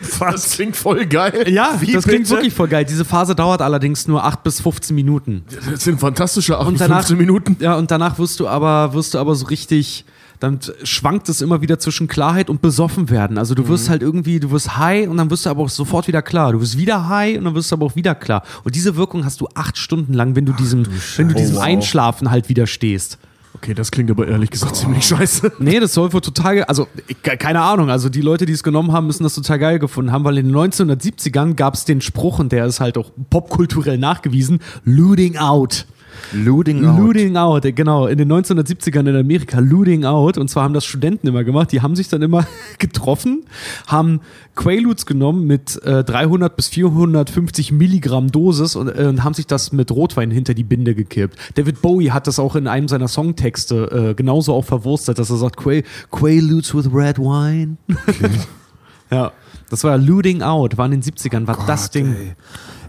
Das 0.20 0.52
klingt 0.52 0.76
voll 0.76 1.06
geil. 1.06 1.46
Ja, 1.48 1.76
Wie 1.80 1.92
das 1.92 2.04
klingt 2.04 2.24
bitte? 2.24 2.36
wirklich 2.36 2.54
voll 2.54 2.68
geil. 2.68 2.84
Diese 2.84 3.04
Phase 3.04 3.34
dauert 3.34 3.62
allerdings 3.62 4.08
nur 4.08 4.24
8 4.24 4.42
bis 4.42 4.60
15 4.60 4.94
Minuten. 4.94 5.44
Das 5.70 5.84
sind 5.84 6.00
fantastische 6.00 6.58
8 6.58 6.66
Und 6.66 6.72
bis 6.74 6.80
danach, 6.80 6.98
15 6.98 7.18
Minuten. 7.18 7.56
Ja, 7.60 7.76
und 7.76 7.90
danach 7.90 8.18
wirst 8.18 8.40
du 8.40 8.48
aber, 8.48 8.94
wirst 8.94 9.14
du 9.14 9.18
aber 9.18 9.34
so 9.34 9.46
richtig, 9.46 10.04
dann 10.38 10.58
schwankt 10.84 11.28
es 11.28 11.42
immer 11.42 11.60
wieder 11.60 11.78
zwischen 11.78 12.08
Klarheit 12.08 12.48
und 12.48 12.62
besoffen 12.62 13.10
werden. 13.10 13.36
Also 13.36 13.54
du 13.54 13.68
wirst 13.68 13.90
halt 13.90 14.00
irgendwie, 14.02 14.40
du 14.40 14.50
wirst 14.50 14.78
high 14.78 15.06
und 15.08 15.18
dann 15.18 15.30
wirst 15.30 15.44
du 15.44 15.50
aber 15.50 15.62
auch 15.62 15.68
sofort 15.68 16.08
wieder 16.08 16.22
klar. 16.22 16.52
Du 16.52 16.60
wirst 16.60 16.78
wieder 16.78 17.08
high 17.08 17.36
und 17.36 17.44
dann 17.44 17.54
wirst 17.54 17.70
du 17.70 17.76
aber 17.76 17.86
auch 17.86 17.96
wieder 17.96 18.14
klar. 18.14 18.42
Und 18.64 18.74
diese 18.74 18.96
Wirkung 18.96 19.24
hast 19.24 19.40
du 19.42 19.48
acht 19.54 19.76
Stunden 19.76 20.14
lang, 20.14 20.34
wenn 20.36 20.46
du 20.46 20.52
diesem, 20.52 20.86
wenn 21.16 21.28
du 21.28 21.34
diesem 21.34 21.58
Einschlafen 21.58 22.30
halt 22.30 22.48
widerstehst. 22.48 23.18
Okay, 23.62 23.74
das 23.74 23.90
klingt 23.90 24.10
aber 24.10 24.26
ehrlich 24.26 24.50
gesagt 24.50 24.74
ziemlich 24.76 25.04
scheiße. 25.06 25.52
Nee, 25.58 25.80
das 25.80 25.92
soll 25.92 26.12
wohl 26.14 26.22
total, 26.22 26.64
also 26.64 26.88
ich- 27.08 27.22
keine 27.22 27.60
Ahnung, 27.60 27.90
also 27.90 28.08
die 28.08 28.22
Leute, 28.22 28.46
die 28.46 28.54
es 28.54 28.62
genommen 28.62 28.92
haben, 28.92 29.06
müssen 29.06 29.22
das 29.22 29.34
total 29.34 29.58
geil 29.58 29.78
gefunden 29.78 30.12
haben, 30.12 30.24
weil 30.24 30.38
in 30.38 30.46
den 30.48 30.56
1970ern 30.56 31.54
gab 31.54 31.74
es 31.74 31.84
den 31.84 32.00
Spruch, 32.00 32.38
und 32.38 32.52
der 32.52 32.64
ist 32.64 32.80
halt 32.80 32.96
auch 32.96 33.10
popkulturell 33.28 33.98
nachgewiesen, 33.98 34.60
looting 34.84 35.36
out. 35.36 35.86
Looting 36.32 36.84
out. 36.84 36.98
Looting 36.98 37.36
out, 37.36 37.62
genau. 37.74 38.06
In 38.06 38.18
den 38.18 38.32
1970ern 38.32 39.08
in 39.08 39.16
Amerika, 39.16 39.58
looting 39.58 40.04
out. 40.04 40.38
Und 40.38 40.48
zwar 40.48 40.64
haben 40.64 40.74
das 40.74 40.84
Studenten 40.84 41.26
immer 41.26 41.44
gemacht. 41.44 41.72
Die 41.72 41.82
haben 41.82 41.96
sich 41.96 42.08
dann 42.08 42.22
immer 42.22 42.46
getroffen, 42.78 43.44
haben 43.86 44.20
Quaaludes 44.54 45.06
genommen 45.06 45.46
mit 45.46 45.82
äh, 45.84 46.04
300 46.04 46.54
bis 46.54 46.68
450 46.68 47.72
Milligramm 47.72 48.30
Dosis 48.30 48.76
und, 48.76 48.88
äh, 48.88 49.06
und 49.06 49.24
haben 49.24 49.34
sich 49.34 49.46
das 49.46 49.72
mit 49.72 49.90
Rotwein 49.90 50.30
hinter 50.30 50.54
die 50.54 50.64
Binde 50.64 50.94
gekippt. 50.94 51.38
David 51.54 51.82
Bowie 51.82 52.10
hat 52.10 52.26
das 52.26 52.38
auch 52.38 52.56
in 52.56 52.66
einem 52.66 52.88
seiner 52.88 53.08
Songtexte 53.08 54.10
äh, 54.10 54.14
genauso 54.14 54.54
auch 54.54 54.64
verwurstet, 54.64 55.18
dass 55.18 55.30
er 55.30 55.36
sagt, 55.36 55.56
Qua 55.56 55.80
Quaaludes 56.10 56.74
with 56.74 56.90
red 56.92 57.18
wine. 57.18 57.76
ja. 59.10 59.32
Das 59.70 59.84
war 59.84 59.96
Looting 59.96 60.42
Out, 60.42 60.76
war 60.78 60.86
in 60.86 61.00
den 61.00 61.02
70ern, 61.02 61.46
war 61.46 61.64
das 61.66 61.90
Ding. 61.90 62.34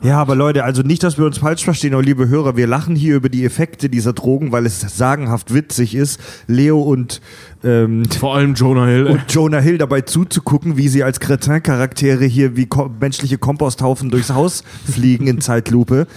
Ja, 0.03 0.19
aber 0.19 0.35
Leute, 0.35 0.63
also 0.63 0.81
nicht, 0.81 1.03
dass 1.03 1.19
wir 1.19 1.25
uns 1.25 1.37
falsch 1.37 1.63
verstehen, 1.63 1.93
aber 1.93 2.01
liebe 2.01 2.27
Hörer, 2.27 2.57
wir 2.57 2.65
lachen 2.65 2.95
hier 2.95 3.15
über 3.15 3.29
die 3.29 3.45
Effekte 3.45 3.87
dieser 3.87 4.13
Drogen, 4.13 4.51
weil 4.51 4.65
es 4.65 4.81
sagenhaft 4.81 5.53
witzig 5.53 5.93
ist, 5.93 6.19
Leo 6.47 6.81
und, 6.81 7.21
ähm, 7.63 8.05
Vor 8.19 8.35
allem 8.35 8.55
Jonah 8.55 8.87
Hill. 8.87 9.05
und 9.05 9.21
Jonah 9.29 9.59
Hill 9.59 9.77
dabei 9.77 10.01
zuzugucken, 10.01 10.75
wie 10.75 10.87
sie 10.87 11.03
als 11.03 11.19
Cretin-Charaktere 11.19 12.25
hier 12.25 12.57
wie 12.57 12.65
ko 12.65 12.89
menschliche 12.99 13.37
Komposthaufen 13.37 14.09
durchs 14.09 14.31
Haus 14.31 14.63
fliegen 14.91 15.27
in 15.27 15.39
Zeitlupe. 15.39 16.07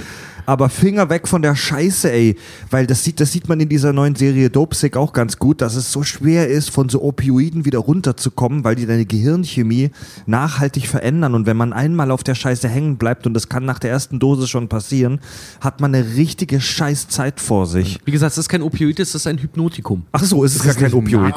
Aber 0.46 0.68
Finger 0.68 1.10
weg 1.10 1.28
von 1.28 1.42
der 1.42 1.54
Scheiße, 1.54 2.10
ey. 2.10 2.36
Weil 2.70 2.86
das 2.86 3.04
sieht, 3.04 3.20
das 3.20 3.32
sieht 3.32 3.48
man 3.48 3.60
in 3.60 3.68
dieser 3.68 3.92
neuen 3.92 4.14
Serie 4.14 4.50
Dope 4.50 4.74
Sick 4.74 4.96
auch 4.96 5.12
ganz 5.12 5.38
gut, 5.38 5.60
dass 5.60 5.74
es 5.74 5.92
so 5.92 6.02
schwer 6.02 6.48
ist, 6.48 6.70
von 6.70 6.88
so 6.88 7.02
Opioiden 7.02 7.64
wieder 7.64 7.78
runterzukommen, 7.78 8.64
weil 8.64 8.74
die 8.74 8.86
deine 8.86 9.06
Gehirnchemie 9.06 9.90
nachhaltig 10.26 10.86
verändern. 10.86 11.34
Und 11.34 11.46
wenn 11.46 11.56
man 11.56 11.72
einmal 11.72 12.10
auf 12.10 12.22
der 12.22 12.34
Scheiße 12.34 12.68
hängen 12.68 12.96
bleibt, 12.96 13.26
und 13.26 13.34
das 13.34 13.48
kann 13.48 13.64
nach 13.64 13.78
der 13.78 13.90
ersten 13.90 14.18
Dose 14.18 14.46
schon 14.46 14.68
passieren, 14.68 15.20
hat 15.60 15.80
man 15.80 15.94
eine 15.94 16.16
richtige 16.16 16.60
Scheißzeit 16.60 17.40
vor 17.40 17.66
sich. 17.66 18.00
Wie 18.04 18.12
gesagt, 18.12 18.32
es 18.32 18.38
ist 18.38 18.48
kein 18.48 18.62
Opioid, 18.62 19.00
es 19.00 19.14
ist 19.14 19.26
ein 19.26 19.38
Hypnotikum. 19.38 20.04
Ach 20.12 20.24
so, 20.24 20.44
es 20.44 20.56
ist 20.56 20.64
gar 20.64 20.74
kein 20.74 20.92
Opioid. 20.92 21.34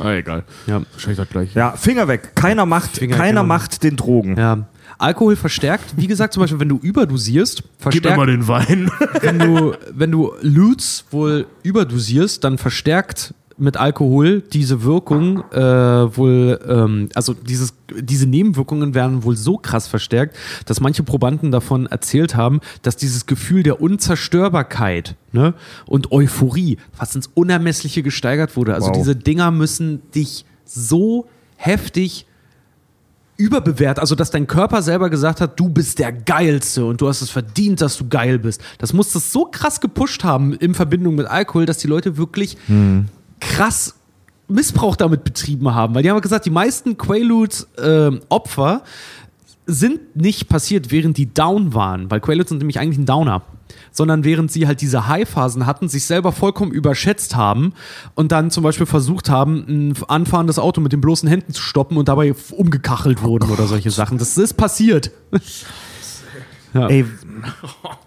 Ah, 0.00 0.14
egal. 0.14 0.44
Ja. 0.66 0.82
Wahrscheinlich 0.92 1.18
das 1.18 1.28
gleiche. 1.28 1.58
Ja, 1.58 1.72
Finger 1.72 2.08
weg. 2.08 2.32
Keiner 2.34 2.66
macht, 2.66 2.96
Finger 2.96 3.16
keiner 3.16 3.42
genau. 3.42 3.54
macht 3.54 3.82
den 3.82 3.96
Drogen. 3.96 4.36
Ja. 4.36 4.66
Alkohol 4.98 5.36
verstärkt, 5.36 5.94
wie 5.96 6.06
gesagt, 6.06 6.34
zum 6.34 6.42
Beispiel, 6.42 6.60
wenn 6.60 6.68
du 6.68 6.78
überdosierst, 6.78 7.62
Gib 7.90 8.04
mir 8.04 8.16
mal 8.16 8.26
verstärkt, 8.26 8.28
den 8.28 8.48
Wein. 8.48 8.90
wenn 9.20 9.38
du, 9.38 9.72
wenn 9.92 10.10
du 10.10 10.32
Lutes 10.42 11.04
wohl 11.10 11.46
überdosierst, 11.62 12.42
dann 12.44 12.58
verstärkt 12.58 13.34
mit 13.58 13.76
Alkohol 13.76 14.40
diese 14.40 14.82
Wirkung 14.82 15.44
äh, 15.52 15.56
wohl, 16.16 16.58
ähm, 16.66 17.10
also 17.14 17.34
dieses, 17.34 17.74
diese 17.94 18.26
Nebenwirkungen 18.26 18.94
werden 18.94 19.22
wohl 19.24 19.36
so 19.36 19.58
krass 19.58 19.86
verstärkt, 19.86 20.36
dass 20.66 20.80
manche 20.80 21.02
Probanden 21.02 21.50
davon 21.52 21.86
erzählt 21.86 22.34
haben, 22.34 22.60
dass 22.80 22.96
dieses 22.96 23.26
Gefühl 23.26 23.62
der 23.62 23.80
Unzerstörbarkeit 23.80 25.16
ne, 25.32 25.54
und 25.86 26.12
Euphorie 26.12 26.78
fast 26.92 27.14
ins 27.14 27.28
Unermessliche 27.34 28.02
gesteigert 28.02 28.56
wurde. 28.56 28.74
Also 28.74 28.88
Wow. 28.88 28.96
diese 28.96 29.14
Dinger 29.16 29.50
müssen 29.50 30.00
dich 30.12 30.44
so 30.64 31.26
heftig 31.56 32.26
überbewertet, 33.36 34.00
also 34.00 34.14
dass 34.14 34.30
dein 34.30 34.46
Körper 34.46 34.82
selber 34.82 35.10
gesagt 35.10 35.40
hat, 35.40 35.58
du 35.58 35.68
bist 35.68 35.98
der 35.98 36.12
Geilste 36.12 36.84
und 36.84 37.00
du 37.00 37.08
hast 37.08 37.22
es 37.22 37.30
verdient, 37.30 37.80
dass 37.80 37.96
du 37.96 38.08
geil 38.08 38.38
bist. 38.38 38.60
Das 38.78 38.92
muss 38.92 39.12
das 39.12 39.32
so 39.32 39.46
krass 39.46 39.80
gepusht 39.80 40.22
haben 40.22 40.52
in 40.54 40.74
Verbindung 40.74 41.14
mit 41.14 41.26
Alkohol, 41.26 41.66
dass 41.66 41.78
die 41.78 41.88
Leute 41.88 42.16
wirklich 42.16 42.56
krass 43.40 43.94
Missbrauch 44.48 44.96
damit 44.96 45.24
betrieben 45.24 45.74
haben. 45.74 45.94
Weil 45.94 46.02
die 46.02 46.10
haben 46.10 46.20
gesagt, 46.20 46.46
die 46.46 46.50
meisten 46.50 46.98
Quaaludes-Opfer 46.98 48.82
sind 49.66 50.16
nicht 50.16 50.48
passiert, 50.48 50.90
während 50.90 51.16
die 51.16 51.32
down 51.32 51.72
waren, 51.72 52.10
weil 52.10 52.20
Quaaludes 52.20 52.50
sind 52.50 52.58
nämlich 52.58 52.78
eigentlich 52.78 52.98
ein 52.98 53.06
Downer. 53.06 53.42
Sondern 53.90 54.24
während 54.24 54.50
sie 54.50 54.66
halt 54.66 54.80
diese 54.80 55.08
High-Phasen 55.08 55.66
hatten, 55.66 55.88
sich 55.88 56.04
selber 56.04 56.32
vollkommen 56.32 56.72
überschätzt 56.72 57.36
haben 57.36 57.74
und 58.14 58.32
dann 58.32 58.50
zum 58.50 58.62
Beispiel 58.62 58.86
versucht 58.86 59.28
haben, 59.28 59.64
ein 59.68 59.94
anfahrendes 60.08 60.58
Auto 60.58 60.80
mit 60.80 60.92
den 60.92 61.00
bloßen 61.00 61.28
Händen 61.28 61.52
zu 61.52 61.62
stoppen 61.62 61.96
und 61.96 62.08
dabei 62.08 62.34
umgekachelt 62.50 63.22
wurden 63.22 63.50
oder 63.50 63.66
solche 63.66 63.90
Sachen. 63.90 64.18
Das 64.18 64.36
ist 64.38 64.54
passiert. 64.54 65.10
Ey, 66.88 67.04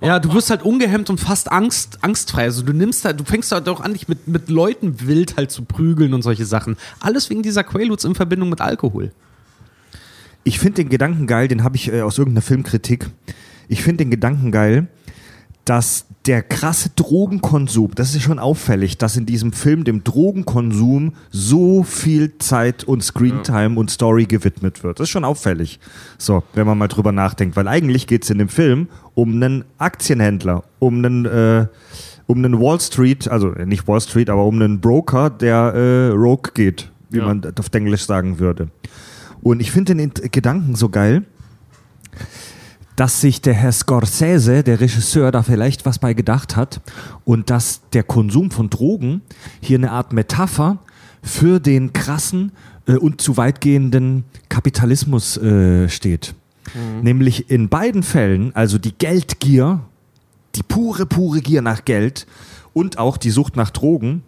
Ja, 0.01 0.19
du 0.19 0.33
wirst 0.33 0.49
halt 0.49 0.63
ungehemmt 0.63 1.09
und 1.09 1.19
fast 1.19 1.51
Angst, 1.51 1.99
angstfrei. 2.01 2.43
Also 2.43 2.63
du 2.63 2.73
nimmst 2.73 3.05
halt, 3.05 3.19
du 3.19 3.23
fängst 3.23 3.51
halt 3.51 3.67
auch 3.69 3.81
an, 3.81 3.93
dich 3.93 4.07
mit, 4.07 4.27
mit 4.27 4.49
Leuten 4.49 5.01
wild 5.07 5.37
halt 5.37 5.51
zu 5.51 5.65
prügeln 5.65 6.13
und 6.13 6.21
solche 6.21 6.45
Sachen. 6.45 6.77
Alles 6.99 7.29
wegen 7.29 7.43
dieser 7.43 7.63
Quaaludes 7.63 8.05
in 8.05 8.15
Verbindung 8.15 8.49
mit 8.49 8.61
Alkohol. 8.61 9.11
ich 10.43 10.59
finde 10.59 10.83
den 10.83 10.89
Gedanken 10.89 11.27
geil, 11.27 11.47
den 11.47 11.63
habe 11.63 11.75
ich 11.75 11.91
äh, 11.91 12.01
aus 12.01 12.17
irgendeiner 12.17 12.41
Filmkritik. 12.43 13.09
Ich 13.67 13.81
finde 13.83 14.03
den 14.03 14.11
Gedanken 14.11 14.51
geil, 14.51 14.87
dass 15.65 16.05
der 16.25 16.41
krasse 16.41 16.89
Drogenkonsum, 16.95 17.91
das 17.95 18.15
ist 18.15 18.21
schon 18.23 18.39
auffällig, 18.39 18.97
dass 18.97 19.15
in 19.17 19.25
diesem 19.25 19.51
Film 19.51 19.83
dem 19.83 20.03
Drogenkonsum 20.03 21.13
so 21.31 21.83
viel 21.83 22.37
Zeit 22.39 22.83
und 22.83 23.03
Screentime 23.03 23.79
und 23.79 23.91
Story 23.91 24.25
gewidmet 24.25 24.83
wird. 24.83 24.99
Das 24.99 25.05
ist 25.05 25.11
schon 25.11 25.25
auffällig. 25.25 25.79
So, 26.17 26.43
wenn 26.53 26.65
man 26.65 26.77
mal 26.77 26.87
drüber 26.87 27.11
nachdenkt, 27.11 27.55
weil 27.55 27.67
eigentlich 27.67 28.07
geht 28.07 28.23
es 28.23 28.29
in 28.29 28.37
dem 28.39 28.49
Film 28.49 28.87
um 29.13 29.33
einen 29.33 29.65
Aktienhändler, 29.77 30.63
um 30.79 30.97
einen, 31.03 31.25
äh, 31.25 31.67
um 32.27 32.37
einen 32.37 32.59
Wall 32.59 32.79
Street, 32.79 33.27
also 33.27 33.53
äh, 33.53 33.65
nicht 33.65 33.87
Wall 33.87 34.01
Street, 34.01 34.29
aber 34.29 34.45
um 34.45 34.55
einen 34.55 34.79
Broker, 34.81 35.29
der 35.29 35.55
äh, 35.73 36.07
Rogue 36.09 36.51
geht, 36.53 36.91
wie 37.09 37.19
Ja. 37.19 37.25
man 37.25 37.43
auf 37.59 37.67
Englisch 37.73 38.05
sagen 38.05 38.39
würde. 38.39 38.69
Und 39.43 39.59
ich 39.59 39.71
finde 39.71 39.95
den 39.95 40.11
Gedanken 40.31 40.75
so 40.75 40.89
geil, 40.89 41.23
dass 42.95 43.21
sich 43.21 43.41
der 43.41 43.53
Herr 43.53 43.71
Scorsese, 43.71 44.63
der 44.63 44.79
Regisseur, 44.79 45.31
da 45.31 45.43
vielleicht 45.43 45.85
was 45.85 45.99
bei 45.99 46.13
gedacht 46.13 46.55
hat 46.55 46.81
und 47.25 47.49
dass 47.49 47.81
der 47.93 48.03
Konsum 48.03 48.51
von 48.51 48.69
Drogen 48.69 49.21
hier 49.61 49.77
eine 49.77 49.91
Art 49.91 50.13
Metapher 50.13 50.77
für 51.21 51.59
den 51.59 51.93
krassen 51.93 52.51
äh, 52.87 52.93
und 52.93 53.21
zu 53.21 53.37
weitgehenden 53.37 54.23
Kapitalismus 54.49 55.37
äh, 55.37 55.89
steht. 55.89 56.35
Nämlich 57.03 57.51
in 57.51 57.69
beiden 57.69 58.01
Fällen, 58.01 58.55
also 58.55 58.77
die 58.77 58.93
Geldgier, 58.93 59.81
die 60.55 60.63
pure, 60.63 61.05
pure 61.05 61.41
Gier 61.41 61.61
nach 61.61 61.85
Geld 61.85 62.25
und 62.73 62.97
auch 62.97 63.17
die 63.17 63.29
Sucht 63.29 63.55
nach 63.55 63.69
Drogen, 63.69 64.23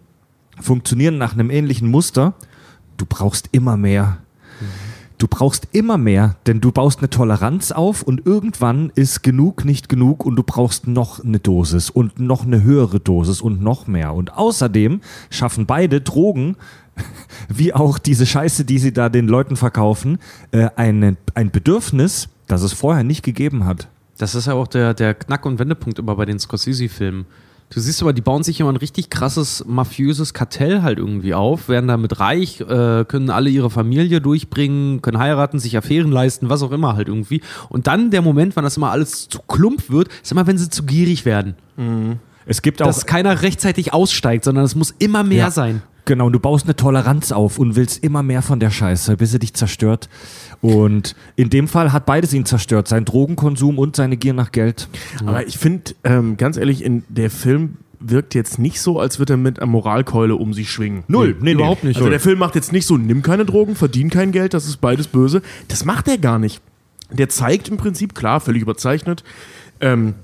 funktionieren 0.60 1.18
nach 1.18 1.32
einem 1.32 1.50
ähnlichen 1.50 1.90
Muster. 1.90 2.34
Du 2.96 3.06
brauchst 3.08 3.48
immer 3.52 3.76
mehr. 3.76 4.18
Du 5.18 5.26
brauchst 5.26 5.66
immer 5.72 5.98
mehr, 5.98 6.36
denn 6.46 6.60
du 6.60 6.70
baust 6.70 7.00
eine 7.00 7.10
Toleranz 7.10 7.72
auf 7.72 8.04
und 8.04 8.24
irgendwann 8.24 8.92
ist 8.94 9.24
genug 9.24 9.64
nicht 9.64 9.88
genug 9.88 10.24
und 10.24 10.36
du 10.36 10.44
brauchst 10.44 10.86
noch 10.86 11.24
eine 11.24 11.40
Dosis 11.40 11.90
und 11.90 12.20
noch 12.20 12.46
eine 12.46 12.62
höhere 12.62 13.00
Dosis 13.00 13.40
und 13.40 13.60
noch 13.60 13.88
mehr. 13.88 14.14
Und 14.14 14.34
außerdem 14.34 15.00
schaffen 15.28 15.66
beide 15.66 16.00
Drogen, 16.00 16.56
wie 17.48 17.74
auch 17.74 17.98
diese 17.98 18.26
Scheiße, 18.26 18.64
die 18.64 18.78
sie 18.78 18.92
da 18.92 19.08
den 19.08 19.26
Leuten 19.26 19.56
verkaufen, 19.56 20.18
äh, 20.52 20.70
eine, 20.76 21.16
ein 21.34 21.50
Bedürfnis, 21.50 22.28
das 22.46 22.62
es 22.62 22.72
vorher 22.72 23.02
nicht 23.02 23.24
gegeben 23.24 23.64
hat. 23.64 23.88
Das 24.18 24.36
ist 24.36 24.46
ja 24.46 24.54
auch 24.54 24.68
der, 24.68 24.94
der 24.94 25.14
Knack- 25.14 25.46
und 25.46 25.58
Wendepunkt 25.58 25.98
immer 25.98 26.14
bei 26.14 26.26
den 26.26 26.38
Scorsese-Filmen. 26.38 27.26
Du 27.70 27.80
siehst 27.80 28.00
aber, 28.00 28.14
die 28.14 28.22
bauen 28.22 28.42
sich 28.42 28.60
immer 28.60 28.72
ein 28.72 28.76
richtig 28.76 29.10
krasses, 29.10 29.62
mafiöses 29.66 30.32
Kartell 30.32 30.80
halt 30.82 30.98
irgendwie 30.98 31.34
auf, 31.34 31.68
werden 31.68 31.86
damit 31.86 32.18
reich, 32.18 32.60
äh, 32.62 33.04
können 33.04 33.28
alle 33.28 33.50
ihre 33.50 33.68
Familie 33.68 34.22
durchbringen, 34.22 35.02
können 35.02 35.18
heiraten, 35.18 35.58
sich 35.58 35.76
Affären 35.76 36.10
leisten, 36.10 36.48
was 36.48 36.62
auch 36.62 36.72
immer 36.72 36.96
halt 36.96 37.08
irgendwie. 37.08 37.42
Und 37.68 37.86
dann 37.86 38.10
der 38.10 38.22
Moment, 38.22 38.56
wann 38.56 38.64
das 38.64 38.78
immer 38.78 38.90
alles 38.90 39.28
zu 39.28 39.40
klump 39.46 39.90
wird, 39.90 40.08
ist 40.22 40.32
immer, 40.32 40.46
wenn 40.46 40.56
sie 40.56 40.70
zu 40.70 40.84
gierig 40.84 41.26
werden. 41.26 41.56
Es 42.46 42.62
gibt 42.62 42.80
auch 42.80 42.86
Dass 42.86 43.04
keiner 43.04 43.42
rechtzeitig 43.42 43.92
aussteigt, 43.92 44.44
sondern 44.44 44.64
es 44.64 44.74
muss 44.74 44.94
immer 44.98 45.22
mehr 45.22 45.38
Ja. 45.38 45.50
sein. 45.50 45.82
Genau, 46.08 46.24
und 46.24 46.32
du 46.32 46.40
baust 46.40 46.64
eine 46.64 46.74
Toleranz 46.74 47.32
auf 47.32 47.58
und 47.58 47.76
willst 47.76 48.02
immer 48.02 48.22
mehr 48.22 48.40
von 48.40 48.60
der 48.60 48.70
Scheiße, 48.70 49.18
bis 49.18 49.32
sie 49.32 49.38
dich 49.38 49.52
zerstört. 49.52 50.08
Und 50.62 51.14
in 51.36 51.50
dem 51.50 51.68
Fall 51.68 51.92
hat 51.92 52.06
beides 52.06 52.32
ihn 52.32 52.46
zerstört, 52.46 52.88
sein 52.88 53.04
Drogenkonsum 53.04 53.78
und 53.78 53.94
seine 53.94 54.16
Gier 54.16 54.32
nach 54.32 54.50
Geld. 54.50 54.88
Aber 55.26 55.46
ich 55.46 55.58
finde, 55.58 55.92
ähm, 56.04 56.38
ganz 56.38 56.56
ehrlich, 56.56 56.82
in 56.82 57.02
der 57.10 57.28
Film 57.28 57.76
wirkt 58.00 58.34
jetzt 58.34 58.58
nicht 58.58 58.80
so, 58.80 58.98
als 58.98 59.18
würde 59.18 59.34
er 59.34 59.36
mit 59.36 59.60
einer 59.60 59.70
Moralkeule 59.70 60.34
um 60.36 60.54
sich 60.54 60.70
schwingen. 60.70 61.04
Null, 61.08 61.36
nee, 61.40 61.44
nee. 61.44 61.52
überhaupt 61.52 61.84
nicht. 61.84 61.98
Also 61.98 62.08
der 62.08 62.20
Film 62.20 62.38
macht 62.38 62.54
jetzt 62.54 62.72
nicht 62.72 62.86
so, 62.86 62.96
nimm 62.96 63.20
keine 63.20 63.44
Drogen, 63.44 63.74
verdien 63.74 64.08
kein 64.08 64.32
Geld, 64.32 64.54
das 64.54 64.64
ist 64.64 64.78
beides 64.78 65.08
böse. 65.08 65.42
Das 65.68 65.84
macht 65.84 66.08
er 66.08 66.16
gar 66.16 66.38
nicht. 66.38 66.62
Der 67.10 67.28
zeigt 67.28 67.68
im 67.68 67.76
Prinzip, 67.76 68.14
klar, 68.14 68.40
völlig 68.40 68.62
überzeichnet, 68.62 69.24
ähm, 69.82 70.14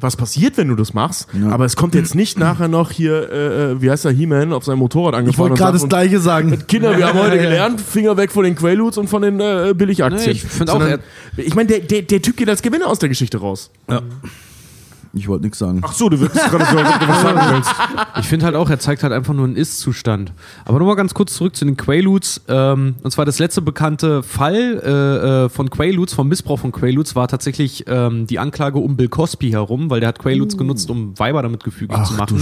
was 0.00 0.16
passiert, 0.16 0.56
wenn 0.56 0.68
du 0.68 0.74
das 0.74 0.94
machst. 0.94 1.28
Aber 1.50 1.64
es 1.64 1.76
kommt 1.76 1.94
jetzt 1.94 2.14
nicht 2.14 2.38
nachher 2.38 2.68
noch 2.68 2.90
hier, 2.90 3.30
äh, 3.30 3.72
äh, 3.72 3.82
wie 3.82 3.90
heißt 3.90 4.04
der, 4.04 4.12
He-Man, 4.12 4.52
auf 4.52 4.64
seinem 4.64 4.78
Motorrad 4.78 5.14
Ich 5.14 5.18
angefahren 5.18 5.50
wollte 5.50 5.62
gerade 5.62 5.78
das 5.78 5.88
Gleiche 5.88 6.20
sagen. 6.20 6.52
und 6.52 6.68
Kinder, 6.68 6.96
wir 6.96 7.06
haben 7.06 7.18
heute 7.18 7.26
Ja, 7.36 7.42
ja. 7.42 7.48
gelernt, 7.48 7.80
Finger 7.80 8.16
weg 8.16 8.30
von 8.30 8.44
den 8.44 8.54
Quaaludes 8.56 8.98
und 8.98 9.08
von 9.08 9.22
den 9.22 9.40
äh, 9.40 9.74
Billigaktien. 9.76 10.22
Nee, 10.24 10.30
ich 10.32 10.42
find 10.42 10.70
auch, 10.70 10.82
ich 11.36 11.54
meine, 11.54 11.68
der, 11.68 11.80
der, 11.80 12.02
der 12.02 12.22
Typ 12.22 12.36
geht 12.36 12.48
als 12.48 12.62
Gewinner 12.62 12.88
aus 12.88 12.98
der 12.98 13.08
Geschichte 13.08 13.38
raus. 13.38 13.70
Ich 15.16 15.28
wollte 15.28 15.44
nichts 15.44 15.58
sagen. 15.58 15.80
Ach 15.82 15.92
so, 15.92 16.08
du 16.08 16.20
würdest 16.20 16.44
gerade 16.50 16.64
so, 16.64 16.76
du 16.76 17.08
was 17.08 17.22
sagen 17.22 17.40
willst. 17.54 17.74
Ich 18.18 18.26
finde 18.26 18.46
halt 18.46 18.54
auch, 18.54 18.70
er 18.70 18.78
zeigt 18.78 19.02
halt 19.02 19.12
einfach 19.12 19.34
nur 19.34 19.44
einen 19.44 19.56
Ist-Zustand. 19.56 20.32
Aber 20.64 20.78
nochmal 20.78 20.96
ganz 20.96 21.14
kurz 21.14 21.34
zurück 21.34 21.54
zu 21.54 21.64
den 21.64 21.76
Quaaludes. 21.76 22.40
Ähm, 22.48 22.96
und 23.02 23.10
zwar 23.10 23.24
das 23.24 23.38
letzte 23.38 23.62
bekannte 23.62 24.22
Fall 24.22 24.80
äh, 24.84 25.44
äh, 25.44 25.48
von 25.48 25.70
Quaaludes, 25.70 26.14
vom 26.14 26.28
Missbrauch 26.28 26.58
von 26.58 26.72
Quaaludes, 26.72 27.14
war 27.14 27.28
tatsächlich 27.28 27.84
ähm, 27.86 28.26
die 28.26 28.38
Anklage 28.38 28.78
um 28.78 28.96
Bill 28.96 29.08
Cosby 29.08 29.50
herum, 29.50 29.90
weil 29.90 30.00
der 30.00 30.08
hat 30.08 30.18
Quaaludes 30.18 30.56
genutzt, 30.56 30.90
um 30.90 31.18
Weiber 31.18 31.42
damit 31.42 31.62
gefügig 31.62 32.02
zu 32.04 32.14
machen. 32.14 32.38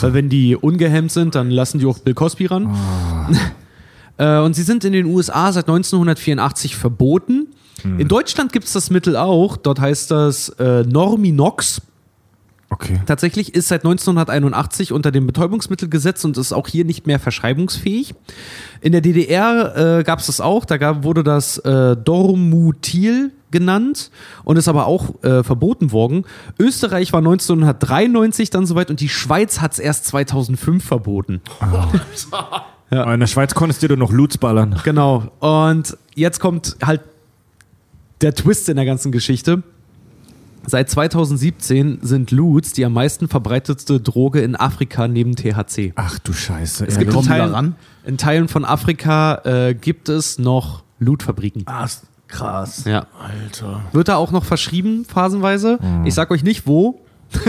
Weil 0.00 0.14
wenn 0.14 0.28
die 0.28 0.56
ungehemmt 0.56 1.12
sind, 1.12 1.34
dann 1.34 1.50
lassen 1.50 1.78
die 1.78 1.86
auch 1.86 1.98
Bill 1.98 2.14
Cosby 2.14 2.46
ran. 2.46 2.74
Äh, 4.16 4.38
und 4.38 4.54
sie 4.54 4.62
sind 4.62 4.84
in 4.84 4.92
den 4.92 5.06
USA 5.06 5.50
seit 5.50 5.64
1984 5.64 6.76
verboten. 6.76 7.48
In 7.98 8.08
Deutschland 8.08 8.52
gibt 8.52 8.66
es 8.66 8.72
das 8.72 8.90
Mittel 8.90 9.16
auch. 9.16 9.56
Dort 9.56 9.80
heißt 9.80 10.10
das 10.10 10.50
äh, 10.50 10.84
Norminox. 10.84 11.82
Okay. 12.74 13.00
Tatsächlich 13.06 13.54
ist 13.54 13.68
seit 13.68 13.84
1981 13.84 14.90
unter 14.90 15.12
dem 15.12 15.28
Betäubungsmittelgesetz 15.28 16.24
und 16.24 16.36
ist 16.36 16.52
auch 16.52 16.66
hier 16.66 16.84
nicht 16.84 17.06
mehr 17.06 17.20
verschreibungsfähig. 17.20 18.16
In 18.80 18.90
der 18.90 19.00
DDR 19.00 19.98
äh, 20.00 20.02
gab 20.02 20.18
es 20.18 20.26
das 20.26 20.40
auch, 20.40 20.64
da 20.64 20.76
gab, 20.76 21.04
wurde 21.04 21.22
das 21.22 21.58
äh, 21.58 21.96
Dormutil 21.96 23.30
genannt 23.52 24.10
und 24.42 24.56
ist 24.56 24.66
aber 24.66 24.86
auch 24.86 25.22
äh, 25.22 25.44
verboten 25.44 25.92
worden. 25.92 26.24
Österreich 26.58 27.12
war 27.12 27.20
1993 27.20 28.50
dann 28.50 28.66
soweit 28.66 28.90
und 28.90 28.98
die 28.98 29.08
Schweiz 29.08 29.60
hat 29.60 29.74
es 29.74 29.78
erst 29.78 30.06
2005 30.06 30.84
verboten. 30.84 31.40
Ja. 32.90 33.12
In 33.12 33.18
der 33.18 33.26
Schweiz 33.26 33.54
konntest 33.54 33.82
du 33.82 33.88
dir 33.88 33.96
noch 33.96 34.12
Loots 34.12 34.38
ballern. 34.38 34.78
Genau. 34.84 35.24
Und 35.40 35.96
jetzt 36.14 36.38
kommt 36.38 36.76
halt 36.84 37.00
der 38.20 38.34
Twist 38.34 38.68
in 38.68 38.76
der 38.76 38.84
ganzen 38.84 39.10
Geschichte. 39.10 39.64
Seit 40.66 40.88
2017 40.90 41.98
sind 42.02 42.30
Loots 42.30 42.72
die 42.72 42.84
am 42.84 42.92
meisten 42.92 43.28
verbreitetste 43.28 44.00
Droge 44.00 44.40
in 44.40 44.56
Afrika 44.56 45.08
neben 45.08 45.36
THC. 45.36 45.92
Ach 45.96 46.18
du 46.18 46.32
Scheiße. 46.32 46.86
Es 46.86 46.98
gibt 46.98 47.12
in 47.12 47.22
Teilen, 47.22 47.52
ran? 47.54 47.74
in 48.06 48.18
Teilen 48.18 48.48
von 48.48 48.64
Afrika 48.64 49.42
äh, 49.44 49.74
gibt 49.74 50.08
es 50.08 50.38
noch 50.38 50.82
Lootfabriken. 50.98 51.62
Ah, 51.66 51.84
ist 51.84 52.04
krass. 52.28 52.84
Ja. 52.84 53.06
Alter. 53.20 53.82
Wird 53.92 54.08
da 54.08 54.16
auch 54.16 54.32
noch 54.32 54.44
verschrieben, 54.44 55.04
phasenweise. 55.04 55.78
Ich 56.04 56.14
sag 56.14 56.30
euch 56.30 56.42
nicht 56.42 56.66
wo. 56.66 57.00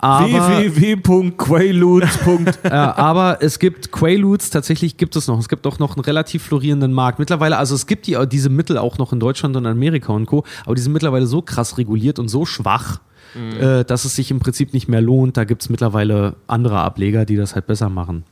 www.quaaludes. 0.00 2.18
äh, 2.64 2.68
aber 2.72 3.38
es 3.40 3.58
gibt 3.58 3.92
Quaaludes, 3.92 4.50
tatsächlich 4.50 4.96
gibt 4.96 5.16
es 5.16 5.28
noch. 5.28 5.38
Es 5.38 5.48
gibt 5.48 5.66
auch 5.66 5.78
noch 5.78 5.96
einen 5.96 6.04
relativ 6.04 6.44
florierenden 6.44 6.92
Markt. 6.92 7.18
Mittlerweile, 7.18 7.56
also 7.56 7.74
es 7.74 7.86
gibt 7.86 8.06
die, 8.06 8.18
diese 8.30 8.50
Mittel 8.50 8.78
auch 8.78 8.98
noch 8.98 9.12
in 9.12 9.20
Deutschland 9.20 9.56
und 9.56 9.66
Amerika 9.66 10.12
und 10.12 10.26
Co., 10.26 10.44
aber 10.66 10.74
die 10.74 10.82
sind 10.82 10.92
mittlerweile 10.92 11.26
so 11.26 11.42
krass 11.42 11.78
reguliert 11.78 12.18
und 12.18 12.28
so 12.28 12.44
schwach, 12.44 13.00
äh, 13.34 13.84
dass 13.84 14.04
es 14.04 14.14
sich 14.14 14.30
im 14.30 14.40
Prinzip 14.40 14.74
nicht 14.74 14.88
mehr 14.88 15.00
lohnt. 15.00 15.36
Da 15.36 15.44
gibt 15.44 15.62
es 15.62 15.68
mittlerweile 15.68 16.36
andere 16.46 16.80
Ableger, 16.80 17.24
die 17.24 17.36
das 17.36 17.54
halt 17.54 17.66
besser 17.66 17.88
machen. 17.88 18.24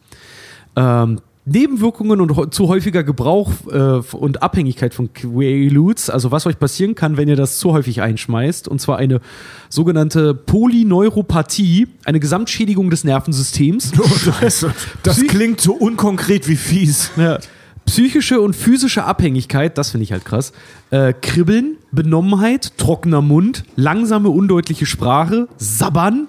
Ähm, 0.76 1.20
Nebenwirkungen 1.44 2.20
und 2.20 2.54
zu 2.54 2.68
häufiger 2.68 3.02
Gebrauch 3.02 3.50
äh, 3.68 4.00
und 4.16 4.42
Abhängigkeit 4.42 4.94
von 4.94 5.12
Quaaludes, 5.12 6.08
also 6.08 6.30
was 6.30 6.46
euch 6.46 6.58
passieren 6.58 6.94
kann, 6.94 7.16
wenn 7.16 7.28
ihr 7.28 7.34
das 7.34 7.58
zu 7.58 7.72
häufig 7.72 8.00
einschmeißt, 8.00 8.68
und 8.68 8.80
zwar 8.80 8.98
eine 8.98 9.20
sogenannte 9.68 10.34
Polyneuropathie, 10.34 11.88
eine 12.04 12.20
Gesamtschädigung 12.20 12.90
des 12.90 13.02
Nervensystems. 13.02 13.92
Das 15.02 15.20
klingt 15.26 15.60
so 15.60 15.72
unkonkret 15.72 16.48
wie 16.48 16.56
fies. 16.56 17.10
Ja. 17.16 17.38
Psychische 17.86 18.40
und 18.40 18.54
physische 18.54 19.04
Abhängigkeit, 19.04 19.76
das 19.76 19.90
finde 19.90 20.04
ich 20.04 20.12
halt 20.12 20.24
krass. 20.24 20.52
Äh, 20.90 21.12
Kribbeln, 21.20 21.76
Benommenheit, 21.90 22.78
trockener 22.78 23.20
Mund, 23.20 23.64
langsame, 23.74 24.28
undeutliche 24.28 24.86
Sprache, 24.86 25.48
Sabbern, 25.56 26.28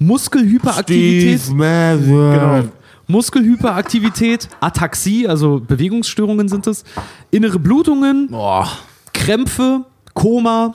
Muskelhyperaktivität. 0.00 1.40
Genau. 2.32 2.64
Muskelhyperaktivität, 3.08 4.48
Ataxie, 4.60 5.26
also 5.26 5.60
Bewegungsstörungen 5.66 6.48
sind 6.48 6.66
es, 6.66 6.84
innere 7.30 7.58
Blutungen, 7.58 8.28
Krämpfe, 9.14 9.84
Koma, 10.14 10.74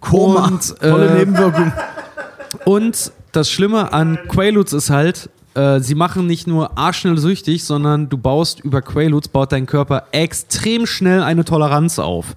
Koma. 0.00 0.48
und, 0.48 0.78
Tolle 0.78 1.08
äh, 1.08 1.18
Nebenwirkung. 1.18 1.72
und 2.64 3.12
das 3.32 3.50
Schlimme 3.50 3.92
an 3.92 4.18
Quaaludes 4.28 4.72
ist 4.72 4.90
halt, 4.90 5.30
äh, 5.58 5.80
sie 5.80 5.96
machen 5.96 6.26
nicht 6.26 6.46
nur 6.46 6.78
arschschnell 6.78 7.18
süchtig, 7.18 7.64
sondern 7.64 8.08
du 8.08 8.16
baust 8.16 8.60
über 8.60 8.80
Quaaludes, 8.80 9.28
baut 9.28 9.50
dein 9.50 9.66
Körper 9.66 10.04
extrem 10.12 10.86
schnell 10.86 11.22
eine 11.22 11.44
Toleranz 11.44 11.98
auf. 11.98 12.36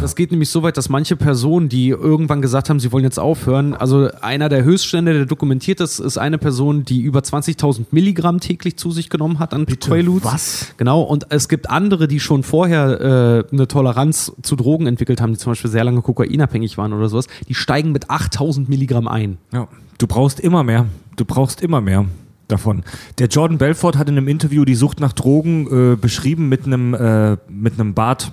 Das 0.00 0.14
geht 0.14 0.30
nämlich 0.30 0.50
so 0.50 0.62
weit, 0.62 0.76
dass 0.76 0.88
manche 0.88 1.16
Personen, 1.16 1.68
die 1.68 1.88
irgendwann 1.88 2.40
gesagt 2.40 2.70
haben, 2.70 2.78
sie 2.78 2.92
wollen 2.92 3.02
jetzt 3.02 3.18
aufhören, 3.18 3.74
also 3.74 4.08
einer 4.20 4.48
der 4.48 4.62
Höchststände, 4.62 5.12
der 5.14 5.26
dokumentiert 5.26 5.80
ist, 5.80 5.98
ist 5.98 6.16
eine 6.16 6.38
Person, 6.38 6.84
die 6.84 7.00
über 7.00 7.20
20.000 7.20 7.86
Milligramm 7.90 8.38
täglich 8.38 8.76
zu 8.76 8.92
sich 8.92 9.10
genommen 9.10 9.40
hat 9.40 9.52
an 9.52 9.66
Quaaludes. 9.66 10.24
was? 10.24 10.74
Genau, 10.76 11.02
und 11.02 11.26
es 11.30 11.48
gibt 11.48 11.68
andere, 11.68 12.06
die 12.06 12.20
schon 12.20 12.44
vorher 12.44 13.44
äh, 13.50 13.52
eine 13.52 13.66
Toleranz 13.66 14.32
zu 14.42 14.54
Drogen 14.54 14.86
entwickelt 14.86 15.20
haben, 15.20 15.32
die 15.32 15.38
zum 15.38 15.52
Beispiel 15.52 15.70
sehr 15.70 15.82
lange 15.82 16.02
kokainabhängig 16.02 16.78
waren 16.78 16.92
oder 16.92 17.08
sowas, 17.08 17.26
die 17.48 17.54
steigen 17.54 17.90
mit 17.90 18.10
8000 18.10 18.68
Milligramm 18.68 19.08
ein. 19.08 19.38
Ja, 19.52 19.66
du 19.98 20.06
brauchst 20.06 20.38
immer 20.38 20.62
mehr. 20.62 20.86
Du 21.16 21.24
brauchst 21.24 21.60
immer 21.60 21.80
mehr 21.80 22.06
davon. 22.50 22.82
Der 23.18 23.28
Jordan 23.28 23.58
Belfort 23.58 23.96
hat 23.96 24.08
in 24.08 24.16
einem 24.16 24.28
Interview 24.28 24.64
die 24.64 24.74
Sucht 24.74 25.00
nach 25.00 25.12
Drogen 25.12 25.92
äh, 25.92 25.96
beschrieben 25.96 26.48
mit 26.48 26.66
einem 26.66 26.94
äh, 26.94 27.36
mit 27.48 27.78
einem 27.78 27.94
Bart. 27.94 28.32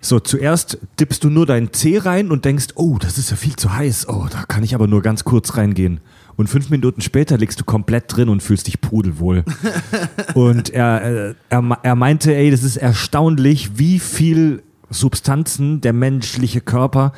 So, 0.00 0.20
zuerst 0.20 0.78
dippst 1.00 1.24
du 1.24 1.30
nur 1.30 1.46
deinen 1.46 1.72
Zeh 1.72 1.96
rein 1.96 2.30
und 2.30 2.44
denkst, 2.44 2.74
oh, 2.74 2.98
das 2.98 3.16
ist 3.16 3.30
ja 3.30 3.36
viel 3.36 3.56
zu 3.56 3.74
heiß. 3.74 4.06
Oh, 4.08 4.26
da 4.30 4.44
kann 4.44 4.62
ich 4.62 4.74
aber 4.74 4.86
nur 4.86 5.00
ganz 5.00 5.24
kurz 5.24 5.56
reingehen. 5.56 6.00
Und 6.36 6.48
fünf 6.48 6.68
Minuten 6.68 7.00
später 7.00 7.38
liegst 7.38 7.58
du 7.60 7.64
komplett 7.64 8.14
drin 8.14 8.28
und 8.28 8.42
fühlst 8.42 8.66
dich 8.66 8.82
pudelwohl. 8.82 9.44
und 10.34 10.68
er, 10.70 11.30
äh, 11.30 11.34
er, 11.48 11.78
er 11.82 11.94
meinte, 11.94 12.34
ey, 12.34 12.50
das 12.50 12.64
ist 12.64 12.76
erstaunlich, 12.76 13.78
wie 13.78 13.98
viel 13.98 14.62
Substanzen 14.90 15.80
der 15.80 15.94
menschliche 15.94 16.60
Körper 16.60 17.12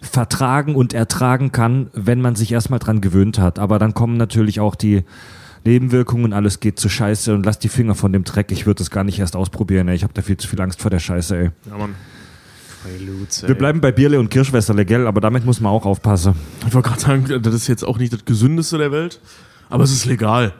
vertragen 0.00 0.74
und 0.74 0.94
ertragen 0.94 1.52
kann, 1.52 1.90
wenn 1.92 2.20
man 2.20 2.34
sich 2.34 2.52
erstmal 2.52 2.78
dran 2.78 3.00
gewöhnt 3.00 3.38
hat. 3.38 3.58
Aber 3.58 3.78
dann 3.78 3.94
kommen 3.94 4.16
natürlich 4.16 4.60
auch 4.60 4.74
die 4.74 5.04
Nebenwirkungen, 5.64 6.32
alles 6.32 6.60
geht 6.60 6.78
zu 6.78 6.88
Scheiße 6.88 7.34
und 7.34 7.44
lass 7.44 7.58
die 7.58 7.68
Finger 7.68 7.94
von 7.94 8.12
dem 8.12 8.24
Dreck. 8.24 8.50
Ich 8.50 8.66
würde 8.66 8.78
das 8.78 8.90
gar 8.90 9.04
nicht 9.04 9.18
erst 9.18 9.36
ausprobieren, 9.36 9.88
ey. 9.88 9.94
Ich 9.94 10.02
habe 10.02 10.14
da 10.14 10.22
viel 10.22 10.36
zu 10.36 10.48
viel 10.48 10.60
Angst 10.60 10.80
vor 10.80 10.90
der 10.90 11.00
Scheiße, 11.00 11.36
ey. 11.36 11.50
Ja, 11.68 11.76
Mann. 11.76 11.94
Wir 13.46 13.54
bleiben 13.54 13.82
bei 13.82 13.92
Bierle 13.92 14.18
und 14.18 14.30
Kirschwässerle, 14.30 14.86
gell? 14.86 15.06
Aber 15.06 15.20
damit 15.20 15.44
muss 15.44 15.60
man 15.60 15.70
auch 15.70 15.84
aufpassen. 15.84 16.34
Ich 16.66 16.72
wollte 16.72 16.88
gerade 16.88 17.00
sagen, 17.00 17.42
das 17.42 17.54
ist 17.54 17.68
jetzt 17.68 17.84
auch 17.84 17.98
nicht 17.98 18.10
das 18.10 18.24
Gesündeste 18.24 18.78
der 18.78 18.90
Welt, 18.90 19.20
aber 19.68 19.84
es 19.84 19.92
ist 19.92 20.06
legal. 20.06 20.54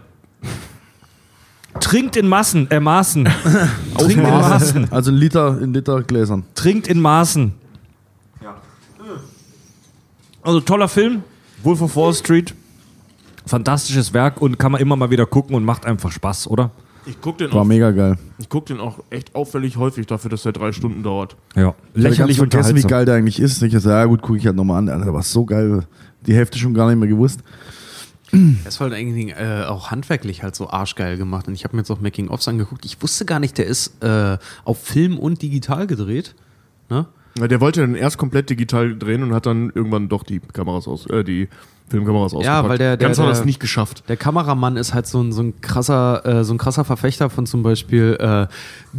Trinkt 1.80 2.16
in 2.16 2.28
Massen, 2.28 2.70
äh, 2.70 2.78
Maßen. 2.78 3.24
Trinkt 3.96 4.16
in 4.16 4.22
Maßen. 4.22 4.92
Also 4.92 5.10
ein 5.10 5.16
Liter 5.16 5.58
in 5.62 5.72
Liter 5.72 6.02
Gläsern. 6.02 6.44
Trinkt 6.54 6.88
in 6.88 7.00
Maßen. 7.00 7.52
Also 10.42 10.60
toller 10.60 10.88
Film, 10.88 11.22
Wolf 11.62 11.82
of 11.82 11.96
Wall 11.96 12.14
Street. 12.14 12.54
Fantastisches 13.46 14.12
Werk 14.12 14.40
und 14.40 14.58
kann 14.58 14.72
man 14.72 14.80
immer 14.80 14.96
mal 14.96 15.10
wieder 15.10 15.26
gucken 15.26 15.56
und 15.56 15.64
macht 15.64 15.84
einfach 15.86 16.12
Spaß, 16.12 16.46
oder? 16.48 16.70
Ich 17.06 17.20
gucke 17.20 17.38
den, 17.44 17.52
War 17.54 17.62
auch- 17.62 17.66
mega 17.66 17.90
geil. 17.90 18.16
ich 18.38 18.48
guck 18.48 18.66
den 18.66 18.78
auch 18.78 19.00
echt 19.08 19.34
auffällig 19.34 19.76
häufig 19.78 20.06
dafür, 20.06 20.30
dass 20.30 20.42
der 20.42 20.52
drei 20.52 20.70
Stunden 20.72 21.02
dauert. 21.02 21.36
Ja. 21.56 21.74
Ich 21.94 22.02
Lächerlich 22.02 22.36
ganz 22.38 22.52
vergessen, 22.52 22.76
wie 22.76 22.82
geil 22.82 23.06
der 23.06 23.14
eigentlich 23.16 23.40
ist. 23.40 23.62
Ich 23.62 23.72
dachte, 23.72 23.88
ja 23.88 24.04
gut, 24.04 24.20
gucke 24.22 24.38
ich 24.38 24.46
halt 24.46 24.56
nochmal 24.56 24.78
an. 24.78 24.88
Alter, 24.88 25.06
Der 25.06 25.14
war 25.14 25.22
so 25.22 25.44
geil. 25.46 25.84
Die 26.26 26.34
Hälfte 26.34 26.58
schon 26.58 26.74
gar 26.74 26.88
nicht 26.88 26.98
mehr 26.98 27.08
gewusst. 27.08 27.40
Das 28.64 28.78
war 28.78 28.88
halt 28.90 28.96
eigentlich 29.00 29.34
äh, 29.34 29.64
auch 29.66 29.90
handwerklich 29.90 30.42
halt 30.44 30.54
so 30.54 30.68
arschgeil 30.70 31.16
gemacht. 31.16 31.48
Und 31.48 31.54
ich 31.54 31.64
habe 31.64 31.74
mir 31.74 31.80
jetzt 31.80 31.90
auch 31.90 32.00
Making-ofs 32.00 32.46
angeguckt. 32.46 32.84
Ich 32.84 33.02
wusste 33.02 33.24
gar 33.24 33.40
nicht, 33.40 33.58
der 33.58 33.66
ist 33.66 34.04
äh, 34.04 34.36
auf 34.64 34.78
Film 34.80 35.18
und 35.18 35.42
digital 35.42 35.86
gedreht. 35.88 36.34
Ne? 36.90 37.06
Ja, 37.38 37.46
der 37.48 37.60
wollte 37.60 37.80
dann 37.80 37.94
erst 37.94 38.18
komplett 38.18 38.50
digital 38.50 38.96
drehen 38.98 39.22
und 39.22 39.32
hat 39.34 39.46
dann 39.46 39.70
irgendwann 39.74 40.08
doch 40.08 40.22
die 40.24 40.40
Kameras 40.40 40.88
aus, 40.88 41.06
äh, 41.06 41.22
die 41.24 41.48
Filmkameras 41.88 42.34
ausgepackt. 42.34 42.68
weil 42.68 42.78
der- 42.78 42.96
der- 42.96 43.08
Ganz 43.08 43.18
hat 43.18 43.24
er 43.24 43.28
der- 43.30 43.36
das 43.38 43.44
nicht 43.44 43.58
geschafft. 43.58 44.04
Der 44.08 44.16
Kameramann 44.16 44.76
ist 44.76 44.94
halt 44.94 45.08
so 45.08 45.20
ein, 45.20 45.32
so 45.32 45.42
ein 45.42 45.60
krasser, 45.60 46.24
äh, 46.24 46.44
so 46.44 46.54
ein 46.54 46.58
krasser 46.58 46.84
Verfechter 46.84 47.30
von 47.30 47.46
zum 47.46 47.64
Beispiel, 47.64 48.16
äh, 48.20 48.46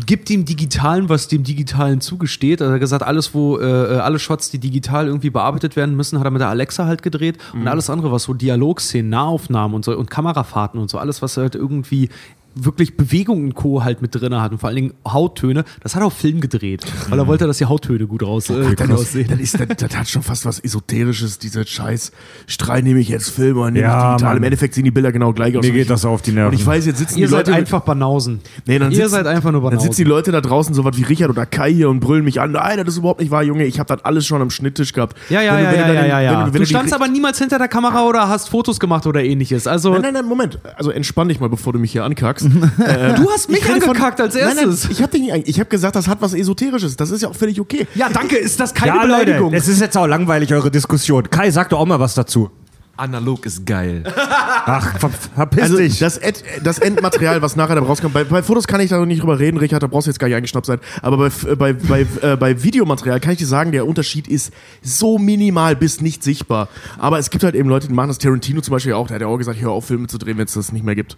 gibt 0.06 0.28
dem 0.28 0.44
Digitalen, 0.44 1.08
was 1.08 1.30
dem 1.30 1.44
Digitalen 1.44 2.02
zugesteht. 2.02 2.62
Also 2.62 2.72
er 2.72 2.76
hat 2.76 2.80
gesagt, 2.82 3.04
alles, 3.04 3.34
wo, 3.34 3.58
äh, 3.60 3.64
alle 3.64 4.20
Shots, 4.20 4.50
die 4.52 4.60
digital 4.60 5.08
irgendwie 5.08 5.30
bearbeitet 5.30 5.78
werden 5.78 5.96
müssen, 5.96 6.20
hat 6.20 6.26
er 6.26 6.32
mit 6.32 6.42
der 6.42 6.50
Alexa 6.50 6.86
halt 6.86 7.02
gedreht. 7.02 7.38
Und 7.54 7.68
alles 7.70 7.90
andere, 7.90 8.12
was 8.12 8.24
so 8.24 8.34
Dialogszenen, 8.34 9.10
Nahaufnahmen 9.10 9.74
und 9.76 9.86
so 9.86 9.98
und 9.98 10.10
Kamerafahrten 10.10 10.78
und 10.80 10.90
so, 10.90 10.98
alles, 10.98 11.22
was 11.22 11.38
halt 11.38 11.56
irgendwie 11.56 12.10
wirklich 12.56 12.98
Bewegung 12.98 13.44
und 13.44 13.56
Co. 13.56 13.84
halt 13.84 14.02
mit 14.02 14.14
drin 14.16 14.36
hat 14.40 14.52
und 14.52 14.58
vor 14.60 14.68
allen 14.70 14.76
Dingen 14.76 14.94
Hauttöne, 15.08 15.64
das 15.82 15.96
hat 15.96 16.02
er 16.04 16.08
auf 16.08 16.14
Film 16.14 16.42
gedreht, 16.42 16.84
weil 17.10 17.18
er 17.20 17.28
wollte, 17.28 17.48
dass 17.48 17.58
die 17.60 17.66
Hauttöne 17.66 18.08
gut 18.08 18.24
raus, 18.24 18.50
äh, 18.50 18.76
gut 18.76 18.92
aussehen. 18.92 19.28
Das, 19.30 19.40
ist, 19.40 19.60
das, 19.60 19.68
das 19.78 19.96
hat 19.98 20.08
schon 20.10 20.22
fast 20.22 20.46
was 20.46 20.60
Esoterisches, 20.60 21.40
dieser 21.40 21.66
Scheiß. 21.66 22.12
Strahl 22.48 22.82
nehme 22.84 23.00
ich 23.00 23.10
jetzt 23.10 23.30
Film 23.30 23.58
oder 23.58 23.72
nehme 23.72 23.86
Ja, 23.86 23.98
ich 24.12 24.16
digital. 24.18 24.30
Mann. 24.30 24.38
Im 24.38 24.44
Endeffekt 24.44 24.74
sehen 24.74 24.84
die 24.84 24.92
Bilder 24.92 25.12
genau 25.12 25.34
gleich 25.34 25.56
aus. 25.58 25.64
Mir 25.64 25.70
Und 25.70 25.76
geht 25.76 25.90
das 25.90 26.06
auf 26.06 26.22
die 26.22 26.32
Nerven. 26.32 26.54
Und 26.54 26.60
ich 26.60 26.66
weiß, 26.66 26.86
jetzt 26.86 26.98
sitzen 27.00 27.20
Ihr 27.20 27.28
die 27.28 27.32
seid 27.32 27.48
Leute. 27.48 27.58
einfach 27.58 27.82
Banausen. 27.82 28.42
Nee, 28.66 28.80
dann 28.80 28.92
Ihr 28.92 28.98
sitzen, 28.98 29.10
seid 29.12 29.28
einfach 29.28 29.52
nur 29.52 29.62
Dann 29.62 29.72
Banausen. 29.72 29.90
sitzen 29.90 30.04
die 30.04 30.10
Leute 30.10 30.32
da 30.32 30.42
draußen, 30.42 30.74
so 30.74 30.84
was 30.84 30.98
wie 30.98 31.04
Richard 31.04 31.30
oder 31.30 31.46
Kai 31.46 31.74
hier 31.74 31.90
und 31.90 32.00
brüllen 32.00 32.26
mich 32.26 32.42
an. 32.42 32.52
Nein, 32.52 32.78
das 32.78 32.88
ist 32.90 32.98
überhaupt 32.98 33.20
nicht 33.22 33.32
wahr, 33.32 33.44
Junge. 33.44 33.66
Ich 33.66 33.80
habe 33.80 33.88
das 33.96 34.04
alles 34.06 34.26
schon 34.26 34.42
am 34.42 34.50
Schnitttisch 34.50 34.94
gehabt. 34.94 35.18
Ja, 35.30 35.42
ja, 35.42 35.56
Wenn 35.56 35.64
ja, 35.64 35.72
du- 35.72 35.78
wenn 35.78 35.88
ja, 35.88 35.94
dann- 36.02 36.10
ja, 36.10 36.20
ja. 36.22 36.46
du- 36.46 36.54
wenn 36.54 36.62
Du 36.62 36.66
standst 36.68 36.94
aber 36.94 37.08
niemals 37.08 37.40
hinter 37.40 37.58
der 37.58 37.68
Kamera 37.68 38.04
oder 38.06 38.28
hast 38.30 38.50
Fotos 38.50 38.80
gemacht 38.80 39.06
oder 39.08 39.24
ähnliches. 39.24 39.68
Also, 39.68 39.94
Nein, 39.94 40.02
nein, 40.02 40.14
nein, 40.16 40.26
Moment. 40.26 40.60
Also 40.76 40.92
entspann 40.92 41.30
dich 41.30 41.40
mal, 41.40 41.50
bevor 41.50 41.74
du 41.74 41.80
mich 41.80 41.92
hier 41.92 42.04
ankackst. 42.04 42.41
du 43.16 43.30
hast 43.32 43.50
mich 43.50 43.60
Ich 43.60 43.68
rede 43.70 43.82
von- 43.82 43.90
angekackt 43.92 44.22
als 44.22 44.36
Nein, 44.36 44.44
nein, 44.56 44.70
erstes. 44.70 44.90
ich 44.90 45.02
habe 45.02 45.12
dich 45.12 45.22
nicht, 45.22 45.34
ange- 45.34 45.44
ich 45.46 45.60
habe 45.60 45.70
gesagt, 45.70 45.96
das 45.96 46.08
hat 46.08 46.22
was 46.22 46.34
Esoterisches. 46.34 46.96
Das 46.96 47.12
ist 47.12 47.22
ja 47.22 47.30
auch 47.30 47.36
völlig 47.36 47.60
okay. 47.60 47.88
Ja, 47.96 48.10
danke, 48.10 48.38
ist 48.38 48.60
das 48.60 48.74
keine 48.74 48.96
ja, 48.98 49.02
Beleidigung? 49.04 49.46
Leute, 49.52 49.58
es 49.58 49.68
ist 49.68 49.82
jetzt 49.82 49.98
auch 49.98 50.08
langweilig, 50.08 50.54
eure 50.54 50.72
Diskussion. 50.72 51.30
Kai, 51.30 51.52
sag 51.52 51.70
doch 51.70 51.80
auch 51.80 51.86
mal 51.86 52.00
was 52.00 52.14
dazu. 52.16 52.50
Analog 52.98 53.46
ist 53.48 53.66
geil. 53.66 54.04
Ach, 54.16 55.00
ver 55.00 55.10
verpiss 55.10 55.64
Also 55.64 55.78
dich. 55.78 55.98
das, 55.98 56.18
Ed, 56.18 56.44
das 56.64 56.78
Endmaterial, 56.78 57.42
was 57.42 57.56
nachher 57.56 57.74
da 57.76 57.82
rauskommt, 57.82 58.14
bei, 58.14 58.26
bei 58.26 58.44
Fotos 58.44 58.68
kann 58.68 58.80
ich 58.80 58.90
da 58.92 59.00
noch 59.00 59.08
nicht 59.08 59.24
drüber 59.24 59.40
reden, 59.40 59.58
Richard, 59.58 59.82
da 59.82 59.88
brauchst 59.88 60.06
du 60.06 60.12
jetzt 60.12 60.20
gar 60.20 60.28
nicht 60.28 60.36
eingeschnappt 60.36 60.68
sein. 60.68 60.80
Aber 61.02 61.18
bei, 61.18 61.28
äh, 61.50 61.56
bei, 61.56 61.74
bei, 61.74 62.06
äh, 62.22 62.36
bei 62.38 62.62
Videomaterial 62.62 63.20
kann 63.20 63.32
ich 63.32 63.40
dir 63.40 63.48
sagen, 63.48 63.72
der 63.72 63.88
Unterschied 63.88 64.28
ist 64.28 64.54
so 64.84 65.18
minimal 65.18 65.76
bis 65.76 66.00
nicht 66.02 66.22
sichtbar. 66.22 66.68
Aber 67.00 67.18
es 67.18 67.32
gibt 67.32 67.44
halt 67.44 67.56
eben 67.56 67.70
Leute, 67.70 67.88
die 67.88 67.94
machen 67.94 68.10
das. 68.10 68.20
Tarantino 68.20 68.62
zum 68.62 68.74
Beispiel 68.74 68.94
auch, 68.94 69.08
der 69.08 69.16
hat 69.16 69.22
ja 69.22 69.28
auch 69.28 69.38
gesagt, 69.38 69.60
hör 69.60 69.72
auf, 69.72 69.86
Filme 69.86 70.06
zu 70.08 70.20
drehen, 70.20 70.38
wenn 70.38 70.46
es 70.46 70.54
das 70.54 70.72
nicht 70.72 70.86
mehr 70.86 70.94
gibt. 70.96 71.18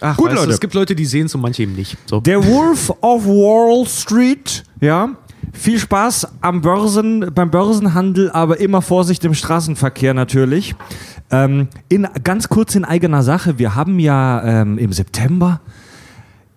Ach, 0.00 0.16
Gut, 0.16 0.26
weißt 0.26 0.36
du, 0.36 0.40
Leute. 0.40 0.52
Es 0.52 0.60
gibt 0.60 0.74
Leute, 0.74 0.94
die 0.94 1.06
sehen 1.06 1.26
es 1.26 1.34
und 1.34 1.40
manche 1.40 1.62
eben 1.62 1.74
nicht. 1.74 1.96
So. 2.06 2.20
Der 2.20 2.44
Wolf 2.44 2.90
of 3.00 3.26
Wall 3.26 3.86
Street, 3.86 4.64
ja. 4.80 5.10
Viel 5.52 5.78
Spaß 5.78 6.28
am 6.42 6.60
Börsen, 6.60 7.30
beim 7.34 7.50
Börsenhandel, 7.50 8.30
aber 8.30 8.60
immer 8.60 8.82
Vorsicht 8.82 9.24
im 9.24 9.32
Straßenverkehr 9.32 10.12
natürlich. 10.12 10.74
Ähm, 11.30 11.68
in, 11.88 12.06
ganz 12.24 12.48
kurz 12.48 12.74
in 12.74 12.84
eigener 12.84 13.22
Sache, 13.22 13.58
wir 13.58 13.74
haben 13.74 13.98
ja 13.98 14.42
ähm, 14.44 14.76
im 14.76 14.92
September 14.92 15.60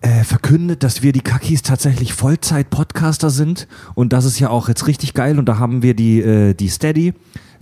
äh, 0.02 0.24
verkündet, 0.24 0.82
dass 0.82 1.02
wir 1.02 1.12
die 1.12 1.20
Kakis 1.20 1.62
tatsächlich 1.62 2.12
Vollzeit-Podcaster 2.12 3.30
sind 3.30 3.68
und 3.94 4.12
das 4.12 4.24
ist 4.24 4.38
ja 4.38 4.50
auch 4.50 4.68
jetzt 4.68 4.86
richtig 4.86 5.14
geil 5.14 5.38
und 5.38 5.46
da 5.46 5.58
haben 5.58 5.82
wir 5.82 5.94
die, 5.94 6.20
äh, 6.20 6.54
die 6.54 6.68
Steady 6.68 7.14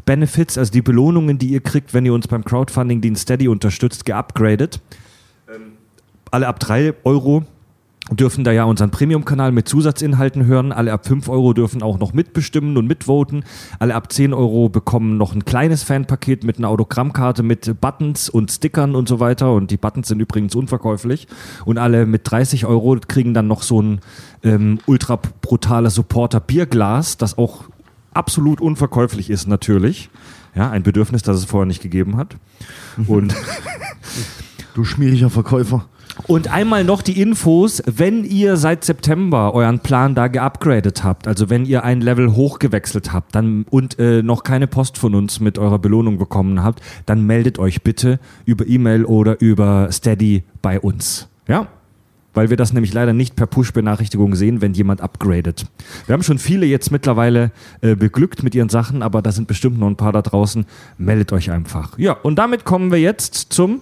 Benefits, 0.05 0.57
also 0.57 0.73
die 0.73 0.83
Belohnungen, 0.83 1.39
die 1.39 1.49
ihr 1.49 1.61
kriegt, 1.61 1.95
wenn 1.95 2.07
ihr 2.07 2.15
uns 2.15 2.29
beim 2.29 2.45
Crowdfunding 2.45 3.01
den 3.01 3.17
Steady 3.17 3.49
unterstützt, 3.49 4.05
geupgradet. 4.05 4.81
Alle 6.31 6.49
ab 6.49 6.61
3 6.61 6.95
Euro 7.05 7.45
dürfen 8.11 8.43
da 8.43 8.53
ja 8.53 8.65
unseren 8.65 8.91
Premium-Kanal 8.91 9.53
mit 9.53 9.69
Zusatzinhalten 9.69 10.47
hören. 10.47 10.73
Alle 10.73 10.93
ab 10.93 11.07
5 11.07 11.29
Euro 11.29 11.53
dürfen 11.53 11.83
auch 11.83 11.99
noch 11.99 12.15
mitbestimmen 12.15 12.77
und 12.79 12.87
mitvoten. 12.87 13.45
Alle 13.79 13.95
ab 13.95 14.11
10 14.11 14.33
Euro 14.33 14.69
bekommen 14.69 15.19
noch 15.19 15.35
ein 15.35 15.45
kleines 15.45 15.83
Fanpaket 15.83 16.43
mit 16.45 16.59
einer 16.59 16.69
Autogrammkarte 16.69 17.43
mit 17.43 17.81
Buttons 17.81 18.31
und 18.31 18.51
Stickern 18.51 18.95
und 18.95 19.09
so 19.09 19.21
weiter. 19.21 19.53
Und 19.53 19.71
die 19.71 19.77
Buttons 19.77 20.09
sind 20.09 20.21
übrigens 20.21 20.55
unverkäuflich. 20.55 21.29
Und 21.67 21.77
alle 21.77 22.07
mit 22.07 22.23
30 22.31 22.65
Euro 22.65 22.97
kriegen 23.07 23.35
dann 23.35 23.47
noch 23.47 23.63
so 23.63 23.83
ein 23.83 24.01
ähm, 24.43 24.79
ultra 24.87 25.17
brutales 25.17 25.95
Supporter-Bierglas, 25.95 27.19
das 27.19 27.37
auch 27.37 27.65
absolut 28.15 28.61
unverkäuflich 28.61 29.29
ist 29.29 29.47
natürlich. 29.47 30.09
Ja, 30.55 30.71
ein 30.71 30.83
Bedürfnis, 30.83 31.23
das 31.23 31.37
es 31.37 31.45
vorher 31.45 31.67
nicht 31.67 31.83
gegeben 31.83 32.17
hat. 32.17 32.37
Und 33.07 33.35
Du 34.79 34.85
schmieriger 34.85 35.29
Verkäufer. 35.29 35.87
Und 36.27 36.53
einmal 36.53 36.85
noch 36.85 37.03
die 37.03 37.21
Infos, 37.21 37.83
wenn 37.87 38.25
ihr 38.25 38.57
seit 38.57 38.85
September 38.85 39.55
euren 39.55 39.81
Plan 39.81 40.15
da 40.15 40.29
geupgradet 40.29 41.05
habt, 41.05 41.29
also 41.29 41.49
wenn 41.49 41.65
ihr 41.65 41.85
ein 41.85 42.01
Level 42.01 42.35
hochgewechselt 42.35 43.13
habt 43.13 43.35
dann, 43.35 43.65
und 43.71 43.99
äh, 43.99 44.23
noch 44.23 44.43
keine 44.43 44.67
Post 44.67 44.99
von 44.99 45.15
uns 45.15 45.41
mit 45.41 45.59
eurer 45.59 45.79
Belohnung 45.79 46.19
bekommen 46.19 46.63
habt, 46.63 46.83
dann 47.07 47.27
meldet 47.27 47.59
euch 47.59 47.83
bitte 47.83 48.19
über 48.45 48.67
E-Mail 48.67 49.05
oder 49.05 49.41
über 49.41 49.89
Steady 49.93 50.45
bei 50.61 50.81
uns. 50.81 51.29
Ja? 51.47 51.69
Weil 52.35 52.51
wir 52.51 52.57
das 52.57 52.73
nämlich 52.73 52.93
leider 52.93 53.13
nicht 53.13 53.37
per 53.37 53.47
Push-Benachrichtigung 53.47 54.35
sehen, 54.35 54.61
wenn 54.61 54.75
jemand 54.75 55.01
upgradet. 55.01 55.67
Wir 56.07 56.13
haben 56.13 56.23
schon 56.23 56.39
viele 56.39 56.67
jetzt 56.67 56.91
mittlerweile 56.91 57.53
äh, 57.81 57.95
beglückt 57.95 58.43
mit 58.43 58.55
ihren 58.55 58.69
Sachen, 58.69 59.03
aber 59.03 59.23
da 59.23 59.33
sind 59.33 59.49
bestimmt 59.49 59.79
noch 59.79 59.89
ein 59.89 59.97
paar 59.97 60.13
da 60.13 60.23
draußen. 60.23 60.67
Meldet 60.99 61.33
euch 61.33 61.51
einfach. 61.51 61.99
Ja, 61.99 62.13
und 62.13 62.37
damit 62.37 62.65
kommen 62.65 62.93
wir 62.93 63.01
jetzt 63.01 63.35
zum 63.53 63.81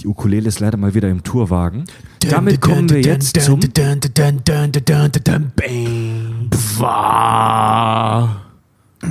die 0.00 0.06
Ukulele 0.08 0.48
ist 0.48 0.60
leider 0.60 0.76
mal 0.76 0.94
wieder 0.94 1.08
im 1.08 1.22
Tourwagen. 1.22 1.84
Damit 2.20 2.60
kommen 2.60 2.88
wir 2.90 3.00
jetzt 3.00 3.40
zum. 3.40 3.60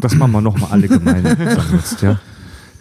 Das 0.01 0.15
machen 0.15 0.31
wir 0.31 0.41
nochmal 0.41 0.71
alle 0.71 0.87
gemeinsam 0.87 1.37
jetzt, 1.73 2.01
ja. 2.01 2.19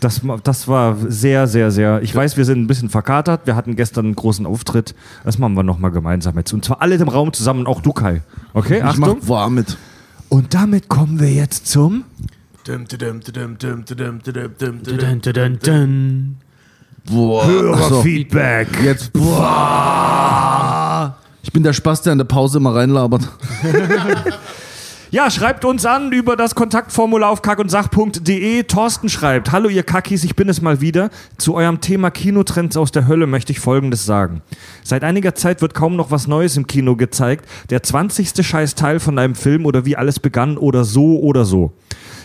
Das, 0.01 0.21
das 0.43 0.67
war 0.67 0.97
sehr, 1.09 1.47
sehr, 1.47 1.71
sehr. 1.71 2.03
Ich 2.03 2.13
weiß, 2.13 2.37
wir 2.37 2.45
sind 2.45 2.61
ein 2.61 2.67
bisschen 2.67 2.89
verkatert. 2.89 3.47
Wir 3.47 3.55
hatten 3.55 3.77
gestern 3.77 4.07
einen 4.07 4.17
großen 4.17 4.47
Auftritt. 4.47 4.97
Das 5.23 5.39
machen 5.39 5.55
wir 5.55 5.63
nochmal 5.63 5.93
gemeinsam 5.93 6.37
jetzt. 6.39 6.53
Und 6.53 6.65
zwar 6.65 6.83
alle 6.83 6.97
im 6.97 7.09
Raum 7.09 7.33
zusammen, 7.33 7.69
auch 7.69 7.81
du, 7.83 7.93
Kai. 7.93 8.23
Okay, 8.53 8.79
Ich 8.79 8.83
Achtung. 8.83 9.19
mach 9.21 9.29
warm 9.29 9.55
mit. 9.55 9.77
Und 10.29 10.55
damit 10.55 10.89
kommen 10.89 11.21
wir 11.21 11.31
jetzt 11.31 11.69
zum. 11.69 12.05
Boah. 17.11 17.75
Achso, 17.75 18.03
Feedback. 18.03 18.69
jetzt. 18.83 19.13
Boah. 19.13 21.17
Ich 21.43 21.53
bin 21.53 21.63
der 21.63 21.73
Spaß, 21.73 22.03
der 22.03 22.13
in 22.13 22.19
der 22.19 22.25
Pause 22.25 22.59
immer 22.59 22.75
reinlabert. 22.75 23.29
Ja, 25.13 25.31
schreibt 25.31 25.67
uns 25.67 25.85
an 25.85 26.11
über 26.11 26.37
das 26.37 26.55
Kontaktformular 26.55 27.29
auf 27.29 27.43
kackundsach.de. 27.43 28.63
Thorsten 28.63 29.11
schreibt, 29.11 29.53
hallo 29.53 29.69
ihr 29.69 29.83
Kackis, 29.83 30.25
ich 30.25 30.37
bin 30.37 30.49
es 30.49 30.63
mal 30.63 30.81
wieder. 30.81 31.11
Zu 31.37 31.55
eurem 31.55 31.83
Thema 31.83 32.11
Kinotrends 32.11 32.79
aus 32.79 32.93
der 32.93 33.07
Hölle 33.07 33.27
möchte 33.27 33.53
ich 33.53 33.61
Folgendes 33.61 34.07
sagen. 34.07 34.41
Seit 34.83 35.05
einiger 35.05 35.35
Zeit 35.35 35.61
wird 35.61 35.75
kaum 35.75 35.97
noch 35.97 36.11
was 36.11 36.29
Neues 36.29 36.57
im 36.57 36.67
Kino 36.67 36.97
gezeigt. 36.97 37.45
Der 37.69 37.83
20. 37.83 38.43
Scheißteil 38.43 39.01
von 39.01 39.19
einem 39.19 39.35
Film 39.35 39.67
oder 39.67 39.85
wie 39.85 39.99
alles 39.99 40.19
begann 40.19 40.57
oder 40.57 40.85
so 40.85 41.21
oder 41.21 41.45
so. 41.45 41.75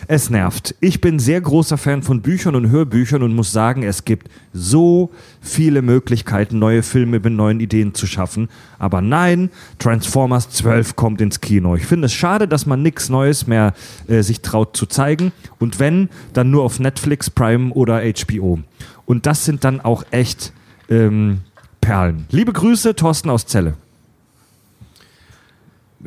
Es 0.07 0.29
nervt. 0.29 0.75
Ich 0.79 1.01
bin 1.01 1.19
sehr 1.19 1.41
großer 1.41 1.77
Fan 1.77 2.03
von 2.03 2.21
Büchern 2.21 2.55
und 2.55 2.69
Hörbüchern 2.69 3.23
und 3.23 3.35
muss 3.35 3.51
sagen, 3.51 3.83
es 3.83 4.05
gibt 4.05 4.29
so 4.53 5.11
viele 5.41 5.81
Möglichkeiten, 5.81 6.59
neue 6.59 6.83
Filme 6.83 7.19
mit 7.19 7.33
neuen 7.33 7.59
Ideen 7.59 7.93
zu 7.93 8.05
schaffen. 8.05 8.49
Aber 8.79 9.01
nein, 9.01 9.49
Transformers 9.79 10.49
12 10.49 10.95
kommt 10.95 11.21
ins 11.21 11.41
Kino. 11.41 11.75
Ich 11.75 11.85
finde 11.85 12.05
es 12.05 12.13
schade, 12.13 12.47
dass 12.47 12.65
man 12.65 12.81
nichts 12.81 13.09
Neues 13.09 13.47
mehr 13.47 13.73
äh, 14.07 14.21
sich 14.21 14.41
traut 14.41 14.77
zu 14.77 14.85
zeigen. 14.85 15.31
Und 15.59 15.79
wenn, 15.79 16.09
dann 16.33 16.51
nur 16.51 16.63
auf 16.63 16.79
Netflix, 16.79 17.29
Prime 17.29 17.73
oder 17.73 18.01
HBO. 18.01 18.59
Und 19.05 19.25
das 19.25 19.45
sind 19.45 19.63
dann 19.63 19.81
auch 19.81 20.03
echt 20.11 20.53
ähm, 20.89 21.39
Perlen. 21.81 22.25
Liebe 22.29 22.53
Grüße, 22.53 22.95
Thorsten 22.95 23.29
aus 23.29 23.45
Celle. 23.45 23.75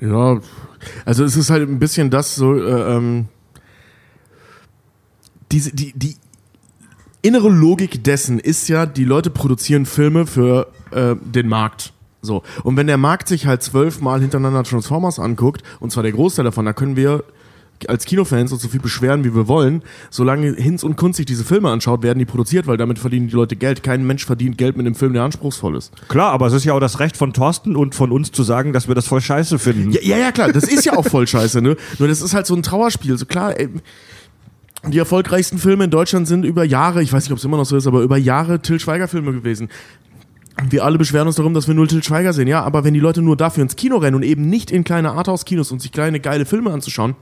Ja, 0.01 0.41
also 1.05 1.25
es 1.25 1.37
ist 1.37 1.51
halt 1.51 1.69
ein 1.69 1.79
bisschen 1.79 2.11
das 2.11 2.35
so, 2.35 2.55
äh, 2.55 2.97
ähm, 2.97 3.29
diese, 5.53 5.75
die, 5.75 5.93
die 5.97 6.17
innere 7.23 7.49
Logik 7.49 8.03
dessen 8.05 8.39
ist 8.39 8.69
ja, 8.69 8.87
die 8.87 9.05
Leute 9.05 9.31
produzieren 9.31 9.87
Filme 9.87 10.27
für 10.27 10.69
äh, 10.91 11.17
den 11.17 11.49
Markt. 11.49 11.93
So. 12.23 12.43
Und 12.63 12.77
wenn 12.77 12.87
der 12.87 12.99
Markt 12.99 13.29
sich 13.29 13.47
halt 13.47 13.63
zwölfmal 13.63 14.21
hintereinander 14.21 14.63
Transformers 14.63 15.19
anguckt, 15.19 15.63
und 15.81 15.91
zwar 15.91 16.03
der 16.03 16.13
Großteil 16.13 16.45
davon, 16.45 16.67
da 16.67 16.73
können 16.73 16.97
wir 16.97 17.25
als 17.89 18.05
Kinofans 18.05 18.53
uns 18.53 18.61
so 18.61 18.69
viel 18.69 18.81
beschweren, 18.81 19.25
wie 19.25 19.35
wir 19.35 19.49
wollen. 19.49 19.83
Solange 20.11 20.53
Hinz 20.53 20.83
und 20.83 20.97
Kunst 20.97 21.17
sich 21.17 21.25
diese 21.25 21.45
Filme 21.45 21.71
anschaut, 21.71 22.03
werden 22.03 22.19
die 22.19 22.27
produziert, 22.27 22.67
weil 22.67 22.77
damit 22.77 22.99
verdienen 22.99 23.29
die 23.29 23.35
Leute 23.35 23.57
Geld. 23.57 23.83
Kein 23.83 24.07
Mensch 24.07 24.27
verdient 24.27 24.59
Geld 24.59 24.77
mit 24.77 24.87
einem 24.87 24.95
Film, 24.95 25.15
der 25.15 25.23
anspruchsvoll 25.23 25.77
ist. 25.77 25.93
Klar, 26.09 26.33
aber 26.33 26.47
es 26.47 26.53
ist 26.53 26.65
ja 26.65 26.75
auch 26.75 26.81
das 26.81 27.01
Recht 27.01 27.17
von 27.17 27.33
Thorsten 27.33 27.77
und 27.77 27.95
von 27.95 28.13
uns 28.13 28.33
zu 28.33 28.43
sagen, 28.43 28.73
dass 28.73 28.89
wir 28.89 28.95
das 28.95 29.07
voll 29.07 29.21
scheiße 29.21 29.59
finden. 29.59 29.93
Ja, 29.93 30.01
ja, 30.03 30.19
ja, 30.19 30.33
klar, 30.33 30.53
das 30.53 30.65
ist 30.65 30.85
ja 30.85 30.97
auch 30.97 31.07
voll 31.07 31.27
scheiße, 31.27 31.63
ne? 31.63 31.77
Nur 31.99 32.09
das 32.09 32.21
ist 32.21 32.35
halt 32.35 32.47
so 32.47 32.55
ein 32.55 32.63
Trauerspiel. 32.63 33.17
So 33.17 33.27
klar, 33.27 33.59
ey, 33.59 33.69
die 34.87 34.99
erfolgreichsten 34.99 35.59
Filme 35.59 35.85
in 35.85 35.91
Deutschland 35.91 36.27
sind 36.27 36.45
über 36.45 36.65
Jahre, 36.65 37.03
ich 37.03 37.13
weiß 37.13 37.25
nicht, 37.25 37.33
ob 37.33 37.39
es 37.39 37.45
immer 37.45 37.57
noch 37.59 37.65
so 37.67 37.77
ist, 37.77 37.87
aber 37.87 38.01
über 38.03 38.17
Jahre 38.17 38.61
Till 38.61 38.81
Schweiger-Filme 38.81 39.33
gewesen. 39.33 39.69
Wir 40.69 40.85
alle 40.85 40.99
beschweren 40.99 41.27
uns 41.27 41.37
darum, 41.37 41.55
dass 41.55 41.69
wir 41.69 41.75
null 41.75 41.87
Till 41.89 42.03
Schweiger 42.03 42.33
sehen, 42.33 42.49
ja, 42.49 42.63
aber 42.63 42.85
wenn 42.85 42.95
die 42.95 43.01
Leute 43.01 43.23
nur 43.23 43.37
dafür 43.37 43.63
ins 43.63 43.77
Kino 43.77 43.97
rennen 43.99 44.17
und 44.17 44.23
eben 44.23 44.49
nicht 44.49 44.71
in 44.71 44.85
kleine 44.85 45.13
Arthouse-Kinos 45.13 45.71
und 45.73 45.81
sich 45.81 45.93
kleine 45.93 46.21
geile 46.21 46.45
Filme 46.45 46.71
anzuschauen, 46.73 47.15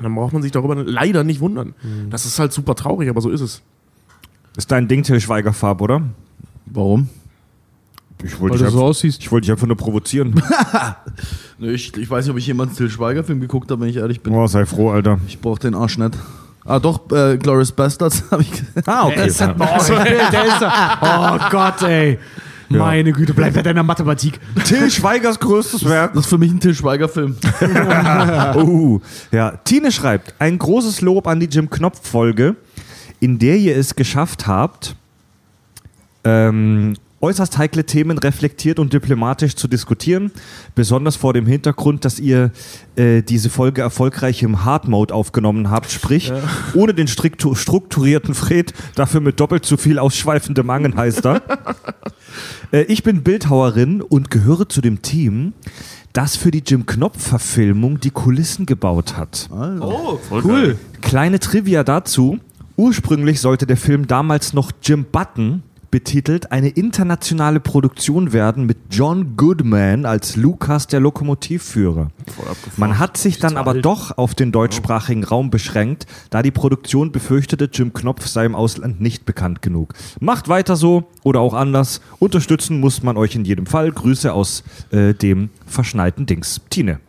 dann 0.00 0.14
braucht 0.14 0.32
man 0.32 0.42
sich 0.42 0.52
darüber 0.52 0.74
leider 0.76 1.24
nicht 1.24 1.40
wundern. 1.40 1.74
Das 2.10 2.26
ist 2.26 2.38
halt 2.38 2.52
super 2.52 2.74
traurig, 2.74 3.08
aber 3.08 3.20
so 3.20 3.30
ist 3.30 3.40
es. 3.40 3.62
Ist 4.56 4.70
dein 4.70 4.88
Ding 4.88 5.02
Till 5.02 5.20
Schweiger 5.20 5.52
Farb, 5.52 5.80
oder? 5.80 6.02
Warum? 6.66 7.08
Ich 8.24 8.38
wollte 8.40 8.54
Weil 8.54 8.62
dich, 8.64 8.70
so 8.70 8.76
einfach- 8.78 8.88
aussiehst. 8.88 9.20
ich 9.20 9.30
wollte 9.30 9.44
dich 9.46 9.52
einfach 9.52 9.66
nur 9.66 9.76
provozieren. 9.76 10.40
Ich, 11.58 11.96
ich 11.96 12.10
weiß 12.10 12.26
nicht, 12.26 12.32
ob 12.32 12.38
ich 12.38 12.46
jemals 12.46 12.74
Till 12.76 12.90
Schweiger-Film 12.90 13.40
geguckt 13.40 13.70
habe, 13.70 13.80
wenn 13.80 13.88
ich 13.88 13.96
ehrlich 13.96 14.20
bin. 14.20 14.34
oh, 14.34 14.46
sei 14.46 14.66
froh, 14.66 14.90
Alter. 14.90 15.18
Ich 15.26 15.40
brauch 15.40 15.58
den 15.58 15.74
Arsch 15.74 15.96
nicht. 15.96 16.12
Ah, 16.66 16.78
doch, 16.80 17.00
äh, 17.12 17.36
Glorious 17.38 17.72
Bastards 17.72 18.24
habe 18.30 18.42
ich. 18.42 18.50
Ah, 18.86 19.06
okay. 19.06 19.14
Oh, 19.14 19.16
der 19.16 19.26
ist 19.26 20.60
da. 20.60 21.38
Oh 21.40 21.50
Gott, 21.50 21.82
ey. 21.82 22.18
Meine 22.68 23.12
Güte, 23.12 23.32
bleib 23.32 23.54
bei 23.54 23.62
deiner 23.62 23.84
Mathematik. 23.84 24.40
Till 24.64 24.90
Schweigers 24.90 25.38
größtes 25.38 25.84
Werk. 25.88 26.14
Das 26.14 26.24
ist 26.24 26.28
für 26.30 26.38
mich 26.38 26.50
ein 26.50 26.58
Till 26.58 26.74
Schweiger-Film. 26.74 27.36
Oh, 28.56 29.00
ja. 29.30 29.52
Tine 29.62 29.92
schreibt, 29.92 30.34
ein 30.40 30.58
großes 30.58 31.00
Lob 31.00 31.28
an 31.28 31.38
die 31.38 31.46
Jim 31.46 31.70
Knopf-Folge, 31.70 32.56
in 33.20 33.38
der 33.38 33.56
ihr 33.56 33.76
es 33.76 33.94
geschafft 33.94 34.48
habt, 34.48 34.96
ähm, 36.24 36.96
äußerst 37.20 37.56
heikle 37.58 37.84
Themen 37.84 38.18
reflektiert 38.18 38.78
und 38.78 38.92
diplomatisch 38.92 39.56
zu 39.56 39.68
diskutieren. 39.68 40.30
Besonders 40.74 41.16
vor 41.16 41.32
dem 41.32 41.46
Hintergrund, 41.46 42.04
dass 42.04 42.18
ihr 42.18 42.50
äh, 42.96 43.22
diese 43.22 43.48
Folge 43.50 43.80
erfolgreich 43.80 44.42
im 44.42 44.64
Hard 44.64 44.88
Mode 44.88 45.14
aufgenommen 45.14 45.70
habt, 45.70 45.90
sprich 45.90 46.32
ohne 46.74 46.94
den 46.94 47.06
striktu- 47.08 47.54
strukturierten 47.54 48.34
Fred, 48.34 48.74
dafür 48.94 49.20
mit 49.20 49.40
doppelt 49.40 49.64
so 49.64 49.76
viel 49.76 49.98
ausschweifendem 49.98 50.68
Angen 50.70 50.96
heißt 50.96 51.24
er. 51.26 51.42
Äh, 52.72 52.82
ich 52.82 53.02
bin 53.04 53.22
Bildhauerin 53.22 54.02
und 54.02 54.30
gehöre 54.30 54.68
zu 54.68 54.80
dem 54.80 55.00
Team, 55.00 55.52
das 56.12 56.36
für 56.36 56.50
die 56.50 56.62
Jim 56.66 56.84
Knopf-Verfilmung 56.84 58.00
die 58.00 58.10
Kulissen 58.10 58.66
gebaut 58.66 59.16
hat. 59.16 59.48
Oh, 59.50 60.18
cool. 60.30 60.76
Kleine 61.00 61.38
Trivia 61.38 61.84
dazu. 61.84 62.38
Ursprünglich 62.76 63.40
sollte 63.40 63.66
der 63.66 63.76
Film 63.76 64.06
damals 64.06 64.52
noch 64.52 64.72
Jim 64.82 65.06
Button 65.10 65.62
betitelt 65.96 66.52
eine 66.52 66.68
internationale 66.68 67.58
Produktion 67.58 68.34
werden 68.34 68.66
mit 68.66 68.76
John 68.90 69.34
Goodman 69.34 70.04
als 70.04 70.36
Lucas 70.36 70.86
der 70.88 71.00
Lokomotivführer. 71.00 72.10
Man 72.76 72.98
hat 72.98 73.16
sich 73.16 73.38
dann 73.38 73.56
aber 73.56 73.80
doch 73.80 74.18
auf 74.18 74.34
den 74.34 74.52
deutschsprachigen 74.52 75.24
Raum 75.24 75.48
beschränkt, 75.48 76.06
da 76.28 76.42
die 76.42 76.50
Produktion 76.50 77.12
befürchtete, 77.12 77.70
Jim 77.72 77.94
Knopf 77.94 78.26
sei 78.26 78.44
im 78.44 78.54
Ausland 78.54 79.00
nicht 79.00 79.24
bekannt 79.24 79.62
genug. 79.62 79.94
Macht 80.20 80.48
weiter 80.48 80.76
so 80.76 81.04
oder 81.22 81.40
auch 81.40 81.54
anders. 81.54 82.02
Unterstützen 82.18 82.78
muss 82.78 83.02
man 83.02 83.16
euch 83.16 83.34
in 83.34 83.46
jedem 83.46 83.64
Fall. 83.64 83.90
Grüße 83.90 84.34
aus 84.34 84.64
äh, 84.90 85.14
dem 85.14 85.48
verschneiten 85.66 86.26
Dings. 86.26 86.60
Tine. 86.68 87.00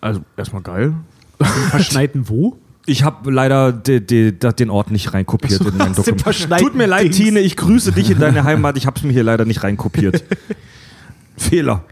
Also 0.00 0.20
erstmal 0.36 0.62
geil. 0.62 0.94
Verschneiten 1.40 2.28
wo? 2.28 2.58
Ich 2.90 3.04
habe 3.04 3.30
leider 3.30 3.70
de, 3.72 4.00
de, 4.00 4.32
da- 4.36 4.50
den 4.52 4.68
Ort 4.70 4.90
nicht 4.90 5.14
reinkopiert 5.14 5.60
in 5.60 5.76
mein 5.76 5.92
Dokument. 5.94 6.58
Tut 6.58 6.74
mir 6.74 6.86
leid, 6.86 7.04
Dings. 7.04 7.16
Tine, 7.16 7.40
ich 7.40 7.56
grüße 7.56 7.92
dich 7.92 8.10
in 8.10 8.18
deine 8.18 8.42
Heimat. 8.44 8.76
Ich 8.76 8.86
habe 8.86 8.96
es 8.98 9.04
mir 9.04 9.12
hier 9.12 9.22
leider 9.22 9.44
nicht 9.44 9.62
reinkopiert. 9.62 10.24
Fehler. 11.36 11.84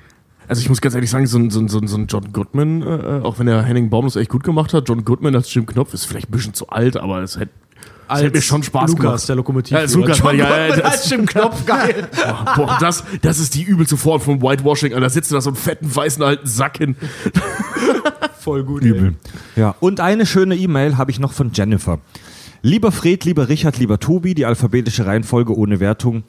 Also 0.48 0.60
ich 0.60 0.68
muss 0.68 0.80
ganz 0.80 0.94
ehrlich 0.94 1.10
sagen, 1.10 1.26
so 1.26 1.38
ein, 1.38 1.50
so 1.50 1.60
ein, 1.60 1.68
so 1.68 1.78
ein, 1.78 2.06
John 2.08 2.32
Goodman, 2.32 2.82
äh, 2.82 3.20
auch 3.22 3.38
wenn 3.38 3.46
der 3.46 3.62
Henning 3.62 3.90
Baum 3.90 4.06
das 4.06 4.16
echt 4.16 4.30
gut 4.30 4.42
gemacht 4.44 4.72
hat, 4.74 4.88
John 4.88 5.04
Goodman 5.04 5.34
als 5.36 5.52
Jim 5.52 5.66
Knopf 5.66 5.92
ist 5.94 6.06
vielleicht 6.06 6.28
ein 6.30 6.32
bisschen 6.32 6.54
zu 6.54 6.68
alt, 6.70 6.96
aber 6.96 7.22
es 7.22 7.38
hätte 7.38 7.52
das 8.08 8.22
hätte 8.22 8.36
mir 8.36 8.40
schon 8.42 8.62
Spaß 8.62 8.92
Lukas, 8.92 9.02
gemacht. 9.04 9.28
der 9.28 9.36
Lokomotiv. 9.36 9.72
Ja, 9.72 9.78
als 9.80 9.94
Lukas, 9.94 10.24
weil 10.24 10.38
ja, 10.38 10.66
ja, 10.68 10.74
als 10.82 11.10
Jim 11.10 11.26
Knopf, 11.26 11.66
geil. 11.66 12.08
boah, 12.16 12.52
boah, 12.56 12.78
das, 12.80 13.04
das 13.20 13.38
ist 13.38 13.54
die 13.54 13.62
übelste 13.62 13.98
Form 13.98 14.20
von 14.22 14.40
Whitewashing. 14.40 14.94
Alter. 14.94 15.02
Da 15.04 15.10
sitzt 15.10 15.30
du 15.30 15.34
da 15.34 15.42
so 15.42 15.50
einen 15.50 15.56
fetten, 15.58 15.94
weißen 15.94 16.22
alten 16.22 16.46
Sack 16.46 16.78
hin. 16.78 16.96
Voll 18.48 18.64
gut. 18.64 18.82
Übel. 18.82 19.14
Ja. 19.56 19.74
Und 19.80 20.00
eine 20.00 20.26
schöne 20.26 20.56
E-Mail 20.56 20.96
habe 20.96 21.10
ich 21.10 21.20
noch 21.20 21.32
von 21.32 21.50
Jennifer. 21.52 22.00
Lieber 22.62 22.90
Fred, 22.90 23.24
lieber 23.24 23.48
Richard, 23.48 23.78
lieber 23.78 24.00
Tobi, 24.00 24.34
die 24.34 24.44
alphabetische 24.44 25.06
Reihenfolge 25.06 25.56
ohne 25.56 25.80
Wertung. 25.80 26.24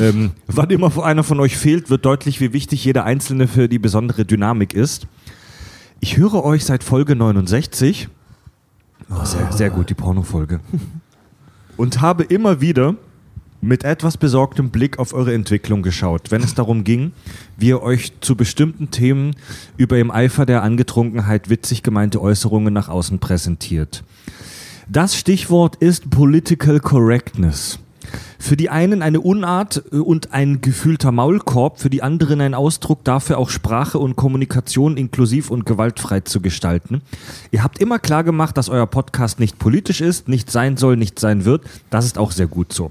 Ähm, 0.00 0.32
wann 0.46 0.70
immer 0.70 1.04
einer 1.04 1.24
von 1.24 1.40
euch 1.40 1.56
fehlt, 1.56 1.90
wird 1.90 2.04
deutlich, 2.04 2.40
wie 2.40 2.52
wichtig 2.52 2.84
jeder 2.84 3.04
Einzelne 3.04 3.48
für 3.48 3.68
die 3.68 3.78
besondere 3.78 4.24
Dynamik 4.24 4.74
ist. 4.74 5.06
Ich 6.00 6.16
höre 6.16 6.44
euch 6.44 6.64
seit 6.64 6.84
Folge 6.84 7.16
69. 7.16 8.08
Oh, 9.10 9.24
sehr, 9.24 9.50
sehr 9.52 9.70
gut, 9.70 9.90
die 9.90 9.94
Pornofolge. 9.94 10.60
Und 11.76 12.00
habe 12.00 12.22
immer 12.24 12.60
wieder 12.60 12.96
mit 13.62 13.84
etwas 13.84 14.16
besorgtem 14.16 14.70
Blick 14.70 14.98
auf 14.98 15.14
eure 15.14 15.32
Entwicklung 15.32 15.82
geschaut, 15.82 16.30
wenn 16.30 16.42
es 16.42 16.54
darum 16.54 16.82
ging, 16.82 17.12
wie 17.56 17.68
ihr 17.68 17.80
euch 17.80 18.12
zu 18.20 18.36
bestimmten 18.36 18.90
Themen 18.90 19.36
über 19.76 19.98
im 19.98 20.10
Eifer 20.10 20.44
der 20.44 20.64
Angetrunkenheit 20.64 21.48
witzig 21.48 21.84
gemeinte 21.84 22.20
Äußerungen 22.20 22.74
nach 22.74 22.88
außen 22.88 23.20
präsentiert. 23.20 24.02
Das 24.88 25.16
Stichwort 25.16 25.76
ist 25.76 26.10
Political 26.10 26.80
Correctness. 26.80 27.78
Für 28.40 28.56
die 28.56 28.68
einen 28.68 29.00
eine 29.00 29.20
Unart 29.20 29.84
äh, 29.92 29.98
und 29.98 30.32
ein 30.32 30.60
gefühlter 30.60 31.12
Maulkorb, 31.12 31.78
für 31.78 31.88
die 31.88 32.02
anderen 32.02 32.40
ein 32.40 32.54
Ausdruck 32.54 33.04
dafür, 33.04 33.38
auch 33.38 33.48
Sprache 33.48 34.00
und 34.00 34.16
Kommunikation 34.16 34.96
inklusiv 34.96 35.52
und 35.52 35.64
gewaltfrei 35.64 36.20
zu 36.20 36.40
gestalten. 36.40 37.00
Ihr 37.52 37.62
habt 37.62 37.78
immer 37.78 38.00
klar 38.00 38.24
gemacht, 38.24 38.56
dass 38.56 38.68
euer 38.68 38.88
Podcast 38.88 39.38
nicht 39.38 39.60
politisch 39.60 40.00
ist, 40.00 40.26
nicht 40.26 40.50
sein 40.50 40.76
soll, 40.76 40.96
nicht 40.96 41.20
sein 41.20 41.44
wird. 41.44 41.62
Das 41.90 42.04
ist 42.04 42.18
auch 42.18 42.32
sehr 42.32 42.48
gut 42.48 42.72
so. 42.72 42.90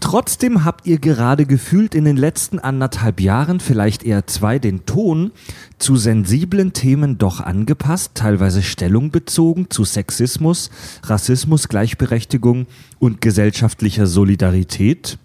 Trotzdem 0.00 0.64
habt 0.64 0.86
ihr 0.86 0.98
gerade 0.98 1.44
gefühlt 1.44 1.94
in 1.94 2.04
den 2.04 2.16
letzten 2.16 2.58
anderthalb 2.60 3.20
Jahren, 3.20 3.58
vielleicht 3.58 4.04
eher 4.04 4.26
zwei, 4.26 4.58
den 4.58 4.86
Ton 4.86 5.32
zu 5.78 5.96
sensiblen 5.96 6.72
Themen 6.72 7.18
doch 7.18 7.40
angepasst, 7.40 8.12
teilweise 8.14 8.62
Stellung 8.62 9.10
bezogen 9.10 9.70
zu 9.70 9.84
Sexismus, 9.84 10.70
Rassismus, 11.02 11.68
Gleichberechtigung 11.68 12.66
und 13.00 13.20
gesellschaftlicher 13.20 14.06
Solidarität. 14.06 15.18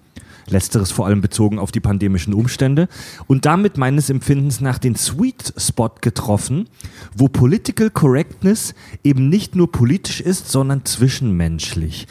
Letzteres 0.47 0.91
vor 0.91 1.05
allem 1.05 1.21
bezogen 1.21 1.59
auf 1.59 1.71
die 1.71 1.79
pandemischen 1.79 2.33
Umstände 2.33 2.89
und 3.27 3.45
damit 3.45 3.77
meines 3.77 4.09
Empfindens 4.09 4.59
nach 4.59 4.77
den 4.77 4.95
Sweet 4.95 5.53
Spot 5.55 5.91
getroffen, 6.01 6.67
wo 7.15 7.27
Political 7.27 7.89
Correctness 7.89 8.73
eben 9.03 9.29
nicht 9.29 9.55
nur 9.55 9.71
politisch 9.71 10.19
ist, 10.19 10.51
sondern 10.51 10.83
zwischenmenschlich. 10.83 12.07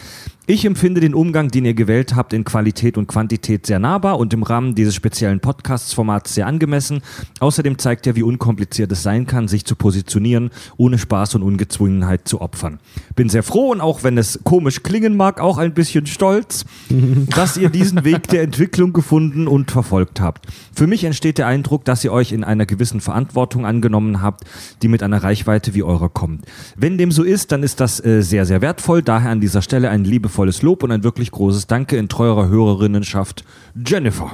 Ich 0.52 0.66
empfinde 0.66 1.00
den 1.00 1.14
Umgang, 1.14 1.48
den 1.48 1.64
ihr 1.64 1.72
gewählt 1.72 2.14
habt, 2.14 2.34
in 2.34 2.44
Qualität 2.44 2.98
und 2.98 3.06
Quantität 3.06 3.64
sehr 3.64 3.78
nahbar 3.78 4.18
und 4.18 4.34
im 4.34 4.42
Rahmen 4.42 4.74
dieses 4.74 4.94
speziellen 4.94 5.40
Podcasts-Formats 5.40 6.34
sehr 6.34 6.46
angemessen. 6.46 7.00
Außerdem 7.40 7.78
zeigt 7.78 8.06
er, 8.06 8.16
wie 8.16 8.22
unkompliziert 8.22 8.92
es 8.92 9.02
sein 9.02 9.26
kann, 9.26 9.48
sich 9.48 9.64
zu 9.64 9.76
positionieren, 9.76 10.50
ohne 10.76 10.98
Spaß 10.98 11.36
und 11.36 11.42
Ungezwungenheit 11.42 12.28
zu 12.28 12.42
opfern. 12.42 12.80
Bin 13.16 13.30
sehr 13.30 13.42
froh 13.42 13.70
und 13.70 13.80
auch 13.80 14.04
wenn 14.04 14.18
es 14.18 14.40
komisch 14.44 14.82
klingen 14.82 15.16
mag, 15.16 15.40
auch 15.40 15.56
ein 15.56 15.72
bisschen 15.72 16.04
stolz, 16.04 16.66
dass 17.34 17.56
ihr 17.56 17.70
diesen 17.70 18.04
Weg 18.04 18.28
der 18.28 18.42
Entwicklung 18.42 18.92
gefunden 18.92 19.48
und 19.48 19.70
verfolgt 19.70 20.20
habt. 20.20 20.48
Für 20.74 20.86
mich 20.86 21.04
entsteht 21.04 21.38
der 21.38 21.46
Eindruck, 21.46 21.86
dass 21.86 22.04
ihr 22.04 22.12
euch 22.12 22.30
in 22.30 22.44
einer 22.44 22.66
gewissen 22.66 23.00
Verantwortung 23.00 23.64
angenommen 23.64 24.20
habt, 24.20 24.44
die 24.82 24.88
mit 24.88 25.02
einer 25.02 25.22
Reichweite 25.22 25.72
wie 25.72 25.82
eurer 25.82 26.10
kommt. 26.10 26.44
Wenn 26.76 26.98
dem 26.98 27.10
so 27.10 27.22
ist, 27.22 27.52
dann 27.52 27.62
ist 27.62 27.80
das 27.80 28.04
äh, 28.04 28.20
sehr, 28.20 28.44
sehr 28.44 28.60
wertvoll. 28.60 29.00
Daher 29.00 29.30
an 29.30 29.40
dieser 29.40 29.62
Stelle 29.62 29.88
ein 29.88 30.04
liebevolles 30.04 30.41
Lob 30.62 30.82
und 30.82 30.90
ein 30.92 31.04
wirklich 31.04 31.30
großes 31.30 31.66
Danke 31.66 31.96
in 31.96 32.08
treuer 32.08 32.48
Hörerinnenschaft. 32.48 33.44
Jennifer. 33.86 34.32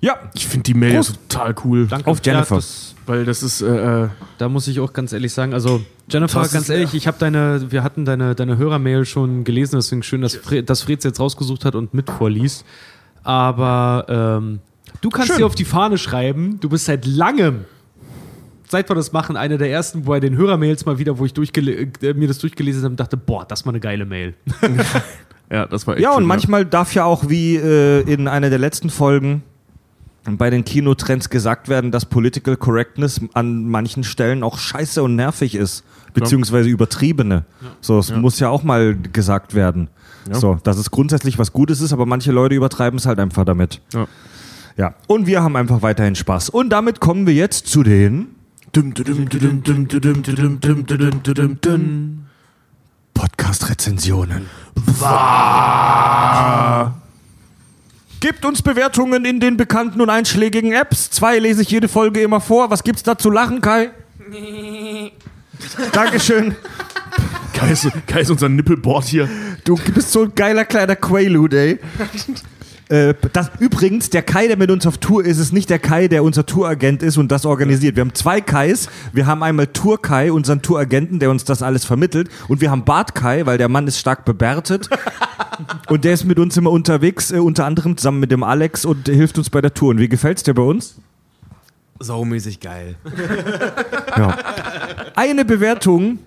Ja, 0.00 0.16
Ich 0.34 0.46
finde 0.46 0.62
die 0.64 0.74
Mail 0.74 0.94
Prost. 0.94 1.18
total 1.28 1.54
cool. 1.64 1.86
Danke. 1.88 2.08
Auf 2.08 2.20
Jennifer. 2.24 2.54
Ja, 2.54 2.60
das, 2.60 2.94
Weil 3.06 3.24
das 3.24 3.42
ist, 3.42 3.60
äh, 3.60 4.04
äh, 4.04 4.08
da 4.38 4.48
muss 4.48 4.68
ich 4.68 4.78
auch 4.78 4.92
ganz 4.92 5.12
ehrlich 5.12 5.32
sagen, 5.32 5.52
also 5.52 5.80
Jennifer, 6.08 6.40
Das 6.42 6.52
ganz 6.52 6.64
ist- 6.68 6.70
ehrlich, 6.70 6.94
ich 6.94 7.08
habe 7.08 7.16
deine, 7.18 7.72
wir 7.72 7.82
hatten 7.82 8.04
deine, 8.04 8.36
deine 8.36 8.56
Hörermail 8.56 9.04
schon 9.04 9.42
gelesen, 9.42 9.74
deswegen 9.76 10.04
schön, 10.04 10.20
dass, 10.22 10.36
Fred, 10.36 10.70
dass 10.70 10.82
Fred 10.82 11.02
jetzt 11.02 11.18
rausgesucht 11.18 11.64
hat 11.64 11.74
und 11.74 11.92
mit 11.92 12.08
vorliest. 12.08 12.64
Aber 13.24 14.06
ähm, 14.08 14.60
du 15.00 15.08
kannst 15.10 15.28
Schön. 15.28 15.38
dir 15.38 15.46
auf 15.46 15.54
die 15.56 15.64
Fahne 15.64 15.98
schreiben, 15.98 16.58
du 16.60 16.68
bist 16.68 16.84
seit 16.84 17.04
langem, 17.04 17.64
seit 18.68 18.88
wir 18.90 18.94
das 18.94 19.12
machen, 19.12 19.36
einer 19.36 19.58
der 19.58 19.70
ersten, 19.70 20.04
bei 20.04 20.20
den 20.20 20.36
Hörermails 20.36 20.84
mal 20.86 20.98
wieder, 20.98 21.18
wo 21.18 21.24
ich 21.24 21.36
äh, 21.36 22.14
mir 22.14 22.28
das 22.28 22.38
durchgelesen 22.38 22.82
habe 22.82 22.92
und 22.92 23.00
dachte, 23.00 23.16
boah, 23.16 23.44
das 23.46 23.64
war 23.64 23.72
eine 23.72 23.80
geile 23.80 24.04
Mail. 24.04 24.34
ja, 25.50 25.66
das 25.66 25.86
war 25.86 25.94
echt 25.94 26.02
Ja, 26.02 26.10
und 26.10 26.18
schön, 26.18 26.26
manchmal 26.26 26.64
darf 26.64 26.94
ja 26.94 27.04
auch, 27.04 27.28
wie 27.28 27.56
äh, 27.56 28.00
in 28.02 28.28
einer 28.28 28.50
der 28.50 28.58
letzten 28.58 28.90
Folgen 28.90 29.42
bei 30.26 30.48
den 30.48 30.64
Kinotrends 30.64 31.28
gesagt 31.28 31.68
werden, 31.68 31.90
dass 31.90 32.06
Political 32.06 32.56
Correctness 32.56 33.20
an 33.34 33.68
manchen 33.68 34.04
Stellen 34.04 34.42
auch 34.42 34.56
scheiße 34.56 35.02
und 35.02 35.16
nervig 35.16 35.54
ist, 35.54 35.84
beziehungsweise 36.14 36.70
übertriebene. 36.70 37.44
So, 37.82 37.98
es 37.98 38.10
muss 38.14 38.40
ja 38.40 38.48
auch 38.48 38.62
mal 38.62 38.96
gesagt 39.12 39.54
werden. 39.54 39.88
Ja. 40.28 40.36
So, 40.36 40.58
dass 40.62 40.78
es 40.78 40.90
grundsätzlich 40.90 41.38
was 41.38 41.52
Gutes 41.52 41.82
ist, 41.82 41.92
aber 41.92 42.06
manche 42.06 42.32
Leute 42.32 42.54
übertreiben 42.54 42.98
es 42.98 43.04
halt 43.04 43.18
einfach 43.18 43.44
damit. 43.44 43.82
Ja. 43.92 44.06
Ja, 44.76 44.94
und 45.06 45.26
wir 45.26 45.42
haben 45.42 45.54
einfach 45.56 45.82
weiterhin 45.82 46.16
Spaß. 46.16 46.50
Und 46.50 46.70
damit 46.70 46.98
kommen 46.98 47.26
wir 47.26 47.34
jetzt 47.34 47.68
zu 47.68 47.82
den 47.82 48.33
Podcast-Rezensionen. 53.14 54.50
Gebt 58.20 58.44
uns 58.44 58.62
Bewertungen 58.62 59.24
in 59.24 59.38
den 59.38 59.56
bekannten 59.56 60.00
und 60.00 60.10
einschlägigen 60.10 60.72
Apps. 60.72 61.10
Zwei 61.10 61.38
lese 61.38 61.62
ich 61.62 61.70
jede 61.70 61.86
Folge 61.88 62.22
immer 62.22 62.40
vor. 62.40 62.70
Was 62.70 62.82
gibt's 62.82 63.04
da 63.04 63.16
zu 63.16 63.30
lachen, 63.30 63.60
Kai? 63.60 63.90
Dankeschön. 65.92 66.56
Kai 67.52 67.70
ist, 67.70 67.88
Kai 68.08 68.22
ist 68.22 68.30
unser 68.30 68.48
Nippelboard 68.48 69.04
hier. 69.04 69.28
Du 69.62 69.76
bist 69.94 70.10
so 70.10 70.24
ein 70.24 70.34
geiler 70.34 70.64
kleiner 70.64 70.96
Quaalude, 70.96 71.58
ey. 71.60 71.78
Äh, 72.88 73.14
das, 73.32 73.50
übrigens, 73.60 74.10
der 74.10 74.22
Kai, 74.22 74.46
der 74.46 74.56
mit 74.56 74.70
uns 74.70 74.86
auf 74.86 74.98
Tour 74.98 75.24
ist, 75.24 75.38
ist 75.38 75.52
nicht 75.52 75.70
der 75.70 75.78
Kai, 75.78 76.08
der 76.08 76.22
unser 76.22 76.44
Touragent 76.44 77.02
ist 77.02 77.16
und 77.16 77.32
das 77.32 77.46
organisiert. 77.46 77.96
Wir 77.96 78.02
haben 78.02 78.14
zwei 78.14 78.40
Kais. 78.40 78.88
Wir 79.12 79.26
haben 79.26 79.42
einmal 79.42 79.68
Tour 79.68 80.00
Kai, 80.00 80.30
unseren 80.30 80.60
Touragenten, 80.60 81.18
der 81.18 81.30
uns 81.30 81.44
das 81.44 81.62
alles 81.62 81.84
vermittelt. 81.84 82.28
Und 82.48 82.60
wir 82.60 82.70
haben 82.70 82.84
Bart 82.84 83.14
Kai, 83.14 83.46
weil 83.46 83.58
der 83.58 83.68
Mann 83.68 83.86
ist 83.86 83.98
stark 83.98 84.24
bebärtet. 84.24 84.90
und 85.88 86.04
der 86.04 86.14
ist 86.14 86.24
mit 86.24 86.38
uns 86.38 86.56
immer 86.56 86.70
unterwegs, 86.70 87.30
äh, 87.30 87.38
unter 87.38 87.64
anderem 87.64 87.96
zusammen 87.96 88.20
mit 88.20 88.30
dem 88.30 88.42
Alex 88.42 88.84
und 88.84 89.08
hilft 89.08 89.38
uns 89.38 89.48
bei 89.48 89.60
der 89.60 89.72
Tour. 89.72 89.90
Und 89.90 89.98
wie 89.98 90.08
gefällt's 90.08 90.42
dir 90.42 90.54
bei 90.54 90.62
uns? 90.62 90.96
Saumäßig 91.98 92.60
geil. 92.60 92.96
Ja. 94.16 94.38
Eine 95.16 95.44
Bewertung 95.44 96.20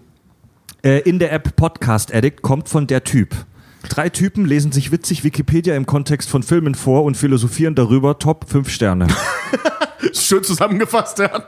äh, 0.84 1.00
in 1.04 1.20
der 1.20 1.32
App 1.32 1.56
Podcast 1.56 2.14
Addict 2.14 2.42
kommt 2.42 2.68
von 2.68 2.86
der 2.86 3.06
Typ. 3.06 3.34
Drei 3.90 4.10
Typen 4.10 4.46
lesen 4.46 4.72
sich 4.72 4.92
witzig 4.92 5.24
Wikipedia 5.24 5.76
im 5.76 5.86
Kontext 5.86 6.30
von 6.30 6.44
Filmen 6.44 6.76
vor 6.76 7.04
und 7.04 7.16
philosophieren 7.16 7.76
darüber. 7.76 8.20
Top 8.20 8.50
5 8.50 8.70
Sterne. 8.70 9.08
Schön 10.14 10.44
zusammengefasst, 10.44 11.20
ja. 11.20 11.44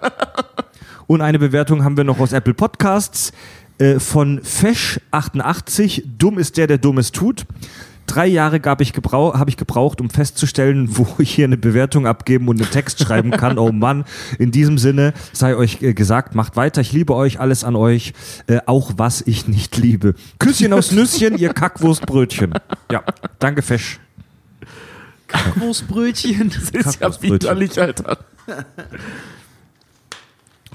Und 1.08 1.22
eine 1.22 1.40
Bewertung 1.40 1.84
haben 1.84 1.98
wir 1.98 2.04
noch 2.04 2.20
aus 2.20 2.34
Apple 2.34 2.54
Podcasts 2.54 3.32
äh, 3.78 4.00
von 4.00 4.42
Fesch88. 4.42 6.04
Dumm 6.18 6.38
ist 6.38 6.58
der, 6.58 6.68
der 6.68 6.78
Dummes 6.78 7.12
tut. 7.12 7.46
Drei 8.10 8.26
Jahre 8.26 8.60
gab 8.60 8.82
ich 8.82 8.92
gebrau 8.92 9.36
habe 9.36 9.52
ich 9.52 9.58
gebraucht, 9.58 10.02
um 10.02 10.10
festzustellen, 10.10 10.98
wo 10.98 11.08
ich 11.20 11.30
hier 11.30 11.46
eine 11.46 11.58
Bewertung 11.58 12.08
abgeben 12.08 12.48
und 12.48 12.60
einen 12.60 12.72
Text 12.72 13.00
schreiben 13.00 13.30
kann. 13.30 13.60
Oh 13.60 13.72
Mann, 13.72 14.04
in 14.40 14.50
diesem 14.50 14.80
Sinne 14.80 15.14
sei 15.32 15.56
euch 15.56 15.84
äh, 15.84 15.94
gesagt, 15.94 16.34
macht 16.34 16.56
weiter. 16.56 16.82
Ich 16.82 16.92
liebe 16.92 17.14
euch, 17.14 17.40
alles 17.40 17.64
an 17.64 17.76
euch, 17.76 18.14
äh, 18.48 18.62
auch 18.66 18.94
was 18.98 19.22
ich 19.22 19.48
nicht 19.48 19.78
liebe. 19.78 20.16
Küsschen 20.40 20.74
aus 20.74 20.92
Nüsschen, 20.92 21.38
ihr 21.38 21.54
Kackwurstbrötchen. 21.54 22.56
Ja, 22.92 23.04
danke 23.38 23.62
Fesch. 23.62 24.00
Kackwurstbrötchen. 25.28 26.50
Das 26.50 26.72
ist 26.72 27.00
ja 27.00 27.22
widerlich, 27.22 27.80
Alter. 27.80 28.18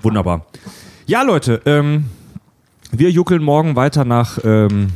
Wunderbar. 0.03 0.47
Ja, 1.07 1.23
Leute, 1.23 1.61
ähm, 1.67 2.05
wir 2.93 3.11
juckeln 3.11 3.43
morgen 3.43 3.75
weiter 3.75 4.05
nach. 4.05 4.39
Ähm, 4.45 4.91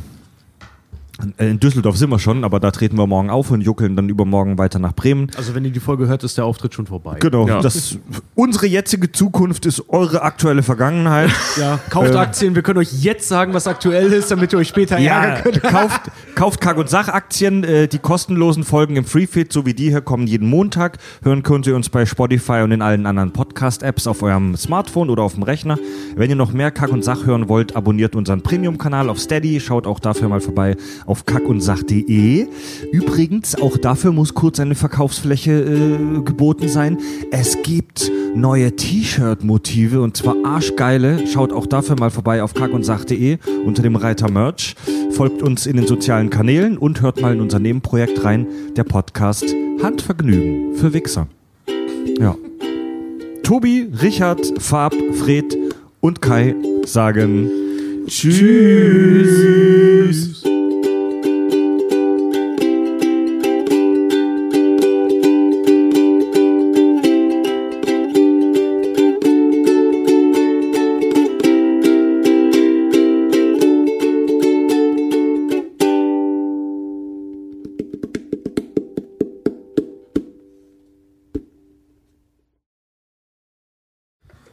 in 1.37 1.59
Düsseldorf 1.59 1.97
sind 1.97 2.09
wir 2.09 2.19
schon, 2.19 2.43
aber 2.43 2.59
da 2.59 2.71
treten 2.71 2.97
wir 2.97 3.05
morgen 3.05 3.29
auf 3.29 3.51
und 3.51 3.61
juckeln 3.61 3.95
dann 3.95 4.07
übermorgen 4.07 4.57
weiter 4.57 4.79
nach 4.79 4.93
Bremen. 4.93 5.29
Also 5.35 5.53
wenn 5.53 5.65
ihr 5.65 5.71
die 5.71 5.79
Folge 5.79 6.07
hört, 6.07 6.23
ist 6.23 6.37
der 6.37 6.45
Auftritt 6.45 6.73
schon 6.73 6.87
vorbei. 6.87 7.17
Genau. 7.19 7.47
Ja. 7.47 7.61
Das, 7.61 7.97
unsere 8.35 8.67
jetzige 8.67 9.11
Zukunft 9.11 9.65
ist 9.65 9.89
eure 9.89 10.21
aktuelle 10.21 10.63
Vergangenheit. 10.63 11.29
Ja, 11.59 11.79
kauft 11.89 12.15
Aktien. 12.15 12.55
Wir 12.55 12.61
können 12.61 12.79
euch 12.79 13.03
jetzt 13.03 13.27
sagen, 13.27 13.53
was 13.53 13.67
aktuell 13.67 14.13
ist, 14.13 14.31
damit 14.31 14.53
ihr 14.53 14.59
euch 14.59 14.67
später 14.69 14.97
ärgern 14.97 15.43
könnt. 15.43 15.61
kauft, 15.63 16.01
kauft 16.35 16.61
Kack- 16.61 16.77
und 16.77 16.89
Sachaktien. 16.89 17.63
Äh, 17.63 17.87
die 17.87 17.97
kostenlosen 17.97 18.63
Folgen 18.63 18.95
im 18.95 19.03
Freefeed, 19.03 19.51
so 19.51 19.65
wie 19.65 19.73
die 19.73 19.89
hier, 19.89 20.01
kommen 20.01 20.25
jeden 20.25 20.47
Montag. 20.47 20.99
Hören 21.23 21.43
könnt 21.43 21.67
ihr 21.67 21.75
uns 21.75 21.89
bei 21.89 22.05
Spotify 22.05 22.61
und 22.61 22.71
in 22.71 22.81
allen 22.81 23.05
anderen 23.05 23.33
Podcast-Apps 23.33 24.07
auf 24.07 24.21
eurem 24.21 24.55
Smartphone 24.55 25.09
oder 25.09 25.23
auf 25.23 25.33
dem 25.33 25.43
Rechner. 25.43 25.79
Wenn 26.15 26.29
ihr 26.29 26.35
noch 26.35 26.53
mehr 26.53 26.71
Kack 26.71 26.91
und 26.91 27.03
Sach 27.03 27.25
hören 27.25 27.49
wollt, 27.49 27.75
abonniert 27.75 28.15
unseren 28.15 28.41
Premium-Kanal 28.41 29.09
auf 29.09 29.19
Steady. 29.19 29.59
Schaut 29.59 29.85
auch 29.85 29.99
dafür 29.99 30.29
mal 30.29 30.39
vorbei 30.39 30.77
auf 31.09 31.25
kackundsach.de. 31.25 32.47
Übrigens, 32.91 33.55
auch 33.55 33.77
dafür 33.77 34.11
muss 34.11 34.35
kurz 34.35 34.59
eine 34.59 34.75
Verkaufsfläche 34.75 35.51
äh, 35.51 36.21
geboten 36.21 36.67
sein. 36.67 36.99
Es 37.31 37.61
gibt 37.63 38.11
neue 38.35 38.75
T-Shirt-Motive 38.75 40.01
und 40.01 40.15
zwar 40.15 40.35
arschgeile. 40.45 41.25
Schaut 41.27 41.51
auch 41.51 41.65
dafür 41.65 41.95
mal 41.99 42.11
vorbei 42.11 42.43
auf 42.43 42.53
kackundsach.de 42.53 43.39
unter 43.65 43.81
dem 43.81 43.95
Reiter 43.95 44.29
Merch. 44.29 44.75
Folgt 45.11 45.41
uns 45.41 45.65
in 45.65 45.77
den 45.77 45.87
sozialen 45.87 46.29
Kanälen 46.29 46.77
und 46.77 47.01
hört 47.01 47.19
mal 47.21 47.33
in 47.33 47.41
unser 47.41 47.57
Nebenprojekt 47.59 48.23
rein, 48.23 48.45
der 48.75 48.83
Podcast 48.83 49.45
Handvergnügen 49.81 50.75
für 50.75 50.93
Wichser. 50.93 51.27
Ja. 52.19 52.35
Tobi, 53.41 53.89
Richard, 54.01 54.61
Fab, 54.61 54.93
Fred 55.13 55.57
und 56.01 56.21
Kai 56.21 56.53
sagen 56.85 57.49
Tschüss. 58.07 59.59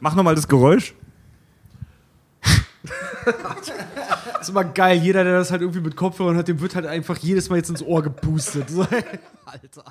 Mach 0.07 0.15
nochmal 0.15 0.35
das 0.35 0.47
Geräusch. 0.47 0.93
Das 3.25 4.39
ist 4.41 4.47
immer 4.47 4.63
geil. 4.63 4.99
Jeder, 4.99 5.25
der 5.25 5.33
das 5.37 5.51
halt 5.51 5.59
irgendwie 5.59 5.81
mit 5.81 5.97
Kopfhörern 5.97 6.37
hat, 6.37 6.47
dem 6.47 6.61
wird 6.61 6.75
halt 6.75 6.85
einfach 6.85 7.17
jedes 7.17 7.49
Mal 7.49 7.57
jetzt 7.57 7.69
ins 7.69 7.83
Ohr 7.83 8.01
gepustet. 8.01 8.69
So. 8.69 8.83
Alter. 8.83 9.83